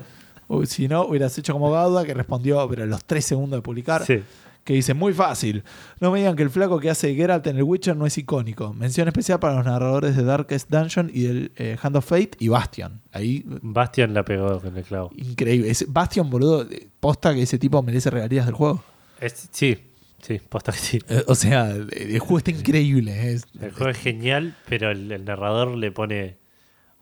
Uy, 0.47 0.65
si 0.67 0.88
no, 0.88 1.05
hubieras 1.05 1.38
hecho 1.38 1.53
como 1.53 1.72
Gauda, 1.72 2.05
que 2.05 2.13
respondió, 2.13 2.67
pero 2.69 2.84
a 2.84 2.85
los 2.85 3.03
tres 3.03 3.26
segundos 3.26 3.57
de 3.57 3.61
publicar, 3.61 4.05
Sí. 4.05 4.22
que 4.63 4.73
dice: 4.73 4.93
Muy 4.93 5.13
fácil. 5.13 5.63
No 5.99 6.11
me 6.11 6.19
digan 6.19 6.35
que 6.35 6.43
el 6.43 6.49
flaco 6.49 6.80
que 6.80 6.89
hace 6.89 7.13
Geralt 7.15 7.45
en 7.47 7.57
el 7.57 7.63
Witcher 7.63 7.95
no 7.95 8.05
es 8.05 8.17
icónico. 8.17 8.73
Mención 8.73 9.07
especial 9.07 9.39
para 9.39 9.55
los 9.55 9.65
narradores 9.65 10.15
de 10.15 10.23
Darkest 10.23 10.69
Dungeon 10.69 11.09
y 11.13 11.23
del 11.23 11.51
eh, 11.55 11.77
Hand 11.81 11.95
of 11.97 12.05
Fate 12.05 12.31
y 12.39 12.47
Bastion. 12.47 13.01
Ahí 13.11 13.43
Bastian 13.45 14.13
la 14.13 14.23
pegó 14.26 14.59
con 14.61 14.77
el 14.77 14.84
clavo. 14.84 15.11
Increíble. 15.15 15.69
Ese- 15.69 15.85
Bastion, 15.88 16.30
boludo, 16.30 16.63
eh, 16.69 16.88
posta 16.99 17.34
que 17.34 17.41
ese 17.43 17.57
tipo 17.59 17.81
merece 17.81 18.09
regalías 18.09 18.45
del 18.45 18.55
juego. 18.55 18.84
Es- 19.22 19.49
sí, 19.51 19.77
sí, 20.22 20.39
posta 20.49 20.72
que 20.72 20.77
sí. 20.80 20.99
Eh, 21.09 21.23
O 21.27 21.35
sea, 21.35 21.69
el, 21.72 22.19
juego 22.19 22.38
está 22.39 22.51
increíble. 22.51 23.31
Es- 23.34 23.45
El 23.61 23.72
juego 23.72 23.89
es 23.91 23.97
genial, 23.97 24.55
pero 24.69 24.91
el, 24.91 25.11
el 25.11 25.26
narrador 25.26 25.69
le 25.76 25.91
pone 25.91 26.38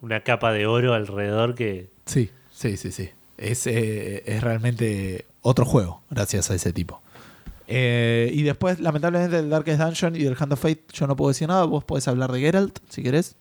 una 0.02 0.22
capa 0.22 0.52
de 0.53 0.65
oro 0.65 0.94
alrededor 0.94 1.56
que. 1.56 1.90
sí, 2.06 2.30
sí, 2.52 2.78
sí, 2.78 2.91
sí. 2.91 3.10
Es, 3.38 3.65
eh, 3.68 4.23
es 4.26 4.41
realmente 4.43 5.26
otro 5.41 5.65
juego, 5.65 6.01
gracias 6.10 6.49
a 6.51 6.55
ese 6.55 6.72
tipo. 6.73 7.01
Eh, 7.68 8.30
y 8.34 8.43
después, 8.43 8.80
lamentablemente, 8.80 9.35
del 9.38 9.49
Darkest 9.49 9.80
Dungeon 9.81 10.15
y 10.15 10.23
del 10.23 10.35
Hand 10.38 10.53
of 10.53 10.60
Fate, 10.60 10.84
yo 10.93 11.07
no 11.07 11.15
puedo 11.15 11.30
decir 11.30 11.47
nada. 11.47 11.64
Vos 11.65 11.84
podés 11.84 12.07
hablar 12.07 12.31
de 12.31 12.39
Geralt, 12.41 12.80
si 12.89 13.01
querés. 13.03 13.35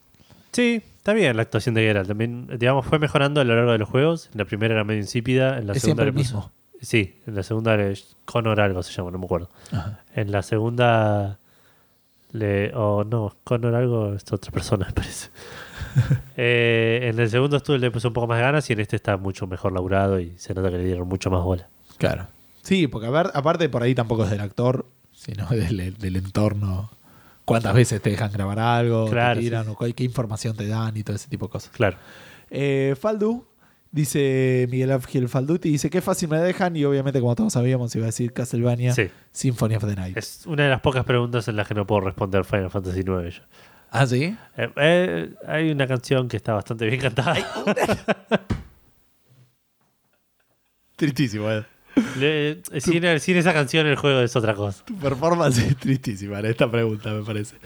Sí, 0.52 0.82
está 0.98 1.12
bien 1.12 1.36
la 1.36 1.42
actuación 1.42 1.74
de 1.74 1.82
Geralt. 1.82 2.08
También, 2.08 2.46
digamos, 2.58 2.86
fue 2.86 2.98
mejorando 2.98 3.40
a 3.40 3.44
lo 3.44 3.54
largo 3.56 3.72
de 3.72 3.78
los 3.78 3.88
juegos. 3.88 4.28
En 4.32 4.38
la 4.38 4.44
primera 4.44 4.74
era 4.74 4.84
medio 4.84 5.00
insípida, 5.00 5.58
en 5.58 5.66
la 5.66 5.72
es 5.74 5.82
segunda 5.82 6.04
puso- 6.04 6.12
mismo. 6.14 6.52
Sí, 6.80 7.16
en 7.26 7.34
la 7.36 7.42
segunda 7.42 7.76
le- 7.76 7.94
Connor 8.24 8.60
algo 8.60 8.82
se 8.82 8.92
llama, 8.92 9.10
no 9.10 9.18
me 9.18 9.24
acuerdo. 9.24 9.50
Ajá. 9.70 10.00
En 10.14 10.32
la 10.32 10.42
segunda 10.42 11.38
le 12.32 12.72
o 12.74 13.04
no, 13.04 13.36
Connor 13.44 13.74
algo 13.74 14.14
es 14.14 14.24
otra 14.32 14.50
persona, 14.52 14.86
me 14.88 14.92
parece. 14.92 15.28
Eh, 16.36 17.10
en 17.12 17.18
el 17.20 17.28
segundo 17.28 17.58
estudio 17.58 17.78
le 17.78 17.90
puso 17.90 18.08
un 18.08 18.14
poco 18.14 18.26
más 18.26 18.38
de 18.38 18.42
ganas 18.42 18.68
y 18.68 18.72
en 18.72 18.80
este 18.80 18.96
está 18.96 19.16
mucho 19.18 19.46
mejor 19.46 19.72
laburado 19.72 20.18
y 20.18 20.32
se 20.38 20.54
nota 20.54 20.70
que 20.70 20.78
le 20.78 20.84
dieron 20.84 21.06
mucho 21.06 21.30
más 21.30 21.42
bola. 21.42 21.68
Claro. 21.98 22.26
Sí, 22.62 22.86
porque 22.86 23.06
a 23.06 23.10
ver, 23.10 23.30
aparte 23.34 23.68
por 23.68 23.82
ahí 23.82 23.94
tampoco 23.94 24.24
es 24.24 24.30
del 24.30 24.40
actor, 24.40 24.86
sino 25.12 25.46
del, 25.50 25.96
del 25.98 26.16
entorno. 26.16 26.90
¿Cuántas 27.44 27.74
veces 27.74 28.00
te 28.00 28.10
dejan 28.10 28.32
grabar 28.32 28.58
algo? 28.58 29.08
Claro, 29.10 29.34
te 29.34 29.44
tiran, 29.44 29.66
sí. 29.66 29.70
o 29.78 29.94
qué 29.94 30.04
información 30.04 30.56
te 30.56 30.66
dan 30.66 30.96
y 30.96 31.02
todo 31.02 31.16
ese 31.16 31.28
tipo 31.28 31.46
de 31.46 31.52
cosas. 31.52 31.70
Claro. 31.72 31.98
Eh, 32.50 32.94
Faldu, 32.98 33.44
dice 33.90 34.66
Miguel 34.70 34.92
Ángel 34.92 35.28
Falduti, 35.28 35.70
dice 35.70 35.90
que 35.90 36.00
fácil 36.00 36.28
me 36.28 36.38
dejan 36.38 36.76
y 36.76 36.84
obviamente 36.84 37.20
como 37.20 37.34
todos 37.34 37.52
sabíamos 37.52 37.94
iba 37.94 38.04
a 38.04 38.06
decir 38.06 38.32
Castlevania 38.32 38.94
Sí. 38.94 39.10
Symphony 39.32 39.74
of 39.76 39.84
the 39.84 39.96
Night. 39.96 40.16
Es 40.16 40.46
una 40.46 40.64
de 40.64 40.70
las 40.70 40.80
pocas 40.80 41.04
preguntas 41.04 41.46
en 41.48 41.56
las 41.56 41.68
que 41.68 41.74
no 41.74 41.86
puedo 41.86 42.00
responder 42.02 42.44
Final 42.44 42.70
Fantasy 42.70 43.00
IX 43.00 43.36
yo. 43.36 43.42
Ah, 43.94 44.06
¿sí? 44.06 44.34
Eh, 44.56 44.70
eh, 44.76 45.34
hay 45.46 45.70
una 45.70 45.86
canción 45.86 46.26
que 46.26 46.38
está 46.38 46.54
bastante 46.54 46.86
bien 46.86 46.98
cantada. 47.00 47.36
Tristísimo, 50.96 51.50
eh. 51.50 51.64
Le- 52.18 52.62
sin, 52.80 53.20
sin 53.20 53.36
esa 53.36 53.52
canción 53.52 53.86
el 53.86 53.96
juego 53.96 54.20
es 54.20 54.34
otra 54.34 54.54
cosa. 54.54 54.82
Tu 54.84 54.94
performance 54.96 55.58
es 55.58 55.76
tristísima 55.76 56.38
en 56.38 56.46
esta 56.46 56.70
pregunta, 56.70 57.10
me 57.12 57.22
parece. 57.22 57.56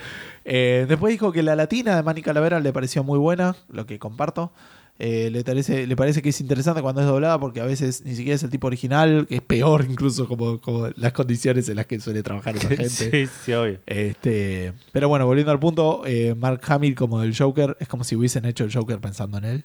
Eh, 0.44 0.86
después 0.88 1.12
dijo 1.12 1.30
que 1.30 1.42
la 1.44 1.54
latina 1.54 1.94
de 1.96 2.02
Manny 2.02 2.22
Calavera 2.22 2.58
le 2.58 2.72
pareció 2.72 3.04
muy 3.04 3.18
buena, 3.18 3.54
lo 3.68 3.86
que 3.86 3.98
comparto. 4.00 4.52
Eh, 4.98 5.28
le, 5.30 5.44
parece, 5.44 5.86
le 5.86 5.94
parece 5.94 6.22
que 6.22 6.30
es 6.30 6.40
interesante 6.40 6.80
cuando 6.80 7.02
es 7.02 7.06
doblada 7.06 7.38
porque 7.38 7.60
a 7.60 7.66
veces 7.66 8.02
ni 8.06 8.16
siquiera 8.16 8.34
es 8.34 8.42
el 8.42 8.48
tipo 8.50 8.66
original, 8.66 9.26
que 9.28 9.36
es 9.36 9.42
peor 9.42 9.84
incluso 9.88 10.26
como, 10.26 10.58
como 10.60 10.88
las 10.96 11.12
condiciones 11.12 11.68
en 11.68 11.76
las 11.76 11.84
que 11.86 12.00
suele 12.00 12.22
trabajar 12.22 12.56
esa 12.56 12.68
gente. 12.70 12.88
sí, 12.88 13.26
sí, 13.44 13.52
obvio. 13.52 13.78
Este, 13.84 14.72
pero 14.92 15.08
bueno, 15.10 15.26
volviendo 15.26 15.52
al 15.52 15.60
punto, 15.60 16.02
eh, 16.06 16.34
Mark 16.34 16.62
Hamill 16.66 16.94
como 16.94 17.22
el 17.22 17.36
Joker, 17.36 17.76
es 17.78 17.88
como 17.88 18.04
si 18.04 18.16
hubiesen 18.16 18.46
hecho 18.46 18.64
el 18.64 18.72
Joker 18.72 18.98
pensando 18.98 19.36
en 19.38 19.44
él. 19.44 19.64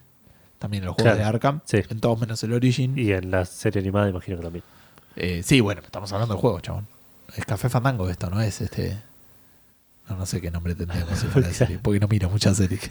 También 0.60 0.84
en 0.84 0.88
los 0.88 0.96
juegos 0.96 1.14
Claro, 1.16 1.24
de 1.24 1.36
Arkham, 1.36 1.62
sí. 1.66 1.78
en 1.90 2.00
todos 2.02 2.20
menos 2.20 2.44
el 2.44 2.54
Origin. 2.54 2.98
Y 3.00 3.14
en 3.14 3.32
la 3.32 3.46
serie 3.46 3.82
animada 3.82 4.10
imagino 4.10 4.38
que 4.38 4.44
también. 4.44 4.64
Eh, 5.16 5.42
sí, 5.44 5.60
bueno, 5.62 5.82
estamos 5.84 6.12
hablando 6.14 6.36
del 6.36 6.42
juego, 6.42 6.60
chabón. 6.60 6.88
Es 7.36 7.46
Café 7.46 7.70
Fandango 7.70 8.10
esto, 8.10 8.30
¿no? 8.30 8.42
Es 8.42 8.62
este... 8.62 8.98
No, 10.10 10.18
no 10.18 10.26
sé 10.26 10.42
qué 10.42 10.52
nombre 10.52 10.76
tendríamos 10.76 11.18
si 11.18 11.26
fuera 11.28 11.48
de 11.48 11.54
serie, 11.54 11.80
porque 11.82 12.00
no 12.02 12.08
miro 12.10 12.30
muchas 12.30 12.58
series. 12.58 12.82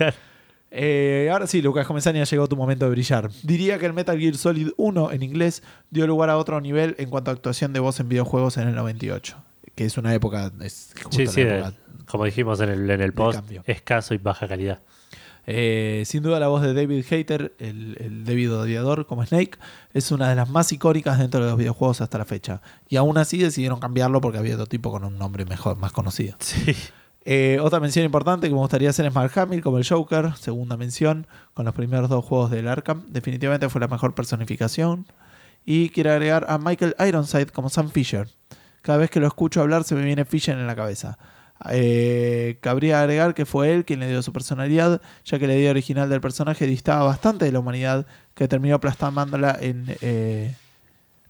Eh, 0.71 1.29
ahora 1.31 1.47
sí, 1.47 1.61
Lucas 1.61 1.85
Comenzania, 1.85 2.23
llegó 2.23 2.47
tu 2.47 2.55
momento 2.55 2.85
de 2.85 2.91
brillar. 2.91 3.29
Diría 3.43 3.77
que 3.77 3.85
el 3.85 3.93
Metal 3.93 4.17
Gear 4.17 4.35
Solid 4.35 4.69
1 4.77 5.11
en 5.11 5.21
inglés 5.21 5.63
dio 5.89 6.07
lugar 6.07 6.29
a 6.29 6.37
otro 6.37 6.59
nivel 6.61 6.95
en 6.97 7.09
cuanto 7.09 7.29
a 7.29 7.33
actuación 7.33 7.73
de 7.73 7.81
voz 7.81 7.99
en 7.99 8.07
videojuegos 8.07 8.57
en 8.57 8.69
el 8.69 8.75
98. 8.75 9.37
Que 9.75 9.85
es 9.85 9.97
una 9.97 10.13
época... 10.13 10.51
Es 10.61 10.93
justo 10.95 11.17
Sí, 11.17 11.25
la 11.25 11.31
sí, 11.31 11.41
época 11.41 11.69
eh, 11.69 11.91
como 12.05 12.25
dijimos 12.25 12.59
en 12.59 12.69
el, 12.69 12.89
en 12.89 13.01
el 13.01 13.13
post, 13.13 13.39
escaso 13.65 14.13
y 14.13 14.17
baja 14.17 14.47
calidad. 14.47 14.81
Eh, 15.47 16.03
sin 16.05 16.21
duda 16.21 16.39
la 16.39 16.47
voz 16.49 16.61
de 16.61 16.73
David 16.73 17.03
Hater, 17.07 17.55
el, 17.57 17.97
el 17.99 18.25
debido 18.25 18.61
odiador 18.61 19.07
como 19.07 19.25
Snake, 19.25 19.57
es 19.93 20.11
una 20.11 20.29
de 20.29 20.35
las 20.35 20.49
más 20.49 20.71
icónicas 20.71 21.17
dentro 21.17 21.43
de 21.43 21.49
los 21.49 21.57
videojuegos 21.57 22.01
hasta 22.01 22.17
la 22.17 22.25
fecha. 22.25 22.61
Y 22.89 22.97
aún 22.97 23.17
así 23.17 23.37
decidieron 23.37 23.79
cambiarlo 23.79 24.21
porque 24.21 24.37
había 24.37 24.55
otro 24.55 24.67
tipo 24.67 24.91
con 24.91 25.03
un 25.03 25.17
nombre 25.17 25.45
mejor, 25.45 25.77
más 25.77 25.91
conocido. 25.93 26.35
Sí. 26.39 26.75
Eh, 27.23 27.59
otra 27.61 27.79
mención 27.79 28.03
importante 28.03 28.47
que 28.47 28.53
me 28.53 28.59
gustaría 28.59 28.89
hacer 28.89 29.05
es 29.05 29.13
Mark 29.13 29.31
Hamill 29.37 29.61
como 29.61 29.77
el 29.77 29.87
Joker, 29.87 30.33
segunda 30.35 30.75
mención, 30.75 31.27
con 31.53 31.65
los 31.65 31.75
primeros 31.75 32.09
dos 32.09 32.25
juegos 32.25 32.49
del 32.49 32.67
Arkham. 32.67 33.03
Definitivamente 33.09 33.69
fue 33.69 33.81
la 33.81 33.87
mejor 33.87 34.15
personificación. 34.15 35.05
Y 35.63 35.89
quiero 35.89 36.11
agregar 36.11 36.45
a 36.49 36.57
Michael 36.57 36.95
Ironside 36.99 37.47
como 37.47 37.69
Sam 37.69 37.89
Fisher. 37.89 38.27
Cada 38.81 38.97
vez 38.97 39.11
que 39.11 39.19
lo 39.19 39.27
escucho 39.27 39.61
hablar 39.61 39.83
se 39.83 39.93
me 39.93 40.03
viene 40.03 40.25
Fisher 40.25 40.57
en 40.57 40.65
la 40.65 40.75
cabeza. 40.75 41.19
Eh, 41.69 42.57
cabría 42.61 43.01
agregar 43.01 43.35
que 43.35 43.45
fue 43.45 43.71
él 43.71 43.85
quien 43.85 43.99
le 43.99 44.07
dio 44.07 44.23
su 44.23 44.33
personalidad, 44.33 44.99
ya 45.23 45.37
que 45.37 45.45
la 45.45 45.55
idea 45.55 45.69
original 45.69 46.09
del 46.09 46.21
personaje 46.21 46.65
distaba 46.65 47.03
bastante 47.03 47.45
de 47.45 47.51
la 47.51 47.59
humanidad 47.59 48.07
que 48.33 48.47
terminó 48.47 48.79
plasmándola 48.79 49.55
en 49.61 49.85
eh, 50.01 50.55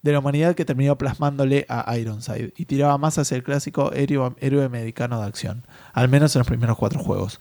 de 0.02 0.12
la 0.12 0.18
humanidad 0.18 0.54
que 0.56 0.64
terminó 0.64 0.98
plasmándole 0.98 1.64
a 1.68 1.96
Ironside 1.96 2.52
y 2.56 2.64
tiraba 2.64 2.98
más 2.98 3.18
hacia 3.18 3.36
el 3.36 3.42
clásico 3.44 3.92
héroe, 3.92 4.32
héroe 4.40 4.64
americano 4.64 5.20
de 5.20 5.26
acción, 5.26 5.62
al 5.92 6.08
menos 6.08 6.34
en 6.34 6.40
los 6.40 6.48
primeros 6.48 6.76
cuatro 6.76 6.98
juegos. 7.00 7.38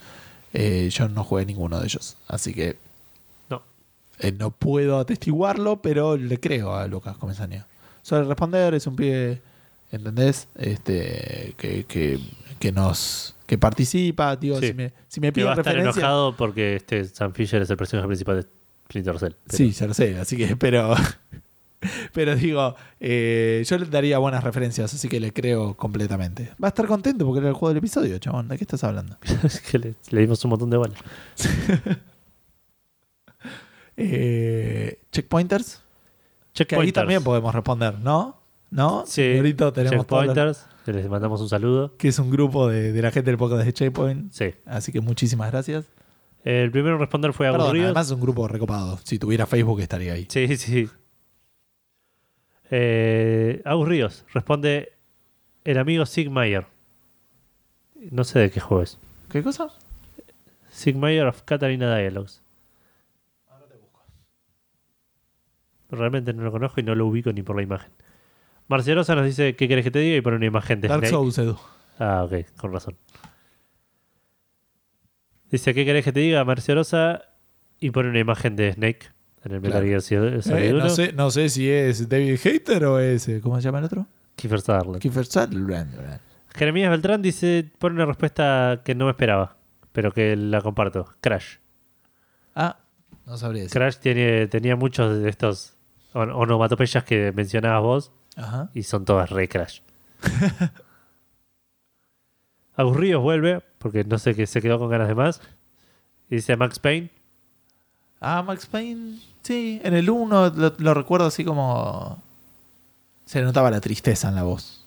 Eh, 0.54 0.90
yo 0.92 1.08
no 1.10 1.24
jugué 1.24 1.46
ninguno 1.46 1.80
de 1.80 1.86
ellos, 1.86 2.18
así 2.28 2.54
que 2.54 2.78
No. 3.50 3.64
eh, 4.20 4.32
no 4.32 4.52
puedo 4.52 5.00
atestiguarlo, 5.00 5.82
pero 5.82 6.18
le 6.18 6.40
creo 6.40 6.76
a 6.76 6.88
Lucas 6.88 7.18
Comenzania. 7.18 7.66
Suele 8.04 8.26
responder, 8.26 8.74
es 8.76 8.86
un 8.86 8.96
pibe, 8.96 9.42
¿entendés? 9.92 10.48
Este, 10.56 11.54
que, 11.58 11.86
que, 11.86 12.20
que 12.60 12.72
nos 12.72 13.36
que 13.48 13.58
participa, 13.58 14.36
digo, 14.36 14.60
Sí. 14.60 14.68
si 14.68 14.74
me, 14.74 14.94
si 15.08 15.20
me 15.20 15.34
Que 15.34 15.44
va 15.44 15.52
a 15.52 15.56
piden 15.56 15.60
estar 15.62 15.74
referencia. 15.76 16.00
enojado 16.00 16.36
porque 16.38 16.76
este 16.78 17.06
Sam 17.06 17.34
Fisher 17.34 17.62
es 17.62 17.70
el 17.70 17.78
personaje 17.78 18.08
principal 18.08 18.36
de 18.38 18.48
Splinter 18.86 19.20
Cell. 19.20 19.34
Pero- 19.48 19.58
Sí, 19.58 19.72
ya 19.72 19.88
lo 19.88 19.94
sé, 19.94 20.18
así 20.20 20.38
que, 20.38 20.56
pero, 20.56 20.96
pero 22.14 22.36
digo, 22.36 22.76
eh, 23.00 23.64
yo 23.68 23.78
le 23.78 23.86
daría 23.86 24.18
buenas 24.20 24.44
referencias, 24.44 24.94
así 24.94 25.10
que 25.10 25.20
le 25.20 25.34
creo 25.34 25.76
completamente. 25.76 26.52
Va 26.64 26.68
a 26.68 26.70
estar 26.70 26.86
contento 26.88 27.26
porque 27.26 27.40
era 27.40 27.50
el 27.50 27.54
juego 27.56 27.70
del 27.70 27.78
episodio, 27.78 28.18
chabón. 28.20 28.48
¿De 28.48 28.58
qué 28.58 28.64
estás 28.64 28.84
hablando? 28.84 29.18
es 29.44 29.60
que 29.62 29.80
le, 29.80 29.96
le 30.10 30.22
dimos 30.22 30.44
un 30.46 30.50
montón 30.50 30.70
de 30.70 30.78
bola. 30.78 30.94
Eh, 33.98 35.00
checkpointers, 35.12 35.76
que 35.76 35.82
ahí 35.84 36.66
Checkpointers. 36.66 36.94
también 36.94 37.24
podemos 37.24 37.54
responder, 37.54 38.00
¿no? 38.00 38.38
¿No? 38.72 39.04
Sí, 39.06 39.22
tenemos 39.22 39.74
Checkpointers. 40.08 40.66
que 40.86 40.94
Les 40.94 41.10
mandamos 41.10 41.42
un 41.42 41.50
saludo. 41.50 41.96
que 41.98 42.08
es 42.08 42.18
un 42.18 42.32
grupo 42.32 42.68
de, 42.70 42.94
de 42.94 43.02
la 43.02 43.12
gente 43.12 43.30
del 43.30 43.38
podcast 43.38 43.66
de 43.66 43.74
Checkpoint. 43.74 44.32
Sí. 44.32 44.54
Así 44.66 44.92
que 44.92 45.02
muchísimas 45.02 45.52
gracias. 45.52 45.86
El 46.44 46.72
primero 46.72 46.96
en 46.96 47.02
responder 47.02 47.34
fue 47.34 47.48
Perdón, 47.48 47.62
Aburrido. 47.68 47.86
además 47.86 48.08
es 48.08 48.14
un 48.14 48.22
grupo 48.22 48.48
recopado. 48.48 48.98
Si 49.04 49.20
tuviera 49.20 49.46
Facebook 49.46 49.82
estaría 49.82 50.14
ahí. 50.14 50.26
Sí, 50.30 50.56
sí. 50.58 50.90
Eh, 52.72 53.62
Agus 53.66 53.88
Ríos 53.88 54.26
responde 54.34 54.94
el 55.66 55.78
amigo 55.78 56.06
Sigmayer. 56.06 56.66
No 58.10 58.24
sé 58.24 58.40
de 58.40 58.50
qué 58.50 58.62
juego 58.62 58.82
es. 58.82 58.98
¿Qué 59.30 59.44
cosa? 59.44 59.68
Sigmayer 60.72 61.28
of 61.28 61.44
Catalina 61.44 61.96
Dialogues. 61.96 62.42
Realmente 65.90 66.34
no 66.34 66.44
lo 66.44 66.52
conozco 66.52 66.80
y 66.80 66.84
no 66.84 66.96
lo 66.96 67.06
ubico 67.06 67.34
ni 67.34 67.44
por 67.44 67.58
la 67.58 67.64
imagen. 67.64 67.92
Marcelosa 68.70 69.14
nos 69.14 69.26
dice 69.26 69.58
qué 69.58 69.68
querés 69.68 69.84
que 69.84 69.92
te 69.92 70.00
diga 70.00 70.16
y 70.16 70.22
pone 70.22 70.38
una 70.38 70.46
imagen 70.46 70.80
de 70.80 70.88
Dark 70.88 71.02
Snake. 71.02 71.12
Souls, 71.12 71.38
Edu. 71.38 71.60
Ah, 72.00 72.24
ok, 72.24 72.50
con 72.56 72.72
razón. 72.72 72.96
Dice, 75.50 75.74
¿qué 75.74 75.84
querés 75.84 76.06
que 76.06 76.14
te 76.14 76.22
diga, 76.22 76.46
Marcelosa? 76.46 77.24
Y 77.82 77.90
pone 77.92 78.08
una 78.08 78.20
imagen 78.20 78.56
de 78.56 78.72
Snake 78.72 79.10
en 79.44 79.52
el 79.54 79.62
Metal. 79.62 79.84
Gear 79.84 80.02
Solid 80.02 80.42
Eh, 80.64 80.74
1. 80.74 80.84
no, 80.84 80.90
sé, 80.90 81.14
no 81.14 81.32
sé 81.32 81.50
si 81.50 81.70
es 81.70 82.08
David 82.10 82.38
Hater 82.42 82.86
o 82.86 83.00
es. 83.00 83.28
eh, 83.28 83.42
¿Cómo 83.42 83.56
se 83.58 83.64
llama 83.64 83.80
el 83.80 83.86
otro? 83.86 84.08
Kiefer 84.36 84.62
Sutherland. 84.62 85.00
Kiefer 85.00 85.26
Sutherland. 85.26 86.20
Jeremías 86.56 86.90
Beltrán 86.90 87.22
dice, 87.22 87.70
pone 87.80 87.96
una 87.96 88.06
respuesta 88.06 88.82
que 88.84 88.94
no 88.96 89.06
me 89.06 89.12
esperaba, 89.12 89.58
pero 89.92 90.12
que 90.12 90.36
la 90.36 90.62
comparto. 90.62 91.14
Crash. 91.22 91.58
Ah, 92.56 92.78
no 93.26 93.38
sabría 93.38 93.64
decir. 93.64 93.74
Crash 93.80 93.98
tiene, 93.98 94.48
tenía 94.48 94.76
muchos 94.76 95.18
de 95.22 95.30
estos 95.30 95.76
on- 96.14 96.32
onomatopeyas 96.32 97.04
que 97.04 97.32
mencionabas 97.32 97.82
vos 97.82 98.12
Ajá. 98.36 98.70
y 98.74 98.84
son 98.84 99.06
todas 99.06 99.30
re 99.30 99.48
Crash. 99.48 99.80
Agus 102.76 102.96
Ríos 102.98 103.22
vuelve, 103.22 103.62
porque 103.78 104.04
no 104.04 104.18
sé 104.18 104.34
que 104.36 104.48
se 104.48 104.62
quedó 104.62 104.80
con 104.80 104.90
ganas 104.90 105.08
de 105.08 105.16
más. 105.16 105.42
Y 106.30 106.36
dice 106.36 106.56
Max 106.56 106.80
Payne. 106.80 107.12
Ah, 108.20 108.42
Max 108.44 108.66
Payne. 108.66 109.20
Sí, 109.44 109.82
en 109.84 109.94
el 109.96 110.10
1 110.10 110.50
lo, 110.56 110.74
lo 110.78 110.94
recuerdo 110.94 111.28
así 111.28 111.44
como. 111.44 112.22
Se 113.26 113.42
notaba 113.42 113.72
la 113.72 113.82
tristeza 113.82 114.30
en 114.30 114.36
la 114.36 114.44
voz. 114.44 114.86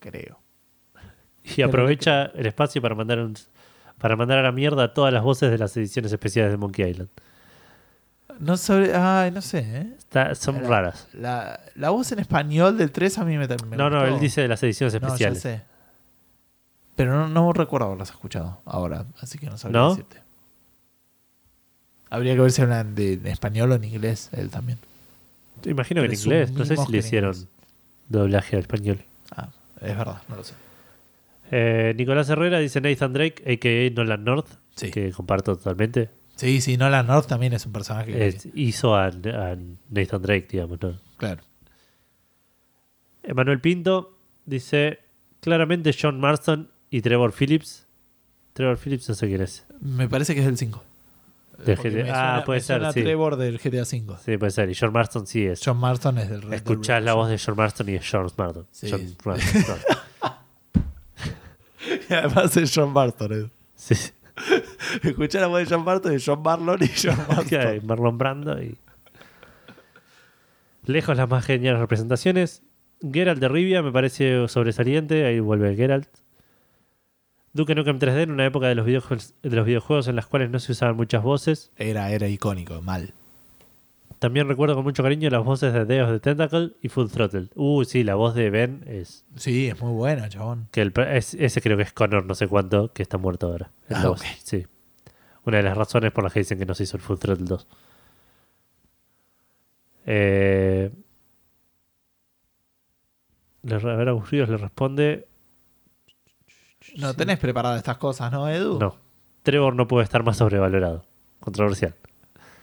Creo. 0.00 0.38
Y 1.44 1.62
aprovecha 1.62 2.26
el 2.26 2.46
espacio 2.46 2.80
para 2.82 2.94
mandar 2.94 3.18
un, 3.20 3.36
para 3.98 4.16
mandar 4.16 4.38
a 4.38 4.42
la 4.42 4.52
mierda 4.52 4.92
todas 4.94 5.12
las 5.12 5.22
voces 5.22 5.50
de 5.50 5.58
las 5.58 5.76
ediciones 5.76 6.12
especiales 6.12 6.50
de 6.52 6.56
Monkey 6.56 6.88
Island. 6.90 7.08
No 8.38 8.56
sabré. 8.56 8.94
Ay, 8.94 9.30
no 9.30 9.40
sé, 9.42 9.58
¿eh? 9.60 9.94
Está- 9.98 10.34
son 10.34 10.64
raras. 10.64 11.08
La, 11.12 11.60
la 11.74 11.90
voz 11.90 12.10
en 12.12 12.18
español 12.18 12.76
del 12.78 12.90
3 12.90 13.18
a 13.18 13.24
mí 13.24 13.36
me, 13.38 13.46
me 13.46 13.76
No, 13.76 13.90
no, 13.90 14.04
él 14.04 14.18
dice 14.18 14.40
de 14.40 14.48
las 14.48 14.62
ediciones 14.62 14.94
No, 14.94 15.00
ya 15.00 15.06
especiales. 15.28 15.40
sé. 15.42 15.62
Pero 16.96 17.12
no, 17.16 17.28
no 17.28 17.52
recuerdo 17.52 17.86
haberlas 17.86 18.10
escuchado 18.10 18.60
ahora, 18.64 19.06
así 19.20 19.38
que 19.38 19.46
no 19.46 19.56
sabría 19.58 19.80
¿No? 19.80 19.90
decirte. 19.90 20.21
Habría 22.14 22.34
que 22.34 22.40
ver 22.42 22.52
si 22.52 22.60
hablan 22.62 22.94
de, 22.94 23.14
en 23.14 23.26
español 23.26 23.72
o 23.72 23.74
en 23.74 23.84
inglés, 23.84 24.28
él 24.32 24.50
también. 24.50 24.78
Imagino 25.64 26.02
que 26.02 26.08
en 26.08 26.14
inglés. 26.14 26.52
No 26.52 26.64
sé 26.66 26.76
si 26.76 26.84
que 26.86 26.92
le 26.92 26.98
en 26.98 27.04
hicieron 27.04 27.48
doblaje 28.08 28.56
al 28.56 28.60
español. 28.62 28.98
Ah, 29.34 29.48
es 29.80 29.96
verdad, 29.96 30.20
no 30.28 30.36
lo 30.36 30.44
sé. 30.44 30.54
Eh, 31.50 31.94
Nicolás 31.96 32.28
Herrera 32.28 32.58
dice 32.58 32.80
Nathan 32.80 33.12
Drake, 33.14 33.42
a.k.a. 33.50 33.90
Nolan 33.94 34.24
North, 34.24 34.46
Sí. 34.74 34.90
que 34.90 35.10
comparto 35.12 35.56
totalmente. 35.56 36.10
Sí, 36.36 36.60
sí, 36.60 36.76
Nolan 36.76 37.06
North 37.06 37.26
también 37.28 37.52
es 37.54 37.64
un 37.66 37.72
personaje 37.72 38.12
que. 38.12 38.26
Es- 38.28 38.46
hizo 38.54 38.94
a, 38.96 39.06
a 39.06 39.56
Nathan 39.90 40.22
Drake, 40.22 40.48
digamos. 40.50 40.80
¿no? 40.82 40.98
Claro. 41.16 41.42
Emanuel 43.22 43.60
Pinto 43.60 44.18
dice 44.46 44.98
claramente 45.40 45.94
John 45.98 46.20
Marston 46.20 46.70
y 46.90 47.00
Trevor 47.02 47.32
Phillips. 47.32 47.86
Trevor 48.52 48.76
Phillips 48.78 49.08
no 49.08 49.14
sé 49.14 49.28
quién 49.28 49.40
es. 49.42 49.64
Me 49.80 50.08
parece 50.08 50.34
que 50.34 50.40
es 50.40 50.46
el 50.46 50.58
5. 50.58 50.82
Del 51.64 51.76
Porque 51.76 51.90
GTA. 51.90 52.02
me 52.04 52.10
Ah, 52.12 52.42
puede 52.44 52.58
me 52.58 52.62
ser, 52.64 52.76
suena 52.78 52.92
sí. 52.92 53.02
Trevor 53.02 53.36
del 53.36 53.58
GTA 53.58 53.84
5. 53.84 54.18
Sí, 54.24 54.36
puede 54.36 54.50
ser. 54.50 54.70
Y 54.70 54.74
John 54.74 54.92
Marston 54.92 55.26
sí 55.26 55.46
es. 55.46 55.60
John 55.64 55.78
Marston 55.78 56.18
es 56.18 56.28
del 56.28 56.42
Red 56.42 56.48
Dead 56.50 56.58
Escuchás 56.58 57.02
la 57.02 57.14
voz 57.14 57.28
de 57.28 57.38
John 57.38 57.56
Marston 57.56 57.88
y 57.88 57.94
es 57.94 58.08
John 58.10 58.26
Marston. 58.36 58.66
Sí. 58.70 58.88
John 58.90 59.16
Marston. 59.24 59.76
Y 62.08 62.12
además 62.14 62.56
es 62.56 62.72
John 62.74 62.92
Marston. 62.92 63.32
eh. 63.32 63.50
sí, 63.74 63.94
sí. 63.94 64.10
Escuchá 65.02 65.40
la 65.40 65.46
voz 65.48 65.60
de 65.68 65.74
John 65.74 65.84
Marston 65.84 66.14
y 66.14 66.22
John 66.24 66.42
Marlon 66.42 66.82
y 66.82 66.88
John 67.00 67.18
Marston. 67.28 67.86
Marlon 67.86 68.18
Brando 68.18 68.62
y. 68.62 68.76
Lejos 70.86 71.16
las 71.16 71.28
más 71.28 71.44
geniales 71.44 71.80
representaciones. 71.80 72.62
Geralt 73.12 73.40
de 73.40 73.48
Rivia 73.48 73.82
me 73.82 73.92
parece 73.92 74.48
sobresaliente. 74.48 75.24
Ahí 75.26 75.38
vuelve 75.40 75.74
Geralt. 75.76 76.08
Duke 77.54 77.74
Nukem 77.74 77.98
3D 77.98 78.22
en 78.22 78.30
una 78.30 78.46
época 78.46 78.66
de 78.68 78.74
los, 78.74 78.86
videojuegos, 78.86 79.34
de 79.42 79.56
los 79.56 79.66
videojuegos 79.66 80.08
en 80.08 80.16
las 80.16 80.26
cuales 80.26 80.50
no 80.50 80.58
se 80.58 80.72
usaban 80.72 80.96
muchas 80.96 81.22
voces. 81.22 81.70
Era, 81.76 82.10
era 82.10 82.28
icónico, 82.28 82.80
mal. 82.80 83.12
También 84.18 84.46
recuerdo 84.48 84.74
con 84.76 84.84
mucho 84.84 85.02
cariño 85.02 85.28
las 85.30 85.44
voces 85.44 85.72
de 85.74 85.84
Deos 85.84 86.10
de 86.10 86.20
Tentacle 86.20 86.72
y 86.80 86.88
Full 86.88 87.08
Throttle. 87.10 87.48
Uh, 87.56 87.84
sí, 87.84 88.04
la 88.04 88.14
voz 88.14 88.34
de 88.34 88.50
Ben 88.50 88.84
es. 88.86 89.24
Sí, 89.36 89.66
es 89.68 89.80
muy 89.82 89.92
buena, 89.92 90.28
chabón. 90.28 90.68
que 90.70 90.80
el, 90.80 90.92
es- 91.10 91.34
Ese 91.34 91.60
creo 91.60 91.76
que 91.76 91.82
es 91.82 91.92
Connor, 91.92 92.24
no 92.24 92.34
sé 92.36 92.46
cuánto, 92.46 92.92
que 92.92 93.02
está 93.02 93.18
muerto 93.18 93.48
ahora. 93.48 93.70
Es 93.88 93.96
Ah, 93.96 94.02
la 94.04 94.08
voz, 94.10 94.20
ok. 94.20 94.26
Sí. 94.44 94.66
Una 95.44 95.56
de 95.56 95.64
las 95.64 95.76
razones 95.76 96.12
por 96.12 96.22
las 96.22 96.32
que 96.32 96.38
dicen 96.38 96.56
que 96.58 96.66
no 96.66 96.74
se 96.74 96.84
hizo 96.84 96.96
el 96.96 97.02
Full 97.02 97.18
Throttle 97.18 97.46
2. 97.46 97.66
Eh, 100.06 100.90
ver, 103.62 104.08
Aburridos 104.08 104.48
le 104.48 104.56
responde: 104.56 105.26
No 106.96 107.14
tenés 107.14 107.38
preparadas 107.38 107.78
estas 107.78 107.96
cosas, 107.98 108.30
¿no, 108.32 108.48
Edu? 108.48 108.78
No. 108.78 108.96
Trevor 109.42 109.74
no 109.74 109.88
puede 109.88 110.04
estar 110.04 110.22
más 110.22 110.36
sobrevalorado. 110.36 111.04
Controversial. 111.40 111.94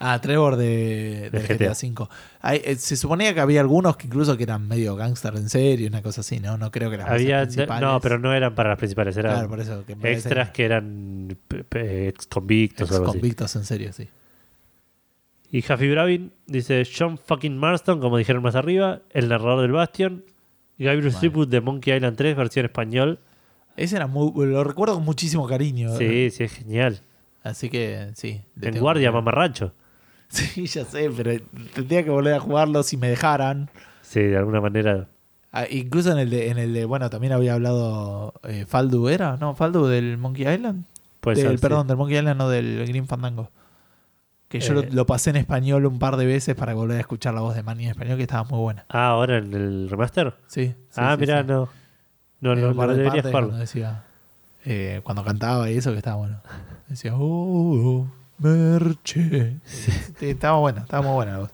Ah, 0.01 0.18
Trevor 0.22 0.56
de, 0.56 1.30
de 1.30 1.39
De 1.41 1.41
GTA. 1.57 1.72
V. 1.73 2.07
Hay- 2.41 2.61
eh, 2.64 2.76
se 2.76 2.95
suponía 2.95 3.34
que 3.34 3.41
había 3.41 3.60
algunos 3.60 3.97
que 3.97 4.07
incluso 4.07 4.38
que 4.38 4.43
eran 4.43 4.65
medio 4.65 4.95
gangster 4.95 5.35
en 5.35 5.49
serio, 5.49 5.89
una 5.89 6.01
cosa 6.01 6.22
así, 6.22 6.39
¿no? 6.39 6.57
No 6.57 6.72
creo 6.72 6.89
que 6.89 6.95
las 6.95 7.07
voces 7.07 7.22
Había, 7.22 7.41
principales- 7.41 7.81
no, 7.81 7.99
pero 7.99 8.18
no 8.18 8.34
eran 8.34 8.56
para 8.56 8.69
las 8.69 8.77
principales, 8.77 9.18
eran 9.18 9.34
Claro, 9.34 9.49
por 9.49 9.60
eso. 9.60 9.84
Que 9.85 10.11
extras 10.14 10.51
que 10.51 10.64
eran 10.64 11.38
ex 11.72 12.27
convictos 12.27 12.89
así. 12.91 13.03
convictos 13.03 13.53
en 13.57 13.65
serio, 13.65 13.91
sí. 13.91 14.07
Y 15.51 15.64
Jaffy 15.64 15.89
Bravin 15.91 16.31
dice 16.45 16.84
John 16.97 17.18
fucking 17.18 17.57
Marston, 17.57 17.99
como 17.99 18.18
dijeron 18.18 18.41
más 18.43 18.56
arriba, 18.56 19.01
el 19.10 19.27
narrador 19.27 19.61
del 19.61 19.72
Bastion. 19.72 20.23
Gabriel 20.77 21.07
Vale. 21.07 21.15
Stripwood 21.18 21.47
de 21.49 21.60
Monkey 21.60 21.93
Island 21.95 22.15
3, 22.15 22.38
versión 22.38 22.65
español. 22.68 23.19
Ese 23.80 23.95
era 23.95 24.07
muy. 24.07 24.31
Lo 24.45 24.64
recuerdo 24.64 24.95
con 24.95 25.06
muchísimo 25.06 25.47
cariño. 25.47 25.95
Sí, 25.97 26.30
sí, 26.31 26.43
es 26.43 26.51
genial. 26.53 26.99
Así 27.43 27.69
que 27.69 28.11
sí. 28.15 28.41
En 28.61 28.80
guardia, 28.80 29.10
que- 29.10 29.14
mamarracho. 29.14 29.73
Sí, 30.30 30.68
ya 30.68 30.85
sé, 30.85 31.10
pero 31.18 31.31
tendría 31.73 32.03
que 32.03 32.11
volver 32.11 32.35
a 32.35 32.39
jugarlo 32.39 32.84
si 32.84 32.97
me 32.97 33.10
dejaran. 33.10 33.68
Sí, 34.03 34.19
de 34.22 34.38
alguna 34.38 34.61
manera. 34.61 35.07
Ah, 35.51 35.65
incluso 35.68 36.11
en 36.11 36.19
el 36.19 36.30
de, 36.30 36.49
en 36.51 36.60
el 36.60 36.72
de, 36.73 36.85
bueno, 36.85 37.10
también 37.10 37.34
había 37.34 37.56
hablado 37.56 38.35
eh, 38.43 38.65
Faldu, 38.68 39.07
¿era? 39.10 39.38
No, 39.38 39.56
Faldu 39.56 39.88
del 39.88 40.19
Monkey 40.19 40.47
Island. 40.47 40.85
Puede 41.19 41.38
Del- 41.38 41.47
ser. 41.47 41.57
sí. 41.57 41.61
perdón, 41.64 41.88
del 41.88 41.97
Monkey 41.97 42.18
Island, 42.18 42.38
no 42.38 42.47
del 42.47 42.85
Green 42.88 43.07
Fandango. 43.07 43.49
Que 44.49 44.60
yo 44.60 44.73
lo, 44.73 44.81
Eh. 44.81 44.89
lo 44.91 45.06
pasé 45.07 45.31
en 45.31 45.38
español 45.38 45.85
un 45.88 45.97
par 45.97 46.15
de 46.18 46.27
veces 46.27 46.53
para 46.56 46.76
volver 46.76 46.97
a 46.97 47.01
escuchar 47.01 47.34
la 47.34 47.41
voz 47.41 47.56
de 47.56 47.64
Manny 47.64 47.85
en 47.85 47.91
español, 47.91 48.18
que 48.18 48.23
estaba 48.23 48.43
muy 48.43 48.60
buena. 48.60 48.85
Ah, 48.89 49.07
ahora 49.07 49.38
en 49.39 49.51
el 49.53 49.89
remaster. 49.89 50.34
Sí. 50.45 50.76
sí, 50.89 51.01
ah, 51.01 51.18
sí. 51.19 51.26
no. 51.47 51.69
No, 52.41 52.56
no, 52.56 52.74
no 52.74 52.88
de 52.88 52.95
deberías 52.95 53.26
jugarlo. 53.26 53.49
cuando 53.49 53.57
decía, 53.57 54.03
eh, 54.66 55.02
cuando 55.03 55.24
cantaba 55.24 55.70
y 55.70 55.78
eso, 55.78 55.91
que 55.91 55.98
estaba 55.98 56.18
bueno. 56.18 56.41
Decía, 56.88 57.14
oh, 57.16 58.07
Merche. 58.38 59.57
Sí, 59.66 59.91
estaba 60.30 60.57
buena, 60.60 60.82
estaba 60.82 61.02
muy 61.03 61.14
buena 61.16 61.34
la 61.34 61.38
voz. 61.40 61.52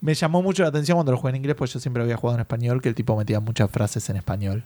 Me 0.00 0.14
llamó 0.14 0.42
mucho 0.42 0.62
la 0.62 0.68
atención 0.70 0.96
cuando 0.96 1.12
lo 1.12 1.18
jugué 1.18 1.30
en 1.30 1.36
inglés, 1.36 1.56
pues 1.56 1.72
yo 1.72 1.80
siempre 1.80 2.02
había 2.02 2.16
jugado 2.16 2.36
en 2.36 2.40
español, 2.40 2.80
que 2.80 2.88
el 2.88 2.94
tipo 2.94 3.16
metía 3.16 3.40
muchas 3.40 3.70
frases 3.70 4.08
en 4.10 4.16
español. 4.16 4.64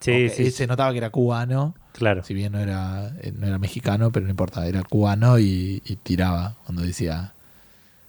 Sí, 0.00 0.28
sí, 0.30 0.50
Se 0.50 0.66
notaba 0.66 0.90
que 0.92 0.98
era 0.98 1.10
cubano, 1.10 1.74
claro. 1.92 2.24
si 2.24 2.34
bien 2.34 2.52
no 2.52 2.58
era, 2.58 3.12
eh, 3.20 3.32
no 3.38 3.46
era 3.46 3.58
mexicano, 3.58 4.10
pero 4.10 4.24
no 4.24 4.30
importa, 4.30 4.66
era 4.66 4.82
cubano 4.82 5.38
y, 5.38 5.80
y 5.84 5.96
tiraba 5.96 6.56
cuando 6.64 6.82
decía 6.82 7.34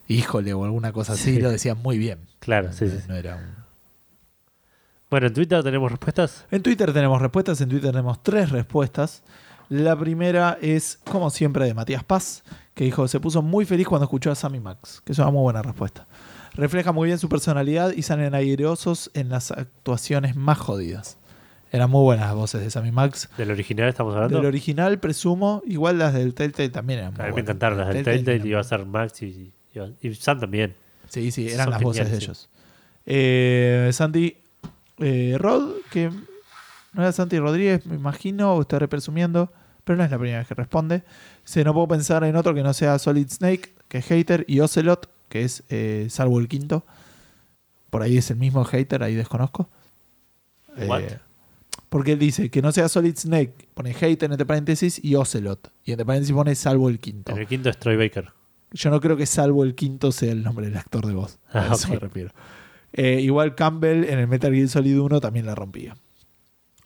híjole 0.07 0.53
o 0.53 0.63
alguna 0.65 0.91
cosa 0.91 1.13
así, 1.13 1.35
Sí. 1.35 1.41
lo 1.41 1.49
decía 1.51 1.75
muy 1.75 1.97
bien. 1.97 2.19
Claro, 2.39 2.73
sí, 2.73 2.85
no, 2.85 2.91
sí. 2.91 2.97
no 3.07 3.15
era 3.15 3.35
un- 3.35 3.62
Bueno, 5.13 5.27
en 5.27 5.33
Twitter 5.35 5.61
tenemos 5.61 5.91
respuestas. 5.91 6.43
En 6.49 6.63
Twitter 6.63 6.91
tenemos 6.91 7.21
respuestas, 7.21 7.61
en 7.61 7.69
Twitter 7.69 7.91
tenemos 7.91 8.23
tres 8.23 8.49
respuestas. 8.49 9.21
La 9.69 9.95
primera 9.95 10.57
es, 10.59 10.97
como 11.03 11.29
siempre, 11.29 11.65
de 11.65 11.75
Matías 11.75 12.03
Paz, 12.03 12.43
que 12.73 12.85
dijo, 12.85 13.07
se 13.07 13.19
puso 13.19 13.43
muy 13.43 13.63
feliz 13.65 13.87
cuando 13.87 14.05
escuchó 14.05 14.31
a 14.31 14.35
Sammy 14.35 14.59
Max, 14.59 15.03
que 15.05 15.11
es 15.11 15.19
una 15.19 15.29
muy 15.29 15.43
buena 15.43 15.61
respuesta. 15.61 16.07
Refleja 16.55 16.91
muy 16.93 17.09
bien 17.09 17.19
su 17.19 17.29
personalidad 17.29 17.91
y 17.91 18.01
salen 18.01 18.33
airosos 18.33 19.11
en 19.13 19.29
las 19.29 19.51
actuaciones 19.51 20.35
más 20.35 20.57
jodidas. 20.57 21.19
Eran 21.71 21.91
muy 21.91 22.01
buenas 22.01 22.25
las 22.25 22.35
voces 22.35 22.61
de 22.61 22.71
Sammy 22.71 22.91
Max. 22.91 23.29
Del 23.37 23.51
original 23.51 23.89
estamos 23.89 24.15
hablando. 24.15 24.37
Del 24.37 24.47
original, 24.47 24.97
presumo, 24.99 25.61
igual 25.67 25.99
las 25.99 26.15
del 26.15 26.33
Telltale 26.33 26.69
también 26.69 27.01
eran 27.01 27.13
muy 27.13 27.19
a 27.19 27.23
mí 27.25 27.27
me 27.27 27.31
buenas. 27.33 27.49
encantaron 27.49 27.77
las 27.77 27.87
del 27.89 27.97
Telltale 28.03 28.23
Telltale. 28.23 28.49
Iba 28.49 28.61
a 28.61 28.63
ser 28.63 28.83
Max 28.87 29.21
y, 29.21 29.53
y, 29.75 30.07
y 30.09 30.15
Sam 30.15 30.39
también. 30.39 30.73
Sí, 31.07 31.29
sí, 31.29 31.49
eran 31.49 31.65
Son 31.65 31.69
las 31.73 31.81
voces 31.83 32.09
de 32.09 32.17
sí. 32.17 32.23
ellos. 32.25 32.49
Eh, 33.05 33.89
Santi 33.93 34.37
eh, 34.99 35.35
Rod, 35.39 35.75
que 35.91 36.09
no 36.93 37.01
era 37.01 37.11
Santi 37.11 37.39
Rodríguez, 37.39 37.85
me 37.85 37.95
imagino, 37.95 38.53
o 38.53 38.61
estaré 38.61 38.87
presumiendo, 38.87 39.51
pero 39.83 39.97
no 39.97 40.03
es 40.03 40.11
la 40.11 40.17
primera 40.17 40.39
vez 40.39 40.47
que 40.47 40.53
responde. 40.55 41.03
Se 41.43 41.63
no 41.63 41.73
puedo 41.73 41.87
pensar 41.87 42.23
en 42.23 42.35
otro 42.35 42.53
que 42.53 42.63
no 42.63 42.73
sea 42.73 42.99
Solid 42.99 43.27
Snake, 43.29 43.73
que 43.87 43.97
es 43.99 44.05
Hater, 44.05 44.45
y 44.47 44.59
Ocelot, 44.59 45.09
que 45.29 45.43
es 45.43 45.63
eh, 45.69 46.07
salvo 46.09 46.39
el 46.39 46.47
quinto. 46.47 46.85
por 47.89 48.01
ahí 48.03 48.17
es 48.17 48.29
el 48.31 48.37
mismo 48.37 48.63
hater, 48.65 49.03
ahí 49.03 49.13
desconozco. 49.15 49.69
Eh, 50.77 51.17
porque 51.89 52.13
él 52.13 52.19
dice 52.19 52.49
que 52.49 52.61
no 52.61 52.71
sea 52.71 52.89
Solid 52.89 53.15
Snake, 53.17 53.53
pone 53.75 53.93
hater 53.93 54.31
entre 54.31 54.45
paréntesis 54.45 54.99
y 55.03 55.15
Ocelot. 55.15 55.71
Y 55.83 55.91
entre 55.91 56.05
paréntesis 56.05 56.33
pone 56.35 56.55
salvo 56.55 56.89
el 56.89 56.99
quinto. 56.99 57.35
El 57.35 57.45
quinto 57.47 57.69
es 57.69 57.77
Troy 57.77 57.95
Baker. 57.97 58.29
Yo 58.71 58.89
no 58.89 58.99
creo 58.99 59.15
que 59.15 59.27
salvo 59.27 59.63
el 59.63 59.75
quinto 59.75 60.11
sea 60.11 60.31
el 60.31 60.41
nombre 60.43 60.65
del 60.67 60.77
actor 60.77 61.05
de 61.05 61.13
voz. 61.13 61.37
A 61.51 61.59
Ah, 61.59 61.73
eso 61.73 61.87
ok. 61.87 61.93
me 61.93 61.99
refiero. 61.99 62.31
Eh, 62.93 63.19
igual 63.21 63.55
Campbell 63.55 64.03
en 64.05 64.19
el 64.19 64.27
Metal 64.27 64.53
Gear 64.53 64.67
Solid 64.69 64.99
1 64.99 65.19
también 65.19 65.45
la 65.45 65.55
rompía. 65.55 65.95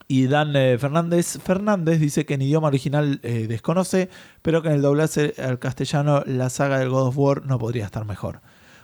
Y 0.09 0.27
Dan 0.27 0.55
eh, 0.55 0.77
Fernández 0.79 1.37
Fernández 1.43 1.99
dice 1.99 2.25
que 2.25 2.35
en 2.35 2.41
idioma 2.41 2.69
original 2.69 3.19
eh, 3.23 3.45
desconoce, 3.47 4.09
pero 4.41 4.61
que 4.61 4.69
en 4.69 4.75
el 4.75 4.81
doblaje 4.81 5.33
al 5.37 5.59
castellano 5.59 6.23
la 6.25 6.49
saga 6.49 6.79
del 6.79 6.89
God 6.89 7.07
of 7.07 7.17
War 7.17 7.45
no 7.45 7.59
podría 7.59 7.83
estar 7.85 8.05
mejor. 8.05 8.39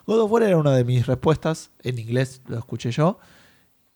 God 0.06 0.20
of 0.20 0.32
War 0.32 0.44
era 0.44 0.58
una 0.58 0.76
de 0.76 0.84
mis 0.84 1.08
respuestas, 1.08 1.72
en 1.82 1.98
inglés 1.98 2.42
lo 2.48 2.58
escuché 2.58 2.92
yo, 2.92 3.20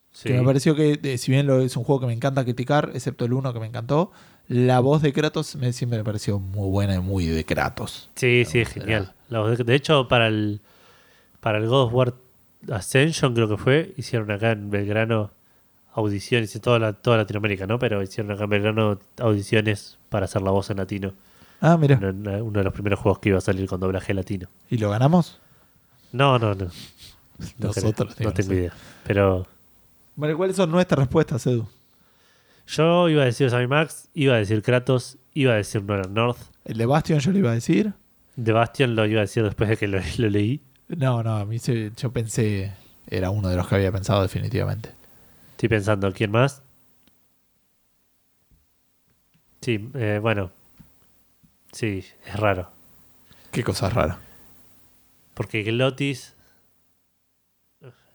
Sí. 0.10 0.30
que 0.30 0.36
me 0.40 0.44
pareció 0.44 0.74
que 0.74 1.00
eh, 1.04 1.18
si 1.20 1.32
bien 1.32 1.46
lo, 1.46 1.60
es 1.62 1.76
un 1.78 1.84
juego 1.84 2.00
que 2.00 2.08
me 2.08 2.14
encanta 2.14 2.44
criticar, 2.44 2.90
excepto 2.96 3.26
el 3.26 3.34
1 3.34 3.54
que 3.54 3.60
me 3.60 3.68
encantó, 3.68 4.12
la 4.48 4.80
voz 4.80 5.02
de 5.04 5.12
Kratos 5.14 5.56
me, 5.58 5.74
siempre 5.74 6.00
me 6.00 6.04
pareció 6.06 6.40
muy 6.40 6.70
buena 6.70 6.96
y 6.96 7.00
muy 7.00 7.26
de 7.28 7.44
Kratos. 7.46 8.10
Sí, 8.16 8.44
sí, 8.46 8.64
genial. 8.66 9.14
La 9.30 9.42
voz 9.42 9.58
de- 9.58 9.64
De 9.66 9.76
hecho, 9.76 10.08
para 10.08 10.28
el, 10.28 10.62
para 11.40 11.58
el 11.60 11.68
God 11.68 11.84
of 11.88 11.94
War 11.94 12.14
Ascension, 12.72 13.34
creo 13.34 13.48
que 13.48 13.58
fue, 13.58 13.94
hicieron 13.98 14.30
acá 14.32 14.52
en 14.52 14.70
Belgrano 14.70 15.32
audiciones, 15.94 16.56
en 16.56 16.62
toda, 16.62 16.80
la, 16.80 16.94
toda 16.94 17.18
Latinoamérica, 17.18 17.66
¿no? 17.66 17.80
Pero 17.80 18.02
hicieron 18.04 18.32
acá 18.32 18.44
en 18.44 18.50
Belgrano 18.50 19.00
audiciones 19.20 19.98
para 20.10 20.26
hacer 20.26 20.42
la 20.42 20.52
voz 20.52 20.70
en 20.70 20.78
latino. 20.78 21.14
Ah, 21.60 21.76
mira. 21.78 21.98
Uno, 21.98 22.44
uno 22.44 22.60
de 22.60 22.64
los 22.64 22.74
primeros 22.74 23.00
juegos 23.00 23.20
que 23.20 23.30
iba 23.30 23.40
a 23.40 23.42
salir 23.42 23.68
con 23.68 23.80
doblaje 23.80 24.14
latino. 24.14 24.48
¿Y 24.70 24.78
lo 24.78 24.90
ganamos? 24.92 25.40
No, 26.12 26.38
no, 26.38 26.54
no. 26.54 26.66
No, 26.66 26.70
Nosotros 27.60 28.10
no 28.10 28.16
digamos, 28.16 28.34
tengo 28.36 28.54
idea. 28.54 28.74
Pero 29.06 29.48
Bueno, 30.16 30.38
¿cuáles 30.38 30.56
son 30.56 30.70
nuestras 30.72 31.00
respuestas, 31.00 31.46
Edu? 31.48 31.68
yo 32.68 33.08
iba 33.10 33.22
a 33.22 33.26
decir 33.26 33.50
Sammy 33.50 33.68
Max, 33.68 34.10
iba 34.14 34.36
a 34.36 34.38
decir 34.38 34.62
Kratos, 34.62 35.18
iba 35.34 35.54
a 35.54 35.56
decir 35.56 35.84
Nolan 35.84 36.14
North. 36.14 36.40
El 36.66 36.78
de 36.78 36.86
Bastion 36.86 37.20
yo 37.20 37.32
lo 37.32 37.38
iba 37.40 37.52
a 37.52 37.54
decir. 37.54 37.94
De 38.36 38.52
Bastion 38.52 38.96
lo 38.96 39.06
iba 39.06 39.20
a 39.20 39.24
decir 39.24 39.44
después 39.44 39.70
de 39.70 39.78
que 39.78 39.88
lo, 39.88 40.00
lo 40.18 40.30
leí. 40.30 40.62
No, 40.90 41.22
no, 41.24 41.38
a 41.38 41.46
mí 41.46 41.60
se- 41.60 41.92
yo 41.98 42.12
pensé, 42.12 42.72
era 43.08 43.30
uno 43.30 43.50
de 43.50 43.56
los 43.58 43.68
que 43.68 43.76
había 43.76 43.92
pensado 43.92 44.22
definitivamente. 44.22 44.90
Estoy 45.52 45.70
pensando, 45.70 46.12
¿quién 46.14 46.32
más? 46.32 46.62
Sí, 49.62 49.90
eh, 49.96 50.20
bueno. 50.22 50.52
Sí, 51.72 52.04
es 52.26 52.36
raro. 52.40 52.70
Qué 53.52 53.64
cosa 53.64 53.90
rara. 53.90 54.20
Porque 55.34 55.64
Glotis, 55.64 56.34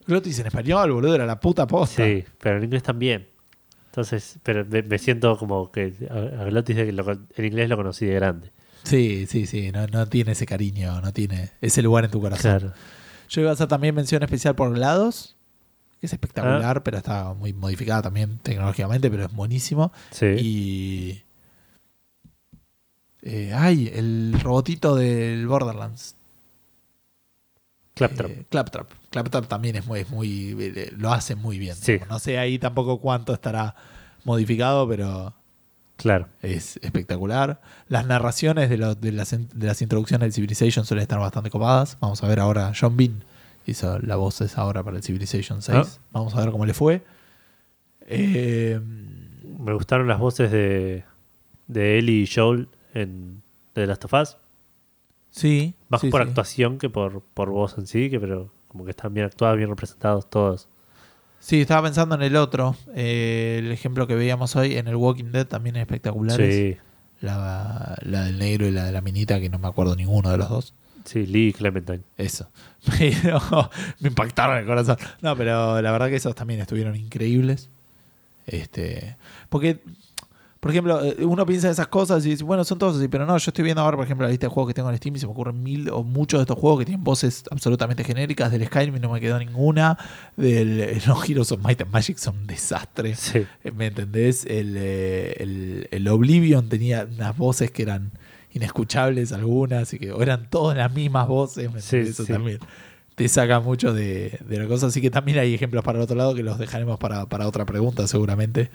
Glotis 0.07 0.39
en 0.40 0.47
español, 0.47 0.93
boludo, 0.93 1.15
era 1.15 1.27
la 1.27 1.39
puta 1.39 1.66
posta. 1.66 2.03
sí, 2.05 2.24
pero 2.40 2.57
en 2.59 2.65
inglés 2.65 2.82
también. 2.82 3.28
Entonces, 3.86 4.39
pero 4.43 4.65
me, 4.65 4.82
me 4.82 4.99
siento 4.99 5.36
como 5.36 5.70
que 5.70 5.93
a, 6.11 6.43
a 6.43 6.44
Glotis 6.47 6.77
de 6.77 6.86
que 6.86 6.93
lo 6.93 7.11
en 7.12 7.44
inglés 7.44 7.69
lo 7.69 7.77
conocí 7.77 8.07
de 8.07 8.15
grande. 8.15 8.51
Sí, 8.85 9.27
sí, 9.29 9.47
sí, 9.47 9.71
no, 9.73 9.87
no 9.87 10.07
tiene 10.09 10.33
ese 10.33 10.47
cariño, 10.47 11.01
no 11.01 11.13
tiene 11.13 11.51
ese 11.61 11.83
lugar 11.83 12.05
en 12.05 12.11
tu 12.11 12.21
corazón. 12.21 12.59
Claro. 12.59 12.75
Yo 13.29 13.41
iba 13.41 13.51
a 13.51 13.55
hacer 13.55 13.69
también 13.69 13.95
mención 13.95 14.23
especial 14.23 14.55
por 14.55 14.73
GLaDOS, 14.75 15.37
que 16.01 16.07
es 16.07 16.13
espectacular, 16.13 16.79
Ah. 16.79 16.85
pero 16.85 16.99
está 16.99 17.33
muy 17.33 17.53
modificada 17.53 18.03
también 18.03 18.39
tecnológicamente, 18.39 19.09
pero 19.11 19.25
es 19.27 19.33
buenísimo. 19.33 19.93
Sí. 20.11 20.27
Y. 20.27 21.23
eh, 23.23 23.53
ay, 23.55 23.91
el 23.95 24.39
robotito 24.43 24.97
del 24.97 25.47
Borderlands. 25.47 26.17
Claptrap. 27.95 28.31
Eh, 28.31 28.47
Claptrap. 28.49 28.91
Claptrap 29.11 29.47
también 29.47 29.77
es 29.77 29.87
muy, 29.87 30.01
es 30.01 30.11
muy 30.11 30.57
eh, 30.59 30.93
lo 30.97 31.13
hace 31.13 31.37
muy 31.37 31.59
bien. 31.59 31.77
Sí. 31.77 31.99
No 32.09 32.19
sé 32.19 32.39
ahí 32.39 32.59
tampoco 32.59 32.99
cuánto 33.01 33.33
estará 33.33 33.75
modificado, 34.25 34.89
pero 34.89 35.35
claro. 36.03 36.29
es 36.43 36.77
espectacular. 36.83 37.61
Las 37.89 38.07
narraciones 38.07 38.69
de, 38.70 38.77
lo- 38.79 38.95
de, 38.95 39.12
las, 39.12 39.31
de 39.31 39.66
las 39.66 39.81
introducciones 39.83 40.27
del 40.27 40.33
Civilization 40.35 40.85
suelen 40.85 41.03
estar 41.03 41.19
bastante 41.19 41.51
copadas. 41.51 41.97
Vamos 42.01 42.23
a 42.23 42.29
ver 42.29 42.41
ahora, 42.41 42.73
John 42.79 42.97
Bean 42.97 43.24
hizo 43.66 43.99
la 44.01 44.16
voz 44.16 44.41
esa 44.41 44.61
ahora 44.62 44.83
para 44.83 44.97
el 44.97 45.03
Civilization 45.03 45.62
6. 45.62 45.77
Ah. 45.79 45.87
Vamos 46.12 46.35
a 46.35 46.41
ver 46.41 46.51
cómo 46.51 46.66
le 46.66 46.74
fue. 46.74 47.03
Eh, 48.07 48.81
Me 49.59 49.73
gustaron 49.74 50.09
las 50.09 50.19
voces 50.19 50.51
de, 50.51 51.05
de 51.69 51.99
Ellie 51.99 52.23
y 52.23 52.27
Joel 52.27 52.69
en 52.95 53.43
The 53.74 53.87
Last 53.87 54.05
of 54.05 54.12
Us. 54.15 54.37
sí. 55.31 55.74
Más 55.89 56.01
sí, 56.01 56.09
por 56.11 56.23
sí. 56.23 56.29
actuación 56.29 56.79
que 56.79 56.89
por, 56.91 57.20
por 57.35 57.51
voz 57.51 57.77
en 57.79 57.87
sí, 57.87 58.09
que 58.11 58.19
pero 58.19 58.51
como 58.69 58.85
que 58.85 58.91
están 58.91 59.12
bien 59.15 59.27
actuados, 59.27 59.59
bien 59.59 59.69
representados 59.70 60.29
todos. 60.31 60.69
Sí, 61.44 61.60
estaba 61.60 61.82
pensando 61.82 62.14
en 62.14 62.23
el 62.23 62.36
otro. 62.36 62.77
eh, 62.94 63.56
el 63.59 63.73
ejemplo 63.73 64.06
que 64.06 64.14
veíamos 64.14 64.55
hoy 64.55 64.77
en 64.77 64.86
el 64.86 64.94
Walking 64.97 65.32
Dead 65.32 65.44
también 65.47 65.74
es 65.77 65.81
espectacular. 65.82 66.36
Sí, 66.36 66.77
La, 67.20 67.97
la 68.02 68.24
del 68.24 68.39
negro 68.39 68.66
y 68.66 68.70
la 68.70 68.85
de 68.85 68.93
la 68.93 69.01
minita, 69.01 69.40
que 69.40 69.48
no 69.51 69.59
me 69.59 69.66
acuerdo 69.69 69.97
ninguno 69.97 70.31
de 70.31 70.39
los 70.39 70.48
dos. 70.48 70.73
sí, 71.05 71.27
Lee 71.27 71.48
y 71.48 71.52
Clementine. 71.52 72.01
Eso. 72.16 72.48
Pero 72.98 73.40
me 73.98 74.09
impactaron 74.09 74.56
el 74.59 74.66
corazón. 74.66 74.97
No, 75.20 75.36
pero 75.36 75.81
la 75.82 75.93
verdad 75.93 76.09
que 76.09 76.16
esos 76.16 76.35
también 76.35 76.60
estuvieron 76.60 76.94
increíbles. 76.97 77.69
Este, 78.47 79.16
porque, 79.48 79.81
por 80.63 80.71
ejemplo, 80.71 81.05
eh, 81.05 81.24
uno 81.24 81.45
piensa 81.45 81.66
en 81.66 81.73
esas 81.73 81.89
cosas 81.89 82.24
y 82.24 82.31
dice, 82.31 82.45
bueno, 82.45 82.63
son 82.63 82.79
todos 82.79 82.97
así, 82.97 83.09
pero 83.09 83.27
no, 83.27 83.37
yo 83.37 83.51
estoy 83.51 83.65
viendo 83.65 83.82
ahora, 83.82 83.97
por 83.97 84.05
ejemplo, 84.05 84.24
la 84.24 84.31
lista 84.31 84.47
de 84.47 84.53
juegos 84.53 84.71
que 84.71 84.74
tengo 84.74 84.91
en 84.91 84.97
Steam 84.97 85.16
y 85.16 85.19
se 85.19 85.27
me 85.27 85.32
ocurren 85.32 85.61
mil 85.61 85.91
o 85.91 86.05
muchos 86.05 86.39
de 86.39 86.43
estos 86.43 86.57
juegos 86.57 86.79
que 86.79 86.85
tienen 86.85 87.03
voces 87.03 87.43
absolutamente 87.51 88.05
genéricas. 88.05 88.53
Del 88.53 88.65
Skyrim 88.66 89.01
no 89.01 89.11
me 89.11 89.21
quedó 89.21 89.41
ninguna. 89.41 89.99
Del 90.37 90.79
eh, 90.79 91.03
los 91.09 91.29
Heroes 91.29 91.51
of 91.51 91.65
Might 91.65 91.81
and 91.81 91.91
Magic 91.91 92.16
son 92.16 92.37
un 92.39 92.47
desastre. 92.47 93.16
Sí, 93.16 93.45
Eh, 93.65 93.73
¿Me 93.73 93.89
entendés? 93.89 94.45
El, 94.45 94.77
el, 94.77 95.89
el 95.91 96.07
Oblivion 96.07 96.69
tenía 96.69 97.09
unas 97.13 97.37
voces 97.37 97.73
que 97.73 97.82
eran 97.82 98.13
inescuchables 98.53 99.32
algunas 99.32 99.93
y 99.95 99.99
que 99.99 100.13
o 100.13 100.23
eran 100.23 100.49
todas 100.49 100.77
las 100.77 100.95
mismas 100.95 101.27
voces. 101.27 101.73
¿me 101.73 101.81
Sí? 101.81 101.97
Eso 101.97 102.24
sí. 102.24 102.32
también 102.32 102.61
te 103.16 103.29
saca 103.29 103.59
mucho 103.59 103.93
de, 103.93 104.39
de 104.47 104.59
la 104.61 104.69
cosa. 104.69 104.87
Así 104.87 105.01
que 105.01 105.11
también 105.11 105.41
hay 105.41 105.55
ejemplos 105.55 105.82
para 105.82 105.99
el 105.99 106.05
otro 106.05 106.15
lado 106.15 106.37
que 106.37 106.45
los 106.45 106.57
dejaremos 106.57 107.01
para, 107.01 107.27
para 107.27 107.49
otra 107.49 107.66
pregunta 107.66 108.07
seguramente. 108.07 108.71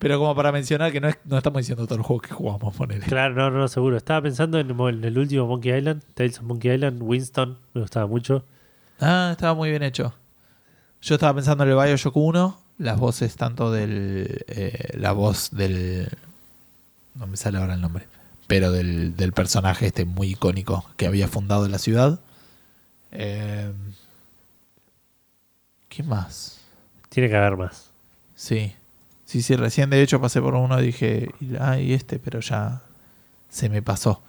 Pero 0.00 0.18
como 0.18 0.34
para 0.34 0.50
mencionar 0.50 0.90
que 0.90 1.00
no, 1.00 1.08
es- 1.08 1.18
no 1.24 1.36
estamos 1.38 1.58
diciendo 1.60 1.84
todos 1.86 1.98
los 1.98 2.06
juegos 2.06 2.26
que 2.26 2.34
jugamos, 2.34 2.74
ponele. 2.74 3.06
claro, 3.06 3.34
no, 3.34 3.50
no, 3.50 3.68
seguro. 3.68 3.96
Estaba 3.96 4.22
pensando 4.22 4.58
en, 4.58 4.70
en 4.70 5.04
el 5.04 5.16
último 5.18 5.46
Monkey 5.46 5.72
Island, 5.76 6.02
Tales 6.14 6.38
of 6.38 6.44
Monkey 6.44 6.72
Island, 6.74 7.00
Winston, 7.02 7.56
me 7.74 7.82
gustaba 7.82 8.06
mucho. 8.08 8.44
Ah, 8.98 9.28
estaba 9.32 9.54
muy 9.54 9.70
bien 9.70 9.82
hecho. 9.84 10.12
Yo 11.02 11.14
estaba 11.14 11.34
pensando 11.34 11.62
en 11.64 11.70
el 11.70 11.76
Bioshock 11.76 12.16
1, 12.16 12.58
las 12.78 12.98
voces 12.98 13.36
tanto 13.36 13.70
del... 13.70 14.42
eh, 14.48 14.96
la 14.98 15.12
voz 15.12 15.50
del... 15.52 16.08
No 17.14 17.26
me 17.26 17.36
sale 17.36 17.58
ahora 17.58 17.74
el 17.74 17.80
nombre. 17.80 18.06
Pero 18.46 18.72
del, 18.72 19.16
del 19.16 19.32
personaje 19.32 19.86
este 19.86 20.04
muy 20.06 20.30
icónico 20.30 20.84
que 20.96 21.06
había 21.06 21.28
fundado 21.28 21.68
la 21.68 21.78
ciudad. 21.78 22.20
Eh, 23.12 23.70
¿Qué 25.88 26.02
más? 26.02 26.58
Tiene 27.08 27.28
que 27.28 27.36
haber 27.36 27.56
más. 27.56 27.90
Sí. 28.34 28.72
Sí, 29.30 29.42
sí, 29.42 29.54
recién 29.54 29.90
de 29.90 30.02
hecho 30.02 30.20
pasé 30.20 30.40
por 30.40 30.56
uno 30.56 30.80
y 30.80 30.86
dije, 30.86 31.30
ay, 31.60 31.92
este, 31.92 32.18
pero 32.18 32.40
ya 32.40 32.80
se 33.48 33.68
me 33.68 33.80
pasó. 33.80 34.22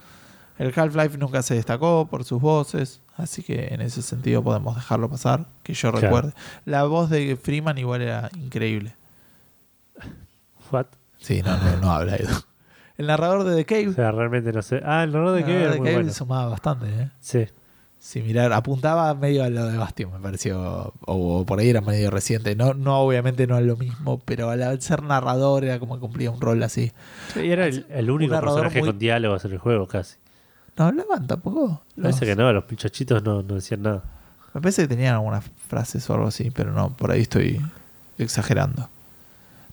El 0.59 0.71
Half-Life 0.75 1.17
nunca 1.17 1.41
se 1.41 1.55
destacó 1.55 2.05
por 2.07 2.23
sus 2.23 2.39
voces, 2.39 3.01
así 3.17 3.41
que 3.41 3.69
en 3.73 3.81
ese 3.81 4.03
sentido 4.03 4.43
podemos 4.43 4.75
dejarlo 4.75 5.09
pasar, 5.09 5.47
que 5.63 5.73
yo 5.73 5.89
Claro. 5.89 6.05
recuerde. 6.05 6.33
La 6.65 6.83
voz 6.83 7.09
de 7.09 7.35
Freeman 7.35 7.79
igual 7.79 8.03
era 8.03 8.29
increíble. 8.37 8.93
What? 10.71 10.85
Sí, 11.17 11.41
no, 11.41 11.57
no, 11.57 11.77
no 11.77 11.91
habla 11.91 12.15
Edu. 12.17 12.35
El 12.99 13.07
narrador 13.07 13.43
de 13.43 13.55
The 13.55 13.65
Cave. 13.65 13.87
O 13.87 13.93
sea, 13.93 14.11
realmente 14.11 14.53
no 14.53 14.61
sé. 14.61 14.83
Ah, 14.85 15.01
el 15.03 15.15
horror 15.15 15.31
de 15.33 15.39
el 15.39 15.45
que 15.47 15.51
narrador 15.53 15.63
era 15.65 15.73
de 15.73 15.79
muy 15.79 15.85
Cave 15.87 15.97
bueno. 16.03 16.13
sumaba 16.13 16.49
bastante, 16.49 16.85
¿eh? 16.87 17.09
Sí, 17.19 17.47
Sí, 18.03 18.23
mirar, 18.23 18.51
apuntaba 18.51 19.13
medio 19.13 19.43
a 19.43 19.49
lo 19.51 19.67
de 19.67 19.77
Bastion, 19.77 20.11
me 20.11 20.17
pareció. 20.19 20.91
O, 21.05 21.39
o 21.41 21.45
por 21.45 21.59
ahí 21.59 21.69
era 21.69 21.81
medio 21.81 22.09
reciente. 22.09 22.55
No, 22.55 22.73
no, 22.73 22.97
obviamente 23.01 23.45
no 23.45 23.59
es 23.59 23.63
lo 23.63 23.77
mismo, 23.77 24.19
pero 24.25 24.49
al, 24.49 24.81
ser 24.81 25.03
narrador 25.03 25.63
era 25.65 25.77
como 25.77 25.93
que 25.95 26.01
cumplía 26.01 26.31
un 26.31 26.41
rol 26.41 26.63
así. 26.63 26.91
Sí, 27.31 27.41
y 27.41 27.51
era 27.51 27.67
el, 27.67 27.85
el 27.89 28.09
único 28.09 28.39
personaje 28.39 28.79
muy- 28.79 28.89
con 28.89 28.97
diálogos 28.97 29.45
en 29.45 29.51
el 29.51 29.59
juego 29.59 29.87
casi. 29.87 30.15
No 30.77 30.85
hablaban 30.85 31.27
tampoco. 31.27 31.83
Parece 32.01 32.25
los- 32.25 32.35
que 32.35 32.35
no, 32.41 32.51
los 32.51 32.63
muchachitos 32.67 33.21
no, 33.23 33.43
no 33.43 33.53
decían 33.53 33.83
nada. 33.83 34.01
Me 34.55 34.61
parece 34.61 34.81
que 34.81 34.87
tenían 34.87 35.13
algunas 35.13 35.45
frases 35.67 36.09
o 36.09 36.15
algo 36.15 36.27
así, 36.27 36.49
pero 36.49 36.71
no, 36.73 36.97
por 36.97 37.11
ahí 37.11 37.21
estoy 37.21 37.61
exagerando. 38.17 38.89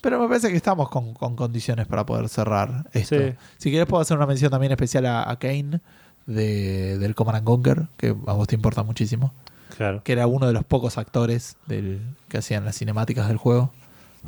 Pero 0.02 0.20
me 0.20 0.28
parece 0.28 0.50
que 0.50 0.57
estamos 0.57 0.90
con, 0.90 1.15
con 1.15 1.34
condiciones 1.34 1.86
para 1.86 2.05
poder 2.05 2.28
cerrar 2.28 2.84
esto. 2.92 3.16
Sí. 3.18 3.32
Si 3.57 3.70
querés 3.70 3.86
puedo 3.86 4.00
hacer 4.02 4.16
una 4.18 4.26
mención 4.26 4.50
también 4.50 4.70
especial 4.70 5.07
a, 5.07 5.28
a 5.28 5.39
Kane 5.39 5.81
de, 6.28 6.97
del 6.98 7.16
Command 7.16 7.39
and 7.39 7.44
Conquer, 7.47 7.86
que 7.97 8.08
a 8.26 8.32
vos 8.34 8.47
te 8.47 8.55
importa 8.55 8.84
muchísimo, 8.84 9.34
Claro. 9.76 10.02
que 10.05 10.12
era 10.12 10.26
uno 10.28 10.47
de 10.47 10.52
los 10.52 10.65
pocos 10.65 10.97
actores 10.98 11.57
del, 11.66 12.00
que 12.28 12.39
hacían 12.39 12.65
las 12.65 12.76
cinemáticas 12.78 13.26
del 13.28 13.36
juego. 13.39 13.73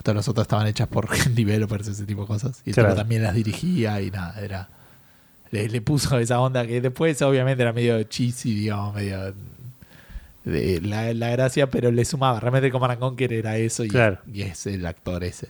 Todas 0.02 0.16
las 0.16 0.28
otras 0.28 0.44
estaban 0.44 0.66
hechas 0.66 0.88
por 0.88 1.08
developers, 1.34 1.86
ese 1.88 2.04
tipo 2.06 2.22
de 2.22 2.26
cosas. 2.26 2.62
Y 2.64 2.72
Claro. 2.72 2.94
también 2.94 3.22
las 3.22 3.34
dirigía 3.34 4.00
y 4.00 4.10
nada, 4.10 4.40
era... 4.40 4.68
Le, 5.52 5.68
le 5.68 5.80
puso 5.80 6.18
esa 6.18 6.40
onda 6.40 6.64
que 6.66 6.80
después 6.80 7.20
obviamente 7.22 7.62
era 7.62 7.72
medio 7.72 8.00
cheesy, 8.04 8.54
digamos, 8.54 8.94
medio 8.94 9.34
de 10.44 10.80
la, 10.80 11.12
la 11.12 11.30
gracia, 11.30 11.68
pero 11.68 11.90
le 11.90 12.04
sumaba. 12.04 12.38
Realmente 12.40 12.70
Command 12.70 12.92
and 12.92 13.00
Conquer 13.00 13.32
era 13.32 13.56
eso 13.58 13.84
y, 13.84 13.88
Claro. 13.88 14.18
y 14.32 14.42
es 14.42 14.66
el 14.66 14.86
actor 14.86 15.22
ese. 15.24 15.48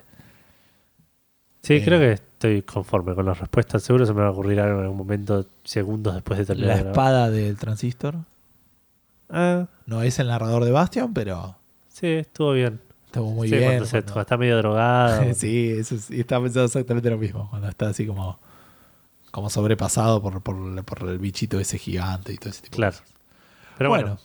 Sí, 1.63 1.75
Eh. 1.75 1.83
creo 1.85 1.99
que 2.01 2.19
estoy 2.41 2.63
conforme 2.63 3.15
con 3.15 3.27
las 3.27 3.39
respuestas. 3.39 3.83
Seguro 3.83 4.07
se 4.07 4.15
me 4.15 4.23
va 4.23 4.29
a 4.29 4.31
ocurrir 4.31 4.59
algo 4.61 4.79
en 4.79 4.85
algún 4.85 4.97
momento, 4.97 5.45
segundos 5.63 6.15
después 6.15 6.39
de 6.39 6.47
terminar. 6.47 6.77
La 6.79 6.83
de 6.85 6.89
espada 6.91 7.31
del 7.31 7.57
transistor. 7.59 8.15
Ah, 9.29 9.67
No 9.85 10.03
es 10.03 10.19
el 10.19 10.29
narrador 10.29 10.65
de 10.65 10.71
Bastion, 10.71 11.13
pero 11.13 11.57
sí, 11.91 12.07
estuvo 12.07 12.53
bien. 12.53 12.81
estuvo 13.07 13.31
muy 13.31 13.49
sí, 13.49 13.57
bien. 13.57 13.67
cuando, 13.69 13.85
se- 13.85 14.03
cuando- 14.03 14.21
está 14.23 14.37
medio 14.39 14.57
drogado. 14.57 15.35
sí, 15.35 15.69
eso 15.79 15.99
sí, 15.99 16.21
estaba 16.21 16.45
pensando 16.45 16.65
exactamente 16.67 17.11
lo 17.11 17.19
mismo. 17.19 17.47
Cuando 17.51 17.69
está 17.69 17.89
así 17.91 18.07
como, 18.07 18.39
como 19.31 19.51
sobrepasado 19.51 20.23
por, 20.23 20.41
por, 20.41 20.83
por 20.85 21.09
el 21.11 21.19
bichito 21.19 21.61
ese 21.61 21.77
gigante 21.79 22.33
y 22.33 22.37
todo 22.39 22.49
ese 22.51 22.63
tipo 22.63 22.73
de 22.73 22.77
Claro. 22.77 22.97
cosas. 22.97 23.15
Pero 23.77 23.91
bueno, 23.91 24.19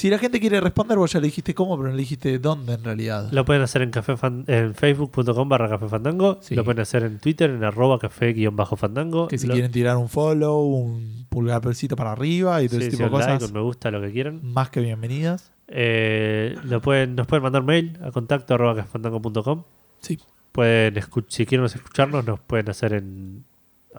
Si 0.00 0.08
la 0.08 0.18
gente 0.18 0.40
quiere 0.40 0.60
responder, 0.60 0.96
vos 0.96 1.12
ya 1.12 1.20
le 1.20 1.26
dijiste 1.26 1.54
cómo, 1.54 1.76
pero 1.76 1.90
no 1.90 1.94
le 1.94 2.00
dijiste 2.00 2.38
dónde 2.38 2.72
en 2.74 2.84
realidad. 2.84 3.28
lo 3.32 3.44
pueden 3.44 3.62
hacer 3.62 3.82
en, 3.82 3.90
café 3.90 4.16
fan- 4.16 4.44
en 4.46 4.74
facebook.com 4.74 5.48
barra 5.48 5.68
café 5.68 5.88
fandango. 5.88 6.38
Sí. 6.40 6.54
Lo 6.54 6.64
pueden 6.64 6.80
hacer 6.80 7.02
en 7.02 7.18
Twitter 7.18 7.50
en 7.50 7.62
arroba 7.64 7.98
café 7.98 8.32
guion 8.32 8.56
bajo 8.56 8.76
fandango. 8.76 9.28
que 9.28 9.36
si 9.36 9.46
Lo- 9.46 9.52
quieren 9.52 9.70
tirar 9.72 9.96
un 9.98 10.08
follow, 10.08 10.62
un 10.64 11.26
pulgarcito 11.28 11.96
para 11.96 12.12
arriba 12.12 12.62
y 12.62 12.68
todo 12.68 12.80
sí, 12.80 12.86
ese 12.86 12.96
tipo 12.96 13.04
de 13.04 13.10
like, 13.10 13.32
cosas, 13.34 13.48
un 13.50 13.54
me 13.54 13.60
gusta, 13.60 13.90
lo 13.90 14.00
que 14.00 14.10
quieran. 14.10 14.40
más 14.42 14.70
que 14.70 14.80
bienvenidas. 14.80 15.52
Eh, 15.68 16.56
lo 16.64 16.80
pueden, 16.80 17.14
nos 17.14 17.26
pueden 17.26 17.42
mandar 17.42 17.62
mail 17.62 17.98
a 18.02 18.10
contacto 18.10 18.54
arroba 18.54 18.74
cafefandango.com. 18.76 19.64
Sí. 20.00 20.18
Pueden 20.52 20.94
si 21.28 21.44
quieren 21.46 21.66
escucharnos, 21.66 22.24
nos 22.26 22.40
pueden 22.40 22.68
hacer 22.70 22.94
en 22.94 23.44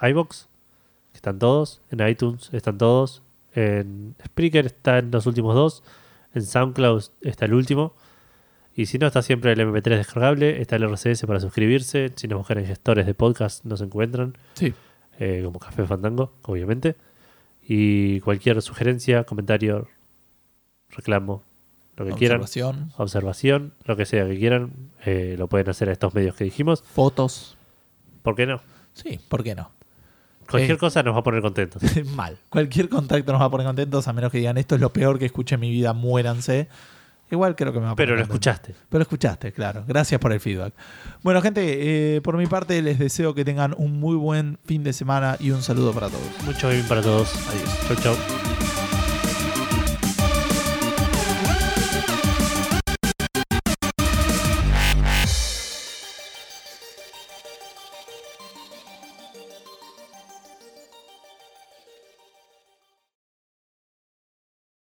iBox, 0.01 0.47
que 1.11 1.17
están 1.17 1.37
todos, 1.39 1.81
en 1.91 2.05
iTunes 2.07 2.49
están 2.53 2.77
todos, 2.77 3.20
en 3.53 4.15
Spreaker 4.25 4.65
están 4.67 5.11
los 5.11 5.25
últimos 5.25 5.55
dos, 5.55 5.83
en 6.33 6.43
SoundCloud 6.43 7.03
está 7.21 7.45
el 7.45 7.53
último. 7.53 7.93
Y 8.73 8.85
si 8.85 8.97
no, 8.97 9.07
está 9.07 9.21
siempre 9.21 9.51
el 9.51 9.59
MP3 9.59 9.97
descargable, 9.97 10.61
está 10.61 10.77
el 10.77 10.83
RCS 10.83 11.25
para 11.27 11.39
suscribirse. 11.41 12.11
Si 12.15 12.27
nos 12.29 12.37
buscan 12.39 12.57
en 12.59 12.65
gestores 12.67 13.05
de 13.05 13.13
podcast, 13.13 13.65
nos 13.65 13.81
encuentran, 13.81 14.37
Sí. 14.53 14.73
eh, 15.19 15.41
como 15.43 15.59
Café 15.59 15.85
Fandango, 15.85 16.33
obviamente. 16.43 16.95
Y 17.61 18.21
cualquier 18.21 18.61
sugerencia, 18.61 19.25
comentario, 19.25 19.87
reclamo, 20.89 21.43
lo 21.97 22.05
que 22.05 22.13
quieran, 22.13 22.39
Observación, 22.41 22.91
observación, 22.97 23.73
lo 23.85 23.97
que 23.97 24.05
sea 24.05 24.25
que 24.27 24.37
quieran, 24.39 24.71
eh, 25.05 25.35
lo 25.37 25.47
pueden 25.47 25.69
hacer 25.69 25.89
a 25.89 25.91
estos 25.91 26.13
medios 26.15 26.35
que 26.35 26.45
dijimos. 26.45 26.81
fotos. 26.81 27.57
¿Por 28.23 28.35
qué 28.35 28.45
no? 28.45 28.61
Sí, 28.93 29.19
¿por 29.29 29.43
qué 29.43 29.53
no? 29.55 29.71
Cualquier 30.51 30.75
Eh. 30.75 30.79
cosa 30.79 31.01
nos 31.03 31.15
va 31.15 31.19
a 31.19 31.23
poner 31.23 31.41
contentos. 31.41 31.81
Mal. 32.15 32.37
Cualquier 32.49 32.89
contacto 32.89 33.31
nos 33.31 33.41
va 33.41 33.45
a 33.45 33.49
poner 33.49 33.65
contentos, 33.67 34.07
a 34.07 34.13
menos 34.13 34.31
que 34.31 34.37
digan 34.39 34.57
esto 34.57 34.75
es 34.75 34.81
lo 34.81 34.91
peor 34.93 35.17
que 35.17 35.25
escuché 35.25 35.55
en 35.55 35.61
mi 35.61 35.71
vida, 35.71 35.93
muéranse. 35.93 36.67
Igual 37.31 37.55
creo 37.55 37.71
que 37.71 37.79
me 37.79 37.85
va 37.85 37.91
a 37.91 37.95
poner 37.95 38.07
Pero 38.09 38.15
lo 38.17 38.27
contento. 38.27 38.49
escuchaste. 38.49 38.75
Pero 38.89 38.99
lo 38.99 39.03
escuchaste, 39.03 39.51
claro. 39.53 39.85
Gracias 39.87 40.19
por 40.19 40.33
el 40.33 40.41
feedback. 40.41 40.73
Bueno, 41.23 41.41
gente, 41.41 42.15
eh, 42.17 42.21
por 42.21 42.35
mi 42.35 42.45
parte 42.45 42.81
les 42.81 42.99
deseo 42.99 43.33
que 43.33 43.45
tengan 43.45 43.73
un 43.77 43.99
muy 44.01 44.17
buen 44.17 44.59
fin 44.65 44.83
de 44.83 44.91
semana 44.91 45.37
y 45.39 45.51
un 45.51 45.61
saludo 45.63 45.93
para 45.93 46.09
todos. 46.09 46.23
Mucho 46.45 46.67
bien 46.69 46.85
para 46.89 47.01
todos. 47.01 47.33
Adiós. 47.47 47.87
Chau, 48.03 48.15
chau. 48.15 48.40